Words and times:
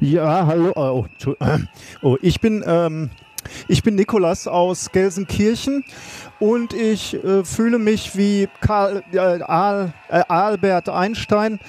Ja, 0.00 0.46
hallo. 0.46 0.72
Oh, 0.74 1.06
oh 2.02 2.16
ich 2.20 2.40
bin 2.40 2.64
ähm, 2.66 3.10
ich 3.68 3.82
bin 3.82 3.94
Nikolas 3.94 4.46
aus 4.46 4.90
Gelsenkirchen 4.92 5.84
und 6.38 6.72
ich 6.72 7.14
äh, 7.24 7.44
fühle 7.44 7.78
mich 7.78 8.16
wie 8.16 8.48
Karl, 8.60 9.02
äh, 9.12 9.18
Al, 9.18 9.92
äh, 10.08 10.22
Albert 10.28 10.88
Einstein, 10.88 11.60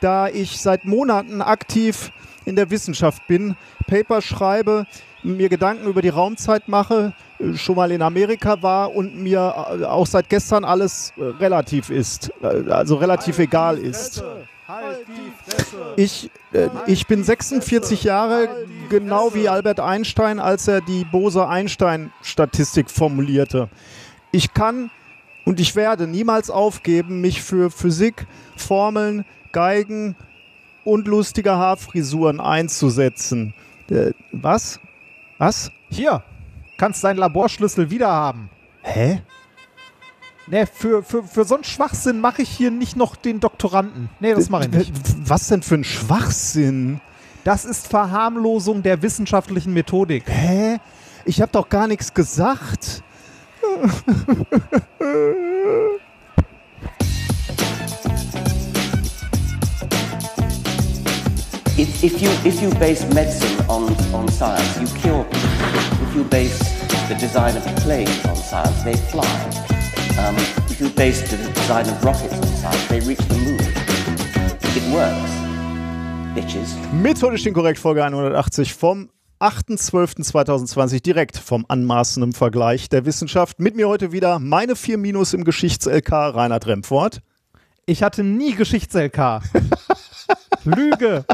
da 0.00 0.28
ich 0.28 0.60
seit 0.60 0.84
Monaten 0.84 1.42
aktiv 1.42 2.12
in 2.44 2.56
der 2.56 2.70
Wissenschaft 2.70 3.26
bin, 3.26 3.56
Paper 3.86 4.22
schreibe, 4.22 4.86
mir 5.22 5.48
Gedanken 5.48 5.86
über 5.86 6.02
die 6.02 6.08
Raumzeit 6.08 6.68
mache, 6.68 7.12
äh, 7.38 7.54
schon 7.54 7.76
mal 7.76 7.90
in 7.92 8.02
Amerika 8.02 8.62
war 8.62 8.94
und 8.94 9.16
mir 9.16 9.54
äh, 9.80 9.84
auch 9.84 10.06
seit 10.06 10.28
gestern 10.28 10.64
alles 10.64 11.12
äh, 11.16 11.22
relativ 11.22 11.90
ist, 11.90 12.32
also 12.42 12.96
relativ 12.96 13.38
egal 13.38 13.78
ist. 13.78 14.24
Halt 14.70 15.06
ich, 15.96 16.30
äh, 16.52 16.68
ich 16.86 17.06
bin 17.08 17.24
46 17.24 18.04
Jahre, 18.04 18.48
genau 18.88 19.34
wie 19.34 19.48
Albert 19.48 19.80
Einstein, 19.80 20.38
als 20.38 20.68
er 20.68 20.80
die 20.80 21.04
Bose-Einstein-Statistik 21.04 22.88
formulierte. 22.88 23.68
Ich 24.30 24.54
kann 24.54 24.90
und 25.44 25.58
ich 25.58 25.74
werde 25.74 26.06
niemals 26.06 26.50
aufgeben, 26.50 27.20
mich 27.20 27.42
für 27.42 27.70
Physik, 27.70 28.28
Formeln, 28.56 29.24
Geigen 29.50 30.14
und 30.84 31.08
lustige 31.08 31.56
Haarfrisuren 31.56 32.38
einzusetzen. 32.40 33.54
Äh, 33.90 34.12
was? 34.30 34.78
Was? 35.38 35.72
Hier, 35.90 36.22
kannst 36.76 37.02
deinen 37.02 37.18
Laborschlüssel 37.18 37.90
wieder 37.90 38.08
haben. 38.08 38.50
Hä? 38.82 39.20
Nee, 40.50 40.66
für, 40.66 41.04
für, 41.04 41.22
für 41.22 41.44
so 41.44 41.54
einen 41.54 41.62
Schwachsinn 41.62 42.20
mache 42.20 42.42
ich 42.42 42.50
hier 42.50 42.72
nicht 42.72 42.96
noch 42.96 43.14
den 43.14 43.38
Doktoranden. 43.38 44.08
Nee, 44.18 44.34
das 44.34 44.50
mache 44.50 44.64
ich 44.64 44.70
nicht. 44.70 44.92
Was 45.24 45.46
denn 45.46 45.62
für 45.62 45.76
ein 45.76 45.84
Schwachsinn? 45.84 47.00
Das 47.44 47.64
ist 47.64 47.86
Verharmlosung 47.86 48.82
der 48.82 49.00
wissenschaftlichen 49.00 49.72
Methodik. 49.72 50.24
Hä? 50.26 50.78
Ich 51.24 51.40
habe 51.40 51.52
doch 51.52 51.68
gar 51.68 51.86
nichts 51.86 52.12
gesagt. 52.12 53.04
if, 61.78 62.02
if, 62.02 62.20
you, 62.20 62.28
if 62.44 62.60
you 62.60 62.70
base 62.80 63.06
medicine 63.14 63.64
on, 63.68 63.94
on 64.12 64.28
science, 64.28 64.80
you 64.80 64.88
cure 65.00 65.24
people. 65.24 66.08
If 66.08 66.16
you 66.16 66.24
base 66.24 66.58
the 67.08 67.14
design 67.14 67.56
of 67.56 67.64
planes 67.76 68.24
on 68.26 68.34
science, 68.34 68.82
they 68.82 68.96
fly. 68.96 69.69
Um, 70.18 70.36
if 70.68 70.80
you 70.80 70.90
base 70.90 71.22
the 71.30 71.36
design 71.52 71.86
of 71.88 72.04
rockets 72.04 72.34
on 72.34 72.46
science, 72.56 72.88
they 72.88 73.00
reach 73.00 73.18
the 73.28 73.36
moon. 73.36 73.60
It 74.76 74.92
works. 74.92 75.30
Bitches. 76.34 76.76
Methodisch 76.92 77.46
inkorrekt, 77.46 77.78
Folge 77.78 78.02
180 78.04 78.74
vom 78.74 79.10
8.12.2020 79.40 81.02
direkt 81.02 81.38
vom 81.38 81.64
anmaßenden 81.68 82.32
Vergleich 82.32 82.88
der 82.88 83.06
Wissenschaft. 83.06 83.60
Mit 83.60 83.74
mir 83.76 83.88
heute 83.88 84.12
wieder 84.12 84.38
meine 84.38 84.76
4 84.76 84.98
Minus 84.98 85.32
im 85.32 85.44
Geschichts-LK, 85.44 86.12
Reinhard 86.12 86.66
Remfort. 86.66 87.20
Ich 87.90 88.04
hatte 88.04 88.22
nie 88.22 88.54
Geschichts-LK. 88.54 89.40
Lüge. 90.64 91.24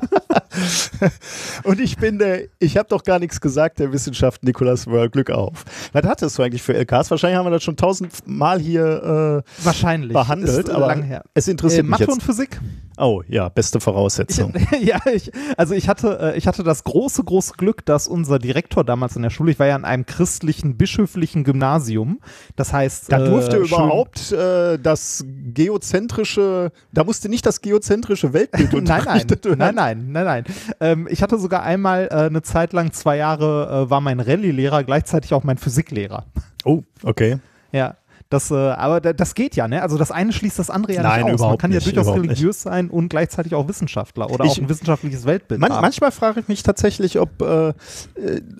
Und 1.64 1.80
ich 1.80 1.98
bin 1.98 2.18
der, 2.18 2.44
ich 2.58 2.78
habe 2.78 2.88
doch 2.88 3.02
gar 3.04 3.18
nichts 3.18 3.42
gesagt, 3.42 3.78
der 3.78 3.92
Wissenschaft 3.92 4.42
Nikolas 4.42 4.86
Wörl, 4.86 5.10
Glück 5.10 5.30
auf. 5.30 5.66
Was 5.92 6.04
hattest 6.04 6.38
du 6.38 6.42
eigentlich 6.42 6.62
für 6.62 6.72
LKs? 6.72 7.10
Wahrscheinlich 7.10 7.36
haben 7.36 7.44
wir 7.44 7.50
das 7.50 7.62
schon 7.62 7.76
tausendmal 7.76 8.58
hier 8.58 9.42
äh, 9.44 9.64
Wahrscheinlich. 9.66 10.14
behandelt, 10.14 10.70
aber 10.70 10.96
es 11.34 11.46
interessiert 11.46 11.80
äh, 11.80 11.82
mich 11.82 11.90
Mathe 11.90 12.04
jetzt. 12.04 12.12
und 12.14 12.22
Physik. 12.22 12.58
Oh 12.98 13.22
ja, 13.28 13.48
beste 13.50 13.78
Voraussetzung. 13.78 14.54
Ich, 14.54 14.80
ja, 14.80 14.98
ich, 15.12 15.30
also 15.56 15.74
ich 15.74 15.88
hatte, 15.88 16.18
äh, 16.34 16.38
ich 16.38 16.46
hatte 16.46 16.62
das 16.62 16.84
große, 16.84 17.22
große 17.24 17.54
Glück, 17.56 17.84
dass 17.84 18.08
unser 18.08 18.38
Direktor 18.38 18.84
damals 18.84 19.16
in 19.16 19.22
der 19.22 19.30
Schule, 19.30 19.52
ich 19.52 19.58
war 19.58 19.66
ja 19.66 19.76
in 19.76 19.84
einem 19.84 20.06
christlichen, 20.06 20.76
bischöflichen 20.76 21.44
Gymnasium, 21.44 22.20
das 22.56 22.72
heißt... 22.72 23.12
Da 23.12 23.18
durfte 23.18 23.56
äh, 23.56 23.60
überhaupt 23.60 24.32
äh, 24.32 24.78
das 24.78 25.24
geozentrische, 25.52 26.72
da 26.92 27.04
musste 27.04 27.28
nicht 27.28 27.44
das 27.44 27.60
geozentrische 27.60 28.32
Weltbild 28.32 28.72
nein, 28.84 29.02
nein, 29.04 29.26
nein, 29.58 29.74
nein, 29.74 30.12
nein, 30.12 30.24
nein. 30.24 30.44
Ähm, 30.80 31.08
ich 31.10 31.22
hatte 31.22 31.38
sogar 31.38 31.62
einmal 31.62 32.08
äh, 32.10 32.14
eine 32.14 32.42
Zeit 32.42 32.72
lang, 32.72 32.92
zwei 32.92 33.18
Jahre, 33.18 33.86
äh, 33.86 33.90
war 33.90 34.00
mein 34.00 34.20
Rallye-Lehrer, 34.20 34.84
gleichzeitig 34.84 35.34
auch 35.34 35.44
mein 35.44 35.58
Physiklehrer. 35.58 36.24
Oh, 36.64 36.82
okay. 37.02 37.38
Ja, 37.72 37.96
das, 38.28 38.50
äh, 38.50 38.54
aber 38.54 39.00
das 39.00 39.34
geht 39.34 39.54
ja, 39.54 39.68
ne? 39.68 39.82
Also 39.82 39.98
das 39.98 40.10
eine 40.10 40.32
schließt 40.32 40.58
das 40.58 40.68
andere 40.68 40.94
ja 40.94 41.02
Nein, 41.02 41.24
nicht 41.24 41.34
aus. 41.34 41.40
Man 41.40 41.58
kann 41.58 41.70
nicht, 41.70 41.86
ja 41.86 41.92
durchaus 41.92 42.14
religiös 42.14 42.56
nicht. 42.56 42.62
sein 42.62 42.90
und 42.90 43.08
gleichzeitig 43.08 43.54
auch 43.54 43.68
Wissenschaftler 43.68 44.30
oder 44.30 44.44
ich, 44.44 44.52
auch 44.52 44.58
ein 44.58 44.68
wissenschaftliches 44.68 45.26
Weltbild 45.26 45.60
man, 45.60 45.72
haben. 45.72 45.82
Manchmal 45.82 46.10
frage 46.10 46.40
ich 46.40 46.48
mich 46.48 46.62
tatsächlich, 46.62 47.20
ob, 47.20 47.40
äh, 47.40 47.72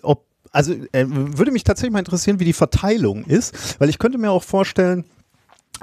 ob 0.03 0.25
also 0.53 0.73
äh, 0.93 1.07
würde 1.09 1.51
mich 1.51 1.65
tatsächlich 1.65 1.93
mal 1.93 1.99
interessieren, 1.99 2.39
wie 2.39 2.45
die 2.45 2.53
Verteilung 2.53 3.25
ist, 3.25 3.81
weil 3.81 3.89
ich 3.89 3.99
könnte 3.99 4.19
mir 4.19 4.31
auch 4.31 4.45
vorstellen, 4.45 5.05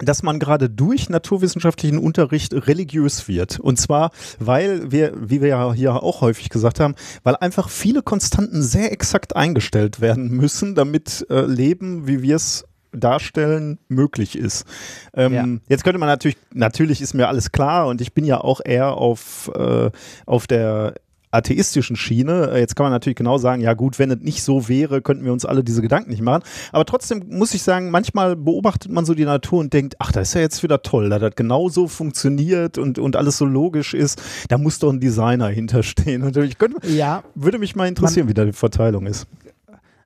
dass 0.02 0.24
man 0.24 0.40
gerade 0.40 0.70
durch 0.70 1.10
naturwissenschaftlichen 1.10 2.00
Unterricht 2.00 2.54
religiös 2.54 3.28
wird. 3.28 3.60
Und 3.60 3.80
zwar, 3.80 4.12
weil 4.40 4.92
wir, 4.92 5.14
wie 5.16 5.42
wir 5.42 5.50
ja 5.50 5.74
hier 5.74 6.02
auch 6.02 6.22
häufig 6.22 6.50
gesagt 6.50 6.80
haben, 6.80 6.96
weil 7.24 7.36
einfach 7.36 7.70
viele 7.70 8.02
Konstanten 8.02 8.64
sehr 8.64 8.92
exakt 8.92 9.36
eingestellt 9.36 10.02
werden 10.02 10.30
müssen, 10.30 10.74
damit 10.74 11.28
äh, 11.30 11.42
Leben, 11.42 12.08
wie 12.08 12.24
wir 12.24 12.38
es 12.38 12.66
darstellen 12.94 13.80
möglich 13.88 14.38
ist. 14.38 14.66
Ähm, 15.14 15.34
ja. 15.34 15.46
Jetzt 15.68 15.84
könnte 15.84 16.00
man 16.00 16.10
natürlich, 16.10 16.38
natürlich 16.54 17.02
ist 17.02 17.14
mir 17.14 17.28
alles 17.28 17.52
klar 17.52 17.88
und 17.88 18.02
ich 18.02 18.14
bin 18.14 18.26
ja 18.26 18.40
auch 18.40 18.62
eher 18.64 18.94
auf, 18.98 19.52
äh, 19.56 19.90
auf 20.26 20.48
der 20.48 20.96
atheistischen 21.34 21.96
Schiene. 21.96 22.52
Äh, 22.52 22.60
jetzt 22.60 22.76
kann 22.76 22.86
man 22.86 22.92
natürlich 22.92 23.16
genau 23.16 23.38
sagen, 23.38 23.62
ja 23.62 23.74
gut, 23.74 24.00
wenn 24.00 24.12
es 24.12 24.20
nicht 24.20 24.44
so 24.44 24.70
wäre, 24.70 25.02
könnten 25.02 25.26
wir 25.26 25.34
uns 25.34 25.46
alle 25.46 25.64
diese 25.64 25.82
Gedanken 25.82 26.12
nicht 26.12 26.22
machen. 26.22 26.44
Aber 26.72 26.86
trotzdem 26.86 27.24
muss 27.30 27.54
ich 27.54 27.64
sagen, 27.64 27.90
manchmal 27.90 28.36
beobachtet 28.36 28.92
man 28.92 29.06
so 29.06 29.14
die 29.14 29.26
Natur 29.26 29.60
und 29.60 29.74
denkt, 29.74 29.96
ach, 30.00 30.12
das 30.12 30.30
ist 30.30 30.34
ja 30.36 30.42
jetzt 30.42 30.64
wieder 30.64 30.82
toll, 30.82 31.10
da 31.10 31.20
das 31.20 31.36
genau 31.36 31.70
so 31.70 31.88
funktioniert 31.88 32.78
und, 32.78 33.00
und 33.00 33.16
alles 33.16 33.38
so 33.38 33.46
logisch 33.46 33.94
ist. 33.94 34.22
Da 34.50 34.58
muss 34.58 34.80
doch 34.80 34.92
ein 34.92 35.00
Designer 35.00 35.48
hinterstehen. 35.50 36.24
Und 36.24 36.38
ich 36.38 36.58
könnte, 36.58 36.88
ja, 36.88 37.24
würde 37.36 37.58
mich 37.58 37.76
mal 37.76 37.88
interessieren, 37.88 38.26
man, 38.26 38.30
wie 38.30 38.34
da 38.36 38.46
die 38.46 38.54
Verteilung 38.54 39.08
ist 39.08 39.28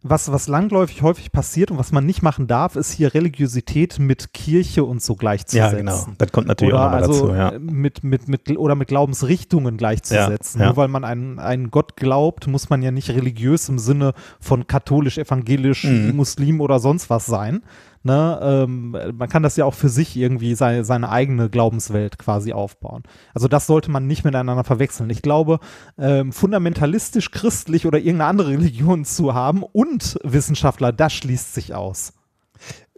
was, 0.03 0.31
was 0.31 0.47
langläufig 0.47 1.01
häufig 1.01 1.31
passiert 1.31 1.71
und 1.71 1.77
was 1.77 1.91
man 1.91 2.05
nicht 2.05 2.21
machen 2.21 2.47
darf, 2.47 2.75
ist 2.75 2.91
hier 2.91 3.13
Religiosität 3.13 3.99
mit 3.99 4.33
Kirche 4.33 4.83
und 4.83 5.01
so 5.01 5.15
gleichzusetzen. 5.15 5.71
Ja, 5.71 5.77
genau. 5.77 6.07
Das 6.17 6.31
kommt 6.31 6.47
natürlich 6.47 6.73
oder 6.73 6.83
auch 6.83 6.91
nochmal 6.91 7.03
also 7.03 7.27
dazu, 7.27 7.35
ja. 7.35 7.59
Mit, 7.59 8.03
mit, 8.03 8.27
mit, 8.27 8.57
oder 8.57 8.75
mit 8.75 8.87
Glaubensrichtungen 8.87 9.77
gleichzusetzen. 9.77 10.59
Ja, 10.59 10.65
ja. 10.65 10.71
Nur 10.71 10.77
weil 10.77 10.87
man 10.87 11.03
einen, 11.03 11.39
einen 11.39 11.71
Gott 11.71 11.95
glaubt, 11.95 12.47
muss 12.47 12.69
man 12.69 12.81
ja 12.81 12.91
nicht 12.91 13.09
religiös 13.09 13.69
im 13.69 13.79
Sinne 13.79 14.13
von 14.39 14.67
katholisch, 14.67 15.17
evangelisch, 15.17 15.83
mhm. 15.83 16.15
Muslim 16.15 16.61
oder 16.61 16.79
sonst 16.79 17.09
was 17.09 17.25
sein, 17.25 17.63
Ne, 18.07 18.39
ähm, 18.41 18.91
man 18.91 19.27
kann 19.27 19.43
das 19.43 19.57
ja 19.57 19.65
auch 19.65 19.73
für 19.73 19.89
sich 19.89 20.15
irgendwie 20.15 20.55
seine, 20.55 20.85
seine 20.85 21.09
eigene 21.09 21.49
Glaubenswelt 21.49 22.17
quasi 22.17 22.53
aufbauen. 22.53 23.03
Also 23.33 23.49
das 23.49 23.67
sollte 23.67 23.91
man 23.91 24.07
nicht 24.07 24.23
miteinander 24.23 24.63
verwechseln. 24.63 25.09
Ich 25.09 25.21
glaube, 25.21 25.59
ähm, 25.97 26.31
fundamentalistisch 26.31 27.31
christlich 27.31 27.85
oder 27.85 27.97
irgendeine 27.97 28.29
andere 28.29 28.47
Religion 28.51 29.03
zu 29.03 29.33
haben 29.33 29.61
und 29.61 30.17
Wissenschaftler, 30.23 30.93
das 30.93 31.11
schließt 31.11 31.53
sich 31.53 31.75
aus. 31.75 32.13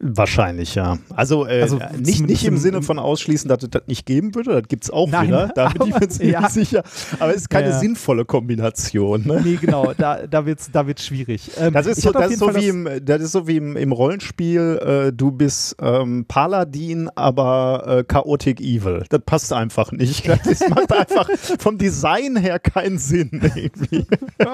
Wahrscheinlich, 0.02 0.76
ja. 0.76 0.98
Also, 1.14 1.46
äh, 1.46 1.62
also 1.62 1.78
nicht, 1.98 2.26
nicht 2.26 2.46
im 2.46 2.58
Sinne 2.58 2.82
von 2.82 3.00
ausschließen, 3.00 3.50
dass 3.50 3.64
es 3.64 3.70
das 3.70 3.82
nicht 3.88 4.06
geben 4.06 4.34
würde, 4.34 4.62
das 4.62 4.70
gibt 4.70 4.86
es 4.86 4.90
auch 4.90 5.10
Nein, 5.10 5.28
wieder, 5.28 5.52
da 5.54 5.70
bin 5.70 5.90
ich 5.90 6.00
mir 6.00 6.08
ziemlich 6.08 6.34
ja. 6.34 6.50
sicher. 6.50 6.84
Aber 7.20 7.32
es 7.32 7.42
ist 7.42 7.50
keine 7.50 7.70
ja. 7.70 7.80
sinnvolle 7.80 8.24
Kombination. 8.24 9.28
Ne? 9.28 9.42
Nee, 9.44 9.58
genau, 9.58 9.94
da, 9.98 10.26
da 10.26 10.46
wird 10.46 10.62
es 10.62 10.72
da 10.72 10.88
wird's 10.88 11.06
schwierig. 11.06 11.52
Ähm, 11.58 11.74
das 11.74 11.86
ist 11.86 12.02
so, 12.02 12.14
das 12.14 12.32
ist 12.32 12.40
so 12.40 12.56
wie, 12.56 12.70
im, 12.70 12.88
das 13.04 13.22
ist 13.22 13.34
so 13.34 13.46
wie 13.46 13.58
im, 13.58 13.76
im 13.76 13.92
Rollenspiel, 13.92 15.10
äh, 15.10 15.14
du 15.14 15.34
bist 15.34 15.76
ähm, 15.82 16.24
Paladin, 16.30 17.10
aber 17.16 17.84
äh, 17.86 18.04
Chaotic 18.06 18.62
Evil. 18.62 19.04
Das 19.10 19.22
passt 19.26 19.52
einfach 19.52 19.92
nicht. 19.92 20.30
Das 20.30 20.62
macht 20.70 20.94
einfach 20.94 21.30
vom 21.60 21.78
Design 21.78 22.38
her 22.38 22.60
keinen 22.60 23.00
Sinn 23.00 23.30
irgendwie. 23.56 24.06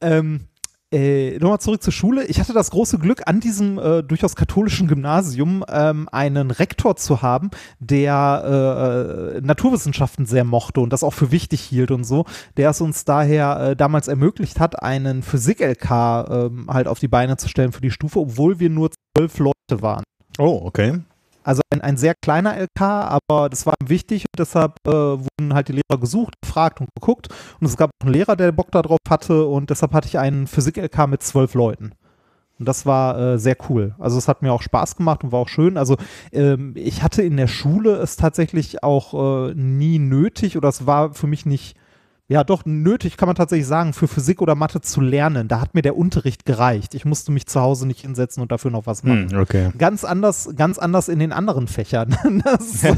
ähm, 0.00 0.40
äh, 0.92 1.38
Nochmal 1.38 1.60
zurück 1.60 1.82
zur 1.82 1.92
Schule. 1.92 2.24
Ich 2.26 2.40
hatte 2.40 2.52
das 2.52 2.70
große 2.70 2.98
Glück, 2.98 3.22
an 3.26 3.40
diesem 3.40 3.78
äh, 3.78 4.02
durchaus 4.02 4.36
katholischen 4.36 4.88
Gymnasium 4.88 5.64
ähm, 5.68 6.08
einen 6.10 6.50
Rektor 6.50 6.96
zu 6.96 7.20
haben, 7.22 7.50
der 7.78 9.34
äh, 9.36 9.40
Naturwissenschaften 9.40 10.24
sehr 10.26 10.44
mochte 10.44 10.80
und 10.80 10.92
das 10.92 11.04
auch 11.04 11.14
für 11.14 11.30
wichtig 11.30 11.60
hielt 11.60 11.90
und 11.90 12.04
so, 12.04 12.24
der 12.56 12.70
es 12.70 12.80
uns 12.80 13.04
daher 13.04 13.60
äh, 13.60 13.76
damals 13.76 14.08
ermöglicht 14.08 14.60
hat, 14.60 14.82
einen 14.82 15.22
Physik-LK 15.22 15.90
ähm, 15.90 16.66
halt 16.68 16.88
auf 16.88 16.98
die 16.98 17.08
Beine 17.08 17.36
zu 17.36 17.48
stellen 17.48 17.72
für 17.72 17.82
die 17.82 17.90
Stufe, 17.90 18.20
obwohl 18.20 18.58
wir 18.58 18.70
nur 18.70 18.90
zwölf 19.16 19.38
Leute 19.38 19.82
waren. 19.82 20.04
Oh, 20.38 20.60
okay. 20.64 21.00
Also 21.48 21.62
ein, 21.70 21.80
ein 21.80 21.96
sehr 21.96 22.14
kleiner 22.14 22.60
LK, 22.60 22.82
aber 22.82 23.48
das 23.48 23.64
war 23.64 23.72
wichtig 23.82 24.26
und 24.26 24.38
deshalb 24.38 24.74
äh, 24.86 24.90
wurden 24.90 25.54
halt 25.54 25.68
die 25.68 25.72
Lehrer 25.72 25.98
gesucht, 25.98 26.34
gefragt 26.42 26.82
und 26.82 26.90
geguckt. 26.94 27.28
Und 27.58 27.66
es 27.66 27.78
gab 27.78 27.88
auch 27.88 28.04
einen 28.04 28.12
Lehrer, 28.12 28.36
der 28.36 28.52
Bock 28.52 28.70
darauf 28.70 28.98
hatte 29.08 29.46
und 29.46 29.70
deshalb 29.70 29.94
hatte 29.94 30.08
ich 30.08 30.18
einen 30.18 30.46
Physik-LK 30.46 31.06
mit 31.08 31.22
zwölf 31.22 31.54
Leuten. 31.54 31.92
Und 32.58 32.68
das 32.68 32.84
war 32.84 33.18
äh, 33.18 33.38
sehr 33.38 33.56
cool. 33.70 33.94
Also 33.98 34.18
es 34.18 34.28
hat 34.28 34.42
mir 34.42 34.52
auch 34.52 34.60
Spaß 34.60 34.96
gemacht 34.96 35.24
und 35.24 35.32
war 35.32 35.40
auch 35.40 35.48
schön. 35.48 35.78
Also 35.78 35.96
ähm, 36.32 36.74
ich 36.76 37.02
hatte 37.02 37.22
in 37.22 37.38
der 37.38 37.46
Schule 37.46 37.94
es 37.94 38.16
tatsächlich 38.16 38.82
auch 38.82 39.48
äh, 39.48 39.54
nie 39.54 39.98
nötig 39.98 40.58
oder 40.58 40.68
es 40.68 40.84
war 40.84 41.14
für 41.14 41.28
mich 41.28 41.46
nicht 41.46 41.78
ja 42.30 42.44
doch 42.44 42.66
nötig, 42.66 43.16
kann 43.16 43.26
man 43.26 43.36
tatsächlich 43.36 43.66
sagen, 43.66 43.94
für 43.94 44.06
Physik 44.06 44.42
oder 44.42 44.54
Mathe 44.54 44.82
zu 44.82 45.00
lernen. 45.00 45.48
Da 45.48 45.62
hat 45.62 45.74
mir 45.74 45.80
der 45.80 45.96
Unterricht 45.96 46.44
gereicht. 46.44 46.94
Ich 46.94 47.06
musste 47.06 47.32
mich 47.32 47.46
zu 47.46 47.60
Hause 47.60 47.86
nicht 47.86 48.02
hinsetzen 48.02 48.42
und 48.42 48.52
dafür 48.52 48.70
noch 48.70 48.86
was 48.86 49.02
machen. 49.02 49.30
Hm, 49.30 49.40
okay. 49.40 49.70
Ganz 49.78 50.04
anders, 50.04 50.50
ganz 50.54 50.78
anders 50.78 51.08
in 51.08 51.20
den 51.20 51.32
anderen 51.32 51.68
Fächern. 51.68 52.14
so, 52.60 52.94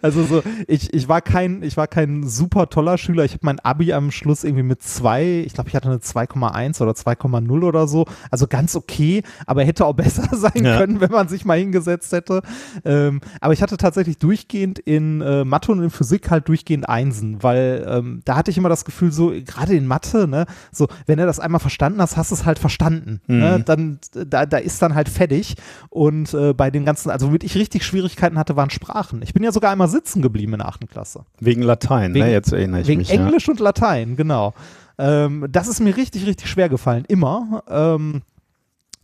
also 0.00 0.24
so, 0.24 0.42
ich, 0.66 0.94
ich 0.94 1.08
war 1.08 1.20
kein, 1.20 1.62
ich 1.62 1.76
war 1.76 1.86
kein 1.86 2.26
super 2.26 2.70
toller 2.70 2.96
Schüler. 2.96 3.26
Ich 3.26 3.32
habe 3.32 3.44
mein 3.44 3.60
Abi 3.60 3.92
am 3.92 4.10
Schluss 4.10 4.44
irgendwie 4.44 4.62
mit 4.62 4.82
zwei, 4.82 5.42
ich 5.44 5.52
glaube, 5.52 5.68
ich 5.68 5.76
hatte 5.76 5.90
eine 5.90 5.98
2,1 5.98 6.80
oder 6.82 6.92
2,0 6.92 7.64
oder 7.64 7.86
so. 7.86 8.06
Also 8.30 8.46
ganz 8.46 8.74
okay, 8.76 9.22
aber 9.46 9.62
hätte 9.62 9.84
auch 9.84 9.92
besser 9.94 10.34
sein 10.34 10.64
ja. 10.64 10.78
können, 10.78 11.02
wenn 11.02 11.10
man 11.10 11.28
sich 11.28 11.44
mal 11.44 11.58
hingesetzt 11.58 12.12
hätte. 12.12 12.40
Ähm, 12.86 13.20
aber 13.42 13.52
ich 13.52 13.60
hatte 13.60 13.76
tatsächlich 13.76 14.16
durchgehend 14.16 14.78
in 14.78 15.20
äh, 15.20 15.44
Mathe 15.44 15.70
und 15.70 15.82
in 15.82 15.90
Physik 15.90 16.30
halt 16.30 16.48
durchgehend 16.48 16.88
Einsen, 16.88 17.42
weil 17.42 17.84
ähm, 17.86 18.22
da 18.24 18.36
hatte 18.36 18.53
ich 18.53 18.53
ich 18.54 18.58
immer 18.58 18.68
das 18.68 18.84
Gefühl, 18.84 19.12
so, 19.12 19.32
gerade 19.44 19.74
in 19.74 19.86
Mathe, 19.86 20.26
ne, 20.26 20.46
so, 20.72 20.88
wenn 21.06 21.18
du 21.18 21.26
das 21.26 21.40
einmal 21.40 21.60
verstanden 21.60 22.00
hast, 22.00 22.16
hast 22.16 22.30
du 22.30 22.34
es 22.34 22.44
halt 22.44 22.58
verstanden. 22.58 23.20
Ne? 23.26 23.34
Mhm. 23.34 23.40
Ne? 23.40 23.62
Dann, 23.64 23.98
da, 24.12 24.46
da 24.46 24.56
ist 24.58 24.80
dann 24.80 24.94
halt 24.94 25.08
fertig. 25.08 25.56
Und 25.90 26.32
äh, 26.34 26.52
bei 26.54 26.70
den 26.70 26.84
ganzen, 26.84 27.10
also 27.10 27.28
womit 27.28 27.44
ich 27.44 27.54
richtig 27.56 27.84
Schwierigkeiten 27.84 28.38
hatte, 28.38 28.56
waren 28.56 28.70
Sprachen. 28.70 29.22
Ich 29.22 29.34
bin 29.34 29.42
ja 29.42 29.52
sogar 29.52 29.70
einmal 29.70 29.88
sitzen 29.88 30.22
geblieben 30.22 30.54
in 30.54 30.58
der 30.58 30.68
achten 30.68 30.88
Klasse. 30.88 31.24
Wegen 31.40 31.62
Latein, 31.62 32.12
ne? 32.12 32.14
wegen, 32.14 32.26
ne? 32.26 32.32
Jetzt 32.32 32.52
erinnere 32.52 32.80
ich 32.80 32.88
wegen 32.88 32.98
mich. 32.98 33.10
Wegen 33.10 33.22
Englisch 33.24 33.46
ja. 33.46 33.52
und 33.52 33.60
Latein, 33.60 34.16
genau. 34.16 34.54
Ähm, 34.98 35.46
das 35.50 35.68
ist 35.68 35.80
mir 35.80 35.96
richtig, 35.96 36.26
richtig 36.26 36.48
schwer 36.48 36.68
gefallen. 36.68 37.04
Immer. 37.08 37.62
Ähm, 37.68 38.22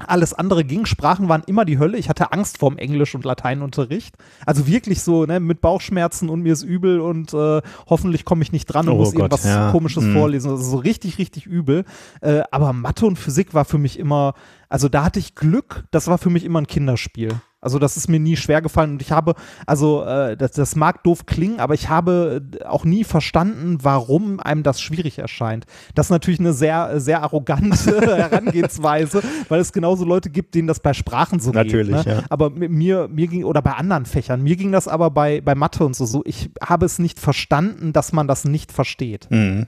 alles 0.09 0.35
andere 0.35 0.65
ging. 0.65 0.87
Sprachen 0.87 1.29
waren 1.29 1.43
immer 1.47 1.65
die 1.65 1.79
Hölle. 1.79 1.99
Ich 1.99 2.09
hatte 2.09 2.33
Angst 2.33 2.59
vorm 2.59 2.79
Englisch- 2.79 3.15
und 3.15 3.25
Lateinunterricht. 3.25 4.17
Also 4.47 4.67
wirklich 4.67 5.03
so, 5.03 5.27
ne, 5.27 5.41
mit 5.41 5.61
Bauchschmerzen 5.61 6.29
und 6.29 6.43
mir 6.43 6.53
ist 6.53 6.63
übel 6.63 7.01
und 7.01 7.35
äh, 7.35 7.63
hoffentlich 7.89 8.25
komme 8.25 8.43
ich 8.43 8.53
nicht 8.53 8.67
dran 8.67 8.89
und 8.89 8.95
oh 8.95 8.99
muss 8.99 9.13
Gott, 9.13 9.33
irgendwas 9.33 9.45
ja. 9.45 9.71
Komisches 9.71 10.05
hm. 10.05 10.13
vorlesen. 10.15 10.51
Also 10.51 10.63
so 10.63 10.77
richtig, 10.79 11.19
richtig 11.19 11.47
übel. 11.47 11.85
Äh, 12.21 12.43
aber 12.51 12.73
Mathe 12.73 13.07
und 13.07 13.17
Physik 13.17 13.55
war 13.55 13.65
für 13.65 13.79
mich 13.79 13.99
immer, 13.99 14.35
also 14.69 14.89
da 14.89 15.05
hatte 15.05 15.19
ich 15.19 15.35
Glück, 15.35 15.85
das 15.91 16.07
war 16.07 16.19
für 16.19 16.31
mich 16.31 16.45
immer 16.45 16.61
ein 16.61 16.67
Kinderspiel. 16.67 17.41
Also 17.61 17.79
das 17.79 17.97
ist 17.97 18.09
mir 18.09 18.19
nie 18.19 18.37
schwer 18.37 18.63
gefallen 18.63 18.93
und 18.93 19.03
ich 19.03 19.13
habe, 19.13 19.35
also 19.67 20.03
äh, 20.05 20.37
das, 20.37 20.53
das 20.53 20.77
mag 20.77 21.05
doof 21.05 21.27
klingen, 21.27 21.61
aber 21.61 21.75
ich 21.75 21.91
habe 21.91 22.43
auch 22.67 22.85
nie 22.85 23.05
verstanden, 23.05 23.79
warum 23.83 24.41
einem 24.41 24.63
das 24.63 24.81
schwierig 24.81 25.19
erscheint. 25.19 25.67
Das 25.95 26.07
ist 26.07 26.11
natürlich 26.11 26.41
eine 26.41 26.55
sehr, 26.55 27.01
sehr 27.01 27.23
arrogante 27.23 28.01
Herangehensweise, 28.17 29.23
weil 29.49 29.61
es 29.61 29.73
genauso 29.73 30.07
Leute 30.07 30.31
gibt, 30.31 30.55
denen 30.55 30.69
das 30.69 30.81
bei 30.81 30.95
Sprachen 30.95 31.39
so 31.39 31.51
natürlich, 31.51 31.97
geht. 31.97 32.07
Ne? 32.07 32.13
Ja. 32.15 32.23
Aber 32.31 32.49
mir, 32.51 33.09
mir 33.09 33.27
ging, 33.27 33.45
oder 33.45 33.61
bei 33.61 33.73
anderen 33.73 34.07
Fächern, 34.07 34.43
mir 34.43 34.57
ging 34.57 34.73
das 34.73 34.89
aber 34.89 35.11
bei, 35.11 35.43
bei 35.43 35.55
Mathe 35.55 35.85
und 35.85 35.95
so 35.95 36.07
so, 36.07 36.23
ich 36.25 36.51
habe 36.63 36.87
es 36.87 36.99
nicht 36.99 37.21
verstanden, 37.21 37.93
dass 37.93 38.13
man 38.13 38.27
das 38.27 38.45
nicht 38.45 38.73
versteht. 38.73 39.27
Mhm. 39.31 39.67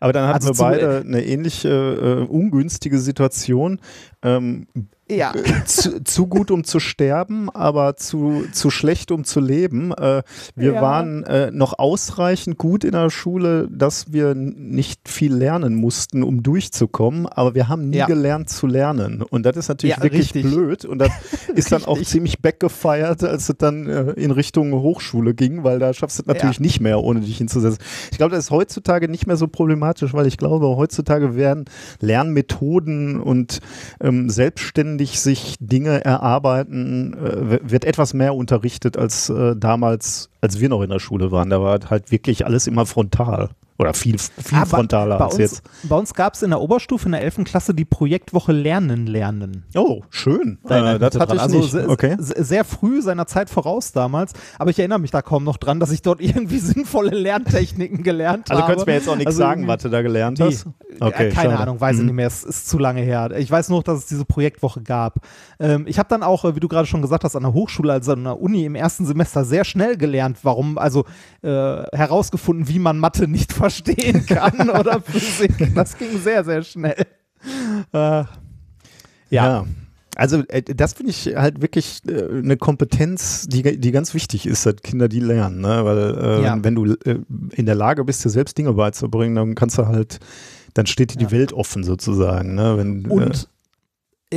Aber 0.00 0.12
dann 0.12 0.28
hatten 0.28 0.46
also 0.46 0.62
wir 0.62 0.70
beide 0.70 1.00
eine 1.00 1.24
ähnliche 1.24 1.68
äh, 1.68 2.30
ungünstige 2.30 2.98
Situation. 2.98 3.80
Ähm, 4.22 4.66
ja. 5.10 5.34
zu, 5.66 6.02
zu, 6.02 6.26
gut, 6.26 6.50
um 6.50 6.64
zu 6.64 6.80
sterben, 6.80 7.50
aber 7.50 7.96
zu, 7.96 8.44
zu 8.52 8.70
schlecht, 8.70 9.10
um 9.10 9.24
zu 9.24 9.40
leben. 9.40 9.92
Äh, 9.92 10.22
wir 10.56 10.72
ja. 10.74 10.82
waren 10.82 11.24
äh, 11.24 11.50
noch 11.50 11.78
ausreichend 11.78 12.56
gut 12.56 12.84
in 12.84 12.92
der 12.92 13.10
Schule, 13.10 13.68
dass 13.70 14.12
wir 14.12 14.34
nicht 14.34 15.08
viel 15.08 15.34
lernen 15.34 15.74
mussten, 15.74 16.22
um 16.22 16.42
durchzukommen, 16.42 17.26
aber 17.26 17.54
wir 17.54 17.68
haben 17.68 17.90
nie 17.90 17.98
ja. 17.98 18.06
gelernt 18.06 18.48
zu 18.48 18.66
lernen. 18.66 19.22
Und 19.22 19.44
das 19.44 19.56
ist 19.56 19.68
natürlich 19.68 20.00
wirklich 20.00 20.34
richtig. 20.34 20.44
blöd. 20.44 20.84
Und 20.84 20.98
das 20.98 21.10
ist 21.54 21.70
dann 21.70 21.84
auch 21.84 22.00
ziemlich 22.00 22.40
backgefeiert, 22.40 23.22
als 23.24 23.48
es 23.48 23.56
dann 23.58 23.86
äh, 23.86 24.12
in 24.12 24.30
Richtung 24.30 24.72
Hochschule 24.72 25.34
ging, 25.34 25.64
weil 25.64 25.78
da 25.78 25.92
schaffst 25.92 26.18
du 26.18 26.22
es 26.22 26.26
natürlich 26.26 26.60
nicht 26.60 26.80
mehr, 26.80 27.00
ohne 27.00 27.20
dich 27.20 27.36
hinzusetzen. 27.36 27.78
Ich 28.10 28.16
glaube, 28.16 28.34
das 28.34 28.44
ist 28.44 28.50
heutzutage 28.50 29.08
nicht 29.08 29.26
mehr 29.26 29.36
so 29.36 29.48
problematisch, 29.48 30.14
weil 30.14 30.26
ich 30.26 30.38
glaube, 30.38 30.66
heutzutage 30.76 31.36
werden 31.36 31.66
Lernmethoden 32.00 33.20
und 33.20 33.60
ähm, 34.00 34.30
selbstständig 34.30 34.93
ständig 34.94 35.18
sich 35.18 35.56
Dinge 35.58 36.04
erarbeiten, 36.04 37.14
äh, 37.14 37.58
wird 37.62 37.84
etwas 37.84 38.14
mehr 38.14 38.34
unterrichtet 38.34 38.96
als 38.96 39.28
äh, 39.28 39.56
damals, 39.56 40.30
als 40.40 40.60
wir 40.60 40.68
noch 40.68 40.82
in 40.82 40.90
der 40.90 41.00
Schule 41.00 41.32
waren. 41.32 41.50
Da 41.50 41.60
war 41.60 41.80
halt 41.90 42.12
wirklich 42.12 42.46
alles 42.46 42.68
immer 42.68 42.86
frontal. 42.86 43.50
Oder 43.76 43.92
viel, 43.92 44.18
viel 44.18 44.58
ah, 44.58 44.66
frontaler 44.66 45.20
als 45.20 45.34
uns, 45.34 45.40
jetzt. 45.40 45.62
Bei 45.82 45.96
uns 45.96 46.14
gab 46.14 46.34
es 46.34 46.42
in 46.42 46.50
der 46.50 46.60
Oberstufe 46.60 47.06
in 47.06 47.12
der 47.12 47.22
11. 47.22 47.42
Klasse 47.42 47.74
die 47.74 47.84
Projektwoche 47.84 48.52
Lernen 48.52 49.08
lernen. 49.08 49.64
Oh, 49.74 50.02
schön. 50.10 50.58
Äh, 50.68 51.00
das 51.00 51.18
hatte 51.18 51.34
ich 51.34 51.40
also 51.40 51.58
nicht. 51.58 51.72
Sehr, 51.72 51.88
okay. 51.88 52.16
sehr 52.18 52.64
früh 52.64 53.02
seiner 53.02 53.26
Zeit 53.26 53.50
voraus 53.50 53.90
damals. 53.90 54.32
Aber 54.60 54.70
ich 54.70 54.78
erinnere 54.78 55.00
mich 55.00 55.10
da 55.10 55.22
kaum 55.22 55.42
noch 55.42 55.56
dran, 55.56 55.80
dass 55.80 55.90
ich 55.90 56.02
dort 56.02 56.20
irgendwie 56.20 56.58
sinnvolle 56.58 57.16
Lerntechniken 57.16 58.04
gelernt 58.04 58.48
also 58.48 58.62
habe. 58.62 58.74
Also 58.74 58.84
könntest 58.84 58.86
mir 58.86 58.94
jetzt 58.94 59.08
auch 59.08 59.16
nichts 59.16 59.26
also 59.26 59.38
sagen, 59.38 59.66
was 59.66 59.82
du 59.82 59.88
da 59.88 60.02
gelernt 60.02 60.38
nee, 60.38 60.46
hast? 60.46 60.66
Okay, 61.00 61.30
keine 61.30 61.50
schade. 61.50 61.58
Ahnung, 61.58 61.80
weiß 61.80 61.96
ich 61.96 62.00
mhm. 62.02 62.06
nicht 62.06 62.14
mehr. 62.14 62.26
Es 62.28 62.44
ist 62.44 62.68
zu 62.68 62.78
lange 62.78 63.00
her. 63.02 63.32
Ich 63.36 63.50
weiß 63.50 63.70
nur, 63.70 63.82
dass 63.82 63.98
es 63.98 64.06
diese 64.06 64.24
Projektwoche 64.24 64.82
gab. 64.82 65.26
Ähm, 65.58 65.86
ich 65.88 65.98
habe 65.98 66.08
dann 66.08 66.22
auch, 66.22 66.44
äh, 66.44 66.54
wie 66.54 66.60
du 66.60 66.68
gerade 66.68 66.86
schon 66.86 67.02
gesagt 67.02 67.24
hast, 67.24 67.34
an 67.34 67.42
der 67.42 67.52
Hochschule, 67.52 67.92
also 67.92 68.12
an 68.12 68.22
der 68.22 68.40
Uni 68.40 68.64
im 68.64 68.76
ersten 68.76 69.04
Semester 69.04 69.44
sehr 69.44 69.64
schnell 69.64 69.96
gelernt, 69.96 70.38
warum, 70.42 70.78
also 70.78 71.04
äh, 71.42 71.48
herausgefunden, 71.92 72.68
wie 72.68 72.78
man 72.78 72.98
Mathe 72.98 73.26
nicht 73.26 73.52
verstehen 73.64 74.26
kann. 74.26 74.60
an 74.60 74.70
oder 74.80 75.00
Physik. 75.00 75.74
Das 75.74 75.96
ging 75.96 76.18
sehr, 76.18 76.44
sehr 76.44 76.62
schnell. 76.62 77.06
Äh, 77.92 77.98
ja. 77.98 78.26
ja. 79.30 79.66
Also 80.16 80.42
äh, 80.48 80.62
das 80.62 80.92
finde 80.92 81.10
ich 81.10 81.34
halt 81.34 81.60
wirklich 81.60 82.02
äh, 82.06 82.38
eine 82.38 82.56
Kompetenz, 82.56 83.46
die, 83.48 83.78
die 83.78 83.90
ganz 83.90 84.14
wichtig 84.14 84.46
ist, 84.46 84.64
dass 84.66 84.76
Kinder 84.76 85.08
die 85.08 85.20
lernen. 85.20 85.60
Ne? 85.60 85.84
Weil 85.84 85.98
äh, 85.98 86.42
ja. 86.44 86.58
wenn 86.62 86.74
du 86.74 86.94
äh, 87.04 87.18
in 87.52 87.66
der 87.66 87.74
Lage 87.74 88.04
bist, 88.04 88.24
dir 88.24 88.30
selbst 88.30 88.56
Dinge 88.56 88.74
beizubringen, 88.74 89.34
dann 89.34 89.54
kannst 89.54 89.78
du 89.78 89.86
halt, 89.86 90.20
dann 90.74 90.86
steht 90.86 91.14
dir 91.14 91.20
ja. 91.20 91.26
die 91.26 91.32
Welt 91.32 91.52
offen 91.52 91.84
sozusagen. 91.84 92.54
Ne? 92.54 92.76
Wenn, 92.76 93.06
Und 93.06 93.48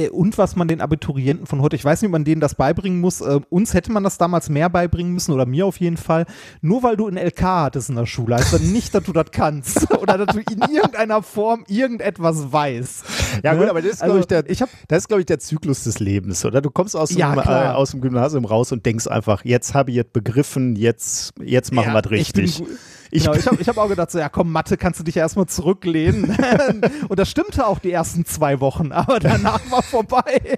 und 0.09 0.37
was 0.37 0.55
man 0.55 0.67
den 0.67 0.81
Abiturienten 0.81 1.45
von 1.47 1.61
heute, 1.61 1.75
ich 1.75 1.83
weiß 1.83 2.01
nicht, 2.01 2.09
ob 2.09 2.13
man 2.13 2.23
denen 2.23 2.41
das 2.41 2.55
beibringen 2.55 2.99
muss. 2.99 3.21
Äh, 3.21 3.39
uns 3.49 3.73
hätte 3.73 3.91
man 3.91 4.03
das 4.03 4.17
damals 4.17 4.49
mehr 4.49 4.69
beibringen 4.69 5.13
müssen 5.13 5.31
oder 5.33 5.45
mir 5.45 5.65
auf 5.65 5.79
jeden 5.79 5.97
Fall. 5.97 6.25
Nur 6.61 6.83
weil 6.83 6.97
du 6.97 7.07
ein 7.07 7.17
LK 7.17 7.41
hattest 7.41 7.89
in 7.89 7.95
der 7.95 8.05
Schule, 8.05 8.35
heißt 8.35 8.53
das 8.53 8.61
nicht, 8.61 8.93
dass 8.93 9.03
du 9.03 9.13
das 9.13 9.31
kannst 9.31 9.91
oder 10.01 10.17
dass 10.17 10.35
du 10.35 10.39
in 10.39 10.61
irgendeiner 10.73 11.21
Form 11.21 11.63
irgendetwas 11.67 12.51
weißt. 12.51 13.05
Ja 13.43 13.53
ne? 13.53 13.59
gut, 13.59 13.69
aber 13.69 13.81
das 13.81 13.93
ist, 13.93 14.03
also, 14.03 14.13
glaube 14.13 14.19
ich, 14.21 14.27
der, 14.27 14.49
ich 14.49 15.19
ich, 15.19 15.25
der 15.25 15.39
Zyklus 15.39 15.83
des 15.83 15.99
Lebens, 15.99 16.45
oder? 16.45 16.61
Du 16.61 16.69
kommst 16.69 16.95
aus 16.95 17.09
dem, 17.09 17.19
ja, 17.19 17.71
äh, 17.71 17.73
aus 17.73 17.91
dem 17.91 18.01
Gymnasium 18.01 18.45
raus 18.45 18.71
und 18.71 18.85
denkst 18.85 19.07
einfach, 19.07 19.45
jetzt 19.45 19.73
habe 19.73 19.91
ich 19.91 19.97
es 19.97 20.05
begriffen, 20.11 20.75
jetzt, 20.75 21.33
jetzt 21.43 21.73
machen 21.73 21.89
ja, 21.89 21.93
wir 21.93 22.05
es 22.05 22.11
richtig. 22.11 22.61
Ich, 22.61 22.67
genau, 23.11 23.33
ich 23.33 23.47
habe 23.47 23.61
ich 23.61 23.67
hab 23.67 23.77
auch 23.77 23.89
gedacht, 23.89 24.11
so, 24.11 24.19
ja 24.19 24.29
komm, 24.29 24.51
Mathe, 24.51 24.77
kannst 24.77 24.99
du 24.99 25.03
dich 25.03 25.15
ja 25.15 25.23
erstmal 25.23 25.47
zurücklehnen. 25.47 26.35
und 27.09 27.19
das 27.19 27.29
stimmte 27.29 27.65
auch 27.67 27.79
die 27.79 27.91
ersten 27.91 28.25
zwei 28.25 28.59
Wochen, 28.59 28.91
aber 28.91 29.19
danach 29.19 29.61
war 29.71 29.83
vorbei. 29.83 30.57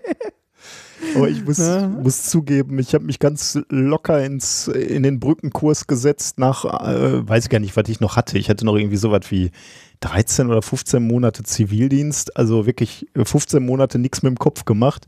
Aber 1.15 1.29
ich 1.29 1.43
muss, 1.45 1.57
ja. 1.57 1.87
muss 1.87 2.23
zugeben, 2.23 2.77
ich 2.79 2.93
habe 2.93 3.05
mich 3.05 3.19
ganz 3.19 3.59
locker 3.69 4.23
ins, 4.23 4.67
in 4.67 5.03
den 5.03 5.19
Brückenkurs 5.19 5.87
gesetzt 5.87 6.39
nach, 6.39 6.65
äh, 6.65 7.27
weiß 7.27 7.45
ich 7.45 7.49
gar 7.49 7.59
nicht, 7.59 7.75
was 7.77 7.87
ich 7.87 7.99
noch 7.99 8.15
hatte. 8.17 8.37
Ich 8.37 8.49
hatte 8.49 8.65
noch 8.65 8.75
irgendwie 8.75 8.97
so 8.97 9.11
was 9.11 9.31
wie 9.31 9.51
13 10.01 10.47
oder 10.47 10.61
15 10.61 11.05
Monate 11.05 11.43
Zivildienst, 11.43 12.35
also 12.37 12.65
wirklich 12.65 13.07
15 13.15 13.65
Monate 13.65 13.99
nichts 13.99 14.23
mit 14.23 14.31
dem 14.31 14.39
Kopf 14.39 14.65
gemacht. 14.65 15.07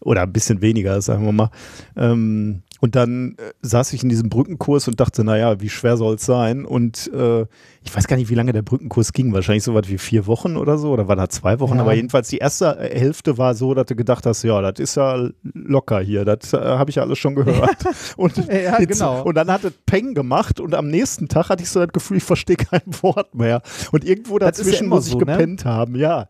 Oder 0.00 0.22
ein 0.22 0.32
bisschen 0.32 0.60
weniger, 0.60 1.00
sagen 1.00 1.24
wir 1.24 1.32
mal. 1.32 1.50
Ähm, 1.96 2.62
und 2.80 2.94
dann 2.94 3.36
äh, 3.38 3.52
saß 3.62 3.92
ich 3.92 4.02
in 4.02 4.08
diesem 4.08 4.28
Brückenkurs 4.28 4.88
und 4.88 5.00
dachte, 5.00 5.24
naja, 5.24 5.60
wie 5.60 5.68
schwer 5.68 5.96
soll 5.96 6.16
es 6.16 6.26
sein? 6.26 6.64
Und 6.64 7.10
äh, 7.12 7.46
ich 7.82 7.94
weiß 7.94 8.06
gar 8.06 8.16
nicht, 8.16 8.28
wie 8.28 8.34
lange 8.34 8.52
der 8.52 8.62
Brückenkurs 8.62 9.12
ging. 9.12 9.32
Wahrscheinlich 9.32 9.64
so 9.64 9.74
was 9.74 9.88
wie 9.88 9.98
vier 9.98 10.26
Wochen 10.26 10.56
oder 10.56 10.76
so. 10.76 10.90
Oder 10.90 11.08
war 11.08 11.16
da 11.16 11.28
zwei 11.28 11.58
Wochen? 11.60 11.76
Ja. 11.76 11.82
Aber 11.82 11.94
jedenfalls 11.94 12.28
die 12.28 12.38
erste 12.38 12.78
äh, 12.78 12.98
Hälfte 12.98 13.38
war 13.38 13.54
so, 13.54 13.72
dass 13.74 13.86
du 13.86 13.96
gedacht 13.96 14.26
hast, 14.26 14.42
ja, 14.42 14.60
das 14.60 14.78
ist 14.78 14.96
ja 14.96 15.28
locker 15.54 16.00
hier. 16.00 16.24
Das 16.24 16.52
äh, 16.52 16.58
habe 16.58 16.90
ich 16.90 16.96
ja 16.96 17.02
alles 17.02 17.18
schon 17.18 17.34
gehört. 17.34 17.76
und, 18.16 18.36
ja, 18.48 18.78
genau. 18.78 19.22
und 19.22 19.34
dann 19.36 19.50
hat 19.50 19.64
es 19.64 19.72
Peng 19.86 20.14
gemacht 20.14 20.60
und 20.60 20.74
am 20.74 20.88
nächsten 20.88 21.28
Tag 21.28 21.48
hatte 21.48 21.62
ich 21.62 21.70
so 21.70 21.80
das 21.80 21.92
Gefühl, 21.92 22.18
ich 22.18 22.24
verstehe 22.24 22.56
kein 22.56 22.82
Wort 23.02 23.34
mehr. 23.34 23.62
Und 23.92 24.04
irgendwo 24.04 24.38
dazwischen 24.38 24.84
ja 24.84 24.90
muss 24.90 25.06
ich 25.06 25.12
so, 25.12 25.18
ne? 25.18 25.26
gepennt 25.26 25.64
ne? 25.64 25.70
haben, 25.70 25.96
ja. 25.96 26.28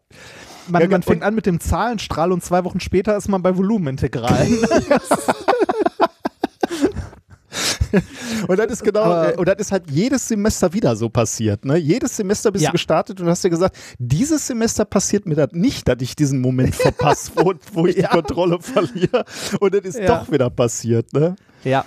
Man, 0.68 0.82
ja, 0.82 0.88
man 0.88 1.02
fängt 1.02 1.22
an 1.22 1.34
mit 1.34 1.46
dem 1.46 1.60
Zahlenstrahl 1.60 2.32
und 2.32 2.42
zwei 2.42 2.64
Wochen 2.64 2.80
später 2.80 3.16
ist 3.16 3.28
man 3.28 3.42
bei 3.42 3.56
Volumenintegralen. 3.56 4.58
und 8.48 8.58
das 8.58 8.72
ist 8.72 8.84
genau, 8.84 9.02
Aber, 9.02 9.34
äh, 9.34 9.36
und 9.36 9.48
das 9.48 9.56
ist 9.58 9.72
halt 9.72 9.90
jedes 9.90 10.28
Semester 10.28 10.72
wieder 10.72 10.96
so 10.96 11.08
passiert. 11.08 11.64
Ne? 11.64 11.76
Jedes 11.76 12.16
Semester 12.16 12.50
bist 12.50 12.64
ja. 12.64 12.70
du 12.70 12.72
gestartet 12.72 13.20
und 13.20 13.28
hast 13.28 13.44
dir 13.44 13.50
gesagt, 13.50 13.76
dieses 13.98 14.46
Semester 14.46 14.84
passiert 14.84 15.26
mir 15.26 15.34
das 15.34 15.52
nicht, 15.52 15.88
dass 15.88 15.96
ich 16.00 16.16
diesen 16.16 16.40
Moment 16.40 16.74
verpasse, 16.74 17.32
wo, 17.36 17.54
wo 17.72 17.86
ich 17.86 17.96
ja. 17.96 18.08
die 18.08 18.08
Kontrolle 18.08 18.58
verliere. 18.60 19.24
Und 19.60 19.74
das 19.74 19.84
ist 19.84 19.98
ja. 19.98 20.06
doch 20.06 20.30
wieder 20.30 20.50
passiert. 20.50 21.12
Ne? 21.12 21.36
Ja, 21.64 21.84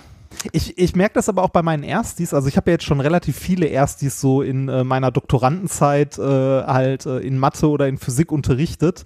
ich, 0.52 0.78
ich 0.78 0.96
merke 0.96 1.14
das 1.14 1.28
aber 1.28 1.42
auch 1.42 1.50
bei 1.50 1.62
meinen 1.62 1.82
Erstis. 1.82 2.32
Also 2.32 2.48
ich 2.48 2.56
habe 2.56 2.70
ja 2.70 2.74
jetzt 2.74 2.84
schon 2.84 3.00
relativ 3.00 3.36
viele 3.36 3.66
Erstis 3.66 4.20
so 4.20 4.42
in 4.42 4.68
äh, 4.68 4.84
meiner 4.84 5.10
Doktorandenzeit 5.10 6.18
äh, 6.18 6.22
halt 6.22 7.06
äh, 7.06 7.18
in 7.18 7.38
Mathe 7.38 7.68
oder 7.68 7.88
in 7.88 7.98
Physik 7.98 8.32
unterrichtet. 8.32 9.04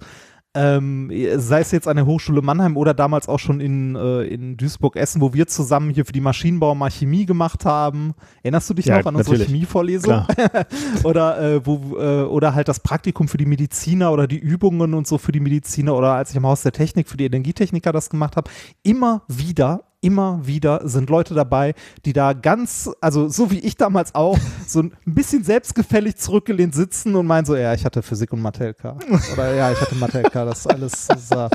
Ähm, 0.55 1.11
sei 1.35 1.59
es 1.59 1.71
jetzt 1.71 1.87
an 1.87 1.97
der 1.97 2.05
Hochschule 2.05 2.41
Mannheim 2.41 2.77
oder 2.77 2.93
damals 2.93 3.27
auch 3.27 3.39
schon 3.39 3.59
in, 3.59 3.95
äh, 3.95 4.23
in 4.23 4.55
Duisburg-Essen, 4.55 5.21
wo 5.21 5.33
wir 5.33 5.47
zusammen 5.47 5.89
hier 5.89 6.05
für 6.05 6.13
die 6.13 6.21
Maschinenbau 6.21 6.73
mal 6.73 6.89
Chemie 6.89 7.25
gemacht 7.25 7.65
haben. 7.65 8.13
Erinnerst 8.41 8.69
du 8.69 8.73
dich 8.73 8.85
ja, 8.85 8.97
noch 8.97 9.05
an 9.05 9.17
unsere 9.17 9.37
Chemievorlesung? 9.37 10.25
oder, 11.03 11.41
äh, 11.41 11.65
wo, 11.65 11.97
äh, 11.97 12.23
oder 12.23 12.55
halt 12.55 12.69
das 12.69 12.79
Praktikum 12.79 13.27
für 13.27 13.37
die 13.37 13.45
Mediziner 13.45 14.11
oder 14.13 14.27
die 14.27 14.39
Übungen 14.39 14.93
und 14.93 15.05
so 15.05 15.17
für 15.17 15.33
die 15.33 15.41
Mediziner 15.41 15.93
oder 15.95 16.13
als 16.13 16.31
ich 16.31 16.37
am 16.37 16.45
Haus 16.45 16.61
der 16.61 16.71
Technik 16.71 17.09
für 17.09 17.17
die 17.17 17.25
Energietechniker 17.25 17.91
das 17.91 18.09
gemacht 18.09 18.37
habe. 18.37 18.49
Immer 18.81 19.23
wieder 19.27 19.83
immer 20.05 20.45
wieder 20.45 20.87
sind 20.87 21.09
Leute 21.09 21.33
dabei, 21.33 21.73
die 22.05 22.13
da 22.13 22.33
ganz, 22.33 22.91
also 23.01 23.27
so 23.27 23.49
wie 23.49 23.59
ich 23.59 23.75
damals 23.75 24.13
auch, 24.13 24.37
so 24.67 24.81
ein 24.81 24.93
bisschen 25.05 25.43
selbstgefällig 25.43 26.17
zurückgelehnt 26.17 26.75
sitzen 26.75 27.15
und 27.15 27.25
meinen 27.25 27.45
so, 27.45 27.55
ja, 27.55 27.73
ich 27.73 27.83
hatte 27.83 28.03
Physik 28.03 28.31
und 28.31 28.41
Mathe 28.41 28.69
LK. 28.69 28.97
Oder 29.33 29.55
ja, 29.55 29.71
ich 29.71 29.81
hatte 29.81 29.95
Mathe 29.95 30.21
LK, 30.21 30.33
das 30.33 30.59
ist 30.59 30.67
alles, 30.67 31.07
das 31.07 31.23
ist, 31.23 31.31
ja, 31.31 31.49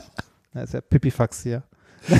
das 0.52 0.64
ist 0.64 0.74
ja 0.74 0.80
Pipifax 0.80 1.42
hier. 1.42 1.62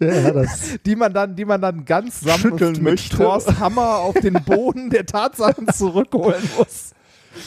Ja, 0.00 0.44
die 0.84 0.96
man 0.96 1.14
dann, 1.14 1.36
die 1.36 1.44
man 1.44 1.60
dann 1.60 1.84
ganz 1.84 2.20
sanft 2.20 2.60
mit 2.60 2.82
möchte. 2.82 3.16
Thors 3.16 3.46
Hammer 3.60 3.98
auf 3.98 4.14
den 4.14 4.34
Boden 4.44 4.90
der 4.90 5.06
Tatsachen 5.06 5.68
zurückholen 5.72 6.42
muss. 6.58 6.90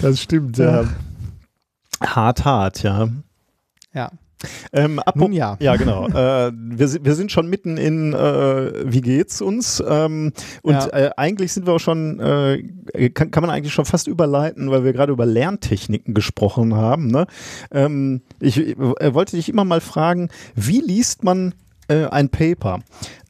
Das 0.02 0.22
stimmt, 0.22 0.58
ja. 0.58 0.84
ja. 0.84 0.88
Hart, 2.02 2.46
hart, 2.46 2.84
ja. 2.84 3.10
Ja. 3.94 4.12
Ähm, 4.72 5.02
Nun 5.16 5.34
ja. 5.34 5.58
Ja, 5.60 5.76
genau. 5.76 6.08
äh, 6.10 6.52
wir, 6.54 7.06
wir 7.06 7.16
sind 7.16 7.32
schon 7.32 7.50
mitten 7.50 7.78
in 7.78 8.14
äh, 8.14 8.92
Wie 8.92 9.02
geht's 9.02 9.42
uns? 9.42 9.84
Ähm, 9.88 10.34
und 10.62 10.74
ja. 10.74 10.88
äh, 10.88 11.12
eigentlich 11.18 11.54
sind 11.54 11.66
wir 11.66 11.74
auch 11.74 11.80
schon, 11.80 12.20
äh, 12.20 13.10
kann, 13.10 13.32
kann 13.32 13.42
man 13.42 13.50
eigentlich 13.50 13.74
schon 13.74 13.86
fast 13.86 14.08
überleiten, 14.08 14.70
weil 14.70 14.84
wir 14.84 14.94
gerade 14.94 15.12
über 15.12 15.26
Lerntechniken 15.26 16.14
gesprochen 16.14 16.76
haben. 16.76 17.08
Ne? 17.08 17.26
Ähm, 17.72 18.22
ich 18.40 18.58
äh, 18.58 19.14
wollte 19.14 19.36
dich 19.36 19.50
immer 19.50 19.66
mal 19.66 19.82
fragen, 19.82 20.30
wie 20.56 20.82
liest 20.82 21.24
man 21.24 21.54
äh, 21.88 22.06
ein 22.06 22.30
Paper? 22.30 22.80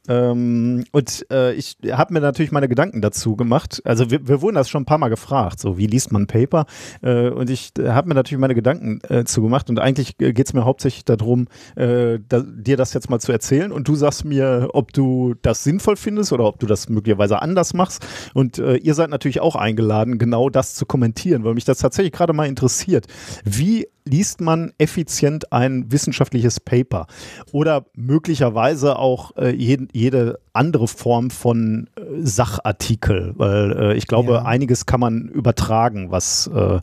Ähm, 0.08 0.84
und 0.92 1.26
äh, 1.32 1.54
ich 1.54 1.78
habe 1.92 2.14
mir 2.14 2.22
natürlich 2.22 2.52
meine 2.52 2.68
Gedanken 2.68 3.02
dazu 3.02 3.36
gemacht. 3.36 3.82
Also 3.86 4.10
wir, 4.10 4.28
wir, 4.28 4.42
wurden 4.42 4.56
das 4.56 4.70
schon 4.70 4.84
ein 4.84 4.86
paar 4.86 4.98
Mal 4.98 5.10
gefragt, 5.10 5.60
so 5.60 5.78
wie 5.78 5.88
liest 5.88 6.12
man 6.12 6.28
Paper? 6.28 6.66
Äh, 7.02 7.30
und 7.30 7.50
ich 7.50 7.74
habe 7.82 8.08
mir 8.08 8.16
natürlich 8.16 8.40
meine 8.40 8.56
Gedanken 8.56 9.00
äh, 9.10 9.24
zu 9.26 9.42
gemacht. 9.42 9.70
Und 9.70 9.80
eigentlich 9.80 10.18
geht 10.18 10.46
es 10.46 10.54
mir 10.54 10.66
hauptsächlich 10.66 11.06
darum, 11.06 11.48
äh, 11.76 12.20
da, 12.28 12.42
dir 12.42 12.78
das 12.78 12.94
jetzt 12.94 13.10
mal 13.10 13.20
zu 13.20 13.32
erzählen. 13.32 13.72
Und 13.72 13.88
du 13.88 13.96
sagst 13.96 14.26
mir, 14.26 14.70
ob 14.74 14.94
du 14.94 15.36
das 15.42 15.64
sinnvoll 15.64 15.96
findest 15.96 16.32
oder 16.34 16.46
ob 16.46 16.60
du 16.60 16.68
das 16.68 16.90
möglicherweise 16.90 17.42
anders 17.42 17.74
machst. 17.74 18.06
Und 18.34 18.60
äh, 18.60 18.78
ihr 18.78 18.94
seid 18.94 19.10
natürlich 19.10 19.42
auch 19.42 19.56
eingeladen, 19.56 20.18
genau 20.18 20.50
das 20.50 20.76
zu 20.76 20.86
kommentieren, 20.86 21.44
weil 21.44 21.54
mich 21.54 21.66
das 21.66 21.80
tatsächlich 21.80 22.14
gerade 22.14 22.34
mal 22.34 22.48
interessiert. 22.48 23.08
Wie 23.44 23.88
liest 24.08 24.42
man 24.42 24.74
effizient 24.78 25.52
ein 25.52 25.92
wissenschaftliches 25.92 26.60
Paper 26.60 27.08
oder 27.52 27.86
möglicherweise 27.96 28.98
auch 28.98 29.36
äh, 29.38 29.50
jede, 29.50 29.88
jede 29.92 30.40
andere 30.54 30.88
Form 30.88 31.30
von 31.30 31.90
äh, 31.96 32.02
Sachartikel, 32.22 33.34
weil 33.38 33.72
äh, 33.72 33.94
ich 33.96 34.08
glaube, 34.08 34.34
ja. 34.34 34.46
einiges 34.46 34.86
kann 34.86 35.00
man 35.00 35.28
übertragen, 35.28 36.12
was, 36.12 36.50
äh, 36.54 36.76
äh, 36.76 36.80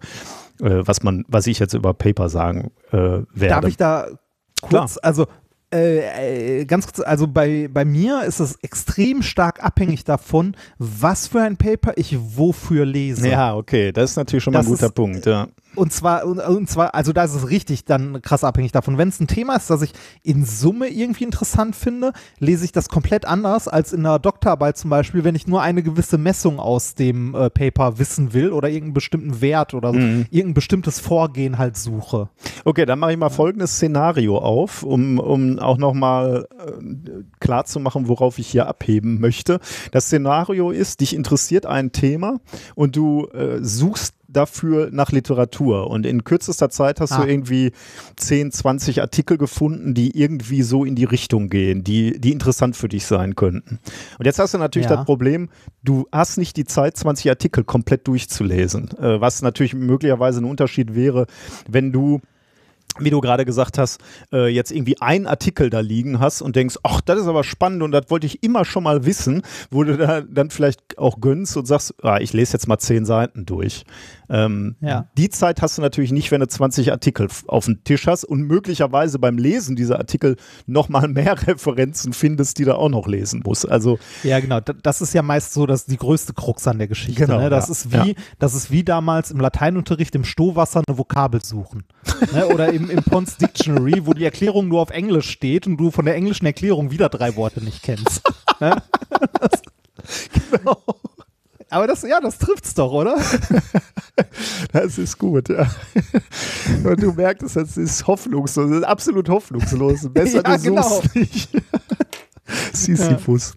was 0.58 1.02
man, 1.02 1.24
was 1.28 1.46
ich 1.46 1.58
jetzt 1.58 1.74
über 1.74 1.94
Paper 1.94 2.28
sagen 2.28 2.70
äh, 2.92 2.96
werde. 3.32 3.48
Darf 3.48 3.64
ich 3.66 3.76
da 3.76 4.06
kurz, 4.60 4.94
Klar. 4.94 4.98
also 5.02 5.26
ganz 6.68 6.86
kurz, 6.86 7.00
also 7.00 7.26
bei, 7.26 7.68
bei 7.68 7.84
mir 7.84 8.22
ist 8.22 8.38
es 8.38 8.54
extrem 8.62 9.22
stark 9.22 9.64
abhängig 9.64 10.04
davon, 10.04 10.56
was 10.78 11.26
für 11.26 11.40
ein 11.40 11.56
Paper 11.56 11.94
ich 11.96 12.16
wofür 12.16 12.84
lese. 12.84 13.28
Ja, 13.28 13.56
okay, 13.56 13.90
das 13.90 14.10
ist 14.10 14.16
natürlich 14.16 14.44
schon 14.44 14.52
mal 14.52 14.60
das 14.60 14.68
ein 14.68 14.70
guter 14.70 14.86
ist, 14.86 14.94
Punkt, 14.94 15.26
ja. 15.26 15.48
Und 15.74 15.92
zwar, 15.92 16.24
und, 16.26 16.38
und, 16.38 16.68
zwar, 16.68 16.94
also 16.94 17.12
da 17.12 17.24
ist 17.24 17.34
es 17.34 17.48
richtig 17.50 17.84
dann 17.84 18.22
krass 18.22 18.44
abhängig 18.44 18.72
davon. 18.72 18.98
Wenn 18.98 19.08
es 19.08 19.20
ein 19.20 19.26
Thema 19.26 19.56
ist, 19.56 19.70
das 19.70 19.82
ich 19.82 19.92
in 20.22 20.44
Summe 20.44 20.88
irgendwie 20.88 21.24
interessant 21.24 21.76
finde, 21.76 22.12
lese 22.38 22.64
ich 22.64 22.72
das 22.72 22.88
komplett 22.88 23.24
anders 23.24 23.68
als 23.68 23.92
in 23.92 24.00
einer 24.00 24.18
Doktorarbeit 24.18 24.76
zum 24.76 24.90
Beispiel, 24.90 25.24
wenn 25.24 25.34
ich 25.34 25.46
nur 25.46 25.62
eine 25.62 25.82
gewisse 25.82 26.18
Messung 26.18 26.58
aus 26.58 26.94
dem 26.94 27.34
äh, 27.34 27.50
Paper 27.50 27.98
wissen 27.98 28.32
will 28.32 28.50
oder 28.50 28.68
irgendeinen 28.68 28.94
bestimmten 28.94 29.40
Wert 29.40 29.74
oder 29.74 29.92
mhm. 29.92 30.26
irgendein 30.30 30.54
bestimmtes 30.54 31.00
Vorgehen 31.00 31.58
halt 31.58 31.76
suche. 31.76 32.28
Okay, 32.64 32.86
dann 32.86 32.98
mache 32.98 33.12
ich 33.12 33.18
mal 33.18 33.30
folgendes 33.30 33.72
Szenario 33.72 34.38
auf, 34.38 34.82
um, 34.82 35.18
um 35.18 35.58
auch 35.58 35.78
nochmal 35.78 36.46
äh, 36.58 37.22
klar 37.40 37.64
zu 37.64 37.80
machen, 37.80 38.08
worauf 38.08 38.38
ich 38.38 38.48
hier 38.48 38.66
abheben 38.66 39.20
möchte. 39.20 39.60
Das 39.92 40.06
Szenario 40.06 40.70
ist, 40.70 41.00
dich 41.00 41.14
interessiert 41.14 41.66
ein 41.66 41.92
Thema 41.92 42.40
und 42.74 42.96
du 42.96 43.26
äh, 43.28 43.58
suchst 43.62 44.14
dafür 44.36 44.90
nach 44.92 45.12
Literatur. 45.12 45.90
Und 45.90 46.06
in 46.06 46.24
kürzester 46.24 46.70
Zeit 46.70 47.00
hast 47.00 47.12
ah. 47.12 47.22
du 47.22 47.28
irgendwie 47.28 47.72
10, 48.16 48.52
20 48.52 49.00
Artikel 49.00 49.38
gefunden, 49.38 49.94
die 49.94 50.18
irgendwie 50.18 50.62
so 50.62 50.84
in 50.84 50.94
die 50.94 51.04
Richtung 51.04 51.48
gehen, 51.48 51.84
die, 51.84 52.20
die 52.20 52.32
interessant 52.32 52.76
für 52.76 52.88
dich 52.88 53.06
sein 53.06 53.34
könnten. 53.34 53.78
Und 54.18 54.26
jetzt 54.26 54.38
hast 54.38 54.54
du 54.54 54.58
natürlich 54.58 54.88
ja. 54.88 54.96
das 54.96 55.06
Problem, 55.06 55.48
du 55.82 56.06
hast 56.12 56.38
nicht 56.38 56.56
die 56.56 56.64
Zeit, 56.64 56.96
20 56.96 57.30
Artikel 57.30 57.64
komplett 57.64 58.06
durchzulesen. 58.06 58.90
Äh, 58.98 59.20
was 59.20 59.42
natürlich 59.42 59.74
möglicherweise 59.74 60.40
ein 60.40 60.44
Unterschied 60.44 60.94
wäre, 60.94 61.26
wenn 61.68 61.92
du 61.92 62.20
wie 62.98 63.10
du 63.10 63.20
gerade 63.20 63.44
gesagt 63.44 63.78
hast, 63.78 64.00
äh, 64.32 64.48
jetzt 64.48 64.70
irgendwie 64.70 65.00
einen 65.00 65.26
Artikel 65.26 65.70
da 65.70 65.80
liegen 65.80 66.20
hast 66.20 66.42
und 66.42 66.56
denkst, 66.56 66.76
ach, 66.82 67.00
das 67.00 67.20
ist 67.20 67.26
aber 67.26 67.44
spannend 67.44 67.82
und 67.82 67.92
das 67.92 68.10
wollte 68.10 68.26
ich 68.26 68.42
immer 68.42 68.64
schon 68.64 68.84
mal 68.84 69.04
wissen, 69.04 69.42
wo 69.70 69.84
du 69.84 69.96
da 69.96 70.20
dann 70.20 70.50
vielleicht 70.50 70.98
auch 70.98 71.20
gönnst 71.20 71.56
und 71.56 71.66
sagst, 71.66 71.94
ah, 72.02 72.18
ich 72.20 72.32
lese 72.32 72.52
jetzt 72.54 72.68
mal 72.68 72.78
zehn 72.78 73.04
Seiten 73.04 73.46
durch. 73.46 73.84
Ähm, 74.30 74.76
ja. 74.80 75.06
Die 75.16 75.28
Zeit 75.28 75.60
hast 75.62 75.78
du 75.78 75.82
natürlich 75.82 76.12
nicht, 76.12 76.30
wenn 76.30 76.40
du 76.40 76.48
20 76.48 76.90
Artikel 76.92 77.28
auf 77.46 77.66
dem 77.66 77.84
Tisch 77.84 78.06
hast 78.06 78.24
und 78.24 78.42
möglicherweise 78.42 79.18
beim 79.18 79.38
Lesen 79.38 79.76
dieser 79.76 79.98
Artikel 79.98 80.36
nochmal 80.66 81.08
mehr 81.08 81.36
Referenzen 81.46 82.12
findest, 82.12 82.58
die 82.58 82.64
du 82.64 82.76
auch 82.76 82.88
noch 82.88 83.06
lesen 83.06 83.42
musst. 83.44 83.68
Also 83.68 83.98
ja, 84.22 84.40
genau. 84.40 84.60
Das 84.60 85.00
ist 85.00 85.14
ja 85.14 85.22
meist 85.22 85.52
so, 85.52 85.66
dass 85.66 85.86
die 85.86 85.96
größte 85.96 86.32
Krux 86.32 86.66
an 86.66 86.78
der 86.78 86.88
Geschichte. 86.88 87.26
Genau, 87.26 87.38
ne? 87.38 87.50
Das 87.50 87.66
ja, 87.66 87.72
ist 87.72 87.92
wie, 87.92 88.10
ja. 88.10 88.14
das 88.38 88.54
ist 88.54 88.70
wie 88.70 88.84
damals 88.84 89.30
im 89.30 89.40
Lateinunterricht 89.40 90.14
im 90.14 90.24
Stohwasser 90.24 90.82
eine 90.86 90.98
Vokabel 90.98 91.42
suchen. 91.44 91.84
ne? 92.32 92.46
Oder 92.48 92.72
im, 92.72 92.83
im 92.90 93.02
Pons 93.02 93.36
Dictionary, 93.36 94.06
wo 94.06 94.14
die 94.14 94.24
Erklärung 94.24 94.68
nur 94.68 94.80
auf 94.80 94.90
Englisch 94.90 95.30
steht 95.30 95.66
und 95.66 95.76
du 95.76 95.90
von 95.90 96.04
der 96.04 96.14
englischen 96.14 96.46
Erklärung 96.46 96.90
wieder 96.90 97.08
drei 97.08 97.36
Worte 97.36 97.62
nicht 97.62 97.82
kennst. 97.82 98.22
ne? 98.60 98.82
genau. 100.50 100.82
Aber 101.70 101.88
das, 101.88 102.02
ja, 102.02 102.20
das 102.20 102.38
trifft's 102.38 102.74
doch, 102.74 102.92
oder? 102.92 103.18
das 104.72 104.96
ist 104.96 105.18
gut, 105.18 105.48
ja. 105.48 105.68
Und 106.84 107.02
du 107.02 107.12
merkst, 107.12 107.56
das 107.56 107.76
ist 107.76 108.06
hoffnungslos, 108.06 108.68
das 108.68 108.78
ist 108.78 108.84
absolut 108.84 109.28
hoffnungslos. 109.28 110.08
Besser 110.12 110.42
ja, 110.46 110.56
du 110.56 110.62
genau. 110.62 110.82
suchst 110.82 111.16
nicht. 111.16 111.48
Sisyphus. 112.72 113.54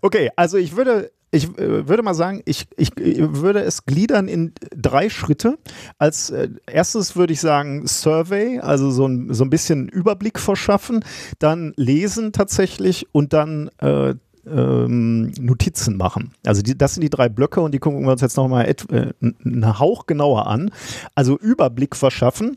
Okay, 0.00 0.30
also 0.36 0.56
ich 0.56 0.76
würde, 0.76 1.12
ich 1.30 1.58
äh, 1.58 1.88
würde 1.88 2.02
mal 2.02 2.14
sagen, 2.14 2.42
ich, 2.44 2.66
ich, 2.76 2.90
würde 2.96 3.60
es 3.60 3.84
gliedern 3.84 4.28
in 4.28 4.52
drei 4.74 5.08
Schritte. 5.08 5.58
Als 5.98 6.30
äh, 6.30 6.48
erstes 6.66 7.16
würde 7.16 7.32
ich 7.32 7.40
sagen 7.40 7.86
Survey, 7.86 8.60
also 8.60 8.90
so 8.90 9.06
ein, 9.06 9.32
so 9.34 9.44
ein 9.44 9.50
bisschen 9.50 9.88
Überblick 9.88 10.38
verschaffen, 10.38 11.04
dann 11.38 11.74
lesen 11.76 12.32
tatsächlich 12.32 13.06
und 13.12 13.32
dann 13.32 13.70
äh, 13.78 14.14
ähm, 14.46 15.32
Notizen 15.40 15.96
machen. 15.96 16.32
Also 16.46 16.62
die, 16.62 16.78
das 16.78 16.94
sind 16.94 17.02
die 17.02 17.10
drei 17.10 17.28
Blöcke 17.28 17.60
und 17.60 17.72
die 17.72 17.78
gucken 17.78 18.04
wir 18.04 18.12
uns 18.12 18.20
jetzt 18.20 18.36
nochmal 18.36 18.66
äh, 18.66 19.12
einen 19.20 19.78
Hauch 19.78 20.06
genauer 20.06 20.46
an. 20.46 20.70
Also 21.14 21.36
Überblick 21.36 21.96
verschaffen, 21.96 22.56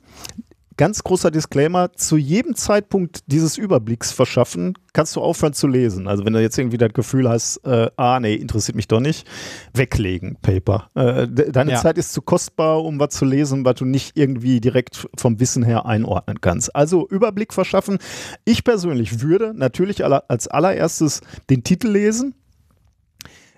ganz 0.79 1.03
großer 1.03 1.29
Disclaimer, 1.29 1.91
zu 1.91 2.15
jedem 2.15 2.55
Zeitpunkt 2.55 3.23
dieses 3.27 3.57
Überblicks 3.57 4.13
verschaffen, 4.13 4.77
kannst 4.93 5.13
du 5.13 5.21
aufhören 5.21 5.51
zu 5.51 5.67
lesen. 5.67 6.07
Also 6.07 6.23
wenn 6.23 6.31
du 6.31 6.41
jetzt 6.41 6.57
irgendwie 6.57 6.77
das 6.77 6.93
Gefühl 6.93 7.27
hast, 7.27 7.57
äh, 7.65 7.91
ah 7.97 8.21
nee, 8.21 8.35
interessiert 8.35 8.77
mich 8.77 8.87
doch 8.87 9.01
nicht, 9.01 9.27
weglegen, 9.73 10.37
Paper. 10.41 10.89
Äh, 10.95 11.27
deine 11.27 11.71
ja. 11.71 11.81
Zeit 11.81 11.97
ist 11.97 12.13
zu 12.13 12.21
kostbar, 12.21 12.81
um 12.85 12.97
was 12.97 13.09
zu 13.09 13.25
lesen, 13.25 13.65
was 13.65 13.75
du 13.75 13.83
nicht 13.83 14.15
irgendwie 14.15 14.61
direkt 14.61 15.05
vom 15.17 15.41
Wissen 15.41 15.63
her 15.63 15.85
einordnen 15.85 16.39
kannst. 16.39 16.73
Also 16.73 17.09
Überblick 17.09 17.53
verschaffen. 17.53 17.97
Ich 18.45 18.63
persönlich 18.63 19.19
würde 19.19 19.53
natürlich 19.53 20.05
als 20.05 20.47
allererstes 20.47 21.19
den 21.49 21.65
Titel 21.65 21.89
lesen. 21.89 22.35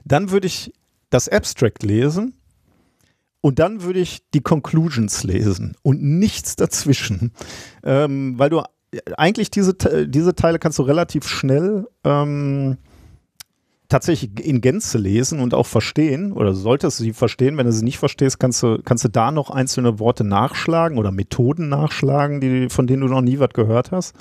Dann 0.05 0.31
würde 0.31 0.47
ich 0.47 0.73
das 1.11 1.29
Abstract 1.29 1.83
lesen 1.83 2.33
und 3.41 3.57
dann 3.59 3.81
würde 3.81 3.99
ich 3.99 4.21
die 4.33 4.41
Conclusions 4.41 5.23
lesen 5.23 5.75
und 5.81 6.01
nichts 6.01 6.55
dazwischen. 6.55 7.31
Ähm, 7.83 8.37
weil 8.37 8.49
du 8.49 8.61
eigentlich 9.17 9.49
diese, 9.51 9.73
diese 10.07 10.35
Teile 10.35 10.59
kannst 10.59 10.77
du 10.79 10.83
relativ 10.83 11.27
schnell 11.27 11.87
ähm, 12.03 12.77
tatsächlich 13.89 14.45
in 14.45 14.61
Gänze 14.61 14.97
lesen 14.97 15.39
und 15.39 15.53
auch 15.53 15.65
verstehen 15.65 16.33
oder 16.33 16.53
solltest 16.53 16.99
du 16.99 17.03
sie 17.03 17.13
verstehen. 17.13 17.57
Wenn 17.57 17.65
du 17.65 17.73
sie 17.73 17.83
nicht 17.83 17.99
verstehst, 17.99 18.39
kannst 18.39 18.61
du, 18.63 18.81
kannst 18.83 19.03
du 19.03 19.09
da 19.09 19.31
noch 19.31 19.49
einzelne 19.49 19.99
Worte 19.99 20.23
nachschlagen 20.23 20.97
oder 20.97 21.11
Methoden 21.11 21.69
nachschlagen, 21.69 22.41
die, 22.41 22.69
von 22.69 22.87
denen 22.87 23.01
du 23.01 23.07
noch 23.07 23.21
nie 23.21 23.39
was 23.39 23.49
gehört 23.49 23.91
hast. 23.91 24.15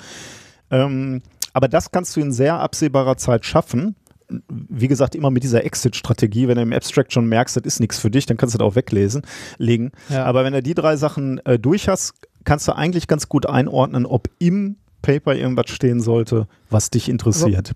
Ähm, 0.71 1.21
aber 1.53 1.67
das 1.67 1.91
kannst 1.91 2.15
du 2.15 2.21
in 2.21 2.31
sehr 2.31 2.59
absehbarer 2.59 3.17
Zeit 3.17 3.45
schaffen 3.45 3.95
wie 4.49 4.87
gesagt, 4.87 5.15
immer 5.15 5.31
mit 5.31 5.43
dieser 5.43 5.65
Exit-Strategie. 5.65 6.47
Wenn 6.47 6.55
du 6.55 6.61
im 6.61 6.73
Abstract 6.73 7.13
schon 7.13 7.25
merkst, 7.25 7.57
das 7.57 7.63
ist 7.63 7.79
nichts 7.79 7.99
für 7.99 8.11
dich, 8.11 8.25
dann 8.25 8.37
kannst 8.37 8.55
du 8.55 8.59
das 8.59 8.67
auch 8.67 8.75
weglesen, 8.75 9.23
legen. 9.57 9.91
Ja. 10.09 10.25
Aber 10.25 10.43
wenn 10.43 10.53
du 10.53 10.61
die 10.61 10.73
drei 10.73 10.95
Sachen 10.95 11.39
äh, 11.45 11.59
durch 11.59 11.87
hast, 11.87 12.13
kannst 12.43 12.67
du 12.67 12.75
eigentlich 12.75 13.07
ganz 13.07 13.29
gut 13.29 13.45
einordnen, 13.45 14.05
ob 14.05 14.29
im 14.39 14.77
Paper 15.01 15.35
irgendwas 15.35 15.69
stehen 15.69 16.01
sollte, 16.01 16.47
was 16.69 16.89
dich 16.89 17.09
interessiert. 17.09 17.69
Also, 17.69 17.73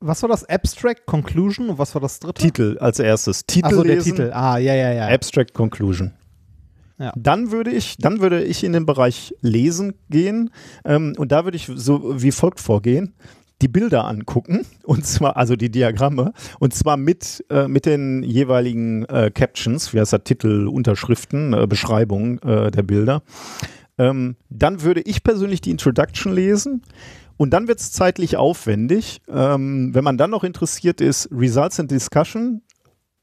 was 0.00 0.22
war 0.22 0.28
das? 0.28 0.44
Abstract 0.48 1.06
Conclusion 1.06 1.70
und 1.70 1.78
was 1.78 1.94
war 1.94 2.02
das 2.02 2.20
dritte? 2.20 2.42
Titel 2.42 2.76
als 2.80 2.98
erstes. 2.98 3.46
Titel 3.46 3.66
also 3.66 3.82
der 3.82 4.00
Titel. 4.00 4.30
Ah, 4.32 4.58
ja, 4.58 4.74
ja, 4.74 4.92
ja. 4.92 5.08
Abstract 5.08 5.54
Conclusion. 5.54 6.12
Ja. 6.98 7.12
Dann 7.16 7.50
würde 7.50 7.70
ich, 7.70 7.96
dann 7.98 8.20
würde 8.20 8.42
ich 8.42 8.64
in 8.64 8.72
den 8.72 8.86
Bereich 8.86 9.34
Lesen 9.40 9.94
gehen 10.08 10.50
ähm, 10.84 11.14
und 11.18 11.32
da 11.32 11.44
würde 11.44 11.56
ich 11.56 11.70
so 11.74 12.22
wie 12.22 12.32
folgt 12.32 12.60
vorgehen 12.60 13.14
die 13.62 13.68
Bilder 13.68 14.04
angucken 14.04 14.66
und 14.84 15.06
zwar 15.06 15.36
also 15.36 15.56
die 15.56 15.70
Diagramme 15.70 16.32
und 16.58 16.74
zwar 16.74 16.96
mit 16.96 17.44
äh, 17.50 17.68
mit 17.68 17.86
den 17.86 18.22
jeweiligen 18.22 19.04
äh, 19.06 19.30
Captions, 19.34 19.92
wie 19.92 20.00
heißt 20.00 20.12
das 20.12 20.24
Titel, 20.24 20.68
Unterschriften, 20.68 21.52
äh, 21.52 21.66
Beschreibungen 21.66 22.38
äh, 22.42 22.70
der 22.70 22.82
Bilder. 22.82 23.22
Ähm, 23.98 24.36
dann 24.50 24.82
würde 24.82 25.00
ich 25.00 25.24
persönlich 25.24 25.60
die 25.60 25.70
Introduction 25.70 26.32
lesen. 26.32 26.82
Und 27.38 27.50
dann 27.50 27.68
wird 27.68 27.80
es 27.80 27.92
zeitlich 27.92 28.36
aufwendig. 28.36 29.20
Ähm, 29.28 29.94
wenn 29.94 30.04
man 30.04 30.16
dann 30.16 30.30
noch 30.30 30.44
interessiert 30.44 31.00
ist, 31.00 31.28
Results 31.30 31.78
and 31.78 31.90
Discussion, 31.90 32.62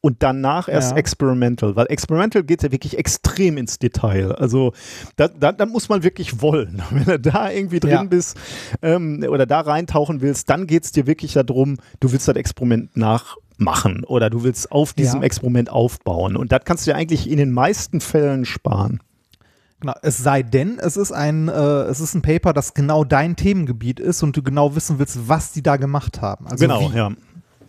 und 0.04 0.22
danach 0.22 0.68
erst 0.68 0.92
ja. 0.92 0.98
Experimental, 0.98 1.78
weil 1.78 1.86
Experimental 1.88 2.44
geht 2.44 2.62
ja 2.62 2.74
wirklich 2.74 2.98
extrem 2.98 3.58
ins 3.58 3.80
Detail. 3.80 4.34
Also 4.34 4.74
da, 5.16 5.30
da, 5.30 5.54
da 5.54 5.66
muss 5.66 5.88
man 5.88 6.04
wirklich 6.04 6.42
wollen. 6.42 6.84
Wenn 6.92 7.06
du 7.06 7.20
da 7.20 7.50
irgendwie 7.50 7.80
drin 7.80 7.92
ja. 7.92 8.04
bist 8.04 8.38
ähm, 8.82 9.26
oder 9.28 9.46
da 9.46 9.62
reintauchen 9.62 10.20
willst, 10.20 10.50
dann 10.50 10.68
geht 10.68 10.84
es 10.84 10.92
dir 10.92 11.08
wirklich 11.08 11.34
darum, 11.34 11.78
du 12.02 12.12
willst 12.12 12.28
das 12.28 12.36
Experiment 12.36 12.98
nachmachen 12.98 14.04
oder 14.04 14.30
du 14.30 14.44
willst 14.44 14.74
auf 14.74 14.92
diesem 14.92 15.22
ja. 15.22 15.26
Experiment 15.26 15.70
aufbauen. 15.70 16.36
Und 16.36 16.52
das 16.52 16.66
kannst 16.66 16.86
du 16.86 16.92
dir 16.92 16.98
eigentlich 16.98 17.30
in 17.30 17.38
den 17.38 17.54
meisten 17.54 18.02
Fällen 18.02 18.44
sparen. 18.44 19.00
Genau, 19.80 19.94
es 20.02 20.18
sei 20.18 20.44
denn, 20.44 20.80
es 20.80 20.98
ist 20.98 21.14
ein, 21.14 21.48
äh, 21.48 21.54
es 21.54 22.02
ist 22.02 22.14
ein 22.14 22.22
Paper, 22.22 22.52
das 22.52 22.74
genau 22.74 23.06
dein 23.06 23.38
Themengebiet 23.38 24.02
ist 24.02 24.22
und 24.22 24.36
du 24.36 24.44
genau 24.44 24.76
wissen 24.76 25.00
willst, 25.00 25.30
was 25.30 25.54
die 25.54 25.64
da 25.64 25.78
gemacht 25.78 26.22
haben. 26.22 26.46
Also 26.48 26.66
genau, 26.66 26.92
wie. 26.92 26.98
ja. 26.98 27.12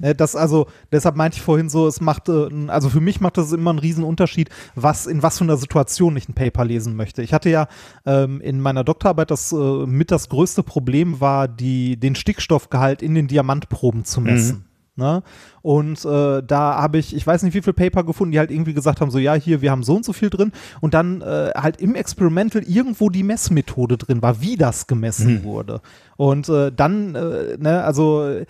Ne, 0.05 0.15
das 0.15 0.37
also, 0.37 0.67
deshalb 0.93 1.17
meinte 1.17 1.39
ich 1.39 1.43
vorhin 1.43 1.71
so, 1.71 1.87
es 1.87 2.03
macht, 2.03 2.29
äh, 2.29 2.49
also 2.67 2.91
für 2.91 3.01
mich 3.01 3.23
macht 3.23 3.39
das 3.39 3.53
immer 3.53 3.71
einen 3.71 3.79
riesen 3.79 4.05
Unterschied, 4.05 4.51
was, 4.75 5.07
in 5.07 5.23
was 5.23 5.39
für 5.39 5.45
einer 5.45 5.57
Situation 5.57 6.15
ich 6.19 6.29
ein 6.29 6.35
Paper 6.35 6.67
lesen 6.67 6.95
möchte. 6.95 7.23
Ich 7.23 7.33
hatte 7.33 7.49
ja 7.49 7.69
ähm, 8.05 8.43
in 8.43 8.61
meiner 8.61 8.85
Doktorarbeit 8.85 9.31
das 9.31 9.51
äh, 9.53 9.87
mit 9.87 10.11
das 10.11 10.29
größte 10.29 10.63
Problem 10.63 11.23
war, 11.23 11.49
die, 11.49 11.97
den 11.97 12.17
Stickstoffgehalt 12.17 13.01
in 13.01 13.15
den 13.15 13.29
Diamantproben 13.29 14.05
zu 14.05 14.21
messen. 14.21 14.57
Mhm. 14.59 14.65
Ne? 14.97 15.23
Und 15.63 16.05
äh, 16.05 16.43
da 16.43 16.83
habe 16.83 16.99
ich, 16.99 17.17
ich 17.17 17.27
weiß 17.27 17.43
nicht, 17.43 17.55
wie 17.55 17.63
viele 17.63 17.73
Paper 17.73 18.05
gefunden, 18.05 18.33
die 18.33 18.39
halt 18.39 18.51
irgendwie 18.51 18.75
gesagt 18.75 19.01
haben, 19.01 19.11
so 19.11 19.19
ja, 19.19 19.33
hier, 19.33 19.63
wir 19.63 19.71
haben 19.71 19.83
so 19.83 19.97
und 19.97 20.05
so 20.05 20.13
viel 20.13 20.29
drin 20.29 20.53
und 20.83 20.93
dann 20.93 21.23
äh, 21.23 21.51
halt 21.57 21.81
im 21.81 21.95
Experimental 21.95 22.63
irgendwo 22.63 23.09
die 23.09 23.23
Messmethode 23.23 23.97
drin 23.97 24.21
war, 24.21 24.43
wie 24.43 24.57
das 24.57 24.87
gemessen 24.87 25.37
mhm. 25.37 25.45
wurde. 25.45 25.81
Und 26.17 26.51
äh, 26.51 26.71
dann, 26.71 27.15
äh, 27.15 27.57
ne, 27.59 27.83
also 27.83 28.45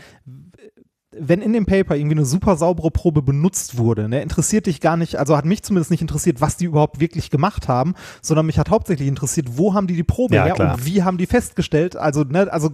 wenn 1.19 1.41
in 1.41 1.53
dem 1.53 1.67
Paper 1.67 1.97
irgendwie 1.97 2.17
eine 2.17 2.25
super 2.25 2.57
saubere 2.57 2.91
Probe 2.91 3.23
benutzt 3.23 3.79
wurde, 3.79 4.09
ne, 4.09 4.23
interessiert 4.23 4.67
dich 4.67 4.81
gar 4.81 4.97
nicht, 4.97 5.17
also 5.17 5.37
hat 5.37 5.45
mich 5.45 5.63
zumindest 5.63 5.91
nicht 5.91 6.01
interessiert, 6.01 6.41
was 6.41 6.57
die 6.57 6.67
überhaupt 6.67 7.01
wirklich 7.01 7.31
gemacht 7.31 7.69
haben, 7.69 7.95
sondern 8.23 8.47
mich 8.47 8.59
hat 8.59 8.71
hauptsächlich 8.71 9.09
interessiert, 9.09 9.57
wo 9.57 9.75
haben 9.75 9.87
die 9.87 9.97
die 9.97 10.03
Probe 10.03 10.37
ja, 10.37 10.45
her 10.45 10.55
klar. 10.55 10.75
und 10.75 10.87
wie 10.87 11.03
haben 11.03 11.19
die 11.19 11.27
festgestellt, 11.27 11.97
also 11.97 12.23
ne, 12.25 12.53
also 12.53 12.71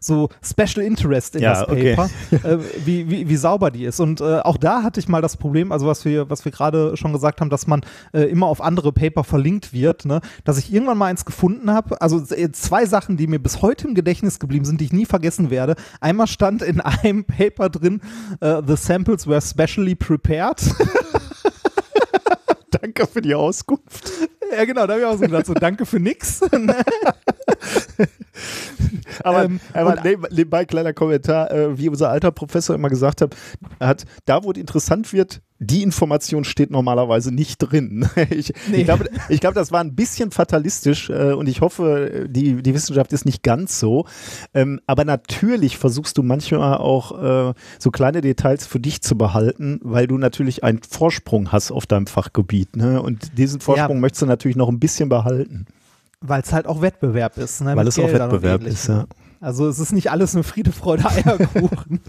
so 0.00 0.28
Special 0.42 0.84
Interest 0.84 1.36
in 1.36 1.42
ja, 1.42 1.64
das 1.64 1.66
Paper, 1.66 2.10
okay. 2.32 2.48
äh, 2.48 2.58
wie, 2.84 3.10
wie, 3.10 3.28
wie 3.28 3.36
sauber 3.36 3.70
die 3.70 3.84
ist. 3.84 4.00
Und 4.00 4.20
äh, 4.20 4.40
auch 4.40 4.56
da 4.56 4.82
hatte 4.82 5.00
ich 5.00 5.08
mal 5.08 5.22
das 5.22 5.36
Problem, 5.36 5.72
also 5.72 5.86
was 5.86 6.04
wir, 6.04 6.30
was 6.30 6.44
wir 6.44 6.52
gerade 6.52 6.96
schon 6.96 7.12
gesagt 7.12 7.40
haben, 7.40 7.50
dass 7.50 7.66
man 7.66 7.82
äh, 8.12 8.22
immer 8.22 8.46
auf 8.46 8.60
andere 8.60 8.92
Paper 8.92 9.24
verlinkt 9.24 9.72
wird, 9.72 10.04
ne, 10.04 10.20
dass 10.44 10.58
ich 10.58 10.72
irgendwann 10.72 10.98
mal 10.98 11.06
eins 11.06 11.24
gefunden 11.24 11.70
habe, 11.70 12.00
also 12.00 12.22
äh, 12.34 12.50
zwei 12.52 12.86
Sachen, 12.86 13.16
die 13.16 13.26
mir 13.26 13.38
bis 13.38 13.62
heute 13.62 13.88
im 13.88 13.94
Gedächtnis 13.94 14.38
geblieben 14.38 14.64
sind, 14.64 14.80
die 14.80 14.86
ich 14.86 14.92
nie 14.92 15.06
vergessen 15.06 15.50
werde. 15.50 15.74
Einmal 16.00 16.26
stand 16.26 16.62
in 16.62 16.80
einem 16.80 17.24
Paper 17.24 17.68
drin, 17.68 17.77
uh, 18.40 18.60
the 18.60 18.76
samples 18.76 19.26
were 19.26 19.40
specially 19.40 19.94
prepared. 19.94 20.58
danke 22.70 23.06
für 23.06 23.22
die 23.22 23.34
Auskunft. 23.34 24.10
Ja, 24.56 24.64
genau, 24.64 24.86
da 24.86 24.94
habe 24.94 25.00
ich 25.00 25.06
auch 25.06 25.14
so 25.14 25.20
gedacht, 25.20 25.46
so 25.46 25.54
danke 25.54 25.86
für 25.86 26.00
nix. 26.00 26.40
aber, 29.22 29.44
ähm, 29.44 29.60
aber 29.72 29.96
nebenbei 30.30 30.64
kleiner 30.64 30.92
Kommentar, 30.92 31.50
äh, 31.50 31.78
wie 31.78 31.88
unser 31.88 32.10
alter 32.10 32.30
Professor 32.30 32.74
immer 32.74 32.88
gesagt 32.88 33.20
hat, 33.20 33.36
hat, 33.80 34.04
da 34.24 34.44
wo 34.44 34.52
es 34.52 34.58
interessant 34.58 35.12
wird, 35.12 35.40
die 35.60 35.82
Information 35.82 36.44
steht 36.44 36.70
normalerweise 36.70 37.32
nicht 37.32 37.58
drin. 37.58 38.08
Ich, 38.30 38.52
nee. 38.70 38.78
ich 38.78 38.84
glaube, 38.84 39.08
ich 39.28 39.40
glaub, 39.40 39.54
das 39.54 39.72
war 39.72 39.80
ein 39.80 39.94
bisschen 39.94 40.30
fatalistisch 40.30 41.08
äh, 41.08 41.32
und 41.32 41.48
ich 41.48 41.60
hoffe, 41.60 42.26
die, 42.28 42.62
die 42.62 42.74
Wissenschaft 42.74 43.12
ist 43.12 43.24
nicht 43.24 43.42
ganz 43.42 43.80
so. 43.80 44.04
Ähm, 44.52 44.80
aber 44.86 45.04
natürlich 45.04 45.78
versuchst 45.78 46.18
du 46.18 46.22
manchmal 46.22 46.76
auch 46.76 47.50
äh, 47.50 47.54
so 47.78 47.90
kleine 47.90 48.20
Details 48.20 48.66
für 48.66 48.80
dich 48.80 49.02
zu 49.02 49.16
behalten, 49.16 49.80
weil 49.82 50.06
du 50.06 50.18
natürlich 50.18 50.62
einen 50.62 50.80
Vorsprung 50.82 51.52
hast 51.52 51.70
auf 51.70 51.86
deinem 51.86 52.06
Fachgebiet. 52.06 52.76
Ne? 52.76 53.00
Und 53.00 53.38
diesen 53.38 53.60
Vorsprung 53.60 53.96
ja. 53.96 54.00
möchtest 54.00 54.22
du 54.22 54.26
natürlich 54.26 54.37
noch 54.56 54.68
ein 54.68 54.78
bisschen 54.78 55.08
behalten. 55.08 55.66
Weil 56.20 56.42
es 56.42 56.52
halt 56.52 56.66
auch 56.66 56.82
Wettbewerb 56.82 57.38
ist. 57.38 57.60
Ne? 57.60 57.76
Weil 57.76 57.86
es 57.86 57.98
auch 57.98 58.12
Wettbewerb 58.12 58.62
ist, 58.64 58.88
ja. 58.88 59.06
Also 59.40 59.68
es 59.68 59.78
ist 59.78 59.92
nicht 59.92 60.10
alles 60.10 60.34
nur 60.34 60.42
Friede, 60.42 60.72
Freude, 60.72 61.04
Eierkuchen. 61.08 62.00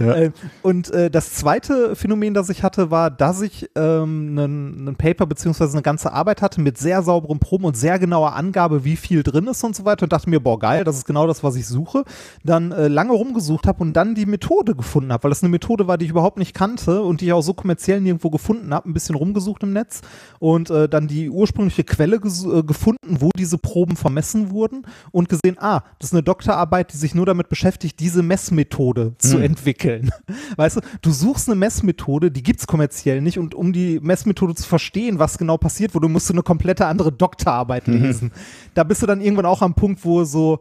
ja. 0.00 0.14
äh, 0.14 0.30
und 0.62 0.90
äh, 0.90 1.10
das 1.10 1.34
zweite 1.34 1.94
Phänomen, 1.94 2.32
das 2.32 2.48
ich 2.48 2.62
hatte, 2.62 2.90
war, 2.90 3.10
dass 3.10 3.42
ich 3.42 3.68
ähm, 3.74 4.38
einen 4.38 4.96
Paper 4.96 5.26
beziehungsweise 5.26 5.74
eine 5.74 5.82
ganze 5.82 6.12
Arbeit 6.12 6.40
hatte 6.40 6.62
mit 6.62 6.78
sehr 6.78 7.02
sauberen 7.02 7.40
Proben 7.40 7.66
und 7.66 7.76
sehr 7.76 7.98
genauer 7.98 8.34
Angabe, 8.34 8.84
wie 8.84 8.96
viel 8.96 9.22
drin 9.22 9.46
ist 9.48 9.62
und 9.64 9.76
so 9.76 9.84
weiter 9.84 10.04
und 10.04 10.12
dachte 10.12 10.30
mir, 10.30 10.40
boah 10.40 10.58
geil, 10.58 10.84
das 10.84 10.96
ist 10.96 11.04
genau 11.04 11.26
das, 11.26 11.44
was 11.44 11.56
ich 11.56 11.66
suche. 11.66 12.04
Dann 12.42 12.72
äh, 12.72 12.88
lange 12.88 13.12
rumgesucht 13.12 13.66
habe 13.66 13.82
und 13.82 13.92
dann 13.92 14.14
die 14.14 14.26
Methode 14.26 14.74
gefunden 14.74 15.12
habe, 15.12 15.24
weil 15.24 15.30
das 15.30 15.42
eine 15.42 15.50
Methode 15.50 15.86
war, 15.88 15.98
die 15.98 16.06
ich 16.06 16.10
überhaupt 16.10 16.38
nicht 16.38 16.54
kannte 16.54 17.02
und 17.02 17.20
die 17.20 17.26
ich 17.26 17.32
auch 17.34 17.42
so 17.42 17.52
kommerziell 17.52 18.00
nirgendwo 18.00 18.30
gefunden 18.30 18.72
habe, 18.72 18.88
ein 18.88 18.94
bisschen 18.94 19.14
rumgesucht 19.14 19.62
im 19.62 19.74
Netz 19.74 20.00
und 20.38 20.70
äh, 20.70 20.88
dann 20.88 21.06
die 21.06 21.28
ursprüngliche 21.28 21.84
Quelle 21.84 22.16
äh, 22.16 22.62
gefunden, 22.62 23.20
wo 23.20 23.28
diese 23.36 23.58
Proben 23.58 23.96
vermessen 23.96 24.50
wurden 24.50 24.86
und 25.10 25.28
gesehen, 25.28 25.56
ah, 25.58 25.82
das 25.98 26.10
ist 26.10 26.14
eine 26.14 26.22
Doktorarbeit 26.22 26.77
Arbeit, 26.78 26.92
die 26.92 26.96
sich 26.96 27.14
nur 27.14 27.26
damit 27.26 27.48
beschäftigt, 27.48 27.98
diese 27.98 28.22
Messmethode 28.22 29.14
zu 29.18 29.36
hm. 29.36 29.42
entwickeln. 29.42 30.10
Weißt 30.56 30.76
du, 30.76 30.80
du 31.02 31.10
suchst 31.10 31.48
eine 31.48 31.56
Messmethode, 31.56 32.30
die 32.30 32.44
gibt 32.44 32.60
es 32.60 32.68
kommerziell 32.68 33.20
nicht 33.20 33.38
und 33.38 33.54
um 33.54 33.72
die 33.72 33.98
Messmethode 34.00 34.54
zu 34.54 34.62
verstehen, 34.64 35.18
was 35.18 35.38
genau 35.38 35.56
passiert 35.56 35.94
wurde, 35.94 36.08
musst 36.08 36.28
du 36.28 36.34
eine 36.34 36.42
komplette 36.42 36.86
andere 36.86 37.10
Doktorarbeit 37.10 37.88
mhm. 37.88 38.02
lesen. 38.02 38.32
Da 38.74 38.84
bist 38.84 39.02
du 39.02 39.06
dann 39.06 39.20
irgendwann 39.20 39.46
auch 39.46 39.60
am 39.60 39.74
Punkt, 39.74 40.04
wo 40.04 40.22
so, 40.22 40.60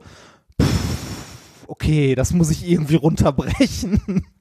pff, 0.59 1.67
okay, 1.67 2.15
das 2.15 2.33
muss 2.33 2.49
ich 2.49 2.67
irgendwie 2.67 2.95
runterbrechen. 2.95 4.25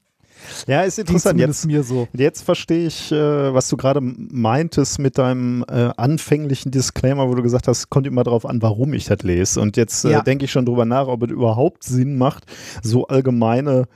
Ja, 0.67 0.83
ist 0.83 0.99
interessant. 0.99 1.39
Jetzt, 1.39 1.67
mir 1.67 1.83
so. 1.83 2.09
jetzt 2.13 2.43
verstehe 2.43 2.87
ich, 2.87 3.13
äh, 3.13 3.55
was 3.55 3.69
du 3.69 3.77
gerade 3.77 4.01
meintest 4.01 4.99
mit 4.99 5.19
deinem 5.19 5.65
äh, 5.69 5.91
anfänglichen 5.97 6.71
Disclaimer, 6.71 7.29
wo 7.29 7.35
du 7.35 7.43
gesagt 7.43 7.69
hast, 7.69 7.91
kommt 7.91 8.07
immer 8.07 8.25
darauf 8.25 8.47
an, 8.47 8.63
warum 8.63 8.95
ich 8.95 9.07
das 9.07 9.23
lese. 9.23 9.61
Und 9.61 9.77
jetzt 9.77 10.05
äh, 10.05 10.13
ja. 10.13 10.23
denke 10.23 10.45
ich 10.45 10.53
schon 10.53 10.67
drüber 10.67 10.85
nach, 10.85 11.09
ob 11.09 11.23
es 11.23 11.31
überhaupt 11.31 11.85
Sinn 11.85 12.19
macht, 12.19 12.45
so 12.83 13.07
allgemeine 13.07 13.87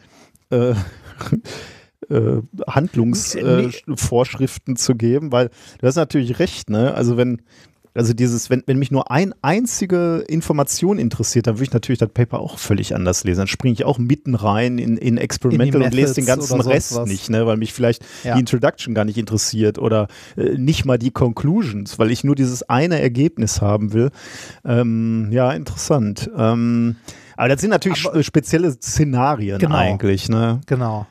äh, 0.51 0.71
äh, 2.11 2.43
Handlungsvorschriften 2.67 4.77
zu 4.77 4.95
geben, 4.95 5.33
weil 5.33 5.51
du 5.81 5.87
hast 5.87 5.97
natürlich 5.97 6.39
recht, 6.39 6.71
ne? 6.71 6.95
Also 6.95 7.17
wenn 7.17 7.43
also 7.95 8.13
dieses, 8.13 8.51
wenn, 8.51 8.63
wenn 8.67 8.79
mich 8.79 8.91
nur 8.91 9.11
eine 9.11 9.33
einzige 9.43 10.25
Information 10.29 10.99
interessiert, 10.99 11.47
dann 11.47 11.57
würde 11.57 11.65
ich 11.65 11.73
natürlich 11.73 11.99
das 11.99 12.11
Paper 12.11 12.39
auch 12.41 12.59
völlig 12.59 12.95
anders 12.95 13.25
lesen. 13.25 13.39
Dann 13.39 13.47
springe 13.49 13.73
ich 13.73 13.85
auch 13.85 13.99
mitten 13.99 14.35
rein 14.35 14.79
in, 14.79 14.97
in 14.97 15.17
Experimental 15.17 15.81
in 15.81 15.87
und 15.87 15.95
lese 15.95 16.15
den 16.15 16.27
ganzen 16.27 16.61
Rest 16.61 16.95
was. 16.95 17.09
nicht, 17.09 17.31
ne, 17.31 17.47
weil 17.47 17.57
mich 17.57 17.73
vielleicht 17.73 18.05
ja. 18.23 18.35
die 18.35 18.41
Introduction 18.41 18.95
gar 18.95 19.05
nicht 19.05 19.19
interessiert 19.19 19.79
oder 19.79 20.09
äh, 20.37 20.57
nicht 20.57 20.85
mal 20.85 20.99
die 20.99 21.11
Conclusions, 21.11 21.99
weil 21.99 22.11
ich 22.11 22.23
nur 22.23 22.35
dieses 22.35 22.63
eine 22.69 23.01
Ergebnis 23.01 23.61
haben 23.61 23.93
will. 23.93 24.11
Ähm, 24.65 25.29
ja, 25.33 25.53
interessant. 25.53 26.31
Ähm, 26.37 26.97
aber 27.37 27.49
das 27.49 27.61
sind 27.61 27.71
natürlich 27.71 28.07
aber, 28.07 28.23
spezielle 28.23 28.71
Szenarien 28.71 29.59
genau, 29.59 29.75
eigentlich, 29.75 30.29
ne? 30.29 30.61
Genau. 30.67 31.07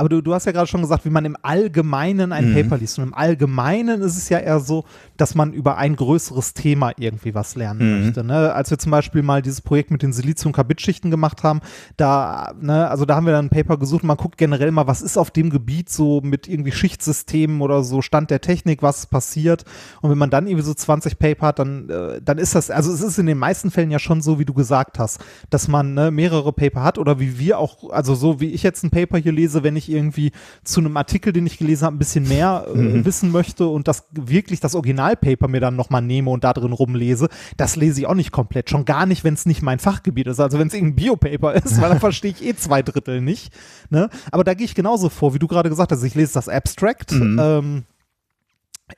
Aber 0.00 0.08
du, 0.08 0.22
du 0.22 0.32
hast 0.32 0.46
ja 0.46 0.52
gerade 0.52 0.66
schon 0.66 0.80
gesagt, 0.80 1.04
wie 1.04 1.10
man 1.10 1.26
im 1.26 1.36
Allgemeinen 1.42 2.32
ein 2.32 2.52
mhm. 2.52 2.54
Paper 2.54 2.78
liest. 2.78 2.98
Und 2.98 3.04
im 3.04 3.12
Allgemeinen 3.12 4.00
ist 4.00 4.16
es 4.16 4.30
ja 4.30 4.38
eher 4.38 4.58
so, 4.58 4.86
dass 5.18 5.34
man 5.34 5.52
über 5.52 5.76
ein 5.76 5.94
größeres 5.94 6.54
Thema 6.54 6.92
irgendwie 6.96 7.34
was 7.34 7.54
lernen 7.54 7.98
mhm. 7.98 8.04
möchte. 8.06 8.24
Ne? 8.24 8.54
Als 8.54 8.70
wir 8.70 8.78
zum 8.78 8.92
Beispiel 8.92 9.20
mal 9.20 9.42
dieses 9.42 9.60
Projekt 9.60 9.90
mit 9.90 10.00
den 10.02 10.14
Silizium-Carbid-Schichten 10.14 11.10
gemacht 11.10 11.42
haben, 11.42 11.60
da, 11.98 12.54
ne, 12.58 12.88
also 12.88 13.04
da 13.04 13.14
haben 13.14 13.26
wir 13.26 13.34
dann 13.34 13.44
ein 13.44 13.50
Paper 13.50 13.76
gesucht 13.76 14.02
und 14.02 14.06
man 14.06 14.16
guckt 14.16 14.38
generell 14.38 14.70
mal, 14.70 14.86
was 14.86 15.02
ist 15.02 15.18
auf 15.18 15.30
dem 15.30 15.50
Gebiet 15.50 15.90
so 15.90 16.22
mit 16.22 16.48
irgendwie 16.48 16.72
Schichtsystemen 16.72 17.60
oder 17.60 17.82
so 17.82 18.00
Stand 18.00 18.30
der 18.30 18.40
Technik, 18.40 18.82
was 18.82 19.06
passiert. 19.06 19.66
Und 20.00 20.08
wenn 20.08 20.16
man 20.16 20.30
dann 20.30 20.46
irgendwie 20.46 20.64
so 20.64 20.72
20 20.72 21.18
Paper 21.18 21.48
hat, 21.48 21.58
dann, 21.58 21.90
äh, 21.90 22.22
dann 22.24 22.38
ist 22.38 22.54
das, 22.54 22.70
also 22.70 22.90
es 22.90 23.02
ist 23.02 23.18
in 23.18 23.26
den 23.26 23.36
meisten 23.36 23.70
Fällen 23.70 23.90
ja 23.90 23.98
schon 23.98 24.22
so, 24.22 24.38
wie 24.38 24.46
du 24.46 24.54
gesagt 24.54 24.98
hast, 24.98 25.22
dass 25.50 25.68
man 25.68 25.92
ne, 25.92 26.10
mehrere 26.10 26.54
Paper 26.54 26.82
hat 26.82 26.96
oder 26.96 27.20
wie 27.20 27.38
wir 27.38 27.58
auch, 27.58 27.90
also 27.90 28.14
so 28.14 28.40
wie 28.40 28.48
ich 28.48 28.62
jetzt 28.62 28.82
ein 28.82 28.88
Paper 28.88 29.18
hier 29.18 29.32
lese, 29.32 29.62
wenn 29.62 29.76
ich 29.76 29.89
irgendwie 29.90 30.32
zu 30.64 30.80
einem 30.80 30.96
Artikel, 30.96 31.32
den 31.32 31.46
ich 31.46 31.58
gelesen 31.58 31.84
habe, 31.84 31.96
ein 31.96 31.98
bisschen 31.98 32.28
mehr 32.28 32.66
äh, 32.72 32.76
mhm. 32.76 33.04
wissen 33.04 33.30
möchte 33.30 33.66
und 33.66 33.88
das 33.88 34.04
wirklich 34.12 34.60
das 34.60 34.74
Originalpaper 34.74 35.48
mir 35.48 35.60
dann 35.60 35.76
nochmal 35.76 36.02
nehme 36.02 36.30
und 36.30 36.44
da 36.44 36.52
drin 36.52 36.72
rumlese, 36.72 37.28
das 37.56 37.76
lese 37.76 38.00
ich 38.00 38.06
auch 38.06 38.14
nicht 38.14 38.32
komplett. 38.32 38.70
Schon 38.70 38.84
gar 38.84 39.06
nicht, 39.06 39.24
wenn 39.24 39.34
es 39.34 39.46
nicht 39.46 39.62
mein 39.62 39.78
Fachgebiet 39.78 40.26
ist. 40.26 40.40
Also 40.40 40.58
wenn 40.58 40.68
es 40.68 40.74
irgendein 40.74 40.96
Biopaper 40.96 41.54
ist, 41.54 41.80
weil 41.80 41.90
dann 41.90 42.00
verstehe 42.00 42.32
ich 42.32 42.44
eh 42.44 42.54
zwei 42.54 42.82
Drittel 42.82 43.20
nicht. 43.20 43.52
Ne? 43.90 44.08
Aber 44.30 44.44
da 44.44 44.54
gehe 44.54 44.64
ich 44.64 44.74
genauso 44.74 45.08
vor, 45.08 45.34
wie 45.34 45.38
du 45.38 45.46
gerade 45.46 45.68
gesagt 45.68 45.92
hast. 45.92 46.02
Ich 46.02 46.14
lese 46.14 46.34
das 46.34 46.48
Abstract. 46.48 47.12
Mhm. 47.12 47.38
Ähm, 47.40 47.84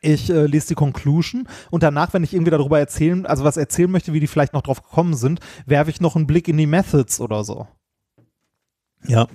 ich 0.00 0.30
äh, 0.30 0.46
lese 0.46 0.68
die 0.68 0.74
Conclusion 0.74 1.48
und 1.70 1.82
danach, 1.82 2.14
wenn 2.14 2.24
ich 2.24 2.32
irgendwie 2.32 2.50
darüber 2.50 2.78
erzählen, 2.78 3.26
also 3.26 3.44
was 3.44 3.56
erzählen 3.56 3.90
möchte, 3.90 4.12
wie 4.12 4.20
die 4.20 4.26
vielleicht 4.26 4.54
noch 4.54 4.62
drauf 4.62 4.82
gekommen 4.82 5.14
sind, 5.14 5.40
werfe 5.66 5.90
ich 5.90 6.00
noch 6.00 6.16
einen 6.16 6.26
Blick 6.26 6.48
in 6.48 6.56
die 6.56 6.66
Methods 6.66 7.20
oder 7.20 7.44
so. 7.44 7.66
Ja. 9.06 9.22
Ja. 9.22 9.26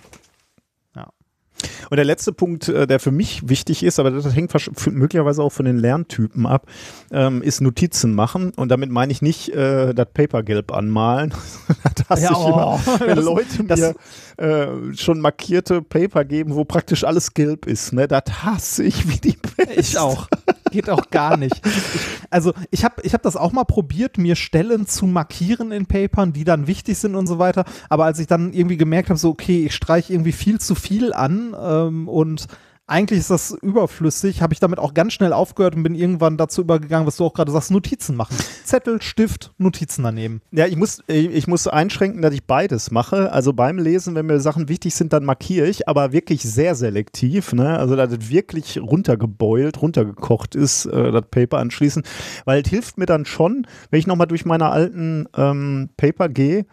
Und 1.90 1.98
der 1.98 2.06
letzte 2.06 2.34
Punkt, 2.34 2.70
äh, 2.70 2.88
der 2.88 3.00
für 3.00 3.12
mich 3.12 3.48
wichtig 3.48 3.84
ist, 3.84 4.00
aber 4.00 4.12
das 4.12 4.36
hängt 4.36 4.54
möglicherweise 4.92 5.44
auch 5.44 5.52
von 5.52 5.66
den 5.66 5.78
Lerntypen 5.78 6.46
ab, 6.46 6.68
ähm, 7.12 7.42
ist 7.42 7.62
Notizen 7.62 8.14
machen. 8.14 8.52
Und 8.56 8.70
damit 8.70 8.90
meine 8.90 9.12
ich 9.12 9.22
nicht 9.22 9.50
äh, 9.50 9.94
das 9.94 10.08
Papergelb 10.14 10.72
anmalen. 10.72 11.34
das 12.10 12.22
ja, 12.22 12.36
oh. 12.36 12.48
immer, 12.48 13.00
wenn 13.00 13.18
Leute 13.20 13.64
mir 13.64 13.96
äh, 14.38 14.96
schon 14.96 15.20
markierte 15.20 15.82
Paper 15.82 16.26
geben, 16.26 16.56
wo 16.56 16.66
praktisch 16.66 17.04
alles 17.04 17.34
gelb 17.34 17.66
ist. 17.66 17.94
Ne? 17.94 18.08
Das 18.08 18.24
hasse 18.44 18.84
ich 18.84 19.08
wie 19.10 19.18
die 19.18 19.38
Pest. 19.38 19.78
Ich 19.78 19.98
auch. 19.98 20.28
Geht 20.72 20.90
auch 20.90 21.10
gar 21.10 21.38
nicht. 21.38 21.66
Ich, 21.66 22.02
also 22.30 22.54
ich 22.72 22.84
habe 22.84 23.02
ich 23.04 23.14
hab 23.14 23.22
das 23.22 23.36
auch 23.36 23.52
mal 23.52 23.64
probiert, 23.64 24.18
mir 24.18 24.36
Stellen 24.36 24.88
zu 24.88 25.06
markieren 25.06 25.72
in 25.72 25.86
Papern, 25.86 26.34
die 26.34 26.44
dann 26.44 26.68
wichtig 26.68 26.98
sind 26.98 27.16
und 27.16 27.28
so 27.28 27.40
weiter. 27.40 27.66
Aber 27.90 28.06
als 28.06 28.20
ich 28.20 28.28
dann 28.28 28.54
irgendwie 28.54 28.78
gemerkt 28.78 29.10
habe, 29.10 29.20
so 29.20 29.30
okay, 29.30 29.66
ich 29.66 29.76
streiche 29.76 30.14
irgendwie 30.14 30.32
viel 30.32 30.60
zu 30.60 30.76
viel 30.76 31.14
an 31.14 31.56
ähm, 31.60 32.08
und 32.08 32.48
eigentlich 32.88 33.20
ist 33.20 33.30
das 33.30 33.52
überflüssig, 33.52 34.42
habe 34.42 34.54
ich 34.54 34.62
damit 34.62 34.80
auch 34.80 34.94
ganz 34.94 35.12
schnell 35.12 35.34
aufgehört 35.34 35.76
und 35.76 35.84
bin 35.84 35.94
irgendwann 35.94 36.38
dazu 36.38 36.62
übergegangen, 36.62 37.06
was 37.06 37.18
du 37.18 37.26
auch 37.26 37.34
gerade 37.34 37.52
sagst, 37.52 37.70
Notizen 37.70 38.16
machen. 38.16 38.38
Zettel, 38.64 39.02
Stift, 39.02 39.52
Notizen 39.58 40.04
daneben. 40.04 40.42
Ja, 40.52 40.68
ich 40.68 40.78
muss, 40.78 41.04
ich 41.08 41.48
muss 41.48 41.68
einschränken, 41.68 42.22
dass 42.22 42.34
ich 42.34 42.46
beides 42.46 42.90
mache. 42.90 43.34
Also 43.34 43.52
beim 43.52 43.78
Lesen, 43.78 44.16
wenn 44.16 44.26
mir 44.26 44.40
Sachen 44.40 44.70
wichtig 44.70 44.96
sind, 44.96 45.12
dann 45.12 45.26
markiere 45.26 45.68
ich, 45.68 45.90
aber 45.90 46.14
wirklich 46.14 46.44
sehr 46.44 46.76
selektiv. 46.76 47.52
Ne? 47.52 47.78
Also 47.78 47.98
dass 47.98 48.12
es 48.12 48.30
wirklich 48.30 48.80
runtergebeult, 48.80 49.82
runtergekocht 49.82 50.56
ist, 50.56 50.86
äh, 50.86 51.12
das 51.12 51.26
Paper 51.30 51.58
anschließend. 51.58 52.08
Weil 52.46 52.62
es 52.62 52.70
hilft 52.70 52.98
mir 52.98 53.06
dann 53.06 53.26
schon, 53.26 53.68
wenn 53.92 54.00
ich 54.00 54.08
nochmal 54.08 54.28
durch 54.28 54.46
meine 54.46 54.70
alten 54.70 55.28
ähm, 55.36 55.90
Paper 55.98 56.30
gehe, 56.30 56.66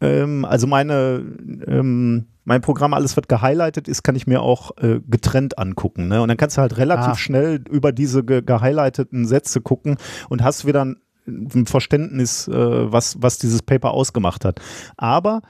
ähm, 0.00 0.44
also 0.44 0.66
meine 0.66 1.24
ähm, 1.66 2.26
mein 2.44 2.60
Programm, 2.60 2.94
alles 2.94 3.16
was 3.16 3.26
gehighlightet 3.28 3.88
ist, 3.88 4.02
kann 4.02 4.16
ich 4.16 4.26
mir 4.26 4.42
auch 4.42 4.76
äh, 4.78 5.00
getrennt 5.08 5.58
angucken. 5.58 6.08
Ne? 6.08 6.22
Und 6.22 6.28
dann 6.28 6.36
kannst 6.36 6.56
du 6.56 6.60
halt 6.60 6.76
relativ 6.76 7.12
ah. 7.12 7.16
schnell 7.16 7.62
über 7.70 7.92
diese 7.92 8.24
ge 8.24 8.42
gehighlighteten 8.42 9.26
Sätze 9.26 9.60
gucken 9.60 9.96
und 10.28 10.42
hast 10.42 10.66
wieder 10.66 10.84
ein, 10.84 10.96
ein 11.26 11.66
Verständnis, 11.66 12.48
äh, 12.48 12.92
was, 12.92 13.22
was 13.22 13.38
dieses 13.38 13.62
Paper 13.62 13.92
ausgemacht 13.92 14.44
hat. 14.44 14.60
Aber 14.96 15.42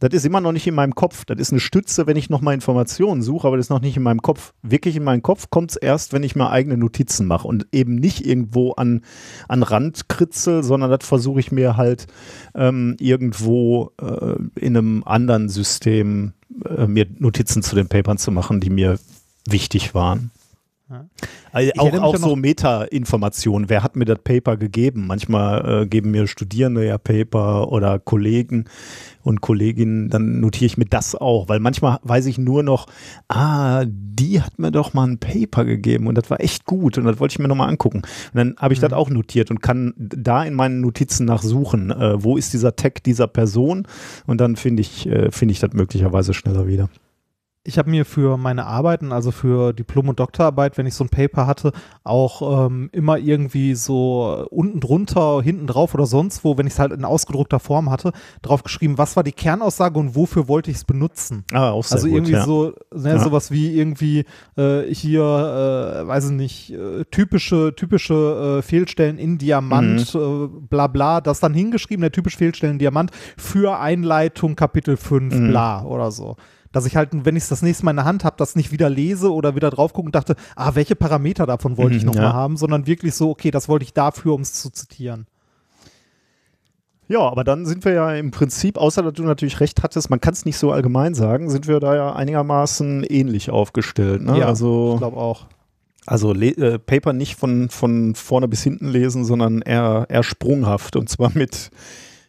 das 0.00 0.14
ist 0.14 0.24
immer 0.24 0.40
noch 0.40 0.52
nicht 0.52 0.66
in 0.66 0.74
meinem 0.74 0.94
Kopf. 0.94 1.26
Das 1.26 1.38
ist 1.38 1.52
eine 1.52 1.60
Stütze, 1.60 2.06
wenn 2.06 2.16
ich 2.16 2.30
nochmal 2.30 2.54
Informationen 2.54 3.20
suche, 3.20 3.46
aber 3.46 3.58
das 3.58 3.66
ist 3.66 3.70
noch 3.70 3.82
nicht 3.82 3.98
in 3.98 4.02
meinem 4.02 4.22
Kopf. 4.22 4.54
Wirklich 4.62 4.96
in 4.96 5.04
meinen 5.04 5.22
Kopf 5.22 5.50
kommt 5.50 5.72
es 5.72 5.76
erst, 5.76 6.14
wenn 6.14 6.22
ich 6.22 6.34
mir 6.34 6.50
eigene 6.50 6.78
Notizen 6.78 7.26
mache 7.26 7.46
und 7.46 7.66
eben 7.70 7.96
nicht 7.96 8.26
irgendwo 8.26 8.72
an, 8.72 9.02
an 9.46 9.62
Rand 9.62 10.08
kritzel, 10.08 10.62
sondern 10.62 10.90
das 10.90 11.06
versuche 11.06 11.40
ich 11.40 11.52
mir 11.52 11.76
halt 11.76 12.06
ähm, 12.54 12.96
irgendwo 12.98 13.92
äh, 14.00 14.36
in 14.58 14.76
einem 14.76 15.02
anderen 15.04 15.50
System 15.50 16.32
mir 16.86 17.06
Notizen 17.18 17.62
zu 17.62 17.74
den 17.74 17.88
Papern 17.88 18.18
zu 18.18 18.30
machen, 18.30 18.60
die 18.60 18.70
mir 18.70 18.98
wichtig 19.46 19.94
waren. 19.94 20.30
Also 21.52 21.72
auch 21.78 21.92
auch 21.94 22.16
so 22.16 22.36
Meta-Informationen. 22.36 23.68
Wer 23.68 23.82
hat 23.82 23.96
mir 23.96 24.04
das 24.04 24.18
Paper 24.22 24.56
gegeben? 24.56 25.06
Manchmal 25.06 25.82
äh, 25.82 25.86
geben 25.86 26.10
mir 26.10 26.26
Studierende 26.26 26.86
ja 26.86 26.98
Paper 26.98 27.72
oder 27.72 27.98
Kollegen 27.98 28.66
und 29.22 29.40
Kolleginnen, 29.40 30.08
dann 30.08 30.40
notiere 30.40 30.66
ich 30.66 30.78
mir 30.78 30.86
das 30.86 31.14
auch, 31.14 31.48
weil 31.48 31.60
manchmal 31.60 31.98
weiß 32.02 32.26
ich 32.26 32.38
nur 32.38 32.62
noch, 32.62 32.86
ah, 33.28 33.84
die 33.86 34.40
hat 34.40 34.58
mir 34.58 34.70
doch 34.70 34.94
mal 34.94 35.06
ein 35.06 35.18
Paper 35.18 35.64
gegeben 35.64 36.06
und 36.06 36.16
das 36.16 36.30
war 36.30 36.40
echt 36.40 36.64
gut 36.64 36.96
und 36.96 37.04
das 37.04 37.20
wollte 37.20 37.32
ich 37.32 37.38
mir 37.38 37.48
nochmal 37.48 37.68
angucken. 37.68 37.98
Und 37.98 38.34
dann 38.34 38.56
habe 38.58 38.72
ich 38.72 38.80
mhm. 38.80 38.84
das 38.84 38.92
auch 38.92 39.10
notiert 39.10 39.50
und 39.50 39.60
kann 39.60 39.92
da 39.96 40.44
in 40.44 40.54
meinen 40.54 40.80
Notizen 40.80 41.26
nachsuchen, 41.26 41.90
äh, 41.90 42.22
wo 42.22 42.36
ist 42.36 42.52
dieser 42.52 42.76
Tag 42.76 43.02
dieser 43.02 43.26
Person 43.26 43.86
und 44.26 44.40
dann 44.40 44.56
finde 44.56 44.80
ich, 44.80 45.06
äh, 45.06 45.30
finde 45.30 45.52
ich 45.52 45.60
das 45.60 45.72
möglicherweise 45.72 46.32
schneller 46.32 46.66
wieder 46.66 46.88
ich 47.62 47.76
habe 47.76 47.90
mir 47.90 48.06
für 48.06 48.38
meine 48.38 48.64
Arbeiten, 48.64 49.12
also 49.12 49.32
für 49.32 49.74
Diplom- 49.74 50.08
und 50.08 50.18
Doktorarbeit, 50.18 50.78
wenn 50.78 50.86
ich 50.86 50.94
so 50.94 51.04
ein 51.04 51.10
Paper 51.10 51.46
hatte, 51.46 51.72
auch 52.04 52.66
ähm, 52.66 52.88
immer 52.92 53.18
irgendwie 53.18 53.74
so 53.74 54.46
unten 54.50 54.80
drunter, 54.80 55.42
hinten 55.42 55.66
drauf 55.66 55.92
oder 55.92 56.06
sonst 56.06 56.42
wo, 56.42 56.56
wenn 56.56 56.66
ich 56.66 56.72
es 56.72 56.78
halt 56.78 56.92
in 56.92 57.04
ausgedruckter 57.04 57.60
Form 57.60 57.90
hatte, 57.90 58.12
drauf 58.40 58.62
geschrieben, 58.62 58.96
was 58.96 59.14
war 59.14 59.24
die 59.24 59.32
Kernaussage 59.32 59.98
und 59.98 60.16
wofür 60.16 60.48
wollte 60.48 60.70
ich 60.70 60.78
es 60.78 60.84
benutzen. 60.84 61.44
Ah, 61.52 61.70
auch 61.70 61.84
sehr 61.84 61.96
also 61.96 62.08
gut, 62.08 62.16
irgendwie 62.16 62.32
ja. 62.32 62.44
so, 62.46 62.72
ne, 62.94 63.10
ja. 63.10 63.18
sowas 63.18 63.50
wie 63.50 63.76
irgendwie 63.76 64.24
äh, 64.56 64.82
hier, 64.94 65.20
äh, 65.22 66.06
weiß 66.06 66.30
ich 66.30 66.36
nicht, 66.36 66.72
äh, 66.72 67.04
typische, 67.10 67.74
typische 67.76 68.58
äh, 68.58 68.62
Fehlstellen 68.62 69.18
in 69.18 69.36
Diamant, 69.36 70.14
mhm. 70.14 70.20
Äh, 70.20 70.48
bla 70.68 70.86
bla, 70.86 71.20
das 71.20 71.40
dann 71.40 71.52
hingeschrieben, 71.52 72.00
der 72.00 72.12
typische 72.12 72.38
Fehlstellen 72.38 72.74
in 72.74 72.78
Diamant 72.78 73.10
für 73.36 73.78
Einleitung 73.78 74.56
Kapitel 74.56 74.96
5, 74.96 75.34
mhm. 75.34 75.48
bla 75.48 75.84
oder 75.84 76.10
so 76.10 76.36
dass 76.72 76.86
ich 76.86 76.96
halt, 76.96 77.10
wenn 77.12 77.36
ich 77.36 77.44
es 77.44 77.48
das 77.48 77.62
nächste 77.62 77.84
Mal 77.84 77.92
in 77.92 77.96
der 77.96 78.04
Hand 78.04 78.24
habe, 78.24 78.36
das 78.38 78.54
nicht 78.54 78.70
wieder 78.72 78.88
lese 78.88 79.32
oder 79.32 79.54
wieder 79.56 79.70
drauf 79.70 79.92
gucke 79.92 80.06
und 80.06 80.14
dachte, 80.14 80.36
ah, 80.54 80.74
welche 80.74 80.94
Parameter 80.94 81.46
davon 81.46 81.76
wollte 81.76 81.96
ich 81.96 82.02
mhm, 82.02 82.08
nochmal 82.08 82.24
ja. 82.24 82.32
haben, 82.32 82.56
sondern 82.56 82.86
wirklich 82.86 83.14
so, 83.14 83.30
okay, 83.30 83.50
das 83.50 83.68
wollte 83.68 83.84
ich 83.84 83.92
dafür, 83.92 84.34
um 84.34 84.42
es 84.42 84.54
zu 84.54 84.70
zitieren. 84.70 85.26
Ja, 87.08 87.28
aber 87.28 87.42
dann 87.42 87.66
sind 87.66 87.84
wir 87.84 87.92
ja 87.92 88.14
im 88.14 88.30
Prinzip, 88.30 88.78
außer 88.78 89.02
dass 89.02 89.14
du 89.14 89.24
natürlich 89.24 89.58
recht 89.58 89.82
hattest, 89.82 90.10
man 90.10 90.20
kann 90.20 90.32
es 90.32 90.44
nicht 90.44 90.58
so 90.58 90.70
allgemein 90.70 91.14
sagen, 91.14 91.50
sind 91.50 91.66
wir 91.66 91.80
da 91.80 91.96
ja 91.96 92.14
einigermaßen 92.14 93.02
ähnlich 93.02 93.50
aufgestellt. 93.50 94.22
Ne? 94.22 94.38
Ja, 94.38 94.46
also, 94.46 94.92
ich 94.94 95.00
glaube 95.00 95.16
auch. 95.16 95.46
Also 96.06 96.32
äh, 96.34 96.78
Paper 96.78 97.12
nicht 97.12 97.34
von, 97.34 97.68
von 97.68 98.14
vorne 98.14 98.46
bis 98.46 98.62
hinten 98.62 98.86
lesen, 98.86 99.24
sondern 99.24 99.60
eher, 99.60 100.06
eher 100.08 100.22
sprunghaft 100.22 100.94
und 100.94 101.08
zwar 101.08 101.32
mit, 101.34 101.70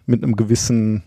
mit 0.08 0.24
einem 0.24 0.36
gewissen 0.36 1.04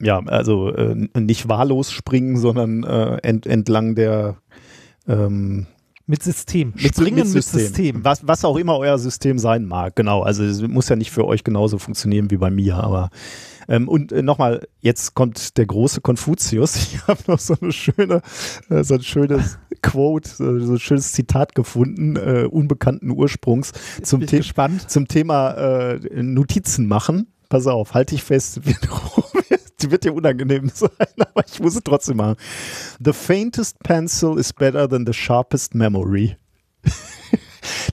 ja, 0.00 0.20
also 0.26 0.72
äh, 0.72 0.94
nicht 1.18 1.48
wahllos 1.48 1.90
springen, 1.90 2.36
sondern 2.36 2.84
äh, 2.84 3.16
ent, 3.22 3.46
entlang 3.46 3.94
der 3.94 4.36
ähm, 5.06 5.66
mit 6.06 6.22
System. 6.22 6.72
Mit, 6.74 6.94
Springen 6.94 7.16
mit 7.16 7.26
System. 7.26 7.60
mit 7.60 7.66
System. 7.66 8.04
Was, 8.04 8.26
was 8.26 8.44
auch 8.44 8.56
immer 8.56 8.78
euer 8.78 8.98
System 8.98 9.38
sein 9.38 9.66
mag, 9.66 9.94
genau. 9.94 10.22
Also 10.22 10.42
es 10.42 10.62
muss 10.62 10.88
ja 10.88 10.96
nicht 10.96 11.10
für 11.10 11.26
euch 11.26 11.44
genauso 11.44 11.78
funktionieren 11.78 12.30
wie 12.30 12.38
bei 12.38 12.50
mir, 12.50 12.76
aber 12.76 13.10
ähm, 13.68 13.88
und 13.88 14.12
äh, 14.12 14.22
nochmal, 14.22 14.66
jetzt 14.80 15.14
kommt 15.14 15.58
der 15.58 15.66
große 15.66 16.00
Konfuzius. 16.00 16.76
Ich 16.88 17.06
habe 17.06 17.20
noch 17.26 17.38
so 17.38 17.54
eine 17.60 17.72
schöne, 17.72 18.22
äh, 18.70 18.82
so 18.82 18.94
ein 18.94 19.02
schönes 19.02 19.58
Quote, 19.82 20.30
so 20.30 20.44
ein 20.44 20.78
schönes 20.78 21.12
Zitat 21.12 21.54
gefunden, 21.54 22.16
äh, 22.16 22.46
unbekannten 22.50 23.10
Ursprungs 23.10 23.72
zum, 24.02 24.26
The 24.26 24.38
gespannt. 24.38 24.90
zum 24.90 25.08
Thema 25.08 25.50
äh, 25.52 26.22
Notizen 26.22 26.86
machen. 26.88 27.28
Pass 27.50 27.66
auf, 27.66 27.94
halte 27.94 28.14
ich 28.14 28.22
fest, 28.22 28.60
die 29.80 29.90
wird 29.90 30.04
dir 30.04 30.14
unangenehm 30.14 30.70
sein, 30.74 30.90
aber 31.18 31.44
ich 31.46 31.60
muss 31.60 31.76
es 31.76 31.82
trotzdem 31.82 32.18
machen. 32.18 32.36
The 33.02 33.12
faintest 33.12 33.78
pencil 33.80 34.38
is 34.38 34.52
better 34.52 34.88
than 34.88 35.06
the 35.06 35.12
sharpest 35.12 35.74
memory. 35.74 36.36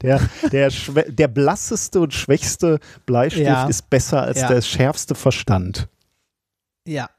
Der, 0.01 0.21
der, 0.51 0.71
der 1.07 1.27
blasseste 1.27 1.99
und 1.99 2.13
schwächste 2.13 2.79
Bleistift 3.05 3.45
ja. 3.45 3.67
ist 3.67 3.89
besser 3.89 4.21
als 4.21 4.39
ja. 4.39 4.47
der 4.47 4.61
schärfste 4.61 5.15
Verstand. 5.15 5.89
Ja, 6.87 7.09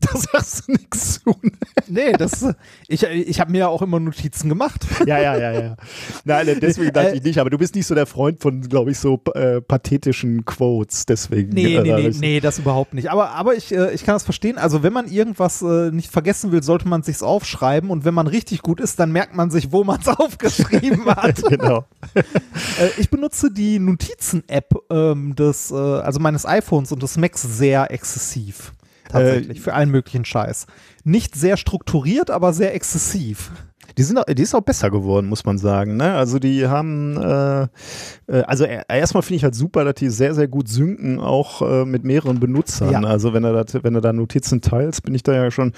Da 0.12 0.16
sagst 0.16 0.68
du 0.68 0.72
nichts 0.72 1.20
zu. 1.20 1.30
Ne? 1.42 1.50
Nee, 1.88 2.12
das, 2.12 2.46
ich, 2.86 3.02
ich 3.02 3.40
habe 3.40 3.50
mir 3.50 3.58
ja 3.58 3.68
auch 3.68 3.82
immer 3.82 3.98
Notizen 3.98 4.48
gemacht. 4.48 4.86
Ja, 5.06 5.18
ja, 5.18 5.36
ja, 5.36 5.52
ja. 5.52 5.76
Nein, 6.24 6.58
deswegen 6.60 6.92
dachte 6.92 7.16
ich 7.16 7.22
nicht, 7.22 7.38
aber 7.38 7.50
du 7.50 7.58
bist 7.58 7.74
nicht 7.74 7.86
so 7.86 7.94
der 7.94 8.06
Freund 8.06 8.40
von, 8.40 8.60
glaube 8.62 8.92
ich, 8.92 8.98
so 8.98 9.20
äh, 9.34 9.60
pathetischen 9.60 10.44
Quotes, 10.44 11.06
deswegen. 11.06 11.50
Nee, 11.50 11.76
äh, 11.76 11.82
nee, 11.82 12.08
nee, 12.10 12.16
nee, 12.20 12.40
das 12.40 12.58
überhaupt 12.58 12.94
nicht. 12.94 13.10
Aber, 13.10 13.30
aber 13.30 13.56
ich, 13.56 13.74
äh, 13.74 13.92
ich 13.92 14.04
kann 14.04 14.14
das 14.14 14.22
verstehen. 14.22 14.56
Also, 14.56 14.82
wenn 14.82 14.92
man 14.92 15.08
irgendwas 15.08 15.62
äh, 15.62 15.90
nicht 15.90 16.12
vergessen 16.12 16.52
will, 16.52 16.62
sollte 16.62 16.86
man 16.86 17.00
es 17.00 17.06
sich 17.06 17.22
aufschreiben 17.22 17.90
und 17.90 18.04
wenn 18.04 18.14
man 18.14 18.28
richtig 18.28 18.62
gut 18.62 18.80
ist, 18.80 19.00
dann 19.00 19.10
merkt 19.10 19.34
man 19.34 19.50
sich, 19.50 19.72
wo 19.72 19.82
man 19.82 20.00
es 20.00 20.08
aufgeschrieben 20.18 21.06
hat. 21.06 21.42
genau. 21.42 21.86
Äh, 22.14 22.22
ich 22.98 23.10
benutze 23.10 23.50
die 23.50 23.78
Notizen-App 23.78 24.74
ähm, 24.90 25.34
des, 25.34 25.70
äh, 25.72 25.74
also 25.74 26.20
meines 26.20 26.46
iPhones 26.46 26.92
und 26.92 27.02
des 27.02 27.16
Macs 27.16 27.42
sehr 27.42 27.90
exzessiv. 27.90 28.72
Tatsächlich, 29.08 29.58
äh, 29.58 29.60
für 29.60 29.74
allen 29.74 29.90
möglichen 29.90 30.24
Scheiß. 30.24 30.66
Nicht 31.04 31.34
sehr 31.34 31.56
strukturiert, 31.56 32.30
aber 32.30 32.52
sehr 32.52 32.74
exzessiv. 32.74 33.50
Die, 33.96 34.04
sind, 34.04 34.20
die 34.28 34.42
ist 34.42 34.54
auch 34.54 34.62
besser 34.62 34.90
geworden, 34.90 35.28
muss 35.28 35.44
man 35.44 35.58
sagen. 35.58 35.96
Ne? 35.96 36.14
Also 36.14 36.38
die 36.38 36.68
haben, 36.68 37.16
äh, 37.16 37.62
äh 37.62 38.42
also 38.46 38.64
erstmal 38.64 39.22
finde 39.22 39.36
ich 39.36 39.44
halt 39.44 39.56
super, 39.56 39.84
dass 39.84 39.94
die 39.94 40.08
sehr, 40.08 40.34
sehr 40.34 40.46
gut 40.46 40.68
synken, 40.68 41.18
auch 41.18 41.62
äh, 41.62 41.84
mit 41.84 42.04
mehreren 42.04 42.38
Benutzern. 42.38 42.90
Ja. 42.90 43.00
Also 43.00 43.32
wenn 43.32 43.42
du, 43.42 43.52
dat, 43.52 43.82
wenn 43.82 43.94
du 43.94 44.00
da 44.00 44.12
Notizen 44.12 44.60
teilst, 44.60 45.02
bin 45.02 45.14
ich 45.16 45.24
da 45.24 45.32
ja 45.32 45.50
schon 45.50 45.72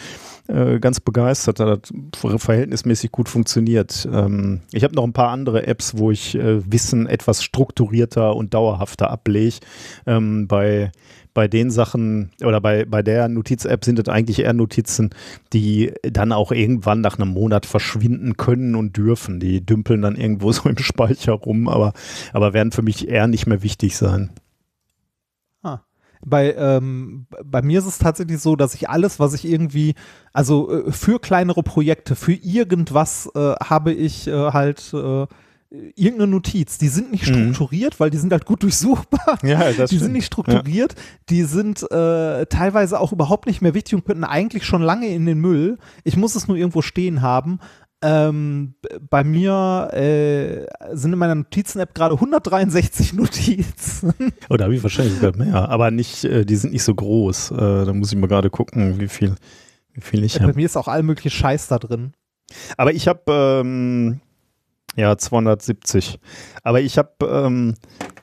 äh, 0.48 0.78
ganz 0.80 1.00
begeistert, 1.00 1.60
da 1.60 1.76
das 1.76 2.42
verhältnismäßig 2.42 3.10
gut 3.10 3.30
funktioniert. 3.30 4.06
Ähm, 4.12 4.60
ich 4.72 4.84
habe 4.84 4.94
noch 4.94 5.04
ein 5.04 5.14
paar 5.14 5.30
andere 5.30 5.66
Apps, 5.66 5.96
wo 5.96 6.10
ich 6.10 6.34
äh, 6.34 6.60
Wissen 6.70 7.06
etwas 7.06 7.42
strukturierter 7.42 8.36
und 8.36 8.52
dauerhafter 8.52 9.10
ablege. 9.10 9.56
Ähm, 10.06 10.46
bei 10.46 10.92
bei 11.34 11.48
den 11.48 11.70
Sachen 11.70 12.30
oder 12.42 12.60
bei, 12.60 12.84
bei 12.84 13.02
der 13.02 13.28
Notiz-App 13.28 13.84
sind 13.84 13.98
es 13.98 14.08
eigentlich 14.08 14.40
eher 14.40 14.52
Notizen, 14.52 15.10
die 15.52 15.92
dann 16.02 16.32
auch 16.32 16.52
irgendwann 16.52 17.00
nach 17.00 17.18
einem 17.18 17.28
Monat 17.28 17.66
verschwinden 17.66 18.36
können 18.36 18.74
und 18.74 18.96
dürfen. 18.96 19.40
Die 19.40 19.64
dümpeln 19.64 20.02
dann 20.02 20.16
irgendwo 20.16 20.52
so 20.52 20.68
im 20.68 20.78
Speicher 20.78 21.32
rum, 21.32 21.68
aber, 21.68 21.92
aber 22.32 22.52
werden 22.52 22.72
für 22.72 22.82
mich 22.82 23.08
eher 23.08 23.26
nicht 23.26 23.46
mehr 23.46 23.62
wichtig 23.62 23.96
sein. 23.96 24.30
Ah. 25.62 25.80
Bei, 26.22 26.54
ähm, 26.54 27.26
bei 27.44 27.62
mir 27.62 27.78
ist 27.78 27.86
es 27.86 27.98
tatsächlich 27.98 28.40
so, 28.40 28.56
dass 28.56 28.74
ich 28.74 28.90
alles, 28.90 29.18
was 29.18 29.32
ich 29.32 29.46
irgendwie, 29.46 29.94
also 30.32 30.86
äh, 30.86 30.92
für 30.92 31.18
kleinere 31.18 31.62
Projekte, 31.62 32.14
für 32.14 32.34
irgendwas 32.34 33.30
äh, 33.34 33.54
habe 33.62 33.92
ich 33.92 34.26
äh, 34.26 34.52
halt 34.52 34.92
äh, 34.92 35.26
irgendeine 35.70 36.26
Notiz. 36.26 36.78
Die 36.78 36.88
sind 36.88 37.12
nicht 37.12 37.28
mhm. 37.28 37.52
strukturiert, 37.52 37.94
mhm. 37.94 38.00
weil 38.00 38.10
die 38.10 38.18
sind 38.18 38.32
halt 38.32 38.44
gut 38.44 38.62
durchsuchbar. 38.62 39.38
Ja, 39.42 39.72
das 39.72 39.90
die 39.90 39.96
stimmt. 39.96 40.02
sind 40.02 40.12
nicht 40.12 40.26
strukturiert, 40.26 40.94
ja. 40.94 41.02
die 41.28 41.44
sind 41.44 41.82
äh, 41.90 42.46
teilweise 42.46 43.00
auch 43.00 43.12
überhaupt 43.12 43.46
nicht 43.46 43.62
mehr 43.62 43.74
wichtig 43.74 43.94
und 43.94 44.04
könnten 44.04 44.24
eigentlich 44.24 44.64
schon 44.64 44.82
lange 44.82 45.08
in 45.08 45.26
den 45.26 45.38
Müll. 45.38 45.78
Ich 46.04 46.16
muss 46.16 46.34
es 46.34 46.48
nur 46.48 46.56
irgendwo 46.56 46.82
stehen 46.82 47.22
haben. 47.22 47.60
Ähm, 48.02 48.74
bei 49.10 49.24
mir 49.24 49.90
äh, 49.92 50.66
sind 50.96 51.12
in 51.12 51.18
meiner 51.18 51.34
Notizen-App 51.34 51.94
gerade 51.94 52.14
163 52.14 53.12
Notizen. 53.12 54.14
Oh, 54.48 54.56
da 54.56 54.64
habe 54.64 54.74
ich 54.74 54.82
wahrscheinlich 54.82 55.14
sogar 55.14 55.36
mehr, 55.36 55.68
aber 55.68 55.90
nicht, 55.90 56.24
äh, 56.24 56.46
die 56.46 56.56
sind 56.56 56.72
nicht 56.72 56.82
so 56.82 56.94
groß. 56.94 57.50
Äh, 57.50 57.84
da 57.84 57.92
muss 57.92 58.10
ich 58.10 58.18
mal 58.18 58.26
gerade 58.26 58.48
gucken, 58.48 58.98
wie 59.00 59.08
viel, 59.08 59.34
wie 59.92 60.00
viel 60.00 60.24
ich 60.24 60.40
habe. 60.40 60.52
Bei 60.52 60.56
mir 60.56 60.64
ist 60.64 60.78
auch 60.78 60.88
all 60.88 61.02
mögliche 61.02 61.28
Scheiß 61.28 61.68
da 61.68 61.78
drin. 61.78 62.14
Aber 62.78 62.94
ich 62.94 63.06
habe 63.06 63.60
ähm, 63.62 64.20
ja, 64.96 65.16
270. 65.16 66.18
Aber 66.62 66.80
ich 66.80 66.98
habe 66.98 67.10
ähm, 67.22 67.74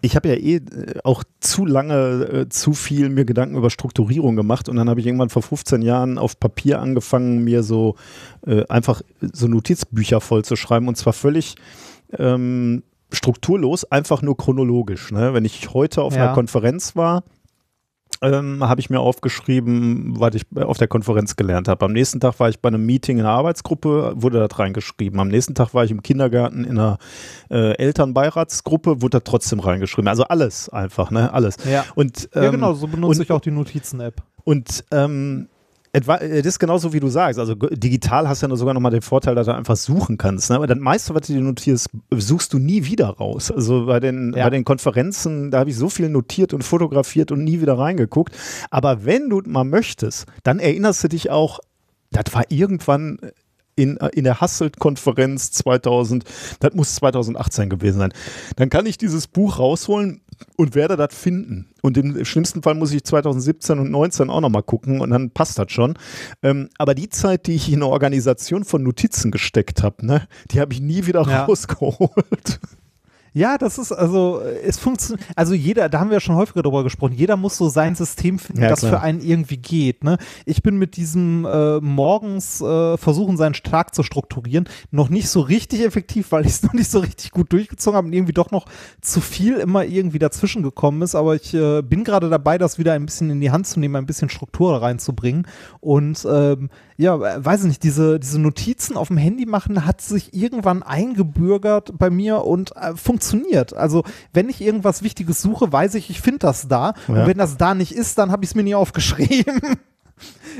ich 0.01 0.15
habe 0.15 0.29
ja 0.29 0.35
eh 0.35 0.55
äh, 0.55 0.99
auch 1.03 1.23
zu 1.39 1.65
lange 1.65 1.95
äh, 1.95 2.49
zu 2.49 2.73
viel 2.73 3.09
mir 3.09 3.25
Gedanken 3.25 3.55
über 3.55 3.69
Strukturierung 3.69 4.35
gemacht 4.35 4.69
und 4.69 4.75
dann 4.75 4.89
habe 4.89 4.99
ich 4.99 5.07
irgendwann 5.07 5.29
vor 5.29 5.41
15 5.41 5.81
Jahren 5.81 6.17
auf 6.17 6.39
Papier 6.39 6.81
angefangen, 6.81 7.43
mir 7.43 7.63
so 7.63 7.95
äh, 8.45 8.65
einfach 8.67 9.01
so 9.21 9.47
Notizbücher 9.47 10.21
vollzuschreiben 10.21 10.87
und 10.87 10.95
zwar 10.95 11.13
völlig 11.13 11.55
ähm, 12.17 12.83
strukturlos, 13.11 13.85
einfach 13.85 14.21
nur 14.21 14.37
chronologisch. 14.37 15.11
Ne? 15.11 15.33
Wenn 15.33 15.45
ich 15.45 15.73
heute 15.73 16.01
auf 16.03 16.15
ja. 16.15 16.25
einer 16.25 16.33
Konferenz 16.33 16.95
war, 16.95 17.23
ähm, 18.21 18.63
habe 18.63 18.79
ich 18.79 18.89
mir 18.89 18.99
aufgeschrieben, 18.99 20.19
was 20.19 20.35
ich 20.35 20.45
auf 20.55 20.77
der 20.77 20.87
Konferenz 20.87 21.35
gelernt 21.35 21.67
habe. 21.67 21.85
Am 21.85 21.93
nächsten 21.93 22.19
Tag 22.19 22.39
war 22.39 22.49
ich 22.49 22.59
bei 22.59 22.67
einem 22.67 22.85
Meeting 22.85 23.17
in 23.17 23.25
einer 23.25 23.33
Arbeitsgruppe, 23.33 24.13
wurde 24.15 24.45
das 24.45 24.59
reingeschrieben. 24.59 25.19
Am 25.19 25.27
nächsten 25.27 25.55
Tag 25.55 25.73
war 25.73 25.83
ich 25.83 25.91
im 25.91 26.01
Kindergarten 26.01 26.63
in 26.63 26.71
einer 26.71 26.97
äh, 27.49 27.77
Elternbeiratsgruppe, 27.77 29.01
wurde 29.01 29.17
da 29.17 29.19
trotzdem 29.19 29.59
reingeschrieben. 29.59 30.07
Also 30.07 30.23
alles 30.23 30.69
einfach, 30.69 31.11
ne? 31.11 31.33
Alles. 31.33 31.57
Ja, 31.69 31.85
und, 31.95 32.29
ähm, 32.33 32.43
ja 32.43 32.51
genau, 32.51 32.73
so 32.73 32.87
benutze 32.87 33.19
und, 33.19 33.23
ich 33.23 33.31
auch 33.31 33.41
die 33.41 33.51
Notizen-App. 33.51 34.23
Und 34.43 34.85
ähm, 34.91 35.49
das 35.99 36.21
ist 36.21 36.59
genauso 36.59 36.93
wie 36.93 36.99
du 36.99 37.07
sagst. 37.07 37.39
Also 37.39 37.55
digital 37.55 38.27
hast 38.27 38.43
du 38.43 38.47
ja 38.47 38.55
sogar 38.55 38.73
nochmal 38.73 38.91
den 38.91 39.01
Vorteil, 39.01 39.35
dass 39.35 39.47
du 39.47 39.55
einfach 39.55 39.75
suchen 39.75 40.17
kannst. 40.17 40.49
Ne? 40.49 40.57
Aber 40.57 40.67
das 40.67 40.77
meiste, 40.77 41.15
was 41.15 41.27
du 41.27 41.33
dir 41.33 41.41
notierst, 41.41 41.89
suchst 42.11 42.53
du 42.53 42.59
nie 42.59 42.85
wieder 42.85 43.07
raus. 43.07 43.51
Also 43.51 43.85
bei 43.85 43.99
den, 43.99 44.33
ja. 44.35 44.43
bei 44.43 44.49
den 44.49 44.65
Konferenzen, 44.65 45.51
da 45.51 45.59
habe 45.59 45.69
ich 45.69 45.77
so 45.77 45.89
viel 45.89 46.09
notiert 46.09 46.53
und 46.53 46.63
fotografiert 46.63 47.31
und 47.31 47.43
nie 47.43 47.61
wieder 47.61 47.77
reingeguckt. 47.77 48.35
Aber 48.69 49.05
wenn 49.05 49.29
du 49.29 49.41
mal 49.45 49.63
möchtest, 49.63 50.25
dann 50.43 50.59
erinnerst 50.59 51.03
du 51.03 51.07
dich 51.09 51.29
auch, 51.29 51.59
das 52.11 52.33
war 52.33 52.43
irgendwann 52.49 53.19
in, 53.77 53.97
in 54.13 54.23
der 54.23 54.41
Hasselt-Konferenz 54.41 55.51
2000, 55.51 56.23
das 56.59 56.73
muss 56.73 56.95
2018 56.95 57.69
gewesen 57.69 57.99
sein. 57.99 58.13
Dann 58.55 58.69
kann 58.69 58.85
ich 58.85 58.97
dieses 58.97 59.27
Buch 59.27 59.59
rausholen 59.59 60.21
und 60.55 60.75
werde 60.75 60.95
das 60.95 61.15
finden. 61.15 61.69
Und 61.81 61.97
im 61.97 62.23
schlimmsten 62.25 62.63
Fall 62.63 62.75
muss 62.75 62.91
ich 62.91 63.03
2017 63.03 63.79
und 63.79 63.85
2019 63.87 64.29
auch 64.29 64.41
nochmal 64.41 64.63
gucken 64.63 65.01
und 65.01 65.09
dann 65.09 65.31
passt 65.31 65.57
das 65.59 65.71
schon. 65.71 65.97
Ähm, 66.43 66.69
aber 66.77 66.95
die 66.95 67.09
Zeit, 67.09 67.47
die 67.47 67.55
ich 67.55 67.69
in 67.69 67.75
eine 67.75 67.87
Organisation 67.87 68.63
von 68.63 68.83
Notizen 68.83 69.31
gesteckt 69.31 69.83
habe, 69.83 70.05
ne, 70.05 70.27
die 70.51 70.59
habe 70.59 70.73
ich 70.73 70.81
nie 70.81 71.05
wieder 71.05 71.23
ja. 71.23 71.45
rausgeholt. 71.45 72.59
Ja, 73.33 73.57
das 73.57 73.77
ist 73.77 73.91
also, 73.91 74.41
es 74.41 74.77
funktioniert, 74.77 75.27
also 75.35 75.53
jeder, 75.53 75.89
da 75.89 75.99
haben 75.99 76.09
wir 76.09 76.15
ja 76.15 76.19
schon 76.19 76.35
häufiger 76.35 76.63
drüber 76.63 76.83
gesprochen, 76.83 77.13
jeder 77.13 77.37
muss 77.37 77.57
so 77.57 77.69
sein 77.69 77.95
System 77.95 78.39
finden, 78.39 78.63
ja, 78.63 78.69
das 78.69 78.79
klar. 78.79 78.93
für 78.93 79.01
einen 79.01 79.21
irgendwie 79.21 79.57
geht. 79.57 80.03
Ne? 80.03 80.17
Ich 80.45 80.63
bin 80.63 80.77
mit 80.77 80.97
diesem 80.97 81.45
äh, 81.45 81.79
morgens 81.79 82.61
äh, 82.61 82.97
versuchen, 82.97 83.37
seinen 83.37 83.53
Tag 83.53 83.93
zu 83.93 84.03
strukturieren, 84.03 84.67
noch 84.91 85.09
nicht 85.09 85.29
so 85.29 85.41
richtig 85.41 85.85
effektiv, 85.85 86.31
weil 86.31 86.45
ich 86.45 86.53
es 86.53 86.63
noch 86.67 86.73
nicht 86.73 86.89
so 86.89 86.99
richtig 86.99 87.31
gut 87.31 87.51
durchgezogen 87.51 87.97
habe 87.97 88.07
und 88.07 88.13
irgendwie 88.13 88.33
doch 88.33 88.51
noch 88.51 88.65
zu 89.01 89.21
viel 89.21 89.57
immer 89.57 89.85
irgendwie 89.85 90.19
dazwischen 90.19 90.63
gekommen 90.63 91.01
ist. 91.01 91.15
Aber 91.15 91.35
ich 91.35 91.53
äh, 91.53 91.81
bin 91.81 92.03
gerade 92.03 92.29
dabei, 92.29 92.57
das 92.57 92.77
wieder 92.79 92.93
ein 92.93 93.05
bisschen 93.05 93.29
in 93.29 93.41
die 93.41 93.51
Hand 93.51 93.67
zu 93.67 93.79
nehmen, 93.79 93.95
ein 93.95 94.05
bisschen 94.05 94.29
Struktur 94.29 94.81
reinzubringen. 94.81 95.47
Und 95.79 96.25
ähm, 96.29 96.69
ja, 96.97 97.19
weiß 97.19 97.61
ich 97.61 97.67
nicht, 97.67 97.83
diese, 97.83 98.19
diese 98.19 98.39
Notizen 98.39 98.97
auf 98.97 99.09
dem 99.09 99.17
Handy 99.17 99.45
machen 99.45 99.85
hat 99.85 100.01
sich 100.01 100.33
irgendwann 100.33 100.81
eingebürgert 100.81 101.97
bei 101.97 102.09
mir 102.09 102.43
und 102.43 102.75
äh, 102.75 102.95
funktioniert. 103.17 103.73
Also, 103.73 104.03
wenn 104.33 104.49
ich 104.49 104.61
irgendwas 104.61 105.01
Wichtiges 105.01 105.41
suche, 105.41 105.71
weiß 105.71 105.95
ich, 105.95 106.09
ich 106.09 106.21
finde 106.21 106.39
das 106.39 106.67
da. 106.67 106.93
Ja. 107.07 107.15
Und 107.15 107.27
wenn 107.27 107.37
das 107.37 107.57
da 107.57 107.73
nicht 107.73 107.91
ist, 107.91 108.17
dann 108.17 108.31
habe 108.31 108.43
ich 108.43 108.51
es 108.51 108.55
mir 108.55 108.63
nie 108.63 108.75
aufgeschrieben. 108.75 109.61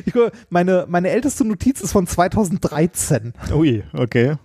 Ich, 0.05 0.13
meine, 0.51 0.85
meine 0.87 1.09
älteste 1.09 1.43
Notiz 1.43 1.81
ist 1.81 1.91
von 1.91 2.05
2013. 2.05 3.33
Ui, 3.51 3.83
okay. 3.91 4.35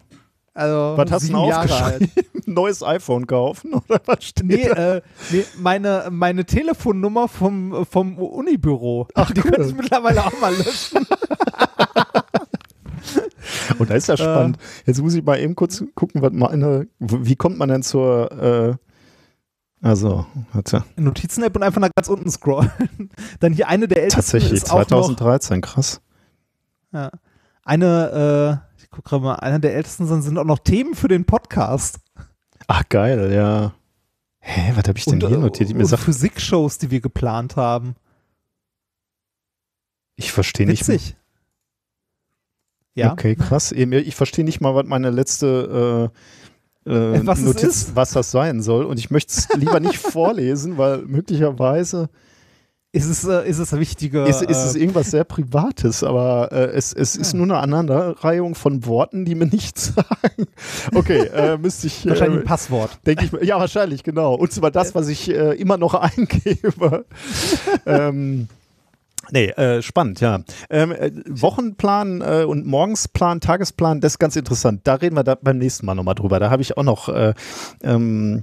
Also 0.55 0.95
was 0.97 1.11
hast 1.11 1.29
du 1.29 1.37
aufgeschrieben? 1.37 2.11
Neues 2.47 2.83
iPhone 2.83 3.27
kaufen 3.27 3.75
oder 3.89 4.01
was 4.07 4.25
steht 4.25 4.47
nee, 4.47 4.63
äh, 4.63 5.03
nee, 5.31 5.45
meine, 5.59 6.09
meine 6.11 6.47
Telefonnummer 6.47 7.29
vom, 7.29 7.85
vom 7.85 8.17
Unibüro. 8.17 9.07
Ach, 9.15 9.31
die 9.33 9.43
cool. 9.45 9.51
könnte 9.51 9.69
ich 9.69 9.77
mittlerweile 9.77 10.25
auch 10.25 10.41
mal 10.41 10.55
löschen. 10.55 11.07
Und 13.79 13.91
da 13.91 13.95
ist 13.95 14.09
ja 14.09 14.17
spannend. 14.17 14.57
Äh, 14.57 14.87
Jetzt 14.87 15.03
muss 15.03 15.15
ich 15.15 15.25
mal 15.25 15.39
eben 15.39 15.55
kurz 15.55 15.85
gucken, 15.95 16.23
was 16.23 16.33
meine, 16.33 16.87
wie 16.99 17.37
kommt 17.37 17.59
man 17.59 17.69
denn 17.69 17.83
zur, 17.83 18.33
äh, 18.33 18.75
also, 19.83 20.27
warte. 20.53 20.85
Notizen-App 20.97 21.57
und 21.57 21.65
einfach 21.65 21.81
nach 21.81 21.91
ganz 21.95 22.09
unten 22.09 22.31
scrollen. 22.31 22.71
Dann 23.41 23.53
hier 23.53 23.69
eine 23.69 23.89
der 23.89 24.05
ältesten. 24.05 24.21
Tatsächlich, 24.21 24.65
2013, 24.65 25.57
noch, 25.57 25.69
krass. 25.69 26.01
Ja. 26.93 27.11
Eine, 27.65 28.63
äh, 28.63 28.87
guck 28.91 29.05
gerade 29.05 29.25
mal, 29.25 29.35
einer 29.37 29.59
der 29.59 29.75
ältesten 29.75 30.07
sind, 30.07 30.23
sind 30.23 30.39
auch 30.39 30.45
noch 30.45 30.61
Themen 30.61 30.95
für 30.95 31.09
den 31.09 31.25
Podcast. 31.25 31.99
Ach, 32.69 32.85
geil, 32.89 33.33
ja. 33.33 33.73
Hä, 34.39 34.73
was 34.77 34.89
habe 34.89 34.99
ich 34.99 35.05
denn 35.05 35.23
und, 35.23 35.29
hier 35.29 35.39
notiert? 35.39 35.71
Ich 35.71 35.75
mir 35.75 35.85
und 35.85 35.97
Physikshows, 35.97 36.79
die 36.79 36.91
wir 36.91 37.01
geplant 37.01 37.57
haben. 37.57 37.97
Ich 40.15 40.31
verstehe 40.31 40.67
nicht. 40.67 40.87
Witzig. 40.87 41.17
Ja. 42.95 43.13
Okay, 43.13 43.37
krass. 43.37 43.73
Ich 43.73 44.15
verstehe 44.15 44.45
nicht 44.45 44.61
mal, 44.61 44.75
was 44.75 44.87
meine 44.87 45.11
letzte 45.11 46.11
äh, 46.87 46.91
äh, 46.91 47.21
was 47.27 47.41
Notiz, 47.41 47.93
was 47.95 48.13
das 48.13 48.31
sein 48.31 48.63
soll. 48.63 48.85
Und 48.85 48.99
ich 48.99 49.11
möchte 49.11 49.33
es 49.33 49.49
lieber 49.57 49.81
nicht 49.81 49.99
vorlesen, 49.99 50.79
weil 50.79 50.99
möglicherweise 51.03 52.09
ist 52.95 53.07
es, 53.07 53.25
äh, 53.25 53.49
ist 53.49 53.59
es 53.59 53.73
wichtiger. 53.73 54.27
Ist, 54.27 54.43
ist 54.43 54.65
es 54.65 54.75
äh, 54.75 54.81
irgendwas 54.81 55.11
sehr 55.11 55.25
Privates, 55.25 56.05
aber 56.05 56.53
äh, 56.53 56.65
es, 56.73 56.93
es 56.93 57.17
ist 57.17 57.33
nur 57.33 57.45
eine 57.45 57.57
Aneinanderreihung 57.57 58.55
von 58.55 58.85
Worten, 58.85 59.25
die 59.25 59.35
mir 59.35 59.47
nichts 59.47 59.95
sagen. 59.95 60.47
Okay, 60.95 61.27
äh, 61.29 61.57
müsste 61.57 61.87
ich. 61.87 62.07
wahrscheinlich 62.07 62.41
ein 62.41 62.45
Passwort. 62.45 62.99
Denke 63.07 63.25
ich, 63.25 63.49
ja, 63.49 63.59
wahrscheinlich, 63.59 64.03
genau. 64.03 64.35
Und 64.35 64.53
zwar 64.53 64.71
das, 64.71 64.95
was 64.95 65.09
ich 65.09 65.31
äh, 65.31 65.55
immer 65.55 65.79
noch 65.79 65.95
eingebe. 65.95 67.07
ähm, 67.87 68.49
Nee, 69.35 69.47
äh, 69.47 69.81
spannend, 69.81 70.21
ja. 70.21 70.41
Ähm, 70.69 70.93
äh, 70.93 71.11
Wochenplan 71.27 72.21
äh, 72.21 72.45
und 72.45 72.67
Morgensplan, 72.67 73.41
Tagesplan, 73.41 74.03
das 74.03 74.13
ist 74.13 74.19
ganz 74.19 74.37
interessant. 74.37 74.83
Da 74.85 74.97
reden 74.97 75.17
wir 75.17 75.25
da 75.25 75.37
beim 75.37 75.57
nächsten 75.57 75.87
Mal 75.87 75.95
nochmal 75.95 76.15
drüber. 76.15 76.39
Da 76.39 76.51
habe 76.51 76.61
ich 76.61 76.77
auch 76.77 76.83
noch 76.83 77.09
äh, 77.09 77.33
ähm, 77.83 78.43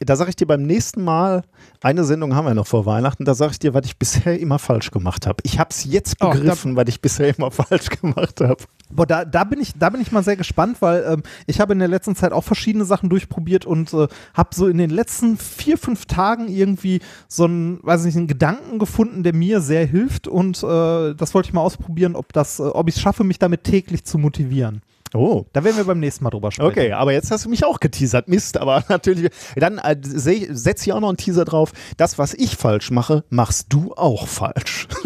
da 0.00 0.16
sage 0.16 0.30
ich 0.30 0.36
dir 0.36 0.46
beim 0.46 0.62
nächsten 0.62 1.02
Mal, 1.02 1.42
eine 1.82 2.04
Sendung 2.04 2.34
haben 2.34 2.46
wir 2.46 2.54
noch 2.54 2.66
vor 2.66 2.86
Weihnachten, 2.86 3.24
da 3.24 3.34
sage 3.34 3.52
ich 3.52 3.58
dir, 3.58 3.74
was 3.74 3.86
ich 3.86 3.98
bisher 3.98 4.38
immer 4.38 4.58
falsch 4.58 4.90
gemacht 4.90 5.26
habe. 5.26 5.38
Ich 5.42 5.58
habe 5.58 5.70
es 5.70 5.84
jetzt 5.84 6.18
begriffen, 6.18 6.72
oh, 6.72 6.76
was 6.76 6.88
ich 6.88 7.00
bisher 7.00 7.36
immer 7.36 7.50
falsch 7.50 7.88
gemacht 7.88 8.40
habe. 8.40 8.62
Boah, 8.90 9.06
da, 9.06 9.24
da, 9.24 9.44
bin 9.44 9.60
ich, 9.60 9.72
da 9.78 9.90
bin 9.90 10.00
ich 10.00 10.12
mal 10.12 10.22
sehr 10.22 10.36
gespannt, 10.36 10.80
weil 10.80 11.04
ähm, 11.08 11.22
ich 11.46 11.60
habe 11.60 11.72
in 11.72 11.78
der 11.78 11.88
letzten 11.88 12.16
Zeit 12.16 12.32
auch 12.32 12.44
verschiedene 12.44 12.84
Sachen 12.84 13.10
durchprobiert 13.10 13.66
und 13.66 13.92
äh, 13.92 14.08
habe 14.34 14.50
so 14.54 14.68
in 14.68 14.78
den 14.78 14.90
letzten 14.90 15.36
vier, 15.36 15.76
fünf 15.76 16.06
Tagen 16.06 16.48
irgendwie 16.48 17.00
so 17.26 17.44
einen, 17.44 17.80
weiß 17.82 18.04
nicht, 18.04 18.16
einen 18.16 18.28
Gedanken 18.28 18.78
gefunden, 18.78 19.22
der 19.22 19.34
mir 19.34 19.60
sehr 19.60 19.84
hilft 19.84 20.28
und 20.28 20.62
äh, 20.62 21.14
das 21.14 21.34
wollte 21.34 21.48
ich 21.48 21.52
mal 21.52 21.60
ausprobieren, 21.60 22.16
ob 22.16 22.32
das, 22.32 22.60
äh, 22.60 22.62
ob 22.62 22.88
ich 22.88 22.96
es 22.96 23.00
schaffe, 23.00 23.24
mich 23.24 23.38
damit 23.38 23.64
täglich 23.64 24.04
zu 24.04 24.18
motivieren. 24.18 24.82
Oh. 25.14 25.46
Da 25.52 25.64
werden 25.64 25.76
wir 25.76 25.84
beim 25.84 26.00
nächsten 26.00 26.24
Mal 26.24 26.30
drüber 26.30 26.52
sprechen. 26.52 26.68
Okay, 26.68 26.92
aber 26.92 27.12
jetzt 27.12 27.30
hast 27.30 27.44
du 27.44 27.48
mich 27.48 27.64
auch 27.64 27.80
geteasert. 27.80 28.28
Mist, 28.28 28.56
aber 28.58 28.84
natürlich. 28.88 29.30
Dann 29.56 29.78
äh, 29.78 29.96
setz 30.02 30.82
hier 30.82 30.96
auch 30.96 31.00
noch 31.00 31.08
einen 31.08 31.16
Teaser 31.16 31.44
drauf. 31.44 31.72
Das, 31.96 32.18
was 32.18 32.34
ich 32.34 32.56
falsch 32.56 32.90
mache, 32.90 33.24
machst 33.30 33.66
du 33.70 33.94
auch 33.94 34.26
falsch. 34.26 34.88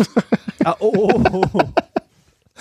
Ah, 0.64 0.76
oh, 0.78 1.10
oh, 1.12 1.24
oh. 1.32 1.42
oh. 1.54 1.60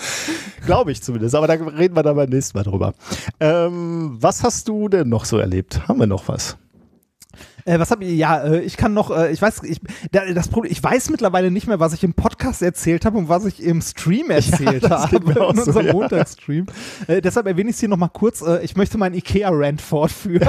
Glaube 0.66 0.92
ich 0.92 1.02
zumindest, 1.02 1.34
aber 1.34 1.46
da 1.46 1.54
reden 1.54 1.94
wir 1.94 2.02
dann 2.02 2.16
beim 2.16 2.28
nächsten 2.28 2.58
Mal 2.58 2.64
drüber. 2.64 2.94
Ähm, 3.40 4.16
was 4.20 4.42
hast 4.42 4.68
du 4.68 4.88
denn 4.88 5.08
noch 5.08 5.24
so 5.24 5.38
erlebt? 5.38 5.86
Haben 5.88 6.00
wir 6.00 6.06
noch 6.06 6.28
was? 6.28 6.56
Äh, 7.64 7.78
was 7.78 7.90
habe 7.90 8.04
ich? 8.04 8.16
Ja, 8.16 8.42
äh, 8.42 8.60
ich 8.60 8.76
kann 8.76 8.94
noch, 8.94 9.10
äh, 9.10 9.32
ich 9.32 9.40
weiß, 9.40 9.62
ich, 9.64 9.80
das 10.10 10.48
Problem, 10.48 10.72
ich 10.72 10.82
weiß 10.82 11.10
mittlerweile 11.10 11.50
nicht 11.50 11.66
mehr, 11.66 11.80
was 11.80 11.92
ich 11.92 12.04
im 12.04 12.14
Podcast 12.14 12.62
erzählt 12.62 13.04
habe 13.04 13.18
und 13.18 13.28
was 13.28 13.44
ich 13.44 13.62
im 13.62 13.80
Stream 13.80 14.30
erzählt 14.30 14.82
ja, 14.88 15.10
habe, 15.10 15.32
in 15.32 15.38
unserem 15.38 15.72
so, 15.72 15.80
ja. 15.80 15.92
Montagsstream. 15.92 16.66
Äh, 17.06 17.20
deshalb 17.20 17.46
erwähne 17.46 17.70
ich 17.70 17.76
es 17.76 17.80
hier 17.80 17.88
nochmal 17.88 18.10
kurz. 18.12 18.42
Ich 18.62 18.76
möchte 18.76 18.98
meinen 18.98 19.14
Ikea-Rant 19.14 19.80
fortführen. 19.80 20.48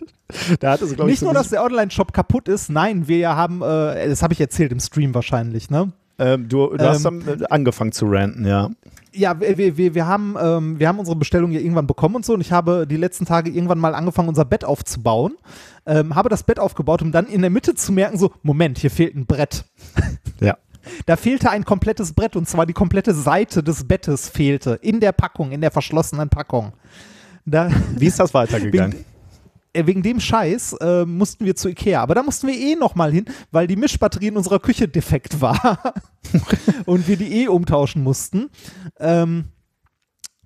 da 0.60 0.72
hat 0.72 0.82
es, 0.82 0.90
Nicht 0.90 1.08
ich, 1.08 1.18
so 1.20 1.26
nur, 1.26 1.34
dass 1.34 1.48
der 1.48 1.62
Online-Shop 1.62 2.12
kaputt 2.12 2.48
ist, 2.48 2.70
nein, 2.70 3.08
wir 3.08 3.34
haben, 3.36 3.60
das 3.60 4.22
habe 4.22 4.32
ich 4.32 4.40
erzählt 4.40 4.72
im 4.72 4.80
Stream 4.80 5.14
wahrscheinlich, 5.14 5.70
ne? 5.70 5.92
Ähm, 6.18 6.48
du, 6.48 6.68
du 6.68 6.84
ähm, 6.84 7.24
hast 7.26 7.50
angefangen 7.50 7.92
zu 7.92 8.06
ranten, 8.06 8.46
ja 8.46 8.70
ja, 9.14 9.40
wir, 9.40 9.76
wir, 9.76 9.94
wir, 9.94 10.06
haben, 10.06 10.36
ähm, 10.40 10.78
wir 10.78 10.88
haben 10.88 10.98
unsere 10.98 11.16
Bestellung 11.16 11.52
ja 11.52 11.60
irgendwann 11.60 11.86
bekommen 11.86 12.16
und 12.16 12.26
so 12.26 12.34
und 12.34 12.40
ich 12.40 12.52
habe 12.52 12.86
die 12.86 12.96
letzten 12.96 13.24
Tage 13.24 13.50
irgendwann 13.50 13.78
mal 13.78 13.94
angefangen, 13.94 14.28
unser 14.28 14.44
Bett 14.44 14.64
aufzubauen. 14.64 15.36
Ähm, 15.86 16.14
habe 16.14 16.28
das 16.28 16.42
Bett 16.42 16.58
aufgebaut, 16.58 17.02
um 17.02 17.12
dann 17.12 17.26
in 17.26 17.40
der 17.40 17.50
Mitte 17.50 17.74
zu 17.74 17.92
merken, 17.92 18.18
so, 18.18 18.32
Moment, 18.42 18.78
hier 18.78 18.90
fehlt 18.90 19.14
ein 19.14 19.26
Brett. 19.26 19.64
Ja. 20.40 20.58
Da 21.06 21.16
fehlte 21.16 21.48
ein 21.48 21.64
komplettes 21.64 22.12
Brett 22.12 22.34
und 22.34 22.46
zwar 22.46 22.66
die 22.66 22.72
komplette 22.72 23.14
Seite 23.14 23.62
des 23.62 23.84
Bettes 23.84 24.28
fehlte 24.28 24.78
in 24.82 24.98
der 25.00 25.12
Packung, 25.12 25.52
in 25.52 25.60
der 25.60 25.70
verschlossenen 25.70 26.28
Packung. 26.28 26.72
Da, 27.46 27.70
Wie 27.96 28.06
ist 28.06 28.18
das 28.18 28.34
weitergegangen? 28.34 28.98
Äh, 28.98 29.04
wegen 29.74 30.02
dem 30.02 30.20
Scheiß 30.20 30.74
äh, 30.80 31.04
mussten 31.04 31.44
wir 31.44 31.56
zu 31.56 31.68
Ikea. 31.68 32.02
Aber 32.02 32.14
da 32.14 32.22
mussten 32.22 32.46
wir 32.46 32.54
eh 32.54 32.76
nochmal 32.76 33.12
hin, 33.12 33.26
weil 33.50 33.66
die 33.66 33.76
Mischbatterie 33.76 34.28
in 34.28 34.36
unserer 34.36 34.60
Küche 34.60 34.88
defekt 34.88 35.40
war 35.40 35.94
und 36.86 37.08
wir 37.08 37.16
die 37.16 37.42
eh 37.42 37.48
umtauschen 37.48 38.02
mussten. 38.02 38.50
Ähm, 38.98 39.46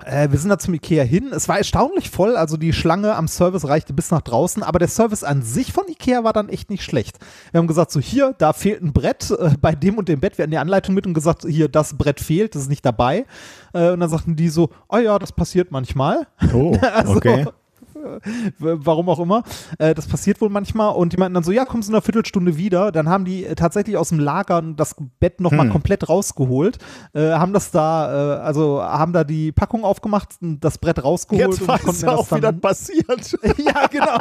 äh, 0.04 0.30
wir 0.30 0.38
sind 0.38 0.50
da 0.50 0.58
zum 0.58 0.74
Ikea 0.74 1.02
hin. 1.02 1.30
Es 1.32 1.48
war 1.48 1.58
erstaunlich 1.58 2.10
voll, 2.10 2.36
also 2.36 2.56
die 2.56 2.72
Schlange 2.72 3.14
am 3.14 3.28
Service 3.28 3.66
reichte 3.66 3.92
bis 3.92 4.10
nach 4.10 4.20
draußen, 4.20 4.62
aber 4.62 4.78
der 4.78 4.88
Service 4.88 5.24
an 5.24 5.42
sich 5.42 5.72
von 5.72 5.88
Ikea 5.88 6.24
war 6.24 6.32
dann 6.32 6.48
echt 6.48 6.70
nicht 6.70 6.84
schlecht. 6.84 7.18
Wir 7.50 7.58
haben 7.58 7.66
gesagt, 7.66 7.90
so 7.90 8.00
hier, 8.00 8.34
da 8.38 8.52
fehlt 8.52 8.82
ein 8.82 8.92
Brett, 8.92 9.30
äh, 9.30 9.50
bei 9.60 9.74
dem 9.74 9.98
und 9.98 10.08
dem 10.08 10.20
Bett, 10.20 10.38
wir 10.38 10.44
hatten 10.44 10.52
die 10.52 10.58
Anleitung 10.58 10.94
mit 10.94 11.06
und 11.06 11.14
gesagt, 11.14 11.44
hier, 11.46 11.68
das 11.68 11.98
Brett 11.98 12.20
fehlt, 12.20 12.54
das 12.54 12.62
ist 12.62 12.68
nicht 12.68 12.84
dabei. 12.84 13.26
Äh, 13.72 13.90
und 13.90 14.00
dann 14.00 14.10
sagten 14.10 14.36
die 14.36 14.48
so, 14.48 14.70
oh 14.88 14.98
ja, 14.98 15.18
das 15.18 15.32
passiert 15.32 15.70
manchmal. 15.70 16.26
Oh, 16.52 16.76
also, 16.94 17.16
okay. 17.16 17.46
warum 18.58 19.08
auch 19.08 19.20
immer. 19.20 19.42
Äh, 19.78 19.94
das 19.94 20.06
passiert 20.06 20.40
wohl 20.40 20.48
manchmal 20.48 20.94
und 20.94 21.12
die 21.12 21.16
meinten 21.16 21.34
dann 21.34 21.44
so, 21.44 21.52
ja, 21.52 21.64
kommst 21.64 21.88
in 21.88 21.94
einer 21.94 22.02
Viertelstunde 22.02 22.56
wieder. 22.56 22.92
Dann 22.92 23.08
haben 23.08 23.24
die 23.24 23.44
äh, 23.44 23.54
tatsächlich 23.54 23.96
aus 23.96 24.10
dem 24.10 24.18
Lager 24.18 24.62
das 24.62 24.96
Bett 25.20 25.40
nochmal 25.40 25.66
hm. 25.66 25.72
komplett 25.72 26.08
rausgeholt, 26.08 26.78
äh, 27.14 27.30
haben 27.32 27.52
das 27.52 27.70
da, 27.70 28.38
äh, 28.38 28.40
also 28.40 28.82
haben 28.82 29.12
da 29.12 29.24
die 29.24 29.52
Packung 29.52 29.84
aufgemacht, 29.84 30.36
das 30.40 30.78
Brett 30.78 31.02
rausgeholt. 31.02 31.58
Jetzt 31.58 31.60
und 31.62 31.68
weiß 31.68 32.02
mir 32.02 32.12
auch, 32.12 32.30
wie 32.32 32.40
das 32.40 32.60
passiert. 32.60 33.38
ja, 33.58 33.86
genau. 33.86 34.18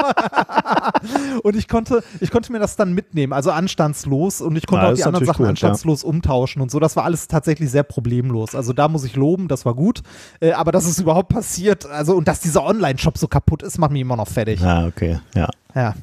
und 1.44 1.56
ich 1.56 1.68
konnte, 1.68 2.04
ich 2.20 2.32
konnte 2.32 2.52
mir 2.52 2.60
das 2.60 2.76
dann 2.76 2.94
mitnehmen, 2.94 3.34
also 3.34 3.52
anstandslos 3.52 4.42
und 4.42 4.56
ich 4.56 4.68
konnte 4.68 4.86
ja, 4.86 4.92
auch 4.92 4.96
die 4.96 5.04
anderen 5.04 5.26
Sachen 5.26 5.44
gut, 5.44 5.50
anstandslos 5.50 6.04
ja. 6.04 6.10
umtauschen 6.10 6.62
und 6.62 6.72
so. 6.72 6.80
Das 6.80 6.96
war 6.96 7.04
alles 7.04 7.28
tatsächlich 7.28 7.70
sehr 7.72 7.84
problemlos. 7.84 8.56
Also 8.56 8.74
da 8.74 8.88
muss 8.88 9.04
ich 9.04 9.16
loben, 9.16 9.48
das 9.48 9.66
war 9.66 9.74
gut. 9.74 10.02
Äh, 10.40 10.52
aber 10.52 10.72
dass 10.72 10.86
es 10.86 11.00
überhaupt 11.00 11.30
passiert, 11.30 11.86
also 11.86 12.16
und 12.16 12.28
dass 12.28 12.40
dieser 12.40 12.64
Online-Shop 12.64 13.18
so 13.18 13.28
kaputt 13.28 13.64
ist, 13.64 13.77
macht 13.78 13.92
mich 13.92 14.02
immer 14.02 14.16
noch 14.16 14.28
fertig. 14.28 14.62
Ah, 14.62 14.88
okay, 14.88 15.20
ja. 15.36 15.50
Ja. 15.76 15.96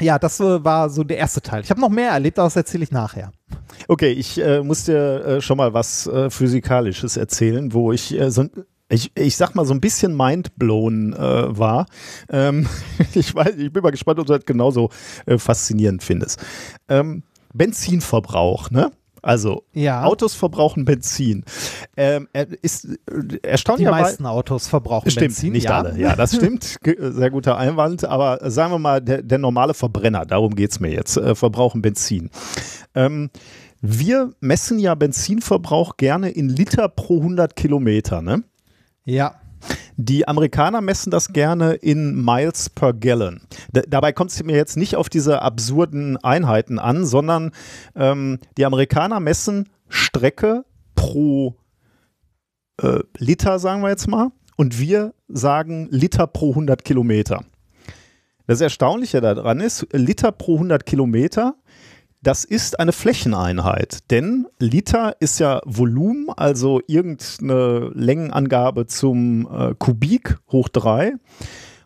Ja, 0.00 0.18
das 0.18 0.40
war 0.40 0.90
so 0.90 1.04
der 1.04 1.18
erste 1.18 1.40
Teil. 1.40 1.62
Ich 1.62 1.70
habe 1.70 1.80
noch 1.80 1.88
mehr 1.88 2.10
erlebt, 2.10 2.38
aber 2.38 2.46
das 2.46 2.56
erzähle 2.56 2.82
ich 2.82 2.90
nachher. 2.90 3.30
Okay, 3.86 4.10
ich 4.10 4.40
äh, 4.42 4.60
muss 4.62 4.84
dir 4.84 5.24
äh, 5.24 5.40
schon 5.40 5.56
mal 5.56 5.72
was 5.72 6.08
äh, 6.08 6.30
Physikalisches 6.30 7.16
erzählen, 7.16 7.72
wo 7.72 7.92
ich 7.92 8.18
äh, 8.18 8.30
so 8.30 8.44
ich, 8.88 9.12
ich 9.16 9.36
sag 9.36 9.54
mal 9.54 9.64
so 9.64 9.72
ein 9.72 9.80
bisschen 9.80 10.16
mindblown 10.16 11.14
äh, 11.14 11.58
war. 11.58 11.86
Ähm, 12.28 12.66
ich, 13.14 13.34
weiß, 13.34 13.56
ich 13.56 13.72
bin 13.72 13.82
mal 13.82 13.90
gespannt, 13.90 14.18
ob 14.18 14.26
du 14.26 14.34
das 14.34 14.44
genauso 14.44 14.90
äh, 15.26 15.38
faszinierend 15.38 16.02
findest. 16.02 16.44
Ähm, 16.88 17.22
Benzinverbrauch, 17.52 18.70
ne? 18.70 18.90
Also 19.24 19.64
ja. 19.72 20.04
Autos 20.04 20.34
verbrauchen 20.34 20.84
Benzin. 20.84 21.44
Ähm, 21.96 22.28
ist 22.60 22.84
äh, 22.84 23.38
erstaunlich. 23.42 23.86
Die 23.86 23.90
meisten 23.90 24.26
Autos 24.26 24.68
verbrauchen 24.68 25.10
stimmt, 25.10 25.28
Benzin. 25.28 25.52
Nicht 25.52 25.64
ja. 25.64 25.78
alle, 25.78 25.98
ja, 25.98 26.14
das 26.14 26.34
stimmt. 26.36 26.76
Sehr 26.84 27.30
guter 27.30 27.56
Einwand. 27.56 28.04
Aber 28.04 28.38
sagen 28.50 28.72
wir 28.72 28.78
mal, 28.78 29.00
der, 29.00 29.22
der 29.22 29.38
normale 29.38 29.72
Verbrenner, 29.72 30.26
darum 30.26 30.54
geht 30.54 30.72
es 30.72 30.80
mir 30.80 30.90
jetzt, 30.92 31.16
äh, 31.16 31.34
verbrauchen 31.34 31.80
Benzin. 31.80 32.28
Ähm, 32.94 33.30
wir 33.80 34.32
messen 34.40 34.78
ja 34.78 34.94
Benzinverbrauch 34.94 35.96
gerne 35.96 36.28
in 36.28 36.50
Liter 36.50 36.88
pro 36.88 37.18
100 37.20 37.56
Kilometer, 37.56 38.20
ne? 38.20 38.44
Ja. 39.04 39.36
Die 39.96 40.26
Amerikaner 40.26 40.80
messen 40.80 41.10
das 41.10 41.32
gerne 41.32 41.74
in 41.74 42.24
Miles 42.24 42.68
per 42.70 42.92
Gallon. 42.92 43.40
D 43.72 43.82
dabei 43.88 44.12
kommt 44.12 44.32
es 44.32 44.42
mir 44.42 44.56
jetzt 44.56 44.76
nicht 44.76 44.96
auf 44.96 45.08
diese 45.08 45.42
absurden 45.42 46.16
Einheiten 46.16 46.78
an, 46.78 47.06
sondern 47.06 47.52
ähm, 47.94 48.38
die 48.56 48.66
Amerikaner 48.66 49.20
messen 49.20 49.68
Strecke 49.88 50.64
pro 50.94 51.56
äh, 52.82 53.00
Liter, 53.18 53.58
sagen 53.58 53.82
wir 53.82 53.90
jetzt 53.90 54.08
mal, 54.08 54.30
und 54.56 54.78
wir 54.80 55.14
sagen 55.28 55.88
Liter 55.90 56.26
pro 56.26 56.50
100 56.50 56.84
Kilometer. 56.84 57.44
Das 58.46 58.60
Erstaunliche 58.60 59.20
daran 59.20 59.60
ist, 59.60 59.86
Liter 59.92 60.32
pro 60.32 60.54
100 60.54 60.84
Kilometer 60.84 61.54
das 62.26 62.44
ist 62.44 62.80
eine 62.80 62.92
Flächeneinheit, 62.92 64.10
denn 64.10 64.46
Liter 64.58 65.16
ist 65.20 65.38
ja 65.38 65.60
Volumen, 65.64 66.30
also 66.36 66.80
irgendeine 66.86 67.90
Längenangabe 67.94 68.86
zum 68.86 69.46
äh, 69.52 69.74
Kubik 69.78 70.38
hoch 70.50 70.68
3. 70.68 71.12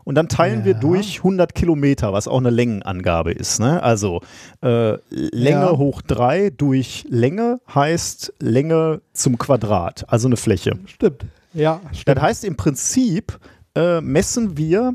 Und 0.05 0.15
dann 0.15 0.29
teilen 0.29 0.61
ja. 0.61 0.65
wir 0.65 0.75
durch 0.75 1.19
100 1.19 1.55
Kilometer, 1.55 2.15
was 2.15 2.29
auch 2.29 2.39
eine 2.39 2.49
Längenangabe 2.49 3.33
ist. 3.33 3.61
Ne? 3.61 3.83
Also 3.83 4.23
äh, 4.63 4.97
Länge 5.11 5.67
ja. 5.67 5.77
hoch 5.77 6.01
3 6.01 6.49
durch 6.51 7.05
Länge 7.11 7.61
heißt 7.75 8.33
Länge 8.39 9.03
zum 9.13 9.37
Quadrat, 9.37 10.07
also 10.09 10.29
eine 10.29 10.39
Fläche. 10.39 10.79
Stimmt. 10.87 11.27
Ja, 11.53 11.83
stimmt. 11.93 12.17
Das 12.17 12.23
heißt 12.23 12.45
im 12.45 12.57
Prinzip 12.57 13.39
äh, 13.75 14.01
messen 14.01 14.57
wir 14.57 14.95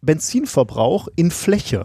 Benzinverbrauch 0.00 1.08
in 1.14 1.30
Fläche. 1.30 1.84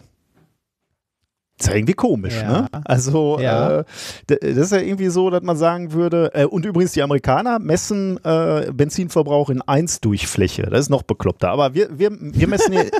Das 1.58 1.68
ist 1.68 1.72
ja 1.72 1.78
irgendwie 1.78 1.94
komisch, 1.94 2.36
ja. 2.36 2.62
ne? 2.62 2.68
Also, 2.86 3.40
ja. 3.40 3.80
äh, 3.80 3.84
das 4.28 4.42
ist 4.42 4.72
ja 4.72 4.80
irgendwie 4.80 5.10
so, 5.10 5.30
dass 5.30 5.42
man 5.42 5.58
sagen 5.58 5.92
würde, 5.92 6.32
äh, 6.34 6.46
und 6.46 6.66
übrigens 6.66 6.92
die 6.92 7.02
Amerikaner 7.02 7.60
messen 7.60 8.24
äh, 8.24 8.72
Benzinverbrauch 8.72 9.50
in 9.50 9.62
1 9.62 10.02
durch 10.02 10.28
Fläche. 10.28 10.64
Das 10.64 10.82
ist 10.82 10.90
noch 10.90 11.04
bekloppter. 11.04 11.50
Aber 11.50 11.74
wir, 11.74 11.98
wir, 11.98 12.12
wir 12.12 12.48
messen 12.48 12.74
hier. 12.74 12.86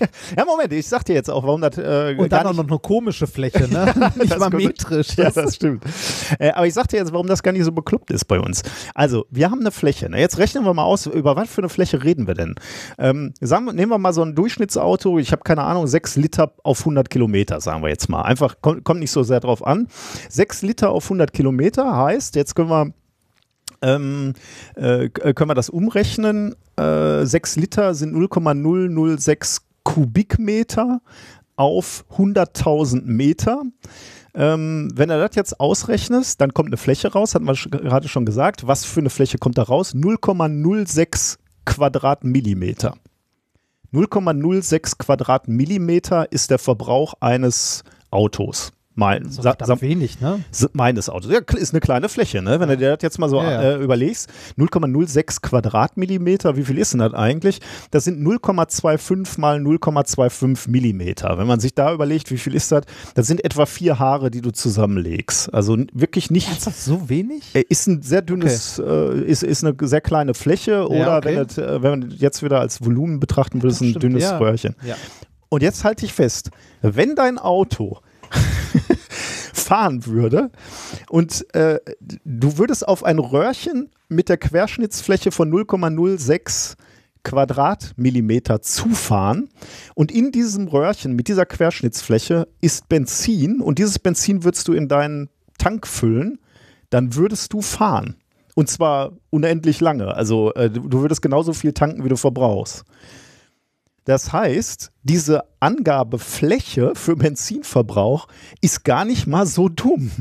ja, 0.36 0.44
Moment, 0.44 0.72
ich 0.72 0.86
sag 0.86 1.04
dir 1.04 1.14
jetzt 1.14 1.30
auch, 1.30 1.44
warum 1.44 1.60
das. 1.60 1.78
Äh, 1.78 2.16
und 2.18 2.32
dann 2.32 2.46
auch 2.46 2.54
noch 2.54 2.66
eine 2.66 2.78
komische 2.78 3.26
Fläche, 3.26 3.68
ne? 3.68 3.92
nicht 4.16 4.38
mal 4.38 4.50
metrisch. 4.50 5.16
Ja, 5.16 5.30
das 5.30 5.56
stimmt. 5.56 5.84
Äh, 6.38 6.50
aber 6.50 6.66
ich 6.66 6.74
sag 6.74 6.88
dir 6.88 6.98
jetzt, 6.98 7.12
warum 7.12 7.26
das 7.26 7.42
gar 7.42 7.52
nicht 7.52 7.64
so 7.64 7.72
bekloppt 7.72 8.10
ist 8.10 8.24
bei 8.26 8.40
uns. 8.40 8.62
Also, 8.94 9.26
wir 9.30 9.50
haben 9.50 9.60
eine 9.60 9.70
Fläche. 9.70 10.08
Ne? 10.10 10.20
Jetzt 10.20 10.38
rechnen 10.38 10.64
wir 10.64 10.74
mal 10.74 10.84
aus, 10.84 11.06
über 11.06 11.36
was 11.36 11.48
für 11.48 11.60
eine 11.60 11.68
Fläche 11.68 12.02
reden 12.02 12.26
wir 12.26 12.34
denn? 12.34 12.54
Ähm, 12.98 13.34
sagen, 13.40 13.66
nehmen 13.66 13.90
wir 13.90 13.98
mal 13.98 14.12
so 14.12 14.22
ein 14.22 14.34
Durchschnittsauto, 14.34 15.18
ich 15.18 15.32
habe 15.32 15.42
keine 15.42 15.62
Ahnung, 15.62 15.86
6 15.86 16.16
Liter 16.16 16.52
auf 16.62 16.80
100 16.80 17.10
Kilometer, 17.10 17.60
sagen 17.60 17.75
sagen 17.76 17.84
wir 17.84 17.90
jetzt 17.90 18.08
mal. 18.08 18.22
Einfach 18.22 18.56
kommt, 18.62 18.84
kommt 18.84 19.00
nicht 19.00 19.10
so 19.10 19.22
sehr 19.22 19.40
drauf 19.40 19.66
an. 19.66 19.88
6 20.30 20.62
Liter 20.62 20.90
auf 20.90 21.04
100 21.04 21.32
Kilometer 21.32 21.96
heißt, 21.96 22.34
jetzt 22.34 22.54
können 22.54 22.70
wir 22.70 22.92
ähm, 23.82 24.32
äh, 24.74 25.10
können 25.10 25.50
wir 25.50 25.54
das 25.54 25.68
umrechnen. 25.68 26.54
Äh, 26.76 27.26
6 27.26 27.56
Liter 27.56 27.94
sind 27.94 28.14
0,006 28.14 29.66
Kubikmeter 29.82 31.02
auf 31.56 32.06
100.000 32.16 33.02
Meter. 33.04 33.62
Ähm, 34.34 34.90
wenn 34.94 35.10
du 35.10 35.18
das 35.18 35.36
jetzt 35.36 35.60
ausrechnest, 35.60 36.40
dann 36.40 36.54
kommt 36.54 36.68
eine 36.68 36.76
Fläche 36.78 37.12
raus, 37.12 37.34
hat 37.34 37.42
man 37.42 37.54
gerade 37.54 38.08
schon 38.08 38.24
gesagt. 38.24 38.66
Was 38.66 38.86
für 38.86 39.00
eine 39.00 39.10
Fläche 39.10 39.36
kommt 39.36 39.58
da 39.58 39.62
raus? 39.62 39.94
0,06 39.94 41.36
Quadratmillimeter. 41.66 42.94
0,06 43.96 44.98
Quadratmillimeter 44.98 46.30
ist 46.30 46.50
der 46.50 46.58
Verbrauch 46.58 47.14
eines 47.20 47.82
Autos. 48.10 48.72
Mein, 48.98 49.24
das 49.24 49.68
ist 49.68 49.82
wenig, 49.82 50.20
ne? 50.22 50.42
Meines 50.72 51.10
Autos. 51.10 51.30
Ja, 51.30 51.40
ist 51.54 51.74
eine 51.74 51.80
kleine 51.80 52.08
Fläche, 52.08 52.40
ne? 52.40 52.60
Wenn 52.60 52.70
du 52.70 52.78
dir 52.78 52.96
das 52.96 53.02
jetzt 53.02 53.18
mal 53.18 53.28
so 53.28 53.42
ja, 53.42 53.50
ja. 53.50 53.62
Äh, 53.72 53.82
überlegst, 53.84 54.30
0,06 54.56 55.42
Quadratmillimeter, 55.42 56.56
wie 56.56 56.64
viel 56.64 56.78
ist 56.78 56.94
denn 56.94 57.00
das 57.00 57.12
eigentlich? 57.12 57.60
Das 57.90 58.04
sind 58.04 58.26
0,25 58.26 59.38
mal 59.38 59.58
0,25 59.58 60.70
Millimeter. 60.70 61.36
Wenn 61.36 61.46
man 61.46 61.60
sich 61.60 61.74
da 61.74 61.92
überlegt, 61.92 62.30
wie 62.30 62.38
viel 62.38 62.54
ist 62.54 62.72
das? 62.72 62.84
Das 63.14 63.26
sind 63.26 63.44
etwa 63.44 63.66
vier 63.66 63.98
Haare, 63.98 64.30
die 64.30 64.40
du 64.40 64.50
zusammenlegst. 64.50 65.52
Also 65.52 65.76
wirklich 65.92 66.30
nicht. 66.30 66.50
Ist 66.50 66.66
das 66.66 66.86
so 66.86 67.10
wenig? 67.10 67.54
Äh, 67.54 67.64
ist 67.68 67.86
ein 67.88 68.00
sehr 68.00 68.22
dünnes, 68.22 68.80
okay. 68.80 69.18
äh, 69.18 69.24
ist, 69.24 69.42
ist 69.42 69.62
eine 69.62 69.76
sehr 69.82 70.00
kleine 70.00 70.32
Fläche 70.32 70.88
oder 70.88 70.98
ja, 70.98 71.16
okay. 71.18 71.36
wenn, 71.36 71.46
das, 71.46 71.58
äh, 71.58 71.82
wenn 71.82 72.00
man 72.00 72.10
jetzt 72.12 72.42
wieder 72.42 72.60
als 72.60 72.82
Volumen 72.82 73.20
betrachten 73.20 73.62
würde, 73.62 73.74
ist 73.74 73.82
ein 73.82 73.92
dünnes 73.92 74.32
Röhrchen. 74.40 74.74
Und 75.48 75.62
jetzt 75.62 75.84
halte 75.84 76.04
ich 76.04 76.12
fest, 76.12 76.50
wenn 76.82 77.14
dein 77.14 77.38
Auto 77.38 77.98
fahren 79.52 80.06
würde 80.06 80.50
und 81.08 81.44
äh, 81.54 81.80
du 82.24 82.58
würdest 82.58 82.86
auf 82.86 83.04
ein 83.04 83.18
Röhrchen 83.18 83.90
mit 84.08 84.28
der 84.28 84.36
Querschnittsfläche 84.36 85.30
von 85.30 85.52
0,06 85.52 86.76
Quadratmillimeter 87.24 88.62
zufahren 88.62 89.48
und 89.94 90.12
in 90.12 90.30
diesem 90.30 90.68
Röhrchen 90.68 91.16
mit 91.16 91.26
dieser 91.26 91.46
Querschnittsfläche 91.46 92.46
ist 92.60 92.88
Benzin 92.88 93.60
und 93.60 93.78
dieses 93.78 93.98
Benzin 93.98 94.44
würdest 94.44 94.68
du 94.68 94.72
in 94.72 94.88
deinen 94.88 95.28
Tank 95.58 95.86
füllen, 95.86 96.38
dann 96.90 97.14
würdest 97.14 97.52
du 97.52 97.62
fahren. 97.62 98.16
Und 98.54 98.70
zwar 98.70 99.12
unendlich 99.30 99.80
lange. 99.80 100.14
Also 100.14 100.54
äh, 100.54 100.70
du 100.70 101.00
würdest 101.02 101.20
genauso 101.20 101.52
viel 101.52 101.72
tanken, 101.72 102.04
wie 102.04 102.08
du 102.08 102.16
verbrauchst. 102.16 102.84
Das 104.06 104.32
heißt, 104.32 104.92
diese 105.02 105.42
Angabefläche 105.58 106.92
für 106.94 107.16
Benzinverbrauch 107.16 108.28
ist 108.60 108.84
gar 108.84 109.04
nicht 109.04 109.26
mal 109.26 109.46
so 109.46 109.68
dumm. 109.68 110.12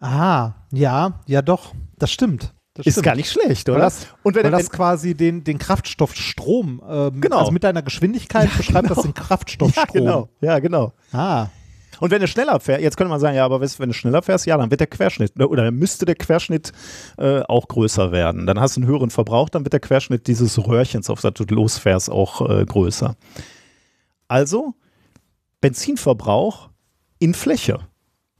Ah, 0.00 0.52
ja, 0.70 1.20
ja 1.26 1.40
doch, 1.40 1.74
das 1.96 2.12
stimmt. 2.12 2.52
Das 2.74 2.86
ist 2.86 3.02
gar 3.02 3.14
nicht 3.14 3.30
schlecht, 3.30 3.68
oder? 3.70 3.78
Weil 3.78 3.84
das, 3.84 4.06
und 4.22 4.34
wenn, 4.34 4.44
weil 4.44 4.50
das 4.50 4.70
quasi 4.70 5.14
den, 5.14 5.44
den 5.44 5.58
Kraftstoff 5.58 6.14
Strom, 6.14 6.82
ähm, 6.86 7.22
genau. 7.22 7.38
also 7.38 7.52
mit 7.52 7.64
deiner 7.64 7.82
Geschwindigkeit 7.82 8.50
ja, 8.50 8.56
beschreibt 8.56 8.88
genau. 8.88 8.94
das 8.96 9.04
den 9.04 9.14
Kraftstoff 9.14 9.70
Strom. 9.70 9.84
Ja, 9.86 9.92
genau. 9.92 10.28
Ja, 10.42 10.58
genau. 10.58 10.92
Ah. 11.10 11.46
Und 12.02 12.10
wenn 12.10 12.20
du 12.20 12.26
schneller 12.26 12.58
fährst, 12.58 12.82
jetzt 12.82 12.96
könnte 12.96 13.10
man 13.10 13.20
sagen, 13.20 13.36
ja, 13.36 13.44
aber 13.44 13.60
wenn 13.60 13.88
du 13.88 13.94
schneller 13.94 14.22
fährst, 14.22 14.44
ja, 14.44 14.56
dann 14.56 14.72
wird 14.72 14.80
der 14.80 14.88
Querschnitt, 14.88 15.38
ne, 15.38 15.46
oder 15.46 15.70
müsste 15.70 16.04
der 16.04 16.16
Querschnitt 16.16 16.72
äh, 17.16 17.42
auch 17.42 17.68
größer 17.68 18.10
werden. 18.10 18.44
Dann 18.44 18.58
hast 18.58 18.76
du 18.76 18.80
einen 18.80 18.90
höheren 18.90 19.10
Verbrauch, 19.10 19.48
dann 19.48 19.64
wird 19.64 19.72
der 19.72 19.78
Querschnitt 19.78 20.26
dieses 20.26 20.58
Röhrchens, 20.66 21.08
auf 21.10 21.20
das 21.20 21.34
du 21.34 21.44
losfährst, 21.44 22.10
auch 22.10 22.50
äh, 22.50 22.64
größer. 22.64 23.14
Also 24.26 24.74
Benzinverbrauch 25.60 26.70
in 27.20 27.34
Fläche. 27.34 27.78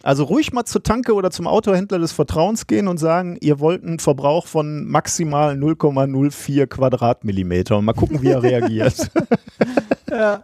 Also 0.02 0.24
ruhig 0.24 0.52
mal 0.52 0.64
zur 0.64 0.82
Tanke 0.82 1.14
oder 1.14 1.30
zum 1.30 1.46
Autohändler 1.46 2.00
des 2.00 2.10
Vertrauens 2.10 2.66
gehen 2.66 2.88
und 2.88 2.98
sagen, 2.98 3.38
ihr 3.42 3.60
wollt 3.60 3.84
einen 3.84 4.00
Verbrauch 4.00 4.48
von 4.48 4.88
maximal 4.88 5.54
0,04 5.54 6.66
Quadratmillimeter 6.66 7.78
und 7.78 7.84
mal 7.84 7.92
gucken, 7.92 8.22
wie 8.22 8.30
er 8.30 8.42
reagiert. 8.42 9.08
ja. 10.10 10.42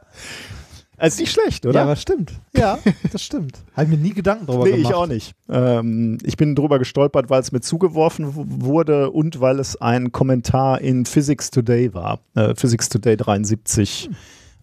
Das 0.99 1.15
ist 1.15 1.21
nicht 1.21 1.33
schlecht, 1.33 1.65
oder? 1.65 1.77
Ja, 1.77 1.83
aber 1.85 1.97
stimmt. 1.97 2.33
Ja, 2.57 2.79
das 3.13 3.23
stimmt. 3.23 3.59
Habe 3.75 3.85
ich 3.85 3.91
mir 3.91 3.99
nie 3.99 4.13
Gedanken 4.13 4.47
drüber 4.47 4.65
nee, 4.65 4.73
gemacht. 4.73 4.91
ich 4.91 4.95
auch 4.95 5.07
nicht. 5.07 5.33
Ähm, 5.49 6.19
ich 6.25 6.37
bin 6.37 6.55
drüber 6.55 6.79
gestolpert, 6.79 7.31
weil 7.31 7.41
es 7.41 7.53
mir 7.53 7.61
zugeworfen 7.61 8.63
wurde 8.63 9.11
und 9.11 9.41
weil 9.41 9.61
es 9.61 9.81
ein 9.81 10.11
Kommentar 10.11 10.81
in 10.81 11.07
Physics 11.07 11.51
Today 11.51 11.95
war. 11.95 12.21
Äh, 12.35 12.55
Physics 12.57 12.89
Today 12.89 13.17
73 13.17 14.11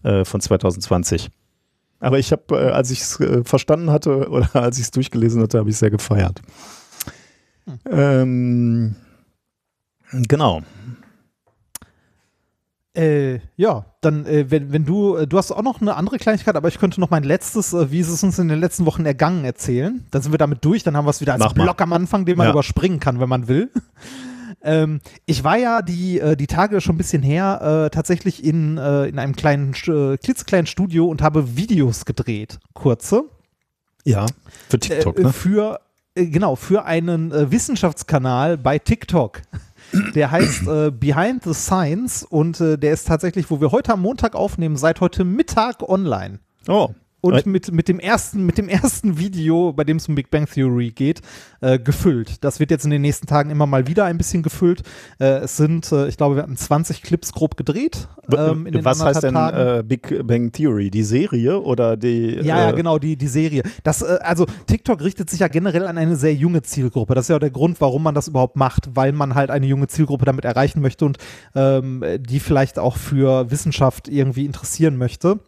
hm. 0.02 0.10
äh, 0.10 0.24
von 0.24 0.40
2020. 0.40 1.30
Aber 2.00 2.18
ich 2.18 2.32
habe, 2.32 2.42
äh, 2.50 2.70
als 2.70 2.90
ich 2.90 3.00
es 3.00 3.18
äh, 3.20 3.42
verstanden 3.42 3.90
hatte 3.90 4.28
oder 4.28 4.54
als 4.54 4.76
ich 4.76 4.84
es 4.84 4.90
durchgelesen 4.90 5.42
hatte, 5.42 5.58
habe 5.58 5.70
ich 5.70 5.78
sehr 5.78 5.90
gefeiert. 5.90 6.42
Hm. 7.64 7.78
Ähm, 7.90 8.96
genau. 10.28 10.62
Äh, 12.96 13.40
ja, 13.56 13.84
dann, 14.00 14.24
äh, 14.24 14.50
wenn, 14.50 14.72
wenn 14.72 14.86
du, 14.86 15.16
äh, 15.16 15.26
du 15.26 15.36
hast 15.36 15.52
auch 15.52 15.62
noch 15.62 15.82
eine 15.82 15.96
andere 15.96 16.16
Kleinigkeit, 16.16 16.56
aber 16.56 16.68
ich 16.68 16.78
könnte 16.78 16.98
noch 16.98 17.10
mein 17.10 17.24
letztes, 17.24 17.74
äh, 17.74 17.90
wie 17.90 18.00
ist 18.00 18.08
es 18.08 18.22
uns 18.22 18.38
in 18.38 18.48
den 18.48 18.58
letzten 18.58 18.86
Wochen 18.86 19.04
ergangen, 19.04 19.44
erzählen. 19.44 20.06
Dann 20.10 20.22
sind 20.22 20.32
wir 20.32 20.38
damit 20.38 20.64
durch, 20.64 20.82
dann 20.82 20.96
haben 20.96 21.04
wir 21.04 21.10
es 21.10 21.20
wieder 21.20 21.34
als 21.34 21.40
Mach 21.40 21.52
Block 21.52 21.78
mal. 21.78 21.84
am 21.84 21.92
Anfang, 21.92 22.24
den 22.24 22.38
man 22.38 22.46
ja. 22.46 22.52
überspringen 22.52 22.98
kann, 22.98 23.20
wenn 23.20 23.28
man 23.28 23.48
will. 23.48 23.70
ähm, 24.62 25.00
ich 25.26 25.44
war 25.44 25.58
ja 25.58 25.82
die, 25.82 26.20
äh, 26.20 26.36
die 26.36 26.46
Tage 26.46 26.80
schon 26.80 26.94
ein 26.94 26.98
bisschen 26.98 27.22
her 27.22 27.84
äh, 27.86 27.90
tatsächlich 27.90 28.42
in, 28.42 28.78
in 28.78 29.18
einem 29.18 29.36
kleinen, 29.36 29.72
klitzekleinen 29.72 30.66
Studio 30.66 31.06
und 31.06 31.20
habe 31.20 31.56
Videos 31.56 32.06
gedreht, 32.06 32.58
kurze. 32.72 33.24
Ja, 34.04 34.24
für 34.70 34.78
TikTok, 34.78 35.18
ne? 35.18 35.32
Für, 35.34 35.80
genau, 36.14 36.56
für 36.56 36.86
einen 36.86 37.30
Wissenschaftskanal 37.50 38.56
bei 38.56 38.78
TikTok. 38.78 39.42
Der 40.14 40.30
heißt 40.30 40.66
äh, 40.66 40.90
Behind 40.90 41.42
the 41.44 41.54
Science 41.54 42.22
und 42.22 42.60
äh, 42.60 42.76
der 42.76 42.92
ist 42.92 43.06
tatsächlich, 43.06 43.50
wo 43.50 43.60
wir 43.60 43.72
heute 43.72 43.92
am 43.92 44.02
Montag 44.02 44.34
aufnehmen, 44.34 44.76
seit 44.76 45.00
heute 45.00 45.24
Mittag 45.24 45.88
online. 45.88 46.40
Oh 46.68 46.90
und 47.20 47.46
mit, 47.46 47.72
mit, 47.72 47.88
dem 47.88 47.98
ersten, 47.98 48.44
mit 48.44 48.58
dem 48.58 48.68
ersten 48.68 49.18
Video, 49.18 49.72
bei 49.72 49.84
dem 49.84 49.96
es 49.96 50.08
um 50.08 50.14
Big 50.14 50.30
Bang 50.30 50.46
Theory 50.46 50.90
geht, 50.90 51.22
äh, 51.60 51.78
gefüllt. 51.78 52.44
Das 52.44 52.60
wird 52.60 52.70
jetzt 52.70 52.84
in 52.84 52.90
den 52.90 53.02
nächsten 53.02 53.26
Tagen 53.26 53.50
immer 53.50 53.66
mal 53.66 53.86
wieder 53.86 54.04
ein 54.04 54.18
bisschen 54.18 54.42
gefüllt. 54.42 54.82
Äh, 55.18 55.38
es 55.38 55.56
sind, 55.56 55.90
äh, 55.92 56.08
ich 56.08 56.16
glaube, 56.16 56.36
wir 56.36 56.42
hatten 56.42 56.56
20 56.56 57.02
Clips 57.02 57.32
grob 57.32 57.56
gedreht. 57.56 58.08
Ähm, 58.36 58.68
Was 58.82 59.02
heißt 59.02 59.22
denn 59.22 59.34
äh, 59.34 59.82
Big 59.86 60.26
Bang 60.26 60.52
Theory? 60.52 60.90
Die 60.90 61.02
Serie 61.02 61.60
oder 61.60 61.96
die? 61.96 62.36
Ja, 62.36 62.42
ja, 62.42 62.70
äh, 62.70 62.72
genau, 62.74 62.98
die, 62.98 63.16
die 63.16 63.28
Serie. 63.28 63.62
Das, 63.82 64.02
äh, 64.02 64.18
also 64.20 64.46
TikTok 64.66 65.02
richtet 65.02 65.30
sich 65.30 65.40
ja 65.40 65.48
generell 65.48 65.86
an 65.86 65.98
eine 65.98 66.16
sehr 66.16 66.34
junge 66.34 66.62
Zielgruppe. 66.62 67.14
Das 67.14 67.24
ist 67.24 67.28
ja 67.28 67.36
auch 67.36 67.40
der 67.40 67.50
Grund, 67.50 67.80
warum 67.80 68.02
man 68.02 68.14
das 68.14 68.28
überhaupt 68.28 68.56
macht, 68.56 68.94
weil 68.94 69.12
man 69.12 69.34
halt 69.34 69.50
eine 69.50 69.66
junge 69.66 69.88
Zielgruppe 69.88 70.24
damit 70.24 70.44
erreichen 70.44 70.80
möchte 70.80 71.04
und 71.04 71.18
ähm, 71.54 72.04
die 72.20 72.40
vielleicht 72.40 72.78
auch 72.78 72.96
für 72.96 73.50
Wissenschaft 73.50 74.08
irgendwie 74.08 74.44
interessieren 74.44 74.96
möchte. 74.96 75.40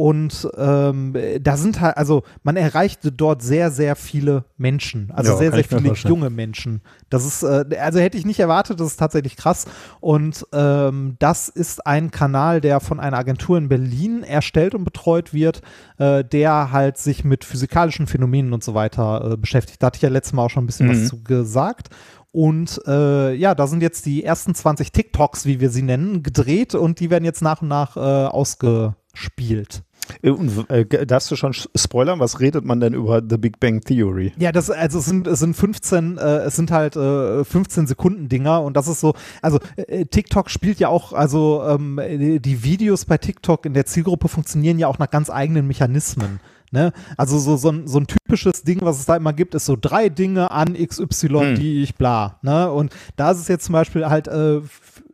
Und 0.00 0.48
ähm, 0.56 1.14
da 1.42 1.58
sind 1.58 1.82
halt, 1.82 1.98
also 1.98 2.22
man 2.42 2.56
erreichte 2.56 3.12
dort 3.12 3.42
sehr, 3.42 3.70
sehr 3.70 3.96
viele 3.96 4.46
Menschen. 4.56 5.12
Also 5.14 5.32
ja, 5.32 5.36
sehr, 5.36 5.52
sehr 5.52 5.64
viele 5.64 5.92
junge 5.92 6.30
Menschen. 6.30 6.80
Das 7.10 7.26
ist, 7.26 7.42
äh, 7.42 7.66
also 7.78 7.98
hätte 7.98 8.16
ich 8.16 8.24
nicht 8.24 8.40
erwartet, 8.40 8.80
das 8.80 8.86
ist 8.86 8.96
tatsächlich 8.96 9.36
krass. 9.36 9.66
Und 10.00 10.46
ähm, 10.54 11.16
das 11.18 11.50
ist 11.50 11.86
ein 11.86 12.10
Kanal, 12.10 12.62
der 12.62 12.80
von 12.80 12.98
einer 12.98 13.18
Agentur 13.18 13.58
in 13.58 13.68
Berlin 13.68 14.22
erstellt 14.22 14.74
und 14.74 14.84
betreut 14.84 15.34
wird, 15.34 15.60
äh, 15.98 16.24
der 16.24 16.72
halt 16.72 16.96
sich 16.96 17.22
mit 17.22 17.44
physikalischen 17.44 18.06
Phänomenen 18.06 18.54
und 18.54 18.64
so 18.64 18.72
weiter 18.72 19.32
äh, 19.32 19.36
beschäftigt. 19.36 19.82
Da 19.82 19.88
hatte 19.88 19.96
ich 19.96 20.02
ja 20.02 20.08
letztes 20.08 20.32
Mal 20.32 20.46
auch 20.46 20.50
schon 20.50 20.64
ein 20.64 20.66
bisschen 20.66 20.86
mhm. 20.86 20.92
was 20.92 21.08
zu 21.08 21.22
gesagt. 21.22 21.90
Und 22.32 22.80
äh, 22.86 23.34
ja, 23.34 23.54
da 23.54 23.66
sind 23.66 23.82
jetzt 23.82 24.06
die 24.06 24.24
ersten 24.24 24.54
20 24.54 24.92
TikToks, 24.92 25.44
wie 25.44 25.60
wir 25.60 25.68
sie 25.68 25.82
nennen, 25.82 26.22
gedreht 26.22 26.74
und 26.74 27.00
die 27.00 27.10
werden 27.10 27.26
jetzt 27.26 27.42
nach 27.42 27.60
und 27.60 27.68
nach 27.68 27.98
äh, 27.98 28.00
ausgespielt. 28.00 29.82
Äh, 30.22 30.30
und, 30.30 30.68
äh, 30.70 31.06
darfst 31.06 31.30
du 31.30 31.36
schon 31.36 31.52
spoilern? 31.52 32.20
Was 32.20 32.40
redet 32.40 32.64
man 32.64 32.80
denn 32.80 32.94
über 32.94 33.22
The 33.28 33.36
Big 33.36 33.60
Bang 33.60 33.80
Theory? 33.80 34.32
Ja, 34.38 34.52
das, 34.52 34.70
also 34.70 34.98
es 34.98 35.06
sind, 35.06 35.26
es 35.26 35.40
sind 35.40 35.54
15, 35.54 36.18
äh, 36.18 36.22
es 36.38 36.56
sind 36.56 36.70
halt 36.70 36.96
äh, 36.96 37.44
15 37.44 37.86
Sekunden 37.86 38.28
Dinger 38.28 38.62
und 38.62 38.76
das 38.76 38.88
ist 38.88 39.00
so, 39.00 39.14
also 39.42 39.58
äh, 39.76 40.06
TikTok 40.06 40.50
spielt 40.50 40.78
ja 40.78 40.88
auch, 40.88 41.12
also 41.12 41.62
ähm, 41.66 42.00
die 42.40 42.64
Videos 42.64 43.04
bei 43.04 43.18
TikTok 43.18 43.66
in 43.66 43.74
der 43.74 43.86
Zielgruppe 43.86 44.28
funktionieren 44.28 44.78
ja 44.78 44.88
auch 44.88 44.98
nach 44.98 45.10
ganz 45.10 45.30
eigenen 45.30 45.66
Mechanismen. 45.66 46.40
Ne? 46.72 46.92
Also 47.16 47.38
so, 47.38 47.56
so, 47.56 47.70
ein, 47.70 47.88
so 47.88 47.98
ein 47.98 48.06
typisches 48.06 48.62
Ding, 48.62 48.78
was 48.82 49.00
es 49.00 49.06
da 49.06 49.16
immer 49.16 49.32
gibt, 49.32 49.54
ist 49.54 49.66
so 49.66 49.76
drei 49.80 50.08
Dinge 50.08 50.52
an 50.52 50.74
XY, 50.74 51.28
hm. 51.28 51.54
die 51.56 51.82
ich 51.82 51.96
bla. 51.96 52.38
Ne? 52.42 52.70
Und 52.70 52.94
da 53.16 53.32
ist 53.32 53.38
es 53.38 53.48
jetzt 53.48 53.64
zum 53.64 53.72
Beispiel 53.72 54.06
halt 54.06 54.28
äh, 54.28 54.60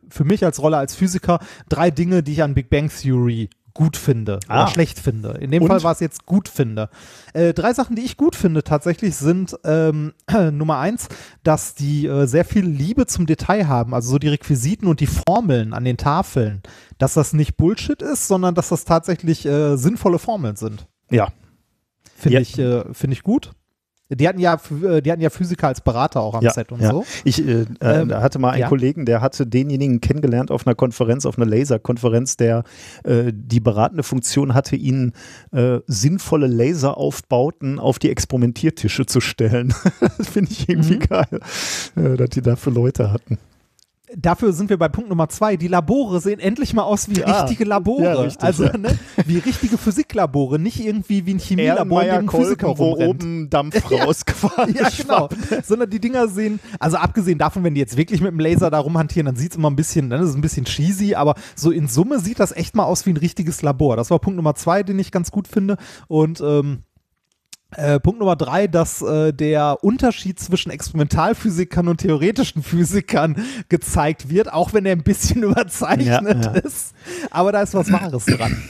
für 0.09 0.23
mich 0.23 0.45
als 0.45 0.61
Rolle 0.61 0.77
als 0.77 0.95
Physiker 0.95 1.39
drei 1.67 1.91
Dinge, 1.91 2.21
die 2.23 2.33
ich 2.33 2.43
an 2.43 2.53
Big 2.53 2.69
Bang 2.69 2.89
Theory 2.89 3.49
gut 3.77 3.95
finde 3.95 4.39
ah. 4.47 4.63
oder 4.63 4.71
schlecht 4.71 4.97
finde. 4.97 5.37
In 5.39 5.51
dem 5.51 5.61
Und? 5.61 5.69
Fall 5.69 5.83
war 5.83 5.91
es 5.91 5.99
jetzt 5.99 6.25
gut 6.25 6.49
finde. 6.49 6.89
Äh, 7.33 7.53
drei 7.53 7.73
Sachen, 7.73 7.95
die 7.95 8.01
ich 8.01 8.17
gut 8.17 8.35
finde 8.35 8.63
tatsächlich 8.63 9.15
sind 9.15 9.55
ähm, 9.63 10.13
Nummer 10.51 10.79
eins, 10.79 11.07
dass 11.43 11.75
die 11.75 12.07
äh, 12.07 12.25
sehr 12.25 12.43
viel 12.43 12.65
Liebe 12.65 13.05
zum 13.05 13.27
Detail 13.27 13.67
haben, 13.67 13.93
also 13.93 14.09
so 14.09 14.17
die 14.17 14.29
Requisiten 14.29 14.87
und 14.87 14.99
die 14.99 15.05
Formeln 15.05 15.73
an 15.73 15.85
den 15.85 15.97
Tafeln, 15.97 16.63
dass 16.97 17.13
das 17.13 17.33
nicht 17.33 17.55
Bullshit 17.55 18.01
ist, 18.01 18.27
sondern 18.27 18.55
dass 18.55 18.69
das 18.69 18.83
tatsächlich 18.83 19.45
äh, 19.45 19.77
sinnvolle 19.77 20.17
Formeln 20.17 20.55
sind. 20.55 20.87
Ja. 21.11 21.27
Finde 22.15 22.35
ja. 22.35 22.41
ich, 22.41 22.57
äh, 22.57 22.91
find 22.95 23.13
ich 23.13 23.21
gut. 23.21 23.51
Die 24.09 24.27
hatten 24.27 24.39
ja, 24.39 24.59
äh, 24.83 25.01
die 25.01 25.11
hatten 25.11 25.21
ja 25.21 25.29
Physiker 25.29 25.67
als 25.67 25.81
Berater 25.81 26.21
auch 26.21 26.35
am 26.35 26.43
ja, 26.43 26.51
Set 26.51 26.71
und 26.71 26.81
ja. 26.81 26.91
so. 26.91 27.05
Ich 27.25 27.45
äh, 27.45 27.61
äh, 27.61 27.65
ähm, 27.81 28.13
hatte 28.13 28.39
mal 28.39 28.51
einen 28.51 28.61
ja. 28.61 28.69
Kollegen, 28.69 29.05
der 29.05 29.21
hatte 29.21 29.45
denjenigen 29.45 29.99
kennengelernt 29.99 30.49
auf 30.49 30.65
einer 30.65 30.75
Konferenz, 30.75 31.25
auf 31.25 31.37
einer 31.37 31.45
Laserkonferenz, 31.45 32.37
der 32.37 32.63
äh, 33.03 33.33
die 33.33 33.59
beratende 33.59 34.03
Funktion 34.03 34.53
hatte, 34.53 34.75
ihnen 34.75 35.13
äh, 35.51 35.79
sinnvolle 35.87 36.47
Laseraufbauten 36.47 37.79
auf 37.79 37.99
die 37.99 38.09
Experimentiertische 38.09 39.05
zu 39.05 39.19
stellen. 39.19 39.73
das 40.17 40.29
finde 40.29 40.51
ich 40.51 40.69
irgendwie 40.69 40.95
mhm. 40.95 40.99
geil, 40.99 41.39
äh, 41.95 42.15
dass 42.15 42.29
die 42.29 42.41
dafür 42.41 42.73
Leute 42.73 43.11
hatten. 43.11 43.37
Dafür 44.15 44.53
sind 44.53 44.69
wir 44.69 44.77
bei 44.77 44.87
Punkt 44.89 45.09
Nummer 45.09 45.29
zwei. 45.29 45.57
Die 45.57 45.67
Labore 45.67 46.21
sehen 46.21 46.39
endlich 46.39 46.73
mal 46.73 46.83
aus 46.83 47.09
wie 47.09 47.19
ja, 47.19 47.41
richtige 47.41 47.65
Labore. 47.65 48.03
Ja, 48.03 48.13
richtig, 48.13 48.43
also 48.43 48.65
ja. 48.65 48.77
ne, 48.77 48.97
wie 49.25 49.37
richtige 49.39 49.77
Physiklabore, 49.77 50.59
nicht 50.59 50.79
irgendwie 50.79 51.25
wie 51.25 51.33
ein 51.33 51.39
Chemielabor, 51.39 52.03
in 52.03 52.15
dem 52.15 52.29
Physiker 52.29 52.77
wo 52.77 52.97
oben 52.97 53.49
Dampf 53.49 53.91
rausgefahren 53.91 54.73
Ja, 54.73 54.89
genau. 54.89 55.29
Sondern 55.63 55.89
die 55.89 55.99
Dinger 55.99 56.27
sehen, 56.27 56.59
also 56.79 56.97
abgesehen 56.97 57.37
davon, 57.37 57.63
wenn 57.63 57.73
die 57.73 57.81
jetzt 57.81 57.97
wirklich 57.97 58.21
mit 58.21 58.31
dem 58.31 58.39
Laser 58.39 58.69
da 58.69 58.79
rumhantieren, 58.79 59.25
dann 59.25 59.35
sieht 59.35 59.51
es 59.51 59.57
immer 59.57 59.69
ein 59.69 59.75
bisschen, 59.75 60.09
dann 60.09 60.21
ist 60.21 60.29
es 60.29 60.35
ein 60.35 60.41
bisschen 60.41 60.65
cheesy, 60.65 61.15
aber 61.15 61.35
so 61.55 61.71
in 61.71 61.87
Summe 61.87 62.19
sieht 62.19 62.39
das 62.39 62.51
echt 62.51 62.75
mal 62.75 62.83
aus 62.83 63.05
wie 63.05 63.11
ein 63.11 63.17
richtiges 63.17 63.61
Labor. 63.61 63.97
Das 63.97 64.09
war 64.09 64.19
Punkt 64.19 64.37
Nummer 64.37 64.55
zwei, 64.55 64.83
den 64.83 64.99
ich 64.99 65.11
ganz 65.11 65.31
gut 65.31 65.47
finde. 65.47 65.77
Und 66.07 66.41
ähm, 66.41 66.83
äh, 67.75 67.99
Punkt 67.99 68.19
Nummer 68.19 68.35
drei, 68.35 68.67
dass 68.67 69.01
äh, 69.01 69.33
der 69.33 69.83
Unterschied 69.83 70.39
zwischen 70.39 70.71
Experimentalphysikern 70.71 71.87
und 71.87 71.97
theoretischen 71.97 72.63
Physikern 72.63 73.35
gezeigt 73.69 74.29
wird, 74.29 74.51
auch 74.51 74.73
wenn 74.73 74.85
er 74.85 74.93
ein 74.93 75.03
bisschen 75.03 75.43
überzeichnet 75.43 76.45
ja, 76.45 76.53
ja. 76.53 76.59
ist. 76.59 76.93
Aber 77.29 77.51
da 77.51 77.61
ist 77.61 77.73
was 77.73 77.91
Wahres 77.91 78.25
dran. 78.25 78.57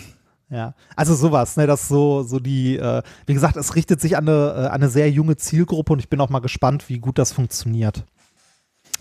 Ja, 0.50 0.76
also 0.96 1.14
sowas, 1.14 1.58
ne, 1.58 1.68
das 1.68 1.90
so, 1.90 2.24
so 2.24 2.40
die, 2.40 2.78
äh, 2.78 3.02
wie 3.26 3.34
gesagt, 3.34 3.58
es 3.58 3.76
richtet 3.76 4.00
sich 4.00 4.16
an 4.16 4.30
eine, 4.30 4.54
äh, 4.54 4.66
an 4.68 4.76
eine 4.76 4.88
sehr 4.88 5.12
junge 5.12 5.36
Zielgruppe 5.36 5.92
und 5.92 6.00
ich 6.00 6.08
bin 6.08 6.22
auch 6.22 6.30
mal 6.30 6.40
gespannt, 6.40 6.88
wie 6.88 7.00
gut 7.00 7.18
das 7.18 7.34
funktioniert. 7.34 8.06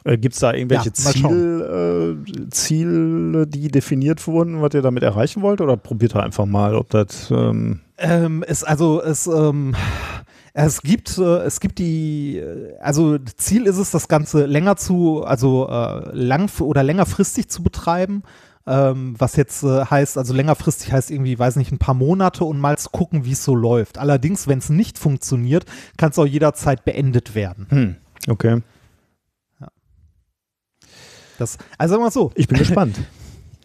Äh, 0.03 0.19
Gibt 0.19 0.35
es 0.35 0.41
da 0.41 0.53
irgendwelche 0.53 0.89
ja, 0.89 0.95
Ziel, 0.95 2.17
äh, 2.27 2.51
Ziele, 2.51 3.47
die 3.47 3.69
definiert 3.69 4.27
wurden, 4.27 4.61
was 4.61 4.75
ihr 4.75 4.83
damit 4.83 5.05
erreichen 5.05 5.43
wollt? 5.43 5.61
Oder 5.61 5.77
probiert 5.77 6.17
ihr 6.17 6.23
einfach 6.25 6.47
mal, 6.47 6.75
ob 6.75 6.91
das. 6.91 7.31
Ähm 7.31 7.81
ähm, 7.99 8.45
es, 8.47 8.65
also, 8.65 9.03
es, 9.03 9.27
ähm, 9.27 9.75
es 10.53 10.83
gibt, 10.83 11.19
äh, 11.19 11.39
es 11.45 11.61
gibt 11.61 11.79
die, 11.79 12.43
also 12.81 13.19
Ziel 13.19 13.67
ist 13.67 13.77
es, 13.77 13.91
das 13.91 14.09
Ganze 14.09 14.47
länger 14.47 14.77
zu, 14.77 15.23
also 15.25 15.69
äh, 15.69 16.11
lang 16.15 16.51
oder 16.61 16.83
längerfristig 16.83 17.49
zu 17.49 17.63
betreiben. 17.63 18.23
Ähm, 18.69 19.15
was 19.19 19.37
jetzt 19.37 19.63
äh, 19.63 19.85
heißt, 19.85 20.19
also 20.19 20.35
längerfristig 20.35 20.93
heißt 20.93 21.13
irgendwie, 21.13 21.39
weiß 21.39 21.55
nicht, 21.55 21.71
ein 21.71 21.79
paar 21.79 21.95
Monate 21.95 22.45
und 22.45 22.59
mal 22.59 22.77
zu 22.79 22.91
gucken, 22.91 23.25
wie 23.25 23.33
es 23.33 23.45
so 23.45 23.55
läuft. 23.55 23.97
Allerdings, 23.97 24.49
wenn 24.49 24.59
es 24.59 24.71
nicht 24.71 24.99
funktioniert, 24.99 25.67
kann 25.97 26.11
es 26.11 26.19
auch 26.19 26.27
jederzeit 26.27 26.85
beendet 26.85 27.37
werden. 27.37 27.67
Hm, 27.69 27.97
okay. 28.29 28.63
Ja. 29.61 29.69
Das, 31.39 31.59
also 31.79 31.95
wir 31.95 32.01
mal 32.01 32.11
so. 32.11 32.33
Ich 32.35 32.49
bin 32.49 32.59
gespannt. 32.59 32.99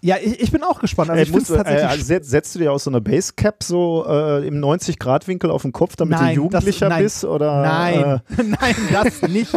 Ja, 0.04 0.16
ich, 0.22 0.40
ich 0.40 0.52
bin 0.52 0.64
auch 0.64 0.80
gespannt. 0.80 1.12
Also 1.12 1.32
äh, 1.32 1.36
musst, 1.36 1.52
äh, 1.52 1.58
also 1.58 2.04
setzt 2.04 2.56
du 2.56 2.60
dir 2.60 2.74
auch 2.74 2.80
so 2.80 2.90
eine 2.90 3.02
Basecap 3.02 3.64
so 3.64 4.04
äh, 4.08 4.48
im 4.48 4.60
90-Grad-Winkel 4.60 5.52
auf 5.52 5.62
den 5.62 5.72
Kopf, 5.72 5.96
damit 5.96 6.20
nein, 6.20 6.36
du 6.36 6.44
Jugendlicher 6.44 6.90
das, 6.90 7.00
bist? 7.00 7.26
Oder, 7.26 7.62
nein, 7.62 8.22
äh? 8.38 8.44
nein, 8.44 8.76
das 8.92 9.22
nicht. 9.22 9.54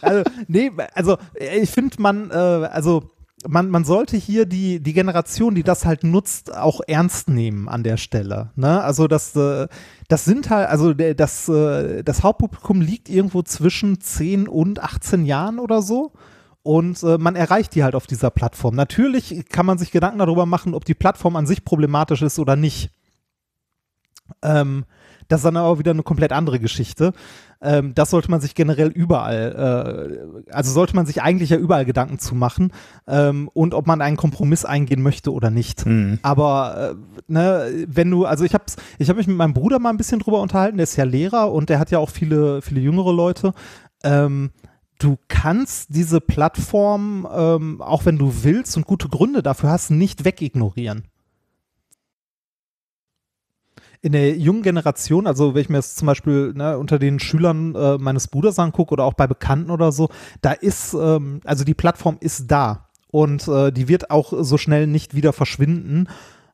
also, 0.00 0.22
nee, 0.48 0.72
also 0.94 1.18
ich 1.38 1.70
finde 1.70 2.00
man, 2.00 2.30
äh, 2.30 2.34
also 2.34 3.10
man, 3.46 3.68
man 3.68 3.84
sollte 3.84 4.16
hier 4.16 4.46
die, 4.46 4.80
die 4.80 4.94
Generation, 4.94 5.54
die 5.54 5.62
das 5.62 5.84
halt 5.84 6.02
nutzt, 6.02 6.56
auch 6.56 6.80
ernst 6.86 7.28
nehmen 7.28 7.68
an 7.68 7.82
der 7.82 7.98
Stelle. 7.98 8.52
Ne? 8.56 8.82
Also 8.82 9.06
das, 9.06 9.36
äh, 9.36 9.68
das 10.08 10.24
sind 10.24 10.48
halt, 10.48 10.70
also 10.70 10.94
das, 10.94 11.44
das 11.46 12.22
Hauptpublikum 12.22 12.80
liegt 12.80 13.10
irgendwo 13.10 13.42
zwischen 13.42 14.00
10 14.00 14.48
und 14.48 14.82
18 14.82 15.26
Jahren 15.26 15.58
oder 15.58 15.82
so 15.82 16.12
und 16.64 17.02
äh, 17.02 17.18
man 17.18 17.36
erreicht 17.36 17.74
die 17.74 17.84
halt 17.84 17.94
auf 17.94 18.06
dieser 18.06 18.30
Plattform. 18.30 18.74
Natürlich 18.74 19.44
kann 19.50 19.66
man 19.66 19.78
sich 19.78 19.92
Gedanken 19.92 20.18
darüber 20.18 20.46
machen, 20.46 20.74
ob 20.74 20.84
die 20.86 20.94
Plattform 20.94 21.36
an 21.36 21.46
sich 21.46 21.64
problematisch 21.64 22.22
ist 22.22 22.38
oder 22.38 22.56
nicht. 22.56 22.90
Ähm, 24.42 24.86
das 25.28 25.40
ist 25.40 25.44
dann 25.44 25.58
aber 25.58 25.78
wieder 25.78 25.90
eine 25.90 26.02
komplett 26.02 26.32
andere 26.32 26.58
Geschichte. 26.58 27.12
Ähm, 27.60 27.94
das 27.94 28.08
sollte 28.10 28.30
man 28.30 28.40
sich 28.40 28.54
generell 28.54 28.88
überall, 28.88 30.40
äh, 30.46 30.52
also 30.52 30.72
sollte 30.72 30.96
man 30.96 31.04
sich 31.04 31.20
eigentlich 31.20 31.50
ja 31.50 31.58
überall 31.58 31.84
Gedanken 31.84 32.18
zu 32.18 32.34
machen 32.34 32.72
ähm, 33.06 33.50
und 33.52 33.74
ob 33.74 33.86
man 33.86 34.00
einen 34.00 34.16
Kompromiss 34.16 34.64
eingehen 34.64 35.02
möchte 35.02 35.32
oder 35.32 35.50
nicht. 35.50 35.84
Mhm. 35.84 36.18
Aber 36.22 36.94
äh, 36.96 37.22
ne, 37.30 37.84
wenn 37.88 38.10
du, 38.10 38.24
also 38.24 38.44
ich 38.44 38.54
habe 38.54 38.64
ich 38.98 39.10
hab 39.10 39.16
mich 39.18 39.26
mit 39.26 39.36
meinem 39.36 39.54
Bruder 39.54 39.78
mal 39.78 39.90
ein 39.90 39.98
bisschen 39.98 40.20
drüber 40.20 40.40
unterhalten, 40.40 40.78
der 40.78 40.84
ist 40.84 40.96
ja 40.96 41.04
Lehrer 41.04 41.52
und 41.52 41.68
der 41.68 41.78
hat 41.78 41.90
ja 41.90 41.98
auch 41.98 42.10
viele, 42.10 42.62
viele 42.62 42.80
jüngere 42.80 43.12
Leute. 43.12 43.52
Ähm, 44.02 44.50
du 45.04 45.18
kannst 45.28 45.94
diese 45.94 46.20
Plattform, 46.20 47.28
ähm, 47.30 47.82
auch 47.82 48.06
wenn 48.06 48.16
du 48.16 48.42
willst 48.42 48.76
und 48.76 48.86
gute 48.86 49.08
Gründe 49.08 49.42
dafür 49.42 49.70
hast, 49.70 49.90
nicht 49.90 50.24
wegignorieren. 50.24 51.04
In 54.00 54.12
der 54.12 54.36
jungen 54.36 54.62
Generation, 54.62 55.26
also 55.26 55.54
wenn 55.54 55.62
ich 55.62 55.68
mir 55.68 55.76
das 55.78 55.94
zum 55.94 56.06
Beispiel 56.06 56.52
ne, 56.54 56.78
unter 56.78 56.98
den 56.98 57.20
Schülern 57.20 57.74
äh, 57.74 57.98
meines 57.98 58.28
Bruders 58.28 58.58
angucke 58.58 58.92
oder 58.92 59.04
auch 59.04 59.14
bei 59.14 59.26
Bekannten 59.26 59.70
oder 59.70 59.92
so, 59.92 60.08
da 60.42 60.52
ist, 60.52 60.94
ähm, 60.94 61.40
also 61.44 61.64
die 61.64 61.74
Plattform 61.74 62.16
ist 62.20 62.50
da 62.50 62.88
und 63.08 63.46
äh, 63.48 63.72
die 63.72 63.88
wird 63.88 64.10
auch 64.10 64.32
so 64.36 64.58
schnell 64.58 64.86
nicht 64.86 65.14
wieder 65.14 65.32
verschwinden. 65.32 66.08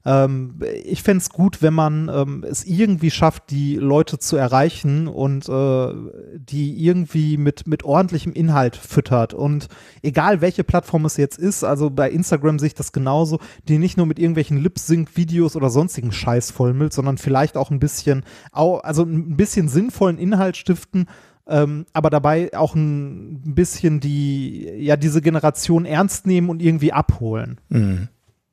Ähm, 0.04 0.60
ich 0.84 1.02
fände 1.02 1.18
es 1.18 1.30
gut, 1.30 1.60
wenn 1.60 1.74
man 1.74 2.10
ähm, 2.12 2.44
es 2.48 2.64
irgendwie 2.64 3.10
schafft, 3.10 3.50
die 3.50 3.76
Leute 3.76 4.18
zu 4.18 4.36
erreichen 4.36 5.08
und 5.08 5.48
äh, 5.48 5.94
die 6.38 6.84
irgendwie 6.84 7.36
mit, 7.36 7.66
mit 7.66 7.82
ordentlichem 7.84 8.32
Inhalt 8.32 8.76
füttert. 8.76 9.34
Und 9.34 9.68
egal 10.02 10.40
welche 10.40 10.64
Plattform 10.64 11.04
es 11.04 11.16
jetzt 11.16 11.38
ist, 11.38 11.64
also 11.64 11.90
bei 11.90 12.10
Instagram 12.10 12.58
sehe 12.58 12.68
ich 12.68 12.74
das 12.74 12.92
genauso, 12.92 13.40
die 13.68 13.78
nicht 13.78 13.96
nur 13.96 14.06
mit 14.06 14.18
irgendwelchen 14.18 14.58
Lip-Sync-Videos 14.62 15.54
oder 15.54 15.68
sonstigen 15.68 16.12
Scheiß 16.12 16.50
vollmüllt, 16.50 16.94
sondern 16.94 17.18
vielleicht 17.18 17.56
auch 17.56 17.70
ein 17.70 17.80
bisschen, 17.80 18.24
also 18.52 19.02
ein 19.02 19.36
bisschen 19.36 19.68
sinnvollen 19.68 20.18
Inhalt 20.18 20.56
stiften. 20.56 21.06
Ähm, 21.46 21.84
aber 21.92 22.10
dabei 22.10 22.56
auch 22.56 22.74
ein 22.74 23.54
bisschen 23.54 23.98
die, 23.98 24.70
ja, 24.78 24.96
diese 24.96 25.20
Generation 25.20 25.84
ernst 25.84 26.26
nehmen 26.26 26.48
und 26.48 26.62
irgendwie 26.62 26.92
abholen. 26.92 27.60
Mhm. 27.68 28.08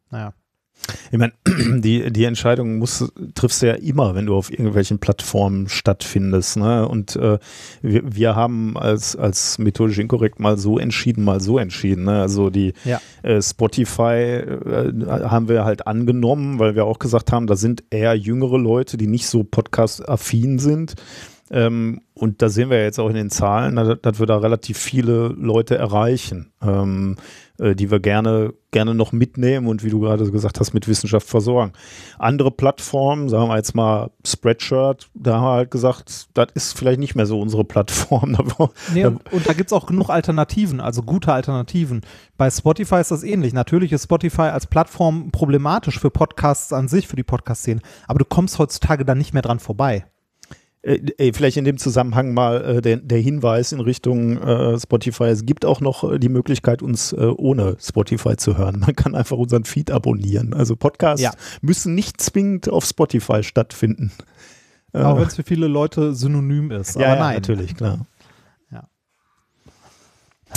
Naja. 0.10 0.34
Ich 1.12 1.18
meine, 1.18 1.34
die, 1.82 2.12
die 2.12 2.24
Entscheidung 2.24 2.78
musst, 2.78 3.12
triffst 3.36 3.62
du 3.62 3.68
ja 3.68 3.74
immer, 3.74 4.16
wenn 4.16 4.26
du 4.26 4.36
auf 4.36 4.52
irgendwelchen 4.52 5.00
Plattformen 5.00 5.70
stattfindest. 5.70 6.58
Ne? 6.58 6.88
Und 6.88 7.16
äh, 7.16 7.40
wir, 7.82 8.16
wir 8.16 8.36
haben 8.36 8.78
als, 8.78 9.16
als 9.16 9.58
methodisch 9.58 9.98
inkorrekt 9.98 10.40
mal 10.40 10.58
so 10.58 10.80
entschieden, 10.80 11.24
mal 11.24 11.42
so 11.42 11.58
entschieden. 11.58 12.06
Ne? 12.06 12.22
Also 12.22 12.50
die 12.50 12.74
ja. 12.86 13.02
äh, 13.24 13.42
Spotify 13.42 14.14
äh, 14.14 14.94
haben 15.08 15.50
wir 15.50 15.66
halt 15.66 15.88
angenommen, 15.88 16.60
weil 16.60 16.76
wir 16.76 16.86
auch 16.86 17.00
gesagt 17.00 17.32
haben, 17.32 17.48
da 17.48 17.56
sind 17.56 17.84
eher 17.90 18.16
jüngere 18.16 18.58
Leute, 18.58 18.98
die 18.98 19.08
nicht 19.08 19.28
so 19.28 19.44
podcast-affin 19.44 20.60
sind. 20.60 20.96
Ähm, 21.50 22.02
und 22.14 22.42
da 22.42 22.50
sehen 22.50 22.70
wir 22.70 22.84
jetzt 22.84 23.00
auch 23.00 23.10
in 23.10 23.16
den 23.16 23.30
Zahlen, 23.30 23.76
dass, 23.76 24.02
dass 24.02 24.20
wir 24.20 24.26
da 24.26 24.38
relativ 24.38 24.78
viele 24.78 25.30
Leute 25.30 25.78
erreichen. 25.78 26.52
Ähm, 26.62 27.16
äh, 27.60 27.76
die 27.76 27.92
wir 27.92 28.00
gerne, 28.00 28.54
gerne 28.72 28.94
noch 28.94 29.12
mitnehmen 29.12 29.68
und 29.68 29.84
wie 29.84 29.90
du 29.90 30.00
gerade 30.00 30.30
gesagt 30.32 30.60
hast, 30.60 30.74
mit 30.74 30.88
Wissenschaft 30.88 31.28
versorgen. 31.28 31.74
Andere 32.20 32.52
Plattformen, 32.52 33.30
sagen 33.30 33.50
wir 33.50 33.58
jetzt 33.58 33.76
mal 33.76 34.12
Spreadshirt, 34.26 35.10
da 35.14 35.36
haben 35.36 35.44
wir 35.44 35.52
halt 35.52 35.72
gesagt, 35.72 36.28
das 36.34 36.48
ist 36.54 36.78
vielleicht 36.78 37.00
nicht 37.00 37.16
mehr 37.16 37.26
so 37.26 37.40
unsere 37.40 37.64
Plattform. 37.64 38.38
nee, 38.94 39.06
und, 39.06 39.22
und 39.32 39.48
da 39.48 39.54
gibt 39.54 39.70
es 39.70 39.74
auch 39.74 39.88
genug 39.88 40.10
Alternativen, 40.10 40.80
also 40.80 41.02
gute 41.02 41.34
Alternativen. 41.34 42.02
Bei 42.38 42.50
Spotify 42.50 43.00
ist 43.00 43.12
das 43.12 43.24
ähnlich. 43.24 43.54
Natürlich 43.54 43.92
ist 43.92 44.04
Spotify 44.04 44.44
als 44.44 44.68
Plattform 44.68 45.32
problematisch 45.32 46.00
für 46.00 46.12
Podcasts 46.12 46.74
an 46.74 46.88
sich, 46.88 47.08
für 47.08 47.16
die 47.16 47.24
Podcast-Szene, 47.24 47.82
aber 48.08 48.20
du 48.20 48.26
kommst 48.26 48.60
heutzutage 48.60 49.06
da 49.06 49.16
nicht 49.16 49.34
mehr 49.34 49.42
dran 49.42 49.60
vorbei. 49.60 50.06
Äh, 50.88 51.02
äh, 51.18 51.34
vielleicht 51.34 51.58
in 51.58 51.66
dem 51.66 51.78
Zusammenhang 51.78 52.34
mal 52.34 52.78
äh, 52.78 52.82
der, 52.82 52.98
der, 52.98 53.20
Hinweis 53.20 53.74
in 53.74 53.82
Richtung 53.82 54.38
äh, 54.38 54.80
Spotify. 54.80 55.26
Es 55.26 55.46
gibt 55.46 55.66
auch 55.66 55.82
noch 55.82 56.10
äh, 56.10 56.18
die 56.18 56.30
Möglichkeit, 56.30 56.82
uns 56.82 57.12
äh, 57.12 57.18
ohne 57.18 57.76
Spotify 57.80 58.38
zu 58.38 58.58
hören. 58.58 58.80
Man 58.80 58.96
kann 58.96 59.14
einfach 59.14 59.36
unseren 59.36 59.66
Feed 59.66 59.92
abonnieren. 59.92 60.54
Also 60.54 60.78
Podcasts 60.78 61.22
ja. 61.22 61.32
müssen 61.62 61.94
nicht 61.94 62.22
zwingend 62.22 62.70
auf 62.70 62.86
Spotify 62.86 63.44
stattfinden. 63.44 64.12
Auch 64.94 65.18
wenn 65.18 65.28
es 65.28 65.36
für 65.36 65.44
viele 65.44 65.68
Leute 65.68 66.16
synonym 66.16 66.72
ist. 66.72 66.96
Ja, 66.96 67.16
ja 67.16 67.34
natürlich, 67.34 67.76
klar. 67.76 68.08
Ja. 68.72 68.88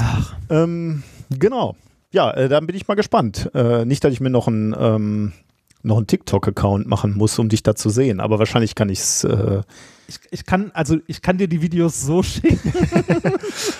Ach. 0.01 0.35
Ähm, 0.49 1.03
genau. 1.29 1.77
Ja, 2.13 2.49
dann 2.49 2.67
bin 2.67 2.75
ich 2.75 2.89
mal 2.89 2.95
gespannt. 2.95 3.51
nicht, 3.85 4.03
dass 4.03 4.13
ich 4.13 4.21
mir 4.21 4.31
noch 4.31 4.49
ein 4.49 4.75
ähm, 4.79 5.33
noch 5.83 5.99
einen 5.99 6.07
TikTok-Account 6.07 6.87
machen 6.87 7.17
muss, 7.17 7.39
um 7.39 7.49
dich 7.49 7.63
da 7.63 7.75
zu 7.75 7.91
sehen. 7.91 8.21
Aber 8.21 8.39
wahrscheinlich 8.39 8.75
kann 8.75 8.89
ich 8.89 9.01
es 9.01 9.25
äh, 9.25 9.63
ich, 10.11 10.19
ich 10.33 10.45
kann, 10.45 10.73
also 10.75 10.99
ich 11.07 11.23
kann 11.23 11.39
dir 11.39 11.47
die 11.47 11.63
Videos 11.63 12.03
so 12.03 12.23
schicken, 12.25 12.73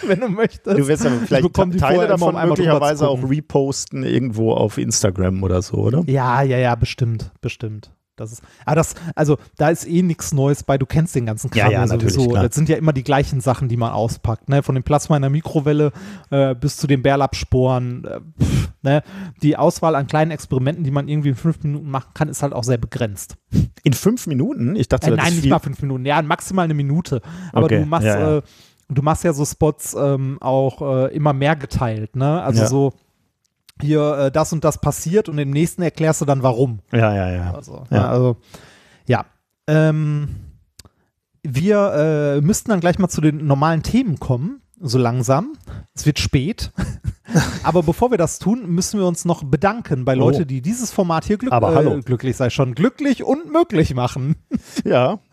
wenn 0.07 0.21
du 0.21 0.29
möchtest. 0.29 0.79
Du 0.79 0.87
wirst 0.87 1.05
ja 1.05 1.11
vielleicht 1.27 1.55
Teile 1.79 2.07
davon 2.07 2.35
möglicherweise 2.49 3.09
auch 3.09 3.29
reposten 3.29 4.05
irgendwo 4.05 4.53
auf 4.53 4.79
Instagram 4.79 5.43
oder 5.43 5.61
so, 5.61 5.79
oder? 5.79 6.05
Ja, 6.07 6.43
ja, 6.43 6.59
ja, 6.59 6.75
bestimmt, 6.77 7.33
bestimmt. 7.41 7.91
Das 8.21 8.33
ist, 8.33 8.43
aber 8.65 8.77
das, 8.77 8.95
also 9.15 9.39
da 9.57 9.71
ist 9.71 9.87
eh 9.89 10.03
nichts 10.03 10.33
Neues 10.33 10.63
bei, 10.63 10.79
du 10.79 10.87
kennst 10.87 11.15
den 11.15 11.27
ganzen 11.27 11.51
Kram 11.51 11.73
ja, 11.73 11.81
ja, 11.81 11.87
sowieso. 11.89 12.29
Klar. 12.29 12.47
Das 12.47 12.55
sind 12.55 12.69
ja 12.69 12.77
immer 12.77 12.93
die 12.93 13.03
gleichen 13.03 13.41
Sachen, 13.41 13.69
die 13.69 13.77
man 13.77 13.93
auspackt, 13.93 14.49
ne? 14.49 14.63
Von 14.63 14.75
dem 14.75 14.85
Plasma 14.85 15.17
in 15.17 15.23
der 15.23 15.31
Mikrowelle 15.31 15.93
äh, 16.31 16.55
bis 16.55 16.77
zu 16.77 16.87
den 16.87 17.03
Bärlapsporen. 17.03 18.05
Äh, 18.05 18.21
ne? 18.83 19.03
Die 19.43 19.57
Auswahl 19.57 19.95
an 19.95 20.07
kleinen 20.07 20.31
Experimenten, 20.31 20.85
die 20.85 20.91
man 20.91 21.09
irgendwie 21.09 21.31
in 21.31 21.35
fünf 21.35 21.63
Minuten 21.63 21.91
machen 21.91 22.11
kann, 22.15 22.29
ist 22.29 22.43
halt 22.43 22.53
auch 22.53 22.65
sehr 22.65 22.79
begrenzt. 22.79 23.37
In 23.83 23.93
fünf 23.93 24.27
Minuten? 24.27 24.77
Ich 24.77 24.89
dachte, 24.89 25.11
äh, 25.11 25.17
nein, 25.17 25.35
nicht 25.35 25.49
mal 25.49 25.59
fünf 25.59 25.81
Minuten, 25.83 26.05
ja, 26.05 26.21
maximal 26.23 26.65
eine 26.65 26.75
Minute. 26.75 27.23
Aber 27.53 27.65
okay. 27.65 27.81
du 27.81 27.87
machst, 27.87 28.07
ja. 28.07 28.39
Äh, 28.39 28.43
du 28.89 29.03
machst 29.03 29.25
ja 29.25 29.33
so 29.33 29.45
Spots 29.45 29.97
ähm, 29.99 30.39
auch 30.41 30.83
äh, 30.83 31.15
immer 31.15 31.33
mehr 31.33 31.57
geteilt, 31.57 32.17
ne? 32.17 32.43
Also 32.43 32.67
so 32.67 32.93
hier 33.81 34.17
äh, 34.19 34.33
das 34.33 34.53
und 34.53 34.65
das 34.65 34.81
passiert 34.81 35.29
und 35.29 35.39
im 35.39 35.51
nächsten 35.51 35.83
erklärst 35.83 36.21
du 36.21 36.25
dann 36.25 36.43
warum. 36.43 36.81
Ja, 36.93 37.15
ja, 37.15 37.31
ja. 37.31 37.55
Also 37.55 37.85
ja, 37.91 38.09
also, 38.09 38.37
ja. 39.07 39.27
Ähm, 39.67 40.29
wir 41.43 41.93
äh, 41.95 42.41
müssten 42.41 42.71
dann 42.71 42.81
gleich 42.81 42.99
mal 42.99 43.09
zu 43.09 43.21
den 43.21 43.47
normalen 43.47 43.83
Themen 43.83 44.19
kommen, 44.19 44.61
so 44.79 44.99
langsam. 44.99 45.55
Es 45.95 46.07
wird 46.07 46.19
spät. 46.19 46.73
Aber 47.63 47.83
bevor 47.83 48.11
wir 48.11 48.19
das 48.19 48.39
tun, 48.39 48.69
müssen 48.69 48.99
wir 48.99 49.07
uns 49.07 49.25
noch 49.25 49.45
bedanken 49.45 50.05
bei 50.05 50.15
Leuten, 50.15 50.43
oh. 50.43 50.45
die 50.45 50.63
dieses 50.63 50.91
Format 50.91 51.25
hier 51.25 51.39
glück 51.39 51.53
äh, 51.53 52.01
glücklich 52.01 52.37
sei 52.37 52.51
schon 52.51 52.75
glücklich 52.75 53.23
und 53.23 53.53
möglich 53.53 53.95
machen. 53.95 54.37
Ja. 54.85 55.21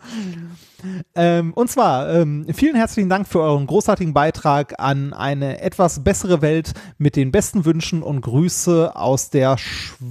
Ähm, 1.16 1.54
und 1.54 1.70
zwar 1.70 2.14
ähm, 2.14 2.46
vielen 2.54 2.76
herzlichen 2.76 3.10
Dank 3.10 3.28
für 3.28 3.42
euren 3.42 3.68
großartigen 3.68 4.14
Beitrag 4.14 4.80
an 4.80 5.14
eine 5.14 5.62
etwas 5.62 6.04
bessere 6.04 6.42
Welt 6.42 6.74
mit 6.98 7.16
den 7.16 7.32
besten 7.32 7.66
Wünschen 7.66 8.04
und 8.04 8.22
Grüße 8.22 8.96
aus 8.96 9.30
der 9.30 9.58
Schw 9.58 10.06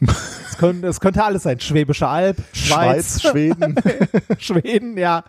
es, 0.00 0.58
könnte, 0.58 0.86
es 0.88 1.00
könnte 1.00 1.22
alles 1.22 1.42
sein. 1.42 1.60
Schwäbische 1.60 2.06
Alb, 2.06 2.36
Schweiz, 2.52 3.20
Schweiz 3.20 3.32
Schweden. 3.32 3.74
Schweden, 4.38 4.98
ja. 4.98 5.24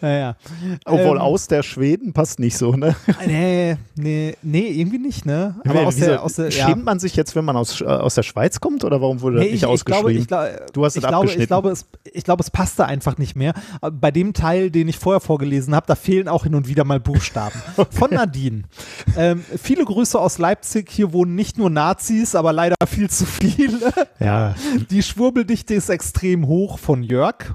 ja, 0.00 0.36
Obwohl 0.84 1.16
ähm, 1.16 1.22
aus 1.22 1.46
der 1.46 1.62
Schweden 1.62 2.12
passt 2.12 2.38
nicht 2.38 2.56
so, 2.56 2.72
ne? 2.72 2.94
Nee, 3.26 3.76
nee, 3.96 4.36
nee 4.42 4.68
irgendwie 4.68 4.98
nicht, 4.98 5.26
ne? 5.26 5.56
Aber 5.64 5.80
nee, 5.80 5.86
aus, 5.86 5.96
der, 5.96 6.22
aus 6.22 6.34
der, 6.34 6.50
Schämt 6.50 6.68
ja. 6.68 6.76
man 6.76 6.98
sich 6.98 7.16
jetzt, 7.16 7.34
wenn 7.36 7.44
man 7.44 7.56
aus, 7.56 7.80
äh, 7.80 7.84
aus 7.84 8.14
der 8.14 8.22
Schweiz 8.22 8.60
kommt 8.60 8.84
oder 8.84 9.00
warum 9.00 9.20
wurde 9.20 9.38
nee, 9.38 9.44
das 9.44 9.52
nicht 9.52 9.62
ich, 9.62 9.66
ausgeschrieben? 9.66 10.18
Ich 10.18 10.26
glaube, 10.28 10.48
ich, 10.50 10.56
glaub, 10.56 10.72
du 10.72 10.84
hast 10.84 10.96
es 10.96 11.02
glaube, 11.02 11.16
abgeschnitten. 11.16 11.42
Ich 11.42 11.48
glaube, 11.48 11.70
es, 11.70 11.86
ich 12.12 12.24
glaube, 12.24 12.42
es 12.42 12.50
passte 12.50 12.86
einfach 12.86 13.18
nicht 13.18 13.36
mehr. 13.36 13.54
Bei 13.80 14.10
dem 14.10 14.32
Teil, 14.32 14.70
den 14.70 14.88
ich 14.88 14.98
vorher 14.98 15.20
vorgelesen 15.20 15.74
habe, 15.74 15.86
da 15.86 15.94
fehlen 15.94 16.28
auch 16.28 16.44
hin 16.44 16.54
und 16.54 16.68
wieder 16.68 16.84
mal 16.84 17.00
Buchstaben. 17.00 17.60
okay. 17.76 17.96
Von 17.96 18.10
Nadine. 18.10 18.62
Ähm, 19.16 19.44
viele 19.62 19.84
Grüße 19.84 20.18
aus 20.18 20.38
Leipzig. 20.38 20.90
Hier 20.90 21.12
wohnen 21.12 21.34
nicht 21.34 21.58
nur 21.58 21.70
Nazis, 21.70 22.34
aber 22.34 22.52
leider 22.52 22.76
viel 22.86 23.10
zu 23.10 23.26
viele. 23.26 23.92
Ja. 24.20 24.54
Die 24.90 25.02
Schwurbeldichte 25.02 25.74
ist 25.74 25.88
extrem 25.88 26.46
hoch 26.46 26.78
von 26.78 27.02
Jörg. 27.02 27.54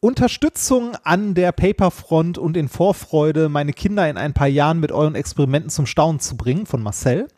Unterstützung 0.00 0.96
an 1.04 1.34
der 1.34 1.52
Paperfront 1.52 2.36
und 2.36 2.56
in 2.56 2.68
Vorfreude, 2.68 3.48
meine 3.48 3.72
Kinder 3.72 4.08
in 4.10 4.16
ein 4.16 4.32
paar 4.32 4.48
Jahren 4.48 4.80
mit 4.80 4.90
euren 4.90 5.14
Experimenten 5.14 5.70
zum 5.70 5.86
Staunen 5.86 6.18
zu 6.18 6.36
bringen, 6.36 6.66
von 6.66 6.82
Marcel. 6.82 7.28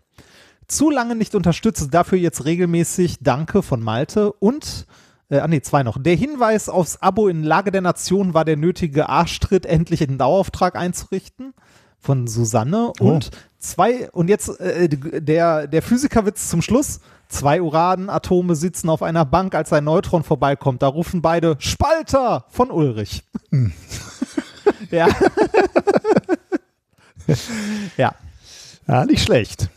Zu 0.67 0.91
lange 0.91 1.15
nicht 1.15 1.35
unterstützt, 1.35 1.93
dafür 1.93 2.17
jetzt 2.17 2.47
regelmäßig 2.47 3.19
Danke 3.21 3.63
von 3.63 3.83
Malte 3.83 4.33
und 4.33 4.87
äh, 5.29 5.39
ah 5.39 5.49
nee, 5.49 5.61
zwei 5.61 5.83
noch. 5.83 6.03
Der 6.03 6.17
Hinweis 6.17 6.69
aufs 6.69 6.97
Abo 7.03 7.29
in 7.29 7.43
Lage 7.43 7.71
der 7.71 7.83
Nation 7.83 8.33
war 8.33 8.45
der 8.45 8.57
nötige 8.57 9.09
Arschtritt, 9.09 9.67
endlich 9.67 10.03
einen 10.03 10.17
Dauerauftrag 10.17 10.77
einzurichten 10.77 11.53
von 11.99 12.27
Susanne 12.27 12.93
oh. 13.01 13.13
und 13.13 13.31
zwei 13.59 14.11
und 14.13 14.29
jetzt 14.29 14.61
äh, 14.61 14.89
der 14.89 15.67
der 15.67 15.83
Physikerwitz 15.83 16.49
zum 16.49 16.63
Schluss. 16.63 17.01
Zwei 17.35 17.61
Uranatome 17.61 18.55
sitzen 18.55 18.89
auf 18.89 19.03
einer 19.03 19.25
Bank, 19.25 19.57
als 19.57 19.73
ein 19.73 19.83
Neutron 19.83 20.23
vorbeikommt. 20.23 20.83
Da 20.83 20.87
rufen 20.87 21.21
beide 21.21 21.57
Spalter 21.59 22.45
von 22.49 22.71
Ulrich. 22.71 23.25
Hm. 23.51 23.73
ja. 24.93 25.09
ja. 27.97 28.15
Ja, 28.87 29.05
nicht 29.05 29.25
schlecht. 29.25 29.69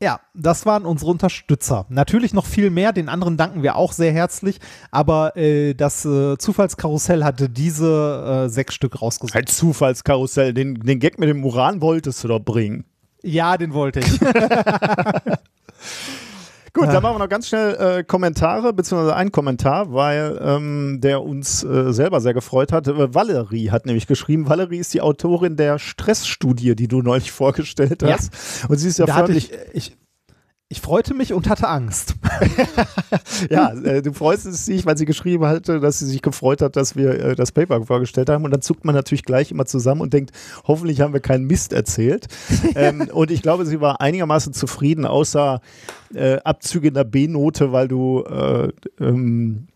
Ja, 0.00 0.20
das 0.34 0.66
waren 0.66 0.84
unsere 0.84 1.10
Unterstützer. 1.10 1.86
Natürlich 1.88 2.32
noch 2.32 2.46
viel 2.46 2.70
mehr, 2.70 2.92
den 2.92 3.08
anderen 3.08 3.36
danken 3.36 3.64
wir 3.64 3.74
auch 3.74 3.90
sehr 3.90 4.12
herzlich, 4.12 4.60
aber 4.92 5.36
äh, 5.36 5.74
das 5.74 6.04
äh, 6.04 6.38
Zufallskarussell 6.38 7.24
hatte 7.24 7.48
diese 7.48 8.44
äh, 8.46 8.48
sechs 8.48 8.74
Stück 8.74 9.02
rausgesucht. 9.02 9.36
Ein 9.36 9.48
Zufallskarussell, 9.48 10.54
den, 10.54 10.76
den 10.76 11.00
Gag 11.00 11.18
mit 11.18 11.28
dem 11.28 11.44
Uran 11.44 11.80
wolltest 11.80 12.22
du 12.22 12.28
doch 12.28 12.38
bringen. 12.38 12.84
Ja, 13.24 13.56
den 13.56 13.74
wollte 13.74 13.98
ich. 13.98 14.20
Gut, 16.74 16.88
dann 16.88 17.02
machen 17.04 17.14
wir 17.14 17.18
noch 17.20 17.28
ganz 17.28 17.46
schnell 17.46 17.76
äh, 17.76 18.04
Kommentare, 18.04 18.72
beziehungsweise 18.72 19.14
einen 19.14 19.30
Kommentar, 19.30 19.92
weil 19.92 20.40
ähm, 20.42 20.98
der 21.00 21.22
uns 21.22 21.62
äh, 21.62 21.92
selber 21.92 22.20
sehr 22.20 22.34
gefreut 22.34 22.72
hat. 22.72 22.88
Äh, 22.88 23.14
Valerie 23.14 23.70
hat 23.70 23.86
nämlich 23.86 24.08
geschrieben, 24.08 24.48
Valerie 24.48 24.78
ist 24.78 24.92
die 24.92 25.00
Autorin 25.00 25.56
der 25.56 25.78
Stressstudie, 25.78 26.74
die 26.74 26.88
du 26.88 27.00
neulich 27.00 27.30
vorgestellt 27.32 28.02
hast. 28.02 28.32
Ja. 28.62 28.68
Und 28.68 28.78
sie 28.78 28.88
ist 28.88 28.98
ja 28.98 29.06
förmlich... 29.06 29.52
Ich, 29.72 29.92
ich, 29.92 30.03
ich 30.74 30.80
freute 30.80 31.14
mich 31.14 31.32
und 31.32 31.48
hatte 31.48 31.68
Angst. 31.68 32.16
ja, 33.48 33.72
äh, 33.74 34.02
du 34.02 34.12
freust 34.12 34.44
dich, 34.66 34.84
weil 34.84 34.98
sie 34.98 35.04
geschrieben 35.04 35.46
hatte, 35.46 35.78
dass 35.78 36.00
sie 36.00 36.06
sich 36.06 36.20
gefreut 36.20 36.62
hat, 36.62 36.74
dass 36.74 36.96
wir 36.96 37.10
äh, 37.10 37.36
das 37.36 37.52
Paper 37.52 37.86
vorgestellt 37.86 38.28
haben. 38.28 38.44
Und 38.44 38.50
dann 38.50 38.60
zuckt 38.60 38.84
man 38.84 38.92
natürlich 38.92 39.22
gleich 39.22 39.52
immer 39.52 39.66
zusammen 39.66 40.00
und 40.00 40.12
denkt, 40.12 40.32
hoffentlich 40.66 41.00
haben 41.00 41.12
wir 41.12 41.20
keinen 41.20 41.44
Mist 41.46 41.72
erzählt. 41.72 42.26
ähm, 42.74 43.08
und 43.12 43.30
ich 43.30 43.40
glaube, 43.40 43.66
sie 43.66 43.80
war 43.80 44.00
einigermaßen 44.00 44.52
zufrieden, 44.52 45.06
außer 45.06 45.60
äh, 46.12 46.38
Abzüge 46.42 46.88
in 46.88 46.94
der 46.94 47.04
B-Note, 47.04 47.70
weil 47.70 47.86
du 47.86 48.24
äh, 48.24 48.72
ähm, 48.98 49.68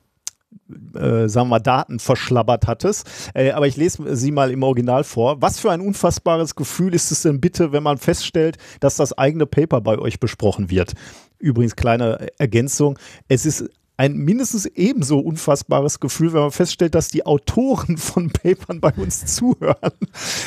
äh, 0.95 1.29
sagen 1.29 1.49
wir, 1.49 1.61
Daten 1.61 1.99
verschlabbert 1.99 2.67
hattest. 2.67 3.09
Äh, 3.35 3.53
aber 3.53 3.67
ich 3.67 3.77
lese 3.77 4.17
sie 4.17 4.31
mal 4.31 4.51
im 4.51 4.63
Original 4.63 5.05
vor. 5.05 5.41
Was 5.41 5.59
für 5.59 5.71
ein 5.71 5.81
unfassbares 5.81 6.55
Gefühl 6.55 6.95
ist 6.95 7.11
es 7.11 7.23
denn 7.23 7.41
bitte, 7.41 7.73
wenn 7.73 7.83
man 7.83 7.99
feststellt, 7.99 8.59
dass 8.81 8.97
das 8.97 9.17
eigene 9.17 9.47
Paper 9.47 9.81
bei 9.81 9.99
euch 9.99 10.21
besprochen 10.21 10.71
wird? 10.71 10.93
Übrigens, 11.39 11.77
kleine 11.77 12.29
Ergänzung. 12.39 12.99
Es 13.29 13.47
ist 13.47 13.71
ein 13.99 14.17
mindestens 14.17 14.65
ebenso 14.65 15.19
unfassbares 15.19 15.99
Gefühl, 15.99 16.33
wenn 16.33 16.41
man 16.41 16.53
feststellt, 16.53 16.95
dass 16.95 17.09
die 17.09 17.27
Autoren 17.27 17.97
von 17.99 18.31
Papern 18.31 18.81
bei 18.81 18.93
uns 18.93 19.27
zuhören. 19.27 19.93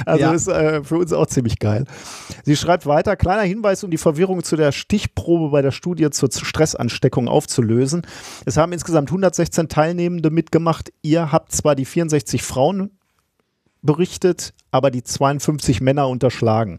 Also 0.05 0.21
ja. 0.21 0.31
ist 0.31 0.47
äh, 0.47 0.83
für 0.83 0.95
uns 0.95 1.11
auch 1.11 1.27
ziemlich 1.27 1.59
geil. 1.59 1.83
Sie 2.43 2.55
schreibt 2.55 2.85
weiter, 2.85 3.17
kleiner 3.17 3.43
Hinweis, 3.43 3.83
um 3.83 3.91
die 3.91 3.97
Verwirrung 3.97 4.41
zu 4.43 4.55
der 4.55 4.71
Stichprobe 4.71 5.49
bei 5.49 5.61
der 5.61 5.71
Studie 5.71 6.09
zur 6.11 6.31
Stressansteckung 6.31 7.27
aufzulösen. 7.27 8.07
Es 8.45 8.55
haben 8.55 8.71
insgesamt 8.71 9.09
116 9.09 9.67
Teilnehmende 9.67 10.29
mitgemacht. 10.29 10.93
Ihr 11.01 11.33
habt 11.33 11.51
zwar 11.51 11.75
die 11.75 11.85
64 11.85 12.41
Frauen 12.41 12.91
berichtet, 13.81 14.53
aber 14.71 14.91
die 14.91 15.03
52 15.03 15.81
Männer 15.81 16.07
unterschlagen. 16.07 16.77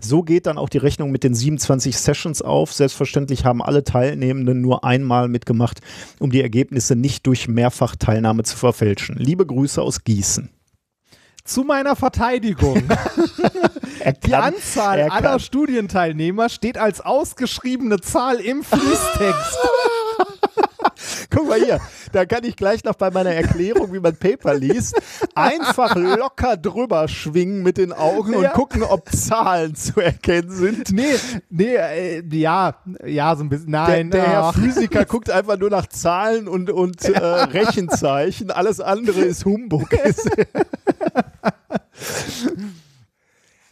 So 0.00 0.22
geht 0.22 0.46
dann 0.46 0.58
auch 0.58 0.68
die 0.68 0.78
Rechnung 0.78 1.10
mit 1.10 1.24
den 1.24 1.34
27 1.34 1.96
Sessions 1.96 2.42
auf. 2.42 2.72
Selbstverständlich 2.72 3.44
haben 3.44 3.62
alle 3.62 3.84
Teilnehmenden 3.84 4.60
nur 4.60 4.84
einmal 4.84 5.28
mitgemacht, 5.28 5.80
um 6.18 6.30
die 6.30 6.42
Ergebnisse 6.42 6.96
nicht 6.96 7.26
durch 7.26 7.48
Mehrfachteilnahme 7.48 8.42
zu 8.44 8.56
verfälschen. 8.56 9.16
Liebe 9.18 9.46
Grüße 9.46 9.80
aus 9.82 10.04
Gießen. 10.04 10.50
Zu 11.44 11.64
meiner 11.64 11.96
Verteidigung. 11.96 12.82
die 14.26 14.34
Anzahl 14.34 15.08
aller 15.08 15.38
Studienteilnehmer 15.38 16.50
steht 16.50 16.76
als 16.76 17.00
ausgeschriebene 17.00 18.00
Zahl 18.00 18.36
im 18.36 18.62
Fließtext. 18.62 19.58
Guck 21.30 21.48
mal 21.48 21.60
hier, 21.60 21.80
da 22.12 22.24
kann 22.24 22.44
ich 22.44 22.56
gleich 22.56 22.84
noch 22.84 22.94
bei 22.94 23.10
meiner 23.10 23.30
Erklärung, 23.30 23.92
wie 23.92 24.00
man 24.00 24.16
Paper 24.16 24.54
liest, 24.54 25.00
einfach 25.34 25.96
locker 25.96 26.56
drüber 26.56 27.08
schwingen 27.08 27.62
mit 27.62 27.78
den 27.78 27.92
Augen 27.92 28.34
und 28.34 28.42
ja. 28.42 28.50
gucken, 28.50 28.82
ob 28.82 29.10
Zahlen 29.10 29.74
zu 29.74 30.00
erkennen 30.00 30.50
sind. 30.50 30.92
Nee, 30.92 31.14
nee, 31.50 31.74
äh, 31.74 32.22
ja, 32.30 32.76
ja, 33.04 33.36
so 33.36 33.44
ein 33.44 33.48
bisschen. 33.48 33.70
Nein, 33.70 34.10
der, 34.10 34.22
der 34.22 34.30
Herr 34.30 34.52
Physiker 34.52 35.04
guckt 35.08 35.30
einfach 35.30 35.58
nur 35.58 35.70
nach 35.70 35.86
Zahlen 35.86 36.48
und, 36.48 36.70
und 36.70 37.04
äh, 37.04 37.18
Rechenzeichen. 37.18 38.50
Alles 38.50 38.80
andere 38.80 39.20
ist 39.20 39.44
Humbug. 39.44 39.88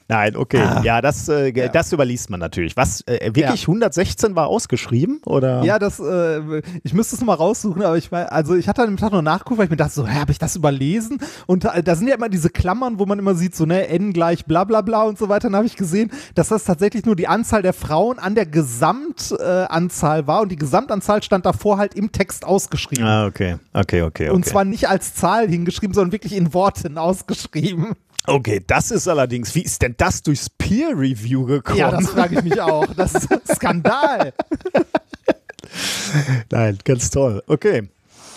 Nein, 0.09 0.37
okay. 0.37 0.63
Ah. 0.63 0.83
Ja, 0.85 1.01
das, 1.01 1.29
äh, 1.29 1.53
ja. 1.53 1.69
das 1.69 1.93
überliest 1.93 2.31
man 2.31 2.39
natürlich. 2.39 2.77
Was, 2.77 3.01
äh, 3.07 3.27
wirklich 3.35 3.63
ja. 3.63 3.69
116 3.69 4.37
war 4.37 4.47
ausgeschrieben? 4.47 5.21
Oder? 5.27 5.65
Ja, 5.65 5.81
das, 5.81 5.99
äh, 5.99 6.63
ich 6.85 6.95
müsste 6.95 7.17
es 7.17 7.25
mal 7.25 7.35
raussuchen, 7.35 7.83
aber 7.83 7.97
ich 7.97 8.13
meine, 8.13 8.31
also 8.31 8.55
ich 8.55 8.69
hatte 8.69 8.83
an 8.83 8.89
dem 8.89 8.99
Tag 8.99 9.11
noch 9.11 9.23
nachgeguckt, 9.23 9.59
weil 9.59 9.65
ich 9.65 9.71
mir 9.71 9.77
dachte, 9.77 9.95
so, 9.95 10.07
hä, 10.07 10.21
habe 10.21 10.31
ich 10.31 10.39
das 10.39 10.55
überlesen? 10.55 11.19
Und 11.47 11.65
da, 11.65 11.83
da, 11.83 11.97
sind 11.97 12.07
ja 12.07 12.15
immer 12.15 12.29
diese 12.29 12.51
Klammern, 12.51 13.01
wo 13.01 13.07
man 13.07 13.19
immer 13.19 13.35
sieht, 13.35 13.57
so, 13.57 13.67
ne, 13.67 13.89
n 13.89 14.13
gleich 14.13 14.45
bla 14.45 14.63
bla 14.63 14.81
bla 14.81 15.03
und 15.03 15.19
so 15.19 15.29
weiter. 15.29 15.49
Dann 15.49 15.57
habe 15.57 15.67
ich 15.67 15.77
gesehen, 15.77 16.13
dass 16.37 16.49
das 16.49 16.63
tatsächlich 16.63 17.05
nur 17.05 17.17
die 17.17 17.27
Anzahl 17.27 17.63
der 17.63 17.73
Frauen 17.73 18.21
an 18.21 18.37
der 18.37 18.47
Gesamtanzahl 18.47 20.21
äh, 20.21 20.27
war 20.29 20.43
und 20.43 20.53
die 20.53 20.57
Gesamtanzahl 20.57 21.23
stand 21.25 21.47
davor 21.47 21.79
halt 21.79 21.95
im 21.95 22.13
Text 22.13 22.45
ausgeschrieben. 22.45 23.05
Ah, 23.05 23.27
okay. 23.27 23.57
Okay, 23.73 24.03
okay, 24.03 24.03
okay. 24.03 24.31
Und 24.31 24.47
zwar 24.47 24.65
nicht 24.65 24.89
als 24.89 25.15
Zahl 25.15 25.49
hingeschrieben, 25.49 25.95
sondern 25.95 26.13
wirklich 26.13 26.35
in 26.35 26.55
Worten 26.55 26.97
ausgeschrieben. 26.99 27.95
Okay, 28.29 28.61
das 28.67 28.91
ist 28.91 29.07
allerdings, 29.07 29.55
wie 29.55 29.63
ist 29.63 29.83
denn 29.83 29.96
das 29.97 30.23
durchs 30.23 30.51
Peer 30.51 30.91
Review 30.91 31.45
gekommen? 31.45 31.79
Ja, 31.79 31.91
das 31.91 32.09
frage 32.11 32.37
ich 32.37 32.45
mich 32.45 32.61
auch. 32.61 32.87
Das 32.95 33.15
ist 33.15 33.31
ein 33.31 33.41
Skandal. 33.55 34.33
Nein, 36.51 36.79
ganz 36.85 37.11
toll. 37.11 37.43
Okay. 37.47 37.89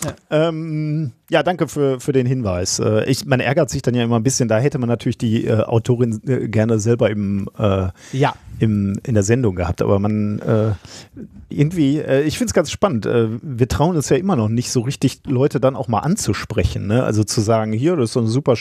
Ja, 0.04 0.14
ähm, 0.30 1.12
ja 1.30 1.44
danke 1.44 1.68
für, 1.68 2.00
für 2.00 2.12
den 2.12 2.26
Hinweis. 2.26 2.80
Äh, 2.80 3.06
ich, 3.10 3.26
man 3.26 3.40
ärgert 3.40 3.70
sich 3.70 3.82
dann 3.82 3.96
ja 3.96 4.04
immer 4.04 4.18
ein 4.18 4.24
bisschen, 4.24 4.48
da 4.48 4.60
hätte 4.60 4.78
man 4.78 4.90
natürlich 4.90 5.18
die 5.18 5.46
äh, 5.46 5.62
Autorin 5.62 6.22
äh, 6.28 6.48
gerne 6.48 6.80
selber 6.80 7.10
im, 7.10 7.50
äh, 7.58 7.90
ja. 8.14 8.34
im, 8.60 9.00
in 9.04 9.14
der 9.14 9.24
Sendung 9.24 9.56
gehabt, 9.56 9.82
aber 9.82 10.00
man 10.00 10.40
äh, 10.40 10.72
irgendwie, 11.50 12.00
äh, 12.00 12.22
ich 12.22 12.38
finde 12.38 12.52
es 12.52 12.54
ganz 12.54 12.72
spannend. 12.72 13.06
wir 13.06 13.68
trauen 13.68 13.96
uns 13.96 14.10
ja 14.10 14.18
immer 14.18 14.36
noch 14.36 14.50
nicht 14.50 14.72
so 14.72 14.82
richtig, 14.82 15.22
Leute 15.26 15.60
dann 15.60 15.76
auch 15.76 15.88
mal 15.88 16.00
anzusprechen. 16.00 16.88
Ne? 16.88 17.04
Also 17.04 17.24
zu 17.24 17.42
sagen, 17.42 17.74
hier, 17.74 17.96
das 17.96 18.10
ist 18.10 18.14
so 18.14 18.20
eine 18.20 18.30
super, 18.30 18.56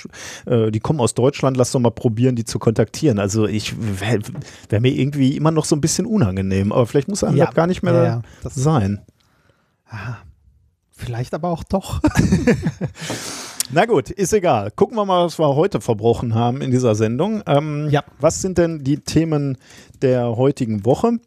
die 0.46 0.80
kommen 0.80 1.00
aus 1.00 1.14
Deutschland, 1.14 1.56
lass 1.56 1.72
doch 1.72 1.80
mal 1.80 1.90
probieren, 1.90 2.36
die 2.36 2.44
zu 2.44 2.58
kontaktieren. 2.58 3.18
Also 3.18 3.46
ich 3.46 3.74
wäre 3.78 4.20
wär 4.68 4.80
mir 4.80 4.92
irgendwie 4.92 5.36
immer 5.36 5.50
noch 5.50 5.64
so 5.64 5.76
ein 5.76 5.80
bisschen 5.80 6.06
unangenehm, 6.06 6.72
aber 6.72 6.86
vielleicht 6.86 7.08
muss 7.08 7.24
einem 7.24 7.36
ja. 7.36 7.46
das 7.46 7.54
gar 7.54 7.66
nicht 7.66 7.82
mehr 7.82 8.22
ja. 8.42 8.50
sein. 8.50 9.00
Aha. 9.90 10.18
Vielleicht 10.98 11.32
aber 11.32 11.48
auch 11.48 11.62
doch. 11.62 12.00
Na 13.70 13.84
gut, 13.86 14.10
ist 14.10 14.32
egal. 14.32 14.72
Gucken 14.72 14.96
wir 14.96 15.04
mal, 15.04 15.26
was 15.26 15.38
wir 15.38 15.54
heute 15.54 15.80
verbrochen 15.80 16.34
haben 16.34 16.60
in 16.60 16.72
dieser 16.72 16.96
Sendung. 16.96 17.42
Ähm, 17.46 17.88
ja. 17.90 18.02
Was 18.18 18.42
sind 18.42 18.58
denn 18.58 18.82
die 18.82 18.98
Themen 18.98 19.58
der 20.02 20.36
heutigen 20.36 20.84
Woche? 20.84 21.20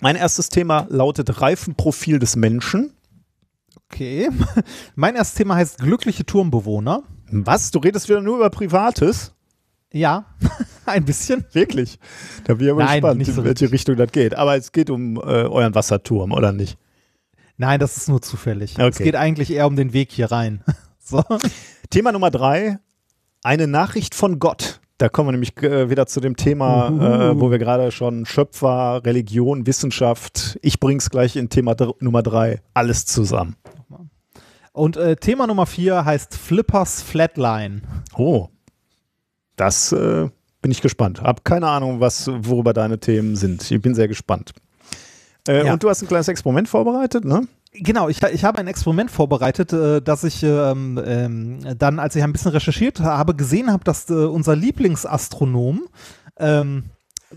Mein 0.00 0.16
erstes 0.16 0.48
Thema 0.48 0.86
lautet 0.90 1.40
Reifenprofil 1.40 2.18
des 2.18 2.34
Menschen. 2.34 2.94
Okay. 3.88 4.28
Mein 4.96 5.14
erstes 5.14 5.36
Thema 5.36 5.54
heißt 5.54 5.78
glückliche 5.78 6.26
Turmbewohner. 6.26 7.04
Was? 7.30 7.70
Du 7.70 7.78
redest 7.78 8.08
wieder 8.08 8.20
nur 8.20 8.36
über 8.36 8.50
Privates? 8.50 9.32
Ja, 9.92 10.26
ein 10.86 11.04
bisschen. 11.04 11.44
Wirklich? 11.52 12.00
Da 12.44 12.54
bin 12.54 12.66
ich 12.66 12.72
aber 12.72 12.84
Nein, 12.84 13.00
gespannt, 13.00 13.24
so 13.26 13.30
in 13.30 13.36
welche 13.36 13.50
richtig. 13.50 13.72
Richtung 13.72 13.96
das 13.96 14.10
geht. 14.10 14.34
Aber 14.34 14.56
es 14.56 14.72
geht 14.72 14.90
um 14.90 15.16
äh, 15.16 15.20
euren 15.20 15.76
Wasserturm, 15.76 16.32
oder 16.32 16.52
nicht? 16.52 16.76
Nein, 17.58 17.80
das 17.80 17.96
ist 17.96 18.08
nur 18.08 18.20
zufällig. 18.20 18.74
Okay. 18.74 18.88
Es 18.88 18.98
geht 18.98 19.16
eigentlich 19.16 19.50
eher 19.50 19.66
um 19.66 19.76
den 19.76 19.92
Weg 19.92 20.12
hier 20.12 20.30
rein. 20.30 20.62
so. 20.98 21.22
Thema 21.90 22.12
Nummer 22.12 22.30
drei: 22.30 22.78
Eine 23.42 23.66
Nachricht 23.66 24.14
von 24.14 24.38
Gott. 24.38 24.80
Da 24.98 25.10
kommen 25.10 25.28
wir 25.28 25.32
nämlich 25.32 25.56
äh, 25.62 25.90
wieder 25.90 26.06
zu 26.06 26.20
dem 26.20 26.36
Thema, 26.36 26.88
äh, 26.88 27.38
wo 27.38 27.50
wir 27.50 27.58
gerade 27.58 27.92
schon 27.92 28.24
Schöpfer, 28.24 29.02
Religion, 29.04 29.66
Wissenschaft. 29.66 30.58
Ich 30.62 30.80
bring's 30.80 31.10
gleich 31.10 31.36
in 31.36 31.50
Thema 31.50 31.76
Nummer 32.00 32.22
drei 32.22 32.62
alles 32.72 33.04
zusammen. 33.04 33.56
Und 34.72 34.96
äh, 34.96 35.16
Thema 35.16 35.46
Nummer 35.46 35.66
vier 35.66 36.04
heißt 36.04 36.34
Flippers 36.36 37.02
Flatline. 37.02 37.82
Oh, 38.14 38.48
das 39.56 39.92
äh, 39.92 40.28
bin 40.62 40.70
ich 40.70 40.82
gespannt. 40.82 41.22
Hab 41.22 41.44
keine 41.44 41.68
Ahnung, 41.68 42.00
was, 42.00 42.28
worüber 42.28 42.72
deine 42.72 42.98
Themen 42.98 43.36
sind. 43.36 43.70
Ich 43.70 43.80
bin 43.80 43.94
sehr 43.94 44.08
gespannt. 44.08 44.52
Äh, 45.48 45.66
ja. 45.66 45.72
Und 45.72 45.82
du 45.82 45.88
hast 45.88 46.02
ein 46.02 46.08
kleines 46.08 46.28
Experiment 46.28 46.68
vorbereitet, 46.68 47.24
ne? 47.24 47.46
Genau, 47.72 48.08
ich, 48.08 48.22
ich 48.22 48.44
habe 48.44 48.58
ein 48.58 48.68
Experiment 48.68 49.10
vorbereitet, 49.10 49.72
äh, 49.72 50.00
dass 50.00 50.24
ich 50.24 50.42
ähm, 50.42 51.00
ähm, 51.04 51.58
dann, 51.78 51.98
als 51.98 52.16
ich 52.16 52.22
ein 52.22 52.32
bisschen 52.32 52.52
recherchiert 52.52 53.00
habe, 53.00 53.34
gesehen 53.34 53.70
habe, 53.70 53.84
dass 53.84 54.08
äh, 54.08 54.14
unser 54.14 54.56
Lieblingsastronom 54.56 55.82
ähm, 56.38 56.84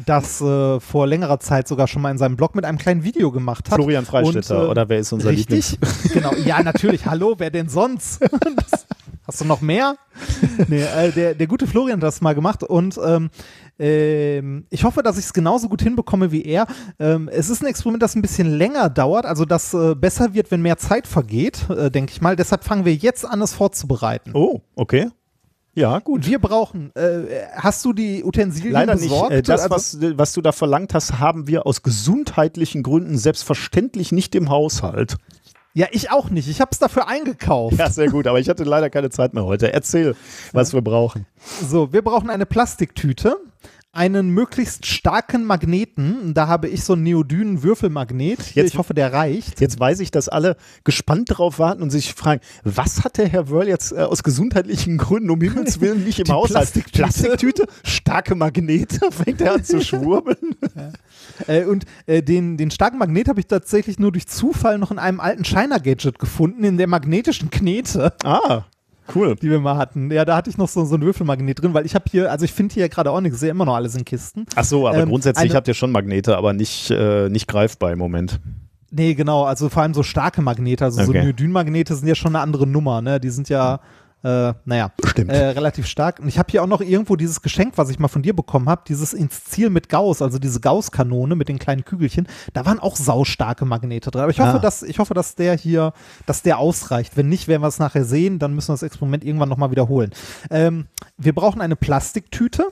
das 0.05 0.39
äh, 0.39 0.79
vor 0.79 1.07
längerer 1.07 1.39
Zeit 1.39 1.67
sogar 1.67 1.87
schon 1.87 2.01
mal 2.01 2.11
in 2.11 2.17
seinem 2.17 2.37
Blog 2.37 2.55
mit 2.55 2.63
einem 2.63 2.77
kleinen 2.77 3.03
Video 3.03 3.31
gemacht 3.31 3.69
hat. 3.69 3.75
Florian 3.75 4.05
Freistetter, 4.05 4.61
und, 4.61 4.67
äh, 4.67 4.69
oder 4.69 4.89
wer 4.89 4.99
ist 4.99 5.11
unser 5.11 5.29
richtig? 5.29 5.71
Lieblings? 5.71 6.03
genau, 6.13 6.33
ja, 6.45 6.61
natürlich. 6.63 7.05
Hallo, 7.05 7.35
wer 7.37 7.49
denn 7.49 7.67
sonst? 7.69 8.21
das, 8.71 8.85
hast 9.27 9.41
du 9.41 9.45
noch 9.45 9.61
mehr? 9.61 9.95
nee, 10.67 10.81
äh, 10.83 11.11
der, 11.11 11.33
der 11.33 11.47
gute 11.47 11.67
Florian 11.67 11.97
hat 11.97 12.03
das 12.03 12.21
mal 12.21 12.35
gemacht 12.35 12.63
und 12.63 12.99
ähm, 13.03 13.29
ähm, 13.79 14.65
ich 14.69 14.83
hoffe, 14.83 15.01
dass 15.01 15.17
ich 15.17 15.25
es 15.25 15.33
genauso 15.33 15.69
gut 15.69 15.81
hinbekomme 15.81 16.31
wie 16.31 16.43
er. 16.43 16.67
Ähm, 16.99 17.29
es 17.31 17.49
ist 17.49 17.63
ein 17.63 17.67
Experiment, 17.67 18.03
das 18.03 18.15
ein 18.15 18.21
bisschen 18.21 18.51
länger 18.57 18.89
dauert, 18.89 19.25
also 19.25 19.45
das 19.45 19.73
äh, 19.73 19.95
besser 19.95 20.33
wird, 20.33 20.51
wenn 20.51 20.61
mehr 20.61 20.77
Zeit 20.77 21.07
vergeht, 21.07 21.69
äh, 21.69 21.89
denke 21.89 22.11
ich 22.11 22.21
mal. 22.21 22.35
Deshalb 22.35 22.63
fangen 22.63 22.85
wir 22.85 22.93
jetzt 22.93 23.25
an, 23.25 23.41
es 23.41 23.53
vorzubereiten. 23.53 24.31
Oh, 24.33 24.61
okay. 24.75 25.09
Ja, 25.75 25.99
gut. 25.99 26.27
Wir 26.27 26.39
brauchen, 26.39 26.93
äh, 26.95 27.45
hast 27.55 27.85
du 27.85 27.93
die 27.93 28.23
Utensilien 28.23 28.73
Leider 28.73 28.95
besorgt? 28.95 29.29
nicht. 29.29 29.39
Äh, 29.39 29.43
das, 29.43 29.61
also, 29.61 30.01
was, 30.01 30.17
was 30.17 30.33
du 30.33 30.41
da 30.41 30.51
verlangt 30.51 30.93
hast, 30.93 31.19
haben 31.19 31.47
wir 31.47 31.65
aus 31.65 31.83
gesundheitlichen 31.83 32.83
Gründen 32.83 33.17
selbstverständlich 33.17 34.11
nicht 34.11 34.35
im 34.35 34.49
Haushalt. 34.49 35.15
Ja, 35.73 35.87
ich 35.91 36.11
auch 36.11 36.29
nicht. 36.29 36.49
Ich 36.49 36.61
habe 36.61 36.69
es 36.71 36.79
dafür 36.79 37.07
eingekauft. 37.07 37.77
Ja, 37.77 37.89
sehr 37.89 38.09
gut, 38.09 38.27
aber 38.27 38.39
ich 38.39 38.49
hatte 38.49 38.63
leider 38.63 38.89
keine 38.89 39.09
Zeit 39.09 39.33
mehr 39.33 39.45
heute. 39.45 39.71
Erzähl, 39.71 40.15
was 40.51 40.73
wir 40.73 40.81
brauchen. 40.81 41.25
So, 41.61 41.93
wir 41.93 42.01
brauchen 42.01 42.29
eine 42.29 42.45
Plastiktüte, 42.45 43.37
einen 43.99 44.29
möglichst 44.29 44.85
starken 44.85 45.43
Magneten. 45.43 46.33
Da 46.33 46.47
habe 46.47 46.69
ich 46.69 46.85
so 46.85 46.93
einen 46.93 47.03
neodynen 47.03 47.63
Würfelmagnet. 47.63 48.55
Jetzt, 48.55 48.67
ich 48.69 48.77
hoffe, 48.77 48.93
der 48.93 49.11
reicht. 49.11 49.59
Jetzt 49.59 49.77
weiß 49.77 49.99
ich, 49.99 50.09
dass 50.09 50.29
alle 50.29 50.55
gespannt 50.85 51.31
darauf 51.31 51.59
warten 51.59 51.83
und 51.83 51.89
sich 51.89 52.13
fragen, 52.13 52.39
was 52.63 53.03
hat 53.03 53.17
der 53.17 53.27
Herr 53.27 53.49
Wörl 53.49 53.67
jetzt 53.67 53.91
äh, 53.91 53.97
aus 53.97 54.23
gesundheitlichen 54.23 54.97
Gründen 54.97 55.29
um 55.29 55.41
Himmels 55.41 55.81
Willen 55.81 56.05
nicht 56.05 56.19
im 56.25 56.29
Haushalt? 56.29 56.71
Plastiktüte. 56.71 56.97
Plastiktüte, 56.97 57.67
starke 57.83 58.35
Magnete, 58.35 58.99
fängt 59.11 59.41
er 59.41 59.55
an 59.55 59.65
zu 59.65 59.81
schwurbeln. 59.83 60.55
Ja. 60.77 61.53
Äh, 61.53 61.65
und 61.65 61.83
äh, 62.05 62.23
den, 62.23 62.55
den 62.55 62.71
starken 62.71 62.99
Magnet 62.99 63.27
habe 63.27 63.41
ich 63.41 63.47
tatsächlich 63.47 63.99
nur 63.99 64.13
durch 64.13 64.27
Zufall 64.27 64.77
noch 64.77 64.91
in 64.91 64.99
einem 64.99 65.19
alten 65.19 65.43
China-Gadget 65.43 66.19
gefunden, 66.19 66.63
in 66.63 66.77
der 66.77 66.87
magnetischen 66.87 67.49
Knete. 67.49 68.13
Ah. 68.23 68.63
Cool. 69.13 69.35
Die 69.35 69.49
wir 69.49 69.59
mal 69.59 69.77
hatten. 69.77 70.11
Ja, 70.11 70.25
da 70.25 70.35
hatte 70.35 70.49
ich 70.49 70.57
noch 70.57 70.67
so, 70.67 70.85
so 70.85 70.95
ein 70.95 71.01
Würfelmagnet 71.01 71.61
drin, 71.61 71.73
weil 71.73 71.85
ich 71.85 71.95
habe 71.95 72.05
hier, 72.09 72.31
also 72.31 72.45
ich 72.45 72.53
finde 72.53 72.73
hier 72.73 72.89
gerade 72.89 73.11
auch 73.11 73.21
nichts, 73.21 73.39
sehe 73.39 73.49
immer 73.49 73.65
noch 73.65 73.75
alles 73.75 73.95
in 73.95 74.05
Kisten. 74.05 74.45
Ach 74.55 74.63
so, 74.63 74.87
aber 74.87 74.99
ähm, 74.99 75.09
grundsätzlich 75.09 75.55
habt 75.55 75.67
ihr 75.67 75.73
schon 75.73 75.91
Magnete, 75.91 76.37
aber 76.37 76.53
nicht, 76.53 76.91
äh, 76.91 77.29
nicht 77.29 77.47
greifbar 77.47 77.91
im 77.91 77.99
Moment. 77.99 78.39
Nee, 78.91 79.13
genau, 79.13 79.43
also 79.43 79.69
vor 79.69 79.83
allem 79.83 79.93
so 79.93 80.01
starke 80.01 80.41
Magnete, 80.41 80.83
also 80.83 81.01
okay. 81.01 81.19
so 81.19 81.25
Neodyn-Magnete 81.25 81.95
sind 81.95 82.07
ja 82.07 82.15
schon 82.15 82.35
eine 82.35 82.43
andere 82.43 82.65
Nummer, 82.65 83.01
ne? 83.01 83.19
Die 83.19 83.29
sind 83.29 83.47
ja, 83.47 83.81
äh, 84.21 84.53
naja, 84.65 84.91
Stimmt. 85.05 85.31
Äh, 85.31 85.49
relativ 85.49 85.87
stark. 85.87 86.19
Und 86.19 86.27
ich 86.27 86.37
habe 86.37 86.51
hier 86.51 86.61
auch 86.61 86.67
noch 86.67 86.81
irgendwo 86.81 87.15
dieses 87.15 87.41
Geschenk, 87.41 87.77
was 87.77 87.89
ich 87.89 87.99
mal 87.99 88.09
von 88.09 88.21
dir 88.21 88.35
bekommen 88.35 88.67
habe, 88.67 88.81
dieses 88.87 89.13
ins 89.13 89.45
Ziel 89.45 89.69
mit 89.69 89.87
Gauss, 89.87 90.21
also 90.21 90.39
diese 90.39 90.59
Gauss-Kanone 90.59 91.35
mit 91.35 91.47
den 91.47 91.57
kleinen 91.57 91.85
Kügelchen. 91.85 92.27
Da 92.53 92.65
waren 92.65 92.79
auch 92.79 92.97
saustarke 92.97 93.63
Magnete 93.63 94.11
drin. 94.11 94.21
Aber 94.21 94.31
ich 94.31 94.39
hoffe, 94.39 94.57
ah. 94.57 94.59
dass, 94.59 94.83
ich 94.83 94.99
hoffe, 94.99 95.13
dass 95.13 95.35
der 95.35 95.55
hier, 95.55 95.93
dass 96.25 96.41
der 96.41 96.57
ausreicht. 96.57 97.15
Wenn 97.15 97.29
nicht, 97.29 97.47
werden 97.47 97.61
wir 97.61 97.67
es 97.67 97.79
nachher 97.79 98.03
sehen, 98.03 98.39
dann 98.39 98.53
müssen 98.53 98.69
wir 98.69 98.73
das 98.73 98.83
Experiment 98.83 99.23
irgendwann 99.23 99.49
nochmal 99.49 99.71
wiederholen. 99.71 100.11
Ähm, 100.49 100.87
wir 101.17 101.33
brauchen 101.33 101.61
eine 101.61 101.77
Plastiktüte 101.77 102.67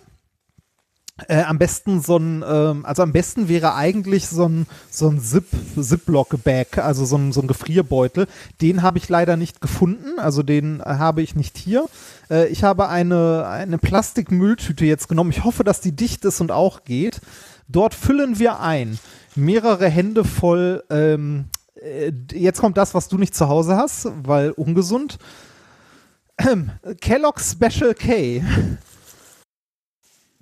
äh, 1.27 1.41
am 1.41 1.57
besten 1.57 2.01
so 2.01 2.17
ein, 2.17 2.43
ähm, 2.47 2.85
also 2.85 3.03
am 3.03 3.11
besten 3.11 3.49
wäre 3.49 3.73
eigentlich 3.73 4.27
so 4.27 4.47
ein, 4.47 4.67
so 4.89 5.09
ein 5.09 5.19
Zip, 5.19 5.47
Ziplock-Bag, 5.79 6.77
also 6.77 7.05
so 7.05 7.17
ein, 7.17 7.31
so 7.33 7.41
ein 7.41 7.47
Gefrierbeutel. 7.47 8.27
Den 8.61 8.81
habe 8.83 8.97
ich 8.97 9.09
leider 9.09 9.37
nicht 9.37 9.61
gefunden, 9.61 10.19
also 10.19 10.43
den 10.43 10.81
habe 10.81 11.21
ich 11.21 11.35
nicht 11.35 11.57
hier. 11.57 11.85
Äh, 12.29 12.47
ich 12.47 12.63
habe 12.63 12.89
eine, 12.89 13.47
eine 13.47 13.77
Plastikmülltüte 13.77 14.85
jetzt 14.85 15.07
genommen. 15.07 15.31
Ich 15.31 15.43
hoffe, 15.43 15.63
dass 15.63 15.81
die 15.81 15.93
dicht 15.93 16.23
ist 16.25 16.41
und 16.41 16.51
auch 16.51 16.83
geht. 16.83 17.21
Dort 17.67 17.93
füllen 17.93 18.39
wir 18.39 18.59
ein 18.59 18.99
mehrere 19.35 19.89
Hände 19.89 20.23
voll. 20.23 20.83
Ähm, 20.89 21.45
äh, 21.81 22.11
jetzt 22.33 22.59
kommt 22.59 22.77
das, 22.77 22.93
was 22.93 23.07
du 23.07 23.17
nicht 23.17 23.35
zu 23.35 23.47
Hause 23.47 23.75
hast, 23.75 24.09
weil 24.23 24.51
ungesund. 24.51 25.17
Kellogg's 27.01 27.53
Special 27.53 27.93
K. 27.93 28.43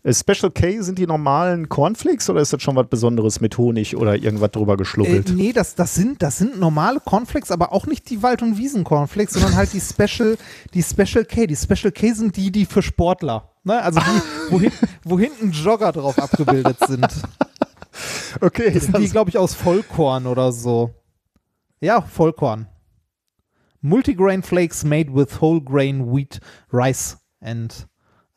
Äh, 0.05 0.13
Special 0.13 0.51
K 0.51 0.81
sind 0.81 0.99
die 0.99 1.07
normalen 1.07 1.67
Cornflakes 1.67 2.29
oder 2.29 2.39
ist 2.39 2.53
das 2.53 2.61
schon 2.61 2.75
was 2.75 2.87
Besonderes 2.87 3.41
mit 3.41 3.57
Honig 3.57 3.97
oder 3.97 4.15
irgendwas 4.15 4.51
drüber 4.51 4.77
geschlubbelt? 4.77 5.31
Äh, 5.31 5.33
nee, 5.33 5.51
das, 5.51 5.73
das, 5.75 5.95
sind, 5.95 6.21
das 6.21 6.37
sind 6.37 6.59
normale 6.59 6.99
Cornflakes, 6.99 7.51
aber 7.51 7.73
auch 7.73 7.87
nicht 7.87 8.09
die 8.09 8.21
Wald- 8.21 8.43
und 8.43 8.57
Wiesen-Cornflakes, 8.57 9.33
sondern 9.33 9.55
halt 9.55 9.73
die 9.73 9.81
Special, 9.81 10.37
die 10.73 10.83
Special 10.83 11.25
K. 11.25 11.47
Die 11.47 11.55
Special 11.55 11.91
K 11.91 12.13
sind 12.13 12.37
die, 12.37 12.51
die 12.51 12.65
für 12.65 12.83
Sportler. 12.83 13.51
Ne? 13.63 13.81
Also 13.81 13.99
die, 13.99 14.21
wo, 14.51 14.59
hin, 14.59 14.71
wo 15.03 15.19
hinten 15.19 15.51
Jogger 15.51 15.91
drauf 15.91 16.19
abgebildet 16.19 16.77
sind. 16.87 17.07
Okay. 18.41 18.71
Das 18.71 18.83
sind 18.83 18.97
die, 18.97 19.09
glaube 19.09 19.29
ich, 19.29 19.37
aus 19.37 19.55
Vollkorn 19.55 20.27
oder 20.27 20.51
so. 20.51 20.93
Ja, 21.79 22.01
Vollkorn. 22.01 22.67
Multigrain 23.81 24.43
Flakes 24.43 24.83
made 24.83 25.15
with 25.15 25.39
whole 25.39 25.61
grain 25.61 26.13
wheat, 26.13 26.39
rice 26.71 27.17
and 27.39 27.87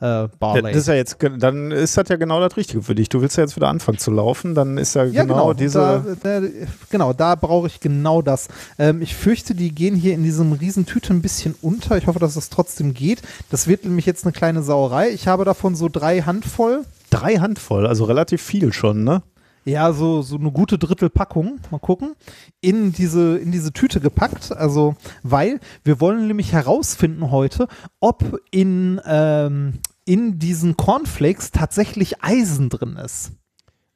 äh, 0.00 0.28
Barley. 0.38 0.72
Das 0.72 0.82
ist 0.82 0.88
ja 0.88 0.94
jetzt, 0.94 1.16
dann 1.38 1.70
ist 1.72 1.96
das 1.96 2.08
ja 2.08 2.16
genau 2.16 2.40
das 2.40 2.56
Richtige 2.56 2.82
für 2.82 2.94
dich. 2.94 3.08
Du 3.08 3.20
willst 3.20 3.36
ja 3.36 3.42
jetzt 3.42 3.56
wieder 3.56 3.68
anfangen 3.68 3.98
zu 3.98 4.10
laufen, 4.10 4.54
dann 4.54 4.78
ist 4.78 4.94
ja, 4.94 5.04
ja 5.04 5.22
genau, 5.22 5.34
genau, 5.34 5.52
diese. 5.54 5.78
Da, 6.22 6.40
da, 6.40 6.46
genau, 6.90 7.12
da 7.12 7.34
brauche 7.34 7.66
ich 7.66 7.80
genau 7.80 8.22
das. 8.22 8.48
Ähm, 8.78 9.02
ich 9.02 9.16
fürchte, 9.16 9.54
die 9.54 9.74
gehen 9.74 9.96
hier 9.96 10.14
in 10.14 10.22
diesem 10.22 10.52
Riesentüte 10.52 11.12
ein 11.12 11.22
bisschen 11.22 11.54
unter. 11.62 11.96
Ich 11.96 12.06
hoffe, 12.06 12.20
dass 12.20 12.34
das 12.34 12.48
trotzdem 12.48 12.94
geht. 12.94 13.22
Das 13.50 13.66
wird 13.66 13.84
nämlich 13.84 14.06
jetzt 14.06 14.24
eine 14.24 14.32
kleine 14.32 14.62
Sauerei. 14.62 15.10
Ich 15.10 15.26
habe 15.26 15.44
davon 15.44 15.74
so 15.74 15.88
drei 15.88 16.22
Handvoll. 16.22 16.84
Drei 17.10 17.36
Handvoll, 17.36 17.86
also 17.86 18.04
relativ 18.04 18.42
viel 18.42 18.72
schon, 18.72 19.02
ne? 19.02 19.22
Ja, 19.68 19.92
so, 19.92 20.22
so 20.22 20.36
eine 20.36 20.50
gute 20.50 20.78
Drittelpackung, 20.78 21.60
mal 21.70 21.78
gucken, 21.78 22.14
in 22.62 22.90
diese, 22.90 23.36
in 23.36 23.52
diese 23.52 23.70
Tüte 23.70 24.00
gepackt. 24.00 24.50
Also, 24.50 24.96
weil 25.22 25.60
wir 25.84 26.00
wollen 26.00 26.26
nämlich 26.26 26.54
herausfinden 26.54 27.30
heute, 27.30 27.68
ob 28.00 28.40
in, 28.50 28.98
ähm, 29.04 29.74
in 30.06 30.38
diesen 30.38 30.78
Cornflakes 30.78 31.50
tatsächlich 31.50 32.24
Eisen 32.24 32.70
drin 32.70 32.96
ist. 32.96 33.32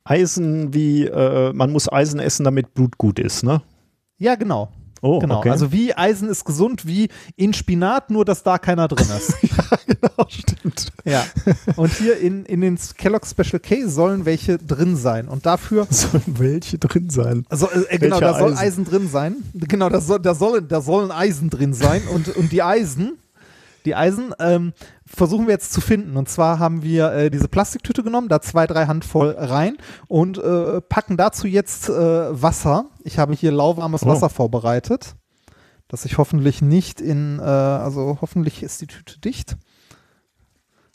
Eisen 0.05 0.75
wie, 0.75 1.07
äh, 1.07 1.55
man 1.55 1.73
muss 1.73 1.91
Eisen 1.91 2.21
essen, 2.21 2.45
damit 2.45 2.75
Blut 2.75 2.99
gut 2.99 3.19
ist, 3.19 3.43
ne? 3.43 3.63
Ja, 4.19 4.35
genau. 4.35 4.69
Oh, 5.05 5.19
genau. 5.19 5.39
Okay. 5.39 5.51
Also 5.51 5.73
wie 5.73 5.95
Eisen 5.95 6.29
ist 6.29 6.45
gesund, 6.45 6.87
wie 6.87 7.09
in 7.35 7.53
Spinat, 7.55 8.09
nur 8.11 8.25
dass 8.25 8.45
da 8.45 8.57
keiner 8.59 8.87
drin 8.87 9.09
ist. 9.17 9.35
ja, 9.43 9.79
genau, 9.85 10.29
stimmt. 10.29 10.93
Ja. 11.05 11.25
Und 11.75 11.93
hier 11.95 12.19
in, 12.19 12.45
in 12.47 12.61
den 12.61 12.79
Kellogg 12.97 13.27
Special 13.27 13.59
K 13.59 13.89
sollen 13.89 14.25
welche 14.27 14.59
drin 14.59 14.97
sein. 14.97 15.27
Und 15.27 15.45
dafür. 15.45 15.89
Sollen 15.91 16.23
welche 16.39 16.79
drin 16.79 17.11
sein? 17.11 17.45
Also, 17.49 17.69
äh, 17.69 17.99
genau, 17.99 18.21
da 18.21 18.39
soll 18.39 18.53
Eisen? 18.53 18.59
Eisen 18.59 18.85
drin 18.85 19.09
sein. 19.09 19.37
Genau, 19.55 19.89
da, 19.89 20.01
soll, 20.01 20.21
da, 20.21 20.35
soll, 20.35 20.63
da 20.63 20.81
sollen 20.81 21.11
Eisen 21.11 21.51
drin 21.51 21.75
sein. 21.75 22.03
Und, 22.15 22.29
und 22.37 22.53
die 22.53 22.63
Eisen, 22.63 23.19
die 23.85 23.97
Eisen 23.97 24.33
ähm, 24.39 24.73
versuchen 25.15 25.47
wir 25.47 25.53
jetzt 25.53 25.73
zu 25.73 25.81
finden. 25.81 26.17
Und 26.17 26.29
zwar 26.29 26.59
haben 26.59 26.83
wir 26.83 27.13
äh, 27.13 27.31
diese 27.31 27.49
Plastiktüte 27.49 28.03
genommen, 28.03 28.29
da 28.29 28.41
zwei, 28.41 28.67
drei 28.67 28.87
Handvoll 28.87 29.37
rein 29.39 29.77
und 30.09 30.39
äh, 30.39 30.81
packen 30.81 31.17
dazu 31.17 31.47
jetzt 31.47 31.89
äh, 31.89 31.93
Wasser. 32.43 32.87
Ich 33.05 33.19
habe 33.19 33.35
hier 33.35 33.53
lauwarmes 33.53 34.05
oh. 34.05 34.09
Wasser 34.09 34.31
vorbereitet, 34.31 35.15
das 35.89 36.05
ich 36.05 36.19
hoffentlich 36.19 36.63
nicht 36.63 37.01
in, 37.01 37.39
äh, 37.39 37.43
also 37.43 38.19
hoffentlich 38.21 38.63
ist 38.63 38.81
die 38.81 38.87
Tüte 38.87 39.21
dicht. 39.21 39.57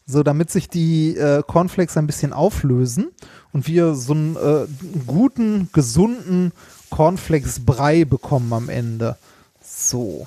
So, 0.09 0.23
damit 0.23 0.49
sich 0.49 0.69
die 0.69 1.17
äh, 1.17 1.43
Cornflakes 1.45 1.97
ein 1.97 2.07
bisschen 2.07 2.31
auflösen 2.31 3.09
und 3.51 3.67
wir 3.67 3.93
so 3.93 4.13
einen 4.13 4.37
äh, 4.37 4.65
guten, 5.05 5.69
gesunden 5.73 6.53
Cornflakes-Brei 6.91 8.05
bekommen 8.05 8.53
am 8.53 8.69
Ende. 8.69 9.17
So. 9.61 10.25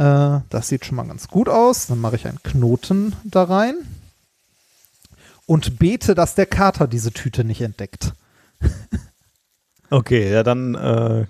Äh, 0.00 0.40
das 0.48 0.68
sieht 0.68 0.86
schon 0.86 0.96
mal 0.96 1.06
ganz 1.06 1.28
gut 1.28 1.50
aus. 1.50 1.88
Dann 1.88 2.00
mache 2.00 2.16
ich 2.16 2.26
einen 2.26 2.42
Knoten 2.42 3.14
da 3.22 3.44
rein 3.44 3.74
und 5.44 5.78
bete, 5.78 6.14
dass 6.14 6.34
der 6.34 6.46
Kater 6.46 6.88
diese 6.88 7.12
Tüte 7.12 7.44
nicht 7.44 7.60
entdeckt. 7.60 8.14
okay, 9.90 10.32
ja, 10.32 10.42
dann. 10.42 10.74
Äh 10.74 11.26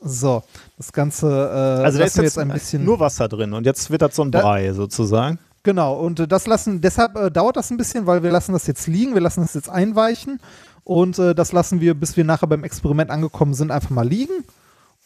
so, 0.00 0.42
das 0.78 0.92
Ganze. 0.92 1.26
Äh, 1.28 1.84
also 1.84 1.98
da 1.98 2.04
ist 2.04 2.16
jetzt 2.16 2.38
ein 2.38 2.48
bisschen 2.48 2.82
nur 2.82 2.98
Wasser 2.98 3.28
drin 3.28 3.52
und 3.52 3.66
jetzt 3.66 3.90
wird 3.90 4.00
das 4.00 4.16
so 4.16 4.22
ein 4.22 4.30
Brei 4.30 4.68
da, 4.68 4.74
sozusagen. 4.74 5.38
Genau, 5.62 5.94
und 5.94 6.18
äh, 6.18 6.26
das 6.26 6.46
lassen, 6.46 6.80
deshalb 6.80 7.14
äh, 7.16 7.30
dauert 7.30 7.56
das 7.56 7.70
ein 7.70 7.76
bisschen, 7.76 8.06
weil 8.06 8.22
wir 8.22 8.30
lassen 8.30 8.52
das 8.52 8.66
jetzt 8.66 8.86
liegen, 8.86 9.12
wir 9.12 9.20
lassen 9.20 9.42
das 9.42 9.52
jetzt 9.52 9.68
einweichen 9.68 10.40
und 10.82 11.18
äh, 11.18 11.34
das 11.34 11.52
lassen 11.52 11.80
wir, 11.82 11.92
bis 11.94 12.16
wir 12.16 12.24
nachher 12.24 12.48
beim 12.48 12.64
Experiment 12.64 13.10
angekommen 13.10 13.52
sind, 13.52 13.70
einfach 13.70 13.90
mal 13.90 14.08
liegen 14.08 14.44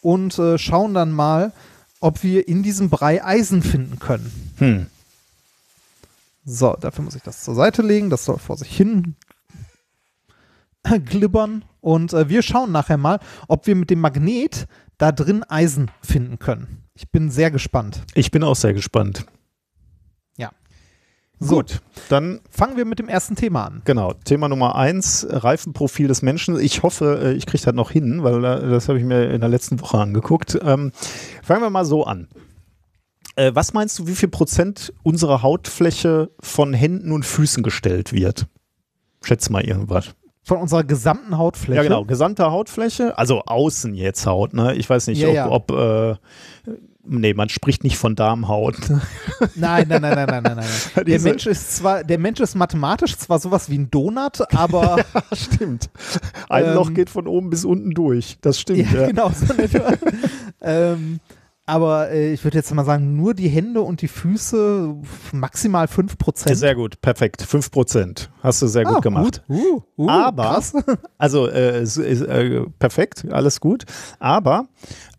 und 0.01 0.39
äh, 0.39 0.57
schauen 0.57 0.93
dann 0.93 1.11
mal, 1.11 1.51
ob 1.99 2.23
wir 2.23 2.47
in 2.47 2.63
diesem 2.63 2.89
Brei 2.89 3.23
Eisen 3.23 3.61
finden 3.61 3.99
können. 3.99 4.53
Hm. 4.57 4.85
So, 6.45 6.75
dafür 6.79 7.03
muss 7.03 7.15
ich 7.15 7.23
das 7.23 7.43
zur 7.43 7.55
Seite 7.55 7.81
legen. 7.81 8.09
Das 8.09 8.25
soll 8.25 8.37
vor 8.37 8.57
sich 8.57 8.75
hin 8.75 9.15
glibbern. 11.05 11.65
Und 11.81 12.13
äh, 12.13 12.29
wir 12.29 12.41
schauen 12.41 12.71
nachher 12.71 12.97
mal, 12.97 13.19
ob 13.47 13.67
wir 13.67 13.75
mit 13.75 13.89
dem 13.89 13.99
Magnet 13.99 14.67
da 14.97 15.11
drin 15.11 15.43
Eisen 15.43 15.91
finden 16.01 16.39
können. 16.39 16.83
Ich 16.93 17.11
bin 17.11 17.29
sehr 17.29 17.51
gespannt. 17.51 18.03
Ich 18.15 18.31
bin 18.31 18.43
auch 18.43 18.55
sehr 18.55 18.73
gespannt. 18.73 19.25
Gut, 21.39 21.81
dann 22.09 22.39
fangen 22.49 22.77
wir 22.77 22.85
mit 22.85 22.97
dem 22.97 23.09
ersten 23.09 23.35
Thema 23.35 23.65
an. 23.65 23.81
Genau, 23.85 24.13
Thema 24.25 24.49
Nummer 24.49 24.75
eins, 24.75 25.25
Reifenprofil 25.29 26.07
des 26.07 26.23
Menschen. 26.23 26.59
Ich 26.59 26.81
hoffe, 26.81 27.19
äh, 27.23 27.33
ich 27.33 27.45
kriege 27.45 27.63
das 27.63 27.75
noch 27.75 27.91
hin, 27.91 28.23
weil 28.23 28.43
äh, 28.43 28.69
das 28.69 28.89
habe 28.89 28.97
ich 28.97 29.05
mir 29.05 29.29
in 29.29 29.41
der 29.41 29.49
letzten 29.49 29.79
Woche 29.79 29.99
angeguckt. 29.99 30.57
Ähm, 30.63 30.91
fangen 31.43 31.61
wir 31.61 31.69
mal 31.69 31.85
so 31.85 32.05
an. 32.05 32.27
Äh, 33.35 33.51
was 33.53 33.73
meinst 33.73 33.99
du, 33.99 34.07
wie 34.07 34.15
viel 34.15 34.29
Prozent 34.29 34.93
unserer 35.03 35.43
Hautfläche 35.43 36.31
von 36.39 36.73
Händen 36.73 37.11
und 37.11 37.23
Füßen 37.23 37.61
gestellt 37.61 38.13
wird? 38.13 38.47
Schätze 39.23 39.51
mal 39.51 39.63
irgendwas. 39.63 40.15
Von 40.41 40.57
unserer 40.57 40.83
gesamten 40.83 41.37
Hautfläche? 41.37 41.75
Ja, 41.75 41.83
genau, 41.83 42.05
gesamte 42.05 42.49
Hautfläche, 42.49 43.17
also 43.17 43.43
außen 43.45 43.93
jetzt 43.93 44.25
Haut, 44.25 44.53
ne? 44.53 44.75
Ich 44.75 44.89
weiß 44.89 45.07
nicht, 45.07 45.19
ja, 45.19 45.49
ob, 45.49 45.71
ja. 45.71 46.15
ob 46.15 46.17
äh, 46.67 46.71
Nee, 47.09 47.33
man 47.33 47.49
spricht 47.49 47.83
nicht 47.83 47.97
von 47.97 48.15
Darmhaut. 48.15 48.75
Nein, 49.55 49.87
nein, 49.87 50.01
nein, 50.01 50.15
nein, 50.15 50.27
nein, 50.27 50.43
nein, 50.43 50.55
nein. 50.57 51.05
Der 51.05 51.19
Mensch 51.21 51.45
ist 51.45 51.77
zwar, 51.77 52.03
der 52.03 52.17
Mensch 52.17 52.39
ist 52.39 52.55
mathematisch 52.55 53.17
zwar 53.17 53.39
sowas 53.39 53.69
wie 53.69 53.77
ein 53.77 53.89
Donut, 53.89 54.41
aber. 54.55 54.97
stimmt. 55.33 55.89
Ein 56.49 56.65
ähm, 56.65 56.73
Loch 56.73 56.93
geht 56.93 57.09
von 57.09 57.27
oben 57.27 57.49
bis 57.49 57.65
unten 57.65 57.91
durch. 57.91 58.37
Das 58.41 58.59
stimmt. 58.59 58.91
Ja, 58.91 59.01
ja. 59.01 59.07
genau. 59.07 59.29
So 59.29 59.53
ähm, 60.61 61.19
aber 61.69 62.11
äh, 62.11 62.31
ich 62.31 62.45
würde 62.45 62.57
jetzt 62.57 62.73
mal 62.73 62.85
sagen, 62.85 63.17
nur 63.17 63.33
die 63.33 63.49
Hände 63.49 63.81
und 63.81 64.01
die 64.01 64.07
Füße 64.07 64.95
maximal 65.33 65.87
5%. 65.87 66.55
Sehr 66.55 66.75
gut, 66.75 67.01
perfekt. 67.01 67.43
5%. 67.43 68.29
Hast 68.41 68.61
du 68.61 68.67
sehr 68.67 68.87
ah, 68.87 68.93
gut 68.93 69.01
gemacht. 69.01 69.43
Gut. 69.47 69.59
Uh, 69.97 70.03
uh, 70.05 70.09
aber, 70.09 70.43
krass. 70.43 70.73
also 71.17 71.47
äh, 71.47 71.81
äh, 71.81 72.65
perfekt, 72.79 73.25
alles 73.29 73.59
gut. 73.59 73.83
Aber 74.17 74.69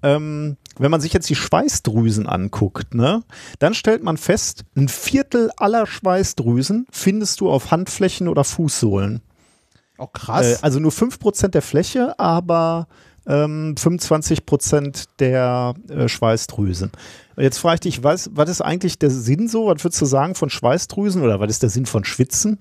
ähm, 0.02 0.56
wenn 0.78 0.90
man 0.90 1.00
sich 1.00 1.12
jetzt 1.12 1.28
die 1.28 1.34
Schweißdrüsen 1.34 2.26
anguckt, 2.26 2.94
ne, 2.94 3.22
dann 3.58 3.74
stellt 3.74 4.02
man 4.02 4.16
fest, 4.16 4.64
ein 4.76 4.88
Viertel 4.88 5.50
aller 5.56 5.86
Schweißdrüsen 5.86 6.86
findest 6.90 7.40
du 7.40 7.50
auf 7.50 7.70
Handflächen 7.70 8.28
oder 8.28 8.44
Fußsohlen. 8.44 9.20
Oh, 9.98 10.06
krass. 10.06 10.46
Äh, 10.46 10.58
also 10.62 10.78
nur 10.78 10.92
5% 10.92 11.48
der 11.48 11.62
Fläche, 11.62 12.18
aber 12.18 12.86
ähm, 13.26 13.74
25% 13.76 15.06
der 15.18 15.74
äh, 15.88 16.08
Schweißdrüsen. 16.08 16.92
Jetzt 17.36 17.58
frage 17.58 17.74
ich 17.74 17.80
dich, 17.80 18.02
was, 18.02 18.30
was 18.32 18.48
ist 18.48 18.62
eigentlich 18.62 18.98
der 18.98 19.10
Sinn 19.10 19.48
so? 19.48 19.66
Was 19.66 19.84
würdest 19.84 20.00
du 20.00 20.06
sagen 20.06 20.34
von 20.34 20.50
Schweißdrüsen 20.50 21.22
oder 21.22 21.38
was 21.38 21.50
ist 21.50 21.62
der 21.62 21.70
Sinn 21.70 21.86
von 21.86 22.04
Schwitzen? 22.04 22.58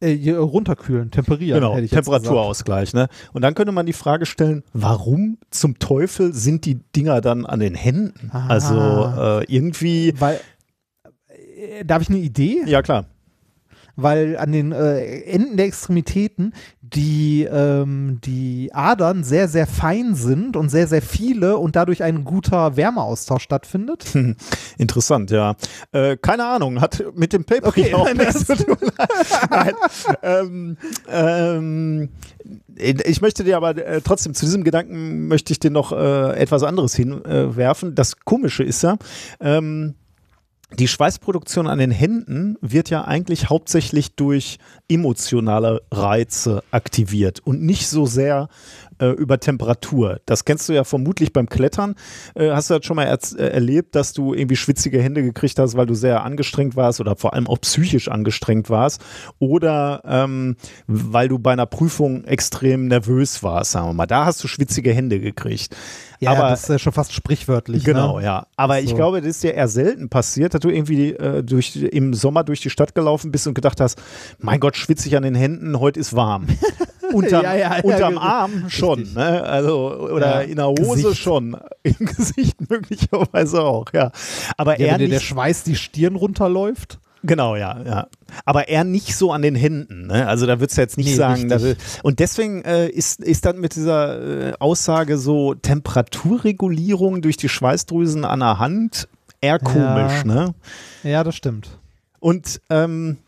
Äh, 0.00 0.30
runterkühlen, 0.32 1.10
temperieren. 1.10 1.60
Genau, 1.60 1.80
Temperaturausgleich. 1.80 2.94
Ne? 2.94 3.08
Und 3.32 3.42
dann 3.42 3.54
könnte 3.54 3.72
man 3.72 3.86
die 3.86 3.92
Frage 3.92 4.26
stellen, 4.26 4.62
warum 4.72 5.38
zum 5.50 5.78
Teufel 5.78 6.32
sind 6.32 6.64
die 6.64 6.76
Dinger 6.96 7.20
dann 7.20 7.46
an 7.46 7.60
den 7.60 7.74
Händen? 7.74 8.30
Aha. 8.32 8.48
Also 8.48 8.74
äh, 8.74 9.44
irgendwie. 9.54 10.14
Weil, 10.18 10.40
äh, 11.28 11.84
darf 11.84 12.02
ich 12.02 12.08
eine 12.08 12.18
Idee? 12.18 12.62
Ja, 12.66 12.82
klar 12.82 13.06
weil 13.96 14.36
an 14.36 14.52
den 14.52 14.72
äh, 14.72 15.20
Enden 15.22 15.56
der 15.56 15.66
Extremitäten 15.66 16.52
die, 16.94 17.44
ähm, 17.44 18.20
die 18.24 18.70
Adern 18.72 19.22
sehr, 19.22 19.48
sehr 19.48 19.66
fein 19.66 20.14
sind 20.14 20.56
und 20.56 20.68
sehr, 20.70 20.86
sehr 20.86 21.02
viele 21.02 21.56
und 21.56 21.76
dadurch 21.76 22.02
ein 22.02 22.24
guter 22.24 22.76
Wärmeaustausch 22.76 23.42
stattfindet. 23.42 24.06
Interessant, 24.78 25.30
ja. 25.30 25.54
Äh, 25.92 26.16
keine 26.16 26.46
Ahnung, 26.46 26.80
hat 26.80 27.04
mit 27.14 27.32
dem 27.32 27.44
Paper 27.44 27.68
okay, 27.68 27.94
auch 27.94 28.12
nichts 28.12 28.46
zu 28.46 28.56
tun. 28.56 28.76
nein, 29.50 29.74
ähm, 30.22 30.76
ähm, 31.08 32.08
ich 32.76 33.20
möchte 33.20 33.44
dir 33.44 33.56
aber 33.56 33.76
äh, 33.76 34.00
trotzdem 34.00 34.34
zu 34.34 34.46
diesem 34.46 34.64
Gedanken 34.64 35.28
möchte 35.28 35.52
ich 35.52 35.60
dir 35.60 35.70
noch 35.70 35.92
äh, 35.92 36.38
etwas 36.38 36.62
anderes 36.62 36.94
hinwerfen. 36.94 37.94
das 37.94 38.20
Komische 38.20 38.64
ist 38.64 38.82
ja, 38.82 38.96
ähm, 39.40 39.94
die 40.78 40.88
Schweißproduktion 40.88 41.66
an 41.66 41.78
den 41.78 41.90
Händen 41.90 42.56
wird 42.60 42.90
ja 42.90 43.04
eigentlich 43.04 43.50
hauptsächlich 43.50 44.14
durch 44.14 44.58
emotionale 44.88 45.82
Reize 45.90 46.62
aktiviert 46.70 47.40
und 47.40 47.62
nicht 47.62 47.88
so 47.88 48.06
sehr 48.06 48.48
äh, 49.00 49.08
über 49.10 49.40
Temperatur. 49.40 50.20
Das 50.26 50.44
kennst 50.44 50.68
du 50.68 50.72
ja 50.72 50.84
vermutlich 50.84 51.32
beim 51.32 51.48
Klettern. 51.48 51.94
Äh, 52.34 52.50
hast 52.50 52.70
du 52.70 52.74
das 52.74 52.86
schon 52.86 52.96
mal 52.96 53.06
äh, 53.06 53.42
erlebt, 53.42 53.94
dass 53.94 54.12
du 54.12 54.34
irgendwie 54.34 54.56
schwitzige 54.56 55.02
Hände 55.02 55.22
gekriegt 55.22 55.58
hast, 55.58 55.76
weil 55.76 55.86
du 55.86 55.94
sehr 55.94 56.22
angestrengt 56.24 56.76
warst 56.76 57.00
oder 57.00 57.16
vor 57.16 57.34
allem 57.34 57.46
auch 57.46 57.60
psychisch 57.60 58.08
angestrengt 58.08 58.70
warst 58.70 59.02
oder 59.38 60.02
ähm, 60.04 60.56
weil 60.86 61.28
du 61.28 61.38
bei 61.38 61.52
einer 61.52 61.66
Prüfung 61.66 62.24
extrem 62.24 62.88
nervös 62.88 63.42
warst, 63.42 63.72
sagen 63.72 63.88
wir 63.88 63.94
mal. 63.94 64.06
Da 64.06 64.26
hast 64.26 64.42
du 64.44 64.48
schwitzige 64.48 64.92
Hände 64.92 65.20
gekriegt. 65.20 65.74
Ja, 66.20 66.32
aber, 66.32 66.50
das 66.50 66.64
ist 66.64 66.68
ja 66.68 66.78
schon 66.78 66.92
fast 66.92 67.14
sprichwörtlich. 67.14 67.82
Genau, 67.82 68.18
ne? 68.18 68.24
ja. 68.26 68.46
Aber 68.56 68.74
so. 68.74 68.80
ich 68.84 68.94
glaube, 68.94 69.20
das 69.20 69.30
ist 69.30 69.42
dir 69.42 69.54
eher 69.54 69.68
selten 69.68 70.10
passiert, 70.10 70.52
dass 70.52 70.60
du 70.60 70.68
irgendwie 70.68 71.12
äh, 71.12 71.42
durch, 71.42 71.76
im 71.76 72.12
Sommer 72.12 72.44
durch 72.44 72.60
die 72.60 72.68
Stadt 72.68 72.94
gelaufen 72.94 73.32
bist 73.32 73.46
und 73.46 73.54
gedacht 73.54 73.80
hast, 73.80 74.00
mein 74.38 74.60
Gott, 74.60 74.76
schwitze 74.76 75.08
ich 75.08 75.16
an 75.16 75.22
den 75.22 75.34
Händen, 75.34 75.80
heute 75.80 75.98
ist 75.98 76.14
warm. 76.14 76.46
unterm, 77.12 77.42
ja, 77.44 77.54
ja, 77.54 77.80
unterm 77.80 78.14
ja, 78.14 78.20
Arm 78.20 78.64
schon, 78.68 79.12
ne? 79.14 79.42
Also, 79.42 80.08
oder 80.12 80.44
in 80.44 80.56
der 80.56 80.68
Hose 80.68 81.02
Gesicht. 81.02 81.22
schon. 81.22 81.56
Im 81.82 82.06
Gesicht 82.06 82.70
möglicherweise 82.70 83.62
auch, 83.62 83.86
ja. 83.92 84.10
Aber 84.56 84.78
eher 84.78 84.94
wenn 84.94 85.02
nicht, 85.02 85.12
der 85.12 85.20
Schweiß 85.20 85.64
die 85.64 85.76
Stirn 85.76 86.16
runterläuft. 86.16 86.98
Genau, 87.22 87.54
ja, 87.54 87.78
ja. 87.84 88.06
Aber 88.44 88.68
eher 88.68 88.84
nicht 88.84 89.14
so 89.14 89.32
an 89.32 89.42
den 89.42 89.54
Händen. 89.54 90.06
Ne? 90.06 90.26
Also 90.26 90.46
da 90.46 90.58
würdest 90.58 90.78
du 90.78 90.82
jetzt 90.82 90.96
nicht 90.96 91.10
nee, 91.10 91.14
sagen. 91.14 91.50
Will, 91.50 91.76
und 92.02 92.18
deswegen 92.18 92.62
äh, 92.62 92.88
ist, 92.88 93.20
ist 93.20 93.44
dann 93.44 93.58
mit 93.60 93.74
dieser 93.76 94.48
äh, 94.48 94.52
Aussage 94.58 95.18
so 95.18 95.54
Temperaturregulierung 95.54 97.20
durch 97.20 97.36
die 97.36 97.50
Schweißdrüsen 97.50 98.24
an 98.24 98.40
der 98.40 98.58
Hand 98.58 99.08
eher 99.40 99.58
komisch, 99.58 100.24
ja. 100.24 100.24
ne? 100.24 100.54
Ja, 101.02 101.24
das 101.24 101.34
stimmt. 101.36 101.78
Und 102.20 102.60
ähm, 102.70 103.18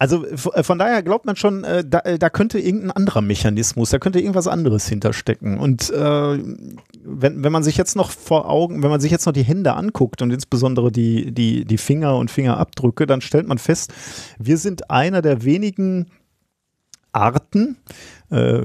also 0.00 0.24
äh, 0.26 0.62
von 0.62 0.78
daher 0.78 1.02
glaubt 1.02 1.26
man 1.26 1.36
schon, 1.36 1.62
äh, 1.62 1.84
da, 1.86 2.00
äh, 2.00 2.18
da, 2.18 2.30
könnte 2.30 2.58
irgendein 2.58 2.90
anderer 2.90 3.20
Mechanismus, 3.20 3.90
da 3.90 3.98
könnte 3.98 4.18
irgendwas 4.18 4.48
anderes 4.48 4.88
hinterstecken. 4.88 5.58
Und 5.58 5.90
äh, 5.90 6.38
wenn, 7.04 7.44
wenn 7.44 7.52
man 7.52 7.62
sich 7.62 7.76
jetzt 7.76 7.96
noch 7.96 8.10
vor 8.10 8.48
Augen, 8.48 8.82
wenn 8.82 8.88
man 8.88 9.00
sich 9.00 9.12
jetzt 9.12 9.26
noch 9.26 9.34
die 9.34 9.42
Hände 9.42 9.74
anguckt 9.74 10.22
und 10.22 10.30
insbesondere 10.30 10.90
die, 10.90 11.32
die, 11.32 11.66
die 11.66 11.76
Finger 11.76 12.16
und 12.16 12.30
Fingerabdrücke, 12.30 13.06
dann 13.06 13.20
stellt 13.20 13.46
man 13.46 13.58
fest, 13.58 13.92
wir 14.38 14.56
sind 14.56 14.90
einer 14.90 15.20
der 15.20 15.44
wenigen 15.44 16.06
Arten, 17.12 17.76
äh, 18.30 18.64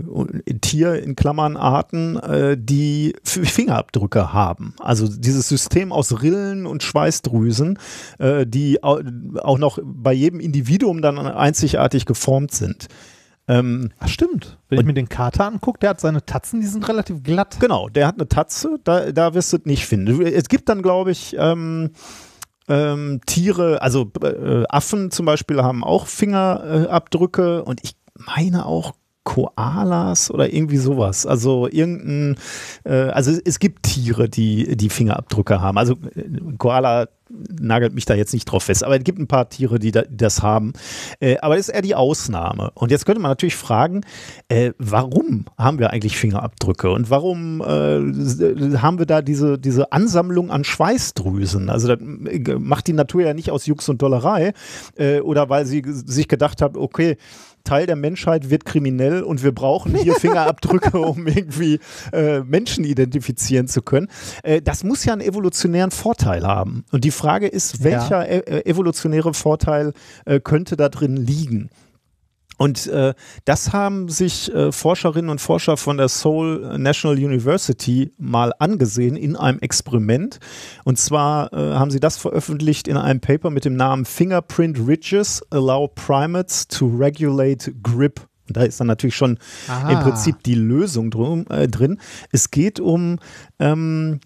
Tier 0.62 1.02
in 1.02 1.16
Klammern 1.16 1.58
Arten, 1.58 2.18
äh, 2.18 2.58
die 2.60 3.16
Fingerabdrücke 3.24 4.34
haben. 4.34 4.76
Also 4.80 5.08
dieses 5.08 5.50
System 5.50 5.92
aus 5.92 6.22
Rillen 6.22 6.66
und 6.66 6.84
Schweißdrüsen, 6.84 7.80
äh, 8.20 8.46
die 8.46 8.84
auch 8.84 9.58
noch 9.58 9.80
bei 9.84 10.14
jedem 10.14 10.40
Individuum 10.40 11.02
dann 11.02 11.18
einzigartig 11.18 12.06
geformt 12.06 12.52
sind. 12.52 12.88
Ähm, 13.48 13.92
Ach, 14.00 14.08
stimmt. 14.08 14.58
Wenn 14.70 14.80
ich 14.80 14.86
mir 14.86 14.94
den 14.94 15.10
Kater 15.10 15.46
angucke, 15.46 15.80
der 15.80 15.92
hat 15.92 16.02
seine 16.02 16.26
Tatzen, 16.26 16.62
die 16.62 16.68
sind 16.68 16.88
relativ 16.88 17.22
glatt. 17.22 17.58
Genau, 17.60 17.90
der 17.90 18.08
hat 18.08 18.16
eine 18.16 18.28
Tatze, 18.28 18.80
da, 18.84 19.12
da 19.12 19.34
wirst 19.34 19.54
du 19.54 19.58
es 19.58 19.66
nicht 19.66 19.86
finden. 19.86 20.22
Es 20.26 20.50
gibt 20.50 20.68
dann, 20.68 20.82
glaube 20.82 21.12
ich, 21.12 21.36
ähm, 21.38 21.92
ähm, 22.68 23.22
Tiere, 23.28 23.82
also 23.84 24.12
äh, 24.24 24.64
Affen 24.70 25.12
zum 25.12 25.28
Beispiel 25.28 25.62
haben 25.62 25.84
auch 25.84 26.08
Fingerabdrücke 26.08 27.64
und 27.64 27.82
ich 27.84 27.96
meine 28.16 28.66
auch 28.66 28.94
Koalas 29.26 30.32
oder 30.32 30.54
irgendwie 30.54 30.78
sowas. 30.78 31.26
Also 31.26 31.68
irgendein, 31.70 32.38
äh, 32.86 33.10
also 33.10 33.38
es 33.44 33.60
gibt 33.60 33.84
Tiere, 33.84 34.30
die 34.30 34.78
die 34.78 34.90
Fingerabdrücke 34.90 35.60
haben. 35.60 35.78
Also 35.78 35.96
äh, 36.16 36.24
Koala 36.58 37.08
nagelt 37.60 37.94
mich 37.94 38.06
da 38.06 38.14
jetzt 38.14 38.34
nicht 38.34 38.46
drauf 38.46 38.64
fest, 38.64 38.84
aber 38.84 38.98
es 38.98 39.04
gibt 39.04 39.20
ein 39.20 39.28
paar 39.28 39.50
Tiere, 39.50 39.80
die, 39.80 39.92
da, 39.92 40.04
die 40.04 40.18
das 40.18 40.44
haben. 40.44 40.74
Äh, 41.20 41.38
aber 41.40 41.56
das 41.56 41.70
ist 41.70 41.76
eher 41.76 41.82
die 41.82 41.96
Ausnahme. 41.96 42.72
Und 42.76 42.92
jetzt 42.92 43.06
könnte 43.06 43.22
man 43.22 43.32
natürlich 43.32 43.56
fragen, 43.56 44.02
äh, 44.48 44.72
warum 44.78 45.46
haben 45.58 45.80
wir 45.80 45.92
eigentlich 45.92 46.18
Fingerabdrücke 46.18 46.92
und 46.92 47.10
warum 47.10 47.62
äh, 47.62 48.78
haben 48.78 49.00
wir 49.00 49.08
da 49.08 49.22
diese, 49.22 49.58
diese 49.58 49.92
Ansammlung 49.92 50.52
an 50.52 50.64
Schweißdrüsen? 50.64 51.70
Also 51.70 51.96
das 51.96 52.00
äh, 52.00 52.56
macht 52.60 52.88
die 52.88 52.94
Natur 52.94 53.24
ja 53.24 53.34
nicht 53.34 53.50
aus 53.52 53.66
Jux 53.66 53.90
und 53.90 54.02
Dollerei 54.02 54.54
oder 55.24 55.50
weil 55.50 55.66
sie 55.66 55.84
sich 55.86 56.28
gedacht 56.28 56.62
hat, 56.62 56.78
okay, 56.78 57.18
Teil 57.66 57.86
der 57.86 57.98
Menschheit 57.98 58.50
wird 58.50 58.64
kriminell 58.64 59.22
und 59.24 59.44
wir 59.44 59.52
brauchen 59.52 59.94
hier 59.96 60.16
Fingerabdrücke, 60.20 60.98
um 60.98 61.28
irgendwie 61.28 61.80
äh, 62.14 62.40
Menschen 62.40 62.86
identifizieren 62.86 63.68
zu 63.68 63.82
können. 63.82 64.08
Äh, 64.44 64.62
das 64.62 64.86
muss 64.86 65.04
ja 65.04 65.12
einen 65.12 65.22
evolutionären 65.22 65.92
Vorteil 65.92 66.48
haben. 66.48 66.86
Und 66.92 67.04
die 67.04 67.12
Frage 67.12 67.48
ist, 67.48 67.84
welcher 67.84 68.32
ja. 68.32 68.40
e 68.40 68.62
evolutionäre 68.66 69.34
Vorteil 69.34 69.94
äh, 70.26 70.40
könnte 70.40 70.78
da 70.78 70.88
drin 70.88 71.18
liegen? 71.18 71.70
Und 72.58 72.88
äh, 72.88 73.14
das 73.44 73.74
haben 73.74 74.10
sich 74.10 74.54
äh, 74.54 74.72
Forscherinnen 74.72 75.30
und 75.30 75.42
Forscher 75.42 75.78
von 75.78 75.98
der 75.98 76.08
Seoul 76.08 76.78
National 76.78 77.18
University 77.18 78.12
mal 78.18 78.54
angesehen 78.60 79.16
in 79.16 79.36
einem 79.36 79.60
Experiment. 79.60 80.40
Und 80.84 80.98
zwar 80.98 81.52
äh, 81.54 81.76
haben 81.76 81.92
sie 81.92 82.00
das 82.00 82.18
veröffentlicht 82.18 82.88
in 82.88 82.98
einem 82.98 83.20
Paper 83.20 83.50
mit 83.50 83.66
dem 83.66 83.76
Namen 83.76 84.06
Fingerprint 84.06 84.80
Ridges 84.88 85.44
Allow 85.50 85.90
Primates 85.94 86.68
to 86.68 86.88
Regulate 86.88 87.74
Grip. 87.84 88.22
Und 88.48 88.58
da 88.58 88.64
ist 88.64 88.80
dann 88.80 88.88
natürlich 88.88 89.16
schon 89.16 89.40
Aha. 89.68 89.92
im 89.92 90.00
Prinzip 90.00 90.44
die 90.44 90.56
Lösung 90.56 91.10
drum, 91.10 91.46
äh, 91.50 91.68
drin. 91.68 92.00
Es 92.32 92.52
geht 92.52 92.80
um 92.80 93.18
ähm, 93.60 94.20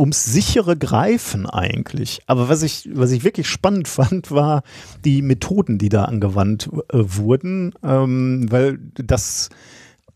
ums 0.00 0.24
sichere 0.24 0.76
Greifen 0.76 1.46
eigentlich. 1.46 2.22
Aber 2.26 2.48
was 2.48 2.62
ich, 2.62 2.88
was 2.92 3.12
ich 3.12 3.22
wirklich 3.22 3.46
spannend 3.46 3.86
fand, 3.88 4.32
war 4.32 4.62
die 5.04 5.22
Methoden, 5.22 5.78
die 5.78 5.90
da 5.90 6.06
angewandt 6.06 6.70
äh, 6.88 6.98
wurden, 6.98 7.74
ähm, 7.84 8.50
weil 8.50 8.78
das 8.94 9.50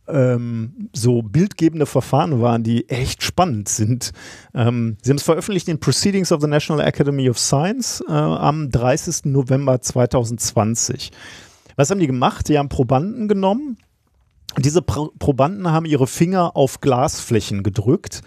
ähm, 0.08 0.88
so 0.92 1.22
bildgebende 1.22 1.86
Verfahren 1.86 2.40
waren, 2.40 2.62
die 2.62 2.88
echt 2.88 3.22
spannend 3.22 3.68
sind. 3.68 4.12
Ähm, 4.54 4.96
sie 5.02 5.10
haben 5.10 5.18
es 5.18 5.22
veröffentlicht 5.22 5.68
in 5.68 5.80
Proceedings 5.80 6.32
of 6.32 6.40
the 6.40 6.48
National 6.48 6.84
Academy 6.84 7.28
of 7.28 7.38
Science 7.38 8.02
äh, 8.08 8.12
am 8.12 8.70
30. 8.70 9.26
November 9.26 9.80
2020. 9.80 11.10
Was 11.76 11.90
haben 11.90 12.00
die 12.00 12.06
gemacht? 12.06 12.48
Die 12.48 12.58
haben 12.58 12.68
Probanden 12.68 13.28
genommen. 13.28 13.76
Diese 14.58 14.82
Pro 14.82 15.10
Probanden 15.18 15.70
haben 15.70 15.84
ihre 15.84 16.06
Finger 16.06 16.56
auf 16.56 16.80
Glasflächen 16.80 17.62
gedrückt 17.62 18.22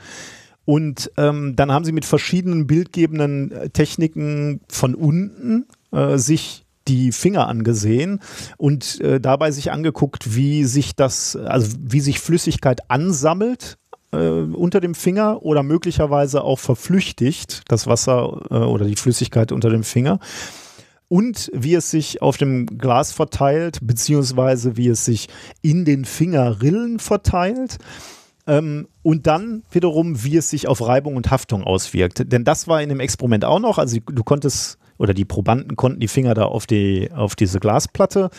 und 0.67 1.13
ähm, 1.15 1.55
dann 1.55 1.71
haben 1.71 1.85
sie 1.85 1.93
mit 1.93 2.03
verschiedenen 2.03 2.67
bildgebenden 2.67 3.53
äh, 3.53 3.69
Techniken 3.69 4.59
von 4.67 4.95
unten 4.95 5.65
äh, 5.93 6.17
sich 6.17 6.65
die 6.89 7.13
Finger 7.13 7.47
angesehen 7.47 8.19
und 8.57 8.99
äh, 8.99 9.21
dabei 9.21 9.51
sich 9.51 9.71
angeguckt, 9.71 10.35
wie 10.35 10.65
sich 10.65 10.93
das, 10.93 11.37
also 11.37 11.77
wie 11.79 12.01
sich 12.01 12.19
Flüssigkeit 12.19 12.81
ansammelt 12.91 13.77
äh, 14.11 14.17
unter 14.17 14.81
dem 14.81 14.93
Finger 14.93 15.41
oder 15.41 15.63
möglicherweise 15.63 16.43
auch 16.43 16.59
verflüchtigt, 16.59 17.61
das 17.69 17.87
Wasser 17.87 18.41
äh, 18.51 18.55
oder 18.55 18.83
die 18.83 18.97
Flüssigkeit 18.97 19.53
unter 19.53 19.69
dem 19.69 19.85
Finger. 19.85 20.19
Und 21.07 21.49
wie 21.53 21.75
es 21.75 21.91
sich 21.91 22.21
auf 22.21 22.35
dem 22.35 22.65
Glas 22.77 23.13
verteilt, 23.13 23.79
beziehungsweise 23.81 24.75
wie 24.75 24.89
es 24.89 25.05
sich 25.05 25.29
in 25.61 25.85
den 25.85 26.03
Fingerrillen 26.03 26.99
verteilt. 26.99 27.77
Ähm, 28.47 28.87
und 29.03 29.27
dann 29.27 29.63
wiederum, 29.71 30.23
wie 30.23 30.37
es 30.37 30.49
sich 30.49 30.67
auf 30.67 30.85
Reibung 30.85 31.15
und 31.15 31.29
Haftung 31.29 31.63
auswirkt. 31.63 32.31
Denn 32.31 32.43
das 32.43 32.67
war 32.67 32.81
in 32.81 32.89
dem 32.89 32.99
Experiment 32.99 33.45
auch 33.45 33.59
noch. 33.59 33.77
Also 33.77 33.97
du 33.99 34.23
konntest 34.23 34.79
oder 34.97 35.13
die 35.13 35.25
Probanden 35.25 35.75
konnten 35.75 35.99
die 35.99 36.07
Finger 36.07 36.33
da 36.33 36.45
auf, 36.45 36.65
die, 36.65 37.11
auf 37.11 37.35
diese 37.35 37.59
Glasplatte 37.59 38.29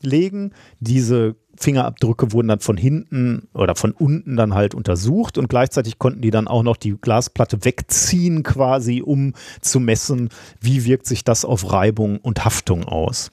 legen. 0.00 0.52
Diese 0.80 1.36
Fingerabdrücke 1.56 2.32
wurden 2.32 2.48
dann 2.48 2.60
von 2.60 2.76
hinten 2.76 3.48
oder 3.54 3.74
von 3.74 3.92
unten 3.92 4.36
dann 4.36 4.54
halt 4.54 4.74
untersucht 4.74 5.38
und 5.38 5.48
gleichzeitig 5.48 5.98
konnten 5.98 6.20
die 6.20 6.30
dann 6.30 6.48
auch 6.48 6.62
noch 6.62 6.76
die 6.76 6.96
Glasplatte 7.00 7.64
wegziehen 7.64 8.42
quasi, 8.42 9.02
um 9.02 9.34
zu 9.60 9.80
messen, 9.80 10.30
wie 10.60 10.84
wirkt 10.84 11.06
sich 11.06 11.24
das 11.24 11.44
auf 11.44 11.72
Reibung 11.72 12.18
und 12.18 12.44
Haftung 12.44 12.84
aus. 12.84 13.30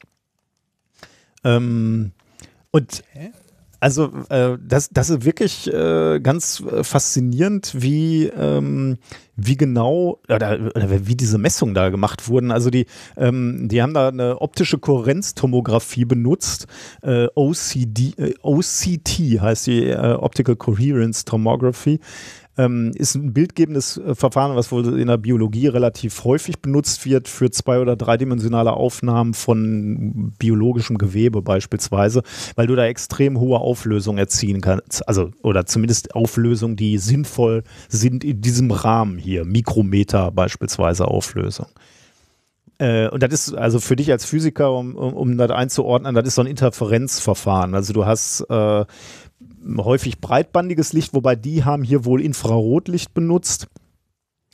Ähm, 1.43 2.11
und 2.71 3.03
also 3.81 4.11
äh, 4.29 4.57
das, 4.63 4.89
das 4.91 5.09
ist 5.09 5.25
wirklich 5.25 5.67
äh, 5.73 6.19
ganz 6.21 6.61
äh, 6.61 6.83
faszinierend, 6.83 7.73
wie, 7.75 8.27
ähm, 8.27 8.99
wie 9.35 9.57
genau 9.57 10.19
oder, 10.29 10.71
oder, 10.75 11.07
wie 11.07 11.15
diese 11.15 11.39
Messungen 11.39 11.73
da 11.73 11.89
gemacht 11.89 12.27
wurden. 12.27 12.51
Also 12.51 12.69
die, 12.69 12.85
ähm, 13.17 13.67
die 13.69 13.81
haben 13.81 13.95
da 13.95 14.09
eine 14.09 14.39
optische 14.39 14.77
Kohärenztomographie 14.77 16.05
benutzt. 16.05 16.67
Äh, 17.01 17.25
OCD, 17.33 18.13
äh, 18.17 18.35
OCT 18.43 19.41
heißt 19.41 19.65
die 19.65 19.87
äh, 19.87 20.13
Optical 20.13 20.55
Coherence 20.55 21.25
Tomography 21.25 21.99
ähm, 22.57 22.91
ist 22.95 23.15
ein 23.15 23.33
bildgebendes 23.33 23.97
äh, 23.97 24.15
Verfahren, 24.15 24.55
was 24.55 24.71
wohl 24.71 24.99
in 24.99 25.07
der 25.07 25.17
Biologie 25.17 25.67
relativ 25.67 26.23
häufig 26.23 26.59
benutzt 26.59 27.05
wird 27.05 27.27
für 27.27 27.49
zwei- 27.51 27.79
oder 27.79 27.95
dreidimensionale 27.95 28.73
Aufnahmen 28.73 29.33
von 29.33 30.33
biologischem 30.37 30.97
Gewebe 30.97 31.41
beispielsweise, 31.41 32.23
weil 32.55 32.67
du 32.67 32.75
da 32.75 32.85
extrem 32.85 33.39
hohe 33.39 33.59
Auflösung 33.59 34.17
erzielen 34.17 34.61
kannst, 34.61 35.07
also 35.07 35.31
oder 35.41 35.65
zumindest 35.65 36.15
Auflösung, 36.15 36.75
die 36.75 36.97
sinnvoll 36.97 37.63
sind 37.87 38.23
in 38.23 38.41
diesem 38.41 38.71
Rahmen 38.71 39.17
hier, 39.17 39.45
Mikrometer 39.45 40.31
beispielsweise 40.31 41.07
Auflösung. 41.07 41.67
Äh, 42.81 43.09
und 43.09 43.21
das 43.21 43.31
ist 43.31 43.53
also 43.53 43.79
für 43.79 43.95
dich 43.95 44.11
als 44.11 44.25
Physiker, 44.25 44.73
um, 44.73 44.95
um, 44.95 45.13
um 45.13 45.37
das 45.37 45.51
einzuordnen, 45.51 46.15
das 46.15 46.25
ist 46.25 46.35
so 46.35 46.41
ein 46.41 46.47
Interferenzverfahren. 46.47 47.75
Also 47.75 47.93
du 47.93 48.05
hast 48.05 48.41
äh, 48.49 48.85
häufig 49.77 50.19
breitbandiges 50.19 50.93
Licht, 50.93 51.13
wobei 51.13 51.35
die 51.35 51.63
haben 51.63 51.83
hier 51.83 52.05
wohl 52.05 52.21
Infrarotlicht 52.21 53.13
benutzt. 53.13 53.67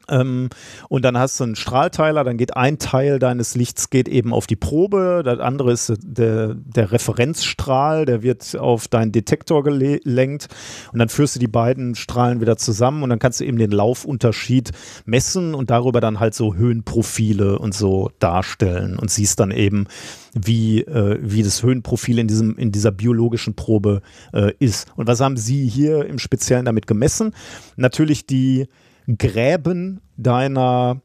Ähm, 0.09 0.49
und 0.89 1.03
dann 1.03 1.17
hast 1.17 1.39
du 1.39 1.43
einen 1.43 1.55
Strahlteiler, 1.55 2.23
dann 2.23 2.37
geht 2.37 2.55
ein 2.55 2.79
Teil 2.79 3.19
deines 3.19 3.55
Lichts 3.55 3.89
geht 3.89 4.07
eben 4.07 4.33
auf 4.33 4.47
die 4.47 4.55
Probe, 4.55 5.21
das 5.23 5.39
andere 5.39 5.71
ist 5.71 5.93
der, 6.01 6.55
der 6.55 6.91
Referenzstrahl, 6.91 8.05
der 8.05 8.23
wird 8.23 8.57
auf 8.57 8.87
deinen 8.87 9.11
Detektor 9.11 9.63
gelenkt 9.63 10.47
und 10.93 10.99
dann 10.99 11.09
führst 11.09 11.35
du 11.35 11.39
die 11.39 11.47
beiden 11.47 11.95
Strahlen 11.95 12.41
wieder 12.41 12.57
zusammen 12.57 13.03
und 13.03 13.09
dann 13.09 13.19
kannst 13.19 13.39
du 13.39 13.45
eben 13.45 13.57
den 13.57 13.71
Laufunterschied 13.71 14.71
messen 15.05 15.53
und 15.53 15.69
darüber 15.69 16.01
dann 16.01 16.19
halt 16.19 16.33
so 16.33 16.55
Höhenprofile 16.55 17.59
und 17.59 17.73
so 17.73 18.11
darstellen 18.19 18.97
und 18.97 19.11
siehst 19.11 19.39
dann 19.39 19.51
eben, 19.51 19.87
wie, 20.33 20.81
äh, 20.81 21.19
wie 21.21 21.43
das 21.43 21.63
Höhenprofil 21.63 22.19
in, 22.19 22.27
diesem, 22.27 22.57
in 22.57 22.71
dieser 22.71 22.91
biologischen 22.91 23.55
Probe 23.55 24.01
äh, 24.33 24.53
ist. 24.59 24.87
Und 24.95 25.07
was 25.07 25.19
haben 25.19 25.37
Sie 25.37 25.67
hier 25.67 26.05
im 26.05 26.19
Speziellen 26.19 26.65
damit 26.65 26.87
gemessen? 26.87 27.33
Natürlich 27.75 28.25
die 28.25 28.67
Gräben 29.07 30.01
deiner 30.17 31.01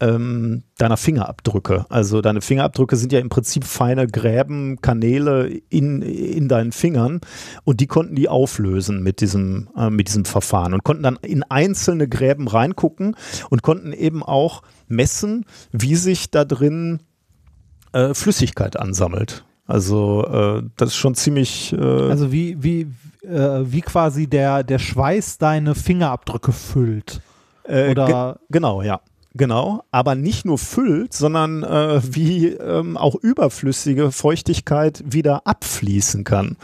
ähm, 0.00 0.62
deiner 0.76 0.96
Fingerabdrücke. 0.96 1.86
Also 1.88 2.20
deine 2.20 2.40
Fingerabdrücke 2.40 2.96
sind 2.96 3.12
ja 3.12 3.20
im 3.20 3.28
Prinzip 3.28 3.64
feine 3.64 4.06
Gräben, 4.06 4.80
Kanäle 4.80 5.48
in, 5.70 6.02
in 6.02 6.48
deinen 6.48 6.72
Fingern 6.72 7.20
und 7.64 7.80
die 7.80 7.86
konnten 7.86 8.14
die 8.14 8.28
auflösen 8.28 9.02
mit 9.02 9.20
diesem, 9.20 9.68
äh, 9.76 9.88
mit 9.88 10.08
diesem 10.08 10.24
Verfahren 10.24 10.74
und 10.74 10.84
konnten 10.84 11.02
dann 11.02 11.18
in 11.22 11.42
einzelne 11.44 12.08
Gräben 12.08 12.48
reingucken 12.48 13.16
und 13.48 13.62
konnten 13.62 13.92
eben 13.92 14.22
auch 14.22 14.62
messen, 14.88 15.46
wie 15.72 15.96
sich 15.96 16.30
da 16.30 16.44
drin 16.44 17.00
äh, 17.92 18.12
Flüssigkeit 18.12 18.76
ansammelt. 18.76 19.44
Also 19.66 20.24
äh, 20.26 20.62
das 20.76 20.90
ist 20.90 20.96
schon 20.96 21.14
ziemlich. 21.14 21.72
Äh 21.72 21.80
also 21.80 22.30
wie, 22.30 22.62
wie, 22.62 22.82
äh, 23.26 23.64
wie 23.64 23.80
quasi 23.80 24.28
der, 24.28 24.62
der 24.62 24.78
Schweiß 24.78 25.38
deine 25.38 25.74
Fingerabdrücke 25.74 26.52
füllt. 26.52 27.20
Äh, 27.68 27.90
Oder 27.90 28.38
genau, 28.48 28.82
ja. 28.82 29.00
Genau, 29.34 29.82
aber 29.90 30.14
nicht 30.14 30.46
nur 30.46 30.56
füllt, 30.56 31.12
sondern 31.12 31.62
äh, 31.62 32.00
wie 32.02 32.48
ähm, 32.48 32.96
auch 32.96 33.14
überflüssige 33.16 34.10
Feuchtigkeit 34.10 35.04
wieder 35.06 35.46
abfließen 35.46 36.24
kann. 36.24 36.56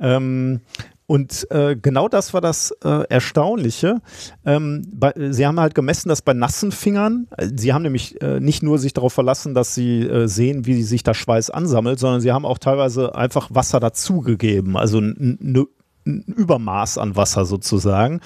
Ähm, 0.00 0.60
und 1.06 1.50
äh, 1.50 1.76
genau 1.80 2.08
das 2.08 2.34
war 2.34 2.40
das 2.40 2.72
äh, 2.84 3.04
Erstaunliche. 3.08 4.02
Ähm, 4.44 4.86
bei, 4.92 5.12
sie 5.30 5.46
haben 5.46 5.58
halt 5.58 5.74
gemessen, 5.74 6.08
dass 6.08 6.22
bei 6.22 6.34
nassen 6.34 6.72
Fingern, 6.72 7.26
äh, 7.36 7.48
sie 7.56 7.72
haben 7.72 7.82
nämlich 7.82 8.20
äh, 8.20 8.38
nicht 8.38 8.62
nur 8.62 8.78
sich 8.78 8.92
darauf 8.92 9.14
verlassen, 9.14 9.54
dass 9.54 9.74
sie 9.74 10.02
äh, 10.02 10.28
sehen, 10.28 10.66
wie 10.66 10.82
sich 10.82 11.02
der 11.02 11.14
Schweiß 11.14 11.50
ansammelt, 11.50 11.98
sondern 11.98 12.20
sie 12.20 12.32
haben 12.32 12.44
auch 12.44 12.58
teilweise 12.58 13.14
einfach 13.14 13.48
Wasser 13.50 13.80
dazugegeben, 13.80 14.76
also 14.76 14.98
ein 15.00 15.66
Übermaß 16.04 16.98
an 16.98 17.16
Wasser 17.16 17.44
sozusagen 17.44 18.20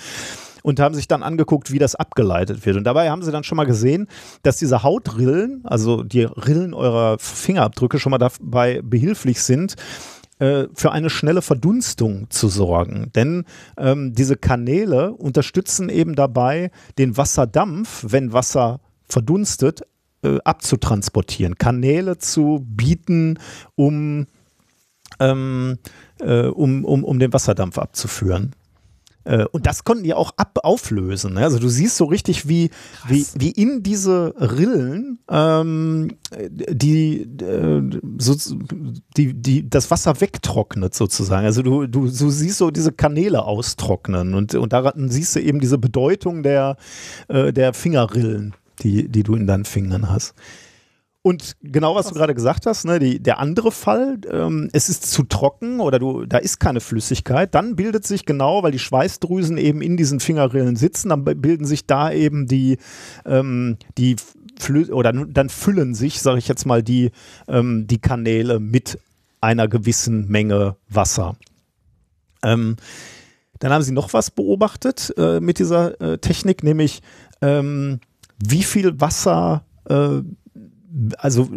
und 0.64 0.80
haben 0.80 0.94
sich 0.94 1.06
dann 1.06 1.22
angeguckt, 1.22 1.72
wie 1.72 1.78
das 1.78 1.94
abgeleitet 1.94 2.64
wird. 2.64 2.78
Und 2.78 2.84
dabei 2.84 3.10
haben 3.10 3.22
sie 3.22 3.30
dann 3.30 3.44
schon 3.44 3.56
mal 3.56 3.66
gesehen, 3.66 4.08
dass 4.42 4.56
diese 4.56 4.82
Hautrillen, 4.82 5.60
also 5.64 6.02
die 6.02 6.22
Rillen 6.22 6.72
eurer 6.72 7.18
Fingerabdrücke 7.18 7.98
schon 7.98 8.10
mal 8.10 8.18
dabei 8.18 8.80
behilflich 8.82 9.42
sind, 9.42 9.74
äh, 10.38 10.64
für 10.72 10.90
eine 10.90 11.10
schnelle 11.10 11.42
Verdunstung 11.42 12.30
zu 12.30 12.48
sorgen. 12.48 13.12
Denn 13.14 13.44
ähm, 13.76 14.14
diese 14.14 14.36
Kanäle 14.36 15.12
unterstützen 15.12 15.90
eben 15.90 16.14
dabei, 16.14 16.70
den 16.96 17.18
Wasserdampf, 17.18 18.06
wenn 18.08 18.32
Wasser 18.32 18.80
verdunstet, 19.06 19.82
äh, 20.22 20.38
abzutransportieren, 20.44 21.58
Kanäle 21.58 22.16
zu 22.16 22.66
bieten, 22.66 23.38
um, 23.74 24.26
ähm, 25.20 25.76
äh, 26.20 26.46
um, 26.46 26.86
um, 26.86 27.04
um 27.04 27.18
den 27.18 27.34
Wasserdampf 27.34 27.76
abzuführen. 27.76 28.54
Äh, 29.24 29.44
und 29.52 29.66
das 29.66 29.84
konnten 29.84 30.04
die 30.04 30.14
auch 30.14 30.32
ab 30.36 30.58
auflösen. 30.62 31.34
Ne? 31.34 31.42
Also 31.42 31.58
du 31.58 31.68
siehst 31.68 31.96
so 31.96 32.04
richtig, 32.04 32.48
wie, 32.48 32.70
wie, 33.08 33.26
wie 33.34 33.50
in 33.50 33.82
diese 33.82 34.34
Rillen 34.38 35.18
ähm, 35.30 36.16
die, 36.48 37.22
äh, 37.22 37.82
so, 38.18 38.36
die, 39.16 39.34
die 39.34 39.68
das 39.68 39.90
Wasser 39.90 40.20
wegtrocknet 40.20 40.94
sozusagen. 40.94 41.46
Also 41.46 41.62
du, 41.62 41.86
du, 41.86 42.06
du 42.06 42.30
siehst 42.30 42.58
so 42.58 42.70
diese 42.70 42.92
Kanäle 42.92 43.44
austrocknen 43.44 44.34
und, 44.34 44.54
und 44.54 44.72
daran 44.72 45.10
siehst 45.10 45.36
du 45.36 45.40
eben 45.40 45.60
diese 45.60 45.78
Bedeutung 45.78 46.42
der, 46.42 46.76
äh, 47.28 47.52
der 47.52 47.74
Fingerrillen, 47.74 48.54
die, 48.82 49.08
die 49.08 49.22
du 49.22 49.34
in 49.34 49.46
deinen 49.46 49.64
Fingern 49.64 50.10
hast. 50.10 50.34
Und 51.26 51.56
genau 51.62 51.94
was 51.94 52.08
du 52.08 52.14
gerade 52.14 52.34
gesagt 52.34 52.66
hast, 52.66 52.84
ne, 52.84 52.98
die, 52.98 53.18
der 53.18 53.38
andere 53.38 53.72
Fall, 53.72 54.18
ähm, 54.30 54.68
es 54.74 54.90
ist 54.90 55.10
zu 55.10 55.22
trocken 55.22 55.80
oder 55.80 55.98
du, 55.98 56.26
da 56.26 56.36
ist 56.36 56.60
keine 56.60 56.80
Flüssigkeit, 56.80 57.54
dann 57.54 57.76
bildet 57.76 58.06
sich 58.06 58.26
genau, 58.26 58.62
weil 58.62 58.72
die 58.72 58.78
Schweißdrüsen 58.78 59.56
eben 59.56 59.80
in 59.80 59.96
diesen 59.96 60.20
Fingerrillen 60.20 60.76
sitzen, 60.76 61.08
dann 61.08 61.24
bilden 61.24 61.64
sich 61.64 61.86
da 61.86 62.12
eben 62.12 62.46
die, 62.46 62.76
ähm, 63.24 63.78
die 63.96 64.16
Flü 64.58 64.92
oder 64.92 65.14
dann 65.14 65.48
füllen 65.48 65.94
sich, 65.94 66.20
sage 66.20 66.40
ich 66.40 66.46
jetzt 66.46 66.66
mal, 66.66 66.82
die, 66.82 67.10
ähm, 67.48 67.86
die 67.86 68.02
Kanäle 68.02 68.60
mit 68.60 68.98
einer 69.40 69.66
gewissen 69.66 70.28
Menge 70.28 70.76
Wasser. 70.90 71.36
Ähm, 72.42 72.76
dann 73.60 73.72
haben 73.72 73.82
sie 73.82 73.92
noch 73.92 74.12
was 74.12 74.30
beobachtet 74.30 75.10
äh, 75.16 75.40
mit 75.40 75.58
dieser 75.58 75.98
äh, 76.02 76.18
Technik, 76.18 76.62
nämlich 76.62 77.00
ähm, 77.40 78.00
wie 78.36 78.62
viel 78.62 79.00
Wasser 79.00 79.64
äh, 79.88 80.20
also 81.18 81.48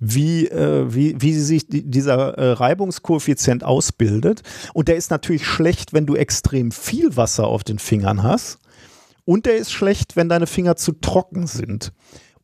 wie, 0.00 0.46
äh, 0.48 0.92
wie, 0.92 1.20
wie 1.20 1.34
sich 1.34 1.66
die, 1.66 1.82
dieser 1.88 2.36
äh, 2.38 2.52
Reibungskoeffizient 2.52 3.64
ausbildet. 3.64 4.42
Und 4.72 4.88
der 4.88 4.96
ist 4.96 5.10
natürlich 5.10 5.46
schlecht, 5.46 5.92
wenn 5.92 6.06
du 6.06 6.16
extrem 6.16 6.70
viel 6.70 7.16
Wasser 7.16 7.46
auf 7.46 7.64
den 7.64 7.78
Fingern 7.78 8.22
hast. 8.22 8.58
Und 9.24 9.46
der 9.46 9.56
ist 9.56 9.72
schlecht, 9.72 10.16
wenn 10.16 10.28
deine 10.28 10.46
Finger 10.46 10.76
zu 10.76 10.92
trocken 10.92 11.46
sind. 11.46 11.92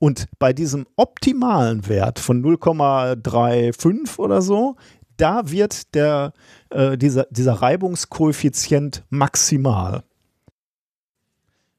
Und 0.00 0.28
bei 0.38 0.54
diesem 0.54 0.86
optimalen 0.96 1.86
Wert 1.86 2.18
von 2.18 2.42
0,35 2.42 4.18
oder 4.18 4.40
so, 4.40 4.76
da 5.18 5.50
wird 5.50 5.94
der, 5.94 6.32
äh, 6.70 6.96
dieser, 6.96 7.26
dieser 7.30 7.52
Reibungskoeffizient 7.52 9.04
maximal. 9.10 10.02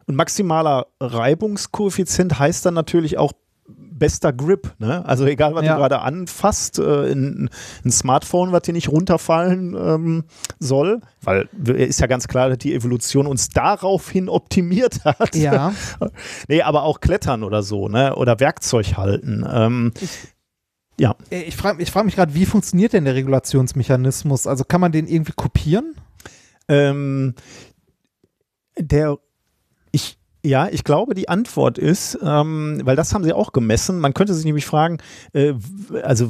Und 0.06 0.16
maximaler 0.16 0.86
Reibungskoeffizient 1.00 2.38
heißt 2.38 2.64
dann 2.64 2.76
natürlich 2.76 3.18
auch 3.18 3.34
bester 3.78 4.34
Grip. 4.34 4.74
Ne? 4.80 5.06
Also 5.06 5.26
egal, 5.26 5.54
was 5.54 5.64
ja. 5.64 5.74
du 5.74 5.80
gerade 5.80 6.02
anfasst, 6.02 6.80
äh, 6.80 7.12
ein, 7.12 7.50
ein, 7.86 7.92
Smartphone, 7.92 8.52
was 8.52 8.64
dir 8.64 8.74
nicht 8.74 8.90
runterfallen 8.90 9.76
ähm, 9.76 10.24
soll, 10.60 11.02
weil 11.22 11.48
ist 11.66 12.00
ja 12.00 12.08
ganz 12.08 12.28
klar, 12.28 12.50
dass 12.50 12.58
die 12.58 12.74
Evolution 12.74 13.28
uns 13.28 13.50
daraufhin 13.50 14.28
optimiert 14.30 15.06
hat. 15.06 15.36
Ja. 15.36 15.74
nee, 16.48 16.62
aber 16.62 16.84
auch 16.84 17.00
Klettern 17.00 17.44
oder 17.44 17.64
so, 17.64 17.88
ne? 17.88 18.16
Oder 18.16 18.40
Werkzeug 18.40 18.98
halten. 18.98 19.46
Ähm, 19.48 19.92
ich, 20.00 20.10
ja. 21.00 21.16
Äh, 21.30 21.44
ich 21.44 21.56
frage 21.56 21.82
ich 21.82 21.92
frag 21.92 22.06
mich 22.06 22.16
gerade, 22.16 22.34
wie 22.34 22.46
funktioniert 22.46 22.94
denn 22.94 23.06
der 23.06 23.16
Regulationsmechanismus? 23.16 24.48
Also 24.48 24.64
kann 24.64 24.82
man 24.82 24.92
den 24.92 25.08
irgendwie 25.08 25.34
kopieren? 25.34 25.96
Ähm, 26.68 27.36
der 28.78 29.18
ja, 30.44 30.68
ich 30.72 30.84
glaube, 30.84 31.14
die 31.14 31.30
Antwort 31.30 31.78
ist, 31.78 32.18
ähm, 32.24 32.82
weil 32.84 32.96
das 32.96 33.14
haben 33.14 33.24
sie 33.24 33.34
auch 33.34 33.52
gemessen. 33.52 34.00
Man 34.00 34.14
könnte 34.14 34.34
sich 34.34 34.44
nämlich 34.44 34.66
fragen, 34.66 34.98
äh, 35.34 35.54
also 36.02 36.30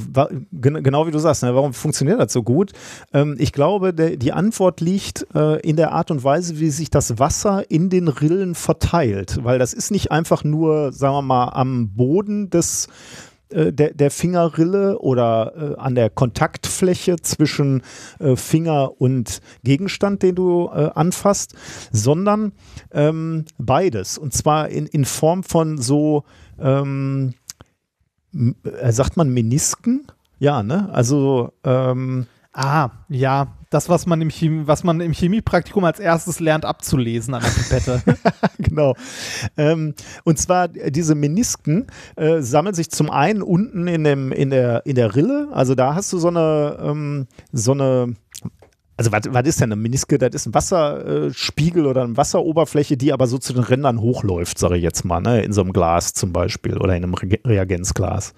genau 0.51 1.07
wie 1.07 1.11
du 1.11 1.19
sagst, 1.19 1.43
ne, 1.43 1.55
warum 1.55 1.73
funktioniert 1.73 2.19
das 2.19 2.33
so 2.33 2.43
gut? 2.43 2.73
Ähm, 3.13 3.35
ich 3.39 3.53
glaube, 3.53 3.93
die 3.93 4.33
Antwort 4.33 4.81
liegt 4.81 5.25
äh, 5.33 5.61
in 5.61 5.77
der 5.77 5.93
Art 5.93 6.11
und 6.11 6.23
Weise, 6.23 6.59
wie 6.59 6.69
sich 6.69 6.89
das 6.89 7.19
Wasser 7.19 7.71
in 7.71 7.89
den 7.89 8.09
Rillen 8.09 8.53
verteilt, 8.55 9.39
weil 9.43 9.59
das 9.59 9.73
ist 9.73 9.91
nicht 9.91 10.11
einfach 10.11 10.43
nur, 10.43 10.91
sagen 10.91 11.15
wir 11.15 11.21
mal, 11.21 11.49
am 11.49 11.95
Boden 11.95 12.49
des 12.49 12.89
äh, 13.51 13.73
der, 13.73 13.93
der 13.93 14.11
Fingerrille 14.11 14.99
oder 14.99 15.53
äh, 15.55 15.79
an 15.79 15.95
der 15.95 16.09
Kontaktfläche 16.09 17.17
zwischen 17.17 17.81
äh, 18.19 18.35
Finger 18.35 18.99
und 18.99 19.41
Gegenstand, 19.63 20.23
den 20.23 20.35
du 20.35 20.69
äh, 20.73 20.89
anfasst, 20.95 21.55
sondern 21.91 22.53
ähm, 22.91 23.45
beides. 23.57 24.17
Und 24.17 24.33
zwar 24.33 24.69
in, 24.69 24.85
in 24.87 25.05
Form 25.05 25.43
von 25.43 25.77
so, 25.77 26.23
ähm, 26.59 27.33
äh, 28.33 28.91
sagt 28.91 29.17
man 29.17 29.29
Menisken? 29.29 30.07
Ja, 30.39 30.63
ne? 30.63 30.89
Also, 30.91 31.53
ähm, 31.63 32.25
ah, 32.53 32.89
ja, 33.09 33.47
das, 33.71 33.89
was 33.89 34.05
man 34.05 34.21
im, 34.21 34.29
Chemie, 34.29 34.67
was 34.67 34.83
man 34.83 34.99
im 34.99 35.13
Chemiepraktikum 35.13 35.83
als 35.85 35.99
erstes 35.99 36.39
lernt 36.39 36.65
abzulesen 36.65 37.33
an 37.33 37.41
der 37.41 37.49
Pipette. 37.49 38.03
genau. 38.59 38.95
Ähm, 39.57 39.95
und 40.23 40.37
zwar 40.37 40.67
diese 40.67 41.15
Menisken 41.15 41.87
äh, 42.17 42.41
sammeln 42.41 42.75
sich 42.75 42.91
zum 42.91 43.09
einen 43.09 43.41
unten 43.41 43.87
in, 43.87 44.03
dem, 44.03 44.31
in, 44.31 44.49
der, 44.49 44.85
in 44.85 44.95
der 44.95 45.15
Rille. 45.15 45.47
Also 45.53 45.73
da 45.73 45.95
hast 45.95 46.11
du 46.11 46.19
so 46.19 46.27
eine, 46.27 46.77
ähm, 46.81 47.27
so 47.53 47.71
eine 47.71 48.13
also 48.97 49.11
was, 49.11 49.47
ist 49.47 49.61
denn 49.61 49.71
eine 49.71 49.81
Meniske? 49.81 50.19
Das 50.19 50.35
ist 50.35 50.45
ein 50.45 50.53
Wasserspiegel 50.53 51.87
oder 51.87 52.03
eine 52.03 52.17
Wasseroberfläche, 52.17 52.97
die 52.97 53.13
aber 53.13 53.25
so 53.25 53.39
zu 53.39 53.53
den 53.53 53.63
Rändern 53.63 53.99
hochläuft, 53.99 54.59
sage 54.59 54.77
ich 54.77 54.83
jetzt 54.83 55.05
mal, 55.05 55.21
ne? 55.21 55.41
in 55.41 55.53
so 55.53 55.61
einem 55.61 55.73
Glas 55.73 56.13
zum 56.13 56.33
Beispiel 56.33 56.77
oder 56.77 56.95
in 56.95 57.03
einem 57.03 57.15
Re 57.15 57.39
Reagenzglas. 57.43 58.35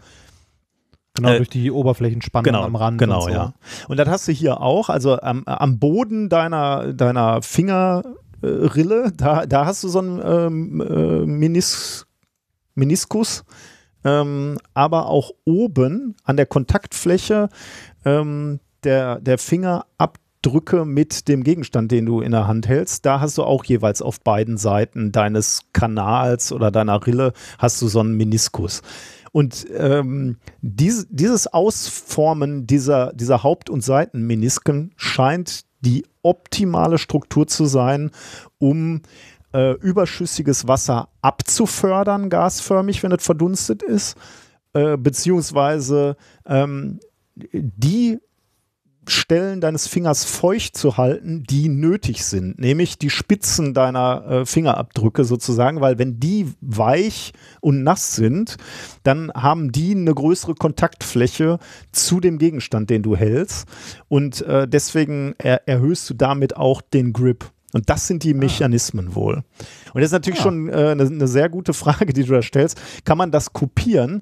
Genau, 1.16 1.30
äh, 1.30 1.38
durch 1.38 1.50
die 1.50 1.72
Oberflächenspannung 1.72 2.46
genau, 2.46 2.64
am 2.64 2.76
Rand. 2.76 2.98
Genau, 2.98 3.26
und 3.26 3.30
so. 3.30 3.30
ja. 3.30 3.54
Und 3.88 3.98
das 3.98 4.08
hast 4.08 4.28
du 4.28 4.32
hier 4.32 4.62
auch, 4.62 4.90
also 4.90 5.20
am, 5.22 5.44
am 5.46 5.78
Boden 5.78 6.28
deiner, 6.28 6.92
deiner 6.94 7.42
Fingerrille, 7.44 9.12
da, 9.16 9.46
da 9.46 9.66
hast 9.66 9.84
du 9.84 9.90
so 9.90 10.00
einen 10.00 10.22
ähm, 10.26 10.82
äh, 10.82 11.26
Menis, 11.26 12.08
Meniskus, 12.74 13.44
ähm, 14.04 14.58
aber 14.74 15.08
auch 15.08 15.32
oben 15.46 16.16
an 16.24 16.36
der 16.36 16.48
Kontaktfläche 16.48 17.50
ähm, 18.06 18.60
der, 18.84 19.20
der 19.22 19.38
Fingerabdrücke 19.38 20.84
mit 20.84 21.28
dem 21.28 21.44
Gegenstand, 21.44 21.92
den 21.92 22.08
du 22.08 22.22
in 22.22 22.32
der 22.32 22.48
Hand 22.48 22.68
hältst, 22.68 23.06
da 23.06 23.20
hast 23.20 23.38
du 23.38 23.44
auch 23.44 23.64
jeweils 23.66 24.02
auf 24.02 24.20
beiden 24.20 24.58
Seiten 24.58 25.12
deines 25.12 25.62
Kanals 25.74 26.52
oder 26.52 26.72
deiner 26.72 27.06
Rille 27.06 27.34
hast 27.60 27.80
du 27.84 27.88
so 27.88 28.00
einen 28.00 28.18
Meniskus. 28.18 28.82
Und 29.34 29.66
ähm, 29.76 30.38
dies, 30.62 31.08
dieses 31.10 31.48
Ausformen 31.48 32.68
dieser, 32.68 33.12
dieser 33.14 33.42
Haupt- 33.42 33.72
und 33.72 33.84
Seitenmenisken 33.84 34.94
scheint 34.96 35.66
die 35.82 36.06
optimale 36.22 37.00
Struktur 37.00 37.48
zu 37.48 37.66
sein, 37.66 38.12
um 38.60 39.02
äh, 39.52 39.72
überschüssiges 39.80 40.68
Wasser 40.68 41.10
abzufördern, 41.24 42.30
gasförmig, 42.30 43.02
wenn 43.02 43.12
es 43.12 43.26
verdunstet 43.26 43.82
ist, 43.82 44.18
äh, 44.74 44.98
beziehungsweise 44.98 46.16
ähm, 46.46 47.00
die 47.36 48.20
Stellen 49.08 49.62
deines 49.62 49.88
Fingers 49.88 50.26
feucht 50.26 50.78
zu 50.78 50.98
halten, 50.98 51.44
die 51.44 51.70
nötig 51.70 52.26
sind, 52.26 52.60
nämlich 52.60 52.98
die 52.98 53.10
Spitzen 53.10 53.74
deiner 53.74 54.26
äh, 54.28 54.46
Fingerabdrücke 54.46 55.24
sozusagen, 55.26 55.82
weil 55.82 56.00
wenn 56.00 56.20
die 56.20 56.54
weich 56.62 57.34
und 57.60 57.84
nass 57.84 58.16
sind, 58.16 58.58
dann 59.04 59.32
haben 59.34 59.72
die 59.72 59.92
eine 59.92 60.14
größere 60.14 60.56
Kontaktfläche 60.56 61.60
zu 61.92 62.20
dem 62.20 62.38
Gegenstand, 62.38 62.90
den 62.90 63.04
du 63.04 63.16
hältst 63.16 63.68
und 64.08 64.42
äh, 64.44 64.68
deswegen 64.68 65.36
er 65.38 65.68
erhöhst 65.68 66.10
du 66.10 66.14
damit 66.14 66.56
auch 66.56 66.82
den 66.82 67.14
Grip. 67.14 67.52
Und 67.74 67.90
das 67.90 68.08
sind 68.08 68.24
die 68.24 68.34
ah. 68.34 68.38
Mechanismen 68.38 69.10
ah. 69.12 69.16
wohl. 69.16 69.36
Und 69.94 70.02
das 70.02 70.06
ist 70.06 70.12
natürlich 70.14 70.40
ah. 70.40 70.44
schon 70.44 70.70
äh, 70.70 70.74
eine, 70.74 71.04
eine 71.04 71.28
sehr 71.28 71.50
gute 71.50 71.74
Frage, 71.74 72.14
die 72.14 72.24
du 72.24 72.34
da 72.34 72.42
stellst. 72.42 72.80
Kann 73.04 73.18
man 73.18 73.32
das 73.32 73.52
kopieren? 73.52 74.22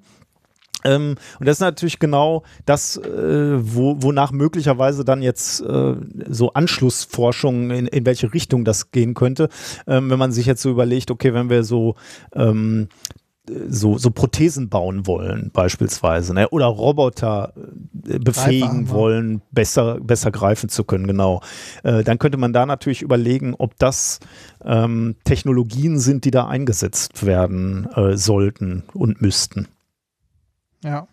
Ähm, 0.84 1.16
und 1.40 1.48
das 1.48 1.58
ist 1.58 1.62
natürlich 1.62 2.00
genau 2.00 2.44
das, 2.66 2.98
äh, 2.98 3.58
wo, 3.60 4.02
wonach 4.02 4.32
möglicherweise 4.32 5.06
dann 5.06 5.22
jetzt 5.22 5.62
äh, 5.62 5.96
so 6.30 6.54
Anschlussforschung 6.54 7.72
in, 7.72 7.88
in 7.88 8.06
welche 8.06 8.34
Richtung 8.34 8.66
das 8.66 8.92
gehen 8.92 9.14
könnte, 9.14 9.50
ähm, 9.88 10.10
wenn 10.10 10.20
man 10.20 10.32
sich 10.32 10.46
jetzt 10.46 10.62
so 10.62 10.70
überlegt, 10.70 11.12
okay, 11.12 11.34
wenn 11.34 11.50
wir 11.50 11.64
so 11.64 11.96
ähm, 12.34 12.88
so, 13.68 13.98
so 13.98 14.12
Prothesen 14.12 14.70
bauen 14.70 15.08
wollen, 15.08 15.52
beispielsweise, 15.52 16.34
ne? 16.34 16.50
oder 16.50 16.66
Roboter 16.68 17.54
äh, 18.08 18.20
befähigen 18.20 18.90
wollen, 18.90 19.42
besser, 19.52 20.00
besser 20.00 20.32
greifen 20.32 20.70
zu 20.70 20.84
können, 20.84 21.08
genau. 21.08 21.42
Äh, 21.84 22.04
dann 22.04 22.20
könnte 22.20 22.38
man 22.38 22.54
da 22.54 22.66
natürlich 22.66 23.02
überlegen, 23.02 23.56
ob 23.58 23.78
das 23.78 24.20
ähm, 24.64 25.16
Technologien 25.24 26.00
sind, 26.00 26.26
die 26.26 26.32
da 26.32 26.48
eingesetzt 26.48 27.26
werden 27.26 27.88
äh, 27.96 28.16
sollten 28.16 28.84
und 28.94 29.22
müssten. 29.22 29.68
Ja. 30.84 31.08